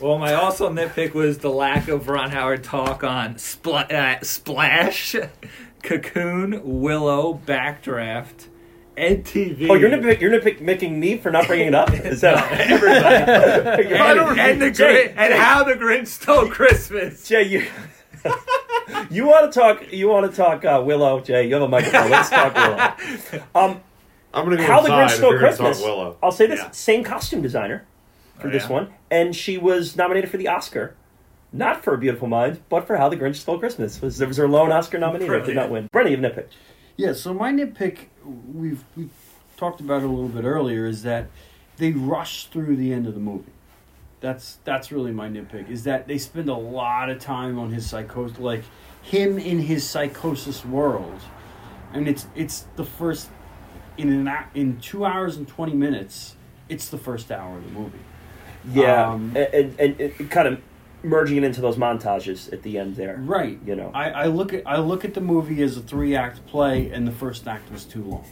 Well, 0.00 0.18
my 0.18 0.34
also 0.34 0.68
nitpick 0.68 1.14
was 1.14 1.38
the 1.38 1.48
lack 1.48 1.86
of 1.86 2.08
Ron 2.08 2.30
Howard 2.32 2.64
talk 2.64 3.04
on 3.04 3.36
Spla- 3.36 3.88
uh, 3.92 4.20
Splash, 4.24 5.14
Cocoon, 5.84 6.60
Willow, 6.64 7.40
Backdraft, 7.46 8.48
Ed 8.96 9.24
TV. 9.24 9.68
Oh, 9.70 9.74
you're 9.74 9.88
nitpick, 9.90 10.20
you're 10.20 10.30
nitpicking 10.30 10.92
me 10.96 11.16
for 11.16 11.30
not 11.30 11.46
bringing 11.46 11.68
it 11.68 11.74
up. 11.74 11.90
Is 11.94 12.20
that 12.20 12.52
everybody. 12.52 13.88
You're- 13.88 13.98
and, 14.30 14.38
and 14.40 14.62
the 14.62 14.70
Jay, 14.70 15.06
Grin- 15.06 15.18
and 15.18 15.32
how 15.34 15.64
the 15.64 15.72
Grinch 15.74 16.08
stole 16.08 16.48
Christmas. 16.48 17.26
Jay, 17.26 17.42
you 17.44 17.66
you 19.10 19.26
want 19.26 19.52
to 19.52 19.58
talk? 19.60 19.92
You 19.92 20.08
want 20.08 20.30
to 20.30 20.36
talk 20.36 20.64
uh, 20.64 20.82
Willow? 20.84 21.20
Jay, 21.20 21.46
you 21.48 21.54
have 21.54 21.62
a 21.62 21.68
microphone. 21.68 22.10
Let's 22.10 22.30
talk 22.30 22.54
Willow. 22.54 23.44
Um, 23.54 23.80
I'm 24.34 24.44
gonna 24.44 24.56
go 24.58 24.64
how 24.64 24.80
the 24.82 24.90
Grinch 24.90 25.10
Stole 25.10 25.30
you're 25.32 25.40
gonna 25.40 25.52
talk 25.56 25.66
Christmas. 25.66 25.80
Willow. 25.82 26.16
I'll 26.22 26.32
say 26.32 26.46
this: 26.46 26.58
Yeah. 26.60 26.70
same 26.70 27.02
costume 27.04 27.42
designer 27.42 27.84
for 28.40 28.48
Oh, 28.48 28.50
this 28.50 28.64
yeah? 28.64 28.72
one, 28.72 28.92
and 29.10 29.34
she 29.34 29.56
was 29.58 29.96
nominated 29.96 30.30
for 30.30 30.36
the 30.36 30.48
Oscar. 30.48 30.94
Not 31.54 31.84
for 31.84 31.92
A 31.94 31.98
Beautiful 31.98 32.28
Mind, 32.28 32.60
but 32.70 32.86
for 32.86 32.96
How 32.96 33.10
the 33.10 33.16
Grinch 33.16 33.36
Stole 33.36 33.58
Christmas. 33.58 34.00
Was, 34.00 34.16
there 34.18 34.26
was 34.28 34.38
her 34.38 34.48
lone 34.48 34.72
Oscar 34.72 34.98
nominee 34.98 35.28
that 35.28 35.44
did 35.44 35.54
not 35.56 35.70
win. 35.70 35.86
Brendan, 35.92 36.12
you 36.18 36.22
have 36.22 36.32
nitpick. 36.34 36.46
Yeah, 36.96 37.12
so 37.14 37.32
my 37.32 37.52
nitpick, 37.52 38.06
we've 38.24 38.84
we 38.96 39.08
talked 39.56 39.80
about 39.80 40.02
it 40.02 40.06
a 40.06 40.08
little 40.08 40.28
bit 40.28 40.44
earlier, 40.44 40.86
is 40.86 41.02
that 41.02 41.28
they 41.76 41.92
rush 41.92 42.46
through 42.46 42.76
the 42.76 42.92
end 42.92 43.06
of 43.06 43.14
the 43.14 43.20
movie. 43.20 43.52
That's 44.20 44.58
that's 44.64 44.92
really 44.92 45.10
my 45.12 45.28
nitpick. 45.28 45.68
Is 45.70 45.84
that 45.84 46.06
they 46.06 46.18
spend 46.18 46.48
a 46.48 46.54
lot 46.54 47.10
of 47.10 47.18
time 47.18 47.58
on 47.58 47.72
his 47.72 47.88
psychosis, 47.88 48.38
like 48.38 48.62
him 49.02 49.38
in 49.38 49.60
his 49.60 49.88
psychosis 49.88 50.64
world, 50.64 51.20
and 51.92 52.06
it's 52.08 52.26
it's 52.34 52.66
the 52.76 52.84
first 52.84 53.30
in 53.96 54.12
an 54.26 54.44
in 54.54 54.78
two 54.80 55.04
hours 55.04 55.36
and 55.36 55.48
twenty 55.48 55.74
minutes. 55.74 56.36
It's 56.68 56.88
the 56.88 56.98
first 56.98 57.32
hour 57.32 57.58
of 57.58 57.64
the 57.64 57.70
movie. 57.70 57.98
Yeah, 58.72 59.10
Um, 59.10 59.36
and, 59.36 59.74
and, 59.80 60.00
and 60.00 60.30
kind 60.30 60.46
of 60.48 60.62
merging 61.02 61.38
it 61.38 61.44
into 61.44 61.60
those 61.60 61.76
montages 61.76 62.52
at 62.52 62.62
the 62.62 62.78
end 62.78 62.96
there. 62.96 63.16
Right. 63.20 63.58
You 63.66 63.76
know. 63.76 63.90
I, 63.94 64.10
I 64.10 64.26
look 64.26 64.52
at 64.52 64.62
I 64.66 64.78
look 64.78 65.04
at 65.04 65.14
the 65.14 65.20
movie 65.20 65.62
as 65.62 65.76
a 65.76 65.80
three 65.80 66.14
act 66.16 66.44
play, 66.46 66.90
and 66.90 67.06
the 67.06 67.12
first 67.12 67.46
act 67.46 67.70
was 67.72 67.84
too 67.84 68.02
long. 68.04 68.24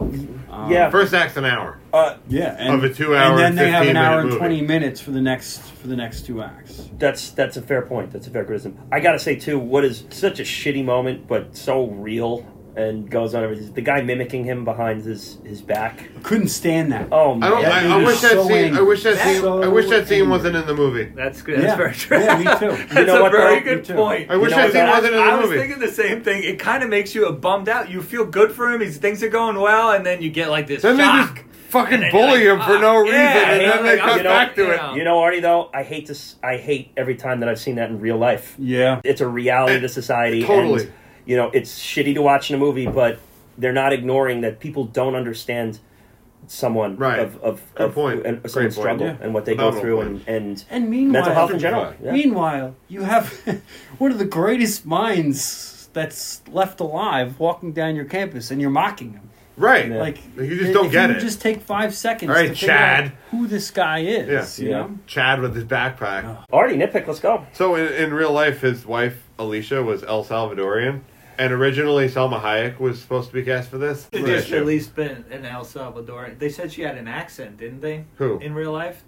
Um, 0.00 0.70
Yeah. 0.70 0.90
First 0.90 1.12
act's 1.12 1.36
an 1.36 1.44
hour. 1.44 1.78
Uh, 1.92 2.16
Yeah, 2.28 2.54
and, 2.58 2.74
Of 2.74 2.84
a 2.84 2.94
two-hour, 2.94 3.32
and 3.32 3.38
then 3.38 3.54
they 3.56 3.68
have 3.70 3.82
an 3.82 3.88
15-minute 3.88 4.00
hour 4.00 4.20
and 4.20 4.28
movie. 4.28 4.38
twenty 4.38 4.60
minutes 4.62 5.00
for 5.00 5.10
the 5.10 5.20
next 5.20 5.58
for 5.60 5.88
the 5.88 5.96
next 5.96 6.24
two 6.26 6.40
acts. 6.42 6.88
That's 6.98 7.30
that's 7.30 7.56
a 7.56 7.62
fair 7.62 7.82
point. 7.82 8.12
That's 8.12 8.26
a 8.26 8.30
fair 8.30 8.44
criticism. 8.44 8.78
I 8.92 9.00
gotta 9.00 9.18
say 9.18 9.34
too, 9.36 9.58
what 9.58 9.84
is 9.84 10.04
such 10.10 10.38
a 10.38 10.44
shitty 10.44 10.84
moment, 10.84 11.26
but 11.26 11.56
so 11.56 11.86
real 11.86 12.46
and 12.78 13.10
goes 13.10 13.34
on 13.34 13.42
everything. 13.44 13.72
The 13.74 13.82
guy 13.82 14.00
mimicking 14.02 14.44
him 14.44 14.64
behind 14.64 15.02
his 15.04 15.38
his 15.44 15.60
back. 15.60 16.08
Couldn't 16.22 16.48
stand 16.48 16.92
that. 16.92 17.08
Oh 17.12 17.34
man, 17.34 17.42
I 17.42 17.48
don't. 17.50 17.62
That 17.62 17.84
I, 17.90 18.00
I 18.00 18.04
wish 18.04 18.20
that 18.20 18.30
so 18.32 18.48
scene. 18.48 18.76
I 18.76 18.80
wish 18.80 19.02
that 19.02 19.14
That's 19.16 19.30
scene. 19.30 19.40
so 19.42 19.62
I 19.62 19.68
wish 19.68 19.88
that 19.90 20.06
scene 20.08 20.18
angry. 20.22 20.30
wasn't 20.30 20.56
in 20.56 20.66
the 20.66 20.74
movie. 20.74 21.04
That's 21.14 21.42
good. 21.42 21.58
That's 21.58 21.66
Yeah. 21.70 21.76
very 21.76 21.94
true. 21.94 22.18
Yeah, 22.18 22.38
me 22.38 22.44
too. 22.44 22.76
That's 22.86 22.94
You 22.94 23.04
know 23.06 23.18
a 23.18 23.22
what, 23.22 23.32
very 23.32 23.58
though? 23.60 23.82
good 23.82 23.96
point. 23.96 24.30
I 24.30 24.36
wish 24.36 24.50
know 24.52 24.56
that 24.56 24.72
scene 24.72 24.86
wasn't 24.86 25.14
in 25.14 25.20
the 25.20 25.24
movie. 25.24 25.30
I 25.30 25.40
was 25.40 25.50
thinking 25.50 25.78
the 25.80 25.88
same 25.92 26.22
thing. 26.22 26.42
It 26.44 26.58
kind 26.58 26.82
of 26.82 26.88
makes 26.90 27.14
you 27.14 27.30
bummed 27.32 27.68
out. 27.68 27.90
You 27.90 28.00
feel 28.02 28.24
good 28.24 28.52
for 28.52 28.70
him. 28.70 28.80
His 28.80 28.98
things 28.98 29.22
are 29.22 29.28
going 29.28 29.56
well, 29.60 29.90
and 29.92 30.06
then 30.06 30.22
you 30.22 30.30
get 30.30 30.48
like 30.50 30.66
this 30.66 30.82
then 30.82 30.96
they 30.96 31.02
shock. 31.02 31.34
just 31.36 31.46
fucking 31.70 31.94
And 31.94 32.02
then 32.04 32.14
you're 32.14 32.26
bully 32.28 32.48
like, 32.48 32.60
him 32.68 32.74
for 32.74 32.80
no 32.80 32.96
"Ah, 32.96 33.00
reason, 33.00 33.14
yeah," 33.18 33.42
and 33.50 33.50
and 33.50 33.60
then 33.60 33.78
I'm 33.78 33.84
they 33.84 33.90
like, 33.96 34.00
cut 34.00 34.16
you 34.16 34.22
know, 34.22 34.30
back 34.30 34.54
to 34.54 34.62
you 34.62 34.70
it. 34.72 34.96
You 34.96 35.04
know, 35.04 35.18
Artie 35.18 35.40
though, 35.40 35.70
I 35.74 35.82
hate 35.82 36.06
this. 36.06 36.36
I 36.42 36.56
hate 36.56 36.92
every 36.96 37.16
time 37.16 37.40
that 37.40 37.48
I've 37.48 37.60
seen 37.60 37.74
that 37.76 37.90
in 37.90 38.00
real 38.00 38.16
life. 38.16 38.54
Yeah, 38.58 39.00
It's 39.04 39.20
a 39.20 39.28
reality 39.28 39.80
to 39.80 39.88
society. 39.88 40.44
Totally. 40.44 40.84
And, 40.84 40.92
you 41.28 41.36
know, 41.36 41.50
it's 41.52 41.78
shitty 41.78 42.14
to 42.14 42.22
watch 42.22 42.48
in 42.50 42.56
a 42.56 42.58
movie, 42.58 42.86
but 42.86 43.18
they're 43.58 43.72
not 43.84 43.92
ignoring 43.92 44.40
that 44.40 44.58
people 44.60 44.84
don't 44.84 45.14
understand 45.14 45.78
someone 46.46 46.96
Right. 46.96 47.18
of 47.20 47.36
of, 47.42 47.60
Good 47.74 47.86
of 47.88 47.94
point. 47.94 48.24
and 48.26 48.40
Great 48.42 48.50
someone's 48.50 48.74
point. 48.76 48.82
struggle 48.82 49.06
Yeah. 49.08 49.16
and 49.20 49.34
what 49.34 49.44
they 49.44 49.52
Phenomenal 49.52 49.74
go 49.74 49.80
through 49.80 49.96
point. 49.96 50.22
and, 50.26 50.28
and 50.46 50.64
and 50.70 50.90
meanwhile, 50.90 51.12
mental 51.22 51.34
health 51.34 51.50
in 51.50 51.58
general. 51.58 51.92
Yeah. 52.02 52.12
meanwhile, 52.12 52.74
you 52.88 53.02
have 53.02 53.26
one 53.98 54.10
of 54.10 54.18
the 54.18 54.24
greatest 54.24 54.86
minds 54.86 55.90
that's 55.92 56.40
left 56.50 56.80
alive 56.80 57.38
walking 57.38 57.72
down 57.72 57.96
your 57.96 58.04
campus, 58.04 58.50
and 58.50 58.60
you're 58.60 58.70
mocking 58.70 59.12
him. 59.12 59.28
Right. 59.56 59.88
Yeah. 59.90 59.96
Like 59.98 60.18
You 60.36 60.56
just 60.56 60.72
don't 60.72 60.86
if 60.86 60.92
get 60.92 61.10
you 61.10 61.16
it. 61.16 61.20
Just 61.20 61.40
take 61.42 61.60
five 61.60 61.92
seconds. 61.92 62.30
All 62.30 62.36
right, 62.36 62.48
to 62.48 62.54
figure 62.54 62.68
Chad. 62.68 63.04
out 63.06 63.10
who 63.32 63.46
this 63.48 63.70
guy 63.72 63.98
is. 63.98 64.58
Yeah. 64.60 64.64
You 64.64 64.70
Yeah. 64.70 64.78
know. 64.82 64.98
Chad 65.06 65.40
with 65.40 65.54
his 65.56 65.64
backpack. 65.64 66.44
Artie, 66.52 66.76
nitpick, 66.76 67.06
let's 67.08 67.18
go. 67.20 67.44
So 67.52 67.74
in, 67.74 67.92
in 67.92 68.14
real 68.14 68.32
life, 68.32 68.60
his 68.60 68.86
wife 68.86 69.24
Alicia 69.38 69.82
was 69.82 70.04
El 70.04 70.24
Salvadorian, 70.24 71.00
and 71.38 71.52
originally 71.52 72.08
Salma 72.08 72.40
Hayek 72.42 72.78
was 72.80 73.00
supposed 73.00 73.28
to 73.28 73.34
be 73.34 73.42
cast 73.44 73.70
for 73.70 73.78
this. 73.78 74.04
They 74.06 74.20
For 74.20 74.26
just 74.26 74.50
this 74.50 74.58
at 74.60 74.66
least 74.66 74.94
been 74.94 75.24
in 75.30 75.44
El 75.44 75.64
Salvador. 75.64 76.32
They 76.36 76.48
said 76.48 76.72
she 76.72 76.82
had 76.82 76.98
an 76.98 77.08
accent, 77.08 77.56
didn't 77.56 77.80
they? 77.80 78.04
Who? 78.16 78.38
In 78.38 78.54
real 78.54 78.72
life? 78.72 79.04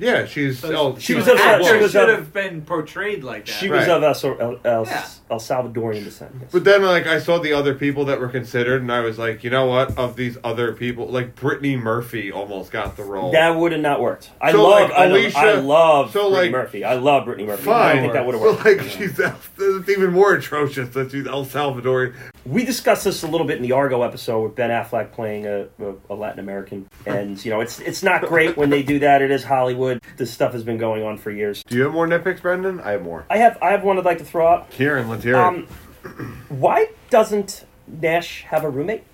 Yeah, 0.00 0.24
she's. 0.26 0.64
Oh, 0.64 0.96
she 0.96 1.02
She 1.02 1.14
was 1.14 1.26
was 1.26 1.34
of- 1.34 1.40
actor 1.40 1.64
she 1.76 1.76
was 1.82 1.92
should 1.92 2.08
of- 2.08 2.16
have 2.16 2.32
been 2.32 2.62
portrayed 2.62 3.22
like 3.22 3.46
that. 3.46 3.52
She 3.52 3.68
was 3.68 3.86
Right. 3.86 4.02
of 4.02 4.24
El, 4.24 4.40
El, 4.40 4.60
El, 4.64 4.86
Yeah. 4.86 5.04
El 5.30 5.38
Salvadorian 5.38 6.02
descent. 6.04 6.32
yes. 6.40 6.50
But 6.50 6.64
then, 6.64 6.82
like, 6.82 7.06
I 7.06 7.18
saw 7.20 7.38
the 7.38 7.52
other 7.52 7.74
people 7.74 8.04
that 8.06 8.18
were 8.18 8.28
considered, 8.28 8.82
and 8.82 8.90
I 8.90 9.00
was 9.00 9.18
like, 9.18 9.44
you 9.44 9.50
know 9.50 9.66
what? 9.66 9.96
Of 9.98 10.16
these 10.16 10.38
other 10.42 10.72
people, 10.72 11.06
like 11.06 11.36
Brittany 11.36 11.76
Murphy 11.76 12.32
almost 12.32 12.72
got 12.72 12.96
the 12.96 13.04
role. 13.04 13.30
That 13.32 13.50
would 13.56 13.72
have 13.72 13.80
not 13.80 14.00
worked. 14.00 14.30
I 14.40 14.52
So, 14.52 14.62
love, 14.64 14.88
like, 14.90 14.92
I 14.98 15.04
love, 15.06 15.10
Alicia- 15.18 15.38
I 15.38 15.52
love 15.54 16.10
so, 16.12 16.20
Brittany 16.30 16.36
like, 16.42 16.50
Murphy. 16.50 16.84
I 16.84 16.94
love 16.94 17.24
Brittany 17.26 17.46
Murphy. 17.46 17.62
I 17.62 17.64
Fine. 17.64 17.94
don't 17.96 18.02
think 18.04 18.12
that 18.14 18.26
would 18.26 18.34
have 18.34 18.42
So, 18.42 18.50
worked. 18.52 18.64
like, 18.64 18.80
she's 18.88 19.18
it's 19.58 19.88
even 19.88 20.12
more 20.12 20.34
atrocious 20.34 20.88
that 20.90 21.10
she's 21.12 21.26
El 21.26 21.44
Salvadorian. 21.44 22.14
We 22.46 22.64
discussed 22.64 23.04
this 23.04 23.22
a 23.22 23.26
little 23.26 23.46
bit 23.46 23.58
in 23.58 23.62
the 23.62 23.72
Argo 23.72 24.02
episode 24.02 24.42
with 24.42 24.54
Ben 24.54 24.70
Affleck 24.70 25.12
playing 25.12 25.46
a, 25.46 25.68
a, 25.78 25.94
a 26.10 26.14
Latin 26.14 26.40
American, 26.40 26.88
and 27.04 27.42
you 27.44 27.50
know 27.50 27.60
it's 27.60 27.80
it's 27.80 28.02
not 28.02 28.22
great 28.22 28.56
when 28.56 28.70
they 28.70 28.82
do 28.82 28.98
that. 29.00 29.20
It 29.20 29.30
is 29.30 29.44
Hollywood. 29.44 30.02
This 30.16 30.30
stuff 30.30 30.52
has 30.52 30.64
been 30.64 30.78
going 30.78 31.02
on 31.02 31.18
for 31.18 31.30
years. 31.30 31.62
Do 31.64 31.76
you 31.76 31.82
have 31.82 31.92
more 31.92 32.06
nitpicks, 32.06 32.40
Brendan? 32.40 32.80
I 32.80 32.92
have 32.92 33.02
more. 33.02 33.26
I 33.28 33.36
have 33.38 33.58
I 33.62 33.70
have 33.70 33.84
one 33.84 33.98
I'd 33.98 34.04
like 34.04 34.18
to 34.18 34.24
throw 34.24 34.46
out. 34.46 34.70
Kieran, 34.70 35.08
let's 35.08 35.22
hear 35.24 35.34
it. 35.34 35.38
Um, 35.38 35.66
why 36.48 36.88
doesn't 37.10 37.66
Nash 37.86 38.42
have 38.44 38.64
a 38.64 38.70
roommate? 38.70 39.04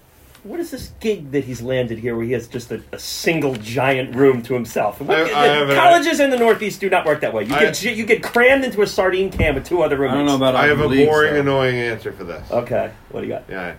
What 0.47 0.61
is 0.61 0.71
this 0.71 0.93
gig 1.01 1.33
that 1.33 1.45
he's 1.45 1.61
landed 1.61 1.99
here 1.99 2.15
where 2.17 2.25
he 2.25 2.33
has 2.33 2.47
just 2.49 2.71
a, 2.71 2.81
a 2.93 2.99
single 2.99 3.55
giant 3.57 4.15
room 4.15 4.43
to 4.43 4.55
himself? 4.55 5.01
What- 5.01 5.11
I- 5.17 5.23
I 5.23 5.47
have 5.49 5.71
a- 5.71 5.75
colleges 5.75 6.21
in 6.21 6.31
the 6.31 6.37
Northeast 6.39 6.81
do 6.81 6.89
not 6.89 7.05
work 7.05 7.21
that 7.23 7.33
way. 7.35 7.45
You 7.45 7.55
I- 7.55 7.61
get 7.65 7.83
you 7.83 8.07
get 8.07 8.23
crammed 8.23 8.65
into 8.65 8.83
a 8.83 8.87
sardine 8.87 9.31
can 9.31 9.55
with 9.55 9.65
two 9.67 9.83
other 9.83 9.97
rooms. 9.97 10.13
I 10.13 10.17
roommates. 10.17 10.33
don't 10.33 10.41
know 10.41 10.47
about. 10.49 10.63
I 10.63 10.67
have 10.69 10.81
a 10.81 10.85
Ivy 10.85 10.97
Leagues, 10.97 11.09
boring, 11.11 11.35
though. 11.35 11.41
annoying 11.41 11.77
answer 11.77 12.13
for 12.13 12.25
this. 12.25 12.51
Okay, 12.51 12.91
what 13.11 13.21
do 13.23 13.27
you 13.27 13.33
got? 13.33 13.45
Yeah. 13.49 13.75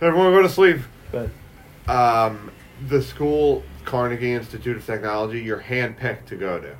Everyone 0.00 0.32
go 0.32 0.42
to 0.42 0.48
sleep. 0.48 0.78
Go 1.12 1.28
ahead. 1.88 1.90
Um, 2.30 2.50
the 2.88 3.00
school, 3.02 3.62
Carnegie 3.84 4.32
Institute 4.32 4.76
of 4.76 4.84
Technology, 4.84 5.40
you're 5.40 5.60
handpicked 5.60 6.26
to 6.26 6.36
go 6.36 6.58
to. 6.60 6.74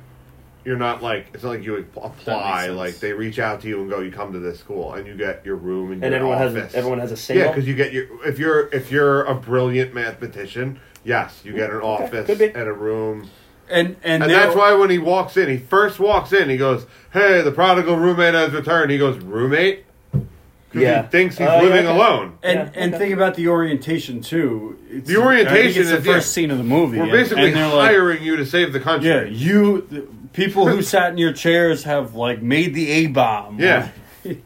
You're 0.65 0.77
not 0.77 1.03
like 1.03 1.27
it's 1.33 1.43
not 1.43 1.49
like 1.51 1.63
you 1.63 1.77
apply. 1.97 2.67
Like 2.67 2.99
they 2.99 3.11
reach 3.13 3.37
out 3.39 3.61
to 3.61 3.67
you 3.67 3.81
and 3.81 3.89
go, 3.89 3.99
you 3.99 4.11
come 4.11 4.31
to 4.33 4.39
this 4.39 4.59
school, 4.59 4.93
and 4.93 5.05
you 5.05 5.15
get 5.15 5.45
your 5.45 5.55
room 5.57 5.91
and, 5.91 6.03
And 6.03 6.11
your 6.13 6.19
everyone 6.33 6.37
office. 6.41 6.63
has 6.71 6.75
everyone 6.75 6.99
has 6.99 7.11
a 7.11 7.17
single. 7.17 7.45
Yeah, 7.45 7.51
because 7.51 7.67
you 7.67 7.75
get 7.75 7.91
your 7.93 8.25
if 8.25 8.39
you're 8.39 8.67
if 8.73 8.91
you're 8.91 9.23
a 9.23 9.35
brilliant 9.35 9.93
mathematician, 9.93 10.79
yes, 11.03 11.41
you 11.43 11.53
get 11.53 11.69
an 11.69 11.81
office 11.81 12.29
and 12.29 12.55
a 12.55 12.71
room. 12.73 13.29
and 13.69 13.95
and, 14.03 14.23
And 14.23 14.31
there- 14.31 14.39
that's 14.43 14.55
why 14.55 14.73
when 14.73 14.89
he 14.89 14.99
walks 14.99 15.35
in, 15.37 15.49
he 15.49 15.57
first 15.57 15.99
walks 15.99 16.31
in, 16.31 16.49
he 16.49 16.57
goes, 16.57 16.85
"Hey, 17.11 17.41
the 17.41 17.51
prodigal 17.51 17.97
roommate 17.97 18.33
has 18.33 18.51
returned." 18.53 18.89
He 18.91 18.97
goes, 18.97 19.17
"Roommate," 19.17 19.83
because 20.11 20.81
Yeah. 20.81 21.01
he 21.03 21.07
thinks 21.09 21.37
he's 21.37 21.47
oh, 21.47 21.55
yeah, 21.55 21.61
living 21.61 21.85
okay. 21.87 21.95
alone. 21.95 22.33
And 22.41 22.59
Yeah, 22.59 22.81
and 22.81 22.95
think 22.95 23.13
about 23.13 23.35
the 23.35 23.47
orientation 23.49 24.21
too. 24.21 24.77
It's, 24.89 25.07
The 25.07 25.17
orientation 25.17 25.57
I 25.57 25.63
think 25.63 25.77
it's 25.77 25.89
the 25.89 25.97
is- 25.97 26.05
yeah. 26.05 26.13
first 26.13 26.31
scene 26.33 26.51
of 26.51 26.57
the 26.57 26.63
movie. 26.63 26.97
We're 26.97 27.03
and- 27.03 27.11
basically 27.11 27.47
and 27.47 27.55
they're 27.57 27.67
like, 27.75 27.89
hiring 27.91 28.23
you 28.23 28.37
to 28.37 28.45
save 28.45 28.71
the 28.73 28.79
country. 28.79 29.09
yeah, 29.09 29.23
you 29.23 29.87
the 29.89 30.07
people 30.33 30.67
who 30.67 30.81
sat 30.81 31.11
in 31.11 31.17
your 31.17 31.33
chairs 31.33 31.83
have 31.83 32.15
like 32.15 32.41
made 32.41 32.73
the 32.73 32.89
A 32.89 33.07
bomb. 33.07 33.59
Yeah. 33.59 33.89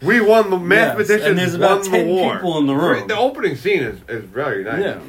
We 0.02 0.22
won 0.22 0.50
the 0.50 0.58
mathematicians 0.58 1.24
and 1.24 1.38
there's 1.38 1.54
about 1.54 1.82
won 1.82 1.92
10 1.92 2.08
the 2.08 2.14
war. 2.14 2.34
people 2.36 2.58
in 2.58 2.66
the 2.66 2.76
room. 2.76 3.08
The 3.08 3.16
opening 3.18 3.56
scene 3.56 3.84
is, 3.84 4.00
is 4.08 4.24
very 4.26 4.64
nice. 4.64 4.82
yeah. 4.84 5.00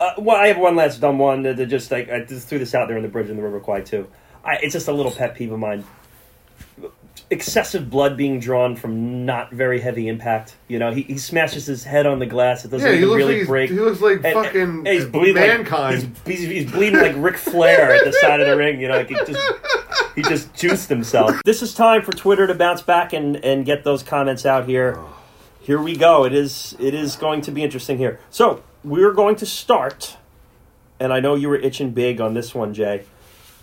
Uh, 0.00 0.14
well, 0.18 0.36
I 0.36 0.48
have 0.48 0.58
one 0.58 0.76
last 0.76 1.00
dumb 1.00 1.18
one 1.18 1.42
that 1.42 1.56
that 1.56 1.66
just 1.66 1.90
like 1.90 2.10
I 2.10 2.24
just 2.24 2.48
threw 2.48 2.58
this 2.58 2.74
out 2.74 2.88
there 2.88 2.96
in 2.96 3.02
the 3.02 3.08
bridge 3.08 3.28
in 3.30 3.36
the 3.36 3.42
River 3.42 3.60
Kwai 3.60 3.82
too. 3.82 4.08
I, 4.44 4.56
it's 4.62 4.72
just 4.72 4.88
a 4.88 4.92
little 4.92 5.12
pet 5.12 5.34
peeve 5.34 5.52
of 5.52 5.58
mine. 5.58 5.84
Excessive 7.30 7.88
blood 7.90 8.16
being 8.16 8.38
drawn 8.38 8.76
from 8.76 9.24
not 9.24 9.50
very 9.50 9.80
heavy 9.80 10.08
impact. 10.08 10.56
You 10.68 10.78
know, 10.78 10.92
he, 10.92 11.02
he 11.02 11.16
smashes 11.18 11.64
his 11.66 11.82
head 11.82 12.06
on 12.06 12.18
the 12.18 12.26
glass. 12.26 12.64
It 12.64 12.70
doesn't 12.70 12.86
Yeah, 12.88 12.96
even 12.98 13.08
really 13.10 13.38
like 13.40 13.48
break. 13.48 13.70
he 13.70 13.80
looks 13.80 14.00
like 14.00 14.16
And- 14.24 14.34
fucking 14.34 14.60
and 14.60 14.86
he's 14.86 15.06
bleeding 15.06 15.34
mankind. 15.34 16.02
Like, 16.02 16.26
he's, 16.26 16.40
he's, 16.40 16.48
he's 16.48 16.70
bleeding 16.70 17.00
like 17.00 17.14
Ric 17.16 17.36
Flair 17.36 17.94
at 17.94 18.04
the 18.04 18.12
side 18.12 18.40
of 18.40 18.46
the 18.46 18.56
ring. 18.56 18.78
You 18.80 18.88
know, 18.88 18.98
like 18.98 19.08
he 19.08 19.14
just 19.14 19.52
he 20.14 20.22
just 20.22 20.54
juiced 20.54 20.88
himself. 20.88 21.40
This 21.44 21.62
is 21.62 21.74
time 21.74 22.02
for 22.02 22.12
Twitter 22.12 22.46
to 22.46 22.54
bounce 22.54 22.82
back 22.82 23.12
and 23.12 23.36
and 23.44 23.64
get 23.64 23.84
those 23.84 24.02
comments 24.02 24.44
out 24.46 24.68
here. 24.68 24.98
Here 25.60 25.80
we 25.80 25.96
go. 25.96 26.24
It 26.26 26.34
is 26.34 26.76
it 26.78 26.92
is 26.94 27.16
going 27.16 27.40
to 27.42 27.50
be 27.50 27.62
interesting 27.64 27.96
here. 27.98 28.20
So 28.30 28.62
we're 28.84 29.12
going 29.14 29.36
to 29.36 29.46
start, 29.46 30.18
and 31.00 31.10
I 31.10 31.20
know 31.20 31.34
you 31.36 31.48
were 31.48 31.56
itching 31.56 31.92
big 31.92 32.20
on 32.20 32.34
this 32.34 32.54
one, 32.54 32.74
Jay. 32.74 33.04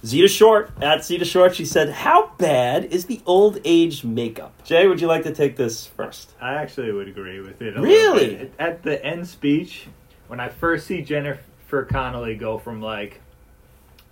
Zeta 0.05 0.27
Short 0.27 0.71
at 0.81 1.05
Zeta 1.05 1.25
Short. 1.25 1.55
She 1.55 1.65
said, 1.65 1.89
"How 1.89 2.31
bad 2.37 2.85
is 2.85 3.05
the 3.05 3.21
old 3.25 3.59
age 3.63 4.03
makeup?" 4.03 4.63
Jay, 4.63 4.87
would 4.87 4.99
you 4.99 5.07
like 5.07 5.23
to 5.23 5.33
take 5.33 5.55
this 5.55 5.85
first? 5.85 6.33
I 6.41 6.55
actually 6.55 6.91
would 6.91 7.07
agree 7.07 7.39
with 7.39 7.61
it. 7.61 7.77
Really? 7.77 8.49
At 8.57 8.83
the 8.83 9.03
end 9.05 9.27
speech, 9.27 9.87
when 10.27 10.39
I 10.39 10.49
first 10.49 10.87
see 10.87 11.01
Jennifer 11.01 11.83
Connelly 11.85 12.35
go 12.35 12.57
from 12.57 12.81
like 12.81 13.21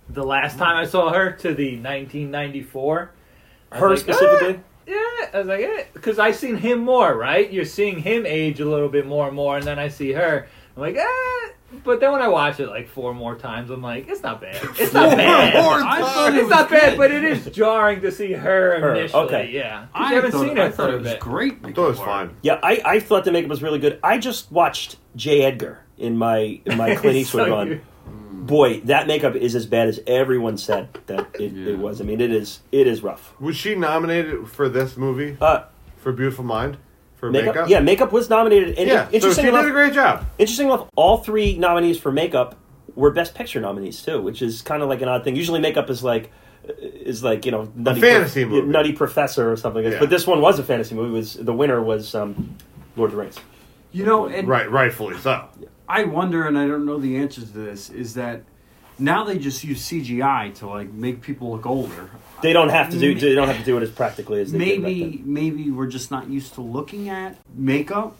the 0.08 0.24
last 0.24 0.58
time 0.58 0.76
I 0.76 0.84
saw 0.84 1.12
her 1.12 1.32
to 1.32 1.54
the 1.54 1.76
1994, 1.76 3.10
Her 3.72 3.90
like, 3.90 3.98
specifically. 3.98 4.56
"Ah." 4.58 4.66
Yeah, 4.86 5.28
I 5.34 5.38
was 5.38 5.46
like, 5.46 5.60
eh, 5.60 5.84
because 5.92 6.18
I've 6.18 6.34
seen 6.34 6.56
him 6.56 6.80
more, 6.80 7.14
right? 7.16 7.48
You're 7.52 7.64
seeing 7.64 8.00
him 8.00 8.26
age 8.26 8.58
a 8.58 8.64
little 8.64 8.88
bit 8.88 9.06
more 9.06 9.28
and 9.28 9.36
more, 9.36 9.56
and 9.56 9.64
then 9.64 9.78
I 9.78 9.86
see 9.86 10.12
her. 10.12 10.48
I'm 10.76 10.80
like, 10.80 10.96
ah. 10.98 11.50
But 11.84 12.00
then 12.00 12.10
when 12.12 12.20
I 12.20 12.28
watch 12.28 12.58
it 12.60 12.66
like 12.68 12.88
four 12.88 13.14
more 13.14 13.36
times, 13.36 13.70
I'm 13.70 13.80
like, 13.82 14.08
it's 14.08 14.22
not 14.22 14.40
bad. 14.40 14.56
It's 14.78 14.92
not 14.92 15.16
bad. 15.16 15.54
more 15.54 15.74
I 15.74 16.00
times. 16.00 16.04
thought 16.06 16.32
it 16.32 16.34
It's 16.36 16.42
was 16.44 16.50
not 16.50 16.70
bad, 16.70 16.96
but 16.98 17.10
it 17.12 17.24
is 17.24 17.46
jarring 17.46 18.00
to 18.02 18.10
see 18.10 18.32
her, 18.32 18.80
Her, 18.80 18.94
initially. 18.96 19.22
okay. 19.24 19.50
Yeah, 19.52 19.80
'Cause 19.80 19.88
I 19.94 20.08
you 20.10 20.14
haven't 20.16 20.30
thought, 20.32 20.46
seen 20.46 20.56
her 20.56 20.62
I 20.64 20.70
for 20.70 20.76
thought 20.76 20.90
a 20.90 20.94
it 20.94 21.00
was 21.02 21.10
bit. 21.12 21.20
great. 21.20 21.58
I 21.64 21.72
thought 21.72 21.84
it 21.86 21.88
was 21.90 21.98
fine. 22.00 22.30
Yeah, 22.42 22.58
I, 22.62 22.82
I 22.84 23.00
thought 23.00 23.24
the 23.24 23.32
makeup 23.32 23.50
was 23.50 23.62
really 23.62 23.78
good. 23.78 23.98
I 24.02 24.18
just 24.18 24.50
watched 24.50 24.96
J. 25.16 25.42
Edgar 25.42 25.80
in 25.96 26.16
my 26.16 26.60
in 26.66 26.76
my 26.76 26.94
Clint 26.96 27.16
Eastwood 27.16 27.46
So 27.46 27.50
run. 27.50 27.68
you- 27.68 27.80
Boy, 28.32 28.80
that 28.86 29.06
makeup 29.06 29.36
is 29.36 29.54
as 29.54 29.66
bad 29.66 29.86
as 29.86 30.00
everyone 30.06 30.56
said 30.56 30.88
that 31.06 31.28
it, 31.38 31.52
Yeah. 31.52 31.72
it 31.74 31.78
was. 31.78 32.00
I 32.00 32.04
mean, 32.04 32.20
it 32.20 32.32
is 32.32 32.60
it 32.72 32.86
is 32.88 33.02
rough. 33.02 33.32
Was 33.38 33.54
she 33.54 33.74
nominated 33.76 34.48
for 34.48 34.68
this 34.68 34.96
movie 34.96 35.36
Uh, 35.40 35.64
for 35.98 36.10
Beautiful 36.12 36.42
Mind 36.44 36.78
for 37.20 37.30
makeup, 37.30 37.54
makeup? 37.54 37.68
yeah, 37.68 37.80
makeup 37.80 38.10
was 38.12 38.28
nominated. 38.28 38.78
And 38.78 38.88
yeah. 38.88 39.04
So 39.04 39.10
she 39.10 39.16
interesting 39.16 39.44
did 39.46 39.54
a 39.54 39.70
great 39.70 39.92
job. 39.92 40.26
interesting 40.38 40.66
enough, 40.66 40.88
all 40.96 41.18
three 41.18 41.56
nominees 41.56 41.98
for 41.98 42.10
makeup 42.10 42.56
were 42.96 43.10
Best 43.12 43.34
Picture 43.34 43.60
nominees 43.60 44.02
too, 44.02 44.20
which 44.20 44.42
is 44.42 44.62
kind 44.62 44.82
of 44.82 44.88
like 44.88 45.02
an 45.02 45.08
odd 45.08 45.22
thing. 45.22 45.36
Usually, 45.36 45.60
makeup 45.60 45.88
is 45.90 46.02
like 46.02 46.32
is 46.80 47.22
like 47.22 47.44
you 47.46 47.52
know 47.52 47.70
nutty 47.76 48.00
fantasy 48.00 48.44
Prof- 48.44 48.52
movie. 48.64 48.66
nutty 48.72 48.92
professor 48.92 49.52
or 49.52 49.56
something. 49.56 49.84
Yeah. 49.84 49.98
But 50.00 50.10
this 50.10 50.26
one 50.26 50.40
was 50.40 50.58
a 50.58 50.64
fantasy 50.64 50.94
movie. 50.94 51.10
It 51.10 51.12
Was 51.12 51.34
the 51.34 51.52
winner 51.54 51.80
was 51.82 52.14
um, 52.14 52.56
Lord 52.96 53.10
of 53.10 53.16
the 53.16 53.22
Rings? 53.22 53.36
You 53.92 54.04
know, 54.04 54.26
and 54.26 54.46
Right, 54.48 54.70
rightfully 54.70 55.16
so. 55.18 55.48
I 55.88 56.04
wonder, 56.04 56.46
and 56.46 56.56
I 56.56 56.68
don't 56.68 56.86
know 56.86 56.98
the 56.98 57.16
answer 57.16 57.40
to 57.40 57.46
this, 57.46 57.90
is 57.90 58.14
that 58.14 58.42
now 59.00 59.24
they 59.24 59.38
just 59.38 59.64
use 59.64 59.82
CGI 59.88 60.54
to 60.56 60.66
like 60.66 60.92
make 60.92 61.20
people 61.22 61.52
look 61.52 61.66
older. 61.66 62.10
They 62.42 62.52
don't 62.52 62.68
have 62.68 62.90
to 62.90 62.98
do 62.98 63.14
they 63.14 63.34
don't 63.34 63.48
have 63.48 63.58
to 63.58 63.64
do 63.64 63.76
it 63.76 63.82
as 63.82 63.90
practically 63.90 64.40
as 64.40 64.52
they 64.52 64.58
did. 64.58 64.82
Maybe, 64.82 65.22
maybe 65.24 65.70
we're 65.70 65.86
just 65.88 66.10
not 66.10 66.28
used 66.28 66.54
to 66.54 66.60
looking 66.60 67.08
at 67.08 67.36
makeup. 67.54 68.16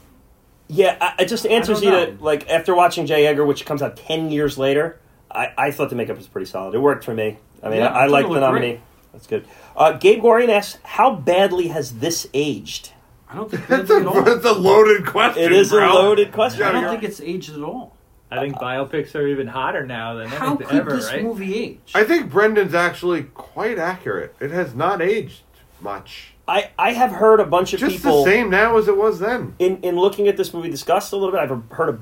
Yeah, 0.69 0.97
I, 1.01 1.23
it 1.23 1.27
just 1.27 1.47
answers 1.47 1.82
you 1.82 1.90
don't 1.90 2.19
to 2.19 2.24
like 2.24 2.48
after 2.48 2.74
watching 2.74 3.07
J. 3.07 3.27
Edgar, 3.27 3.44
which 3.44 3.66
comes 3.66 3.82
out 3.82 3.97
ten 3.97 4.31
years 4.31 4.57
later. 4.59 4.98
I, 5.31 5.52
I 5.57 5.70
thought 5.70 5.90
the 5.90 5.97
makeup 5.97 6.16
was 6.16 6.27
pretty 6.27 6.47
solid. 6.47 6.74
It 6.74 6.78
worked 6.78 7.05
for 7.05 7.15
me. 7.15 7.39
I 7.62 7.69
mean, 7.69 7.78
Yeah, 7.78 7.86
I, 7.89 8.01
I 8.01 8.05
I 8.05 8.07
like 8.07 8.28
the 8.28 8.40
nominee. 8.40 8.66
great. 8.69 8.81
That's 9.12 9.27
good. 9.27 9.47
Uh, 9.77 9.93
Gabe 9.93 10.23
Gorian 10.23 10.48
asks, 10.48 10.78
"How 10.82 11.15
badly 11.15 11.69
has 11.69 11.94
this 11.98 12.28
aged?" 12.35 12.93
I 13.28 13.36
don't 13.36 13.51
think 13.51 13.66
That's 13.69 13.90
a, 13.90 13.97
at 13.97 14.07
all. 14.07 14.23
that's 14.23 14.44
a 14.44 14.52
loaded 14.52 15.07
question. 15.07 15.43
It 15.43 15.52
is 15.52 15.73
a 15.73 15.77
loaded 15.77 16.32
question. 16.32 16.62
I 16.62 16.73
don't 16.73 16.90
think 16.90 17.05
it's 17.05 17.20
aged 17.20 17.55
at 17.55 17.62
all. 17.62 17.97
I 18.31 18.40
think 18.40 18.57
uh, 18.57 18.61
biopics 18.61 19.15
are 19.15 19.27
even 19.27 19.47
hotter 19.48 19.85
now 19.85 20.15
than 20.15 20.28
How 20.28 20.48
anything 20.48 20.66
could 20.69 20.77
ever, 20.77 20.97
this 20.97 21.07
right? 21.09 21.23
movie 21.23 21.55
age? 21.57 21.93
I 21.94 22.05
think 22.05 22.31
Brendan's 22.31 22.74
actually 22.74 23.24
quite 23.24 23.78
accurate. 23.78 24.35
It 24.40 24.51
has 24.51 24.74
not 24.74 25.02
aged 25.02 25.43
much. 25.81 26.35
I, 26.47 26.70
I 26.78 26.93
have 26.93 27.12
heard 27.12 27.40
a 27.40 27.44
bunch 27.47 27.73
of 27.74 27.81
Just 27.81 27.97
people 27.97 28.24
the 28.24 28.31
same 28.31 28.51
now 28.51 28.77
as 28.77 28.89
it 28.89 28.97
was 28.97 29.19
then. 29.20 29.55
in 29.59 29.78
in 29.82 29.97
looking 29.97 30.27
at 30.28 30.36
this 30.36 30.52
movie 30.52 30.69
discussed 30.70 31.12
a 31.12 31.16
little 31.16 31.31
bit. 31.32 31.40
I've 31.40 31.62
heard 31.70 31.89
a 31.94 31.98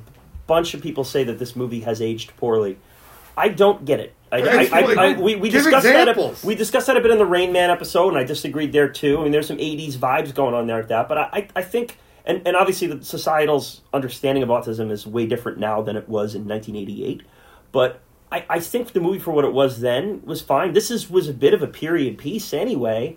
bunch 0.46 0.74
of 0.74 0.82
people 0.82 1.04
say 1.04 1.24
that 1.24 1.38
this 1.38 1.54
movie 1.54 1.80
has 1.80 2.00
aged 2.00 2.34
poorly. 2.36 2.78
I 3.36 3.48
don't 3.48 3.84
get 3.84 4.00
it. 4.00 4.14
I, 4.32 4.38
I, 4.40 4.68
I, 4.72 4.80
I, 4.80 5.12
we, 5.18 5.36
we 5.36 5.48
Give 5.48 5.62
discussed 5.62 5.84
that. 5.84 6.08
A, 6.08 6.34
we 6.46 6.54
discussed 6.54 6.88
that 6.88 6.96
a 6.96 7.00
bit 7.00 7.10
in 7.10 7.18
the 7.18 7.24
Rain 7.26 7.52
Man 7.52 7.70
episode, 7.70 8.08
and 8.08 8.18
I 8.18 8.24
disagreed 8.24 8.72
there 8.72 8.88
too. 8.88 9.18
I 9.18 9.22
mean, 9.22 9.32
there's 9.32 9.46
some 9.46 9.56
'80s 9.58 9.94
vibes 9.94 10.34
going 10.34 10.54
on 10.54 10.66
there 10.66 10.80
at 10.80 10.88
that, 10.88 11.08
but 11.08 11.16
I, 11.18 11.28
I, 11.32 11.48
I 11.56 11.62
think, 11.62 11.96
and, 12.28 12.46
and 12.46 12.54
obviously, 12.56 12.86
the 12.86 13.04
societal's 13.04 13.80
understanding 13.92 14.42
of 14.44 14.50
autism 14.50 14.90
is 14.92 15.06
way 15.06 15.26
different 15.26 15.58
now 15.58 15.82
than 15.82 15.96
it 15.96 16.08
was 16.08 16.34
in 16.34 16.46
1988. 16.46 17.22
But 17.72 18.00
I, 18.30 18.44
I 18.48 18.60
think 18.60 18.92
the 18.92 19.00
movie 19.00 19.18
for 19.18 19.32
what 19.32 19.44
it 19.44 19.52
was 19.52 19.80
then 19.80 20.22
was 20.24 20.40
fine. 20.42 20.74
This 20.74 20.90
is 20.90 21.10
was 21.10 21.28
a 21.28 21.32
bit 21.34 21.54
of 21.54 21.62
a 21.62 21.66
period 21.66 22.18
piece 22.18 22.52
anyway. 22.52 23.16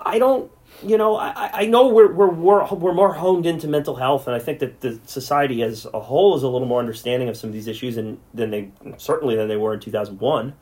I 0.00 0.18
don't, 0.18 0.50
you 0.82 0.96
know, 0.96 1.16
I, 1.16 1.50
I 1.52 1.66
know 1.66 1.88
we're, 1.88 2.12
we're, 2.12 2.30
we're, 2.30 2.66
we're 2.72 2.94
more 2.94 3.12
honed 3.14 3.46
into 3.46 3.66
mental 3.66 3.96
health, 3.96 4.26
and 4.28 4.36
I 4.36 4.38
think 4.38 4.60
that 4.60 4.80
the 4.80 5.00
society 5.06 5.62
as 5.62 5.86
a 5.92 6.00
whole 6.00 6.36
is 6.36 6.42
a 6.44 6.48
little 6.48 6.68
more 6.68 6.78
understanding 6.78 7.28
of 7.28 7.36
some 7.36 7.48
of 7.50 7.54
these 7.54 7.66
issues 7.66 7.96
and, 7.96 8.18
than 8.32 8.50
they, 8.50 8.70
certainly 8.96 9.34
than 9.34 9.48
they 9.48 9.56
were 9.56 9.74
in 9.74 9.80
2001. 9.80 10.54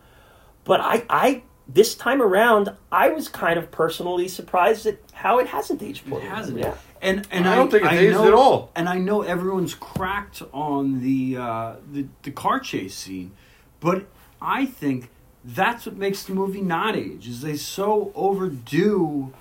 But 0.65 0.81
I, 0.81 1.05
I, 1.11 1.43
this 1.69 1.95
time 1.95 2.23
around, 2.23 2.75
I 2.91 3.11
was 3.11 3.29
kind 3.29 3.59
of 3.59 3.71
personally 3.71 4.27
surprised 4.27 4.87
at 4.87 4.99
how 5.13 5.39
it 5.39 5.49
hasn't 5.49 5.83
aged 5.83 6.07
It 6.07 6.11
poorly. 6.11 6.27
hasn't. 6.27 6.59
Yeah. 6.59 6.75
And 7.03 7.27
and 7.31 7.49
I 7.49 7.55
don't 7.55 7.71
think 7.71 7.85
it's 7.85 7.93
aged 7.93 8.13
know, 8.13 8.27
at 8.27 8.35
all. 8.35 8.71
And 8.75 8.89
I 8.89 8.99
know 8.99 9.23
everyone's 9.23 9.75
cracked 9.75 10.43
on 10.53 11.03
the 11.03 11.37
uh, 11.37 11.77
the 11.93 12.07
the 12.23 12.31
car 12.31 12.61
chase 12.61 12.95
scene, 12.95 13.33
but 13.81 14.07
I 14.41 14.67
think 14.67 15.11
that's 15.45 15.87
what 15.87 15.97
makes 15.97 16.25
the 16.25 16.35
movie 16.35 16.61
not 16.61 16.97
age. 16.97 17.29
Is 17.29 17.43
they 17.43 17.57
so 17.57 18.13
overdo 18.15 19.33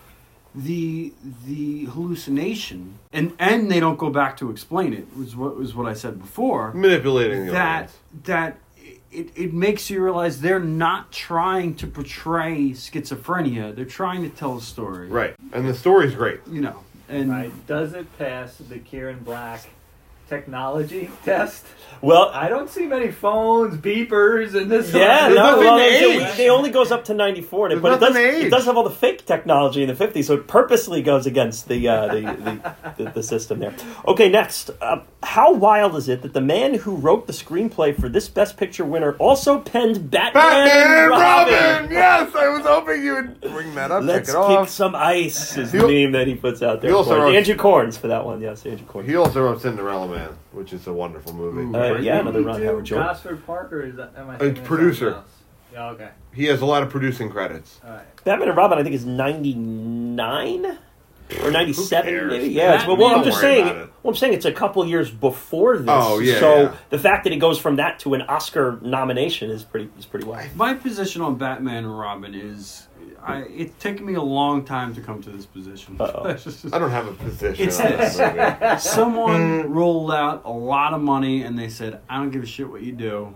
the 0.56 1.14
the 1.46 1.86
hallucination, 1.86 3.00
and 3.12 3.34
and 3.40 3.70
they 3.70 3.80
don't 3.80 3.98
go 3.98 4.10
back 4.10 4.38
to 4.38 4.50
explain 4.50 4.94
it. 4.94 5.16
Was 5.18 5.36
what 5.36 5.58
was 5.58 5.76
what 5.76 5.88
I 5.88 5.94
said 5.94 6.20
before. 6.20 6.74
Manipulating 6.74 7.48
the 7.48 7.52
That 7.52 7.92
that 8.24 8.58
it, 9.12 9.32
it 9.36 9.54
makes 9.54 9.90
you 9.90 10.04
realize 10.04 10.42
they're 10.42 10.60
not 10.60 11.12
trying 11.12 11.76
to 11.76 11.88
portray 11.88 12.72
schizophrenia. 12.72 13.76
They're 13.76 13.86
trying 13.86 14.24
to 14.24 14.30
tell 14.30 14.58
a 14.58 14.62
story. 14.62 15.08
Right. 15.08 15.36
And 15.52 15.68
the 15.68 15.74
story's 15.74 16.16
great. 16.16 16.40
You 16.50 16.62
know. 16.62 16.84
And 17.08 17.30
Right? 17.30 17.68
Does 17.68 17.94
it 17.94 18.18
pass 18.18 18.58
the 18.58 18.80
Kieran 18.80 19.20
Black 19.20 19.70
technology 20.30 21.10
test? 21.26 21.66
Well, 22.02 22.30
I 22.34 22.50
don't 22.50 22.70
see 22.70 22.86
many 22.86 23.10
phones, 23.10 23.78
beepers, 23.78 24.54
and 24.54 24.70
this. 24.70 24.94
Yeah, 24.94 25.24
There's 25.30 25.36
no, 25.36 25.44
nothing 25.52 25.64
well, 25.64 25.78
to 25.78 25.84
it, 25.84 26.34
age. 26.34 26.40
it 26.40 26.50
only 26.50 26.70
goes 26.70 26.92
up 26.92 27.06
to 27.06 27.14
94 27.14 27.72
it, 27.72 27.82
but 27.82 27.94
it 27.94 28.00
does, 28.00 28.16
it 28.16 28.50
does 28.52 28.66
have 28.66 28.76
all 28.78 28.84
the 28.84 28.90
fake 28.92 29.26
technology 29.26 29.82
in 29.82 29.88
the 29.88 29.94
50s, 29.96 30.26
so 30.26 30.34
it 30.36 30.46
purposely 30.46 31.02
goes 31.02 31.26
against 31.26 31.68
the, 31.68 31.88
uh, 31.88 32.14
the, 32.14 32.22
the, 32.22 33.04
the, 33.06 33.12
the 33.12 33.24
system 33.24 33.60
there. 33.60 33.74
Okay, 34.08 34.30
next. 34.30 34.72
Uh, 34.82 35.02
how 35.24 35.54
wild 35.54 35.96
is 35.96 36.08
it 36.10 36.22
that 36.22 36.34
the 36.34 36.42
man 36.42 36.76
who 36.76 36.96
wrote 36.96 37.26
the 37.28 37.34
screenplay 37.34 37.98
for 38.00 38.10
this 38.10 38.28
Best 38.28 38.58
Picture 38.58 38.86
winner 38.86 39.14
also 39.14 39.60
penned 39.60 40.12
Batman, 40.12 40.34
Batman 40.34 40.68
and 40.68 40.94
and 41.04 41.12
Robin? 41.12 41.54
Robin! 41.54 41.92
Yes, 41.92 42.36
I 42.36 42.50
was 42.50 42.62
hoping 42.66 43.02
you 43.04 43.14
would 43.16 43.42
bring 43.42 43.74
that 43.76 43.90
up. 43.90 44.04
Let's 44.04 44.28
Check 44.28 44.36
it 44.36 44.48
kick 44.48 44.60
off. 44.60 44.70
some 44.70 44.96
ice 44.96 45.58
is 45.58 45.72
the 45.72 45.78
He 45.78 45.84
al- 45.84 46.04
meme 46.10 46.12
that 46.12 46.28
he 46.28 46.36
puts 46.36 46.62
out 46.62 46.82
there. 46.82 46.92
he 46.92 46.96
also 46.96 47.18
wrote- 47.20 47.34
Andrew 47.36 47.56
Corns 47.56 47.98
for 47.98 48.08
that 48.10 48.26
one, 48.26 48.42
yes, 48.42 48.66
Andrew 48.66 48.86
Corns. 48.86 49.08
He 49.10 49.16
also 49.16 49.42
wrote 49.44 49.62
Cinderella 49.62 50.08
Man, 50.16 50.30
which 50.54 50.72
is 50.74 50.88
a 50.88 50.94
wonderful 50.94 51.34
movie. 51.34 51.78
Uh, 51.78 51.98
yeah, 52.00 52.18
Did 52.18 52.22
another 52.22 52.40
he 52.40 52.46
Ron 52.46 52.60
do 52.62 52.66
Howard 52.66 52.86
joint. 52.86 53.04
Gosford 53.06 53.46
Parker 53.46 53.82
is 53.84 53.96
that? 53.98 54.12
Am 54.18 54.30
I 54.30 54.38
thinking 54.38 54.60
of 54.62 54.68
producer. 54.68 55.06
something 55.12 55.20
else? 55.22 55.32
Yeah. 55.74 55.90
Okay. 55.90 56.10
He 56.34 56.46
has 56.46 56.62
a 56.62 56.66
lot 56.66 56.84
of 56.84 56.90
producing 56.90 57.30
credits. 57.30 57.80
All 57.84 57.92
right. 57.92 58.06
Batman 58.24 58.48
and 58.50 58.58
Robin, 58.58 58.78
I 58.80 58.84
think, 58.84 58.96
is 58.96 59.06
99 59.06 60.78
or 61.44 61.52
97, 61.52 62.04
cares? 62.06 62.32
maybe. 62.32 62.54
Yeah, 62.54 62.76
it's, 62.76 62.88
well, 62.88 62.96
Batman- 62.96 63.10
I'm 63.10 63.16
Don't 63.16 63.24
just 63.26 63.44
worry 63.44 63.56
saying. 63.56 63.68
about 63.68 63.76
it. 63.84 63.90
Well, 64.04 64.12
I'm 64.12 64.16
saying 64.16 64.34
it's 64.34 64.46
a 64.46 64.52
couple 64.52 64.86
years 64.86 65.12
before 65.12 65.78
this. 65.78 65.88
Oh, 65.90 66.20
yeah, 66.20 66.40
So 66.40 66.62
yeah. 66.62 66.76
the 66.92 67.00
fact 67.00 67.24
that 67.26 67.34
it 67.34 67.38
goes 67.40 67.60
from 67.60 67.76
that 67.78 68.00
to 68.00 68.14
an 68.14 68.22
Oscar 68.24 68.80
nomination 68.82 69.50
is 69.50 69.64
pretty 69.64 69.90
is 69.98 70.06
pretty 70.06 70.26
wild. 70.26 70.56
my 70.56 70.74
position 70.76 71.22
on 71.22 71.36
Batman 71.38 71.84
and 71.84 72.00
Robin 72.00 72.34
is, 72.36 72.85
I, 73.26 73.40
it's 73.44 73.82
taken 73.82 74.06
me 74.06 74.14
a 74.14 74.22
long 74.22 74.66
time 74.66 74.94
to 74.96 75.02
come 75.02 75.22
to 75.24 75.32
this 75.32 75.48
position. 75.48 75.98
Just- 76.38 76.72
I 76.74 76.78
don't 76.78 76.92
have 76.92 77.08
a 77.08 77.14
position 77.14 77.68
It's 77.68 77.80
on 77.80 77.92
this. 77.98 78.84
Someone 78.84 79.64
hmm. 79.64 79.74
rolled 79.74 80.12
out 80.12 80.44
a 80.46 80.52
lot 80.52 80.94
of 80.94 81.02
money 81.02 81.42
and 81.42 81.58
they 81.58 81.70
said, 81.70 82.02
I 82.08 82.18
don't 82.18 82.30
give 82.30 82.44
a 82.44 82.46
shit 82.46 82.70
what 82.70 82.84
you 82.84 82.92
do. 82.92 83.36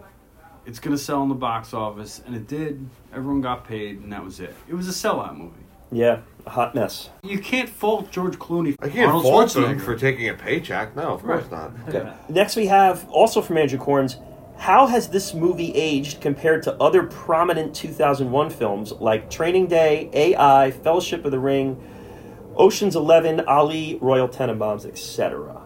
It's 0.66 0.80
going 0.80 0.95
to 0.95 1.02
sell 1.02 1.24
in 1.24 1.30
the 1.30 1.36
box 1.36 1.74
office. 1.74 2.22
And 2.24 2.36
it 2.36 2.48
did. 2.48 2.88
Everyone 3.11 3.41
got 3.41 3.66
paid, 3.66 4.02
and 4.02 4.14
that 4.14 4.24
was 4.24 4.40
it. 4.40 4.53
It 4.68 4.76
was 4.76 4.88
a 4.88 4.91
sellout 4.91 5.36
movie. 5.36 5.56
Yeah, 5.91 6.22
a 6.45 6.49
hot 6.52 6.76
mess. 6.76 7.10
You 7.24 7.40
can't 7.40 7.68
fault 7.68 8.11
George 8.11 8.38
Clooney. 8.38 8.76
I 8.80 8.90
can't 8.90 9.07
Arnold 9.07 9.24
fault 9.24 9.56
him 9.56 9.80
for 9.80 9.95
taking 9.95 10.30
a 10.30 10.36
paycheck. 10.36 10.95
No, 10.95 11.14
of 11.14 11.24
course 11.24 11.49
not. 11.49 11.72
Okay. 11.88 12.14
Next, 12.30 12.56
we 12.56 12.68
have 12.68 13.10
also 13.10 13.41
from 13.41 13.57
Andrew 13.57 13.80
Corns. 13.80 14.18
How 14.60 14.88
has 14.88 15.07
this 15.07 15.34
movie 15.34 15.73
aged 15.73 16.19
compared 16.19 16.64
to 16.64 16.76
other 16.84 17.03
prominent 17.03 17.73
2001 17.73 18.49
films 18.49 18.91
like 18.91 19.30
Training 19.30 19.68
Day, 19.68 20.10
AI, 20.11 20.72
Fellowship 20.72 21.23
of 21.23 21.31
the 21.31 21.40
Ring, 21.40 21.81
Ocean's 22.57 22.98
Eleven, 22.98 23.40
Ali, 23.48 23.98
Royal 24.02 24.27
Tenenbaums, 24.27 24.86
etc.? 24.86 25.59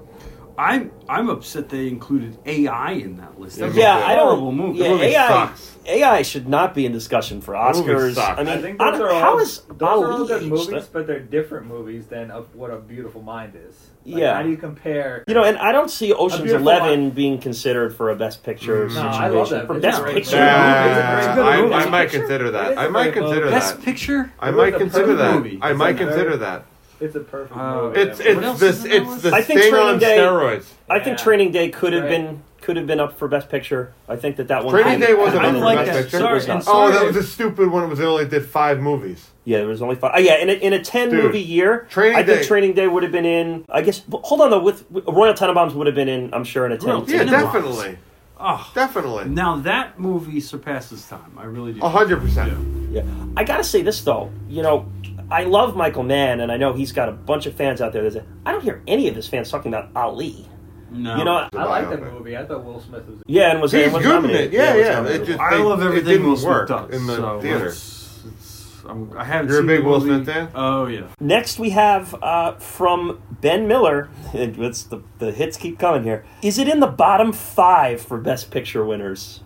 I'm 0.58 0.92
I'm 1.10 1.30
upset 1.30 1.70
they 1.70 1.88
included 1.88 2.38
AI 2.46 2.92
in 2.92 3.18
that 3.18 3.40
list. 3.40 3.58
That 3.58 3.68
was 3.70 3.76
Yeah, 3.76 3.96
I 3.98 4.14
don't. 4.16 4.28
horrible 4.40 4.52
movie. 4.52 4.80
Yeah, 4.80 4.90
movie 4.90 5.04
AI. 5.06 5.28
sucks. 5.28 5.70
AI 5.86 6.22
should 6.22 6.48
not 6.48 6.74
be 6.76 6.86
in 6.86 6.92
discussion 6.92 7.42
for 7.42 7.56
Oscars. 7.56 8.14
sucks. 8.14 8.40
I 8.40 8.44
mean, 8.44 8.54
I 8.58 8.62
think 8.62 8.80
I 8.82 8.92
those 8.92 9.00
don't- 9.00 9.08
are 9.10 9.12
all, 9.14 9.20
how 9.22 9.40
is 9.40 9.62
those 9.68 9.82
are 10.04 10.12
all 10.12 10.26
good 10.26 10.44
aged? 10.44 10.52
movies, 10.52 10.88
but 10.94 11.08
they're 11.08 11.20
different 11.20 11.66
movies 11.68 12.06
than 12.06 12.30
of 12.32 12.54
what 12.56 12.70
a 12.72 12.78
Beautiful 12.78 13.22
Mind 13.24 13.54
is. 13.56 13.76
Like, 14.06 14.22
Yeah. 14.22 14.36
How 14.36 14.44
do 14.44 14.50
you 14.50 14.58
compare? 14.58 15.24
You 15.28 15.34
know, 15.34 15.44
and 15.44 15.58
I 15.58 15.72
don't 15.72 15.90
see 15.90 16.14
Ocean's 16.14 16.52
Eleven 16.52 17.02
Mind. 17.02 17.16
being 17.16 17.38
considered 17.40 17.96
for 17.96 18.12
a 18.12 18.16
Best 18.16 18.44
Picture 18.44 18.86
Mm. 18.86 18.90
No, 18.90 18.96
situation. 18.96 19.22
I 19.24 19.28
love 19.30 19.50
that. 19.50 19.68
For 19.68 19.80
Best 19.80 20.02
a 20.02 20.06
Picture, 20.06 20.38
movie. 20.38 20.52
movie. 20.52 21.18
It's 21.18 21.28
a 21.28 21.34
great 21.34 21.46
I. 21.46 21.84
I 21.84 21.90
might 21.90 22.02
Picture? 22.04 22.20
consider 22.20 22.46
It 22.48 22.52
that. 22.52 22.72
is 22.74 22.78
I 22.78 22.86
a 22.86 22.90
might 22.90 23.14
consider 23.14 23.40
movie. 23.42 23.52
Best 23.52 23.76
that. 23.78 23.86
picture. 23.86 24.32
I 24.40 24.52
might 24.52 24.78
consider 24.78 25.16
that. 25.16 25.58
I 25.62 25.74
might 25.74 25.98
consider 25.98 26.38
that. 26.38 26.66
It's 27.04 27.16
a 27.16 27.20
perfect 27.20 27.58
Uh, 27.58 27.82
movie. 27.82 28.00
It's 28.00 28.20
What 28.20 28.28
it's 28.28 28.42
else 28.46 28.60
this 28.60 28.78
is 28.80 28.86
in 28.86 28.90
that 28.92 28.98
it's 29.02 29.10
list? 29.10 29.24
the 29.24 29.34
I 29.34 29.42
think 29.42 29.60
thing 29.62 29.72
Training 29.72 29.90
on 29.94 30.00
Day- 30.00 30.18
steroids. 30.18 30.66
I 30.90 31.00
think 31.00 31.18
Yeah. 31.18 31.24
Training 31.24 31.52
Day 31.52 31.70
could 31.70 31.94
have 31.94 32.04
Right. 32.04 32.10
been 32.12 32.42
could 32.62 32.78
have 32.78 32.88
been 32.88 33.02
up 33.02 33.20
for 33.20 33.28
Best 33.28 33.50
Picture. 33.50 33.92
I 34.08 34.16
think 34.16 34.38
that 34.38 34.48
that 34.48 34.64
one. 34.64 34.74
Training 34.74 35.02
Day 35.02 35.14
wasn't 35.14 35.44
I 35.44 35.50
up 35.50 35.54
for 35.56 35.60
like 35.60 35.78
Best 35.80 35.92
that. 35.92 36.02
Picture. 36.04 36.18
Sorry, 36.20 36.32
It 36.32 36.36
was 36.36 36.48
not. 36.48 36.54
and 36.54 36.62
Oh, 36.62 36.72
sorry. 36.72 36.92
that 36.94 37.06
was 37.08 37.16
a 37.18 37.24
stupid 37.24 37.70
one. 37.70 37.84
It 37.84 37.90
was 37.90 38.00
they 38.00 38.06
only 38.06 38.26
did 38.26 38.46
five 38.46 38.80
movies. 38.80 39.28
Yeah, 39.44 39.58
there 39.58 39.68
was 39.68 39.82
only 39.82 39.96
five. 39.96 40.14
Uh, 40.16 40.20
yeah, 40.20 40.38
in 40.38 40.50
a, 40.50 40.54
in 40.54 40.72
a 40.72 40.82
ten 40.82 41.10
Dude, 41.10 41.22
movie 41.26 41.42
year, 41.42 41.86
Training 41.90 42.16
I 42.16 42.24
think 42.24 42.40
Day- 42.40 42.48
Training 42.48 42.72
Day 42.74 42.88
would 42.88 43.04
have 43.04 43.12
been 43.12 43.26
in. 43.26 43.66
I 43.70 43.82
guess. 43.82 44.00
but 44.00 44.22
Hold 44.24 44.40
on 44.40 44.50
though, 44.50 44.64
with, 44.64 44.90
with 44.90 45.04
Royal 45.10 45.34
Tenenbaums 45.34 45.74
would 45.74 45.88
have 45.88 45.96
been 45.96 46.08
in. 46.08 46.30
I'm 46.34 46.46
sure 46.46 46.66
in 46.66 46.72
a 46.72 46.78
ten. 46.78 46.88
Royal 46.90 47.04
Yeah, 47.06 47.24
Tenenbaums. 47.26 47.30
definitely, 47.32 47.98
Oh, 48.40 48.72
definitely, 48.74 49.26
now 49.26 49.58
that 49.58 50.00
movie 50.00 50.40
surpasses 50.40 51.06
time. 51.06 51.38
I 51.38 51.44
really 51.44 51.74
do. 51.74 51.82
a 51.82 51.90
hundred 51.90 52.22
percent. 52.22 52.54
Yeah, 52.92 53.02
I 53.36 53.44
gotta 53.44 53.64
say 53.66 53.82
this 53.82 54.00
though. 54.02 54.30
You 54.48 54.62
know, 54.64 54.86
I 55.32 55.44
love 55.46 55.76
Michael 55.76 56.04
Mann, 56.04 56.40
and 56.42 56.52
I 56.52 56.58
know 56.58 56.74
he's 56.74 56.92
got 56.92 57.10
a 57.10 57.12
bunch 57.12 57.46
of 57.46 57.56
fans 57.56 57.82
out 57.82 57.94
there 57.94 58.04
that 58.04 58.14
say 58.14 58.24
I 58.46 58.52
don't 58.52 58.62
hear 58.64 58.82
any 58.88 59.08
of 59.08 59.16
his 59.16 59.28
fans 59.28 59.50
talking 59.50 59.74
about 59.74 59.90
Ali. 59.96 60.48
No. 60.92 61.18
You 61.18 61.24
know, 61.26 61.50
I 61.56 61.64
like 61.64 61.90
that 61.90 62.02
biopic. 62.02 62.14
movie. 62.14 62.38
I 62.38 62.46
thought 62.46 62.64
Will 62.64 62.80
Smith 62.80 63.06
was. 63.08 63.22
yeah, 63.26 63.52
and 63.52 63.62
was 63.62 63.72
He's 63.72 63.86
and 63.86 63.94
was 63.94 64.04
good 64.04 64.26
in 64.26 64.30
it. 64.30 64.52
Yeah, 64.52 64.76
was 64.76 64.86
yeah. 64.86 65.06
It 65.08 65.26
just 65.26 65.40
I 65.40 65.58
they- 65.58 65.64
love 65.64 65.82
it 65.82 65.86
everything 65.86 66.08
didn't 66.08 66.28
Will 66.28 66.38
Smith 66.38 66.50
work 66.50 66.68
does. 66.68 66.90
in 66.92 67.08
the 67.08 67.16
so 67.16 67.42
theater. 67.42 67.66
It's, 67.68 68.24
it's, 68.28 68.76
I'm, 68.88 69.18
I 69.18 69.24
haven't 69.24 69.50
You're 69.50 69.62
a 69.62 69.66
big 69.66 69.84
Will. 69.84 70.00
Smith 70.02 70.26
fan? 70.28 70.50
Oh 70.54 70.86
yeah. 70.86 71.08
Next, 71.20 71.58
we 71.58 71.72
have 71.72 72.14
uh, 72.22 72.54
from 72.58 73.22
Ben 73.42 73.68
Miller. 73.68 74.10
It's 74.36 74.84
the 74.84 75.02
the 75.18 75.32
hits 75.32 75.58
keep 75.58 75.80
coming 75.80 76.04
here. 76.04 76.26
Is 76.44 76.60
it 76.60 76.68
in 76.68 76.80
the 76.80 76.88
bottom 76.88 77.32
five 77.34 78.00
for 78.02 78.20
Best 78.20 78.52
Picture 78.52 78.86
winners? 78.86 79.40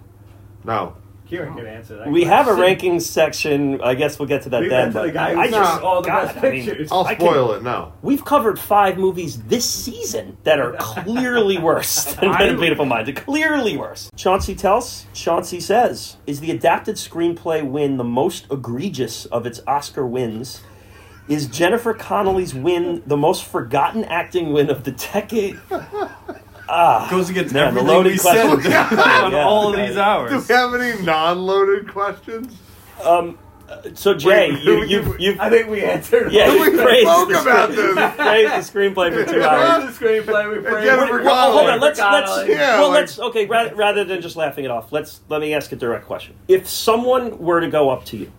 No, 0.66 0.98
Kieran 1.28 1.54
could 1.56 1.66
answer 1.66 1.98
that. 1.98 2.10
We 2.10 2.24
have 2.24 2.48
a 2.48 2.56
question. 2.56 2.92
rankings 2.94 3.02
section. 3.02 3.82
I 3.82 3.96
guess 3.96 4.18
we'll 4.18 4.28
get 4.28 4.44
to 4.44 4.50
that 4.50 4.62
We've 4.62 4.70
then. 4.70 4.94
been 4.94 5.02
to 5.04 5.08
the 5.08 5.14
But 5.14 5.14
guy 5.14 5.34
who 5.34 5.40
I 5.42 5.50
just 5.52 5.82
all 5.82 6.02
the 6.02 6.08
God, 6.08 6.26
best 6.34 6.38
I 6.46 6.50
mean, 6.52 6.66
pictures. 6.66 6.92
I'll 6.92 7.06
I 7.06 7.16
can- 7.16 7.26
spoil 7.28 7.52
it. 7.54 7.64
No, 7.64 7.94
We've 8.02 8.24
covered 8.24 8.58
five 8.60 8.98
movies 8.98 9.42
this 9.44 9.66
season 9.70 10.38
that 10.44 10.60
are 10.60 10.74
clearly 10.80 11.58
worse 11.58 12.04
than 12.16 12.30
I- 12.30 12.40
Men 12.40 12.56
of 12.56 12.60
Beautiful 12.62 12.86
Mind. 12.86 13.14
Clearly 13.16 13.76
worse. 13.78 14.10
Chauncey 14.16 14.56
tells, 14.56 15.06
Chauncey 15.14 15.60
says, 15.60 16.18
is 16.26 16.40
the 16.40 16.52
adapted 16.52 16.96
screenplay 16.96 17.64
win 17.64 17.98
the 17.98 18.04
most 18.04 18.48
egregious 18.52 19.26
of 19.26 19.46
its 19.46 19.60
Oscar 19.68 20.06
wins? 20.06 20.62
Is 21.28 21.48
Jennifer 21.48 21.94
Connelly's 21.94 22.56
win 22.56 23.04
the 23.06 23.18
most 23.18 23.44
forgotten 23.44 24.06
acting 24.06 24.54
win 24.54 24.70
of 24.70 24.86
the 24.86 24.92
decade? 24.92 25.60
Ah, 26.70 27.08
Goes 27.10 27.30
against 27.30 27.54
Man, 27.54 27.74
the 27.74 27.82
loaded 27.82 28.12
we 28.14 28.18
said 28.18 28.48
question. 28.50 28.74
on 28.74 29.32
Yeah. 29.32 29.46
all 29.46 29.70
of 29.70 29.76
these 29.78 29.98
hours. 29.98 30.30
do 30.32 30.36
hours. 30.36 30.48
we 30.50 30.56
have 30.56 30.74
any 30.98 31.04
non-loaded 31.06 31.88
questions? 31.92 32.58
um, 33.04 33.38
so 33.96 34.14
Jay, 34.14 34.52
Wait, 34.52 34.64
you, 34.64 34.80
wait, 34.80 34.90
you've, 34.90 35.08
wait. 35.10 35.20
you've 35.20 35.40
I 35.40 35.50
think 35.50 35.70
we 35.70 35.84
answered. 35.84 36.32
yeah, 36.32 36.50
We 36.52 36.72
you 36.72 36.82
praised 36.82 37.08
spoke 37.10 37.30
the, 37.30 37.42
about 37.42 37.70
this. 37.70 38.16
praised 38.16 38.74
the 38.74 38.80
screenplay 38.80 39.14
for 39.26 39.32
two 39.32 39.44
hours. 39.44 39.98
the 39.98 40.06
screenplay. 40.06 40.52
We 40.56 40.62
praised. 40.64 40.86
Jennifer 40.88 41.22
Well, 41.22 41.52
hold 41.52 41.70
on. 41.70 41.80
Connelly. 41.80 41.80
Let's 41.82 42.00
let's 42.00 42.50
Yeah, 42.50 42.80
well 42.80 42.90
like- 42.90 43.02
let's 43.02 43.20
okay. 43.20 43.46
Rather, 43.46 43.76
rather 43.76 44.04
than 44.06 44.22
just 44.22 44.36
laughing 44.38 44.64
it 44.66 44.72
off, 44.72 44.92
let's 44.94 45.20
let 45.30 45.42
me 45.42 45.54
ask 45.54 45.72
a 45.74 45.76
direct 45.76 46.06
question. 46.06 46.36
If 46.48 46.68
someone 46.70 47.40
were 47.40 47.60
to 47.60 47.68
go 47.70 47.90
up 47.90 48.06
to 48.06 48.18
you 48.18 48.32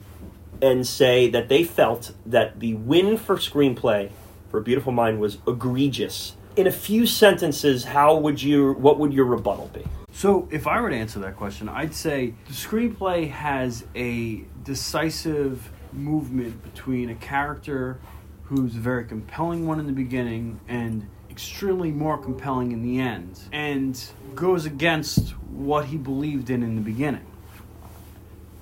and 0.63 0.87
say 0.87 1.29
that 1.31 1.49
they 1.51 1.63
felt 1.63 2.13
that 2.25 2.59
the 2.61 2.75
win 2.75 3.17
for 3.19 3.37
screenplay 3.37 4.11
for 4.51 4.61
Beautiful 4.63 4.93
Mind 4.93 5.21
was 5.21 5.37
egregious, 5.47 6.37
in 6.59 6.67
a 6.67 6.73
few 6.73 7.07
sentences, 7.07 7.85
how 7.85 8.17
would 8.17 8.43
you? 8.43 8.73
What 8.73 8.99
would 8.99 9.13
your 9.13 9.27
rebuttal 9.27 9.71
be? 9.73 9.85
So, 10.13 10.49
if 10.51 10.67
I 10.67 10.81
were 10.81 10.91
to 10.91 10.97
answer 10.97 11.21
that 11.21 11.37
question, 11.37 11.69
I'd 11.69 11.95
say 11.95 12.35
the 12.49 12.53
screenplay 12.53 13.31
has 13.31 13.85
a 13.95 14.43
decisive 14.65 15.71
movement 15.93 16.61
between 16.65 17.11
a 17.11 17.15
character 17.15 18.01
who's 18.43 18.75
a 18.75 18.81
very 18.81 19.05
compelling 19.05 19.69
one 19.69 19.79
in 19.79 19.87
the 19.87 19.93
beginning 19.93 20.59
and 20.67 21.09
extremely 21.31 21.93
more 21.93 22.19
compelling 22.19 22.73
in 22.73 22.83
the 22.83 22.99
end, 22.99 23.39
and 23.53 24.05
goes 24.35 24.67
against 24.67 25.31
what 25.53 25.85
he 25.85 25.97
believed 25.97 26.51
in 26.51 26.65
in 26.65 26.75
the 26.75 26.81
beginning. 26.81 27.27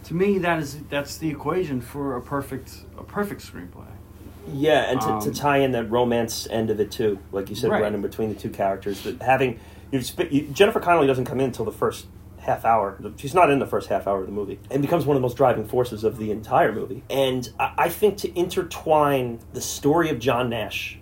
To 0.05 0.15
me, 0.15 0.37
that 0.41 0.59
is 0.59 0.83
that's 0.91 1.17
the 1.17 1.31
equation 1.31 1.81
for 1.81 2.15
a 2.17 2.21
perfect 2.21 2.83
a 2.99 3.03
perfect 3.03 3.41
screenplay. 3.41 3.96
Yeah, 4.53 4.91
and 4.91 5.01
to, 5.01 5.09
Um, 5.09 5.21
to 5.21 5.31
tie 5.33 5.59
in 5.59 5.73
that 5.73 5.91
romance 5.91 6.47
end 6.51 6.71
of 6.71 6.81
it 6.81 6.91
too, 6.91 7.19
like 7.33 7.49
you 7.51 7.57
said, 7.57 7.71
Right. 7.71 7.83
running 7.83 8.03
between 8.03 8.29
the 8.29 8.35
two 8.35 8.51
characters, 8.51 9.03
that 9.03 9.23
having 9.23 9.59
you, 9.93 10.01
Jennifer 10.53 10.81
Connelly 10.81 11.07
doesn't 11.07 11.25
come 11.27 11.39
in 11.41 11.47
until 11.47 11.65
the 11.65 11.73
first 11.73 12.07
half 12.39 12.65
hour. 12.65 12.97
She's 13.17 13.35
not 13.35 13.51
in 13.51 13.59
the 13.59 13.67
first 13.67 13.89
half 13.89 14.07
hour 14.07 14.21
of 14.21 14.27
the 14.27 14.33
movie, 14.33 14.59
and 14.71 14.81
becomes 14.83 15.05
one 15.07 15.17
of 15.17 15.21
the 15.21 15.25
most 15.25 15.37
driving 15.37 15.65
forces 15.65 16.05
of 16.05 16.19
the 16.19 16.31
entire 16.31 16.73
movie. 16.73 17.03
And 17.11 17.49
I, 17.59 17.73
I 17.79 17.89
think 17.89 18.17
to 18.19 18.39
intertwine 18.39 19.41
the 19.53 19.61
story 19.61 20.11
of 20.11 20.19
John 20.19 20.49
Nash 20.51 20.99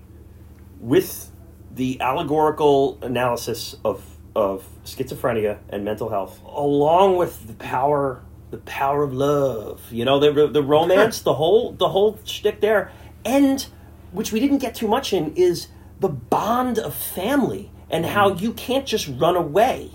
with 0.81 1.31
the 1.75 2.01
allegorical 2.01 2.99
analysis 3.03 3.77
of 3.85 4.03
of 4.37 4.67
schizophrenia 4.85 5.59
and 5.69 5.85
mental 5.85 6.09
health, 6.09 6.41
along 6.45 7.17
with 7.17 7.47
the 7.47 7.53
power 7.55 8.23
the 8.51 8.59
power 8.59 9.03
of 9.03 9.13
love. 9.13 9.81
You 9.91 10.05
know, 10.05 10.19
the 10.21 10.49
the 10.49 10.63
romance, 10.63 11.21
the 11.23 11.35
whole 11.35 11.73
the 11.73 11.89
whole 11.89 12.19
shtick 12.25 12.61
there, 12.61 12.91
and 13.25 13.67
which 14.13 14.33
we 14.33 14.41
didn't 14.41 14.59
get 14.59 14.75
too 14.75 14.89
much 14.89 15.13
in 15.13 15.35
is 15.35 15.69
the 16.01 16.09
bond 16.09 16.79
of 16.79 16.95
family 16.95 17.71
and 17.91 18.05
mm-hmm. 18.05 18.15
how 18.15 18.35
you 18.35 18.53
can't 18.53 18.87
just 18.87 19.09
run 19.19 19.37
away, 19.37 19.91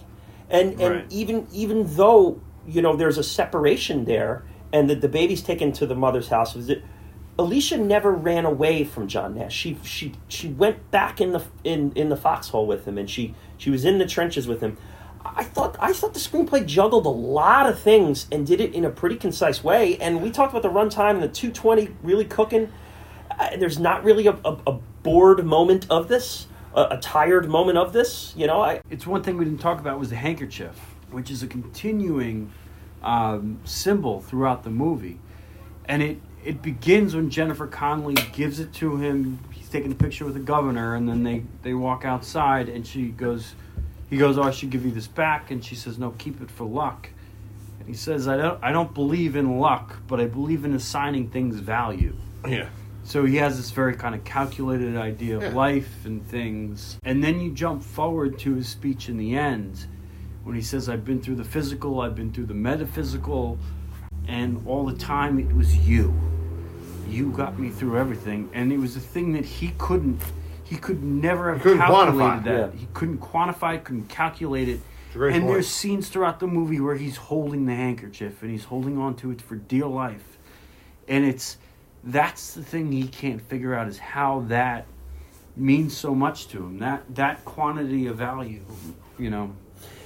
and 0.49 0.79
and 0.79 0.95
Right. 0.95 1.05
even 1.09 1.47
even 1.51 1.95
though 1.95 2.41
you 2.67 2.81
know 2.81 2.95
there's 2.95 3.17
a 3.17 3.23
separation 3.23 4.05
there, 4.05 4.43
and 4.71 4.89
that 4.89 5.01
the 5.01 5.09
baby's 5.09 5.41
taken 5.41 5.71
to 5.73 5.85
the 5.85 5.95
mother's 5.95 6.29
house. 6.29 6.55
Was 6.55 6.69
it? 6.69 6.83
Alicia 7.37 7.77
never 7.77 8.11
ran 8.11 8.43
away 8.43 8.83
from 8.83 9.07
John 9.07 9.35
Nash. 9.35 9.55
She 9.55 9.77
she 9.83 10.13
she 10.27 10.49
went 10.49 10.91
back 10.91 11.21
in 11.21 11.31
the 11.31 11.41
in 11.63 11.93
in 11.93 12.09
the 12.09 12.17
foxhole 12.17 12.67
with 12.67 12.85
him, 12.85 12.97
and 12.97 13.09
she 13.09 13.33
she 13.57 13.69
was 13.69 13.85
in 13.85 13.97
the 13.97 14.05
trenches 14.05 14.47
with 14.47 14.61
him. 14.61 14.77
I 15.23 15.43
thought 15.43 15.77
I 15.79 15.93
thought 15.93 16.13
the 16.13 16.19
screenplay 16.19 16.65
juggled 16.65 17.05
a 17.05 17.09
lot 17.09 17.67
of 17.67 17.79
things 17.79 18.27
and 18.31 18.45
did 18.45 18.59
it 18.61 18.73
in 18.73 18.85
a 18.85 18.89
pretty 18.89 19.15
concise 19.15 19.63
way. 19.63 19.97
And 19.97 20.21
we 20.21 20.31
talked 20.31 20.53
about 20.53 20.63
the 20.63 20.69
runtime 20.69 21.11
and 21.11 21.23
the 21.23 21.27
220 21.29 21.95
really 22.03 22.25
cooking. 22.25 22.71
There's 23.57 23.79
not 23.79 24.03
really 24.03 24.27
a, 24.27 24.37
a, 24.45 24.57
a 24.67 24.79
bored 25.03 25.45
moment 25.45 25.87
of 25.89 26.07
this, 26.07 26.47
a, 26.73 26.87
a 26.91 26.97
tired 26.97 27.49
moment 27.49 27.77
of 27.77 27.93
this. 27.93 28.33
You 28.35 28.47
know, 28.47 28.61
I 28.61 28.81
It's 28.89 29.07
one 29.07 29.23
thing 29.23 29.37
we 29.37 29.45
didn't 29.45 29.61
talk 29.61 29.79
about 29.79 29.99
was 29.99 30.09
the 30.09 30.15
handkerchief, 30.15 30.75
which 31.11 31.31
is 31.31 31.43
a 31.43 31.47
continuing 31.47 32.51
um, 33.01 33.59
symbol 33.63 34.21
throughout 34.21 34.63
the 34.63 34.69
movie, 34.69 35.19
and 35.85 36.01
it 36.01 36.19
it 36.43 36.61
begins 36.61 37.15
when 37.15 37.29
Jennifer 37.29 37.67
Connelly 37.67 38.15
gives 38.33 38.59
it 38.59 38.73
to 38.73 38.97
him. 38.97 39.39
He's 39.51 39.69
taking 39.69 39.91
a 39.91 39.95
picture 39.95 40.25
with 40.25 40.33
the 40.33 40.39
governor, 40.39 40.95
and 40.95 41.07
then 41.07 41.23
they 41.23 41.43
they 41.63 41.73
walk 41.73 42.05
outside, 42.05 42.69
and 42.69 42.85
she 42.85 43.07
goes, 43.07 43.55
he 44.09 44.17
goes, 44.17 44.37
"Oh, 44.37 44.43
I 44.43 44.51
should 44.51 44.69
give 44.69 44.85
you 44.85 44.91
this 44.91 45.07
back," 45.07 45.51
and 45.51 45.63
she 45.63 45.75
says, 45.75 45.97
"No, 45.97 46.11
keep 46.11 46.41
it 46.41 46.51
for 46.51 46.65
luck." 46.65 47.09
And 47.79 47.87
he 47.87 47.93
says, 47.93 48.27
"I 48.27 48.37
don't 48.37 48.59
I 48.63 48.71
don't 48.71 48.93
believe 48.93 49.35
in 49.35 49.59
luck, 49.59 49.97
but 50.07 50.19
I 50.19 50.25
believe 50.25 50.65
in 50.65 50.73
assigning 50.73 51.29
things 51.29 51.59
value." 51.59 52.15
Yeah. 52.47 52.69
So 53.09 53.25
he 53.25 53.37
has 53.37 53.57
this 53.57 53.71
very 53.71 53.95
kind 53.95 54.13
of 54.13 54.23
calculated 54.23 54.95
idea 54.95 55.37
of 55.37 55.41
Yeah. 55.41 55.49
life 55.49 56.05
and 56.05 56.23
things. 56.27 56.99
And 57.03 57.23
then 57.23 57.39
you 57.41 57.51
jump 57.51 57.81
forward 57.81 58.37
to 58.39 58.53
his 58.53 58.67
speech 58.67 59.09
in 59.09 59.17
the 59.17 59.35
end 59.35 59.87
when 60.43 60.55
he 60.55 60.61
says, 60.61 60.87
I've 60.87 61.03
been 61.03 61.19
through 61.19 61.37
the 61.37 61.43
physical, 61.43 62.01
I've 62.01 62.13
been 62.13 62.31
through 62.31 62.45
the 62.45 62.53
metaphysical, 62.53 63.57
and 64.27 64.61
all 64.67 64.85
the 64.85 64.93
time 64.93 65.39
it 65.39 65.51
was 65.55 65.75
you. 65.75 66.13
You 67.07 67.31
got 67.31 67.57
me 67.57 67.71
through 67.71 67.97
everything. 67.97 68.47
And 68.53 68.71
it 68.71 68.77
was 68.77 68.95
a 68.95 68.99
thing 68.99 69.33
that 69.33 69.43
he 69.43 69.69
couldn't, 69.79 70.21
he 70.63 70.75
could 70.75 71.03
never 71.03 71.51
have 71.55 71.63
calculated 71.63 72.13
quantify. 72.13 72.43
that. 72.43 72.73
Yeah. 72.75 72.79
He 72.79 72.87
couldn't 72.93 73.21
quantify 73.21 73.77
it, 73.77 73.85
couldn't 73.85 74.07
calculate 74.09 74.69
it. 74.69 74.81
It's 75.07 75.15
a 75.15 75.17
great 75.17 75.33
and 75.33 75.45
point. 75.45 75.53
there's 75.55 75.67
scenes 75.67 76.09
throughout 76.09 76.39
the 76.39 76.45
movie 76.45 76.79
where 76.79 76.93
he's 76.95 77.15
holding 77.17 77.65
the 77.65 77.73
handkerchief 77.73 78.43
and 78.43 78.51
he's 78.51 78.65
holding 78.65 78.99
on 78.99 79.15
to 79.15 79.31
it 79.31 79.41
for 79.41 79.55
dear 79.55 79.87
life. 79.87 80.37
And 81.07 81.25
it's 81.25 81.57
that's 82.03 82.53
the 82.53 82.63
thing 82.63 82.91
he 82.91 83.07
can't 83.07 83.41
figure 83.41 83.73
out 83.73 83.87
is 83.87 83.97
how 83.97 84.41
that 84.47 84.85
means 85.55 85.95
so 85.95 86.15
much 86.15 86.47
to 86.49 86.57
him. 86.57 86.79
That 86.79 87.03
that 87.15 87.43
quantity 87.45 88.07
of 88.07 88.17
value, 88.17 88.61
you 89.17 89.29
know. 89.29 89.55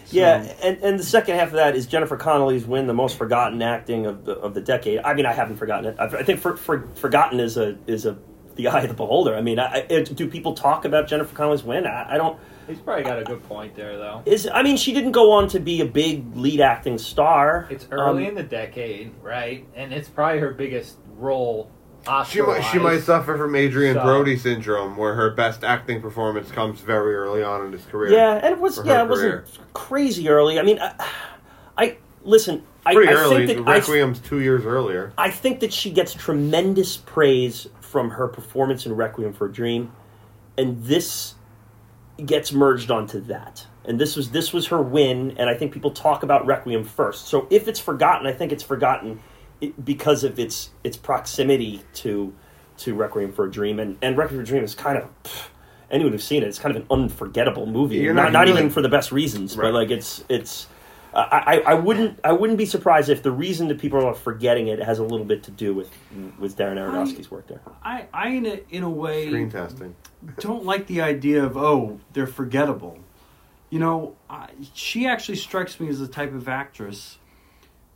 So- 0.06 0.18
Yeah, 0.18 0.42
and, 0.64 0.78
and 0.84 1.00
the 1.00 1.04
second 1.04 1.36
half 1.38 1.50
of 1.50 1.54
that 1.54 1.76
is 1.76 1.86
Jennifer 1.88 2.18
Connelly's 2.18 2.66
win, 2.66 2.88
the 2.88 2.94
most 2.94 3.18
forgotten 3.18 3.62
acting 3.62 4.06
of 4.06 4.26
the 4.26 4.34
of 4.34 4.54
the 4.54 4.62
decade. 4.62 5.00
I 5.00 5.14
mean, 5.14 5.26
I 5.26 5.34
haven't 5.34 5.58
forgotten 5.58 5.86
it. 5.86 5.96
I, 6.00 6.06
I 6.06 6.24
think 6.24 6.40
for, 6.40 6.58
for, 6.58 6.88
forgotten 6.96 7.40
is 7.40 7.58
a 7.58 7.78
is 7.88 8.06
a 8.06 8.18
the 8.56 8.68
eye 8.68 8.82
of 8.82 8.90
the 8.90 8.94
beholder. 8.96 9.36
I 9.36 9.42
mean, 9.42 9.60
I, 9.60 9.86
I- 9.90 10.02
do 10.04 10.28
people 10.28 10.54
talk 10.54 10.86
about 10.86 11.08
Jennifer 11.08 11.36
Connelly's 11.36 11.64
win? 11.64 11.86
I, 11.88 12.14
I 12.16 12.18
don't. 12.18 12.40
He's 12.68 12.80
probably 12.80 13.04
got 13.04 13.20
a 13.20 13.26
good 13.26 13.44
point 13.44 13.76
there, 13.76 13.98
though. 13.98 14.22
Is 14.26 14.48
I 14.52 14.64
mean, 14.64 14.78
she 14.78 14.94
didn't 14.94 15.12
go 15.12 15.32
on 15.34 15.50
to 15.50 15.60
be 15.60 15.82
a 15.82 15.86
big 15.86 16.36
lead 16.38 16.62
acting 16.62 16.98
star. 16.98 17.68
It's 17.70 17.86
early 17.92 18.24
Um, 18.24 18.30
in 18.30 18.36
the 18.36 18.44
decade, 18.44 19.12
right? 19.22 19.68
And 19.76 19.94
it's 19.94 20.08
probably 20.08 20.40
her 20.40 20.52
biggest 20.54 20.96
role. 21.18 21.70
She 22.28 22.42
might, 22.42 22.62
she 22.62 22.80
might 22.80 23.02
suffer 23.02 23.38
from 23.38 23.56
Adrien 23.56 23.96
So- 23.96 24.04
Brody 24.04 24.38
syndrome, 24.38 24.98
where 24.98 25.14
her 25.14 25.30
best 25.32 25.64
acting 25.64 26.02
performance 26.02 26.52
comes 26.52 26.82
very 26.82 27.16
early 27.16 27.44
on 27.44 27.66
in 27.66 27.72
his 27.72 27.86
career. 27.86 28.12
Yeah, 28.12 28.34
and 28.36 28.54
it 28.54 28.60
was 28.60 28.80
yeah, 28.86 29.04
it 29.04 29.10
wasn't 29.10 29.46
crazy 29.74 30.28
early. 30.30 30.60
I 30.60 30.64
mean, 30.64 30.80
I, 30.80 30.94
I 31.78 31.98
listen. 32.24 32.64
I, 32.86 32.94
pretty 32.94 33.14
I 33.14 33.16
early. 33.16 33.48
think 33.48 33.66
that 33.66 33.72
I, 33.72 33.78
Requiem's 33.78 34.20
two 34.20 34.42
years 34.42 34.66
earlier. 34.66 35.14
I 35.18 35.30
think 35.30 35.62
that 35.62 35.72
she 35.72 35.90
gets 35.92 36.14
tremendous 36.14 36.98
praise 36.98 37.68
from 37.80 38.10
her 38.10 38.28
performance 38.28 38.86
in 38.86 38.94
Requiem 38.94 39.32
for 39.32 39.48
a 39.48 39.52
Dream, 39.52 39.94
and 40.58 40.84
this 40.84 41.36
gets 42.26 42.52
merged 42.52 42.92
onto 42.92 43.22
that. 43.22 43.66
And 43.86 44.00
this 44.00 44.16
was 44.18 44.32
this 44.32 44.52
was 44.52 44.68
her 44.68 44.82
win, 44.82 45.36
and 45.38 45.50
I 45.50 45.56
think 45.56 45.74
people 45.74 45.92
talk 45.92 46.24
about 46.24 46.46
Requiem 46.46 46.84
first. 46.84 47.28
So 47.28 47.48
if 47.50 47.68
it's 47.70 47.80
forgotten, 47.80 48.28
I 48.28 48.34
think 48.34 48.52
it's 48.52 48.64
forgotten 48.64 49.22
it- 49.64 49.86
because 49.86 50.24
of 50.24 50.40
its 50.40 50.70
its 50.84 50.98
proximity 50.98 51.82
to 51.96 52.34
to 52.78 52.94
Requiem 52.96 53.32
for 53.32 53.46
a 53.46 53.52
Dream, 53.52 53.80
and 53.80 53.98
and 54.02 54.18
Requiem 54.18 54.40
for 54.40 54.44
a 54.44 54.46
Dream 54.46 54.64
is 54.64 54.76
kind 54.76 54.98
of. 54.98 55.06
pff, 55.24 55.48
Anyone 55.92 56.14
who's 56.14 56.24
seen 56.24 56.42
it, 56.42 56.48
it's 56.48 56.58
kind 56.58 56.76
of 56.76 56.82
an 56.82 56.88
unforgettable 56.90 57.68
movie. 57.68 57.98
You're 57.98 58.16
not, 58.16 58.24
not 58.24 58.32
not 58.34 58.40
really- 58.48 58.54
even 58.62 58.70
for 58.72 58.82
the 58.82 58.90
best 58.90 59.12
reasons, 59.12 59.56
Right. 59.56 59.66
but 59.66 59.74
like 59.76 59.92
it's 59.92 60.24
it's. 60.28 60.66
I, 61.14 61.62
I, 61.68 61.72
I 61.72 61.74
wouldn't 61.76 62.20
I 62.24 62.32
wouldn't 62.32 62.58
be 62.58 62.66
surprised 62.66 63.10
if 63.10 63.22
the 63.22 63.30
reason 63.32 63.68
that 63.68 63.80
people 63.80 64.04
are 64.04 64.16
forgetting 64.16 64.70
it 64.70 64.82
has 64.82 64.98
a 64.98 65.04
little 65.04 65.26
bit 65.28 65.44
to 65.44 65.52
do 65.52 65.76
with 65.76 65.92
with 66.40 66.58
Darren 66.58 66.78
Aronofsky's 66.78 67.30
work 67.30 67.46
there. 67.46 67.62
I, 67.84 68.08
I 68.12 68.30
in 68.30 68.46
a, 68.48 68.60
in 68.72 68.82
a 68.82 68.90
way 68.90 69.28
Screen 69.28 69.52
testing. 69.52 69.96
don't 70.40 70.66
like 70.66 70.88
the 70.88 71.02
idea 71.02 71.44
of 71.44 71.56
oh 71.56 72.00
they're 72.14 72.26
forgettable. 72.26 72.98
You 73.70 73.78
know, 73.78 74.16
I, 74.28 74.50
she 74.74 75.06
actually 75.06 75.36
strikes 75.38 75.80
me 75.80 75.90
as 75.90 76.00
the 76.00 76.08
type 76.08 76.34
of 76.34 76.50
actress 76.50 77.20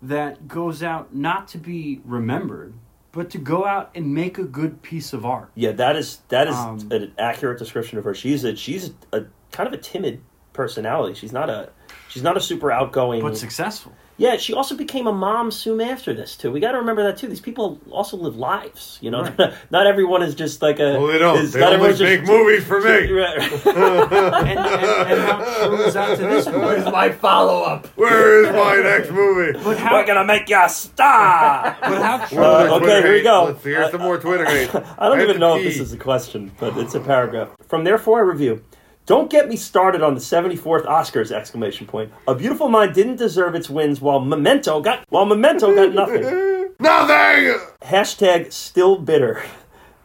that 0.02 0.48
goes 0.48 0.84
out 0.84 1.16
not 1.16 1.48
to 1.50 1.58
be 1.58 2.02
remembered, 2.06 2.74
but 3.12 3.30
to 3.32 3.38
go 3.38 3.66
out 3.66 3.90
and 3.96 4.14
make 4.14 4.38
a 4.38 4.44
good 4.44 4.82
piece 4.82 5.14
of 5.14 5.26
art. 5.26 5.50
Yeah, 5.56 5.72
that 5.72 5.96
is 5.96 6.22
that 6.30 6.48
is 6.48 6.56
Um, 6.56 6.80
an 6.92 7.14
accurate 7.18 7.58
description 7.60 7.98
of 7.98 8.04
her. 8.04 8.14
She's 8.14 8.44
a 8.44 8.56
she's 8.56 8.92
a, 9.12 9.26
kind 9.52 9.68
of 9.68 9.74
a 9.74 9.78
timid 9.78 10.22
personality. 10.54 11.16
She's 11.16 11.34
not 11.34 11.50
a 11.50 11.70
she's 12.10 12.24
not 12.24 12.38
a 12.38 12.42
super 12.42 12.72
outgoing. 12.72 13.22
But 13.22 13.38
successful. 13.38 13.94
Yeah, 14.18 14.38
she 14.38 14.54
also 14.54 14.76
became 14.76 15.06
a 15.08 15.14
mom 15.14 15.52
soon 15.52 15.80
after 15.80 16.14
this 16.14 16.36
too. 16.36 16.52
We 16.52 16.60
got 16.60 16.72
to 16.74 16.80
remember 16.80 17.04
that 17.04 17.18
too. 17.18 17.28
These 17.28 17.40
people 17.40 17.80
also 17.92 18.18
live 18.18 18.36
lives. 18.36 18.98
You 19.02 19.12
know, 19.12 19.22
Right. 19.24 19.54
not 19.72 19.86
everyone 19.88 20.24
is 20.24 20.34
just 20.36 20.62
like 20.62 20.80
a. 20.80 20.98
Well, 21.00 21.08
they 21.08 21.18
don't. 21.20 21.38
is- 21.40 21.54
They 21.54 21.60
not 21.60 21.74
only 21.74 21.90
everyone's 21.90 22.00
just- 22.00 22.32
movies 22.32 22.64
for 22.66 22.82
me. 22.82 23.12
Right. 23.14 23.52
And, 24.48 24.60
and, 24.60 24.60
and 24.60 25.20
how 25.22 25.66
true 25.68 25.82
is 25.84 25.94
that 25.94 26.18
to 26.18 26.24
this 26.24 26.46
Where's 26.48 26.80
movie? 26.80 26.92
my 26.92 27.12
follow 27.12 27.64
up? 27.64 27.88
Where 27.98 28.44
is 28.44 28.52
my 28.54 28.76
next 28.90 29.12
movie? 29.12 29.58
But 29.64 29.78
how, 29.78 29.96
We're 29.96 30.06
gonna 30.06 30.26
make 30.26 30.48
you 30.50 30.58
a 30.64 30.70
star. 30.70 31.78
but 31.82 32.02
how 32.02 32.26
true 32.26 32.38
Uh, 32.44 32.68
Twitter 32.80 32.86
okay, 32.86 33.02
here 33.08 33.14
we 33.14 33.22
go. 33.24 33.46
Let's 33.46 33.64
hear 33.64 33.90
some 33.92 34.02
more 34.02 34.18
Twitter 34.18 34.46
hate. 34.46 34.70
I 34.74 35.08
don't 35.10 35.20
have 35.20 35.30
even 35.30 35.40
know 35.40 35.58
if 35.58 35.64
this 35.64 35.80
is 35.80 35.94
a 35.94 35.98
question, 35.98 36.52
but 36.60 36.78
it's 36.78 36.96
a 36.96 37.00
paragraph. 37.00 37.50
From 37.68 37.84
therefore 37.84 38.20
I 38.20 38.22
review. 38.22 38.64
Don't 39.08 39.30
get 39.30 39.48
me 39.48 39.56
started 39.56 40.04
on 40.04 40.16
the 40.16 40.20
74th 40.20 40.86
Oscars! 40.86 41.32
Exclamation 41.32 41.88
point. 41.88 42.12
A 42.28 42.36
Beautiful 42.36 42.68
Mind 42.68 42.94
didn't 42.94 43.16
deserve 43.16 43.56
its 43.56 43.70
wins, 43.70 44.02
while 44.02 44.20
Memento 44.20 44.82
got 44.82 45.06
while 45.08 45.26
Memento 45.26 45.74
got 45.74 45.94
nothing. 45.94 46.24
Nothing. 46.80 47.58
Hashtag 47.82 48.52
still 48.52 48.98
bitter. 48.98 49.42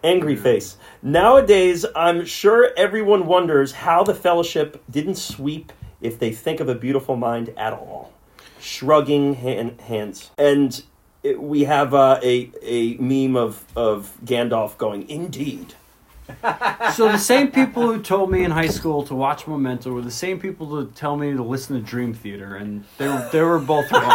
Angry 0.05 0.37
face. 0.37 0.77
Nowadays, 1.03 1.85
I'm 1.97 2.25
sure 2.25 2.71
everyone 2.77 3.27
wonders 3.27 3.73
how 3.73 4.05
the 4.05 4.15
Fellowship 4.15 4.83
didn't 4.89 5.17
sweep 5.17 5.73
if 6.01 6.21
they 6.21 6.31
think 6.33 6.61
of 6.61 6.69
a 6.69 6.75
beautiful 6.77 7.17
mind 7.17 7.53
at 7.57 7.73
all. 7.73 8.13
Shrugging 8.61 9.35
hand, 9.35 9.81
hands. 9.81 10.31
And 10.39 10.81
it, 11.25 11.43
we 11.43 11.65
have 11.65 11.93
uh, 11.93 12.21
a, 12.23 12.51
a 12.63 12.95
meme 12.99 13.37
of, 13.37 13.65
of 13.77 14.17
Gandalf 14.25 14.79
going, 14.79 15.09
Indeed. 15.11 15.75
So 16.95 17.11
the 17.11 17.19
same 17.19 17.51
people 17.51 17.83
who 17.83 18.03
told 18.03 18.31
me 18.31 18.45
in 18.45 18.51
high 18.51 18.69
school 18.69 19.03
to 19.05 19.15
watch 19.15 19.47
Memento 19.47 19.91
were 19.93 20.03
the 20.03 20.11
same 20.11 20.39
people 20.39 20.67
who 20.67 20.91
tell 20.91 21.17
me 21.17 21.33
to 21.33 21.43
listen 21.43 21.77
to 21.77 21.83
Dream 21.83 22.13
Theater, 22.13 22.57
and 22.57 22.85
they 22.99 23.09
were, 23.09 23.29
they 23.33 23.41
were 23.41 23.59
both 23.59 23.91
wrong. 23.91 24.03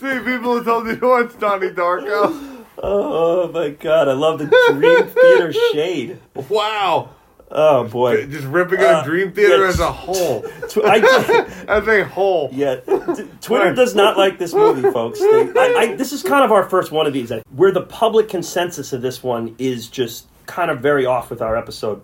See, 0.00 0.18
people 0.18 0.58
who 0.58 0.64
told 0.64 0.86
me 0.86 0.96
to 0.96 1.06
watch 1.06 1.38
Donnie 1.38 1.70
Darko. 1.70 2.64
Oh 2.82 3.50
my 3.52 3.70
god, 3.70 4.08
I 4.08 4.12
love 4.14 4.38
the 4.38 4.46
Dream 4.72 5.06
Theater 5.08 5.52
shade. 5.72 6.18
Wow. 6.48 7.10
Oh 7.50 7.84
boy. 7.84 8.26
Just 8.26 8.46
ripping 8.46 8.80
Uh, 8.80 8.98
on 8.98 9.04
Dream 9.04 9.32
Theater 9.32 9.62
yeah. 9.64 9.68
as 9.68 9.80
a 9.80 9.90
whole. 9.90 10.42
Tw- 10.68 10.84
I, 10.84 10.98
As 11.68 11.86
a 11.88 12.04
whole. 12.04 12.48
Yeah, 12.52 12.76
t- 12.76 13.28
Twitter 13.40 13.74
does 13.74 13.94
not 13.94 14.16
like 14.16 14.38
this 14.38 14.54
movie, 14.54 14.88
folks. 14.92 15.18
They, 15.18 15.26
I, 15.56 15.74
I, 15.78 15.94
this 15.96 16.12
is 16.12 16.22
kind 16.22 16.44
of 16.44 16.52
our 16.52 16.68
first 16.68 16.92
one 16.92 17.06
of 17.06 17.12
these, 17.12 17.32
where 17.54 17.72
the 17.72 17.82
public 17.82 18.28
consensus 18.28 18.92
of 18.92 19.02
this 19.02 19.22
one 19.22 19.54
is 19.58 19.88
just 19.88 20.26
kind 20.46 20.70
of 20.70 20.80
very 20.80 21.06
off 21.06 21.28
with 21.30 21.42
our 21.42 21.56
episode. 21.56 22.02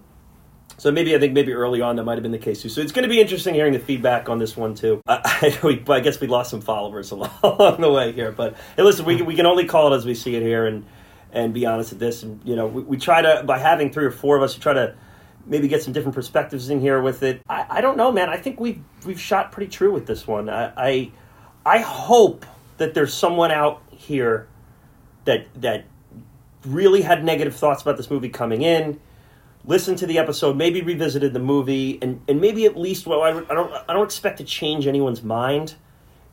So 0.78 0.90
maybe 0.92 1.14
I 1.14 1.18
think 1.20 1.32
maybe 1.32 1.52
early 1.52 1.80
on 1.80 1.96
that 1.96 2.04
might 2.04 2.14
have 2.14 2.22
been 2.22 2.32
the 2.32 2.38
case 2.38 2.60
too. 2.60 2.68
So 2.68 2.80
it's 2.80 2.92
going 2.92 3.04
to 3.04 3.08
be 3.08 3.20
interesting 3.20 3.54
hearing 3.54 3.72
the 3.72 3.78
feedback 3.78 4.28
on 4.28 4.38
this 4.38 4.56
one 4.56 4.74
too. 4.74 5.00
I, 5.06 5.20
I, 5.62 5.66
we, 5.66 5.82
I 5.88 6.00
guess 6.00 6.20
we 6.20 6.26
lost 6.26 6.50
some 6.50 6.60
followers 6.60 7.12
along, 7.12 7.30
along 7.42 7.80
the 7.80 7.90
way 7.90 8.12
here, 8.12 8.32
but 8.32 8.56
hey, 8.76 8.82
listen, 8.82 9.04
we 9.06 9.22
we 9.22 9.34
can 9.36 9.46
only 9.46 9.64
call 9.64 9.92
it 9.92 9.96
as 9.96 10.04
we 10.04 10.14
see 10.14 10.34
it 10.34 10.42
here, 10.42 10.66
and 10.66 10.84
and 11.32 11.54
be 11.54 11.66
honest 11.66 11.90
with 11.90 12.00
this. 12.00 12.22
And 12.24 12.40
you 12.44 12.56
know, 12.56 12.66
we, 12.66 12.82
we 12.82 12.96
try 12.98 13.22
to 13.22 13.42
by 13.44 13.58
having 13.58 13.90
three 13.92 14.04
or 14.04 14.10
four 14.10 14.36
of 14.36 14.42
us, 14.42 14.56
we 14.56 14.60
try 14.62 14.74
to 14.74 14.94
maybe 15.46 15.68
get 15.68 15.82
some 15.82 15.92
different 15.92 16.14
perspectives 16.14 16.70
in 16.70 16.80
here 16.80 17.00
with 17.00 17.22
it. 17.22 17.40
I, 17.48 17.66
I 17.70 17.80
don't 17.80 17.96
know, 17.96 18.12
man. 18.12 18.28
I 18.28 18.36
think 18.36 18.60
we've 18.60 18.82
we've 19.04 19.20
shot 19.20 19.52
pretty 19.52 19.70
true 19.70 19.92
with 19.92 20.06
this 20.06 20.26
one. 20.26 20.48
I, 20.48 20.72
I 20.76 21.10
I 21.64 21.78
hope 21.78 22.44
that 22.78 22.94
there's 22.94 23.14
someone 23.14 23.50
out 23.50 23.82
here 23.90 24.48
that 25.24 25.46
that 25.60 25.84
really 26.64 27.02
had 27.02 27.24
negative 27.24 27.54
thoughts 27.54 27.82
about 27.82 27.96
this 27.96 28.10
movie 28.10 28.28
coming 28.28 28.62
in 28.62 29.00
listened 29.66 29.98
to 29.98 30.06
the 30.06 30.18
episode, 30.18 30.56
maybe 30.56 30.80
revisited 30.80 31.32
the 31.32 31.40
movie, 31.40 31.98
and, 32.00 32.22
and 32.28 32.40
maybe 32.40 32.64
at 32.64 32.76
least, 32.76 33.06
well, 33.06 33.22
I, 33.22 33.30
I 33.30 33.54
don't 33.54 33.72
I 33.88 33.92
don't 33.92 34.04
expect 34.04 34.38
to 34.38 34.44
change 34.44 34.86
anyone's 34.86 35.22
mind. 35.22 35.74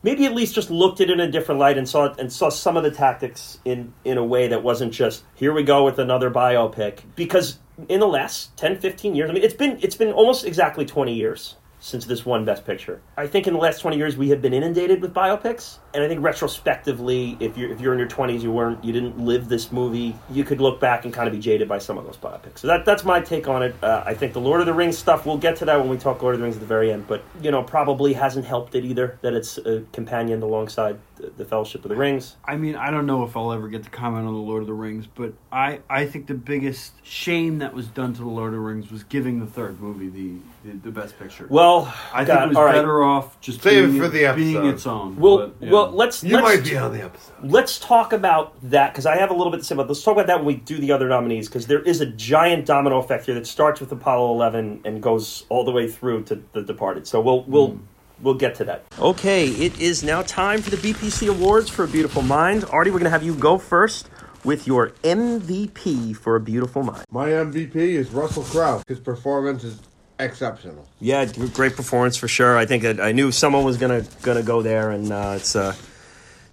Maybe 0.02 0.26
at 0.26 0.34
least 0.34 0.54
just 0.54 0.70
looked 0.70 1.00
at 1.00 1.08
it 1.08 1.14
in 1.14 1.20
a 1.20 1.30
different 1.30 1.58
light 1.58 1.78
and 1.78 1.88
saw 1.88 2.12
and 2.14 2.32
saw 2.32 2.48
some 2.48 2.76
of 2.76 2.82
the 2.82 2.90
tactics 2.90 3.58
in 3.64 3.92
in 4.04 4.18
a 4.18 4.24
way 4.24 4.48
that 4.48 4.62
wasn't 4.62 4.92
just 4.92 5.24
here 5.34 5.52
we 5.52 5.62
go 5.62 5.84
with 5.84 5.98
another 5.98 6.30
biopic. 6.30 7.00
Because 7.16 7.58
in 7.88 8.00
the 8.00 8.06
last 8.06 8.56
10, 8.56 8.78
15 8.78 9.14
years, 9.14 9.30
I 9.30 9.32
mean, 9.32 9.42
it's 9.42 9.54
been 9.54 9.78
it's 9.82 9.96
been 9.96 10.12
almost 10.12 10.44
exactly 10.44 10.84
twenty 10.84 11.14
years 11.14 11.56
since 11.84 12.06
this 12.06 12.24
one 12.24 12.46
Best 12.46 12.64
Picture. 12.64 13.02
I 13.18 13.26
think 13.26 13.46
in 13.46 13.52
the 13.52 13.58
last 13.58 13.80
20 13.80 13.98
years 13.98 14.16
we 14.16 14.30
have 14.30 14.40
been 14.40 14.54
inundated 14.54 15.02
with 15.02 15.12
biopics, 15.12 15.76
and 15.92 16.02
I 16.02 16.08
think 16.08 16.22
retrospectively, 16.22 17.36
if 17.40 17.58
you're 17.58 17.70
if 17.70 17.78
you're 17.78 17.92
in 17.92 17.98
your 17.98 18.08
20s, 18.08 18.40
you 18.40 18.50
weren't 18.50 18.82
you 18.82 18.90
didn't 18.90 19.18
live 19.18 19.50
this 19.50 19.70
movie, 19.70 20.16
you 20.30 20.44
could 20.44 20.62
look 20.62 20.80
back 20.80 21.04
and 21.04 21.12
kind 21.12 21.28
of 21.28 21.34
be 21.34 21.40
jaded 21.40 21.68
by 21.68 21.78
some 21.78 21.98
of 21.98 22.06
those 22.06 22.16
biopics. 22.16 22.60
So 22.60 22.68
that 22.68 22.86
that's 22.86 23.04
my 23.04 23.20
take 23.20 23.48
on 23.48 23.62
it. 23.62 23.74
Uh, 23.82 24.02
I 24.06 24.14
think 24.14 24.32
the 24.32 24.40
Lord 24.40 24.60
of 24.60 24.66
the 24.66 24.72
Rings 24.72 24.96
stuff. 24.96 25.26
We'll 25.26 25.36
get 25.36 25.56
to 25.56 25.66
that 25.66 25.78
when 25.78 25.90
we 25.90 25.98
talk 25.98 26.22
Lord 26.22 26.34
of 26.34 26.40
the 26.40 26.44
Rings 26.44 26.56
at 26.56 26.60
the 26.60 26.66
very 26.66 26.90
end, 26.90 27.06
but 27.06 27.22
you 27.42 27.50
know 27.50 27.62
probably 27.62 28.14
hasn't 28.14 28.46
helped 28.46 28.74
it 28.74 28.86
either 28.86 29.18
that 29.20 29.34
it's 29.34 29.58
a 29.58 29.84
companion 29.92 30.42
alongside 30.42 30.98
the, 31.16 31.30
the 31.36 31.44
Fellowship 31.44 31.84
of 31.84 31.90
the 31.90 31.96
Rings. 31.96 32.36
I 32.46 32.56
mean, 32.56 32.76
I 32.76 32.90
don't 32.90 33.04
know 33.04 33.24
if 33.24 33.36
I'll 33.36 33.52
ever 33.52 33.68
get 33.68 33.84
to 33.84 33.90
comment 33.90 34.26
on 34.26 34.32
the 34.32 34.40
Lord 34.40 34.62
of 34.62 34.68
the 34.68 34.74
Rings, 34.74 35.06
but 35.06 35.34
I, 35.52 35.80
I 35.90 36.06
think 36.06 36.28
the 36.28 36.34
biggest 36.34 36.94
shame 37.04 37.58
that 37.58 37.74
was 37.74 37.88
done 37.88 38.14
to 38.14 38.20
the 38.20 38.28
Lord 38.28 38.48
of 38.48 38.54
the 38.54 38.60
Rings 38.60 38.90
was 38.90 39.04
giving 39.04 39.40
the 39.40 39.46
third 39.46 39.80
movie 39.80 40.08
the 40.08 40.40
the, 40.64 40.72
the 40.72 40.90
best 40.90 41.18
picture. 41.18 41.46
Well, 41.48 41.94
I 42.12 42.24
God, 42.24 42.34
think 42.34 42.44
it 42.44 42.48
was 42.48 42.56
all 42.56 42.64
right. 42.64 42.72
better 42.72 43.04
off 43.04 43.38
just 43.40 43.62
Save 43.62 43.84
it 43.84 43.86
being, 43.88 44.00
for 44.00 44.08
the 44.08 44.32
being 44.34 44.56
episode. 44.56 44.74
its 44.74 44.86
own. 44.86 45.16
Well, 45.16 45.38
but, 45.38 45.54
yeah. 45.60 45.70
well, 45.70 45.90
let's 45.90 46.24
You 46.24 46.36
let's, 46.36 46.56
might 46.56 46.64
be 46.64 46.76
on 46.76 46.92
the 46.92 47.02
episode. 47.02 47.34
Let's 47.42 47.78
talk 47.78 48.12
about 48.12 48.54
that 48.70 48.92
because 48.92 49.06
I 49.06 49.16
have 49.16 49.30
a 49.30 49.34
little 49.34 49.50
bit 49.50 49.58
to 49.58 49.64
say 49.64 49.74
about. 49.74 49.88
Let's 49.88 50.02
talk 50.02 50.14
about 50.14 50.26
that 50.28 50.38
when 50.38 50.46
we 50.46 50.56
do 50.56 50.78
the 50.78 50.90
other 50.92 51.08
nominees 51.08 51.48
because 51.48 51.66
there 51.66 51.82
is 51.82 52.00
a 52.00 52.06
giant 52.06 52.66
domino 52.66 52.98
effect 52.98 53.26
here 53.26 53.34
that 53.34 53.46
starts 53.46 53.80
with 53.80 53.92
Apollo 53.92 54.32
11 54.32 54.80
and 54.84 55.02
goes 55.02 55.44
all 55.50 55.64
the 55.64 55.72
way 55.72 55.88
through 55.88 56.24
to 56.24 56.42
The 56.52 56.62
Departed. 56.62 57.06
So 57.06 57.20
we'll 57.20 57.42
we'll 57.44 57.72
hmm. 57.72 57.82
we'll 58.22 58.34
get 58.34 58.54
to 58.56 58.64
that. 58.64 58.84
Okay, 58.98 59.48
it 59.48 59.78
is 59.78 60.02
now 60.02 60.22
time 60.22 60.62
for 60.62 60.70
the 60.70 60.76
BPC 60.78 61.28
Awards 61.28 61.68
for 61.68 61.84
A 61.84 61.88
Beautiful 61.88 62.22
Mind. 62.22 62.64
Artie, 62.70 62.90
we're 62.90 62.98
gonna 62.98 63.10
have 63.10 63.22
you 63.22 63.34
go 63.34 63.58
first 63.58 64.08
with 64.44 64.66
your 64.66 64.90
MVP 65.02 66.16
for 66.16 66.36
A 66.36 66.40
Beautiful 66.40 66.82
Mind. 66.82 67.04
My 67.10 67.28
MVP 67.28 67.76
is 67.76 68.10
Russell 68.10 68.44
Crowe. 68.44 68.82
His 68.86 69.00
performance 69.00 69.64
is 69.64 69.80
exceptional. 70.24 70.86
Yeah, 71.00 71.24
great 71.26 71.76
performance 71.76 72.16
for 72.16 72.28
sure. 72.28 72.56
I 72.56 72.66
think 72.66 72.84
I, 72.84 73.08
I 73.08 73.12
knew 73.12 73.30
someone 73.30 73.64
was 73.64 73.76
gonna 73.76 74.04
gonna 74.22 74.42
go 74.42 74.62
there, 74.62 74.90
and 74.90 75.12
uh, 75.12 75.34
it's 75.36 75.54
uh, 75.54 75.74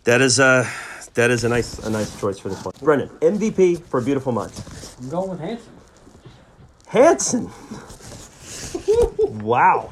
that 0.03 0.21
is 0.21 0.39
uh, 0.39 0.69
that 1.13 1.31
is 1.31 1.43
a 1.43 1.49
nice 1.49 1.79
a 1.79 1.89
nice 1.89 2.19
choice 2.19 2.39
for 2.39 2.49
this 2.49 2.63
one. 2.63 2.73
Brendan, 2.81 3.09
MVP 3.19 3.83
for 3.83 3.99
A 3.99 4.03
Beautiful 4.03 4.31
Mind. 4.31 4.51
I'm 5.01 5.09
going 5.09 5.29
with 5.29 5.39
Hansen. 5.39 5.73
Hansen. 6.87 7.51
wow. 9.43 9.91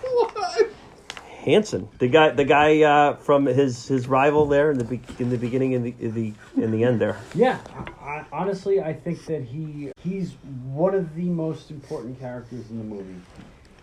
Hansen, 1.40 1.88
the 2.00 2.08
guy, 2.10 2.30
the 2.32 2.44
guy 2.44 2.82
uh, 2.82 3.16
from 3.16 3.46
his, 3.46 3.88
his 3.88 4.08
rival 4.08 4.46
there 4.46 4.72
in 4.72 4.78
the 4.78 4.84
be- 4.84 5.02
in 5.20 5.30
the 5.30 5.38
beginning 5.38 5.74
and 5.74 5.86
the 5.86 5.96
in 6.00 6.14
the 6.14 6.34
in 6.62 6.72
the 6.72 6.84
end 6.84 7.00
there. 7.00 7.18
Yeah, 7.34 7.60
I, 8.02 8.06
I, 8.06 8.26
honestly, 8.32 8.82
I 8.82 8.94
think 8.94 9.26
that 9.26 9.44
he 9.44 9.92
he's 10.04 10.34
one 10.66 10.94
of 10.94 11.16
the 11.16 11.24
most 11.24 11.72
important 11.72 12.20
characters 12.20 12.70
in 12.70 12.78
the 12.78 12.84
movie. 12.84 13.16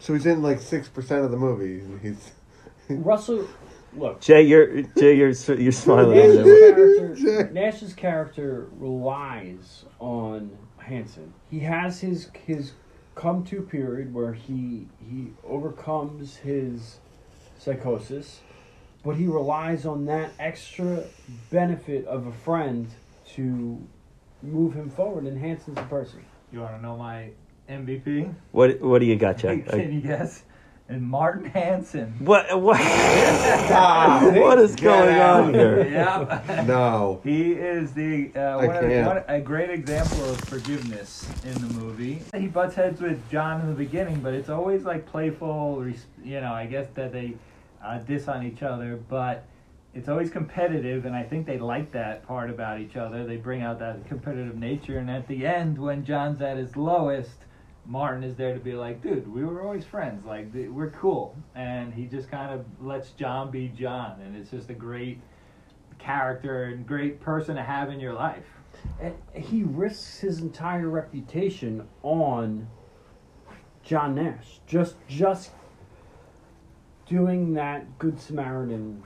So 0.06 0.14
he's 0.14 0.24
in 0.24 0.40
like 0.40 0.60
six 0.60 0.88
percent 0.88 1.24
of 1.24 1.32
the 1.32 1.36
movie. 1.36 1.80
and 1.80 2.00
He's 2.00 2.30
Russell, 2.88 3.48
look, 3.92 4.20
Jay, 4.20 4.42
you're 4.42 4.82
Jay, 4.96 5.16
you're 5.16 5.32
you're 5.32 5.72
smiling. 5.72 6.16
over 6.16 6.44
Nash's 6.44 7.24
character, 7.24 7.50
Nash's 7.52 7.92
character 7.92 8.68
relies 8.78 9.84
on 9.98 10.56
Hansen. 10.78 11.34
He 11.50 11.58
has 11.58 11.98
his 11.98 12.30
his 12.46 12.74
come 13.16 13.42
to 13.46 13.62
period 13.62 14.14
where 14.14 14.32
he 14.32 14.86
he 15.10 15.32
overcomes 15.42 16.36
his 16.36 17.00
psychosis, 17.58 18.42
but 19.02 19.16
he 19.16 19.26
relies 19.26 19.86
on 19.86 20.04
that 20.04 20.30
extra 20.38 21.02
benefit 21.50 22.04
of 22.06 22.28
a 22.28 22.32
friend 22.32 22.86
to 23.30 23.84
move 24.40 24.72
him 24.72 24.88
forward. 24.88 25.24
And 25.24 25.36
Hansen's 25.36 25.78
a 25.78 25.82
person. 25.82 26.24
You 26.52 26.60
want 26.60 26.76
to 26.76 26.80
know 26.80 26.96
my 26.96 27.30
MVP? 27.68 28.32
What 28.52 28.80
what 28.80 29.00
do 29.00 29.06
you 29.06 29.16
got, 29.16 29.38
Jay? 29.38 29.58
Can 29.60 29.92
you 29.92 30.00
guess? 30.00 30.42
And 30.88 31.02
Martin 31.02 31.46
Hansen. 31.46 32.14
What 32.20 32.60
what 32.62 32.76
Stop. 33.66 34.32
what 34.36 34.58
is 34.58 34.76
going 34.76 35.18
on 35.18 35.52
here? 35.52 35.84
yeah. 35.88 36.64
no. 36.66 37.20
He 37.24 37.52
is 37.52 37.92
the 37.92 38.30
uh, 38.36 38.40
I 38.40 38.66
one 38.66 38.76
of, 38.76 38.82
can't. 38.82 39.06
one, 39.06 39.22
a 39.26 39.40
great 39.40 39.70
example 39.70 40.24
of 40.30 40.40
forgiveness 40.42 41.28
in 41.44 41.54
the 41.54 41.74
movie. 41.74 42.22
He 42.36 42.46
butts 42.46 42.76
heads 42.76 43.00
with 43.00 43.20
John 43.30 43.60
in 43.62 43.66
the 43.68 43.74
beginning, 43.74 44.20
but 44.20 44.32
it's 44.32 44.48
always 44.48 44.84
like 44.84 45.06
playful. 45.06 45.80
res- 45.80 46.06
You 46.22 46.40
know, 46.40 46.52
I 46.52 46.66
guess 46.66 46.86
that 46.94 47.12
they 47.12 47.34
uh, 47.84 47.98
diss 47.98 48.28
on 48.28 48.46
each 48.46 48.62
other, 48.62 48.96
but 49.08 49.44
it's 49.92 50.08
always 50.08 50.30
competitive, 50.30 51.04
and 51.04 51.16
I 51.16 51.24
think 51.24 51.46
they 51.46 51.58
like 51.58 51.90
that 51.92 52.24
part 52.28 52.48
about 52.48 52.78
each 52.80 52.94
other. 52.94 53.24
They 53.26 53.38
bring 53.38 53.62
out 53.62 53.80
that 53.80 54.06
competitive 54.06 54.56
nature, 54.56 54.98
and 54.98 55.10
at 55.10 55.26
the 55.26 55.44
end, 55.46 55.78
when 55.78 56.04
John's 56.04 56.40
at 56.40 56.58
his 56.58 56.76
lowest. 56.76 57.30
Martin 57.86 58.24
is 58.24 58.34
there 58.34 58.52
to 58.54 58.60
be 58.60 58.72
like, 58.72 59.02
dude, 59.02 59.32
we 59.32 59.44
were 59.44 59.62
always 59.62 59.84
friends. 59.84 60.24
Like, 60.24 60.52
th- 60.52 60.68
we're 60.68 60.90
cool. 60.90 61.36
And 61.54 61.94
he 61.94 62.06
just 62.06 62.30
kind 62.30 62.52
of 62.52 62.64
lets 62.80 63.10
John 63.10 63.50
be 63.50 63.68
John. 63.68 64.20
And 64.20 64.36
it's 64.36 64.50
just 64.50 64.70
a 64.70 64.74
great 64.74 65.20
character 65.98 66.64
and 66.64 66.86
great 66.86 67.20
person 67.20 67.56
to 67.56 67.62
have 67.62 67.90
in 67.90 68.00
your 68.00 68.12
life. 68.12 68.44
And 69.00 69.14
he 69.34 69.62
risks 69.62 70.18
his 70.18 70.40
entire 70.40 70.88
reputation 70.88 71.88
on 72.02 72.68
John 73.82 74.14
Nash. 74.14 74.60
Just 74.66 74.96
just 75.08 75.52
doing 77.06 77.54
that 77.54 77.98
good 77.98 78.20
Samaritan 78.20 79.02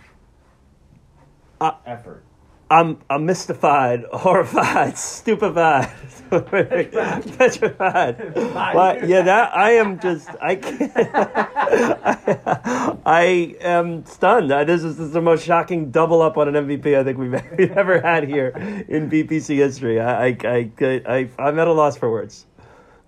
Uh, 1.60 1.73
effort. 1.84 2.25
I'm 2.71 2.99
I'm 3.11 3.27
mystified, 3.27 4.05
horrified, 4.13 4.97
stupefied, 4.97 5.91
petrified. 6.31 8.35
But 8.35 9.09
yeah, 9.09 9.23
that 9.23 9.57
I 9.57 9.73
am 9.73 9.99
just 9.99 10.29
I 10.41 10.55
can't. 10.55 10.93
I, 13.05 13.57
am 13.61 14.05
stunned. 14.05 14.51
This 14.51 14.85
is, 14.85 14.97
this 14.97 15.07
is 15.07 15.13
the 15.13 15.21
most 15.21 15.45
shocking 15.45 15.91
double 15.91 16.23
up 16.23 16.37
on 16.37 16.55
an 16.55 16.67
MVP 16.67 16.97
I 16.97 17.03
think 17.03 17.19
we've, 17.19 17.33
we've 17.59 17.73
ever 17.73 18.01
had 18.01 18.29
here 18.29 18.51
in 18.89 19.11
BPC 19.11 19.57
history. 19.57 19.99
I 19.99 20.29
I, 20.29 20.39
I, 20.45 20.71
I 20.81 21.29
I'm 21.41 21.59
at 21.59 21.67
a 21.67 21.73
loss 21.73 21.97
for 21.97 22.09
words. 22.09 22.47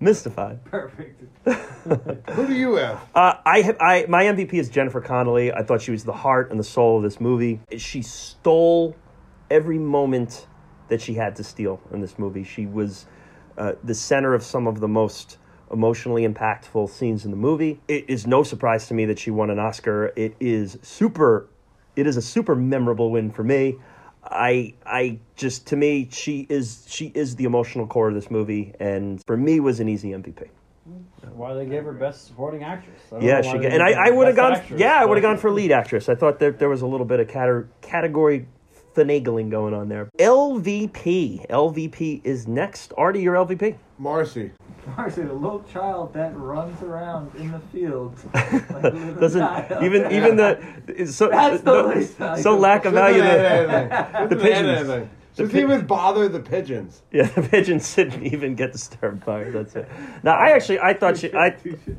Mystified. 0.01 0.65
Perfect. 0.65 1.23
Who 2.31 2.47
do 2.49 2.55
you 2.55 2.75
have? 2.75 3.01
Uh, 3.15 3.35
I 3.47 3.61
have 3.61 3.77
I 3.81 4.07
my 4.09 4.25
MVP 4.25 4.55
is 4.55 4.69
Jennifer 4.69 5.01
Connelly. 5.01 5.53
I 5.53 5.63
thought 5.63 5.81
she 5.81 5.93
was 5.93 6.03
the 6.03 6.13
heart 6.13 6.51
and 6.51 6.59
the 6.59 6.65
soul 6.65 6.97
of 6.97 7.05
this 7.05 7.21
movie. 7.21 7.61
She 7.77 8.03
stole 8.03 8.97
every 9.53 9.79
moment 9.79 10.47
that 10.89 11.01
she 11.01 11.15
had 11.15 11.37
to 11.37 11.45
steal 11.45 11.81
in 11.93 12.01
this 12.01 12.19
movie. 12.19 12.43
She 12.43 12.67
was 12.67 13.07
uh, 13.57 13.75
the 13.85 13.95
center 13.95 14.35
of 14.35 14.43
some 14.43 14.67
of 14.67 14.81
the 14.81 14.89
most 14.89 15.39
emotionally 15.71 16.27
impactful 16.27 16.91
scenes 16.91 17.25
in 17.25 17.31
the 17.31 17.37
movie. 17.37 17.81
It 17.87 18.09
is 18.09 18.27
no 18.27 18.43
surprise 18.43 18.89
to 18.89 18.95
me 18.95 19.05
that 19.07 19.19
she 19.19 19.31
won 19.31 19.51
an 19.51 19.59
Oscar. 19.59 20.13
It 20.17 20.35
is 20.41 20.79
super. 20.83 21.49
It 21.95 22.07
is 22.07 22.17
a 22.17 22.23
super 22.23 22.55
memorable 22.55 23.11
win 23.11 23.31
for 23.31 23.45
me. 23.45 23.77
I 24.25 24.75
I 24.87 25.19
just 25.37 25.67
to 25.69 25.77
me 25.77 26.09
she 26.11 26.47
is 26.49 26.87
she 26.89 27.13
is 27.15 27.37
the 27.37 27.45
emotional 27.45 27.87
core 27.87 28.09
of 28.09 28.15
this 28.15 28.31
movie, 28.31 28.73
and 28.81 29.23
for 29.27 29.37
me 29.37 29.61
was 29.61 29.81
an 29.81 29.89
easy 29.89 30.11
MVP. 30.11 30.49
Why 31.35 31.55
they 31.55 31.67
gave 31.67 31.85
her 31.85 31.93
best 31.93 32.27
supporting 32.27 32.65
actress? 32.65 33.01
Yeah, 33.21 33.43
she 33.43 33.51
and 33.51 33.83
I, 33.83 34.09
I 34.09 34.11
would 34.11 34.27
have 34.27 34.37
gone. 34.37 34.53
Actress, 34.55 34.81
yeah, 34.81 35.01
I 35.01 35.05
would 35.05 35.17
have 35.17 35.23
gone 35.23 35.39
for 35.39 35.51
lead 35.51 35.73
actress. 35.73 36.09
I 36.09 36.15
thought 36.15 36.39
there 36.39 36.53
there 36.53 36.69
was 36.69 36.83
a 36.83 36.87
little 36.87 37.07
bit 37.07 37.21
of 37.21 37.29
category 37.81 38.47
finagling 38.95 39.51
going 39.51 39.75
on 39.75 39.89
there. 39.89 40.09
LVP, 40.19 41.47
LVP 41.49 42.21
is 42.25 42.47
next. 42.49 42.93
Artie, 42.97 43.21
your 43.23 43.35
LVP. 43.35 43.77
Marcy. 43.99 44.51
Marcy, 44.97 45.23
the 45.23 45.33
little 45.33 45.63
child 45.65 46.13
that 46.15 46.37
runs 46.37 46.81
around 46.83 47.33
in 47.37 47.53
the 47.53 47.61
field. 47.73 48.15
Like 48.35 49.21
Doesn't 49.21 49.41
child. 49.41 49.83
even 49.85 50.11
even 50.13 50.37
the 50.37 51.07
so 51.07 51.29
That's 51.29 51.63
the 51.63 51.83
no- 51.83 51.89
least 51.89 52.17
valuable. 52.17 52.43
so 52.43 52.57
lack 52.59 52.85
of 52.85 52.95
value. 52.95 53.23
The, 53.23 54.27
the 54.35 54.37
pigeons. 54.37 54.89
The 55.35 55.45
Doesn't 55.45 55.59
even 55.59 55.87
bother 55.87 56.29
the 56.29 56.41
pigeons. 56.41 57.03
yeah, 57.11 57.27
the 57.27 57.43
pigeons 57.43 57.95
didn't 57.95 58.23
even 58.27 58.55
get 58.55 58.73
disturbed 58.73 59.25
by 59.25 59.43
it. 59.43 59.53
That's 59.53 59.75
it. 59.77 59.89
Now, 60.23 60.33
I 60.35 60.51
actually 60.51 60.81
I 60.81 60.93
thought 60.95 61.17
she 61.17 61.33
I 61.33 61.57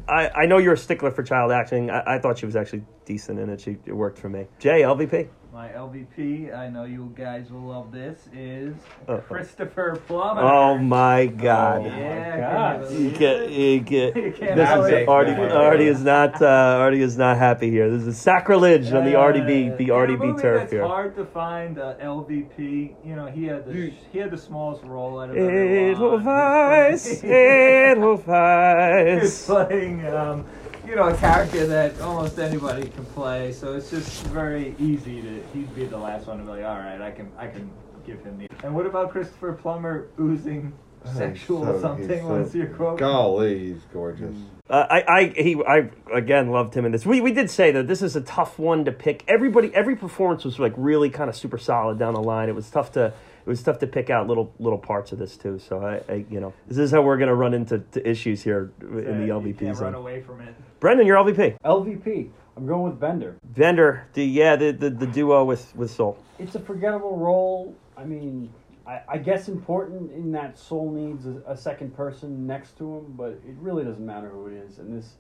I, 0.08 0.30
I 0.42 0.46
know 0.46 0.58
you're 0.60 0.74
a 0.74 0.78
stickler 0.78 1.10
for 1.12 1.24
child 1.24 1.52
acting. 1.52 1.90
I, 1.90 2.16
I 2.16 2.20
thought 2.20 2.38
she 2.38 2.46
was 2.46 2.56
actually 2.56 2.84
decent 3.06 3.40
in 3.40 3.50
it. 3.50 3.62
She 3.62 3.78
it 3.86 3.94
worked 3.96 4.20
for 4.20 4.30
me. 4.30 4.46
Jay, 4.60 4.82
LVP. 4.82 5.30
My 5.54 5.68
LVP, 5.68 6.52
I 6.52 6.68
know 6.68 6.84
you 6.86 7.14
guys 7.16 7.52
will 7.52 7.62
love 7.62 7.92
this, 7.92 8.28
is 8.34 8.74
Uh-oh. 9.08 9.20
Christopher 9.20 10.02
Plummer. 10.08 10.42
Oh 10.42 10.80
my 10.80 11.28
God. 11.28 11.86
Yeah, 11.86 12.40
God. 12.80 12.88
can 12.88 12.92
you 12.92 12.98
You 13.10 13.12
believe 13.12 13.52
you 13.60 13.80
get, 13.82 14.16
You 14.26 14.32
can't 14.32 14.56
this 14.56 14.70
is. 15.04 15.08
Artie. 15.08 15.32
Artie 15.34 15.86
is 15.88 16.04
not. 16.04 16.42
Uh, 16.42 16.46
Artie 16.48 17.02
is 17.04 17.18
not 17.20 17.38
happy 17.38 17.70
here. 17.70 17.88
This 17.92 18.08
is 18.08 18.18
sacrilege 18.18 18.92
on 18.94 19.06
the 19.06 19.16
Uh, 19.16 19.32
RDB, 19.32 19.78
the 19.78 19.84
in 19.84 19.90
a 19.92 19.94
RDB 19.94 20.42
turf 20.42 20.60
that's 20.62 20.72
here. 20.72 20.88
hard 20.88 21.16
to 21.18 21.26
find 21.26 21.78
uh, 21.78 21.96
LVP. 22.02 22.96
You 23.06 23.16
know, 23.16 23.28
he 23.28 23.44
had 23.46 23.68
the 23.68 23.94
he 24.12 24.18
had 24.18 24.32
the 24.32 24.38
smallest 24.38 24.84
role 24.86 25.20
out 25.22 25.30
of 25.30 25.38
Edelweiss, 25.38 27.24
everyone. 27.24 27.28
He 27.30 28.08
was 28.08 28.26
Edelweiss. 28.26 29.46
playing, 29.46 30.08
um, 30.08 30.46
you 30.88 30.96
know, 30.96 31.08
a 31.08 31.18
character 31.18 31.66
that 31.68 32.00
almost 32.02 32.38
anybody 32.40 32.90
can 32.90 33.06
play. 33.06 33.52
So 33.54 33.74
it's 33.74 33.90
just 33.90 34.24
very 34.28 34.76
easy 34.80 35.22
to 35.22 35.44
he'd 35.54 35.74
be 35.76 35.86
the 35.86 35.98
last 35.98 36.28
one 36.28 36.38
to 36.40 36.44
be 36.44 36.50
like, 36.50 36.66
all 36.66 36.78
right, 36.78 37.02
I 37.02 37.12
can 37.12 37.32
I 37.38 37.48
can 37.48 37.70
give 38.06 38.24
him 38.24 38.38
the. 38.38 38.48
And 38.66 38.76
what 38.76 38.86
about 38.86 39.12
Christopher 39.12 39.54
Plummer 39.54 40.08
oozing 40.20 40.74
sexual 41.16 41.66
So- 41.66 41.82
something? 41.82 42.10
he's 42.10 42.20
so- 42.20 42.40
What's 42.40 42.56
your 42.56 42.68
quote? 42.68 43.00
Golly, 43.00 43.74
he's 43.74 43.82
gorgeous. 43.94 44.36
Uh, 44.70 44.86
I, 44.90 45.04
I, 45.08 45.26
he, 45.36 45.62
I 45.68 45.90
again 46.14 46.50
loved 46.50 46.74
him 46.74 46.86
in 46.86 46.94
this. 46.94 47.06
We, 47.06 47.20
we 47.20 47.34
did 47.34 47.50
say 47.50 47.72
that 47.72 47.88
this 47.88 48.02
is 48.02 48.16
a 48.16 48.22
tough 48.22 48.58
one 48.58 48.86
to 48.86 48.92
pick. 48.94 49.24
Everybody, 49.28 49.74
every 49.76 49.96
performance 49.96 50.46
was 50.46 50.58
like 50.58 50.74
really 50.78 51.10
kind 51.10 51.30
of 51.30 51.36
super 51.36 51.58
solid 51.58 52.00
down 52.00 52.14
the 52.14 52.22
line. 52.22 52.48
It 52.48 52.56
was 52.56 52.70
tough 52.70 52.94
to, 52.94 53.14
it 53.46 53.50
was 53.50 53.62
tough 53.62 53.80
to 53.80 53.88
pick 53.88 54.10
out 54.10 54.28
little 54.28 54.54
little 54.60 54.78
parts 54.80 55.12
of 55.12 55.20
this 55.20 55.36
too. 55.36 55.60
So 55.60 55.82
I, 55.86 56.02
I 56.12 56.26
you 56.30 56.40
know, 56.40 56.54
this 56.68 56.78
is 56.78 56.92
how 56.92 57.02
we're 57.02 57.18
gonna 57.18 57.36
run 57.36 57.54
into 57.54 57.80
to 57.80 58.10
issues 58.10 58.42
here 58.42 58.72
in 58.82 59.20
the 59.20 59.28
You 59.28 59.34
LVP 59.34 59.60
can't 59.60 59.78
run 59.80 59.94
zone. 59.94 59.96
away 59.96 60.22
from 60.22 60.42
it. 60.42 60.56
Brendan, 60.80 61.06
your 61.08 61.18
LVP. 61.18 61.58
LVP. 61.64 62.30
I'm 62.56 62.68
going 62.68 62.84
with 62.84 63.00
Bender. 63.00 63.38
Bender. 63.44 64.06
the 64.14 64.24
yeah, 64.24 64.56
the, 64.56 64.72
the, 64.72 64.90
the 64.90 65.08
duo 65.08 65.44
with 65.44 65.76
with 65.76 65.92
Sol. 65.92 66.18
It's 66.40 66.56
a 66.56 66.60
forgettable 66.60 67.18
role. 67.18 67.76
I 67.98 68.06
mean, 68.06 68.52
I, 68.86 69.02
I 69.08 69.18
guess 69.18 69.48
important 69.48 70.12
in 70.12 70.32
that 70.34 70.58
Sol 70.58 70.92
needs 70.92 71.26
a, 71.26 71.42
a 71.52 71.58
second 71.58 71.96
person 71.96 72.46
next 72.46 72.78
to 72.78 72.98
him, 72.98 73.14
but 73.18 73.30
it 73.48 73.56
really 73.60 73.84
doesn't 73.84 74.06
matter 74.06 74.30
who 74.30 74.48
it 74.48 74.54
is. 74.54 74.78
And 74.80 74.96
this 74.96 75.14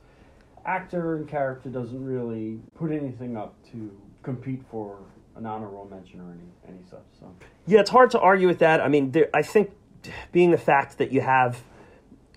actor 0.65 1.15
and 1.15 1.27
character 1.27 1.69
doesn't 1.69 2.03
really 2.05 2.59
put 2.75 2.91
anything 2.91 3.35
up 3.35 3.55
to 3.71 3.91
compete 4.21 4.61
for 4.69 4.99
an 5.35 5.45
honorable 5.45 5.87
mention 5.89 6.19
or 6.21 6.31
any 6.31 6.75
any 6.75 6.83
such. 6.89 7.03
So 7.19 7.31
Yeah, 7.65 7.79
it's 7.79 7.89
hard 7.89 8.11
to 8.11 8.19
argue 8.19 8.47
with 8.47 8.59
that. 8.59 8.81
I 8.81 8.87
mean, 8.87 9.11
there, 9.11 9.29
I 9.33 9.41
think 9.41 9.71
being 10.31 10.51
the 10.51 10.57
fact 10.57 10.97
that 10.97 11.11
you 11.11 11.21
have 11.21 11.63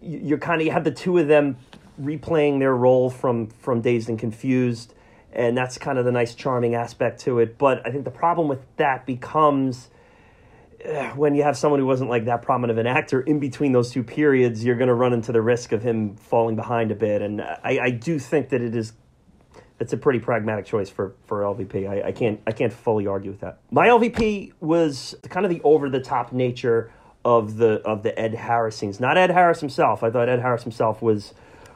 you- 0.01 0.19
you're 0.19 0.39
kind 0.39 0.61
of 0.61 0.67
you 0.67 0.73
have 0.73 0.85
the 0.85 0.91
two 0.91 1.19
of 1.19 1.29
them 1.29 1.57
replaying 2.01 2.59
their 2.59 2.75
role 2.75 3.11
from 3.11 3.47
from 3.49 3.81
Dazed 3.81 4.09
and 4.09 4.19
Confused, 4.19 4.95
and 5.33 5.57
that's 5.57 5.79
kind 5.79 5.99
of 5.99 6.05
the 6.05 6.13
nice 6.13 6.35
charming 6.35 6.75
aspect 6.75 7.21
to 7.21 7.39
it. 7.39 7.59
But 7.59 7.87
I 7.87 7.91
think 7.91 8.05
the 8.05 8.11
problem 8.11 8.49
with 8.49 8.61
that 8.77 9.07
becomes 9.07 9.91
eh, 10.85 11.11
when 11.17 11.35
you 11.35 11.43
have 11.43 11.57
someone 11.57 11.81
who 11.81 11.87
wasn't 11.87 12.11
like 12.11 12.27
that 12.27 12.43
prominent 12.43 12.79
of 12.79 12.79
an 12.79 12.87
actor 12.87 13.21
in 13.23 13.41
between 13.41 13.73
those 13.73 13.91
two 13.91 14.03
periods, 14.05 14.65
you're 14.65 14.77
going 14.77 14.89
to 14.89 14.95
run 14.95 15.13
into 15.13 15.33
the 15.33 15.41
risk 15.43 15.73
of 15.73 15.83
him 15.83 16.15
falling 16.17 16.55
behind 16.55 16.91
a 16.91 16.95
bit. 16.95 17.23
And 17.23 17.41
I, 17.41 17.79
I 17.83 17.91
do 17.91 18.19
think 18.19 18.51
that 18.51 18.61
it 18.61 18.77
is 18.77 18.93
it's 19.79 19.93
a 19.93 19.97
pretty 19.97 20.19
pragmatic 20.19 20.67
choice 20.67 20.89
for 20.89 21.15
for 21.27 21.43
LVP. 21.43 21.89
I, 21.89 22.09
I 22.09 22.13
can't 22.13 22.41
I 22.47 22.53
can't 22.53 22.73
fully 22.73 23.07
argue 23.07 23.31
with 23.31 23.41
that. 23.41 23.59
My 23.71 23.89
LVP 23.89 24.53
was 24.61 25.15
kind 25.29 25.45
of 25.45 25.51
the 25.51 25.61
over 25.63 25.91
the 25.91 26.01
top 26.01 26.33
nature 26.33 26.93
of 27.25 27.57
the 27.57 27.81
of 27.85 28.03
the 28.03 28.19
Ed 28.19 28.35
Harris 28.35 28.77
scenes. 28.77 29.01
Not 29.01 29.19
Ed 29.19 29.31
Harris 29.31 29.61
himself. 29.61 30.03
I 30.03 30.11
thought 30.11 30.29
Ed 30.29 30.41
Harris 30.41 30.63
himself 30.63 31.03
was 31.03 31.35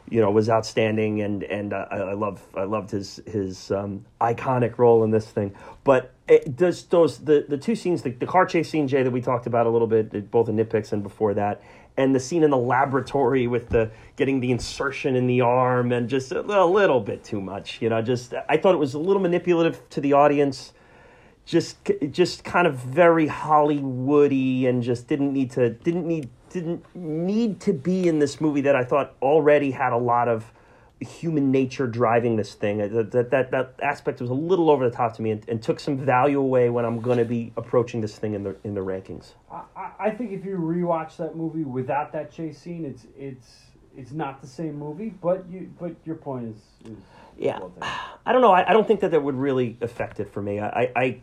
you 0.08 0.20
know 0.20 0.30
was 0.30 0.48
outstanding 0.48 1.20
and 1.20 1.42
and 1.42 1.74
I, 1.74 1.86
I 1.90 2.12
love 2.14 2.42
I 2.56 2.64
loved 2.64 2.90
his 2.90 3.20
his 3.26 3.70
um, 3.70 4.06
iconic 4.20 4.78
role 4.78 5.04
in 5.04 5.10
this 5.10 5.26
thing. 5.26 5.54
But 5.84 6.12
it 6.26 6.56
does 6.56 6.84
those 6.84 7.18
the 7.18 7.44
the 7.48 7.58
two 7.58 7.74
scenes 7.74 8.02
the, 8.02 8.10
the 8.10 8.26
car 8.26 8.46
chase 8.46 8.70
scene 8.70 8.88
Jay 8.88 9.02
that 9.02 9.10
we 9.10 9.20
talked 9.20 9.46
about 9.46 9.66
a 9.66 9.70
little 9.70 9.88
bit 9.88 10.30
both 10.30 10.48
in 10.48 10.56
nitpicks 10.56 10.92
and 10.92 11.02
before 11.02 11.34
that 11.34 11.62
and 12.00 12.14
the 12.14 12.20
scene 12.20 12.42
in 12.42 12.50
the 12.50 12.56
laboratory 12.56 13.46
with 13.46 13.68
the 13.68 13.90
getting 14.16 14.40
the 14.40 14.50
insertion 14.50 15.16
in 15.16 15.26
the 15.26 15.40
arm 15.40 15.92
and 15.92 16.08
just 16.08 16.32
a 16.32 16.40
little, 16.40 17.00
bit 17.00 17.22
too 17.24 17.40
much 17.40 17.80
you 17.80 17.88
know 17.88 18.02
just 18.02 18.34
i 18.48 18.56
thought 18.56 18.74
it 18.74 18.78
was 18.78 18.94
a 18.94 18.98
little 18.98 19.22
manipulative 19.22 19.88
to 19.90 20.00
the 20.00 20.12
audience. 20.12 20.72
Just 21.46 21.78
just 22.10 22.44
kind 22.44 22.66
of 22.66 22.74
very 22.76 23.26
hollywoody 23.26 24.68
and 24.68 24.82
just 24.82 25.08
didn't 25.08 25.32
need 25.32 25.50
to 25.52 25.70
didn't 25.70 26.06
need 26.06 26.28
didn't 26.50 26.84
need 26.94 27.58
to 27.60 27.72
be 27.72 28.06
in 28.06 28.18
this 28.18 28.40
movie 28.40 28.60
that 28.60 28.76
i 28.76 28.84
thought 28.84 29.16
already 29.20 29.70
had 29.70 29.92
a 29.92 29.96
lot 29.96 30.28
of 30.28 30.52
human 31.00 31.50
nature 31.50 31.86
driving 31.86 32.36
this 32.36 32.54
thing 32.54 32.80
uh, 32.82 32.88
that 32.88 33.10
that 33.10 33.30
that, 33.30 33.50
that 33.50 33.74
aspect 33.82 34.20
was 34.20 34.30
a 34.30 34.34
little 34.34 34.70
over 34.70 34.88
the 34.88 34.94
top 34.94 35.14
to 35.16 35.22
me 35.22 35.30
and, 35.30 35.48
and 35.48 35.62
took 35.62 35.80
some 35.80 35.96
value 35.96 36.38
away 36.38 36.68
when 36.68 36.84
i'm 36.84 37.00
going 37.00 37.18
to 37.18 37.24
be 37.24 37.52
approaching 37.56 38.00
this 38.02 38.16
thing 38.16 38.34
in 38.34 38.42
the 38.44 38.54
in 38.64 38.74
the 38.74 38.80
rankings 38.80 39.32
I, 39.50 39.62
I, 39.76 39.90
I 39.98 40.10
think 40.10 40.32
if 40.32 40.44
you 40.44 40.56
rewatch 40.56 41.16
that 41.18 41.36
movie 41.36 41.64
without 41.64 42.12
that 42.12 42.32
chase 42.32 42.58
scene, 42.58 42.84
it's 42.84 43.06
it's 43.18 43.62
it's 43.96 44.12
not 44.12 44.40
the 44.40 44.46
same 44.46 44.78
movie. 44.78 45.10
But 45.20 45.44
you 45.50 45.70
but 45.78 45.94
your 46.04 46.16
point 46.16 46.56
is, 46.56 46.92
is 46.92 46.98
Yeah. 47.38 47.58
well. 47.58 47.72
I 48.26 48.32
don't 48.32 48.42
know. 48.42 48.52
I, 48.52 48.68
I 48.68 48.72
don't 48.72 48.86
think 48.86 49.00
that 49.00 49.10
that 49.10 49.22
would 49.22 49.34
really 49.34 49.76
affect 49.80 50.20
it 50.20 50.32
for 50.32 50.42
me. 50.42 50.60
I, 50.60 50.92
I, 50.94 51.20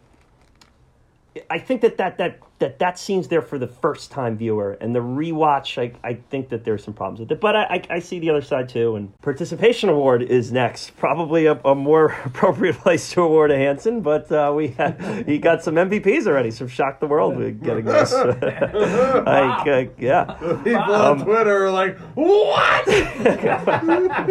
I 1.49 1.59
think 1.59 1.81
that 1.81 1.97
that, 1.97 2.17
that 2.17 2.39
that 2.59 2.79
that 2.79 2.97
scene's 2.97 3.27
there 3.27 3.43
for 3.43 3.59
the 3.59 3.67
first 3.67 4.09
time 4.09 4.35
viewer, 4.35 4.73
and 4.81 4.95
the 4.95 4.99
rewatch. 4.99 5.77
I, 5.77 5.91
I 6.07 6.15
think 6.15 6.49
that 6.49 6.63
there's 6.63 6.83
some 6.83 6.93
problems 6.95 7.19
with 7.19 7.31
it, 7.31 7.39
but 7.39 7.55
I, 7.55 7.63
I, 7.63 7.83
I 7.97 7.99
see 7.99 8.17
the 8.19 8.31
other 8.31 8.41
side 8.41 8.67
too. 8.69 8.95
And 8.95 9.15
participation 9.21 9.89
award 9.89 10.23
is 10.23 10.51
next, 10.51 10.97
probably 10.97 11.45
a, 11.45 11.59
a 11.63 11.75
more 11.75 12.15
appropriate 12.25 12.77
place 12.77 13.11
to 13.11 13.21
award 13.21 13.51
a 13.51 13.57
Hansen. 13.57 14.01
But 14.01 14.31
uh, 14.31 14.51
we 14.55 14.67
had, 14.79 15.25
he 15.27 15.37
got 15.37 15.63
some 15.63 15.75
MVPs 15.75 16.25
already, 16.25 16.49
so 16.51 16.65
shocked 16.67 16.99
the 16.99 17.07
world 17.07 17.37
with 17.37 17.63
getting 17.63 17.85
this. 17.85 18.11
I, 18.13 19.69
uh, 19.69 19.85
yeah. 19.99 20.23
People 20.63 20.95
Um, 20.95 21.19
on 21.19 21.25
Twitter 21.25 21.65
are 21.65 21.71
like, 21.71 21.97
"What?" 22.15 22.87
I 22.87 24.23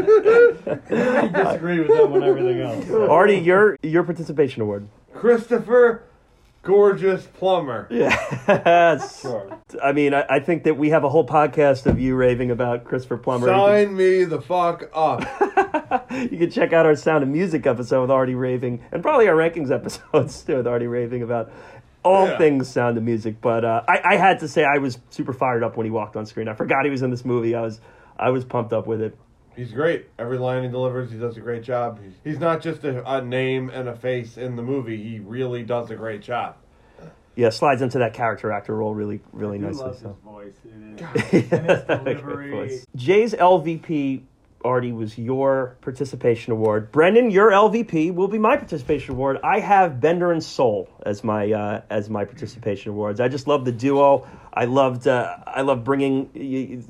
disagree 1.32 1.78
with 1.80 1.88
them 1.88 2.12
on 2.12 2.22
everything 2.22 2.60
else. 2.60 2.90
Artie, 2.90 3.38
your 3.38 3.76
your 3.82 4.02
participation 4.02 4.62
award. 4.62 4.88
Christopher, 5.14 6.02
gorgeous 6.66 7.26
Plummer. 7.26 7.88
Yes. 8.46 9.22
Sure. 9.22 9.58
I 9.82 9.92
mean, 9.92 10.12
I, 10.14 10.24
I 10.28 10.40
think 10.40 10.64
that 10.64 10.76
we 10.76 10.90
have 10.90 11.04
a 11.04 11.08
whole 11.08 11.26
podcast 11.26 11.86
of 11.86 11.98
you 12.00 12.14
raving 12.16 12.50
about 12.50 12.84
Christopher 12.84 13.16
Plummer. 13.18 13.46
Sign 13.48 13.96
me 13.96 14.24
the 14.24 14.40
fuck 14.40 14.90
up. 14.94 15.24
You 16.10 16.38
can 16.38 16.50
check 16.50 16.72
out 16.72 16.86
our 16.86 16.96
Sound 16.96 17.22
of 17.22 17.28
Music 17.28 17.66
episode 17.66 18.00
with 18.02 18.10
Artie 18.10 18.34
raving, 18.34 18.82
and 18.90 19.02
probably 19.02 19.28
our 19.28 19.34
rankings 19.34 19.70
episodes 19.70 20.42
too 20.46 20.56
with 20.56 20.66
Artie 20.66 20.86
raving 20.86 21.22
about 21.22 21.50
all 22.04 22.26
Yeah. 22.26 22.38
things 22.38 22.68
Sound 22.68 22.96
of 22.96 23.02
Music. 23.04 23.40
But 23.40 23.64
uh, 23.64 23.82
I, 23.86 24.00
I 24.04 24.16
had 24.16 24.38
to 24.40 24.48
say, 24.48 24.64
I 24.64 24.78
was 24.78 24.98
super 25.10 25.32
fired 25.34 25.62
up 25.62 25.76
when 25.76 25.84
he 25.84 25.90
walked 25.90 26.16
on 26.16 26.24
screen. 26.24 26.48
I 26.48 26.54
forgot 26.54 26.84
he 26.84 26.90
was 26.90 27.02
in 27.02 27.10
this 27.10 27.24
movie. 27.24 27.54
I 27.54 27.60
was, 27.60 27.80
I 28.18 28.30
was 28.30 28.44
pumped 28.44 28.72
up 28.72 28.86
with 28.86 29.02
it. 29.02 29.16
He's 29.56 29.72
great. 29.72 30.06
Every 30.18 30.36
line 30.38 30.62
he 30.64 30.68
delivers, 30.68 31.10
he 31.10 31.18
does 31.18 31.36
a 31.38 31.40
great 31.40 31.62
job. 31.62 31.98
He's, 32.02 32.12
he's 32.22 32.38
not 32.38 32.60
just 32.60 32.84
a, 32.84 33.10
a 33.10 33.22
name 33.22 33.70
and 33.70 33.88
a 33.88 33.96
face 33.96 34.36
in 34.36 34.54
the 34.54 34.62
movie. 34.62 35.02
He 35.02 35.18
really 35.18 35.62
does 35.62 35.90
a 35.90 35.96
great 35.96 36.20
job. 36.20 36.56
Yeah, 37.36 37.50
slides 37.50 37.82
into 37.82 37.98
that 37.98 38.14
character 38.14 38.52
actor 38.52 38.74
role 38.74 38.94
really, 38.94 39.20
really 39.32 39.58
I 39.58 39.60
do 39.60 39.66
nicely. 39.66 39.82
love 39.82 39.98
so. 39.98 40.08
his 40.08 40.18
voice. 40.18 40.54
It 40.64 41.34
is. 41.34 41.52
and 41.52 41.70
his 41.70 41.82
delivery. 41.84 42.50
voice. 42.50 42.86
Jay's 42.96 43.34
LVP, 43.34 44.22
Artie, 44.64 44.92
was 44.92 45.18
your 45.18 45.76
participation 45.80 46.52
award. 46.52 46.92
Brendan, 46.92 47.30
your 47.30 47.50
LVP 47.50 48.14
will 48.14 48.28
be 48.28 48.38
my 48.38 48.56
participation 48.56 49.14
award. 49.14 49.38
I 49.42 49.60
have 49.60 50.00
Bender 50.00 50.32
and 50.32 50.42
Sol 50.42 50.88
as 51.04 51.22
my 51.24 51.52
uh, 51.52 51.82
as 51.90 52.08
my 52.08 52.24
participation 52.24 52.92
awards. 52.92 53.20
I 53.20 53.28
just 53.28 53.46
love 53.46 53.64
the 53.64 53.72
duo. 53.72 54.26
I 54.52 54.64
loved 54.64 55.06
uh, 55.06 55.36
I 55.46 55.60
love 55.60 55.84
bringing 55.84 56.30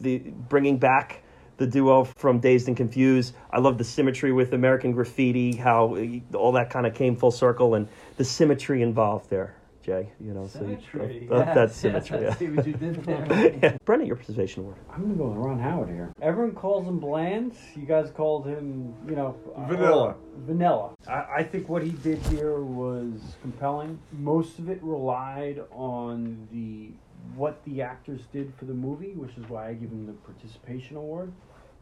the 0.01 0.19
bringing 0.49 0.79
back 0.79 1.23
the 1.57 1.67
duo 1.67 2.05
from 2.17 2.39
Dazed 2.39 2.69
and 2.69 2.77
Confused. 2.77 3.35
I 3.51 3.59
love 3.61 3.79
the 3.79 3.85
symmetry 3.85 4.33
with 4.33 4.53
American 4.53 4.93
Graffiti, 4.93 5.57
how 5.57 5.97
uh, 5.97 6.37
all 6.37 6.53
that 6.53 6.71
kind 6.71 6.87
of 6.87 6.95
came 6.95 7.17
full 7.17 7.31
circle, 7.31 7.75
and 7.75 7.89
the 8.17 8.25
symmetry 8.25 8.83
involved 8.83 9.31
there. 9.31 9.55
Jay, 9.83 10.09
you 10.21 10.35
know, 10.35 10.49
Symmetry. 10.49 11.27
so 11.29 11.35
love, 11.37 11.47
love 11.47 11.55
that 11.55 11.69
Yes, 11.69 11.77
symmetry. 12.11 12.21
yes, 12.23 12.35
I 12.35 12.39
see 12.41 12.49
what 12.49 12.67
you 12.67 12.73
did 12.73 13.05
there. 13.05 13.57
yeah. 13.63 13.77
Brendan, 13.85 14.09
your 14.09 14.17
participation 14.17 14.63
award. 14.65 14.77
I'm 14.93 15.03
gonna 15.03 15.15
go 15.15 15.29
with 15.29 15.37
Ron 15.39 15.61
Howard 15.61 15.89
here. 15.91 16.13
Everyone 16.21 16.57
calls 16.57 16.89
him 16.89 16.99
bland. 16.99 17.53
You 17.77 17.87
guys 17.87 18.11
called 18.11 18.49
him, 18.49 18.93
you 19.09 19.15
know, 19.15 19.37
uh, 19.55 19.65
Vanilla. 19.67 20.17
vanilla. 20.39 20.91
I, 21.09 21.27
I 21.37 21.43
think 21.45 21.69
what 21.69 21.85
he 21.85 21.91
did 21.91 22.19
here 22.27 22.63
was 22.63 23.21
compelling. 23.43 24.01
Most 24.11 24.59
of 24.59 24.69
it 24.69 24.81
relied 24.83 25.61
on 25.71 26.49
the 26.51 26.91
what 27.35 27.63
the 27.65 27.83
actors 27.83 28.21
did 28.33 28.53
for 28.59 28.65
the 28.67 28.75
movie, 28.75 29.13
which 29.13 29.37
is 29.37 29.49
why 29.49 29.69
I 29.69 29.75
give 29.75 29.91
him 29.91 30.07
the 30.07 30.13
participation 30.13 30.97
award. 30.97 31.33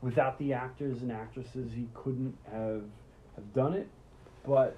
Without 0.03 0.39
the 0.39 0.53
actors 0.53 1.03
and 1.03 1.11
actresses, 1.13 1.73
he 1.73 1.87
couldn't 1.95 2.37
have 2.53 2.83
have 3.37 3.55
done 3.55 3.75
it. 3.75 3.89
But 4.47 4.77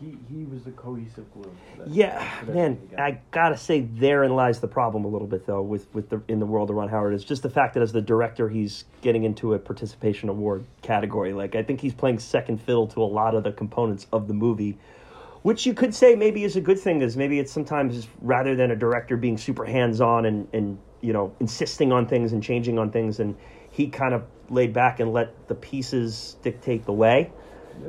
he 0.00 0.16
he 0.28 0.44
was 0.44 0.64
the 0.64 0.72
cohesive 0.72 1.32
glue. 1.32 1.50
that- 1.78 1.88
Yeah, 1.88 2.26
that 2.46 2.54
man. 2.54 2.78
I 2.98 3.18
gotta 3.30 3.56
say, 3.56 3.80
therein 3.82 4.34
lies 4.34 4.58
the 4.60 4.66
problem 4.68 5.04
a 5.04 5.08
little 5.08 5.28
bit, 5.28 5.46
though, 5.46 5.62
with 5.62 5.86
with 5.94 6.08
the 6.08 6.20
in 6.26 6.40
the 6.40 6.46
world 6.46 6.70
of 6.70 6.76
Ron 6.76 6.88
Howard 6.88 7.14
is 7.14 7.22
just 7.24 7.42
the 7.42 7.50
fact 7.50 7.74
that 7.74 7.82
as 7.82 7.92
the 7.92 8.00
director, 8.02 8.48
he's 8.48 8.84
getting 9.02 9.24
into 9.24 9.54
a 9.54 9.58
participation 9.58 10.28
award 10.28 10.64
category. 10.82 11.32
Like, 11.32 11.54
I 11.54 11.62
think 11.62 11.80
he's 11.80 11.94
playing 11.94 12.18
second 12.18 12.58
fiddle 12.60 12.86
to 12.88 13.02
a 13.02 13.04
lot 13.04 13.34
of 13.34 13.44
the 13.44 13.52
components 13.52 14.06
of 14.12 14.26
the 14.26 14.34
movie, 14.34 14.78
which 15.42 15.66
you 15.66 15.74
could 15.74 15.94
say 15.94 16.14
maybe 16.14 16.44
is 16.44 16.56
a 16.56 16.60
good 16.60 16.78
thing. 16.78 17.02
Is 17.02 17.16
maybe 17.16 17.38
it's 17.38 17.52
sometimes 17.52 18.06
rather 18.20 18.54
than 18.54 18.70
a 18.70 18.76
director 18.76 19.16
being 19.16 19.38
super 19.38 19.64
hands 19.64 20.00
on 20.00 20.26
and 20.26 20.48
and 20.52 20.78
you 21.00 21.12
know 21.12 21.32
insisting 21.40 21.92
on 21.92 22.06
things 22.06 22.32
and 22.32 22.42
changing 22.42 22.78
on 22.78 22.90
things, 22.90 23.20
and 23.20 23.36
he 23.70 23.88
kind 23.88 24.14
of 24.14 24.24
laid 24.48 24.72
back 24.72 25.00
and 25.00 25.12
let 25.12 25.32
the 25.48 25.54
pieces 25.54 26.36
dictate 26.42 26.84
the 26.84 26.92
way. 26.92 27.30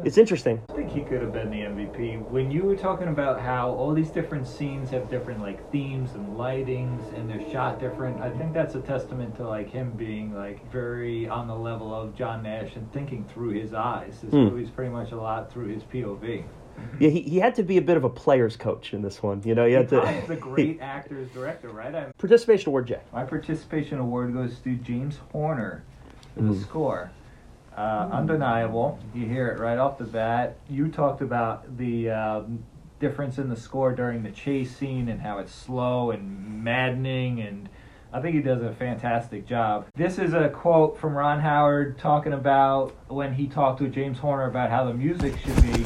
It's 0.06 0.18
interesting. 0.18 0.62
I 0.70 0.74
think 0.74 0.92
he 0.92 1.02
could 1.02 1.22
have 1.22 1.34
been 1.34 1.50
the 1.50 1.62
MVP. 1.62 2.30
When 2.30 2.50
you 2.50 2.64
were 2.64 2.76
talking 2.76 3.08
about 3.08 3.42
how 3.42 3.72
all 3.72 3.94
these 3.94 4.10
different 4.10 4.48
scenes 4.48 4.90
have 4.92 5.10
different 5.10 5.42
like 5.42 5.70
themes 5.72 6.12
and 6.14 6.38
lightings 6.38 7.02
and 7.18 7.30
they're 7.30 7.52
shot 7.52 7.80
different, 7.80 8.22
I 8.22 8.30
think 8.30 8.54
that's 8.54 8.76
a 8.76 8.80
testament 8.80 9.36
to 9.38 9.48
like 9.48 9.70
him 9.70 9.92
being 9.92 10.34
like 10.34 10.72
very 10.72 11.28
on 11.28 11.48
the 11.48 11.56
level 11.56 11.94
of 11.94 12.16
John 12.16 12.44
Nash 12.44 12.76
and 12.76 12.92
thinking 12.94 13.26
through 13.26 13.50
his 13.60 13.74
eyes. 13.74 14.22
This 14.22 14.32
Hmm. 14.32 14.46
movie's 14.46 14.70
pretty 14.70 14.92
much 14.92 15.12
a 15.12 15.18
lot 15.18 15.52
through 15.52 15.68
his 15.68 15.84
POV. 15.84 16.46
Yeah, 17.00 17.10
he, 17.10 17.22
he 17.22 17.40
had 17.40 17.56
to 17.56 17.64
be 17.64 17.78
a 17.78 17.82
bit 17.82 17.98
of 17.98 18.04
a 18.04 18.10
player's 18.10 18.56
coach 18.56 18.94
in 18.94 19.02
this 19.02 19.22
one. 19.24 19.42
You 19.44 19.56
know, 19.56 19.66
you 19.66 19.76
had 19.78 19.90
He's 19.90 20.28
to 20.28 20.34
a 20.34 20.36
great 20.40 20.80
actor's 20.82 21.30
director, 21.32 21.70
right? 21.70 21.94
I, 21.94 22.06
participation 22.18 22.70
award, 22.70 22.88
Jay. 22.88 23.00
my 23.12 23.24
participation 23.24 24.00
award 24.00 24.34
goes 24.34 24.60
to 24.60 24.76
James 24.76 25.18
Horner 25.32 25.84
for 26.36 26.42
the 26.44 26.50
Mm. 26.54 26.62
score. 26.62 27.12
Uh, 27.76 28.10
undeniable. 28.12 29.00
You 29.16 29.26
hear 29.26 29.48
it 29.48 29.60
right 29.60 29.78
off 29.78 29.98
the 29.98 30.04
bat. 30.04 30.58
You 30.70 30.90
talked 30.90 31.22
about 31.22 31.78
the 31.78 32.10
um, 32.10 32.64
difference 33.00 33.38
in 33.38 33.50
the 33.50 33.56
score 33.56 33.94
during 33.94 34.24
the 34.24 34.32
chase 34.32 34.76
scene 34.76 35.08
and 35.08 35.22
how 35.22 35.40
it's 35.40 35.54
slow 35.56 36.12
and 36.12 36.64
maddening, 36.64 37.40
and 37.42 37.70
I 38.14 38.20
think 38.20 38.36
he 38.36 38.42
does 38.42 38.62
a 38.62 38.74
fantastic 38.74 39.48
job. 39.48 39.86
This 39.96 40.20
is 40.20 40.34
a 40.34 40.50
quote 40.50 41.00
from 41.00 41.14
Ron 41.18 41.40
Howard 41.40 41.98
talking 41.98 42.34
about 42.34 42.94
when 43.08 43.34
he 43.34 43.48
talked 43.48 43.80
to 43.80 43.88
James 43.88 44.20
Horner 44.20 44.48
about 44.48 44.70
how 44.70 44.84
the 44.84 44.94
music 44.94 45.34
should 45.40 45.62
be. 45.62 45.86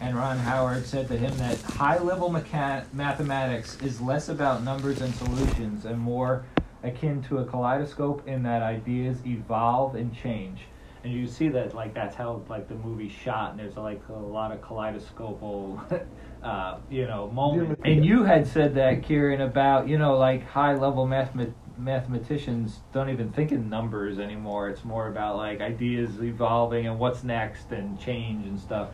And 0.00 0.16
Ron 0.16 0.38
Howard 0.38 0.86
said 0.86 1.08
to 1.08 1.16
him 1.16 1.36
that 1.36 1.60
high 1.60 1.98
level 1.98 2.30
mecha- 2.30 2.90
mathematics 2.94 3.76
is 3.82 4.00
less 4.00 4.30
about 4.30 4.62
numbers 4.62 5.02
and 5.02 5.14
solutions 5.14 5.84
and 5.84 5.98
more 5.98 6.46
akin 6.82 7.22
to 7.24 7.38
a 7.38 7.44
kaleidoscope 7.44 8.26
in 8.26 8.42
that 8.44 8.62
ideas 8.62 9.18
evolve 9.26 9.94
and 9.94 10.14
change. 10.16 10.60
And 11.04 11.12
you 11.12 11.26
see 11.26 11.48
that 11.48 11.74
like 11.74 11.94
that's 11.94 12.14
how 12.14 12.42
like 12.48 12.68
the 12.68 12.74
movie 12.74 13.08
shot, 13.08 13.52
and 13.52 13.60
there's 13.60 13.76
like 13.76 14.02
a 14.08 14.12
lot 14.12 14.52
of 14.52 14.60
kaleidoscopal, 14.62 15.82
uh, 16.42 16.78
you 16.90 17.06
know, 17.06 17.30
moments. 17.30 17.80
And 17.84 18.04
you 18.04 18.24
had 18.24 18.46
said 18.46 18.74
that, 18.74 19.02
Kieran, 19.02 19.40
about 19.40 19.88
you 19.88 19.96
know 19.96 20.16
like 20.16 20.46
high 20.46 20.74
level 20.74 21.06
mathemat- 21.06 21.54
mathematicians 21.78 22.80
don't 22.92 23.08
even 23.08 23.32
think 23.32 23.50
in 23.50 23.70
numbers 23.70 24.18
anymore. 24.18 24.68
It's 24.68 24.84
more 24.84 25.08
about 25.08 25.36
like 25.36 25.62
ideas 25.62 26.22
evolving 26.22 26.86
and 26.86 26.98
what's 26.98 27.24
next 27.24 27.72
and 27.72 27.98
change 27.98 28.46
and 28.46 28.60
stuff. 28.60 28.90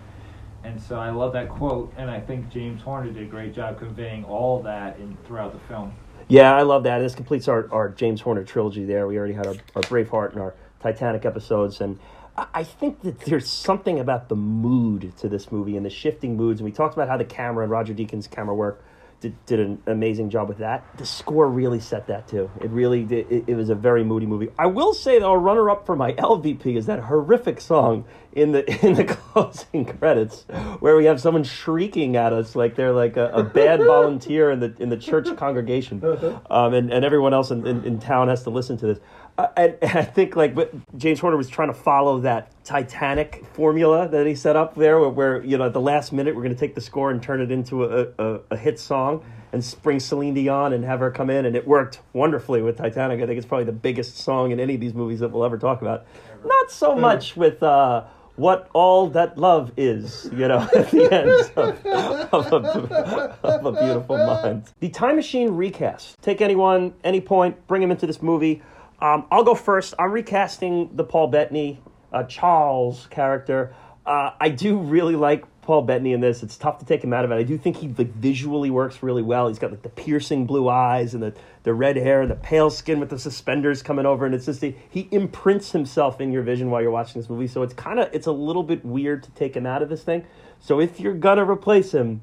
And 0.65 0.81
so 0.81 0.99
I 0.99 1.11
love 1.11 1.33
that 1.35 1.49
quote, 1.49 1.93
and 1.97 2.11
I 2.11 2.21
think 2.21 2.51
James 2.51 2.83
Horner 2.83 3.13
did 3.13 3.23
a 3.23 3.27
great 3.27 3.55
job 3.55 3.79
conveying 3.79 4.25
all 4.25 4.63
that 4.63 4.99
in 4.99 5.17
throughout 5.27 5.53
the 5.53 5.61
film. 5.69 5.95
Yeah, 6.29 6.55
I 6.57 6.63
love 6.63 6.83
that. 6.85 6.99
This 6.99 7.15
completes 7.15 7.47
our, 7.47 7.73
our 7.73 7.89
James 7.89 8.21
Horner 8.21 8.43
trilogy 8.43 8.85
there. 8.85 9.07
We 9.07 9.17
already 9.17 9.35
had 9.35 9.47
our, 9.47 9.55
our 9.77 9.83
Braveheart 9.83 10.33
and 10.33 10.41
our 10.41 10.55
Titanic 10.81 11.25
episodes. 11.25 11.81
And 11.81 12.01
I, 12.37 12.47
I 12.55 12.65
think 12.65 13.03
that 13.03 13.21
there's 13.21 13.49
something 13.49 14.01
about 14.01 14.29
the 14.29 14.35
mood 14.35 15.17
to 15.19 15.29
this 15.29 15.53
movie 15.53 15.77
and 15.77 15.87
the 15.87 15.91
shifting 15.91 16.37
moods. 16.37 16.61
And 16.61 16.65
we 16.65 16.73
talked 16.73 16.95
about 16.95 17.09
how 17.09 17.17
the 17.17 17.25
camera 17.25 17.63
and 17.63 17.71
Roger 17.71 17.95
Deakins' 17.95 18.29
camera 18.29 18.55
work 18.55 18.83
did, 19.21 19.47
did 19.47 19.61
an 19.61 19.83
amazing 19.87 20.31
job 20.31 20.49
with 20.49 20.59
that. 20.59 20.85
The 20.99 21.07
score 21.07 21.49
really 21.49 21.81
set 21.81 22.07
that 22.09 22.29
too. 22.29 22.51
It 22.61 22.71
really 22.71 23.05
did. 23.05 23.31
It, 23.31 23.45
it 23.47 23.55
was 23.55 23.71
a 23.71 23.75
very 23.75 24.05
moody 24.05 24.27
movie. 24.27 24.49
I 24.59 24.67
will 24.67 24.95
say, 24.95 25.19
though, 25.19 25.33
a 25.33 25.39
runner 25.39 25.71
up 25.71 25.87
for 25.87 25.97
my 25.97 26.13
LVP 26.13 26.77
is 26.77 26.87
that 26.87 27.01
horrific 27.01 27.61
song 27.61 28.05
in 28.33 28.53
the 28.53 28.87
in 28.87 28.95
the 28.95 29.05
closing 29.05 29.85
credits 29.85 30.43
where 30.81 30.97
we 30.97 31.07
have 31.07 31.21
someone 31.21 31.45
shrieking 31.45 32.17
at 32.17 32.33
us 32.33 32.55
like 32.55 32.77
they're 32.77 32.93
like 32.93 33.17
a, 33.17 33.31
a 33.31 33.43
bad 33.43 33.81
volunteer 33.85 34.51
in 34.51 34.61
the 34.61 34.75
in 34.79 34.91
the 34.91 34.97
church 34.97 35.35
congregation, 35.37 36.05
um, 36.51 36.75
and 36.75 36.93
and 36.93 37.05
everyone 37.05 37.33
else 37.33 37.51
in, 37.51 37.67
in, 37.67 37.85
in 37.85 37.99
town 37.99 38.29
has 38.29 38.43
to 38.45 38.51
listen 38.51 38.77
to 38.77 38.87
this. 38.87 38.99
Uh, 39.39 39.49
and, 39.57 39.77
and 39.83 39.99
I 39.99 40.03
think 40.03 40.35
like 40.35 40.57
James 40.97 41.21
Horner 41.21 41.37
was 41.37 41.49
trying 41.49 41.69
to 41.69 41.75
follow 41.75 42.21
that 42.21 42.53
Titanic 42.65 43.45
formula 43.53 44.09
that 44.09 44.27
he 44.27 44.35
set 44.35 44.57
up 44.57 44.75
there, 44.75 44.99
where, 44.99 45.11
where 45.11 45.45
you 45.45 45.59
know 45.59 45.67
at 45.67 45.73
the 45.73 45.81
last 45.81 46.13
minute 46.13 46.35
we're 46.35 46.43
going 46.43 46.55
to 46.55 46.59
take 46.59 46.75
the 46.75 46.81
score 46.81 47.11
and 47.11 47.23
turn 47.23 47.41
it 47.41 47.51
into 47.51 47.85
a, 47.85 48.07
a, 48.19 48.41
a 48.51 48.57
hit 48.57 48.79
song 48.79 49.25
and 49.53 49.77
bring 49.83 50.01
Celine 50.01 50.35
Dion 50.35 50.73
and 50.73 50.85
have 50.85 51.01
her 51.01 51.11
come 51.11 51.31
in, 51.31 51.45
and 51.45 51.55
it 51.55 51.67
worked 51.67 52.01
wonderfully 52.13 52.63
with 52.63 52.79
Titanic. 52.79 53.23
I 53.23 53.27
think 53.27 53.37
it's 53.37 53.47
probably 53.47 53.65
the 53.65 53.73
biggest 53.73 54.17
song 54.17 54.53
in 54.53 54.61
any 54.61 54.75
of 54.75 54.81
these 54.81 54.95
movies 54.95 55.21
that 55.21 55.29
we'll 55.29 55.45
ever 55.45 55.59
talk 55.59 55.83
about. 55.83 56.07
Not 56.45 56.71
so 56.71 56.95
much 56.95 57.37
with. 57.37 57.63
Uh, 57.63 58.05
what 58.37 58.69
all 58.75 59.09
that 59.09 59.39
love 59.39 59.73
is, 59.79 60.29
you 60.31 60.47
know, 60.47 60.59
at 60.77 60.91
the 60.91 61.11
end 61.11 61.31
of, 61.57 61.87
of, 62.35 62.53
a, 62.53 63.39
of 63.43 63.67
a 63.67 63.73
beautiful 63.73 64.19
mind. 64.19 64.65
The 64.81 64.91
Time 64.91 65.17
Machine 65.17 65.51
recast. 65.53 66.21
Take 66.21 66.43
anyone, 66.43 66.93
any 67.03 67.23
point, 67.23 67.67
bring 67.67 67.81
them 67.81 67.91
into 67.91 68.07
this 68.07 68.23
movie. 68.23 68.63
Um, 69.01 69.27
I'll 69.31 69.45
go 69.45 69.55
first. 69.55 69.95
I'm 69.99 70.13
recasting 70.13 70.91
the 70.95 71.05
Paul 71.05 71.29
Bettany, 71.29 71.81
uh, 72.13 72.25
Charles 72.25 73.07
character. 73.09 73.75
Uh, 74.05 74.31
I 74.41 74.49
do 74.51 74.79
really 74.79 75.17
like 75.17 75.45
Paul 75.63 75.83
Bettany 75.83 76.13
in 76.13 76.21
this. 76.21 76.43
It's 76.45 76.57
tough 76.57 76.79
to 76.79 76.85
take 76.87 77.03
him 77.03 77.13
out 77.13 77.25
of 77.25 77.33
it. 77.33 77.35
I 77.35 77.43
do 77.43 77.59
think 77.59 77.77
he 77.77 77.89
like 77.89 78.13
visually 78.15 78.71
works 78.71 79.03
really 79.03 79.23
well. 79.23 79.49
He's 79.49 79.59
got 79.59 79.73
like 79.73 79.83
the 79.83 79.89
piercing 79.89 80.47
blue 80.47 80.69
eyes 80.69 81.13
and 81.13 81.23
the, 81.23 81.35
the 81.65 81.75
red 81.75 81.97
hair 81.97 82.23
and 82.23 82.31
the 82.31 82.37
pale 82.37 82.71
skin 82.71 83.01
with 83.01 83.11
the 83.11 83.19
suspenders 83.19 83.83
coming 83.83 84.07
over, 84.07 84.25
and 84.25 84.35
it's 84.35 84.47
just 84.47 84.63
he, 84.63 84.77
he 84.89 85.09
imprints 85.11 85.73
himself 85.73 86.21
in 86.21 86.33
your 86.33 86.43
vision 86.43 86.71
while 86.71 86.81
you're 86.81 86.93
watching 86.93 87.21
this 87.21 87.29
movie. 87.29 87.49
So 87.49 87.63
it's 87.63 87.75
kind 87.75 87.99
of 87.99 88.09
it's 88.15 88.29
a 88.29 88.33
little 88.33 88.63
bit 88.63 88.85
weird 88.85 89.25
to 89.25 89.31
take 89.33 89.57
him 89.57 89.67
out 89.67 89.83
of 89.83 89.89
this 89.89 90.05
thing. 90.05 90.25
So 90.61 90.81
if 90.81 91.01
you're 91.01 91.15
gonna 91.15 91.45
replace 91.45 91.93
him, 91.93 92.23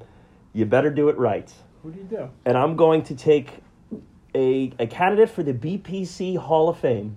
you 0.54 0.64
better 0.64 0.90
do 0.90 1.10
it 1.10 1.18
right. 1.18 1.52
Who 1.82 1.92
do 1.92 1.98
you 1.98 2.04
do? 2.06 2.30
And 2.46 2.56
I'm 2.56 2.76
going 2.76 3.02
to 3.04 3.14
take 3.14 3.63
a 4.34 4.72
a 4.78 4.86
candidate 4.86 5.30
for 5.30 5.42
the 5.42 5.54
BPC 5.54 6.36
Hall 6.38 6.68
of 6.68 6.78
Fame 6.78 7.16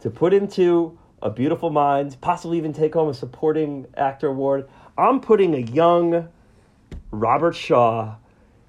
to 0.00 0.10
put 0.10 0.32
into 0.32 0.98
A 1.22 1.30
Beautiful 1.30 1.70
Mind, 1.70 2.16
possibly 2.20 2.58
even 2.58 2.72
take 2.72 2.94
home 2.94 3.08
a 3.08 3.14
supporting 3.14 3.86
actor 3.96 4.28
award. 4.28 4.68
I'm 4.96 5.20
putting 5.20 5.54
a 5.54 5.58
young 5.58 6.28
Robert 7.10 7.54
Shaw 7.56 8.16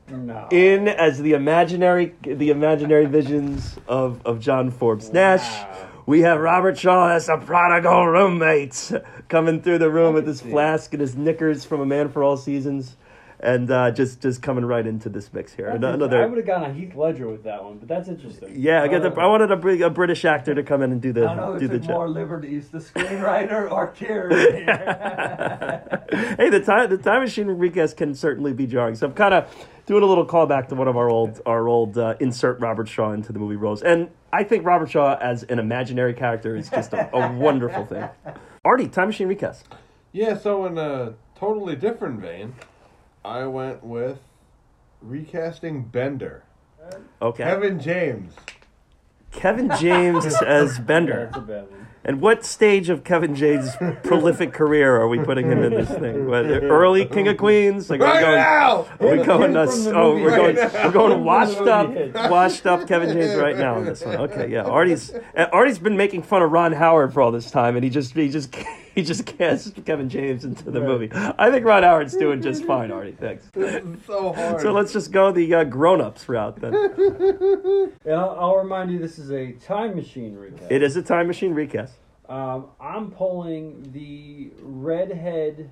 No. 0.10 0.48
in 0.52 0.88
as 0.88 1.20
the 1.22 1.34
imaginary 1.34 2.14
the 2.24 2.50
imaginary 2.50 3.06
visions 3.06 3.78
of, 3.88 4.26
of 4.26 4.40
John 4.40 4.72
Forbes 4.72 5.12
Nash. 5.12 5.42
Wow. 5.42 5.90
We 6.08 6.22
have 6.22 6.40
Robert 6.40 6.78
Shaw 6.78 7.10
as 7.10 7.30
a 7.30 7.38
prodigal 7.38 8.06
roommate 8.08 8.92
coming 9.28 9.62
through 9.62 9.80
the 9.80 9.90
room 9.90 10.14
with 10.14 10.28
his 10.28 10.42
it. 10.42 10.52
flask 10.52 10.94
and 10.94 11.02
his 11.02 11.16
knickers 11.16 11.66
from 11.66 11.82
A 11.82 11.86
Man 11.86 12.10
for 12.10 12.24
All 12.24 12.38
Seasons, 12.38 12.96
and 13.46 13.70
uh, 13.72 13.92
just 13.92 14.22
just 14.22 14.42
coming 14.42 14.66
right 14.66 14.86
into 14.86 15.08
this 15.10 15.32
mix 15.32 15.54
here. 15.54 15.68
That's 15.80 16.02
Ano- 16.02 16.08
I 16.18 16.26
would 16.26 16.38
have 16.38 16.48
gone 16.48 16.64
on 16.64 16.74
Heath 16.76 16.96
Ledger 16.96 17.28
with 17.28 17.44
that 17.44 17.64
one, 17.64 17.78
but 17.78 17.88
that's 17.88 18.10
interesting. 18.10 18.54
yeah, 18.56 18.82
I, 18.82 18.88
get 18.88 19.04
the, 19.04 19.12
I 19.20 19.28
wanted 19.28 19.52
a, 19.52 19.86
a 19.86 19.90
British 19.90 20.26
actor 20.26 20.56
to 20.56 20.64
come 20.64 20.82
in 20.82 20.92
and 20.92 21.02
do 21.02 21.14
the 21.14 21.28
I 21.28 21.36
don't 21.36 21.54
know 21.54 21.60
do 21.60 21.66
if 21.66 21.72
the 21.72 21.78
it's 21.78 21.88
more 21.88 22.08
job. 22.08 22.16
liberties, 22.16 22.70
the 22.70 22.80
screenwriter 22.80 23.72
or 23.72 23.88
Kieran. 23.88 24.32
hey, 26.38 26.50
the 26.50 26.62
time 26.66 26.90
the 26.90 26.98
time 26.98 27.22
machine 27.22 27.48
recast 27.48 27.98
can 27.98 28.16
certainly 28.16 28.54
be 28.54 28.66
jarring. 28.68 28.96
So 28.96 29.08
I'm 29.08 29.14
kind 29.14 29.34
of 29.34 29.48
doing 29.86 30.04
a 30.04 30.06
little 30.06 30.26
callback 30.26 30.68
to 30.70 30.76
one 30.76 30.88
of 30.88 30.98
our 30.98 31.10
old 31.10 31.42
our 31.46 31.68
old 31.68 31.98
uh, 31.98 32.16
insert 32.20 32.60
Robert 32.60 32.88
Shaw 32.88 33.12
into 33.12 33.32
the 33.32 33.40
movie 33.40 33.56
roles, 33.56 33.82
and 33.84 34.10
I 34.34 34.44
think 34.44 34.66
Robert 34.66 34.90
Shaw 34.90 35.18
as 35.22 35.44
an 35.44 35.60
imaginary 35.60 36.14
character 36.14 36.56
is 36.56 36.70
just 36.70 36.94
a, 36.94 37.16
a 37.16 37.32
wonderful 37.38 37.86
thing. 37.86 38.08
Artie, 38.64 38.88
time 38.88 39.08
machine 39.10 39.28
recast. 39.28 39.68
Yeah, 40.12 40.38
so 40.38 40.66
in 40.66 40.78
a 40.78 41.14
totally 41.38 41.76
different 41.76 42.20
vein, 42.22 42.56
I 43.26 43.46
went 43.48 43.84
with 43.84 44.20
recasting 45.02 45.84
Bender. 45.84 46.44
Okay, 47.22 47.44
Kevin 47.44 47.80
James. 47.80 48.34
Kevin 49.32 49.72
James 49.80 50.26
as 50.44 50.78
Bender. 50.80 51.26
that's 51.34 51.38
a 51.38 51.42
bad 51.42 51.72
one. 51.72 51.88
And 52.08 52.22
what 52.22 52.46
stage 52.46 52.90
of 52.90 53.04
Kevin 53.04 53.34
James' 53.36 53.76
prolific 54.04 54.54
career 54.54 54.96
are 54.98 55.08
we 55.08 55.18
putting 55.18 55.50
him 55.50 55.64
in 55.64 55.72
this 55.74 55.90
thing? 55.90 56.28
What, 56.28 56.46
early 56.46 57.04
King 57.06 57.28
of 57.30 57.38
Queens? 57.38 57.90
Like, 57.90 58.00
are 58.00 58.04
we 58.04 58.10
Right 58.12 58.22
going- 58.22 58.36
now! 58.36 58.86
Are 59.00 59.18
we 59.18 59.24
going 59.24 59.52
Him 59.54 59.58
us? 59.58 59.88
Oh, 59.88 60.12
movie 60.12 60.22
we're 60.26 60.36
going. 60.38 60.56
right 60.58 60.72
now. 60.74 60.86
We're 60.86 60.92
going 60.94 61.24
washed 61.24 61.58
up, 61.62 62.30
washed 62.30 62.68
up 62.68 62.88
Kevin 62.88 63.10
James 63.12 63.36
right 63.36 63.58
now 63.58 63.80
in 63.80 63.86
this 63.86 64.06
one. 64.06 64.18
Okay, 64.18 64.52
yeah. 64.52 64.66
Artie's 64.66 65.12
uh, 65.36 65.48
Artie's 65.52 65.80
been 65.80 65.98
making 65.98 66.22
fun 66.22 66.44
of 66.44 66.52
Ron 66.52 66.74
Howard 66.74 67.12
for 67.12 67.24
all 67.24 67.32
this 67.32 67.50
time, 67.50 67.76
and 67.76 67.84
he 67.84 67.90
just 67.90 68.14
he 68.14 68.30
just 68.30 68.56
he 69.02 69.04
just 69.04 69.26
cast 69.26 69.84
Kevin 69.86 70.08
James 70.08 70.46
into 70.46 70.72
the 70.72 70.80
movie. 70.80 71.10
I 71.14 71.52
think 71.52 71.66
Ron 71.66 71.84
Howard's 71.84 72.16
doing 72.16 72.42
just 72.42 72.64
fine. 72.64 72.92
Artie, 72.92 73.12
thanks. 73.12 73.46
So 74.08 74.34
hard. 74.34 74.62
So 74.62 74.72
let's 74.72 74.94
just 74.94 75.12
go 75.12 75.32
the 75.32 75.54
uh, 75.54 75.64
grown-ups 75.66 76.30
route 76.30 76.60
then. 76.62 76.74
And 78.06 78.14
I'll, 78.14 78.38
I'll 78.40 78.56
remind 78.56 78.92
you, 78.92 79.00
this 79.00 79.18
is 79.20 79.32
a 79.32 79.52
time 79.54 79.96
machine 79.96 80.36
recast. 80.36 80.72
It 80.72 80.84
is 80.84 80.96
a 80.96 81.02
time 81.02 81.28
machine 81.28 81.54
recast. 81.54 81.94
Um, 82.30 82.68
I'm 82.80 83.12
pulling 83.12 83.92
the 83.92 84.52
redhead 84.62 85.70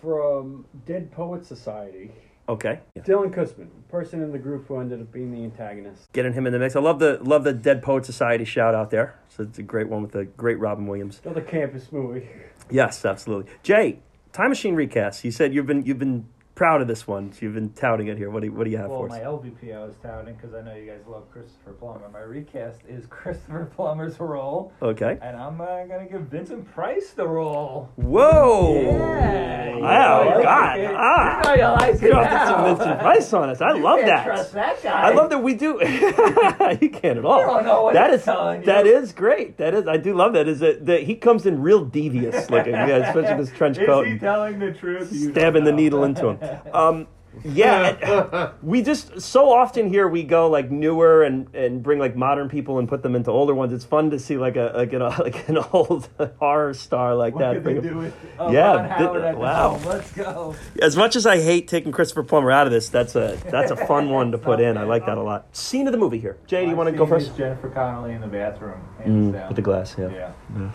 from 0.00 0.66
Dead 0.86 1.10
Poet 1.12 1.46
Society. 1.46 2.10
Okay, 2.48 2.80
Dylan 2.98 3.32
Kussman, 3.32 3.68
person 3.88 4.22
in 4.22 4.32
the 4.32 4.38
group 4.38 4.66
who 4.66 4.78
ended 4.78 5.00
up 5.00 5.12
being 5.12 5.30
the 5.32 5.44
antagonist. 5.44 6.12
getting 6.12 6.32
him 6.32 6.46
in 6.46 6.52
the 6.52 6.58
mix. 6.58 6.74
I 6.74 6.80
love 6.80 6.98
the 6.98 7.18
love 7.22 7.44
the 7.44 7.52
Dead 7.52 7.82
Poet 7.82 8.04
Society 8.04 8.44
shout 8.44 8.74
out 8.74 8.90
there. 8.90 9.18
So 9.28 9.44
it's 9.44 9.58
a 9.58 9.62
great 9.62 9.88
one 9.88 10.02
with 10.02 10.12
the 10.12 10.24
great 10.24 10.58
Robin 10.58 10.86
Williams. 10.86 11.20
Another 11.24 11.40
campus 11.40 11.92
movie. 11.92 12.28
Yes, 12.70 13.04
absolutely. 13.04 13.52
Jay, 13.62 14.00
time 14.32 14.48
machine 14.48 14.74
recast. 14.74 15.24
You 15.24 15.30
said 15.30 15.54
you've 15.54 15.66
been 15.66 15.84
you've 15.84 15.98
been 16.00 16.26
proud 16.62 16.80
of 16.80 16.86
this 16.86 17.08
one. 17.08 17.32
You've 17.40 17.54
been 17.54 17.70
touting 17.72 18.06
it 18.06 18.16
here. 18.16 18.30
What 18.30 18.38
do 18.38 18.46
you, 18.46 18.52
what 18.52 18.62
do 18.62 18.70
you 18.70 18.76
have 18.76 18.88
Well, 18.88 19.00
for 19.00 19.08
my 19.08 19.18
us? 19.20 19.26
LVP 19.26 19.74
I 19.76 19.84
was 19.84 19.96
touting 20.00 20.36
because 20.36 20.54
I 20.54 20.60
know 20.62 20.76
you 20.76 20.86
guys 20.88 21.00
love 21.08 21.28
Christopher 21.28 21.72
Plummer. 21.72 22.08
My 22.12 22.20
recast 22.20 22.82
is 22.88 23.04
Christopher 23.10 23.68
Plummer's 23.74 24.20
role, 24.20 24.72
Okay. 24.80 25.18
and 25.20 25.36
I'm 25.36 25.60
uh, 25.60 25.86
gonna 25.86 26.06
give 26.08 26.20
Vincent 26.20 26.72
Price 26.72 27.10
the 27.16 27.26
role. 27.26 27.90
Whoa. 27.96 28.80
Yeah. 28.80 29.76
Wow. 29.78 30.22
You 30.38 30.42
God. 30.44 30.44
like 30.44 30.78
it. 30.78 30.94
Ah. 30.96 31.36
You 31.38 31.42
know 31.42 31.54
you 31.54 31.74
like 31.74 31.94
it 31.96 32.02
You 32.02 32.10
some 32.12 32.22
now. 32.22 32.64
Vincent 32.74 33.00
Price 33.00 33.32
on 33.32 33.48
us. 33.48 33.60
I 33.60 33.72
You 33.74 33.82
love 33.82 33.96
can't 33.98 34.06
that. 34.06 34.24
Trust 34.24 34.52
that 34.52 34.82
guy. 34.84 35.00
I 35.02 35.12
love 35.14 35.30
that 35.30 35.38
we 35.42 35.54
do. 35.54 35.80
you 36.80 36.90
can't 36.90 37.18
at 37.18 37.24
all. 37.24 37.40
You 37.40 37.46
don't 37.46 37.64
know 37.64 37.82
what 37.82 37.94
that 37.94 38.10
he's 38.10 38.20
is 38.20 38.24
telling 38.24 38.60
you. 38.60 38.66
that 38.66 38.86
is 38.86 39.12
great. 39.12 39.56
That 39.56 39.74
is 39.74 39.88
I 39.88 39.96
do 39.96 40.14
love 40.14 40.34
that. 40.34 40.46
Is 40.46 40.60
that, 40.60 40.86
that 40.86 41.02
he 41.02 41.16
comes 41.16 41.44
in 41.44 41.60
real 41.60 41.84
devious 41.84 42.48
looking, 42.50 42.74
yeah, 42.74 43.08
especially 43.08 43.36
with 43.36 43.48
his 43.48 43.58
trench 43.58 43.78
Is 43.82 43.86
coat. 43.86 44.06
he 44.06 44.16
telling 44.16 44.60
the 44.60 44.72
truth? 44.72 45.12
Stabbing 45.12 45.64
the 45.64 45.72
needle 45.72 46.04
into 46.04 46.28
him. 46.28 46.38
Um, 46.72 47.06
yeah, 47.44 48.52
we 48.62 48.82
just 48.82 49.22
so 49.22 49.50
often 49.54 49.88
here 49.88 50.06
we 50.06 50.22
go 50.22 50.50
like 50.50 50.70
newer 50.70 51.22
and 51.22 51.46
and 51.54 51.82
bring 51.82 51.98
like 51.98 52.14
modern 52.14 52.50
people 52.50 52.78
and 52.78 52.86
put 52.86 53.02
them 53.02 53.14
into 53.16 53.30
older 53.30 53.54
ones. 53.54 53.72
It's 53.72 53.86
fun 53.86 54.10
to 54.10 54.18
see 54.18 54.36
like 54.36 54.56
a 54.56 54.70
like, 54.76 54.92
you 54.92 54.98
know, 54.98 55.08
like 55.18 55.48
an 55.48 55.56
old 55.72 56.10
horror 56.38 56.74
star 56.74 57.14
like 57.14 57.34
What 57.34 57.40
that. 57.40 57.54
could 57.54 57.64
they 57.64 57.80
do 57.88 57.96
with 57.96 58.14
uh, 58.38 58.50
Yeah, 58.52 58.86
Howard 58.86 59.22
th- 59.22 59.36
wow. 59.36 59.70
helm? 59.78 59.84
Let's 59.86 60.12
go. 60.12 60.54
As 60.82 60.94
much 60.94 61.16
as 61.16 61.24
I 61.24 61.38
hate 61.40 61.68
taking 61.68 61.90
Christopher 61.90 62.22
Plummer 62.22 62.50
out 62.50 62.66
of 62.66 62.72
this, 62.72 62.90
that's 62.90 63.16
a 63.16 63.38
that's 63.50 63.70
a 63.70 63.76
fun 63.76 64.10
one 64.10 64.32
to 64.32 64.38
put 64.38 64.60
in. 64.60 64.76
I 64.76 64.82
like 64.82 65.06
that 65.06 65.16
a 65.16 65.22
lot. 65.22 65.56
Scene 65.56 65.86
of 65.88 65.92
the 65.92 65.98
movie 65.98 66.18
here. 66.18 66.36
Jay, 66.46 66.64
do 66.64 66.70
you 66.70 66.76
want 66.76 66.90
to 66.90 66.96
go 66.96 67.06
first? 67.06 67.34
Jennifer 67.34 67.70
Connelly 67.70 68.12
in 68.12 68.20
the 68.20 68.26
bathroom, 68.26 68.78
Mm, 69.06 69.48
with 69.48 69.56
the 69.56 69.62
glass, 69.62 69.94
yeah. 69.98 70.08
Yeah. 70.10 70.32
Yeah. 70.54 70.70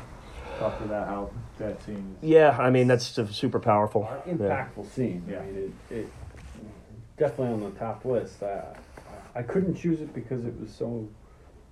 Talk 0.58 0.82
about 0.82 1.08
how 1.08 1.30
that 1.60 1.82
scene 1.84 2.16
is. 2.22 2.30
Yeah, 2.30 2.58
I 2.58 2.70
mean 2.70 2.88
that's 2.88 3.14
just 3.14 3.34
super 3.34 3.60
powerful. 3.60 4.10
Yeah. 4.26 4.34
impactful 4.34 4.92
scene. 4.94 5.24
Yeah. 5.30 5.40
I 5.40 5.46
mean, 5.46 5.74
it, 5.90 5.96
it 5.96 6.10
definitely 7.18 7.54
on 7.54 7.72
the 7.72 7.80
top 7.80 8.06
list. 8.06 8.44
I, 8.44 8.64
I 9.36 9.42
couldn't 9.44 9.76
choose 9.76 10.02
it 10.02 10.14
because 10.14 10.46
it 10.46 10.60
was 10.60 10.72
so. 10.72 11.08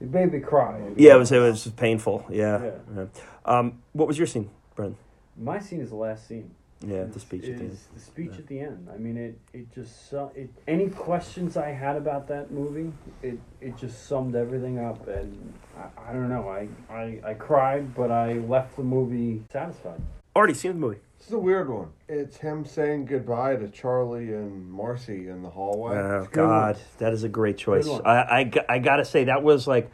It 0.02 0.12
made 0.12 0.34
me 0.34 0.40
cry. 0.40 0.82
Yeah, 0.98 1.16
it 1.16 1.20
was 1.20 1.32
it 1.32 1.40
was 1.40 1.68
painful. 1.68 2.26
Yeah. 2.30 2.64
Yeah. 2.64 2.72
yeah. 2.96 3.06
Um, 3.46 3.82
what 3.94 4.08
was 4.08 4.18
your 4.18 4.28
scene, 4.28 4.50
Brendan? 4.76 4.98
My 5.38 5.60
scene 5.60 5.82
is 5.82 5.90
the 5.90 5.96
last 5.96 6.28
scene. 6.28 6.52
Yeah, 6.88 7.04
the 7.06 7.20
speech 7.20 7.44
at 7.46 7.58
the 7.58 7.64
end. 7.66 7.78
the 7.94 8.00
speech 8.00 8.32
at 8.38 8.48
the 8.48 8.60
end. 8.60 8.88
I 8.94 8.98
mean, 8.98 9.18
it 9.18 9.40
it 9.54 9.72
just 9.74 10.10
su- 10.10 10.32
it. 10.36 10.50
Any 10.68 10.90
questions 10.90 11.58
I 11.58 11.72
had 11.72 11.96
about 11.96 12.28
that 12.28 12.52
movie, 12.52 12.92
it 13.22 13.40
it 13.62 13.78
just 13.78 14.08
summed 14.08 14.36
everything 14.36 14.80
up, 14.80 15.08
and 15.08 15.54
I, 15.78 16.10
I 16.10 16.14
don't 16.14 16.30
know. 16.30 16.48
I, 16.48 16.68
I 16.94 17.20
I 17.26 17.34
cried, 17.34 17.94
but 17.96 18.12
I 18.12 18.34
left 18.34 18.76
the 18.76 18.84
movie 18.84 19.44
satisfied. 19.52 20.02
Already 20.36 20.54
seen 20.54 20.74
the 20.74 20.80
movie. 20.80 21.00
This 21.18 21.28
is 21.28 21.34
a 21.34 21.40
weird 21.40 21.70
one. 21.70 21.88
It's 22.10 22.38
him 22.38 22.66
saying 22.66 23.06
goodbye 23.06 23.56
to 23.56 23.70
Charlie 23.70 24.34
and 24.34 24.70
Marcy 24.70 25.30
in 25.30 25.42
the 25.42 25.50
hallway. 25.50 25.96
Oh 25.98 26.28
God, 26.32 26.76
one. 26.76 26.84
that 27.00 27.14
is 27.14 27.24
a 27.24 27.30
great 27.30 27.58
choice. 27.58 27.88
I, 27.88 27.94
I 27.98 28.14
I, 28.22 28.38
I, 28.40 28.44
g- 28.44 28.60
I 28.70 28.80
gotta 28.80 29.06
say 29.06 29.24
that 29.24 29.42
was 29.42 29.66
like 29.66 29.90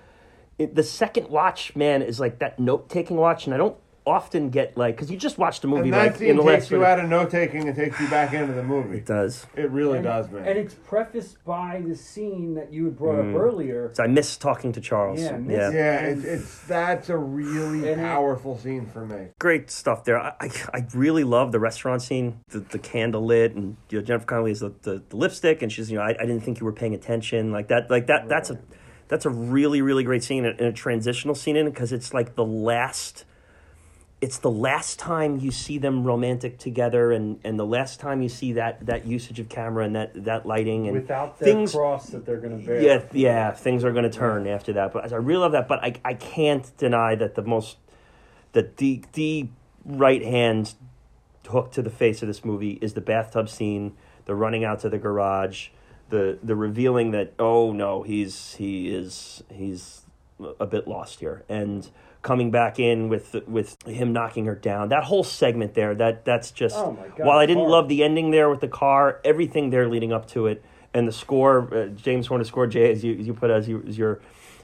it, 0.58 0.76
the 0.76 0.84
second 0.84 1.30
watch. 1.30 1.76
Man, 1.76 2.02
is 2.02 2.20
like 2.20 2.40
that 2.40 2.60
note 2.60 2.90
taking 2.90 3.18
watch, 3.18 3.46
and 3.46 3.54
I 3.54 3.58
don't 3.58 3.78
often 4.04 4.50
get 4.50 4.76
like 4.76 4.96
because 4.96 5.12
you 5.12 5.18
just 5.18 5.38
watched 5.38 5.62
the 5.62 5.68
movie 5.68 5.84
and 5.84 5.94
that 5.94 6.14
like 6.14 6.22
in 6.22 6.36
the 6.36 6.42
takes 6.42 6.46
last 6.64 6.72
you 6.72 6.78
minute. 6.80 6.90
out 6.90 7.00
of 7.02 7.10
note 7.10 7.30
taking 7.30 7.68
and 7.68 7.76
takes 7.76 8.00
you 8.00 8.08
back 8.10 8.34
into 8.34 8.52
the 8.54 8.64
movie. 8.64 8.98
It 8.98 9.06
does. 9.06 9.46
It 9.56 9.70
really 9.70 9.98
and, 9.98 10.04
does, 10.06 10.30
man. 10.32 10.44
And 10.48 10.58
it's 10.58 10.74
prefaced 10.74 11.44
by 11.46 11.84
the 11.86 11.96
scene 11.96 12.56
that 12.56 12.74
you 12.74 12.86
had 12.86 12.98
brought 12.98 13.16
Mm. 13.18 13.36
up 13.36 13.40
earlier. 13.42 13.92
So 13.94 14.04
I 14.04 14.08
miss 14.08 14.38
talking 14.38 14.72
to 14.72 14.82
Charles. 14.82 15.20
Yeah, 15.22 15.38
miss 15.38 15.56
yeah. 15.56 15.70
yeah, 15.72 16.00
it's, 16.08 16.24
it's 16.24 16.60
that's 16.66 17.10
a 17.10 17.18
really 17.18 17.92
And 17.92 18.02
it- 18.02 18.04
powerful 18.04 18.58
scene 18.58 18.88
for 18.88 19.06
me. 19.06 19.28
great 19.40 19.70
stuff 19.70 20.04
there. 20.04 20.20
I, 20.20 20.34
I, 20.42 20.50
I 20.74 20.86
really 20.96 21.24
love 21.24 21.52
the 21.52 21.60
restaurant 21.60 22.02
scene, 22.02 22.40
the, 22.50 22.62
the 22.62 22.80
candle 22.80 23.24
lit, 23.24 23.54
and 23.54 23.78
you 23.92 24.00
know, 24.00 24.04
Jennifer 24.04 24.26
Connelly 24.26 24.52
is 24.52 24.62
the, 24.62 24.74
the, 24.82 25.04
the 25.10 25.16
lipstick, 25.16 25.62
and 25.62 25.72
she's 25.72 25.92
you 25.92 25.98
know 25.98 26.04
I, 26.04 26.10
I 26.20 26.26
didn't 26.26 26.42
think 26.42 26.60
you 26.60 26.66
were 26.66 26.74
paying 26.74 26.96
attention 26.96 27.52
like 27.52 27.68
that 27.68 27.92
like 27.92 28.08
that 28.08 28.28
that's 28.28 28.50
a 28.50 28.60
that's 29.10 29.26
a 29.26 29.30
really 29.30 29.82
really 29.84 30.04
great 30.04 30.24
scene 30.24 30.46
and 30.46 30.60
a 30.60 30.72
transitional 30.72 31.36
scene 31.36 31.56
in 31.56 31.68
it 31.68 31.72
because 31.72 31.92
it's 31.92 32.14
like 32.14 32.36
the 32.36 32.46
last 32.46 33.26
it's 34.22 34.38
the 34.38 34.52
last 34.52 35.00
time 35.00 35.40
you 35.40 35.50
see 35.50 35.80
them 35.80 36.04
romantic 36.04 36.60
together 36.60 37.12
and, 37.12 37.40
and 37.44 37.60
the 37.60 37.66
last 37.66 38.00
time 38.00 38.22
you 38.22 38.30
see 38.30 38.54
that, 38.54 38.86
that 38.86 39.08
usage 39.08 39.40
of 39.40 39.50
camera 39.50 39.84
and 39.84 39.96
that, 39.96 40.26
that 40.26 40.46
lighting 40.46 40.88
and 40.88 40.96
Without 40.96 41.40
the 41.40 41.46
things 41.46 41.72
cross 41.72 42.10
that 42.12 42.24
they're 42.24 42.38
going 42.38 42.60
to 42.60 42.64
bear. 42.64 42.82
yeah, 42.82 43.02
yeah, 43.12 43.52
things 43.52 43.84
are 43.84 43.92
going 43.92 44.04
to 44.04 44.12
turn 44.12 44.46
after 44.46 44.74
that. 44.74 44.94
But 44.94 45.12
I 45.12 45.16
really 45.16 45.40
love 45.40 45.54
that. 45.54 45.68
But 45.68 45.84
I, 45.84 45.96
I 46.06 46.14
can't 46.14 46.72
deny 46.78 47.16
that 47.16 47.34
the 47.34 47.42
most, 47.42 47.78
that 48.52 48.78
the 48.78 49.04
the 49.14 49.50
right 49.84 50.22
hand 50.22 50.76
hook 51.48 51.72
to 51.72 51.82
the 51.82 51.90
face 51.90 52.22
of 52.22 52.28
this 52.28 52.46
movie 52.46 52.78
is 52.82 52.94
the 52.94 53.02
bathtub 53.02 53.50
scene, 53.50 53.94
the 54.26 54.36
running 54.36 54.64
out 54.64 54.82
to 54.82 54.90
the 54.90 55.00
garage, 55.00 55.70
the 56.10 56.38
the 56.44 56.56
revealing 56.56 57.10
that 57.12 57.34
oh 57.40 57.72
no, 57.72 58.04
he's 58.04 58.54
he 58.56 58.94
is 58.94 59.44
he's 59.52 60.02
a 60.60 60.68
bit 60.68 60.88
lost 60.88 61.20
here, 61.22 61.44
and 61.50 61.90
coming 62.22 62.52
back 62.52 62.80
in 62.80 63.10
with 63.10 63.36
with 63.48 63.82
him 63.84 64.14
knocking 64.14 64.46
her 64.46 64.56
down. 64.56 64.90
That 64.90 65.04
whole 65.04 65.24
segment 65.24 65.74
there, 65.74 65.96
that 65.96 66.26
that's 66.26 66.52
just. 66.52 66.76
Oh 66.76 66.92
my 66.92 67.08
God, 67.08 67.26
while 67.26 67.38
I 67.38 67.46
didn't 67.46 67.64
hard. 67.64 67.72
love 67.72 67.90
the 67.90 68.04
ending 68.04 68.32
there 68.32 68.50
with 68.50 68.62
the 68.62 68.68
car, 68.68 69.20
everything 69.24 69.70
there 69.70 69.88
leading 69.88 70.14
up 70.14 70.28
to 70.30 70.48
it, 70.48 70.64
and 70.94 71.08
the 71.08 71.12
score, 71.12 71.74
uh, 71.74 71.86
James 71.88 72.28
Horner 72.28 72.44
score, 72.44 72.68
Jay, 72.68 72.92
as 72.92 73.04
you 73.04 73.18
as 73.20 73.28
you 73.28 73.34
put 73.34 73.50
as, 73.50 73.68
you, 73.68 73.84
as 73.88 73.98
your 73.98 74.22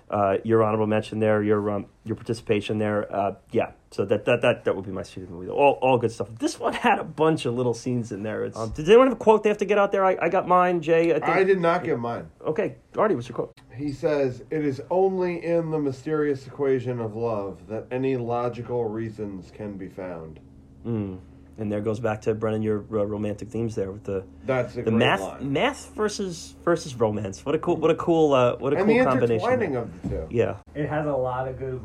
uh, 0.09 0.37
your 0.43 0.63
honorable 0.63 0.87
mention 0.87 1.19
there, 1.19 1.43
your 1.43 1.69
um, 1.69 1.87
your 2.05 2.15
participation 2.15 2.77
there, 2.77 3.13
uh, 3.13 3.35
yeah. 3.51 3.71
So 3.91 4.05
that 4.05 4.25
that 4.25 4.41
that 4.41 4.65
that 4.65 4.75
would 4.75 4.85
be 4.85 4.91
my 4.91 5.03
student 5.03 5.31
movie. 5.31 5.49
All 5.49 5.77
all 5.81 5.97
good 5.97 6.11
stuff. 6.11 6.29
This 6.39 6.59
one 6.59 6.73
had 6.73 6.99
a 6.99 7.03
bunch 7.03 7.45
of 7.45 7.55
little 7.55 7.73
scenes 7.73 8.11
in 8.11 8.23
there. 8.23 8.45
It's, 8.45 8.57
um, 8.57 8.69
did 8.69 8.87
anyone 8.87 9.07
have 9.07 9.15
a 9.17 9.19
quote 9.19 9.43
they 9.43 9.49
have 9.49 9.57
to 9.57 9.65
get 9.65 9.77
out 9.77 9.91
there? 9.91 10.05
I, 10.05 10.17
I 10.21 10.29
got 10.29 10.47
mine, 10.47 10.81
Jay. 10.81 11.11
I 11.11 11.19
think. 11.19 11.29
I 11.29 11.43
did 11.43 11.59
not 11.59 11.83
get 11.83 11.99
mine. 11.99 12.29
Okay, 12.45 12.75
Artie, 12.97 13.15
what's 13.15 13.27
your 13.27 13.35
quote? 13.35 13.57
He 13.75 13.91
says, 13.91 14.43
It 14.49 14.65
is 14.65 14.81
only 14.89 15.45
in 15.45 15.71
the 15.71 15.79
mysterious 15.79 16.47
equation 16.47 16.99
of 16.99 17.15
love 17.15 17.67
that 17.67 17.85
any 17.91 18.17
logical 18.17 18.85
reasons 18.85 19.51
can 19.51 19.77
be 19.77 19.87
found. 19.87 20.39
Mm. 20.85 21.19
And 21.59 21.71
there 21.71 21.81
goes 21.81 21.99
back 21.99 22.21
to 22.21 22.35
Brendan 22.35 22.61
your 22.61 22.79
uh, 22.79 23.03
romantic 23.05 23.49
themes 23.49 23.73
there 23.75 23.91
with 23.91 24.03
the 24.03 24.23
That's 24.45 24.73
a 24.73 24.77
the 24.77 24.83
great 24.83 24.93
math 24.93 25.21
line. 25.21 25.53
math 25.53 25.91
versus 25.95 26.55
versus 26.63 26.93
romance. 26.95 27.43
What 27.45 27.55
a 27.55 27.59
cool 27.59 27.77
what 27.77 27.89
a 27.91 27.95
cool 27.95 28.33
uh, 28.33 28.55
what 28.57 28.73
a 28.73 28.77
and 28.77 28.85
cool 28.85 28.97
the 28.97 29.03
combination. 29.03 29.75
of 29.75 30.03
the 30.03 30.09
two. 30.09 30.27
Yeah. 30.29 30.57
It 30.75 30.87
has 30.87 31.07
a 31.07 31.11
lot 31.13 31.47
of 31.47 31.57
good 31.57 31.81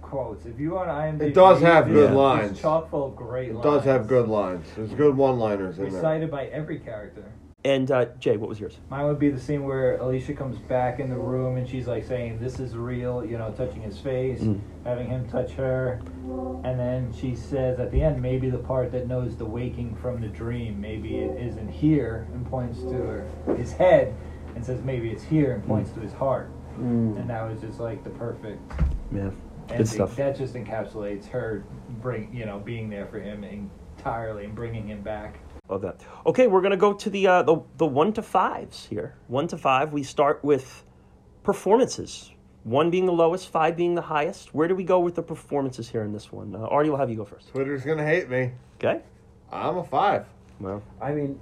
quotes. 0.00 0.44
If 0.44 0.58
you 0.58 0.76
on 0.76 0.88
IMDb, 0.88 1.22
It 1.28 1.34
does 1.34 1.60
have 1.62 1.86
good 1.86 2.10
it's 2.10 2.14
lines. 2.16 2.60
chock 2.60 2.90
full 2.90 3.06
of 3.08 3.16
great 3.16 3.50
It 3.50 3.54
lines. 3.54 3.64
does 3.64 3.84
have 3.84 4.08
good 4.08 4.28
lines. 4.28 4.66
There's 4.76 4.92
good 4.92 5.16
one 5.16 5.38
liners 5.38 5.78
in 5.78 5.84
there. 5.84 5.92
Recited 5.94 6.30
by 6.30 6.46
every 6.46 6.80
character. 6.80 7.24
And 7.64 7.90
uh, 7.92 8.06
Jay, 8.18 8.36
what 8.36 8.48
was 8.48 8.58
yours? 8.58 8.76
Mine 8.90 9.06
would 9.06 9.20
be 9.20 9.30
the 9.30 9.38
scene 9.38 9.62
where 9.62 9.96
Alicia 9.98 10.34
comes 10.34 10.58
back 10.58 10.98
in 10.98 11.08
the 11.08 11.16
room 11.16 11.56
and 11.56 11.68
she's 11.68 11.86
like 11.86 12.04
saying, 12.04 12.40
"This 12.40 12.58
is 12.58 12.76
real," 12.76 13.24
you 13.24 13.38
know, 13.38 13.52
touching 13.56 13.82
his 13.82 13.98
face, 13.98 14.40
Mm. 14.40 14.58
having 14.84 15.06
him 15.06 15.28
touch 15.28 15.52
her, 15.52 16.00
and 16.64 16.76
then 16.78 17.12
she 17.12 17.36
says 17.36 17.78
at 17.78 17.92
the 17.92 18.02
end, 18.02 18.20
maybe 18.20 18.50
the 18.50 18.58
part 18.58 18.90
that 18.92 19.06
knows 19.06 19.36
the 19.36 19.44
waking 19.44 19.94
from 19.94 20.20
the 20.20 20.26
dream, 20.26 20.80
maybe 20.80 21.18
it 21.18 21.40
isn't 21.40 21.68
here, 21.68 22.26
and 22.34 22.44
points 22.46 22.80
to 22.82 22.94
her, 22.94 23.26
his 23.56 23.72
head, 23.72 24.12
and 24.56 24.64
says 24.66 24.82
maybe 24.82 25.10
it's 25.10 25.22
here, 25.22 25.52
and 25.52 25.64
points 25.64 25.90
to 25.92 26.00
his 26.00 26.12
heart, 26.14 26.50
and 26.78 27.30
that 27.30 27.48
was 27.48 27.60
just 27.60 27.78
like 27.78 28.02
the 28.02 28.10
perfect 28.10 28.60
Yeah. 29.12 29.30
ending. 29.70 29.86
stuff. 29.86 30.16
That 30.16 30.36
just 30.36 30.54
encapsulates 30.54 31.28
her 31.28 31.62
bring, 32.00 32.34
you 32.34 32.44
know, 32.44 32.58
being 32.58 32.90
there 32.90 33.06
for 33.06 33.20
him 33.20 33.44
entirely 33.44 34.46
and 34.46 34.54
bringing 34.54 34.88
him 34.88 35.02
back. 35.02 35.38
Love 35.72 35.82
that. 35.82 36.00
Okay, 36.26 36.48
we're 36.48 36.60
gonna 36.60 36.76
go 36.76 36.92
to 36.92 37.08
the 37.08 37.26
uh, 37.26 37.42
the 37.44 37.56
the 37.78 37.86
one 37.86 38.12
to 38.12 38.22
fives 38.22 38.84
here. 38.86 39.14
One 39.28 39.48
to 39.48 39.56
five. 39.56 39.92
We 39.92 40.02
start 40.02 40.44
with 40.44 40.84
performances. 41.44 42.30
One 42.64 42.90
being 42.90 43.06
the 43.06 43.12
lowest, 43.12 43.48
five 43.48 43.74
being 43.76 43.94
the 43.94 44.02
highest. 44.02 44.54
Where 44.54 44.68
do 44.68 44.74
we 44.74 44.84
go 44.84 45.00
with 45.00 45.14
the 45.14 45.22
performances 45.22 45.88
here 45.88 46.02
in 46.02 46.12
this 46.12 46.30
one? 46.30 46.54
Uh, 46.54 46.58
Artie, 46.66 46.90
will 46.90 46.98
have 46.98 47.08
you 47.08 47.16
go 47.16 47.24
first. 47.24 47.48
Twitter's 47.48 47.84
gonna 47.84 48.04
hate 48.04 48.28
me. 48.28 48.52
Okay. 48.76 49.00
I'm 49.50 49.78
a 49.78 49.84
five. 49.84 50.26
Well, 50.60 50.82
I 51.00 51.12
mean, 51.12 51.40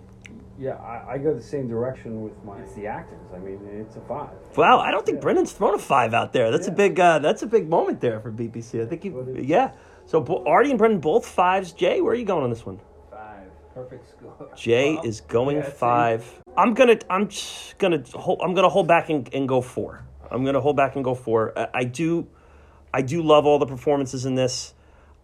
yeah, 0.59 0.75
I, 0.77 1.15
I 1.15 1.19
go 1.19 1.35
the 1.35 1.43
same 1.43 1.67
direction 1.67 2.23
with 2.23 2.33
my 2.45 2.59
it's 2.61 2.75
the 2.75 2.87
actors. 2.87 3.19
I 3.35 3.39
mean, 3.39 3.59
it's 3.73 3.97
a 3.97 4.01
five. 4.03 4.31
wow. 4.57 4.79
I 4.79 4.93
don't 4.93 5.05
think 5.05 5.21
Brendan's 5.21 5.53
thrown 5.53 5.75
a 5.75 5.79
five 5.79 6.15
out 6.15 6.33
there. 6.33 6.53
That's 6.53 6.69
a 6.69 6.73
big. 6.73 7.01
Uh, 7.01 7.19
that's 7.19 7.43
a 7.43 7.47
big 7.47 7.69
moment 7.69 8.01
there 8.01 8.21
for 8.21 8.31
BBC. 8.31 8.81
I 8.81 8.87
think 8.87 9.03
he. 9.03 9.43
Yeah. 9.49 9.73
So 10.05 10.25
Artie 10.47 10.71
and 10.71 10.79
Brendan 10.79 11.01
both 11.01 11.27
fives. 11.27 11.73
Jay, 11.73 12.01
where 12.01 12.13
are 12.13 12.17
you 12.17 12.25
going 12.27 12.45
on 12.45 12.51
this 12.51 12.65
one? 12.65 12.81
Five, 13.81 13.91
perfect 13.91 14.11
score. 14.11 14.51
Jay 14.57 14.95
Well, 14.97 15.05
is 15.05 15.21
going 15.21 15.57
yeah, 15.59 15.67
see, 15.67 15.71
five. 15.73 16.41
I'm 16.57 16.75
gonna. 16.75 16.99
I'm 17.09 17.29
just 17.29 17.79
gonna. 17.79 18.03
Hold, 18.15 18.41
I'm 18.43 18.55
gonna 18.55 18.69
hold 18.69 18.89
back 18.89 19.11
and, 19.11 19.33
and 19.35 19.49
go 19.49 19.61
four. 19.61 20.05
I'm 20.31 20.45
gonna 20.45 20.61
hold 20.61 20.77
back 20.77 20.97
and 20.97 21.05
go 21.05 21.15
four. 21.15 21.59
I, 21.59 21.69
I 21.75 21.85
do. 21.85 22.27
I 22.93 23.03
do 23.03 23.23
love 23.23 23.47
all 23.47 23.59
the 23.59 23.67
performances 23.67 24.27
in 24.27 24.35
this. 24.35 24.75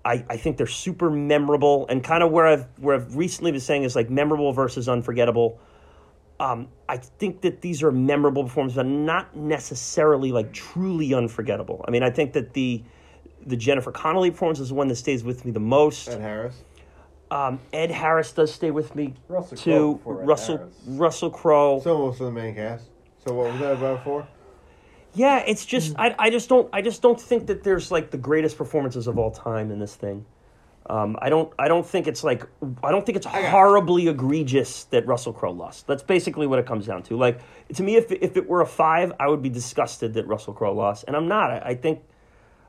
I, 0.04 0.24
I 0.30 0.36
think 0.36 0.56
they're 0.56 0.68
super 0.68 1.10
memorable 1.10 1.86
and 1.88 2.02
kind 2.02 2.22
of 2.22 2.30
where 2.30 2.46
I've 2.46 2.66
where 2.78 2.94
I've 2.94 3.16
recently 3.16 3.50
been 3.50 3.60
saying 3.60 3.82
is 3.82 3.96
like 3.96 4.08
memorable 4.08 4.52
versus 4.52 4.88
unforgettable. 4.88 5.60
Um, 6.38 6.68
I 6.88 6.98
think 6.98 7.40
that 7.40 7.62
these 7.62 7.82
are 7.82 7.90
memorable 7.90 8.44
performances, 8.44 8.76
but 8.76 8.86
not 8.86 9.34
necessarily 9.34 10.30
like 10.30 10.52
truly 10.52 11.12
unforgettable. 11.12 11.84
I 11.88 11.90
mean, 11.90 12.04
I 12.04 12.10
think 12.10 12.34
that 12.34 12.52
the 12.52 12.84
the 13.46 13.56
Jennifer 13.56 13.90
Connelly 13.90 14.30
performance 14.30 14.60
is 14.60 14.68
the 14.68 14.74
one 14.74 14.86
that 14.88 14.96
stays 14.96 15.24
with 15.24 15.44
me 15.44 15.50
the 15.50 15.60
most. 15.60 16.08
Ed 16.08 16.20
Harris. 16.20 16.62
Um, 17.30 17.60
Ed 17.72 17.90
Harris 17.90 18.32
does 18.32 18.52
stay 18.54 18.70
with 18.70 18.94
me 18.94 19.14
Russell 19.28 19.56
too. 19.56 19.94
before 19.96 20.22
Ed 20.22 20.28
Russell 20.28 20.56
Harris. 20.58 20.74
Russell 20.86 21.30
Crowe. 21.30 21.80
So 21.80 21.98
most 21.98 22.20
of 22.20 22.26
the 22.26 22.32
main 22.32 22.54
cast. 22.54 22.84
So 23.26 23.34
what 23.34 23.50
was 23.50 23.60
that 23.60 23.72
about 23.72 24.04
for? 24.04 24.26
Yeah, 25.14 25.38
it's 25.46 25.64
just 25.66 25.96
I, 25.98 26.14
I 26.18 26.30
just 26.30 26.48
don't 26.48 26.68
I 26.72 26.82
just 26.82 27.02
don't 27.02 27.20
think 27.20 27.46
that 27.46 27.64
there's 27.64 27.90
like 27.90 28.10
the 28.10 28.18
greatest 28.18 28.56
performances 28.58 29.06
of 29.06 29.18
all 29.18 29.30
time 29.30 29.70
in 29.70 29.78
this 29.78 29.94
thing. 29.96 30.24
Um, 30.88 31.16
I 31.20 31.30
don't 31.30 31.52
I 31.58 31.66
don't 31.66 31.84
think 31.84 32.06
it's 32.06 32.22
like 32.22 32.46
I 32.84 32.92
don't 32.92 33.04
think 33.04 33.16
it's 33.16 33.26
horribly 33.26 34.06
egregious 34.06 34.84
that 34.84 35.06
Russell 35.06 35.32
Crowe 35.32 35.50
lost. 35.50 35.86
That's 35.88 36.02
basically 36.02 36.46
what 36.46 36.58
it 36.60 36.66
comes 36.66 36.86
down 36.86 37.02
to. 37.04 37.16
Like 37.16 37.40
to 37.74 37.82
me, 37.82 37.96
if 37.96 38.12
if 38.12 38.36
it 38.36 38.46
were 38.48 38.60
a 38.60 38.66
five, 38.66 39.12
I 39.18 39.26
would 39.26 39.42
be 39.42 39.48
disgusted 39.48 40.14
that 40.14 40.28
Russell 40.28 40.52
Crowe 40.52 40.74
lost, 40.74 41.04
and 41.08 41.16
I'm 41.16 41.26
not. 41.26 41.50
I, 41.50 41.58
I 41.70 41.74
think 41.74 42.02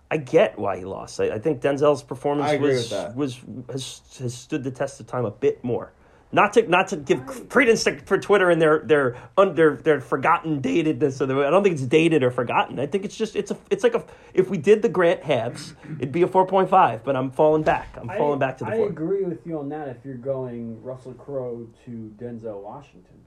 I 0.10 0.18
get 0.18 0.58
why 0.58 0.78
he 0.78 0.86
lost. 0.86 1.20
I, 1.20 1.32
I 1.32 1.40
think 1.40 1.62
Denzel's 1.62 2.04
performance 2.04 2.50
I 2.50 2.58
was 2.58 2.92
was 3.16 3.40
has, 3.70 4.02
has 4.20 4.34
stood 4.34 4.64
the 4.64 4.72
test 4.72 5.00
of 5.00 5.08
time 5.08 5.26
a 5.26 5.32
bit 5.32 5.64
more. 5.64 5.92
Not 6.30 6.54
to 6.54 6.62
not 6.68 6.90
to 6.90 6.98
give 6.98 7.48
credence 7.48 7.86
to, 7.86 7.98
for 8.00 8.18
Twitter 8.18 8.50
and 8.50 8.62
their 8.62 8.80
their 8.80 9.16
un, 9.38 9.56
their 9.56 9.78
their 9.78 10.02
forgotten 10.02 10.62
datedness. 10.62 11.22
Of 11.22 11.30
the, 11.30 11.36
I 11.46 11.50
don't 11.50 11.64
think 11.64 11.74
it's 11.76 11.86
dated 11.86 12.22
or 12.22 12.32
forgotten. 12.32 12.80
I 12.80 12.86
think 12.86 13.06
it's 13.06 13.16
just 13.16 13.38
it's 13.38 13.50
a 13.52 13.58
it's 13.70 13.82
like 13.84 13.96
a 13.96 14.04
if 14.34 14.50
we 14.50 14.58
did 14.58 14.82
the 14.82 14.90
Grant 14.90 15.24
halves, 15.24 15.74
it'd 16.00 16.12
be 16.12 16.24
a 16.24 16.28
four 16.28 16.46
point 16.46 16.70
five. 16.70 17.04
But 17.06 17.16
I'm 17.16 17.32
falling 17.32 17.64
back. 17.64 17.98
I'm 18.00 18.10
falling 18.10 18.44
I, 18.44 18.46
back 18.46 18.58
to 18.58 18.66
the 18.66 18.72
I 18.72 18.76
four. 18.76 18.90
agree 18.90 19.24
with 19.24 19.48
you 19.48 19.58
on 19.58 19.70
that 19.70 19.88
if 19.88 19.98
you're 20.04 20.16
going 20.16 20.82
Russell 20.84 21.14
Crowe 21.14 21.66
to 21.86 22.14
Denzel 22.18 22.62
Washington. 22.62 23.20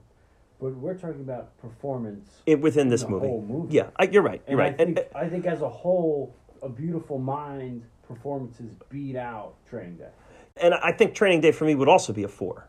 But 0.59 0.75
we're 0.75 0.93
talking 0.93 1.21
about 1.21 1.57
performance 1.57 2.29
It, 2.45 2.61
within 2.61 2.87
this 2.89 3.01
the 3.01 3.09
movie. 3.09 3.25
whole 3.25 3.41
movie. 3.41 3.73
Yeah, 3.77 3.87
I, 3.97 4.03
you're 4.03 4.21
right. 4.21 4.43
You're 4.47 4.61
And 4.61 4.77
right. 4.79 4.79
I 4.79 4.85
think, 4.85 4.97
And- 4.99 5.07
I 5.15 5.27
think 5.27 5.47
as 5.47 5.63
a 5.63 5.69
whole, 5.69 6.35
a 6.61 6.69
beautiful 6.69 7.17
mind 7.17 7.83
performances 8.07 8.75
beat 8.89 9.15
out 9.15 9.53
Training 9.69 9.95
Day. 9.97 10.09
and 10.57 10.73
I 10.73 10.91
think 10.91 11.15
Training 11.15 11.41
Day 11.41 11.51
for 11.51 11.65
me 11.65 11.75
would 11.75 11.87
also 11.87 12.13
be 12.13 12.23
a 12.23 12.27
four. 12.27 12.67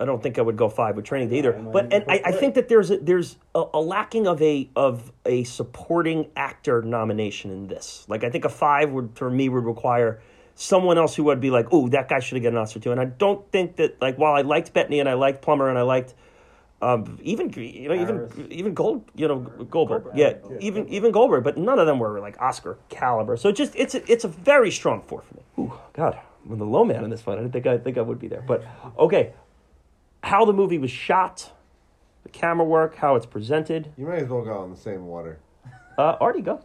I 0.00 0.04
don't 0.04 0.20
think 0.20 0.38
I 0.38 0.42
would 0.42 0.56
go 0.56 0.68
five 0.68 0.96
with 0.96 1.04
Training 1.04 1.28
Day 1.28 1.38
either. 1.38 1.52
Mean, 1.52 1.70
But 1.70 1.92
and 1.92 2.04
I, 2.08 2.20
I 2.24 2.32
think 2.32 2.54
that 2.54 2.68
there's 2.68 2.90
a, 2.90 2.98
there's 2.98 3.36
a, 3.54 3.62
a 3.74 3.80
lacking 3.80 4.26
of 4.26 4.42
a 4.42 4.68
of 4.74 5.12
a 5.24 5.44
supporting 5.44 6.30
actor 6.34 6.82
nomination 6.82 7.50
in 7.52 7.68
this. 7.68 8.04
Like 8.08 8.24
I 8.24 8.30
think 8.30 8.44
a 8.44 8.48
five 8.48 8.90
would 8.90 9.10
for 9.14 9.30
me 9.30 9.48
would 9.48 9.64
require 9.64 10.20
someone 10.54 10.98
else 10.98 11.14
who 11.14 11.24
would 11.24 11.40
be 11.40 11.50
like, 11.50 11.66
oh, 11.70 11.88
that 11.88 12.08
guy 12.08 12.18
should 12.18 12.36
have 12.36 12.42
gotten 12.42 12.56
an 12.56 12.62
Oscar 12.62 12.80
too. 12.80 12.90
And 12.90 13.00
I 13.00 13.04
don't 13.04 13.48
think 13.52 13.76
that 13.76 14.00
like 14.00 14.16
while 14.16 14.34
I 14.34 14.40
liked 14.40 14.72
Bettany 14.72 14.98
and 14.98 15.08
I 15.08 15.14
liked 15.14 15.40
Plummer 15.42 15.68
and 15.68 15.78
I 15.78 15.82
liked 15.82 16.14
um, 16.82 17.18
even 17.22 17.50
you 17.54 17.88
know 17.88 17.96
Harris. 17.96 18.32
even 18.38 18.52
even 18.52 18.74
Gold 18.74 19.10
you 19.14 19.28
know 19.28 19.38
Goldberg, 19.38 19.70
Goldberg. 19.70 20.16
yeah, 20.16 20.34
Yeah. 20.50 20.56
even 20.60 20.88
even 20.88 21.12
Goldberg, 21.12 21.44
but 21.44 21.56
none 21.56 21.78
of 21.78 21.86
them 21.86 21.98
were 21.98 22.20
like 22.20 22.36
Oscar 22.42 22.76
caliber. 22.88 23.36
So 23.36 23.52
just 23.52 23.74
it's 23.76 23.94
a, 23.94 24.12
it's 24.12 24.24
a 24.24 24.28
very 24.28 24.70
strong 24.70 25.02
four 25.02 25.22
for 25.22 25.34
me. 25.34 25.42
Ooh, 25.58 25.72
God, 25.94 26.18
I'm 26.50 26.58
the 26.58 26.64
low 26.66 26.84
man 26.84 27.04
in 27.04 27.10
this 27.10 27.24
one. 27.24 27.38
I 27.38 27.40
didn't 27.42 27.52
think 27.52 27.66
I 27.66 27.78
think 27.78 27.96
I 27.98 28.02
would 28.02 28.18
be 28.18 28.28
there, 28.28 28.42
but 28.46 28.64
okay. 28.98 29.32
How 30.24 30.44
the 30.44 30.52
movie 30.52 30.78
was 30.78 30.90
shot, 30.90 31.50
the 32.22 32.28
camera 32.28 32.64
work, 32.64 32.94
how 32.96 33.16
it's 33.16 33.26
presented. 33.26 33.92
You 33.96 34.06
might 34.06 34.22
as 34.22 34.28
well 34.28 34.42
go 34.42 34.62
in 34.64 34.70
the 34.70 34.76
same 34.76 35.06
water. 35.06 35.38
Uh, 35.98 36.16
Artie, 36.20 36.42
go 36.42 36.60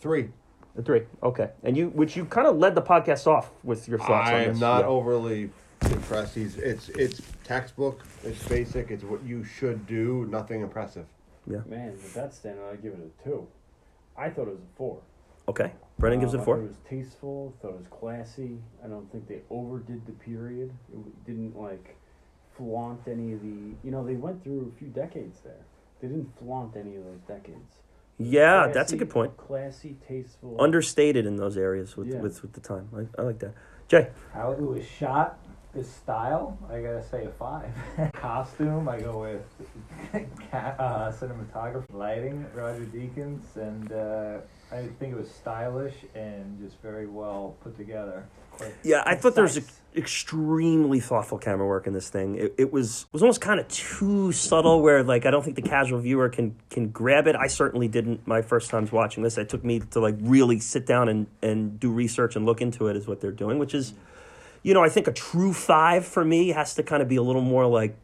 Three. 0.00 0.30
the 0.76 0.82
three. 0.82 1.02
Okay, 1.22 1.50
and 1.64 1.76
you 1.76 1.88
which 1.90 2.16
you 2.16 2.24
kind 2.24 2.46
of 2.46 2.56
led 2.58 2.74
the 2.74 2.82
podcast 2.82 3.26
off 3.26 3.50
with 3.64 3.88
your 3.88 3.98
thoughts 3.98 4.30
on 4.30 4.34
I'm 4.36 4.48
this. 4.50 4.60
not 4.60 4.80
Yeah. 4.82 4.86
overly 4.86 5.50
impressed. 5.90 6.34
He's 6.34 6.56
it's 6.56 6.88
it's 6.90 7.20
textbook. 7.44 8.02
It's 8.24 8.42
basic. 8.48 8.90
It's 8.90 9.04
what 9.04 9.22
you 9.24 9.44
should 9.44 9.86
do. 9.86 10.26
Nothing 10.30 10.62
impressive. 10.62 11.06
Yeah. 11.46 11.58
Man, 11.66 11.92
with 11.92 12.14
that 12.14 12.32
standard, 12.34 12.68
I'd 12.70 12.82
give 12.82 12.92
it 12.92 13.00
a 13.00 13.24
two. 13.28 13.46
I 14.16 14.28
thought 14.30 14.42
it 14.48 14.52
was 14.52 14.60
a 14.60 14.76
four. 14.76 15.00
Okay, 15.48 15.72
Brendan 15.98 16.20
gives 16.20 16.34
Um, 16.34 16.40
it 16.40 16.42
I 16.42 16.46
four. 16.46 16.56
thought 16.56 16.62
it 16.64 16.68
was 16.68 16.76
tasteful. 16.88 17.54
Thought 17.60 17.70
it 17.70 17.78
was 17.78 17.86
classy. 17.88 18.58
I 18.84 18.86
don't 18.86 19.10
think 19.10 19.26
they 19.26 19.40
overdid 19.50 20.06
the 20.06 20.12
period. 20.12 20.70
It 20.92 21.26
didn't 21.26 21.58
like 21.58 21.96
flaunt 22.56 23.00
any 23.08 23.32
of 23.32 23.42
the. 23.42 23.74
You 23.82 23.90
know, 23.90 24.04
they 24.04 24.14
went 24.14 24.42
through 24.44 24.72
a 24.74 24.78
few 24.78 24.88
decades 24.88 25.40
there. 25.40 25.64
They 26.00 26.08
didn't 26.08 26.30
flaunt 26.38 26.76
any 26.76 26.96
of 26.96 27.04
those 27.04 27.20
decades. 27.26 27.78
Yeah, 28.18 28.68
that's 28.68 28.92
a 28.92 28.96
good 28.96 29.10
point. 29.10 29.36
Classy, 29.36 29.96
tasteful. 30.06 30.56
Understated 30.60 31.26
in 31.26 31.36
those 31.36 31.56
areas 31.56 31.96
with 31.96 32.08
Yeah. 32.08 32.20
with, 32.20 32.40
with 32.42 32.52
the 32.52 32.60
time. 32.60 32.88
I, 32.94 33.20
I 33.20 33.24
like 33.24 33.40
that. 33.40 33.54
Jay, 33.88 34.10
How 34.32 34.52
it 34.52 34.60
was 34.60 34.86
shot, 34.86 35.38
the 35.74 35.82
style, 35.82 36.58
I 36.70 36.80
gotta 36.80 37.02
say 37.02 37.24
a 37.24 37.30
five. 37.30 37.70
Costume, 38.14 38.88
I 38.88 39.00
go 39.00 39.20
with 39.20 39.42
uh, 40.78 41.10
cinematography, 41.12 41.84
lighting, 41.92 42.44
Roger 42.54 42.84
Deakins, 42.84 43.56
and 43.56 43.90
uh, 43.92 44.38
I 44.70 44.82
think 44.98 45.12
it 45.14 45.16
was 45.16 45.30
stylish 45.30 45.94
and 46.14 46.58
just 46.62 46.80
very 46.82 47.06
well 47.06 47.56
put 47.62 47.76
together. 47.76 48.24
Quite 48.50 48.74
Yeah, 48.82 49.02
I 49.06 49.14
thought 49.14 49.34
there 49.34 49.44
was 49.44 49.54
concise. 49.54 49.80
extremely 49.96 51.00
thoughtful 51.00 51.38
camera 51.38 51.66
work 51.66 51.86
in 51.86 51.94
this 51.94 52.10
thing. 52.10 52.34
It, 52.36 52.54
it 52.58 52.72
was 52.72 53.06
was 53.12 53.22
almost 53.22 53.40
kind 53.40 53.58
of 53.58 53.66
too 53.68 54.30
subtle, 54.32 54.82
where 54.82 55.02
like 55.02 55.24
I 55.24 55.30
don't 55.30 55.42
think 55.42 55.56
the 55.56 55.62
casual 55.62 56.00
viewer 56.00 56.28
can 56.28 56.54
can 56.68 56.90
grab 56.90 57.26
it. 57.26 57.34
I 57.34 57.46
certainly 57.46 57.88
didn't. 57.88 58.26
My 58.26 58.42
first 58.42 58.68
times 58.70 58.92
watching 58.92 59.22
this, 59.22 59.38
it 59.38 59.48
took 59.48 59.64
me 59.64 59.80
to 59.80 60.00
like 60.00 60.16
really 60.20 60.58
sit 60.60 60.84
down 60.84 61.08
and 61.08 61.26
and 61.40 61.80
do 61.80 61.90
research 61.90 62.36
and 62.36 62.44
look 62.44 62.60
into 62.60 62.88
it. 62.88 62.96
Is 62.96 63.06
what 63.06 63.22
they're 63.22 63.32
doing, 63.32 63.58
which 63.58 63.72
is, 63.74 63.94
you 64.62 64.74
know, 64.74 64.82
I 64.82 64.88
think 64.88 65.06
a 65.08 65.12
true 65.12 65.52
five 65.52 66.04
for 66.04 66.24
me 66.24 66.48
has 66.48 66.74
to 66.74 66.82
kind 66.82 67.02
of 67.02 67.08
be 67.08 67.16
a 67.16 67.22
little 67.22 67.42
more 67.42 67.66
like, 67.66 67.96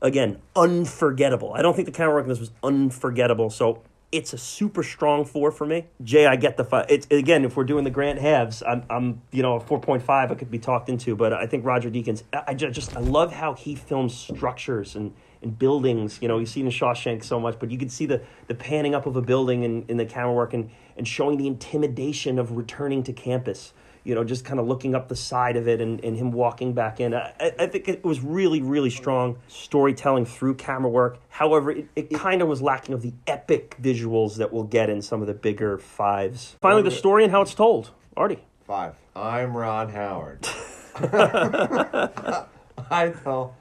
again, 0.00 0.38
unforgettable. 0.54 1.52
I 1.54 1.62
don't 1.62 1.74
think 1.74 1.86
the 1.86 1.92
camera 1.92 2.14
work 2.14 2.24
in 2.24 2.28
this 2.28 2.40
was 2.40 2.52
unforgettable. 2.62 3.50
So. 3.50 3.82
It's 4.12 4.32
a 4.32 4.38
super 4.38 4.84
strong 4.84 5.24
four 5.24 5.50
for 5.50 5.66
me. 5.66 5.86
Jay, 6.02 6.26
I 6.26 6.36
get 6.36 6.56
the 6.56 6.64
five. 6.64 6.86
It's 6.88 7.08
again, 7.10 7.44
if 7.44 7.56
we're 7.56 7.64
doing 7.64 7.82
the 7.82 7.90
Grant 7.90 8.20
halves, 8.20 8.62
I'm, 8.62 8.84
I'm, 8.88 9.20
you 9.32 9.42
know, 9.42 9.56
a 9.56 9.60
four 9.60 9.80
point 9.80 10.00
five. 10.00 10.30
I 10.30 10.36
could 10.36 10.48
be 10.48 10.60
talked 10.60 10.88
into, 10.88 11.16
but 11.16 11.32
I 11.32 11.44
think 11.46 11.64
Roger 11.64 11.90
Deakins. 11.90 12.22
I, 12.32 12.44
I 12.46 12.54
just, 12.54 12.96
I 12.96 13.00
love 13.00 13.32
how 13.32 13.54
he 13.54 13.74
films 13.74 14.14
structures 14.16 14.94
and, 14.94 15.12
and 15.42 15.58
buildings. 15.58 16.20
You 16.22 16.28
know, 16.28 16.38
you 16.38 16.46
see 16.46 16.60
in 16.60 16.68
Shawshank 16.68 17.24
so 17.24 17.40
much, 17.40 17.58
but 17.58 17.72
you 17.72 17.78
can 17.78 17.88
see 17.88 18.06
the 18.06 18.22
the 18.46 18.54
panning 18.54 18.94
up 18.94 19.06
of 19.06 19.16
a 19.16 19.22
building 19.22 19.64
in, 19.64 19.84
in 19.88 19.96
the 19.96 20.06
camera 20.06 20.32
work 20.32 20.54
and 20.54 20.70
and 20.96 21.06
showing 21.06 21.36
the 21.36 21.48
intimidation 21.48 22.38
of 22.38 22.52
returning 22.56 23.02
to 23.02 23.12
campus. 23.12 23.72
You 24.06 24.14
know, 24.14 24.22
just 24.22 24.44
kind 24.44 24.60
of 24.60 24.68
looking 24.68 24.94
up 24.94 25.08
the 25.08 25.16
side 25.16 25.56
of 25.56 25.66
it 25.66 25.80
and, 25.80 26.02
and 26.04 26.16
him 26.16 26.30
walking 26.30 26.74
back 26.74 27.00
in. 27.00 27.12
I, 27.12 27.32
I- 27.40 27.52
I 27.58 27.66
think 27.66 27.88
it 27.88 28.04
was 28.04 28.20
really, 28.20 28.62
really 28.62 28.90
strong 28.90 29.38
storytelling 29.48 30.26
through 30.26 30.54
camera 30.54 30.88
work. 30.88 31.18
However, 31.28 31.72
it, 31.72 31.88
it 31.96 32.10
kind 32.14 32.40
of 32.40 32.46
was 32.46 32.62
lacking 32.62 32.94
of 32.94 33.02
the 33.02 33.12
epic 33.26 33.76
visuals 33.82 34.36
that 34.36 34.52
we'll 34.52 34.62
get 34.62 34.88
in 34.90 35.02
some 35.02 35.22
of 35.22 35.26
the 35.26 35.34
bigger 35.34 35.76
fives. 35.78 36.56
Finally, 36.60 36.82
the 36.82 36.90
story 36.92 37.24
and 37.24 37.32
how 37.32 37.42
it's 37.42 37.54
told. 37.54 37.90
Artie. 38.16 38.38
Five. 38.64 38.94
I'm 39.16 39.56
Ron 39.56 39.88
Howard. 39.88 40.46
I 42.90 43.08
tell 43.24 43.54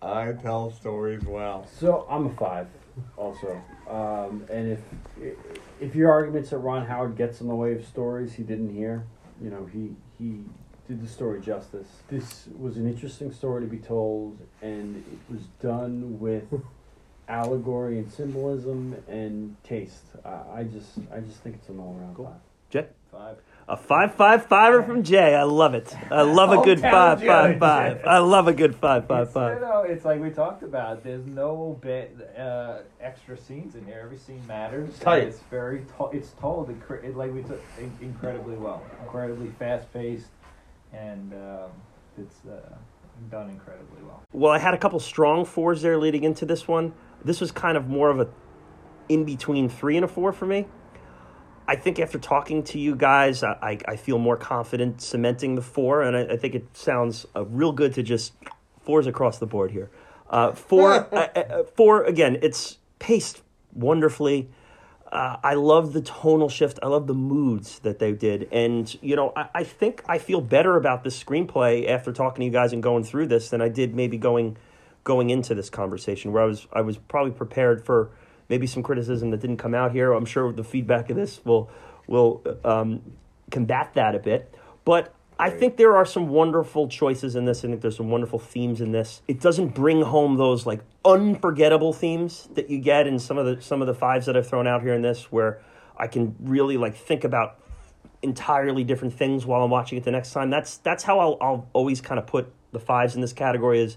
I 0.00 0.32
tell 0.32 0.70
stories 0.70 1.24
well. 1.24 1.66
So 1.78 2.06
I'm 2.08 2.26
a 2.26 2.30
five, 2.36 2.68
also. 3.16 3.60
Um, 3.90 4.44
and 4.50 4.72
if 4.72 5.34
if 5.80 5.94
your 5.94 6.10
arguments 6.12 6.50
that 6.50 6.58
Ron 6.58 6.86
Howard 6.86 7.16
gets 7.16 7.40
in 7.40 7.48
the 7.48 7.54
way 7.54 7.72
of 7.74 7.84
stories 7.84 8.34
he 8.34 8.42
didn't 8.42 8.74
hear, 8.74 9.04
you 9.42 9.50
know, 9.50 9.66
he 9.66 9.90
he 10.18 10.40
did 10.88 11.02
the 11.02 11.08
story 11.08 11.40
justice. 11.40 11.88
This 12.08 12.48
was 12.58 12.76
an 12.76 12.88
interesting 12.88 13.32
story 13.32 13.62
to 13.62 13.66
be 13.66 13.78
told, 13.78 14.38
and 14.62 14.96
it 14.96 15.32
was 15.32 15.42
done 15.60 16.18
with 16.18 16.44
allegory 17.28 17.98
and 17.98 18.10
symbolism 18.10 18.96
and 19.06 19.56
taste. 19.64 20.04
Uh, 20.24 20.42
I 20.52 20.64
just 20.64 20.98
I 21.14 21.20
just 21.20 21.38
think 21.42 21.56
it's 21.56 21.68
an 21.68 21.78
all 21.78 21.96
around 22.00 22.16
five. 22.16 22.40
Jay? 22.70 22.86
five. 23.10 23.36
A 23.70 23.76
five 23.76 24.14
five 24.14 24.46
fiver 24.46 24.82
from 24.82 25.02
Jay. 25.02 25.34
I 25.34 25.42
love 25.42 25.74
it. 25.74 25.94
I 26.10 26.22
love 26.22 26.52
a 26.52 26.64
good 26.64 26.78
Hometown 26.78 26.90
five 26.90 27.20
five 27.20 27.50
judge. 27.50 27.58
five. 27.60 28.00
I 28.06 28.18
love 28.18 28.48
a 28.48 28.54
good 28.54 28.74
five 28.74 29.06
five 29.06 29.26
It's. 29.30 29.60
You 29.60 29.60
know, 29.60 29.82
it's 29.82 30.04
like 30.06 30.22
we 30.22 30.30
talked 30.30 30.62
about. 30.62 31.04
There's 31.04 31.26
no 31.26 31.78
bit 31.82 32.16
uh, 32.38 32.78
extra 32.98 33.36
scenes 33.36 33.74
in 33.74 33.84
here. 33.84 34.00
Every 34.02 34.16
scene 34.16 34.42
matters. 34.46 34.98
Tight. 35.00 35.24
It's 35.24 35.40
very. 35.50 35.84
To- 35.98 36.08
it's 36.14 36.30
told 36.40 36.70
incre- 36.70 37.04
it, 37.04 37.14
like 37.14 37.34
we 37.34 37.42
took 37.42 37.60
in- 37.78 37.92
incredibly 38.00 38.56
well. 38.56 38.82
Incredibly 39.02 39.48
fast 39.58 39.92
paced, 39.92 40.30
and 40.94 41.34
um, 41.34 41.70
it's 42.16 42.46
uh, 42.46 42.74
done 43.30 43.50
incredibly 43.50 44.02
well. 44.02 44.22
Well, 44.32 44.52
I 44.52 44.58
had 44.60 44.72
a 44.72 44.78
couple 44.78 44.98
strong 44.98 45.44
fours 45.44 45.82
there 45.82 45.98
leading 45.98 46.24
into 46.24 46.46
this 46.46 46.66
one. 46.66 46.94
This 47.22 47.38
was 47.38 47.52
kind 47.52 47.76
of 47.76 47.86
more 47.86 48.08
of 48.08 48.18
a 48.18 48.28
in 49.10 49.26
between 49.26 49.68
three 49.68 49.96
and 49.96 50.06
a 50.06 50.08
four 50.08 50.32
for 50.32 50.46
me. 50.46 50.66
I 51.68 51.76
think 51.76 52.00
after 52.00 52.18
talking 52.18 52.62
to 52.64 52.78
you 52.78 52.96
guys, 52.96 53.42
I, 53.42 53.78
I, 53.86 53.96
feel 53.96 54.18
more 54.18 54.38
confident 54.38 55.02
cementing 55.02 55.54
the 55.54 55.60
four, 55.60 56.00
and 56.00 56.16
I, 56.16 56.22
I 56.32 56.36
think 56.38 56.54
it 56.54 56.74
sounds 56.74 57.26
uh, 57.36 57.44
real 57.44 57.72
good 57.72 57.92
to 57.94 58.02
just 58.02 58.32
fours 58.80 59.06
across 59.06 59.36
the 59.36 59.46
board 59.46 59.70
here. 59.70 59.90
Uh, 60.30 60.52
four, 60.52 60.92
uh, 61.14 61.28
uh, 61.36 61.64
four 61.64 62.04
again. 62.04 62.38
It's 62.40 62.78
paced 62.98 63.42
wonderfully. 63.74 64.48
Uh, 65.12 65.36
I 65.44 65.54
love 65.54 65.92
the 65.92 66.00
tonal 66.00 66.48
shift. 66.48 66.78
I 66.82 66.86
love 66.86 67.06
the 67.06 67.14
moods 67.14 67.80
that 67.80 67.98
they 67.98 68.12
did, 68.12 68.48
and 68.50 68.96
you 69.02 69.14
know, 69.14 69.34
I, 69.36 69.48
I 69.56 69.64
think 69.64 70.02
I 70.08 70.16
feel 70.16 70.40
better 70.40 70.74
about 70.76 71.04
this 71.04 71.22
screenplay 71.22 71.86
after 71.86 72.12
talking 72.14 72.40
to 72.40 72.46
you 72.46 72.50
guys 72.50 72.72
and 72.72 72.82
going 72.82 73.04
through 73.04 73.26
this 73.26 73.50
than 73.50 73.60
I 73.60 73.68
did 73.68 73.94
maybe 73.94 74.16
going 74.16 74.56
going 75.04 75.28
into 75.28 75.54
this 75.54 75.68
conversation, 75.68 76.32
where 76.32 76.42
I 76.42 76.46
was 76.46 76.66
I 76.72 76.80
was 76.80 76.96
probably 76.96 77.32
prepared 77.32 77.84
for 77.84 78.10
maybe 78.48 78.66
some 78.66 78.82
criticism 78.82 79.30
that 79.30 79.40
didn't 79.40 79.58
come 79.58 79.74
out 79.74 79.92
here. 79.92 80.12
I'm 80.12 80.24
sure 80.24 80.52
the 80.52 80.64
feedback 80.64 81.10
of 81.10 81.16
this 81.16 81.44
will 81.44 81.70
will 82.06 82.42
um, 82.64 83.02
combat 83.50 83.92
that 83.94 84.14
a 84.14 84.18
bit, 84.18 84.54
but 84.84 85.14
I 85.40 85.50
think 85.50 85.76
there 85.76 85.96
are 85.96 86.04
some 86.04 86.28
wonderful 86.28 86.88
choices 86.88 87.36
in 87.36 87.44
this. 87.44 87.64
I 87.64 87.68
think 87.68 87.80
there's 87.80 87.96
some 87.96 88.10
wonderful 88.10 88.40
themes 88.40 88.80
in 88.80 88.90
this. 88.90 89.22
It 89.28 89.40
doesn't 89.40 89.68
bring 89.68 90.02
home 90.02 90.36
those 90.36 90.66
like 90.66 90.80
unforgettable 91.04 91.92
themes 91.92 92.48
that 92.54 92.68
you 92.70 92.80
get 92.80 93.06
in 93.06 93.20
some 93.20 93.38
of 93.38 93.46
the 93.46 93.62
some 93.62 93.80
of 93.80 93.86
the 93.86 93.94
fives 93.94 94.26
that 94.26 94.36
I've 94.36 94.48
thrown 94.48 94.66
out 94.66 94.82
here 94.82 94.94
in 94.94 95.02
this, 95.02 95.30
where 95.30 95.62
I 95.96 96.08
can 96.08 96.34
really 96.40 96.76
like 96.76 96.96
think 96.96 97.22
about 97.22 97.60
entirely 98.20 98.82
different 98.82 99.14
things 99.14 99.46
while 99.46 99.62
I'm 99.62 99.70
watching 99.70 99.96
it 99.96 100.02
the 100.02 100.10
next 100.10 100.32
time. 100.32 100.50
That's 100.50 100.78
that's 100.78 101.04
how 101.04 101.20
I'll, 101.20 101.38
I'll 101.40 101.68
always 101.72 102.00
kind 102.00 102.18
of 102.18 102.26
put 102.26 102.52
the 102.72 102.80
fives 102.80 103.14
in 103.14 103.20
this 103.20 103.32
category. 103.32 103.80
Is 103.80 103.96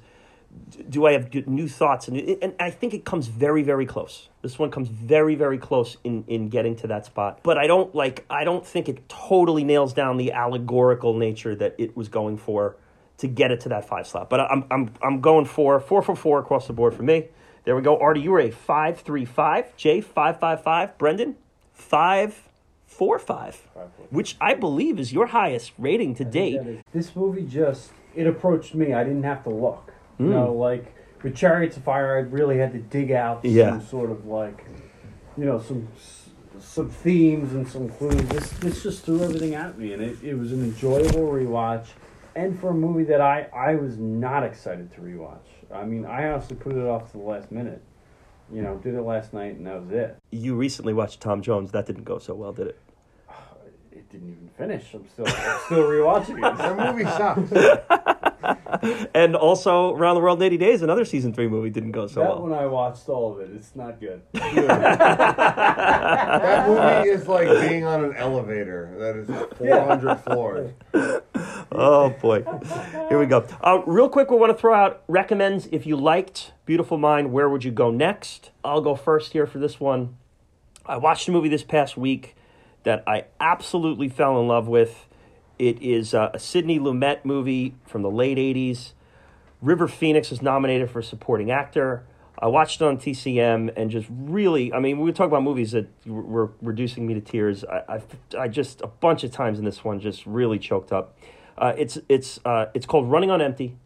do 0.90 1.06
I 1.06 1.14
have 1.14 1.34
new 1.48 1.68
thoughts? 1.68 2.08
And, 2.08 2.18
and 2.18 2.54
I 2.60 2.70
think 2.70 2.94
it 2.94 3.06
comes 3.06 3.28
very, 3.28 3.64
very 3.64 3.86
close. 3.86 4.30
This 4.42 4.58
one 4.58 4.72
comes 4.72 4.90
very, 4.90 5.36
very 5.36 5.58
close 5.58 5.98
in, 6.04 6.24
in 6.28 6.50
getting 6.50 6.76
to 6.78 6.88
that 6.88 7.06
spot. 7.06 7.40
But 7.44 7.58
I 7.58 7.68
don't 7.68 7.94
like. 7.94 8.26
I 8.30 8.44
don't 8.44 8.66
think 8.66 8.90
it 8.90 9.08
totally 9.08 9.64
nails 9.64 9.94
down 9.94 10.18
the 10.18 10.32
allegorical 10.32 11.14
nature 11.14 11.56
that 11.56 11.76
it 11.78 11.96
was 11.96 12.10
going 12.10 12.38
for 12.38 12.76
to 13.18 13.28
get 13.28 13.52
it 13.52 13.62
to 13.62 13.70
that 13.70 13.88
five 13.88 14.08
slot. 14.08 14.30
But 14.30 14.42
I'm 14.42 14.66
I'm 14.72 14.94
I'm 15.02 15.22
going 15.22 15.46
for 15.46 15.80
four 15.80 16.02
for 16.02 16.16
four 16.16 16.40
across 16.40 16.68
the 16.68 16.74
board 16.74 16.94
for 16.94 17.04
me. 17.04 17.28
There 17.64 17.76
we 17.76 17.82
go. 17.82 17.98
Artie, 18.00 18.22
you 18.22 18.32
were 18.32 18.40
a 18.40 18.52
five 18.52 19.00
three 19.00 19.26
five. 19.26 19.76
Jay 19.78 20.02
five 20.02 20.40
five 20.40 20.64
five. 20.64 20.98
Brendan 20.98 21.36
five 21.74 22.50
four 22.86 23.20
five, 23.20 23.56
which 24.10 24.36
I 24.42 24.54
believe 24.54 25.00
is 25.00 25.14
your 25.14 25.28
highest 25.28 25.72
rating 25.78 26.16
to 26.16 26.26
date. 26.26 26.82
This 26.92 27.16
movie 27.16 27.44
just 27.44 27.92
it 28.16 28.28
approached 28.28 28.74
me. 28.74 28.94
I 28.94 29.04
didn't 29.04 29.24
have 29.24 29.44
to 29.44 29.50
look. 29.50 29.94
You 30.22 30.28
Mm. 30.28 30.30
know, 30.30 30.54
like 30.54 30.94
with 31.24 31.36
Chariots 31.36 31.78
of 31.78 31.84
Fire, 31.84 32.16
I 32.18 32.20
really 32.20 32.58
had 32.60 32.74
to 32.74 32.80
dig 32.80 33.12
out 33.12 33.44
Yeah. 33.44 33.72
some 33.72 33.82
sort 33.82 34.12
of 34.12 34.26
like, 34.28 34.64
you 35.38 35.46
know, 35.46 35.60
some 35.60 35.88
some 36.60 36.90
themes 36.90 37.54
and 37.54 37.68
some 37.68 37.90
clues. 37.90 38.22
This 38.30 38.50
this 38.60 38.84
just 38.84 39.04
threw 39.04 39.22
everything 39.24 39.56
at 39.56 39.80
me, 39.80 39.94
and 39.94 40.02
it, 40.02 40.18
it 40.24 40.36
was 40.38 40.52
an 40.52 40.62
enjoyable 40.64 41.28
rewatch. 41.32 41.88
And 42.36 42.58
for 42.60 42.70
a 42.70 42.74
movie 42.74 43.04
that 43.06 43.20
I 43.20 43.48
I 43.54 43.76
was 43.76 43.98
not 43.98 44.44
excited 44.44 44.94
to 44.94 45.02
rewatch. 45.02 45.48
I 45.74 45.86
mean, 45.86 46.06
I 46.06 46.30
honestly 46.30 46.56
put 46.56 46.74
it 46.74 46.86
off 46.86 47.12
to 47.14 47.18
the 47.18 47.24
last 47.24 47.52
minute. 47.52 47.82
You 48.54 48.62
know, 48.62 48.76
did 48.78 48.94
it 48.96 49.02
last 49.02 49.34
night, 49.34 49.56
and 49.56 49.66
that 49.66 49.82
was 49.82 49.92
it. 49.92 50.18
You 50.30 50.56
recently 50.56 50.94
watched 50.94 51.20
Tom 51.22 51.42
Jones. 51.42 51.72
That 51.72 51.86
didn't 51.88 52.04
go 52.04 52.20
so 52.20 52.36
well, 52.36 52.54
did 52.54 52.68
it? 52.68 52.80
It 53.92 54.10
didn't 54.10 54.30
even 54.30 54.50
finish. 54.58 54.94
I'm 54.94 55.08
still 55.08 55.26
I'm 55.28 55.60
still 55.66 55.84
rewatching 55.90 56.38
it. 56.38 56.58
That 56.58 56.78
movie 56.78 57.06
sucks. 57.06 58.18
And 59.14 59.36
also, 59.36 59.94
Around 59.94 60.16
the 60.16 60.22
World 60.22 60.42
in 60.42 60.46
80 60.46 60.58
Days, 60.58 60.82
another 60.82 61.06
season 61.06 61.34
three 61.34 61.48
movie, 61.48 61.70
didn't 61.70 61.92
go 61.92 62.08
so 62.08 62.22
that 62.22 62.30
well. 62.30 62.42
one 62.42 62.54
I 62.54 62.66
watched 62.66 63.08
all 63.10 63.34
of 63.34 63.42
it. 63.42 63.52
It's 63.56 63.76
not 63.76 64.00
good. 64.00 64.22
that 64.34 65.68
movie 66.68 67.10
is 67.10 67.28
like 67.28 67.48
being 67.68 67.86
on 67.86 68.04
an 68.04 68.16
elevator 68.16 68.96
that 68.98 69.16
is 69.18 69.28
400 69.58 70.16
floors. 70.22 70.72
Oh 71.72 72.10
boy, 72.22 72.44
here 73.10 73.20
we 73.20 73.28
go. 73.28 73.46
Uh, 73.62 73.82
real 73.86 74.10
quick, 74.10 74.32
we 74.32 74.38
want 74.38 74.52
to 74.52 74.58
throw 74.58 74.74
out 74.74 75.04
recommends. 75.08 75.68
If 75.72 75.86
you 75.86 75.96
liked 75.96 76.54
Beautiful 76.66 76.98
Mind, 76.98 77.32
where 77.32 77.48
would 77.50 77.64
you 77.64 77.72
go 77.72 77.92
next? 77.92 78.50
I'll 78.64 78.82
go 78.82 78.96
first 78.96 79.34
here 79.34 79.46
for 79.46 79.60
this 79.60 79.80
one. 79.80 80.18
I 80.86 80.98
watched 80.98 81.28
a 81.28 81.32
movie 81.32 81.50
this 81.50 81.64
past 81.64 81.96
week 81.96 82.36
that 82.84 83.04
I 83.08 83.26
absolutely 83.40 84.10
fell 84.10 84.42
in 84.42 84.48
love 84.48 84.68
with. 84.68 85.06
It 85.62 85.80
is 85.80 86.16
uh, 86.16 86.32
a 86.34 86.40
Sidney 86.40 86.80
Lumet 86.80 87.24
movie 87.24 87.76
from 87.86 88.02
the 88.02 88.10
late 88.10 88.40
'80s. 88.40 88.94
River 89.62 89.88
Phoenix 89.88 90.32
is 90.32 90.42
nominated 90.42 90.90
for 90.90 91.04
supporting 91.04 91.52
actor. 91.52 92.04
I 92.40 92.48
watched 92.48 92.82
it 92.82 92.86
on 92.86 92.98
TCM 92.98 93.72
and 93.78 93.92
just 93.92 94.08
really, 94.10 94.74
I 94.74 94.80
mean, 94.80 95.00
we 95.00 95.12
talking 95.12 95.32
about 95.32 95.44
movies 95.44 95.74
that 95.74 95.88
were 96.08 96.52
reducing 96.64 97.06
me 97.06 97.14
to 97.14 97.22
tears. 97.22 97.64
I, 97.64 97.84
I, 97.88 98.02
I 98.40 98.48
just 98.48 98.82
a 98.82 98.88
bunch 98.88 99.24
of 99.24 99.30
times 99.30 99.60
in 99.60 99.66
this 99.66 99.84
one 99.84 100.00
just 100.00 100.26
really 100.26 100.58
choked 100.58 100.92
up. 100.92 101.16
Uh, 101.56 101.74
it's 101.78 102.00
it's 102.10 102.40
uh, 102.44 102.66
it's 102.74 102.88
called 102.88 103.12
Running 103.12 103.30
on 103.30 103.40
Empty. 103.40 103.78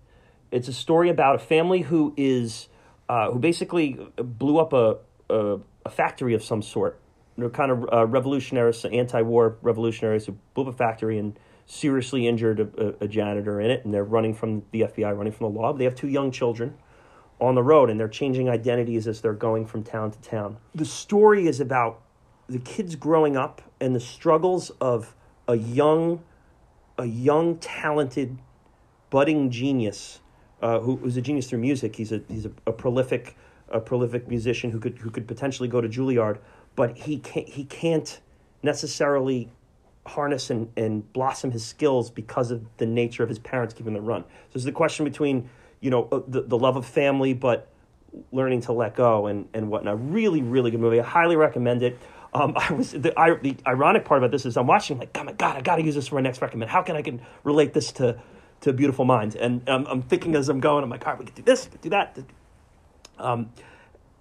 It's 0.51 0.69
a 0.69 0.73
story 0.73 1.09
about 1.09 1.35
a 1.35 1.39
family 1.39 1.81
who 1.81 2.13
is 2.15 2.69
uh, 3.09 3.31
who 3.31 3.39
basically 3.39 3.99
blew 4.15 4.59
up 4.59 4.71
a, 4.71 4.95
a 5.29 5.59
a 5.85 5.89
factory 5.89 6.35
of 6.35 6.41
some 6.41 6.61
sort. 6.61 7.01
They're 7.37 7.49
kind 7.49 7.69
of 7.69 7.89
uh, 7.91 8.07
revolutionaries, 8.07 8.85
anti-war 8.85 9.57
revolutionaries 9.61 10.25
who 10.27 10.37
blew 10.53 10.69
up 10.69 10.73
a 10.73 10.77
factory 10.77 11.19
and 11.19 11.37
seriously 11.65 12.27
injured 12.27 12.59
a, 12.59 13.03
a, 13.03 13.07
janitor 13.07 13.59
in 13.59 13.71
it, 13.71 13.83
and 13.83 13.93
they're 13.93 14.03
running 14.03 14.33
from 14.33 14.63
the 14.71 14.81
FBI, 14.81 15.17
running 15.17 15.33
from 15.33 15.51
the 15.51 15.59
law. 15.59 15.73
They 15.73 15.85
have 15.85 15.95
two 15.95 16.07
young 16.07 16.31
children 16.31 16.75
on 17.39 17.55
the 17.55 17.63
road, 17.63 17.89
and 17.89 17.99
they're 17.99 18.07
changing 18.07 18.49
identities 18.49 19.07
as 19.07 19.21
they're 19.21 19.33
going 19.33 19.65
from 19.65 19.83
town 19.83 20.11
to 20.11 20.21
town. 20.21 20.57
The 20.75 20.85
story 20.85 21.47
is 21.47 21.59
about 21.59 22.01
the 22.47 22.59
kids 22.59 22.95
growing 22.95 23.35
up 23.35 23.61
and 23.81 23.95
the 23.95 23.99
struggles 23.99 24.69
of 24.79 25.15
a 25.47 25.55
young, 25.55 26.23
a 26.97 27.05
young, 27.05 27.57
talented, 27.57 28.37
budding 29.09 29.49
genius 29.49 30.19
uh, 30.61 30.79
who, 30.79 30.97
who's 30.97 31.17
a 31.17 31.21
genius 31.21 31.49
through 31.49 31.59
music. 31.59 31.95
He's 31.95 32.11
a 32.11 32.21
he's 32.27 32.45
a, 32.45 32.51
a 32.67 32.71
prolific, 32.71 33.35
a 33.69 33.79
prolific 33.79 34.27
musician 34.27 34.71
who 34.71 34.79
could 34.79 34.99
who 34.99 35.09
could 35.09 35.27
potentially 35.27 35.67
go 35.67 35.81
to 35.81 35.89
Juilliard, 35.89 36.37
but 36.75 36.97
he 36.97 37.17
can't 37.17 37.49
he 37.49 37.65
can't 37.65 38.19
necessarily 38.63 39.51
harness 40.05 40.49
and, 40.49 40.71
and 40.77 41.11
blossom 41.13 41.51
his 41.51 41.65
skills 41.65 42.09
because 42.09 42.51
of 42.51 42.63
the 42.77 42.85
nature 42.85 43.23
of 43.23 43.29
his 43.29 43.39
parents 43.39 43.73
keeping 43.73 43.93
the 43.93 44.01
run. 44.01 44.23
So 44.23 44.53
there's 44.53 44.63
the 44.63 44.71
question 44.71 45.03
between, 45.05 45.49
you 45.79 45.89
know, 45.89 46.07
uh, 46.11 46.21
the, 46.27 46.41
the 46.41 46.57
love 46.57 46.75
of 46.75 46.85
family, 46.85 47.33
but 47.33 47.69
learning 48.31 48.61
to 48.61 48.71
let 48.71 48.95
go 48.95 49.27
and, 49.27 49.47
and 49.53 49.69
whatnot. 49.69 50.11
Really, 50.11 50.41
really 50.41 50.71
good 50.71 50.79
movie. 50.79 50.99
I 50.99 51.03
highly 51.03 51.35
recommend 51.35 51.83
it. 51.83 51.99
Um, 52.33 52.53
I 52.57 52.71
was 52.73 52.91
the, 52.91 53.17
I, 53.19 53.35
the 53.35 53.55
ironic 53.65 54.05
part 54.05 54.19
about 54.19 54.31
this 54.31 54.45
is 54.45 54.57
I'm 54.57 54.67
watching 54.67 54.97
like, 54.99 55.09
oh 55.15 55.23
my 55.23 55.33
god, 55.33 55.57
I 55.57 55.61
got 55.61 55.77
to 55.77 55.83
use 55.83 55.95
this 55.95 56.07
for 56.07 56.15
my 56.15 56.21
next 56.21 56.41
recommend. 56.41 56.69
How 56.69 56.81
can 56.81 56.95
I 56.95 57.01
can 57.01 57.21
relate 57.43 57.73
this 57.73 57.91
to 57.93 58.21
to 58.61 58.73
Beautiful 58.73 59.05
Minds? 59.05 59.35
And 59.35 59.67
um, 59.67 59.85
I'm 59.89 60.01
thinking 60.01 60.35
as 60.35 60.49
I'm 60.49 60.59
going, 60.59 60.83
I'm 60.83 60.89
like, 60.89 61.05
all 61.05 61.13
right, 61.13 61.19
we 61.19 61.25
could 61.25 61.35
do 61.35 61.43
this, 61.43 61.65
we 61.65 61.71
could 61.71 61.81
do 61.81 61.89
that. 61.89 62.17
Um, 63.17 63.49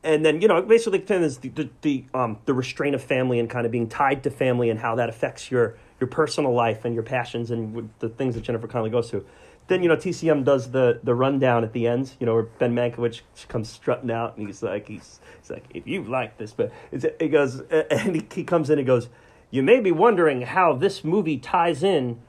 and 0.04 0.24
then 0.24 0.40
you 0.40 0.46
know 0.46 0.62
basically 0.62 1.00
of 1.00 1.22
is 1.22 1.38
the 1.38 1.48
the, 1.48 1.70
the, 1.82 2.04
um, 2.14 2.38
the 2.44 2.54
restraint 2.54 2.94
of 2.94 3.02
family 3.02 3.40
and 3.40 3.50
kind 3.50 3.66
of 3.66 3.72
being 3.72 3.88
tied 3.88 4.22
to 4.22 4.30
family 4.30 4.70
and 4.70 4.78
how 4.78 4.94
that 4.94 5.08
affects 5.08 5.50
your 5.50 5.76
your 5.98 6.08
personal 6.08 6.52
life 6.52 6.84
and 6.84 6.94
your 6.94 7.02
passions 7.02 7.50
and 7.50 7.90
the 7.98 8.08
things 8.08 8.34
that 8.34 8.42
Jennifer 8.42 8.68
Connelly 8.68 8.90
goes 8.90 9.10
through. 9.10 9.24
Then 9.66 9.82
you 9.82 9.88
know 9.88 9.96
TCM 9.96 10.44
does 10.44 10.70
the 10.70 11.00
the 11.02 11.14
rundown 11.14 11.64
at 11.64 11.72
the 11.72 11.88
end. 11.88 12.12
You 12.20 12.26
know 12.26 12.34
where 12.34 12.42
Ben 12.42 12.74
Mankiewicz 12.74 13.22
comes 13.48 13.68
strutting 13.70 14.10
out 14.10 14.36
and 14.36 14.46
he's 14.46 14.62
like 14.62 14.86
he's 14.86 15.20
he's 15.40 15.50
like 15.50 15.64
if 15.74 15.86
you 15.86 16.04
like 16.04 16.36
this, 16.36 16.52
but 16.52 16.70
he 17.18 17.28
goes 17.28 17.60
and 17.90 18.14
he, 18.14 18.26
he 18.32 18.44
comes 18.44 18.70
in 18.70 18.78
and 18.78 18.86
goes. 18.86 19.08
You 19.50 19.62
may 19.62 19.78
be 19.78 19.92
wondering 19.92 20.42
how 20.42 20.74
this 20.74 21.04
movie 21.04 21.38
ties 21.38 21.84
in 21.84 22.20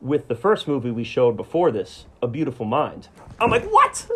with 0.00 0.26
the 0.26 0.34
first 0.34 0.66
movie 0.66 0.90
we 0.90 1.04
showed 1.04 1.36
before 1.36 1.70
this, 1.70 2.06
A 2.20 2.26
Beautiful 2.26 2.66
Mind. 2.66 3.08
I'm 3.40 3.50
like, 3.50 3.64
what? 3.64 4.08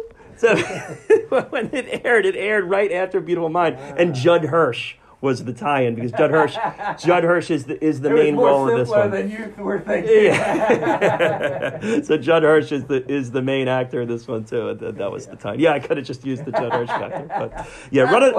So 0.43 0.57
when 1.51 1.71
it 1.73 2.05
aired, 2.05 2.27
it 2.27 2.35
aired 2.35 2.65
right 2.65 2.91
after 2.91 3.21
Beautiful 3.21 3.49
Mind, 3.49 3.77
and 3.77 4.11
ah. 4.11 4.13
Judd 4.13 4.47
Hirsch 4.47 4.97
was 5.23 5.45
the 5.45 5.53
tie-in 5.55 5.95
because 5.95 6.13
Judd 6.13 6.31
Hirsch, 6.33 6.57
Judd 7.03 7.25
Hirsch 7.25 7.51
is 7.51 7.65
the 7.65 7.83
is 7.83 8.01
the 8.03 8.11
main 8.11 8.37
role 8.37 8.69
in 8.69 8.77
this 8.77 8.89
one. 8.91 9.11
than 9.11 9.31
you 9.31 9.55
were 9.57 9.81
thinking. 9.81 10.25
Yeah. 10.27 12.03
so 12.03 12.19
Judd 12.19 12.43
Hirsch 12.43 12.73
is 12.73 12.85
the 12.85 13.09
is 13.11 13.31
the 13.31 13.41
main 13.41 13.69
actor 13.69 14.03
in 14.03 14.09
this 14.09 14.27
one 14.29 14.45
too. 14.45 14.75
That, 14.75 14.99
that 14.99 15.11
was 15.11 15.27
the 15.29 15.37
time. 15.37 15.61
Yeah, 15.61 15.73
I 15.73 15.79
could 15.81 15.97
have 15.97 16.07
just 16.07 16.27
used 16.27 16.45
the 16.45 16.53
Judd 16.53 16.73
Hirsch 16.73 16.89
factor, 16.89 17.27
but 17.29 17.69
yeah, 17.91 18.03
running 18.03 18.35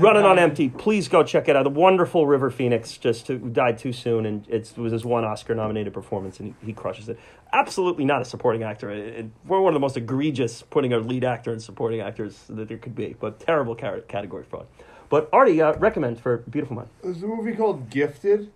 running 0.00 0.24
on 0.24 0.38
empty. 0.38 0.68
Please 0.70 1.08
go 1.08 1.22
check 1.22 1.48
it 1.48 1.56
out. 1.56 1.62
The 1.64 1.70
wonderful 1.70 2.26
River 2.26 2.50
Phoenix 2.50 2.96
just 2.96 3.28
who 3.28 3.38
died 3.38 3.78
too 3.78 3.92
soon, 3.92 4.24
and 4.26 4.46
it's, 4.48 4.70
it 4.72 4.78
was 4.78 4.92
his 4.92 5.04
one 5.04 5.24
Oscar 5.24 5.54
nominated 5.54 5.92
performance, 5.92 6.40
and 6.40 6.54
he, 6.62 6.68
he 6.68 6.72
crushes 6.72 7.08
it. 7.08 7.18
Absolutely 7.52 8.04
not 8.04 8.22
a 8.22 8.24
supporting 8.24 8.62
actor. 8.62 8.90
It, 8.90 8.98
it- 9.14 9.30
we're 9.46 9.60
one 9.60 9.72
of 9.72 9.74
the 9.74 9.80
most 9.80 9.96
egregious 9.98 10.62
putting 10.62 10.92
a 10.94 10.98
lead 10.98 11.22
actor 11.24 11.52
and 11.52 11.62
supporting 11.62 12.00
actors 12.00 12.38
that 12.48 12.66
there 12.68 12.78
could 12.78 12.94
be, 12.94 13.14
but 13.20 13.40
terrible 13.40 13.74
car- 13.76 14.00
category 14.00 14.44
fraud. 14.44 14.66
But 15.14 15.28
Artie, 15.32 15.62
uh, 15.62 15.74
recommend 15.74 16.18
for 16.18 16.38
Beautiful 16.38 16.74
Mind. 16.74 16.88
There's 17.00 17.22
a 17.22 17.28
movie 17.28 17.54
called 17.54 17.88
Gifted 17.88 18.50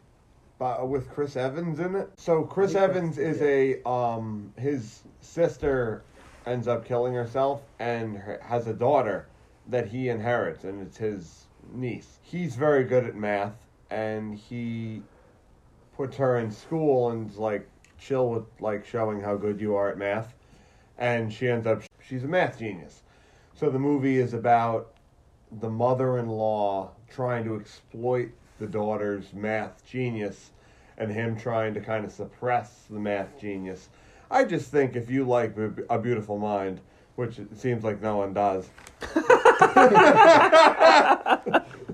by, 0.58 0.82
with 0.82 1.08
Chris 1.08 1.36
Evans 1.36 1.78
in 1.78 1.94
it. 1.94 2.10
So 2.16 2.42
Chris 2.42 2.74
Evans 2.74 3.16
is 3.16 3.40
a 3.42 3.80
um 3.88 4.52
his 4.58 5.02
sister 5.20 6.02
ends 6.46 6.66
up 6.66 6.84
killing 6.84 7.14
herself 7.14 7.62
and 7.78 8.16
her, 8.16 8.40
has 8.42 8.66
a 8.66 8.72
daughter 8.72 9.28
that 9.68 9.86
he 9.86 10.08
inherits 10.08 10.64
and 10.64 10.82
it's 10.82 10.96
his 10.96 11.46
niece. 11.72 12.18
He's 12.22 12.56
very 12.56 12.82
good 12.82 13.04
at 13.04 13.14
math 13.14 13.54
and 13.90 14.34
he 14.34 15.02
puts 15.96 16.16
her 16.16 16.40
in 16.40 16.50
school 16.50 17.10
and 17.10 17.32
like 17.36 17.68
chill 18.00 18.30
with 18.30 18.46
like 18.58 18.84
showing 18.84 19.20
how 19.20 19.36
good 19.36 19.60
you 19.60 19.76
are 19.76 19.90
at 19.90 19.96
math 19.96 20.34
and 20.98 21.32
she 21.32 21.46
ends 21.46 21.68
up 21.68 21.84
she's 22.04 22.24
a 22.24 22.26
math 22.26 22.58
genius. 22.58 23.04
So 23.54 23.70
the 23.70 23.78
movie 23.78 24.16
is 24.16 24.34
about 24.34 24.97
the 25.60 25.70
mother-in-law 25.70 26.90
trying 27.10 27.44
to 27.44 27.56
exploit 27.56 28.30
the 28.58 28.66
daughter's 28.66 29.32
math 29.32 29.84
genius 29.86 30.50
and 30.96 31.10
him 31.10 31.38
trying 31.38 31.74
to 31.74 31.80
kind 31.80 32.04
of 32.04 32.12
suppress 32.12 32.84
the 32.90 32.98
math 32.98 33.38
genius. 33.40 33.88
I 34.30 34.44
just 34.44 34.70
think 34.70 34.96
if 34.96 35.08
you 35.10 35.24
like 35.24 35.56
A 35.88 35.98
Beautiful 35.98 36.38
Mind, 36.38 36.80
which 37.16 37.38
it 37.38 37.56
seems 37.58 37.82
like 37.84 38.02
no 38.02 38.18
one 38.18 38.34
does, 38.34 38.68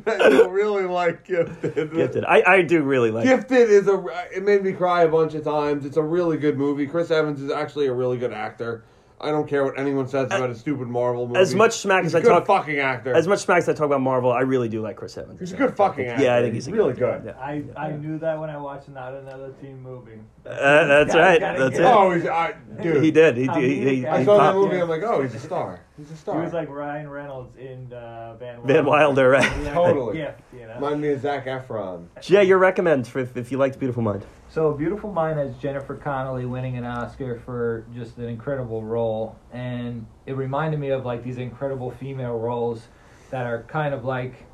don't 0.05 0.51
really 0.51 0.85
like 0.85 1.25
Gifted. 1.25 1.93
Gifted. 1.93 2.25
I, 2.25 2.43
I 2.47 2.63
do 2.63 2.83
really 2.83 3.11
like. 3.11 3.25
Gifted 3.25 3.71
is 3.71 3.89
a. 3.89 4.05
It 4.35 4.43
made 4.43 4.63
me 4.63 4.73
cry 4.73 5.03
a 5.03 5.09
bunch 5.09 5.35
of 5.35 5.45
times. 5.45 5.85
It's 5.87 5.97
a 5.97 6.03
really 6.03 6.37
good 6.37 6.59
movie. 6.59 6.87
Chris 6.87 7.11
Evans 7.11 7.41
is 7.41 7.51
actually 7.51 7.87
a 7.87 7.93
really 7.93 8.19
good 8.19 8.33
actor. 8.33 8.85
I 9.25 9.31
don't 9.31 9.49
care 9.49 9.65
what 9.65 9.79
anyone 9.79 10.07
says 10.07 10.27
about 10.27 10.51
a 10.51 10.55
stupid 10.55 10.87
Marvel 10.87 11.27
movie. 11.27 11.41
As 11.41 11.55
much 11.55 11.73
smack 11.79 12.03
he's 12.03 12.15
as 12.15 12.17
a 12.17 12.19
I 12.19 12.21
good 12.21 12.29
talk- 12.29 12.47
fucking 12.47 12.79
actor. 12.79 13.15
As 13.15 13.27
much 13.27 13.41
smack 13.41 13.59
as 13.59 13.69
I 13.69 13.73
talk 13.73 13.87
about 13.87 14.03
Marvel, 14.03 14.31
I 14.31 14.41
really 14.41 14.69
do 14.69 14.83
like 14.83 14.97
Chris 14.97 15.17
Evans. 15.17 15.41
he's 15.41 15.53
a 15.53 15.57
good 15.57 15.75
fucking 15.77 16.05
actor. 16.07 16.23
Yeah, 16.23 16.37
I 16.37 16.43
think 16.43 16.55
he's 16.55 16.69
a 16.69 16.73
really 16.73 16.93
good- 16.93 17.23
good. 17.25 17.35
yeah. 17.37 17.41
I, 17.43 17.65
I 17.77 17.93
knew 17.93 18.19
that 18.19 18.39
when 18.39 18.51
I 18.51 18.59
watched 18.59 18.89
not 18.91 19.15
another 19.15 19.53
team 19.63 19.83
movie. 19.83 20.21
Uh, 20.47 20.51
that's 20.87 21.15
Gotta- 21.15 21.21
right. 21.25 21.41
gotta 21.41 21.59
That's 21.59 21.79
get 21.79 21.81
it. 21.81 21.87
Oh, 21.95 22.11
he's, 22.13 22.27
I, 22.27 22.55
dude. 22.83 23.03
He 23.03 23.11
did. 23.11 23.37
He, 23.39 23.49
I 23.49 23.61
he, 23.61 23.69
he, 23.79 23.97
he 23.97 24.07
I 24.07 24.25
saw 24.25 24.35
that 24.37 24.41
popped- 24.43 24.57
movie. 24.59 24.77
Yeah. 24.77 24.83
I'm 24.83 24.89
like, 24.91 25.03
oh, 25.03 25.23
he's 25.23 25.35
a 25.35 25.41
star. 25.41 25.81
He's 25.97 26.11
a 26.11 26.17
star. 26.17 26.39
He 26.39 26.45
was 26.45 26.53
like 26.53 26.69
Ryan 26.69 27.09
Reynolds 27.09 27.57
in 27.57 27.93
uh, 27.93 28.35
Van 28.37 28.57
Wilder. 28.59 28.73
Van 28.73 28.85
Wilder, 28.85 29.31
right? 29.31 29.63
Yeah, 29.63 29.75
Totally. 29.75 30.17
Gift, 30.17 30.41
you 30.53 30.67
know? 30.67 30.75
Remind 30.75 31.01
me 31.01 31.09
of 31.11 31.21
Zac 31.21 31.47
Efron. 31.47 32.09
Yeah, 32.29 32.41
your 32.41 32.59
recommend 32.59 33.07
for 33.07 33.21
if, 33.21 33.37
if 33.37 33.53
you 33.53 33.59
liked 33.59 33.79
Beautiful 33.79 34.03
Mind. 34.03 34.27
So, 34.49 34.73
Beautiful 34.73 35.13
Mind 35.13 35.39
has 35.39 35.57
Jennifer 35.57 35.95
Connelly 35.95 36.47
winning 36.47 36.77
an 36.77 36.85
Oscar 36.85 37.41
for 37.45 37.87
just 37.95 38.19
an 38.19 38.29
incredible 38.29 38.83
role, 38.83 39.37
and 39.53 40.07
it 40.27 40.37
reminded 40.37 40.81
me 40.81 40.91
of 40.91 41.05
like 41.05 41.23
these 41.23 41.39
incredible 41.39 41.93
female 41.93 42.39
roles 42.39 42.89
that 43.31 43.47
are 43.47 43.63
kind 43.65 43.95
of 43.95 44.05
like 44.05 44.47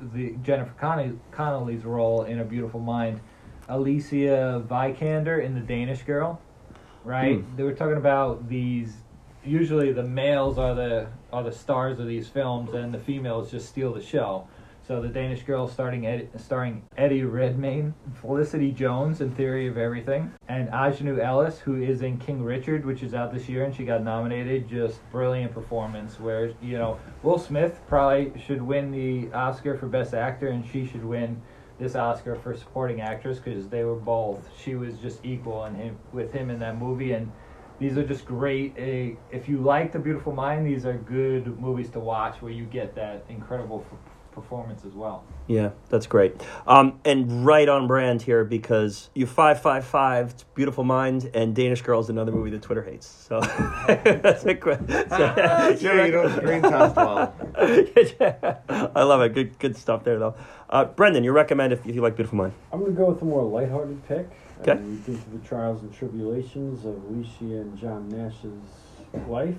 the 0.00 0.36
Jennifer 0.42 0.72
Connelly, 0.78 1.18
Connelly's 1.32 1.84
role 1.84 2.22
in 2.22 2.38
A 2.38 2.44
Beautiful 2.44 2.80
Mind. 2.80 3.20
Alicia 3.68 4.64
Vikander 4.66 5.44
in 5.44 5.54
The 5.54 5.60
Danish 5.60 6.02
Girl, 6.02 6.40
right? 7.04 7.44
They 7.56 7.64
were 7.64 7.74
talking 7.74 7.96
about 7.96 8.48
these. 8.48 8.94
Usually, 9.48 9.92
the 9.92 10.02
males 10.02 10.58
are 10.58 10.74
the 10.74 11.08
are 11.32 11.42
the 11.42 11.52
stars 11.52 11.98
of 11.98 12.06
these 12.06 12.28
films, 12.28 12.74
and 12.74 12.92
the 12.92 12.98
females 12.98 13.50
just 13.50 13.66
steal 13.66 13.94
the 13.94 14.02
show. 14.02 14.46
So 14.86 15.00
the 15.00 15.08
Danish 15.08 15.42
Girl 15.42 15.68
starting 15.68 16.28
starring 16.36 16.82
Eddie 16.96 17.24
Redmayne, 17.24 17.94
Felicity 18.20 18.72
Jones 18.72 19.20
in 19.22 19.30
Theory 19.30 19.66
of 19.66 19.78
Everything, 19.78 20.32
and 20.48 20.68
Aunjanue 20.68 21.18
Ellis, 21.18 21.58
who 21.58 21.80
is 21.80 22.02
in 22.02 22.18
King 22.18 22.42
Richard, 22.42 22.84
which 22.84 23.02
is 23.02 23.14
out 23.14 23.32
this 23.32 23.48
year, 23.48 23.64
and 23.64 23.74
she 23.74 23.84
got 23.84 24.02
nominated. 24.02 24.68
Just 24.68 25.00
brilliant 25.10 25.52
performance. 25.52 26.20
Where 26.20 26.52
you 26.62 26.76
know 26.76 26.98
Will 27.22 27.38
Smith 27.38 27.80
probably 27.88 28.38
should 28.38 28.60
win 28.60 28.90
the 28.90 29.32
Oscar 29.32 29.78
for 29.78 29.86
Best 29.86 30.12
Actor, 30.12 30.48
and 30.48 30.64
she 30.66 30.86
should 30.86 31.04
win 31.04 31.40
this 31.78 31.94
Oscar 31.94 32.34
for 32.34 32.54
Supporting 32.54 33.00
Actress 33.00 33.38
because 33.38 33.68
they 33.68 33.84
were 33.84 33.96
both. 33.96 34.46
She 34.62 34.74
was 34.74 34.98
just 34.98 35.24
equal 35.24 35.64
in 35.64 35.74
him 35.74 35.98
with 36.12 36.32
him 36.32 36.50
in 36.50 36.58
that 36.58 36.78
movie, 36.78 37.12
and 37.12 37.30
these 37.78 37.96
are 37.96 38.06
just 38.06 38.24
great. 38.24 38.74
eh, 38.76 39.10
if 39.30 39.48
you 39.48 39.58
like 39.58 39.92
The 39.92 39.98
Beautiful 39.98 40.32
Mind, 40.32 40.66
these 40.66 40.84
are 40.86 40.94
good 40.94 41.58
movies 41.60 41.90
to 41.90 42.00
watch 42.00 42.40
where 42.42 42.52
you 42.52 42.64
get 42.64 42.94
that 42.96 43.24
incredible 43.28 43.84
f- 43.90 43.98
performance 44.34 44.84
as 44.84 44.92
well. 44.92 45.24
Yeah, 45.48 45.70
that's 45.88 46.06
great. 46.06 46.40
Um, 46.66 47.00
and 47.04 47.44
right 47.46 47.68
on 47.68 47.86
brand 47.86 48.22
here 48.22 48.44
because 48.44 49.10
you 49.14 49.26
five 49.26 49.60
five 49.62 49.84
five, 49.84 50.34
Beautiful 50.54 50.84
Mind, 50.84 51.30
and 51.34 51.54
Danish 51.56 51.82
Girl 51.82 51.98
is 52.00 52.08
another 52.10 52.30
movie 52.32 52.50
that 52.50 52.62
Twitter 52.62 52.82
hates. 52.82 53.06
So 53.06 53.40
that's 53.88 54.44
a 54.44 54.54
quick. 54.54 54.78
So, 54.88 55.34
Yeah, 55.80 56.04
you 56.04 56.10
don't 56.12 56.30
screen 56.36 56.62
test 56.62 56.94
well. 56.96 57.34
I 58.68 59.02
love 59.02 59.22
it. 59.22 59.34
Good 59.34 59.58
good 59.58 59.76
stuff 59.76 60.04
there 60.04 60.18
though. 60.18 60.34
Uh, 60.70 60.84
Brendan, 60.84 61.24
you 61.24 61.32
recommend 61.32 61.72
if, 61.72 61.86
if 61.86 61.94
you 61.94 62.02
like 62.02 62.14
Beautiful 62.16 62.38
Mind. 62.38 62.52
I'm 62.72 62.80
going 62.80 62.92
to 62.94 62.96
go 62.96 63.06
with 63.10 63.22
a 63.22 63.24
more 63.24 63.42
lighthearted 63.42 64.06
pick. 64.06 64.28
Okay. 64.60 64.72
And 64.72 64.90
we 64.90 64.96
think 64.96 65.18
of 65.18 65.32
the 65.40 65.46
trials 65.48 65.82
and 65.82 65.92
tribulations 65.92 66.84
of 66.84 67.02
Alicia 67.04 67.60
and 67.60 67.78
John 67.78 68.08
Nash's 68.08 69.28
life. 69.28 69.56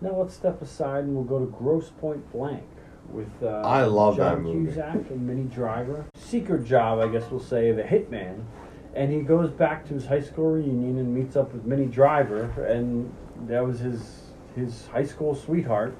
Now 0.00 0.16
let's 0.16 0.34
step 0.34 0.60
aside 0.60 1.04
and 1.04 1.14
we'll 1.14 1.24
go 1.24 1.38
to 1.38 1.46
Grosse 1.46 1.90
Pointe 2.00 2.30
Blank 2.32 2.64
with 3.08 3.30
uh, 3.42 3.62
I 3.64 3.84
love 3.84 4.16
John 4.16 4.36
that 4.36 4.40
movie. 4.40 4.66
Cusack 4.66 5.10
and 5.10 5.26
Minnie 5.26 5.44
Driver. 5.44 6.06
Secret 6.14 6.64
job, 6.64 6.98
I 6.98 7.08
guess 7.08 7.30
we'll 7.30 7.40
say, 7.40 7.68
of 7.70 7.78
a 7.78 7.82
hitman. 7.84 8.44
And 8.94 9.12
he 9.12 9.20
goes 9.20 9.50
back 9.50 9.86
to 9.88 9.94
his 9.94 10.06
high 10.06 10.20
school 10.20 10.50
reunion 10.50 10.98
and 10.98 11.14
meets 11.14 11.36
up 11.36 11.52
with 11.52 11.64
Minnie 11.64 11.86
Driver, 11.86 12.64
and 12.66 13.12
that 13.46 13.64
was 13.64 13.78
his 13.78 14.22
his 14.54 14.86
high 14.88 15.04
school 15.04 15.34
sweetheart. 15.34 15.94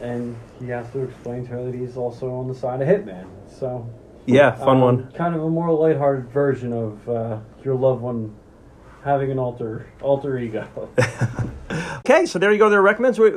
And 0.00 0.36
he 0.58 0.66
has 0.68 0.90
to 0.90 1.04
explain 1.04 1.44
to 1.44 1.50
her 1.52 1.64
that 1.64 1.74
he's 1.74 1.96
also 1.96 2.34
on 2.34 2.48
the 2.48 2.54
side 2.54 2.82
of 2.82 2.88
hitman. 2.88 3.26
So 3.48 3.88
Yeah, 4.26 4.52
fun 4.52 4.76
um, 4.76 4.80
one. 4.80 5.12
Kind 5.12 5.34
of 5.34 5.42
a 5.42 5.48
more 5.48 5.72
lighthearted 5.72 6.30
version 6.30 6.72
of 6.72 7.08
uh, 7.08 7.40
your 7.64 7.74
loved 7.74 8.02
one 8.02 8.34
having 9.04 9.30
an 9.30 9.38
alter 9.38 9.86
alter 10.00 10.38
ego. 10.38 10.90
Okay, 12.04 12.26
so 12.26 12.40
there 12.40 12.50
you 12.50 12.58
go. 12.58 12.68
There 12.68 12.80
are 12.80 12.82
recommends. 12.82 13.16
We, 13.16 13.30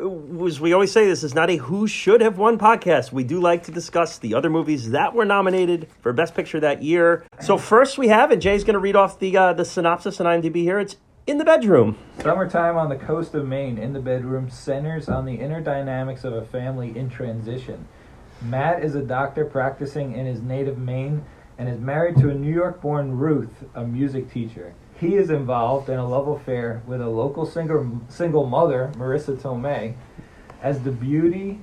as 0.47 0.59
we 0.59 0.73
always 0.73 0.91
say, 0.91 1.05
this 1.05 1.23
is 1.23 1.35
not 1.35 1.51
a 1.51 1.57
who 1.57 1.85
should 1.85 2.19
have 2.19 2.39
won 2.39 2.57
podcast. 2.57 3.11
We 3.11 3.23
do 3.23 3.39
like 3.39 3.61
to 3.65 3.71
discuss 3.71 4.17
the 4.17 4.33
other 4.33 4.49
movies 4.49 4.89
that 4.89 5.13
were 5.13 5.23
nominated 5.23 5.87
for 6.01 6.11
Best 6.13 6.33
Picture 6.33 6.59
that 6.61 6.81
year. 6.81 7.23
So 7.39 7.59
first 7.59 7.99
we 7.99 8.07
have, 8.07 8.31
and 8.31 8.41
Jay's 8.41 8.63
going 8.63 8.73
to 8.73 8.79
read 8.79 8.95
off 8.95 9.19
the 9.19 9.37
uh, 9.37 9.53
the 9.53 9.65
synopsis 9.65 10.19
on 10.19 10.25
IMDb 10.25 10.63
here. 10.63 10.79
It's 10.79 10.97
in 11.27 11.37
the 11.37 11.45
bedroom. 11.45 11.95
Summertime 12.21 12.75
on 12.75 12.89
the 12.89 12.95
coast 12.95 13.35
of 13.35 13.47
Maine 13.47 13.77
in 13.77 13.93
the 13.93 13.99
bedroom 13.99 14.49
centers 14.49 15.09
on 15.09 15.25
the 15.25 15.35
inner 15.35 15.61
dynamics 15.61 16.23
of 16.23 16.33
a 16.33 16.43
family 16.43 16.97
in 16.97 17.07
transition. 17.07 17.87
Matt 18.45 18.83
is 18.83 18.93
a 18.93 19.01
doctor 19.01 19.43
practicing 19.43 20.15
in 20.15 20.25
his 20.25 20.41
native 20.41 20.77
Maine 20.77 21.25
and 21.57 21.67
is 21.67 21.79
married 21.79 22.17
to 22.17 22.29
a 22.29 22.33
New 22.33 22.53
York 22.53 22.79
born 22.79 23.17
Ruth, 23.17 23.63
a 23.73 23.83
music 23.83 24.31
teacher. 24.31 24.73
He 24.99 25.15
is 25.15 25.31
involved 25.31 25.89
in 25.89 25.97
a 25.97 26.07
love 26.07 26.27
affair 26.27 26.83
with 26.85 27.01
a 27.01 27.09
local 27.09 27.45
single, 27.45 28.01
single 28.07 28.45
mother, 28.45 28.91
Marisa 28.95 29.35
Tomei. 29.35 29.95
As 30.61 30.79
the 30.81 30.91
beauty 30.91 31.59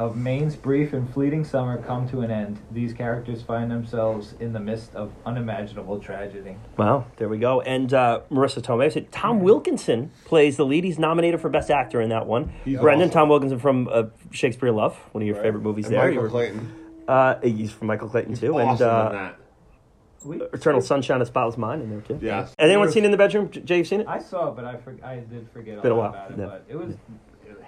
of 0.00 0.16
Maine's 0.16 0.56
brief 0.56 0.94
and 0.94 1.12
fleeting 1.12 1.44
summer 1.44 1.76
come 1.76 2.08
to 2.08 2.22
an 2.22 2.30
end, 2.30 2.58
these 2.72 2.94
characters 2.94 3.42
find 3.42 3.70
themselves 3.70 4.34
in 4.40 4.54
the 4.54 4.58
midst 4.58 4.94
of 4.94 5.12
unimaginable 5.26 5.98
tragedy. 6.00 6.56
Wow, 6.78 7.04
there 7.18 7.28
we 7.28 7.36
go. 7.36 7.60
And 7.60 7.92
uh, 7.92 8.20
Marisa 8.30 8.62
Tomei. 8.62 8.90
So 8.90 9.00
Tom 9.10 9.40
Wilkinson 9.40 10.10
plays 10.24 10.56
the 10.56 10.64
lead. 10.64 10.84
He's 10.84 10.98
nominated 10.98 11.38
for 11.42 11.50
Best 11.50 11.70
Actor 11.70 12.00
in 12.00 12.08
that 12.08 12.26
one. 12.26 12.50
He's 12.64 12.78
Brendan, 12.80 13.08
awesome. 13.10 13.20
Tom 13.20 13.28
Wilkinson 13.28 13.58
from 13.58 13.88
uh, 13.92 14.04
Shakespeare 14.30 14.70
in 14.70 14.74
Love, 14.76 14.96
one 15.12 15.20
of 15.22 15.26
your 15.26 15.36
favorite 15.36 15.60
movies 15.62 15.84
And 15.84 15.94
there. 15.94 16.00
Michael 16.06 16.14
You 16.14 16.20
were- 16.22 16.28
Clayton. 16.30 16.72
Uh, 17.06 17.38
he's 17.42 17.70
from 17.70 17.88
Michael 17.88 18.08
Clayton 18.08 18.34
too, 18.36 18.58
Awesome 18.58 18.70
and 18.88 18.96
uh, 18.96 19.06
in 19.10 19.16
that. 19.16 19.36
We, 20.24 20.36
Eternal 20.54 20.80
Sunshine 20.80 21.20
of 21.20 21.26
Spotless 21.26 21.58
Mind 21.58 21.82
in 21.82 21.90
there 21.90 22.00
too. 22.00 22.18
Yes. 22.22 22.54
And 22.58 22.70
anyone 22.70 22.90
seen 22.90 23.02
it 23.04 23.06
in 23.06 23.10
the 23.10 23.16
bedroom? 23.18 23.50
Jay, 23.50 23.78
you 23.78 23.84
seen 23.84 24.00
it? 24.00 24.06
I 24.08 24.18
saw 24.18 24.48
it, 24.48 24.56
but 24.56 24.64
I 24.64 24.76
for, 24.76 24.94
I 25.02 25.16
did 25.16 25.48
forget 25.52 25.78
a 25.78 25.82
Been 25.82 25.92
a 25.92 25.96
while, 25.96 26.10
about 26.10 26.30
it. 26.30 26.38
yeah. 26.38 26.44
But 26.46 26.64
it 26.68 26.76
was 26.76 26.94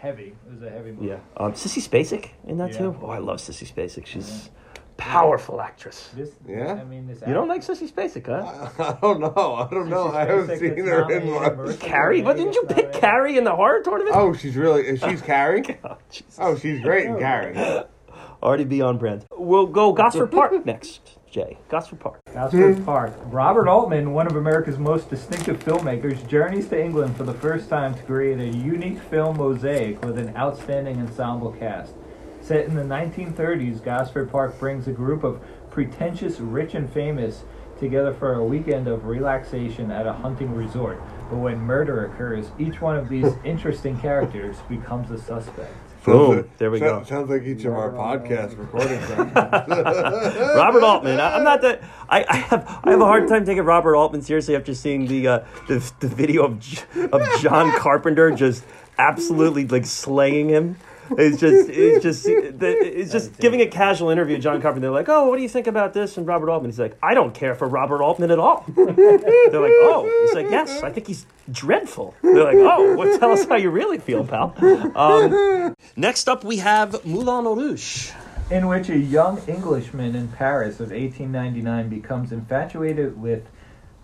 heavy. 0.02 0.34
It 0.46 0.52
was 0.52 0.62
a 0.62 0.70
heavy 0.70 0.90
movie. 0.90 1.06
Yeah. 1.08 1.18
Um, 1.36 1.52
Sissy 1.52 1.80
Spacek 1.88 2.30
in 2.46 2.58
that 2.58 2.72
Yeah. 2.72 2.78
too. 2.78 2.96
Oh, 3.02 3.08
I 3.10 3.18
love 3.18 3.38
Sissy 3.38 3.72
Spacek. 3.72 4.04
She's 4.04 4.50
powerful 4.96 5.60
actress. 5.60 6.10
This, 6.16 6.30
Yeah? 6.46 6.74
I 6.74 6.84
mean, 6.84 7.06
this. 7.06 7.22
You 7.26 7.32
don't 7.34 7.46
like 7.48 7.62
Sissy 7.62 7.88
Spacek, 7.90 8.26
huh? 8.26 8.68
I 8.96 8.98
don't 9.00 9.20
know. 9.20 9.54
I 9.54 9.68
don't 9.72 9.88
know. 9.88 10.08
I 10.12 10.24
haven't 10.24 10.58
seen 10.58 10.86
her 10.86 11.10
in 11.10 11.30
much. 11.30 11.78
Carrie? 11.78 12.20
But 12.22 12.36
didn't 12.36 12.54
you 12.54 12.64
pick 12.68 12.92
Carrie 12.92 13.36
in 13.38 13.44
the 13.44 13.54
horror 13.54 13.80
tournament? 13.82 14.16
Oh, 14.16 14.32
she's 14.34 14.56
really. 14.56 14.96
She's 14.98 15.22
Carrie. 15.32 15.64
Oh, 15.84 15.96
Jesus. 16.10 16.36
Oh, 16.40 16.56
she's 16.56 16.80
great 16.80 17.06
in 17.06 17.18
Carrie. 17.18 17.56
Already 18.42 18.64
be 18.64 18.82
on 18.82 18.98
brand. 18.98 19.24
We'll 19.30 19.66
go 19.66 19.92
Gosford 19.92 20.32
Park 20.32 20.66
next, 20.66 21.18
Jay. 21.32 21.56
Gosford 21.70 21.98
Park. 21.98 22.20
Gosford 22.34 22.84
Park. 22.84 23.14
Robert 23.24 23.66
Altman, 23.66 24.12
one 24.12 24.26
of 24.26 24.36
America's 24.36 24.78
most 24.78 25.08
distinctive 25.08 25.58
filmmakers, 25.60 26.28
journeys 26.28 26.68
to 26.68 26.78
England 26.78 27.16
for 27.16 27.24
the 27.24 27.32
first 27.32 27.70
time 27.70 27.94
to 27.94 28.02
create 28.02 28.38
a 28.38 28.54
unique 28.54 29.00
film 29.00 29.38
mosaic 29.38 30.04
with 30.04 30.18
an 30.18 30.36
outstanding 30.36 31.00
ensemble 31.00 31.50
cast. 31.52 31.94
Set 32.42 32.66
in 32.66 32.74
the 32.74 32.82
1930s, 32.82 33.82
Gosford 33.82 34.30
Park 34.30 34.58
brings 34.58 34.86
a 34.86 34.92
group 34.92 35.24
of 35.24 35.40
pretentious, 35.70 36.38
rich, 36.38 36.74
and 36.74 36.92
famous 36.92 37.44
together 37.80 38.12
for 38.12 38.34
a 38.34 38.44
weekend 38.44 38.86
of 38.86 39.06
relaxation 39.06 39.90
at 39.90 40.06
a 40.06 40.12
hunting 40.12 40.54
resort. 40.54 41.00
But 41.30 41.38
when 41.38 41.58
murder 41.58 42.04
occurs, 42.04 42.50
each 42.58 42.82
one 42.82 42.96
of 42.96 43.08
these 43.08 43.32
interesting 43.44 43.98
characters 43.98 44.58
becomes 44.68 45.10
a 45.10 45.18
suspect. 45.18 45.72
Boom. 46.04 46.50
There 46.58 46.70
we 46.70 46.78
Sounds- 46.80 47.08
go. 47.08 47.16
Sounds 47.16 47.30
like 47.30 47.42
each 47.44 47.64
of 47.64 47.74
our 47.74 47.90
podcast 47.92 48.58
recording 48.58 49.00
sessions. 49.02 49.32
Robert 50.56 50.82
Altman. 50.82 51.20
I, 51.20 51.36
I'm 51.36 51.44
not 51.44 51.62
that. 51.62 51.80
I, 52.08 52.24
I 52.28 52.36
have 52.36 52.80
I 52.84 52.90
have 52.90 53.00
a 53.00 53.04
hard 53.04 53.28
time 53.28 53.44
taking 53.44 53.62
Robert 53.64 53.94
Altman 53.94 54.22
seriously 54.22 54.56
after 54.56 54.74
seeing 54.74 55.06
the 55.06 55.28
uh, 55.28 55.38
the, 55.68 55.92
the 56.00 56.08
video 56.08 56.44
of 56.44 56.58
J- 56.58 56.82
of 57.12 57.22
John 57.40 57.70
Carpenter 57.78 58.30
just 58.32 58.64
absolutely 58.98 59.66
like 59.66 59.86
slaying 59.86 60.48
him. 60.48 60.76
It's 61.18 61.38
just 61.40 61.68
it's 61.68 62.02
just 62.02 62.26
it's 62.28 63.12
just 63.12 63.38
giving 63.38 63.60
a 63.60 63.66
casual 63.66 64.10
interview. 64.10 64.36
to 64.36 64.42
John 64.42 64.60
Carpenter. 64.62 64.86
They're 64.86 64.90
like, 64.90 65.08
"Oh, 65.08 65.28
what 65.28 65.36
do 65.36 65.42
you 65.42 65.48
think 65.48 65.66
about 65.66 65.92
this?" 65.94 66.16
And 66.16 66.26
Robert 66.26 66.48
Altman. 66.50 66.70
He's 66.70 66.78
like, 66.78 66.96
"I 67.02 67.14
don't 67.14 67.34
care 67.34 67.54
for 67.54 67.68
Robert 67.68 68.02
Altman 68.02 68.30
at 68.30 68.38
all." 68.38 68.64
They're 68.76 68.86
like, 68.86 69.72
"Oh," 69.84 70.24
he's 70.26 70.34
like, 70.34 70.50
"Yes, 70.50 70.82
I 70.82 70.90
think 70.90 71.06
he's 71.06 71.26
dreadful." 71.50 72.14
They're 72.22 72.44
like, 72.44 72.56
"Oh, 72.56 72.96
well, 72.96 73.18
tell 73.18 73.30
us 73.30 73.44
how 73.46 73.56
you 73.56 73.70
really 73.70 73.98
feel, 73.98 74.24
pal." 74.24 74.54
Um, 74.96 75.74
next 75.96 76.28
up, 76.28 76.44
we 76.44 76.58
have 76.58 77.04
Moulin 77.04 77.44
Rouge. 77.56 78.10
in 78.50 78.66
which 78.68 78.88
a 78.90 78.98
young 78.98 79.38
Englishman 79.48 80.14
in 80.14 80.28
Paris 80.28 80.74
of 80.80 80.90
1899 80.90 81.88
becomes 81.88 82.32
infatuated 82.32 83.20
with 83.20 83.44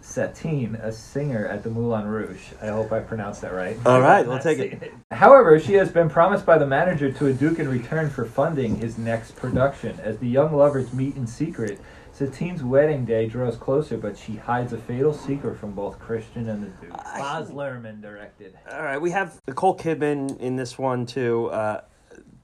Satine, 0.08 0.74
a 0.76 0.90
singer 0.90 1.46
at 1.46 1.62
the 1.62 1.68
Moulin 1.68 2.06
Rouge. 2.06 2.40
I 2.62 2.68
hope 2.68 2.92
I 2.92 3.00
pronounced 3.00 3.42
that 3.42 3.52
right. 3.52 3.76
All 3.84 4.00
right, 4.00 4.26
we'll 4.26 4.38
take 4.48 4.56
seen 4.58 4.72
it. 4.80 4.92
However, 5.10 5.60
she 5.60 5.74
has 5.74 5.90
been 5.90 6.08
promised 6.08 6.46
by 6.46 6.56
the 6.56 6.66
manager 6.66 7.12
to 7.12 7.26
a 7.26 7.32
duke 7.32 7.58
in 7.58 7.68
return 7.68 8.08
for 8.08 8.24
funding 8.24 8.76
his 8.76 8.96
next 8.96 9.36
production. 9.36 10.00
As 10.00 10.16
the 10.16 10.26
young 10.26 10.54
lovers 10.56 10.94
meet 10.94 11.16
in 11.16 11.26
secret, 11.26 11.78
Satine's 12.12 12.64
wedding 12.64 13.04
day 13.04 13.26
draws 13.28 13.56
closer, 13.56 13.98
but 13.98 14.16
she 14.16 14.36
hides 14.36 14.72
a 14.72 14.78
fatal 14.78 15.12
secret 15.12 15.58
from 15.58 15.72
both 15.72 15.98
Christian 16.00 16.48
and 16.48 16.62
the 16.62 16.68
duke. 16.86 16.96
Baz 16.96 17.50
Luhrmann 17.50 18.00
directed. 18.00 18.58
All 18.72 18.82
right, 18.82 18.98
we 19.00 19.10
have 19.10 19.38
Nicole 19.46 19.76
Kidman 19.76 20.40
in 20.40 20.56
this 20.56 20.78
one 20.78 21.04
too. 21.04 21.48
Uh, 21.48 21.82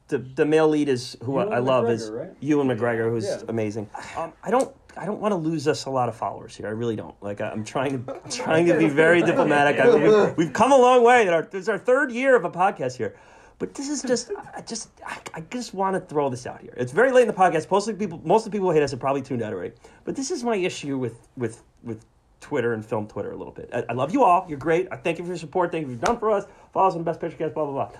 the 0.08 0.18
the 0.18 0.44
male 0.44 0.68
lead 0.68 0.90
is 0.90 1.16
who 1.22 1.32
Ewan 1.32 1.52
I 1.54 1.58
love 1.60 1.88
is 1.88 2.10
right? 2.10 2.30
Ewan 2.40 2.68
McGregor, 2.68 3.08
who's 3.10 3.24
Yeah. 3.24 3.40
amazing. 3.48 3.88
Um, 4.18 4.34
I 4.42 4.50
don't 4.50 4.70
I 4.96 5.06
don't 5.06 5.20
want 5.20 5.32
to 5.32 5.36
lose 5.36 5.66
us 5.68 5.86
a 5.86 5.90
lot 5.90 6.08
of 6.08 6.16
followers 6.16 6.56
here. 6.56 6.66
I 6.66 6.70
really 6.70 6.96
don't. 6.96 7.14
Like 7.22 7.40
I- 7.40 7.50
I'm 7.50 7.64
trying 7.64 8.04
to 8.04 8.20
trying 8.30 8.66
to 8.66 8.78
be 8.78 8.88
very 8.88 9.22
diplomatic. 9.22 9.80
I, 9.80 9.94
we've, 9.94 10.36
we've 10.36 10.52
come 10.52 10.72
a 10.72 10.76
long 10.78 11.02
way. 11.04 11.28
Our, 11.28 11.42
this 11.42 11.62
is 11.62 11.68
our 11.68 11.78
third 11.78 12.12
year 12.12 12.36
of 12.36 12.44
a 12.44 12.50
podcast 12.50 12.96
here. 12.96 13.16
But 13.60 13.72
this 13.74 13.88
is 13.88 14.02
just, 14.02 14.32
I 14.54 14.62
just, 14.62 14.90
I, 15.06 15.16
I 15.34 15.40
just 15.42 15.74
want 15.74 15.94
to 15.94 16.00
throw 16.00 16.28
this 16.28 16.44
out 16.44 16.60
here. 16.60 16.74
It's 16.76 16.90
very 16.90 17.12
late 17.12 17.22
in 17.22 17.28
the 17.28 17.34
podcast. 17.34 17.70
Most 17.70 17.86
of 17.88 17.96
the 17.96 18.04
people, 18.04 18.20
most 18.24 18.44
of 18.46 18.50
the 18.52 18.56
people 18.56 18.68
who 18.68 18.74
hate 18.74 18.82
us 18.82 18.90
have 18.90 18.98
probably 18.98 19.22
tuned 19.22 19.42
out 19.42 19.52
already. 19.52 19.74
But 20.04 20.16
this 20.16 20.32
is 20.32 20.42
my 20.42 20.56
issue 20.56 20.98
with, 20.98 21.28
with, 21.36 21.62
with 21.84 22.04
Twitter 22.40 22.72
and 22.74 22.84
film 22.84 23.06
Twitter 23.06 23.30
a 23.30 23.36
little 23.36 23.52
bit. 23.52 23.70
I, 23.72 23.84
I 23.88 23.92
love 23.92 24.12
you 24.12 24.24
all. 24.24 24.44
You're 24.48 24.58
great. 24.58 24.88
I 24.90 24.96
thank 24.96 25.18
you 25.18 25.24
for 25.24 25.28
your 25.30 25.38
support. 25.38 25.70
Thank 25.70 25.82
you 25.82 25.86
for 25.86 25.90
what 25.92 25.92
you've 25.92 26.04
done 26.04 26.18
for 26.18 26.30
us. 26.32 26.46
Follow 26.72 26.88
us 26.88 26.92
on 26.94 26.98
the 26.98 27.04
Best 27.04 27.20
Picture 27.20 27.36
Cast. 27.36 27.54
Blah 27.54 27.64
blah 27.64 27.72
blah. 27.72 27.98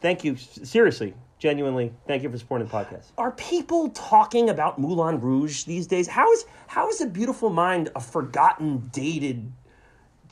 Thank 0.00 0.24
you. 0.24 0.36
Seriously, 0.36 1.14
genuinely, 1.38 1.92
thank 2.06 2.22
you 2.22 2.30
for 2.30 2.38
supporting 2.38 2.66
the 2.66 2.72
podcast. 2.72 3.06
Are 3.18 3.32
people 3.32 3.90
talking 3.90 4.50
about 4.50 4.78
Moulin 4.78 5.20
Rouge 5.20 5.64
these 5.64 5.86
days? 5.86 6.06
How 6.06 6.30
is 6.32 6.44
how 6.66 6.88
is 6.88 7.00
a 7.00 7.06
beautiful 7.06 7.50
mind 7.50 7.90
a 7.94 8.00
forgotten, 8.00 8.88
dated 8.92 9.52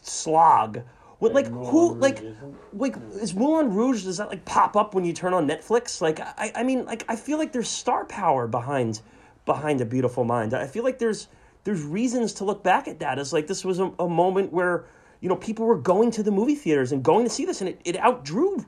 slog? 0.02 0.82
What 1.18 1.32
like 1.32 1.50
Moulin 1.50 1.70
who 1.70 1.92
Rouge 1.92 2.00
like 2.00 2.16
isn't? 2.18 2.56
like 2.72 2.96
is 3.14 3.34
Moulin 3.34 3.72
Rouge? 3.72 4.04
Does 4.04 4.18
that 4.18 4.28
like 4.28 4.44
pop 4.44 4.76
up 4.76 4.94
when 4.94 5.04
you 5.04 5.12
turn 5.12 5.34
on 5.34 5.48
Netflix? 5.48 6.00
Like 6.00 6.20
I 6.20 6.52
I 6.54 6.62
mean 6.62 6.84
like 6.84 7.04
I 7.08 7.16
feel 7.16 7.38
like 7.38 7.52
there's 7.52 7.68
star 7.68 8.04
power 8.04 8.46
behind 8.46 9.00
behind 9.44 9.80
a 9.80 9.84
beautiful 9.84 10.24
mind. 10.24 10.54
I 10.54 10.66
feel 10.66 10.84
like 10.84 10.98
there's 10.98 11.28
there's 11.64 11.82
reasons 11.82 12.34
to 12.34 12.44
look 12.44 12.62
back 12.62 12.88
at 12.88 13.00
that 13.00 13.18
as 13.18 13.32
like 13.32 13.46
this 13.46 13.64
was 13.64 13.78
a, 13.78 13.90
a 13.98 14.08
moment 14.08 14.52
where 14.52 14.84
you 15.20 15.28
know 15.28 15.36
people 15.36 15.66
were 15.66 15.78
going 15.78 16.10
to 16.12 16.22
the 16.22 16.30
movie 16.30 16.54
theaters 16.54 16.92
and 16.92 17.02
going 17.02 17.24
to 17.24 17.30
see 17.30 17.44
this 17.44 17.60
and 17.60 17.70
it, 17.70 17.80
it 17.84 17.96
outdrew 17.96 18.64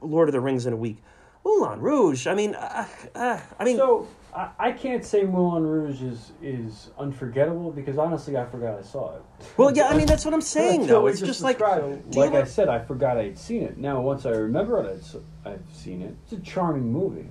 Lord 0.00 0.28
of 0.28 0.32
the 0.32 0.40
Rings 0.40 0.66
in 0.66 0.72
a 0.72 0.76
week. 0.76 0.98
Moulin 1.48 1.80
Rouge. 1.80 2.26
I 2.26 2.34
mean, 2.34 2.54
uh, 2.54 2.86
uh, 3.14 3.40
I 3.58 3.64
mean, 3.64 3.76
So 3.76 4.06
I, 4.34 4.50
I 4.58 4.72
can't 4.72 5.04
say 5.04 5.24
Moulin 5.24 5.66
Rouge 5.66 6.02
is 6.02 6.32
is 6.42 6.90
unforgettable 6.98 7.70
because 7.72 7.96
honestly 7.98 8.36
I 8.36 8.44
forgot 8.44 8.78
I 8.78 8.82
saw 8.82 9.16
it. 9.16 9.22
well, 9.56 9.74
yeah. 9.74 9.88
I 9.88 9.96
mean, 9.96 10.06
that's 10.06 10.24
what 10.24 10.34
I'm 10.34 10.40
saying 10.58 10.86
though. 10.86 11.06
It's 11.06 11.20
just 11.20 11.40
like, 11.42 11.58
described. 11.58 12.10
do 12.10 12.18
you 12.18 12.24
like 12.24 12.32
I 12.34 12.38
want- 12.40 12.48
said, 12.48 12.68
I 12.68 12.78
forgot 12.80 13.16
I'd 13.16 13.38
seen 13.38 13.62
it. 13.62 13.78
Now 13.78 14.00
once 14.00 14.26
I 14.26 14.30
remember 14.30 14.82
it, 14.84 14.90
I'd, 14.90 14.98
s- 14.98 15.16
I've 15.44 15.62
seen 15.72 16.02
it. 16.02 16.14
It's 16.24 16.32
a 16.32 16.40
charming 16.40 16.92
movie, 16.92 17.28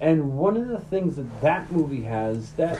and 0.00 0.36
one 0.38 0.56
of 0.56 0.68
the 0.68 0.80
things 0.80 1.16
that 1.16 1.40
that 1.42 1.70
movie 1.70 2.02
has 2.02 2.52
that 2.52 2.78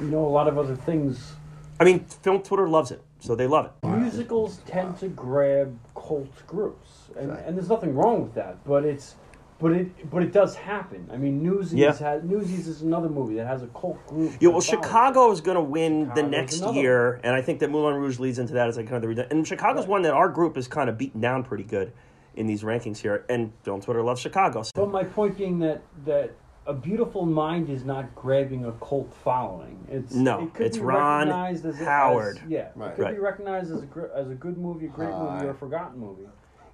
you 0.00 0.06
know 0.08 0.24
a 0.26 0.32
lot 0.38 0.48
of 0.48 0.58
other 0.58 0.74
things 0.76 1.34
I 1.78 1.84
mean, 1.84 2.00
film 2.04 2.42
Twitter 2.42 2.68
loves 2.68 2.90
it, 2.90 3.00
so 3.20 3.34
they 3.34 3.46
love 3.46 3.66
it. 3.66 3.86
musicals 3.86 4.58
tend 4.66 4.98
to 4.98 5.08
grab 5.08 5.78
cult 5.94 6.28
groups, 6.46 6.88
and, 7.16 7.30
and 7.30 7.56
there's 7.56 7.70
nothing 7.70 7.94
wrong 7.94 8.22
with 8.22 8.34
that. 8.34 8.62
But 8.66 8.84
it's, 8.84 9.14
but 9.60 9.72
it, 9.72 10.10
but 10.10 10.22
it 10.22 10.32
does 10.32 10.54
happen. 10.56 11.08
I 11.12 11.16
mean, 11.16 11.42
Newsies 11.42 11.74
Yeah. 11.78 11.92
has 11.98 12.22
Newsies 12.24 12.66
is 12.66 12.82
another 12.82 13.08
movie 13.08 13.34
that 13.36 13.46
has 13.46 13.62
a 13.62 13.66
cult 13.68 14.04
group. 14.06 14.32
Yeah, 14.40 14.48
well, 14.48 14.60
that. 14.60 14.64
Chicago 14.66 15.30
is 15.30 15.40
going 15.40 15.56
to 15.56 15.62
win 15.62 16.10
the 16.14 16.22
next 16.22 16.60
another 16.60 16.80
year, 16.80 17.20
and 17.22 17.34
I 17.34 17.42
think 17.42 17.60
that 17.60 17.70
Moulin 17.70 17.94
Rouge 17.96 18.18
leads 18.18 18.38
into 18.38 18.54
that 18.54 18.68
as 18.68 18.76
like 18.76 18.86
kind 18.86 18.96
of 18.96 19.02
the 19.02 19.08
reason. 19.08 19.26
And 19.30 19.46
Chicago's 19.46 19.86
one 19.86 20.02
that 20.02 20.14
our 20.14 20.28
group 20.28 20.56
is 20.56 20.66
kind 20.66 20.88
of 20.88 20.96
beaten 20.96 21.20
down 21.20 21.44
pretty 21.44 21.64
good 21.64 21.92
in 22.34 22.46
these 22.46 22.62
rankings 22.62 22.96
here, 22.98 23.24
and 23.28 23.52
Film 23.62 23.80
Twitter 23.80 24.02
loves 24.02 24.20
Chicago. 24.20 24.62
So. 24.62 24.70
But 24.74 24.90
my 24.90 25.04
point 25.04 25.36
being 25.36 25.58
that 25.60 25.82
that 26.06 26.30
a 26.66 26.74
beautiful 26.74 27.26
mind 27.26 27.68
is 27.68 27.84
not 27.84 28.14
grabbing 28.14 28.64
a 28.66 28.72
cult 28.72 29.12
following. 29.24 29.78
It's 29.88 30.14
No, 30.14 30.44
it 30.44 30.54
could 30.54 30.66
it's 30.66 30.76
be 30.78 30.84
Ron 30.84 31.26
recognized 31.28 31.66
as 31.66 31.80
a- 31.80 31.84
Howard. 31.84 32.36
as- 32.36 32.42
yeah, 32.50 32.68
Right. 32.76 32.90
it 32.90 32.96
could 32.96 33.02
Right. 33.02 33.14
be 33.14 33.20
recognized 33.20 33.72
as 33.72 33.82
a 33.82 34.10
as 34.16 34.30
a 34.30 34.34
good 34.34 34.56
movie, 34.58 34.86
a 34.86 34.88
great 34.90 35.08
movie, 35.10 35.46
or 35.46 35.50
a 35.50 35.54
forgotten 35.54 35.98
movie. 35.98 36.28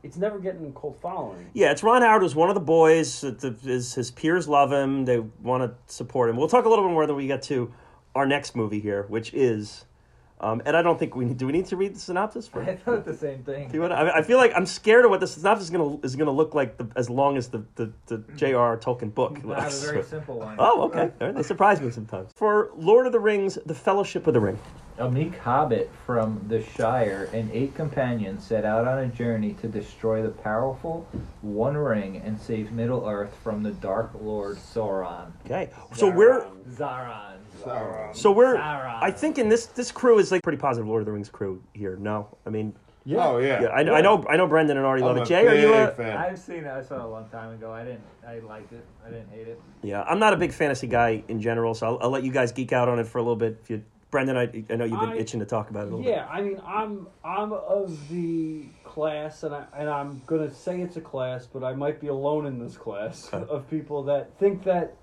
It's 0.06 0.16
never 0.16 0.38
getting 0.38 0.66
a 0.66 0.70
cult 0.70 1.00
following. 1.00 1.50
Yeah, 1.52 1.72
it's 1.72 1.82
Ron 1.82 2.00
Howard, 2.02 2.22
who's 2.22 2.36
one 2.36 2.48
of 2.48 2.54
the 2.54 2.60
boys. 2.60 3.22
His, 3.22 3.92
his 3.92 4.10
peers 4.12 4.46
love 4.46 4.72
him. 4.72 5.04
They 5.04 5.18
want 5.18 5.64
to 5.64 5.92
support 5.92 6.30
him. 6.30 6.36
We'll 6.36 6.46
talk 6.46 6.64
a 6.64 6.68
little 6.68 6.84
bit 6.84 6.92
more 6.92 7.06
when 7.06 7.16
we 7.16 7.26
get 7.26 7.42
to 7.42 7.72
our 8.14 8.24
next 8.24 8.54
movie 8.54 8.78
here, 8.78 9.04
which 9.08 9.34
is. 9.34 9.84
Um, 10.38 10.60
and 10.66 10.76
I 10.76 10.82
don't 10.82 10.98
think 10.98 11.16
we 11.16 11.24
need. 11.24 11.38
Do 11.38 11.46
we 11.46 11.52
need 11.52 11.66
to 11.66 11.76
read 11.76 11.94
the 11.94 12.00
synopsis 12.00 12.46
for? 12.46 12.62
I 12.62 12.76
thought 12.76 13.06
the 13.06 13.16
same 13.16 13.42
thing. 13.42 13.68
Do 13.68 13.74
you 13.74 13.80
want 13.80 13.92
to, 13.92 13.96
I, 13.96 14.18
I 14.18 14.22
feel 14.22 14.36
like 14.36 14.52
I'm 14.54 14.66
scared 14.66 15.06
of 15.06 15.10
what 15.10 15.20
the 15.20 15.26
synopsis 15.26 15.66
is 15.66 15.70
gonna 15.70 15.98
is 16.00 16.14
gonna 16.14 16.30
look 16.30 16.54
like 16.54 16.76
the, 16.76 16.86
as 16.94 17.08
long 17.08 17.38
as 17.38 17.48
the 17.48 17.64
the, 17.76 17.90
the 18.06 18.18
J.R.R. 18.36 18.76
Tolkien 18.76 19.14
book. 19.14 19.38
I 19.48 19.62
have 19.62 19.72
a 19.72 19.76
very 19.76 20.02
simple 20.02 20.38
one. 20.38 20.56
Oh, 20.58 20.82
okay. 20.82 21.10
All 21.20 21.26
right, 21.28 21.34
They 21.34 21.42
surprise 21.42 21.80
me 21.80 21.90
sometimes. 21.90 22.32
For 22.34 22.70
Lord 22.76 23.06
of 23.06 23.12
the 23.12 23.20
Rings, 23.20 23.58
The 23.64 23.74
Fellowship 23.74 24.26
of 24.26 24.34
the 24.34 24.40
Ring. 24.40 24.58
A 24.98 25.10
meek 25.10 25.36
hobbit 25.38 25.90
from 26.06 26.42
the 26.48 26.62
Shire 26.62 27.28
and 27.34 27.50
eight 27.52 27.74
companions 27.74 28.46
set 28.46 28.64
out 28.64 28.88
on 28.88 28.98
a 28.98 29.08
journey 29.08 29.52
to 29.60 29.68
destroy 29.68 30.22
the 30.22 30.30
powerful 30.30 31.06
One 31.42 31.76
Ring 31.76 32.18
and 32.24 32.40
save 32.40 32.72
Middle 32.72 33.06
Earth 33.06 33.34
from 33.42 33.62
the 33.62 33.72
Dark 33.72 34.12
Lord 34.20 34.56
Sauron. 34.56 35.32
Okay. 35.44 35.70
So 35.92 36.10
we're 36.10 36.46
Zaron. 37.66 38.14
so 38.16 38.32
we're 38.32 38.56
Sauron. 38.56 38.98
I 39.02 39.10
think 39.10 39.38
in 39.38 39.48
this 39.48 39.66
this 39.66 39.90
crew 39.92 40.18
is 40.18 40.30
like 40.32 40.42
pretty 40.42 40.58
positive 40.58 40.86
Lord 40.88 41.02
of 41.02 41.06
the 41.06 41.12
Rings 41.12 41.28
crew 41.28 41.62
here. 41.72 41.96
No, 41.96 42.28
I 42.46 42.50
mean 42.50 42.74
Yeah. 43.04 43.26
Oh 43.26 43.38
yeah. 43.38 43.62
yeah, 43.62 43.68
I, 43.68 43.98
I 43.98 44.00
know 44.00 44.24
I 44.28 44.36
know 44.36 44.46
Brendan 44.46 44.76
and 44.76 44.86
Artie 44.86 45.02
love 45.02 45.16
I'm 45.16 45.22
it. 45.22 45.28
Jay, 45.28 45.46
are 45.46 45.54
you 45.54 45.68
big 45.68 45.88
a 45.88 45.92
fan. 45.92 46.16
I've 46.16 46.38
seen 46.38 46.64
it. 46.64 46.66
I 46.66 46.82
saw 46.82 46.96
it 46.96 47.00
a 47.02 47.06
long 47.06 47.28
time 47.28 47.52
ago. 47.54 47.72
I 47.72 47.84
didn't. 47.84 48.02
I 48.26 48.38
liked 48.40 48.72
it. 48.72 48.84
I 49.06 49.10
didn't 49.10 49.30
hate 49.30 49.48
it. 49.48 49.60
yeah? 49.82 50.02
I'm 50.02 50.18
not 50.18 50.32
a 50.32 50.36
big 50.36 50.52
fantasy 50.52 50.86
guy 50.88 51.22
in 51.28 51.40
general, 51.40 51.74
so 51.74 51.86
I'll, 51.86 51.98
I'll 52.02 52.10
let 52.10 52.24
you 52.24 52.32
guys 52.32 52.50
geek 52.52 52.72
out 52.72 52.88
on 52.88 52.98
it 52.98 53.06
for 53.06 53.18
a 53.18 53.22
little 53.22 53.36
bit. 53.36 53.58
If 53.62 53.70
you 53.70 53.82
Brendan, 54.16 54.38
I, 54.38 54.72
I 54.72 54.76
know 54.76 54.86
you've 54.86 54.98
been 54.98 55.10
I- 55.10 55.16
itching 55.18 55.40
to 55.40 55.46
talk 55.46 55.68
about 55.68 55.80
it 55.88 55.92
a 55.92 55.96
little 55.96 56.10
Yeah, 56.10 56.26
I 56.30 56.40
mean, 56.40 56.58
I'm 56.66 57.06
I'm 57.22 57.52
of 57.52 58.08
the 58.08 58.64
class, 58.82 59.42
and 59.42 59.54
I 59.54 59.66
and 59.76 59.90
I'm 59.90 60.22
gonna 60.24 60.50
say 60.50 60.80
it's 60.80 60.96
a 60.96 61.02
class, 61.02 61.44
but 61.46 61.62
I 61.62 61.74
might 61.74 62.00
be 62.00 62.06
alone 62.06 62.46
in 62.46 62.58
this 62.58 62.78
class 62.78 63.28
Okay. 63.30 63.46
of 63.50 63.68
people 63.68 64.02
that 64.04 64.34
think 64.38 64.64
that 64.64 64.96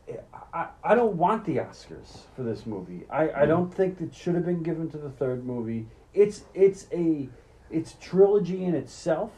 I, 0.52 0.70
I 0.84 0.96
don't 0.96 1.16
want 1.16 1.46
the 1.46 1.58
Oscars 1.58 2.22
for 2.36 2.42
this 2.42 2.66
movie. 2.66 3.06
I, 3.12 3.26
Mm-hmm. 3.28 3.40
I 3.42 3.46
don't 3.46 3.72
think 3.72 4.02
it 4.02 4.16
should 4.16 4.34
have 4.34 4.46
been 4.46 4.64
given 4.64 4.90
to 4.90 4.98
the 4.98 5.12
third 5.12 5.46
movie. 5.46 5.86
It's 6.16 6.46
it's 6.56 6.88
a 6.92 7.30
it's 7.70 7.96
trilogy 8.02 8.66
in 8.66 8.74
itself. 8.74 9.32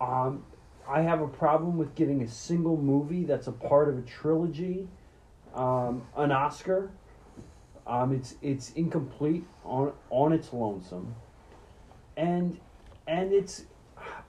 Um, 0.00 0.44
I 0.88 1.02
have 1.02 1.20
a 1.20 1.26
problem 1.28 1.78
with 1.78 1.96
giving 1.96 2.22
a 2.22 2.28
single 2.28 2.76
movie 2.76 3.24
that's 3.24 3.48
a 3.48 3.52
part 3.52 3.88
of 3.88 3.98
a 3.98 4.02
trilogy 4.02 4.86
um, 5.52 6.02
an 6.16 6.30
Oscar. 6.30 6.92
Um, 7.86 8.12
it's 8.12 8.36
it's 8.40 8.70
incomplete 8.72 9.44
on 9.64 9.92
on 10.10 10.32
its 10.32 10.52
lonesome, 10.52 11.14
and 12.16 12.58
and 13.06 13.32
it's 13.32 13.64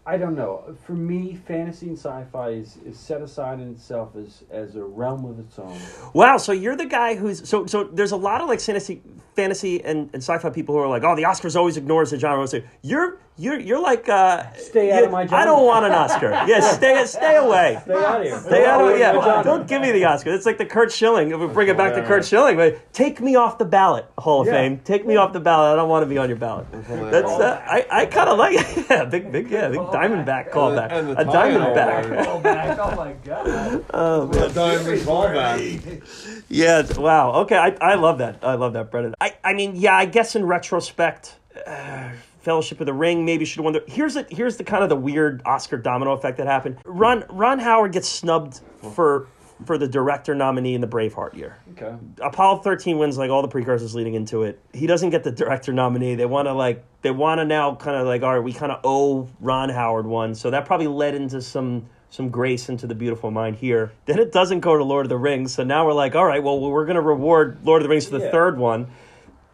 I 0.07 0.17
don't 0.17 0.35
know. 0.35 0.75
For 0.85 0.91
me, 0.91 1.33
fantasy 1.47 1.87
and 1.87 1.97
sci-fi 1.97 2.49
is, 2.49 2.77
is 2.85 2.99
set 2.99 3.21
aside 3.21 3.59
in 3.59 3.71
itself 3.71 4.15
as 4.15 4.43
as 4.51 4.75
a 4.75 4.83
realm 4.83 5.25
of 5.25 5.39
its 5.39 5.57
own. 5.57 5.75
Wow, 6.13 6.37
so 6.37 6.51
you're 6.51 6.75
the 6.75 6.85
guy 6.85 7.15
who's 7.15 7.47
so 7.47 7.65
so. 7.65 7.85
There's 7.85 8.11
a 8.11 8.17
lot 8.17 8.41
of 8.41 8.47
like 8.47 8.59
fantasy, 8.59 9.01
fantasy 9.35 9.83
and, 9.83 10.09
and 10.13 10.21
sci-fi 10.21 10.49
people 10.51 10.75
who 10.75 10.81
are 10.81 10.87
like, 10.87 11.03
oh, 11.03 11.15
the 11.15 11.23
Oscars 11.23 11.55
always 11.55 11.75
ignores 11.75 12.11
the 12.11 12.19
genre. 12.19 12.47
So 12.47 12.61
you're 12.83 13.19
you're 13.37 13.59
you're 13.59 13.81
like, 13.81 14.07
uh, 14.07 14.51
Stay 14.53 14.91
out 14.91 14.99
you- 14.99 15.05
of 15.05 15.11
my 15.11 15.25
job. 15.25 15.33
I 15.33 15.45
don't 15.45 15.65
want 15.65 15.85
an 15.85 15.91
Oscar. 15.91 16.29
yeah, 16.47 16.59
stay 16.61 17.05
stay 17.05 17.35
away. 17.37 17.79
Stay 17.85 17.93
out 17.93 18.21
of 18.21 18.25
here. 18.27 18.39
Stay 18.39 18.65
out 18.65 18.81
of 18.81 18.89
Don't 18.89 18.99
yeah. 18.99 19.11
my 19.13 19.23
genre. 19.25 19.43
Don't 19.43 19.67
give 19.67 19.81
me 19.81 19.91
the 19.91 20.05
Oscar. 20.05 20.33
It's 20.33 20.45
like 20.45 20.57
the 20.57 20.65
Curt 20.65 20.91
Schilling. 20.91 21.31
If 21.31 21.39
we 21.39 21.47
bring 21.47 21.67
it 21.67 21.77
back 21.77 21.93
to 21.95 22.01
Curt. 22.03 22.25
Schilling, 22.25 22.55
but 22.57 22.93
take 22.93 23.19
me 23.19 23.35
off 23.35 23.57
the 23.57 23.65
ballot, 23.65 24.05
Hall 24.17 24.41
of 24.41 24.47
Yeah. 24.47 24.53
Fame. 24.53 24.79
Take 24.79 25.05
me 25.05 25.15
off 25.17 25.33
the 25.33 25.39
ballot. 25.39 25.73
I 25.73 25.75
don't 25.75 25.89
want 25.89 26.03
to 26.03 26.07
be 26.07 26.17
on 26.17 26.29
your 26.29 26.37
ballot. 26.37 26.65
That's 26.71 27.29
uh, 27.29 27.61
I 27.65 27.85
I 27.91 28.05
kind 28.05 28.29
of 28.29 28.37
like 28.37 28.55
it. 28.57 28.85
yeah, 28.89 29.05
big 29.05 29.31
big 29.31 29.49
yeah, 29.51 29.67
big 29.69 29.79
Diamondback 29.79 30.51
callback. 30.51 30.91
And 30.91 31.09
the 31.09 31.21
A 31.21 31.25
tie-in 31.25 31.59
Diamondback. 31.59 32.25
Oh, 32.27 32.39
back. 32.39 32.79
oh 32.79 32.95
my 32.95 33.13
god. 33.23 33.85
Oh 33.93 34.27
man. 34.27 34.31
The 34.45 34.49
diamond 34.49 35.01
callback. 35.01 36.43
Yeah. 36.49 36.83
Wow. 36.97 37.33
Okay. 37.41 37.57
I, 37.57 37.75
I 37.81 37.95
love 37.95 38.19
that. 38.19 38.39
I 38.43 38.55
love 38.55 38.73
that, 38.73 38.91
Brendan. 38.91 39.15
I, 39.19 39.35
I 39.43 39.53
mean, 39.53 39.75
yeah. 39.75 39.95
I 39.95 40.05
guess 40.05 40.35
in 40.35 40.45
retrospect, 40.45 41.35
uh, 41.65 42.09
Fellowship 42.45 42.79
of 42.79 42.85
the 42.85 42.93
Ring 42.93 43.25
maybe 43.25 43.43
should 43.43 43.57
have 43.57 43.63
won. 43.65 43.73
The, 43.73 43.83
here's 43.87 44.13
the 44.13 44.25
here's 44.29 44.55
the 44.57 44.63
kind 44.63 44.83
of 44.83 44.89
the 44.89 44.95
weird 44.95 45.41
Oscar 45.45 45.77
domino 45.77 46.11
effect 46.11 46.37
that 46.37 46.45
happened. 46.45 46.77
Ron 46.85 47.25
Ron 47.29 47.57
Howard 47.57 47.91
gets 47.91 48.07
snubbed 48.07 48.61
for 48.93 49.27
for 49.65 49.77
the 49.79 49.87
director 49.87 50.35
nominee 50.35 50.75
in 50.75 50.81
the 50.81 50.87
Braveheart 50.87 51.33
year. 51.33 51.57
Okay. 51.71 51.95
Apollo 52.21 52.59
13 52.59 52.97
wins 52.99 53.17
like 53.17 53.31
all 53.31 53.41
the 53.41 53.47
precursors 53.47 53.95
leading 53.95 54.13
into 54.13 54.43
it. 54.43 54.59
He 54.73 54.85
doesn't 54.85 55.09
get 55.09 55.23
the 55.23 55.31
director 55.31 55.73
nominee. 55.73 56.13
They 56.15 56.25
want 56.27 56.47
to 56.47 56.53
like 56.53 56.83
they 57.01 57.09
want 57.11 57.39
to 57.39 57.45
now 57.45 57.73
kind 57.75 57.97
of 57.97 58.05
like 58.05 58.21
all 58.21 58.33
right, 58.35 58.43
we 58.43 58.53
kind 58.53 58.71
of 58.71 58.81
owe 58.83 59.27
Ron 59.39 59.69
Howard 59.69 60.05
one. 60.05 60.35
So 60.35 60.51
that 60.51 60.65
probably 60.65 60.87
led 60.87 61.15
into 61.15 61.41
some 61.41 61.87
some 62.11 62.29
grace 62.29 62.69
into 62.69 62.85
the 62.85 62.95
beautiful 62.95 63.31
mind 63.31 63.55
here. 63.55 63.91
Then 64.05 64.19
it 64.19 64.31
doesn't 64.31 64.59
go 64.59 64.77
to 64.77 64.83
Lord 64.83 65.07
of 65.07 65.09
the 65.09 65.17
Rings. 65.17 65.51
So 65.53 65.63
now 65.63 65.85
we're 65.87 65.93
like, 65.93 66.13
all 66.15 66.25
right, 66.25 66.43
well 66.43 66.59
we're 66.59 66.85
going 66.85 66.95
to 66.95 67.01
reward 67.01 67.57
Lord 67.63 67.81
of 67.81 67.83
the 67.85 67.89
Rings 67.89 68.05
for 68.05 68.19
the 68.19 68.25
Yeah. 68.25 68.31
third 68.31 68.59
one. 68.59 68.87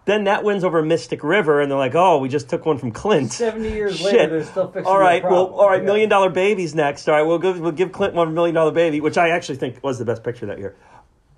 Then 0.05 0.23
that 0.23 0.43
wins 0.43 0.63
over 0.63 0.81
Mystic 0.81 1.23
River, 1.23 1.61
and 1.61 1.69
they're 1.69 1.77
like, 1.77 1.93
"Oh, 1.93 2.17
we 2.17 2.27
just 2.27 2.49
took 2.49 2.65
one 2.65 2.79
from 2.79 2.91
Clint." 2.91 3.31
Seventy 3.31 3.71
years 3.71 3.97
Shit. 3.97 4.13
later, 4.13 4.29
they're 4.29 4.43
still 4.43 4.67
fixing 4.67 4.85
All 4.87 4.99
right, 4.99 5.23
well, 5.23 5.47
all 5.47 5.69
right, 5.69 5.81
Yeah. 5.81 5.85
Million 5.85 6.09
Dollar 6.09 6.29
Baby's 6.31 6.73
next. 6.73 7.07
All 7.07 7.13
right, 7.15 7.21
we'll 7.21 7.37
give 7.39 7.59
we'll 7.59 7.71
give 7.71 7.91
Clint 7.91 8.15
one 8.15 8.33
Million 8.33 8.55
Dollar 8.55 8.71
Baby, 8.71 8.99
which 8.99 9.17
I 9.17 9.29
actually 9.29 9.57
think 9.57 9.83
was 9.83 9.99
the 9.99 10.05
best 10.05 10.23
picture 10.23 10.47
that 10.47 10.57
year. 10.57 10.75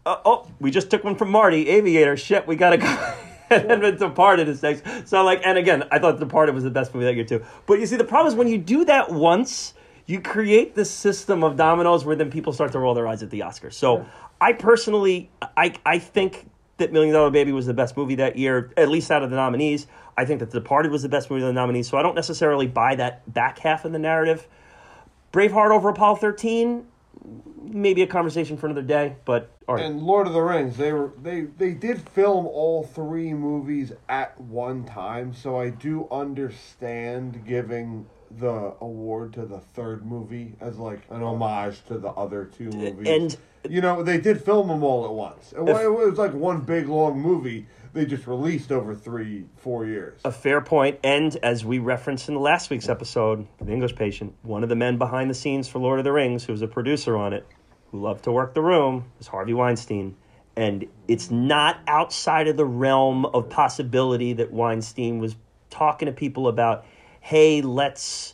Uh, 0.05 0.17
oh, 0.25 0.47
we 0.59 0.71
just 0.71 0.89
took 0.89 1.03
one 1.03 1.15
from 1.15 1.29
Marty 1.29 1.67
Aviator. 1.69 2.15
Shit, 2.15 2.47
we 2.47 2.55
gotta 2.55 2.77
go. 2.77 2.87
and 3.49 3.69
then 3.69 3.81
The 3.81 3.91
Departed 3.91 4.47
is 4.47 4.63
next. 4.63 4.83
So 5.07 5.23
like, 5.23 5.41
and 5.45 5.57
again, 5.57 5.83
I 5.91 5.99
thought 5.99 6.19
The 6.19 6.25
Departed 6.25 6.55
was 6.55 6.63
the 6.63 6.69
best 6.69 6.93
movie 6.93 7.05
that 7.05 7.15
year 7.15 7.25
too. 7.25 7.43
But 7.65 7.79
you 7.79 7.85
see, 7.85 7.97
the 7.97 8.03
problem 8.03 8.31
is 8.31 8.35
when 8.35 8.47
you 8.47 8.57
do 8.57 8.85
that 8.85 9.11
once, 9.11 9.73
you 10.05 10.19
create 10.19 10.75
this 10.75 10.91
system 10.91 11.43
of 11.43 11.55
dominoes 11.55 12.03
where 12.05 12.15
then 12.15 12.29
people 12.31 12.53
start 12.53 12.71
to 12.73 12.79
roll 12.79 12.93
their 12.93 13.07
eyes 13.07 13.23
at 13.23 13.29
the 13.29 13.41
Oscars. 13.41 13.73
So 13.73 14.05
I 14.41 14.53
personally, 14.53 15.29
I 15.41 15.73
I 15.85 15.99
think 15.99 16.49
that 16.77 16.91
Million 16.91 17.13
Dollar 17.13 17.29
Baby 17.29 17.51
was 17.51 17.65
the 17.65 17.73
best 17.73 17.95
movie 17.95 18.15
that 18.15 18.35
year, 18.35 18.71
at 18.77 18.89
least 18.89 19.11
out 19.11 19.23
of 19.23 19.29
the 19.29 19.35
nominees. 19.35 19.87
I 20.17 20.25
think 20.25 20.39
that 20.39 20.51
The 20.51 20.59
Departed 20.59 20.91
was 20.91 21.01
the 21.01 21.09
best 21.09 21.29
movie 21.29 21.41
of 21.43 21.47
the 21.47 21.53
nominees. 21.53 21.87
So 21.87 21.97
I 21.97 22.01
don't 22.01 22.15
necessarily 22.15 22.67
buy 22.67 22.95
that 22.95 23.31
back 23.31 23.59
half 23.59 23.85
of 23.85 23.91
the 23.91 23.99
narrative. 23.99 24.47
Braveheart 25.31 25.71
over 25.71 25.89
Apollo 25.89 26.17
13, 26.17 26.85
maybe 27.63 28.01
a 28.03 28.07
conversation 28.07 28.57
for 28.57 28.67
another 28.67 28.83
day, 28.83 29.15
but 29.25 29.51
right. 29.67 29.83
And 29.83 30.01
Lord 30.01 30.27
of 30.27 30.33
the 30.33 30.41
Rings, 30.41 30.77
they 30.77 30.93
were 30.93 31.11
they 31.21 31.41
they 31.41 31.71
did 31.71 32.07
film 32.09 32.45
all 32.45 32.83
three 32.83 33.33
movies 33.33 33.93
at 34.07 34.39
one 34.39 34.85
time, 34.85 35.33
so 35.33 35.59
I 35.59 35.69
do 35.69 36.07
understand 36.11 37.45
giving 37.47 38.05
the 38.39 38.73
award 38.81 39.33
to 39.33 39.45
the 39.45 39.59
third 39.59 40.05
movie 40.05 40.55
as 40.61 40.77
like 40.77 41.01
an 41.09 41.21
homage 41.23 41.83
to 41.85 41.97
the 41.97 42.09
other 42.09 42.45
two 42.45 42.69
movies. 42.69 43.07
and- 43.07 43.37
you 43.69 43.79
know, 43.79 44.03
they 44.03 44.19
did 44.19 44.43
film 44.43 44.67
them 44.67 44.83
all 44.83 45.05
at 45.05 45.13
once. 45.13 45.53
It, 45.53 45.61
wa- 45.61 45.79
it 45.79 45.89
was 45.89 46.17
like 46.17 46.33
one 46.33 46.59
big 46.61 46.89
long 46.89 47.17
movie. 47.17 47.65
They 47.93 48.05
just 48.05 48.27
released 48.27 48.73
over 48.73 48.93
three, 48.93 49.45
four 49.55 49.85
years. 49.85 50.19
a 50.25 50.33
fair 50.33 50.59
point. 50.59 50.95
point, 50.95 50.99
and 51.05 51.37
as 51.41 51.63
we 51.63 51.79
referenced 51.79 52.27
in 52.27 52.33
the 52.33 52.41
last 52.41 52.69
week's 52.69 52.89
episode, 52.89 53.47
The 53.61 53.71
English 53.71 53.95
Patient, 53.95 54.33
one 54.41 54.63
of 54.63 54.69
the 54.69 54.75
men 54.75 54.97
behind 54.97 55.29
the 55.29 55.33
scenes 55.33 55.69
for 55.69 55.79
Lord 55.79 55.99
of 55.99 56.03
the 56.03 56.11
Rings, 56.11 56.43
who 56.43 56.51
was 56.51 56.61
a 56.61 56.67
producer 56.67 57.15
on 57.15 57.31
it, 57.31 57.47
who 57.91 58.01
loved 58.01 58.25
to 58.25 58.33
work 58.33 58.53
the 58.53 58.61
room, 58.61 59.05
was 59.17 59.27
Harvey 59.27 59.53
Weinstein. 59.53 60.17
And 60.57 60.85
it's 61.07 61.31
not 61.31 61.79
outside 61.87 62.49
of 62.49 62.57
the 62.57 62.65
realm 62.65 63.25
of 63.27 63.49
possibility 63.49 64.33
that 64.33 64.51
Weinstein 64.51 65.19
was 65.19 65.37
talking 65.69 66.07
to 66.07 66.11
people 66.11 66.49
about, 66.49 66.85
hey, 67.23 67.61
let's 67.61 68.33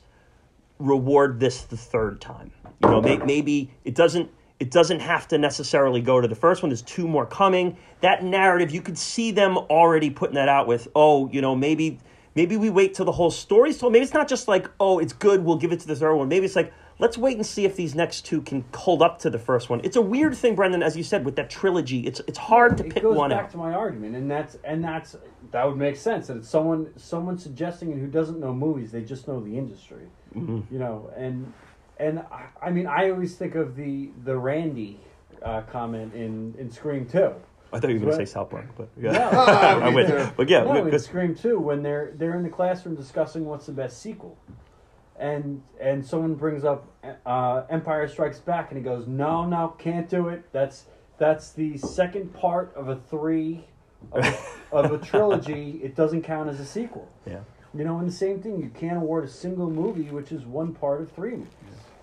reward 0.79 1.39
this 1.39 1.61
the 1.61 1.77
third 1.77 2.19
time. 2.19 2.51
You 2.81 2.89
know, 2.89 3.01
may, 3.01 3.17
maybe 3.17 3.71
it 3.83 3.93
doesn't 3.93 4.31
it 4.59 4.71
doesn't 4.71 4.99
have 4.99 5.27
to 5.27 5.37
necessarily 5.37 6.01
go 6.01 6.19
to 6.19 6.27
the 6.27 6.35
first 6.35 6.63
one. 6.63 6.69
There's 6.69 6.81
two 6.81 7.07
more 7.07 7.25
coming. 7.25 7.77
That 8.01 8.23
narrative, 8.23 8.71
you 8.71 8.81
could 8.81 8.97
see 8.97 9.31
them 9.31 9.57
already 9.57 10.09
putting 10.09 10.35
that 10.35 10.49
out 10.49 10.67
with, 10.67 10.87
oh, 10.95 11.29
you 11.29 11.39
know, 11.39 11.55
maybe 11.55 11.99
maybe 12.33 12.57
we 12.57 12.71
wait 12.71 12.95
till 12.95 13.05
the 13.05 13.11
whole 13.11 13.29
story's 13.29 13.77
told. 13.77 13.93
Maybe 13.93 14.03
it's 14.03 14.13
not 14.13 14.27
just 14.27 14.47
like, 14.47 14.67
oh, 14.79 14.97
it's 14.97 15.13
good, 15.13 15.45
we'll 15.45 15.57
give 15.57 15.71
it 15.71 15.79
to 15.81 15.87
the 15.87 15.95
third 15.95 16.15
one. 16.15 16.27
Maybe 16.27 16.47
it's 16.47 16.55
like, 16.55 16.73
let's 16.99 17.17
wait 17.17 17.37
and 17.37 17.45
see 17.45 17.65
if 17.65 17.75
these 17.75 17.95
next 17.95 18.25
two 18.25 18.41
can 18.41 18.63
hold 18.75 19.01
up 19.01 19.19
to 19.19 19.29
the 19.29 19.39
first 19.39 19.69
one. 19.69 19.81
It's 19.83 19.95
a 19.95 20.01
weird 20.01 20.35
thing, 20.35 20.55
Brendan, 20.55 20.83
as 20.83 20.95
you 20.95 21.03
said, 21.03 21.25
with 21.25 21.35
that 21.37 21.49
trilogy. 21.49 22.01
It's 22.05 22.19
it's 22.27 22.37
hard 22.37 22.77
to 22.77 22.85
it 22.85 22.93
pick 22.93 23.03
goes 23.03 23.15
one 23.17 23.29
back 23.31 23.45
out. 23.45 23.51
to 23.51 23.57
my 23.57 23.73
argument, 23.73 24.15
and 24.15 24.29
that's 24.29 24.57
and 24.63 24.83
that's 24.83 25.15
that 25.51 25.65
would 25.65 25.77
make 25.77 25.95
sense. 25.95 26.27
That 26.27 26.37
it's 26.37 26.49
someone 26.49 26.91
someone 26.97 27.37
suggesting 27.37 27.91
it 27.91 27.97
who 27.97 28.07
doesn't 28.07 28.39
know 28.39 28.53
movies; 28.53 28.91
they 28.91 29.01
just 29.01 29.27
know 29.27 29.39
the 29.39 29.57
industry. 29.57 30.07
Mm-hmm. 30.35 30.73
You 30.73 30.79
know, 30.79 31.09
and 31.15 31.51
and 31.97 32.19
I, 32.19 32.45
I 32.61 32.69
mean, 32.69 32.85
I 32.87 33.09
always 33.09 33.35
think 33.35 33.55
of 33.55 33.75
the 33.75 34.11
the 34.23 34.37
Randy 34.37 34.99
uh, 35.41 35.61
comment 35.61 36.13
in 36.13 36.55
in 36.59 36.69
Scream 36.71 37.05
Two. 37.07 37.33
I 37.71 37.79
thought 37.79 37.89
you 37.91 37.99
were 37.99 38.05
going 38.07 38.17
to 38.17 38.25
say 38.25 38.31
South 38.31 38.49
Park, 38.49 38.65
but 38.75 38.89
yeah, 38.99 39.29
Ah, 39.31 39.91
with 39.93 40.07
too. 40.07 40.13
you. 40.17 40.31
But 40.35 40.49
yeah, 40.49 40.63
no, 40.63 40.87
in 40.87 40.99
Scream 40.99 41.35
Two, 41.35 41.59
when 41.59 41.83
they're 41.83 42.11
they're 42.15 42.35
in 42.35 42.41
the 42.43 42.49
classroom 42.49 42.95
discussing 42.95 43.45
what's 43.45 43.67
the 43.67 43.71
best 43.71 44.01
sequel, 44.01 44.37
and 45.19 45.61
and 45.79 46.05
someone 46.05 46.35
brings 46.35 46.63
up 46.63 46.87
uh, 47.25 47.63
Empire 47.69 48.07
Strikes 48.07 48.39
Back, 48.39 48.71
and 48.71 48.77
he 48.77 48.83
goes, 48.83 49.05
"No, 49.07 49.45
no, 49.45 49.75
can't 49.77 50.09
do 50.09 50.29
it. 50.29 50.51
That's 50.51 50.85
that's 51.17 51.51
the 51.51 51.77
second 51.77 52.33
part 52.33 52.73
of 52.75 52.87
a 52.87 52.95
three 52.95 53.65
of 54.13 54.25
a, 54.25 54.37
of 54.71 54.91
a 54.93 54.97
trilogy. 54.97 55.81
It 55.83 55.95
doesn't 55.95 56.23
count 56.23 56.49
as 56.49 56.59
a 56.59 56.65
sequel." 56.65 57.07
yeah. 57.25 57.39
You 57.71 57.83
know, 57.83 57.99
and 57.99 58.07
the 58.07 58.13
same 58.13 58.41
thing, 58.41 58.59
you 58.59 58.69
can't 58.69 58.97
award 58.97 59.25
a 59.25 59.27
single 59.27 59.69
movie 59.69 60.09
which 60.09 60.31
is 60.31 60.43
one 60.43 60.73
part 60.73 61.01
of 61.01 61.11
three 61.11 61.31
movies. 61.31 61.53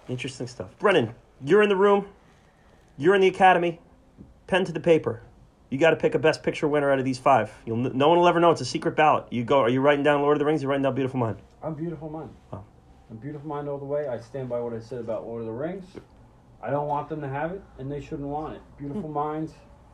Interesting 0.08 0.46
stuff. 0.46 0.68
Brendan, 0.78 1.12
you're 1.44 1.60
in 1.60 1.68
the 1.68 1.76
room. 1.76 2.06
You're 2.96 3.16
in 3.16 3.20
the 3.20 3.26
academy. 3.26 3.80
Pen 4.46 4.64
to 4.64 4.70
the 4.70 4.78
paper. 4.78 5.22
You 5.68 5.78
got 5.78 5.90
to 5.90 5.96
pick 5.96 6.14
a 6.14 6.20
best 6.20 6.44
picture 6.44 6.68
winner 6.68 6.92
out 6.92 7.00
of 7.00 7.04
these 7.04 7.18
five. 7.18 7.52
You'll, 7.66 7.78
no 7.78 8.08
one 8.08 8.18
will 8.18 8.28
ever 8.28 8.38
know. 8.38 8.52
It's 8.52 8.60
a 8.60 8.64
secret 8.64 8.94
ballot. 8.94 9.26
You 9.32 9.42
go. 9.42 9.58
Are 9.58 9.68
you 9.68 9.80
writing 9.80 10.04
down 10.04 10.22
Lord 10.22 10.36
of 10.36 10.38
the 10.38 10.44
Rings? 10.44 10.62
You're 10.62 10.70
writing 10.70 10.84
down 10.84 10.94
Beautiful 10.94 11.18
Mind. 11.18 11.38
I'm 11.64 11.74
Beautiful 11.74 12.08
Mind. 12.08 12.30
Oh. 12.52 12.62
I'm 13.10 13.16
Beautiful 13.18 13.48
Mind 13.48 13.68
all 13.68 13.78
the 13.78 13.84
way. 13.84 14.08
I 14.08 14.18
stand 14.18 14.48
by 14.48 14.58
what 14.60 14.72
I 14.72 14.80
said 14.80 14.98
about 14.98 15.26
Lord 15.26 15.40
of 15.40 15.46
the 15.46 15.52
Rings. 15.52 15.84
I 16.62 16.70
don't 16.70 16.88
want 16.88 17.08
them 17.08 17.20
to 17.20 17.28
have 17.28 17.52
it, 17.52 17.62
and 17.78 17.90
they 17.90 18.00
shouldn't 18.00 18.26
want 18.26 18.54
it. 18.54 18.62
Beautiful 18.78 19.08
Minds 19.08 19.52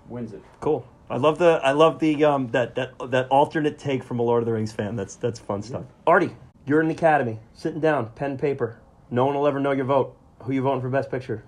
wins 0.09 0.33
it. 0.33 0.43
Cool. 0.61 0.87
I 1.11 1.19
love 1.19 1.39
the. 1.39 1.61
I 1.63 1.73
love 1.73 1.99
the 1.99 2.25
um 2.25 2.49
that 2.53 2.75
that 2.77 2.95
that 3.11 3.29
alternate 3.29 3.79
take 3.79 4.03
from 4.03 4.19
a 4.19 4.23
Lord 4.23 4.43
of 4.43 4.47
the 4.47 4.53
Rings 4.53 4.73
fan. 4.73 4.97
That's 4.97 5.17
that's 5.17 5.39
fun 5.39 5.63
stuff. 5.63 5.85
Artie, 6.07 6.35
you're 6.65 6.81
in 6.81 6.89
the 6.89 6.95
academy, 6.95 7.39
sitting 7.53 7.81
down, 7.81 8.11
pen 8.15 8.33
and 8.33 8.41
paper. 8.41 8.81
No 9.11 9.27
one 9.27 9.35
will 9.35 9.47
ever 9.47 9.61
know 9.61 9.73
your 9.73 9.85
vote. 9.85 10.17
Who 10.45 10.53
you 10.53 10.63
voting 10.63 10.81
for 10.81 10.89
best 10.89 11.11
picture? 11.11 11.45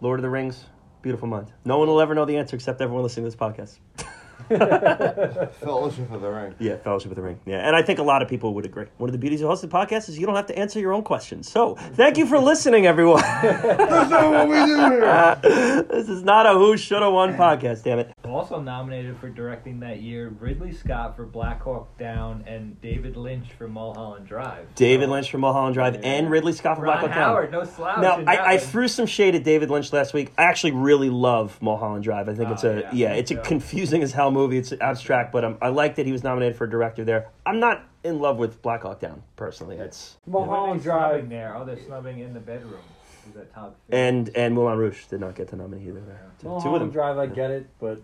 Lord 0.00 0.18
of 0.18 0.22
the 0.22 0.30
Rings, 0.30 0.64
Beautiful 1.02 1.28
Mind. 1.28 1.52
No 1.64 1.78
one 1.78 1.88
will 1.88 2.00
ever 2.00 2.14
know 2.14 2.24
the 2.24 2.38
answer 2.38 2.56
except 2.56 2.80
everyone 2.80 3.02
listening 3.02 3.30
to 3.30 3.36
this 3.36 3.38
podcast. 3.38 3.78
Fellowship 4.48 6.10
of 6.12 6.20
the 6.20 6.30
Ring. 6.30 6.54
Yeah, 6.58 6.76
Fellowship 6.76 7.10
of 7.10 7.16
the 7.16 7.22
Ring. 7.22 7.38
Yeah, 7.46 7.66
and 7.66 7.74
I 7.74 7.82
think 7.82 7.98
a 7.98 8.02
lot 8.02 8.22
of 8.22 8.28
people 8.28 8.54
would 8.54 8.64
agree. 8.64 8.86
One 8.98 9.08
of 9.08 9.12
the 9.12 9.18
beauties 9.18 9.40
of 9.42 9.48
hosting 9.48 9.70
podcasts 9.70 10.08
is 10.08 10.18
you 10.18 10.26
don't 10.26 10.36
have 10.36 10.46
to 10.46 10.58
answer 10.58 10.78
your 10.78 10.92
own 10.92 11.02
questions. 11.02 11.50
So, 11.50 11.74
thank 11.74 12.16
you 12.16 12.26
for 12.26 12.38
listening, 12.38 12.86
everyone. 12.86 13.20
That's 13.42 14.10
not 14.10 14.30
what 14.30 14.48
we 14.48 14.54
do 14.66 14.76
here. 14.76 15.36
this 15.90 16.08
is 16.08 16.22
not 16.22 16.46
a 16.46 16.52
who 16.52 16.76
shoulda 16.76 17.10
won 17.10 17.34
podcast, 17.34 17.82
damn 17.84 17.98
it. 17.98 18.12
Also 18.24 18.60
nominated 18.60 19.16
for 19.18 19.28
directing 19.30 19.80
that 19.80 20.00
year, 20.00 20.28
Ridley 20.40 20.72
Scott 20.72 21.16
for 21.16 21.24
Black 21.24 21.62
Hawk 21.62 21.96
Down 21.98 22.44
and 22.46 22.80
David 22.80 23.16
Lynch 23.16 23.52
for 23.52 23.66
Mulholland 23.68 24.26
Drive. 24.26 24.74
David 24.74 25.08
Lynch 25.08 25.30
for 25.30 25.38
Mulholland 25.38 25.74
Drive 25.74 26.00
and 26.02 26.30
Ridley 26.30 26.52
Scott 26.52 26.76
from 26.76 26.84
Black 26.86 27.02
Ron 27.02 27.10
Hawk 27.12 27.42
Down. 27.42 27.50
No 27.50 27.64
slouch. 27.64 28.00
Now, 28.00 28.22
I, 28.26 28.54
I 28.54 28.58
threw 28.58 28.88
some 28.88 29.06
shade 29.06 29.34
at 29.34 29.44
David 29.44 29.70
Lynch 29.70 29.92
last 29.92 30.14
week. 30.14 30.32
I 30.38 30.44
actually 30.44 30.72
really 30.72 31.10
love 31.10 31.60
Mulholland 31.62 32.04
Drive. 32.04 32.28
I 32.28 32.34
think 32.34 32.46
Oh, 32.50 32.52
it's 32.52 32.64
a 32.64 32.80
yeah, 32.80 32.90
yeah, 32.92 33.12
it's 33.14 33.30
a 33.30 33.36
confusing 33.36 34.02
as 34.02 34.12
hell 34.12 34.25
movie. 34.30 34.58
It's 34.58 34.72
abstract, 34.72 35.32
but 35.32 35.44
um, 35.44 35.58
I 35.62 35.68
like 35.68 35.96
that 35.96 36.06
he 36.06 36.12
was 36.12 36.22
nominated 36.24 36.56
for 36.56 36.66
director 36.66 37.04
there. 37.04 37.28
I'm 37.44 37.60
not 37.60 37.84
in 38.04 38.18
love 38.20 38.36
with 38.38 38.62
Black 38.62 38.82
Hawk 38.82 39.00
Down 39.00 39.22
personally. 39.36 39.76
It's 39.76 40.16
Why 40.24 40.42
are 40.42 40.46
Mulholland 40.46 40.80
they 40.80 40.84
snubbing 40.84 41.18
Drive. 41.20 41.28
there. 41.30 41.56
Oh, 41.56 41.64
they're 41.64 41.82
snubbing 41.84 42.18
in 42.20 42.34
the 42.34 42.40
bedroom. 42.40 42.80
Is 43.28 43.34
that 43.34 43.52
Todd? 43.54 43.74
And 43.90 44.30
and 44.36 44.54
Moulin 44.54 44.78
Rouge 44.78 45.04
did 45.06 45.20
not 45.20 45.34
get 45.34 45.48
the 45.48 45.56
nominee 45.56 45.88
either. 45.88 46.00
There. 46.00 46.20
Two- 46.40 46.48
Two 46.48 46.54
of 46.54 46.62
them. 46.62 46.70
Mulholland 46.72 46.92
Drive, 46.92 47.18
I 47.18 47.26
get 47.26 47.50
it, 47.50 47.66
but 47.80 48.00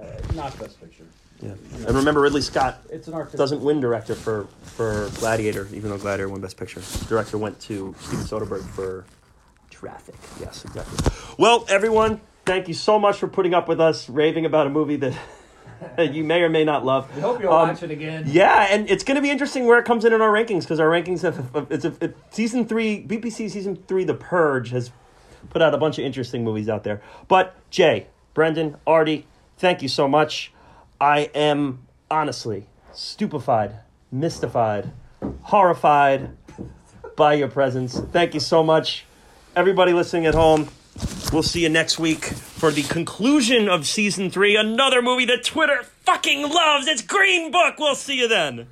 uh, 0.00 0.06
not 0.34 0.58
Best 0.58 0.80
Picture. 0.80 1.04
Yeah. 1.42 1.52
And 1.86 1.96
remember, 1.96 2.20
Ridley 2.20 2.42
Scott 2.42 2.82
It's 2.90 3.08
an 3.08 3.14
artistic. 3.14 3.38
doesn't 3.38 3.62
win 3.62 3.80
director 3.80 4.14
for 4.14 4.46
for 4.62 5.08
Gladiator, 5.20 5.68
even 5.72 5.90
though 5.90 5.96
Gladiator 5.98 6.28
won 6.28 6.40
Best 6.40 6.56
Picture. 6.56 6.82
Director 7.08 7.38
went 7.38 7.58
to 7.60 7.94
Steven 8.00 8.24
Soderbergh 8.26 8.62
for 8.70 9.04
Traffic. 9.70 10.16
Yes, 10.40 10.64
exactly. 10.64 11.12
Well, 11.38 11.64
everyone, 11.68 12.20
thank 12.44 12.68
you 12.68 12.74
so 12.74 12.98
much 12.98 13.16
for 13.18 13.28
putting 13.28 13.54
up 13.54 13.68
with 13.68 13.80
us 13.80 14.08
raving 14.10 14.44
about 14.44 14.66
a 14.66 14.70
movie 14.70 14.96
that 14.96 15.14
you 15.98 16.24
may 16.24 16.42
or 16.42 16.48
may 16.48 16.64
not 16.64 16.84
love. 16.84 17.14
We 17.14 17.20
hope 17.22 17.40
you'll 17.42 17.52
Um, 17.52 17.68
watch 17.68 17.82
it 17.82 17.90
again. 17.90 18.24
Yeah, 18.26 18.66
and 18.70 18.88
it's 18.90 19.04
going 19.04 19.16
to 19.16 19.22
be 19.22 19.30
interesting 19.30 19.66
where 19.66 19.78
it 19.78 19.84
comes 19.84 20.04
in 20.04 20.12
in 20.12 20.20
our 20.20 20.30
rankings 20.30 20.62
because 20.62 20.80
our 20.80 20.88
rankings 20.88 21.22
have 21.22 21.66
it's 21.70 21.84
a, 21.84 21.94
it, 22.00 22.16
season 22.30 22.66
three 22.66 23.04
BBC 23.04 23.50
season 23.50 23.76
three 23.88 24.04
The 24.04 24.14
Purge 24.14 24.70
has 24.70 24.90
put 25.50 25.62
out 25.62 25.74
a 25.74 25.78
bunch 25.78 25.98
of 25.98 26.04
interesting 26.04 26.44
movies 26.44 26.68
out 26.68 26.84
there. 26.84 27.00
But 27.28 27.54
Jay, 27.70 28.06
Brendan, 28.34 28.76
Artie, 28.86 29.26
thank 29.58 29.82
you 29.82 29.88
so 29.88 30.06
much. 30.06 30.52
I 31.00 31.30
am 31.34 31.86
honestly 32.10 32.66
stupefied, 32.92 33.76
mystified, 34.12 34.90
horrified 35.42 36.36
by 37.16 37.34
your 37.34 37.48
presence. 37.48 37.98
Thank 37.98 38.34
you 38.34 38.40
so 38.40 38.62
much, 38.62 39.04
everybody 39.56 39.92
listening 39.92 40.26
at 40.26 40.34
home. 40.34 40.68
We'll 41.32 41.42
see 41.42 41.62
you 41.62 41.68
next 41.68 41.98
week 41.98 42.24
for 42.24 42.70
the 42.70 42.82
conclusion 42.82 43.68
of 43.68 43.86
season 43.86 44.30
three. 44.30 44.56
Another 44.56 45.00
movie 45.00 45.26
that 45.26 45.44
Twitter 45.44 45.84
fucking 46.04 46.42
loves. 46.42 46.88
It's 46.88 47.02
Green 47.02 47.50
Book. 47.52 47.78
We'll 47.78 47.94
see 47.94 48.18
you 48.18 48.28
then. 48.28 48.66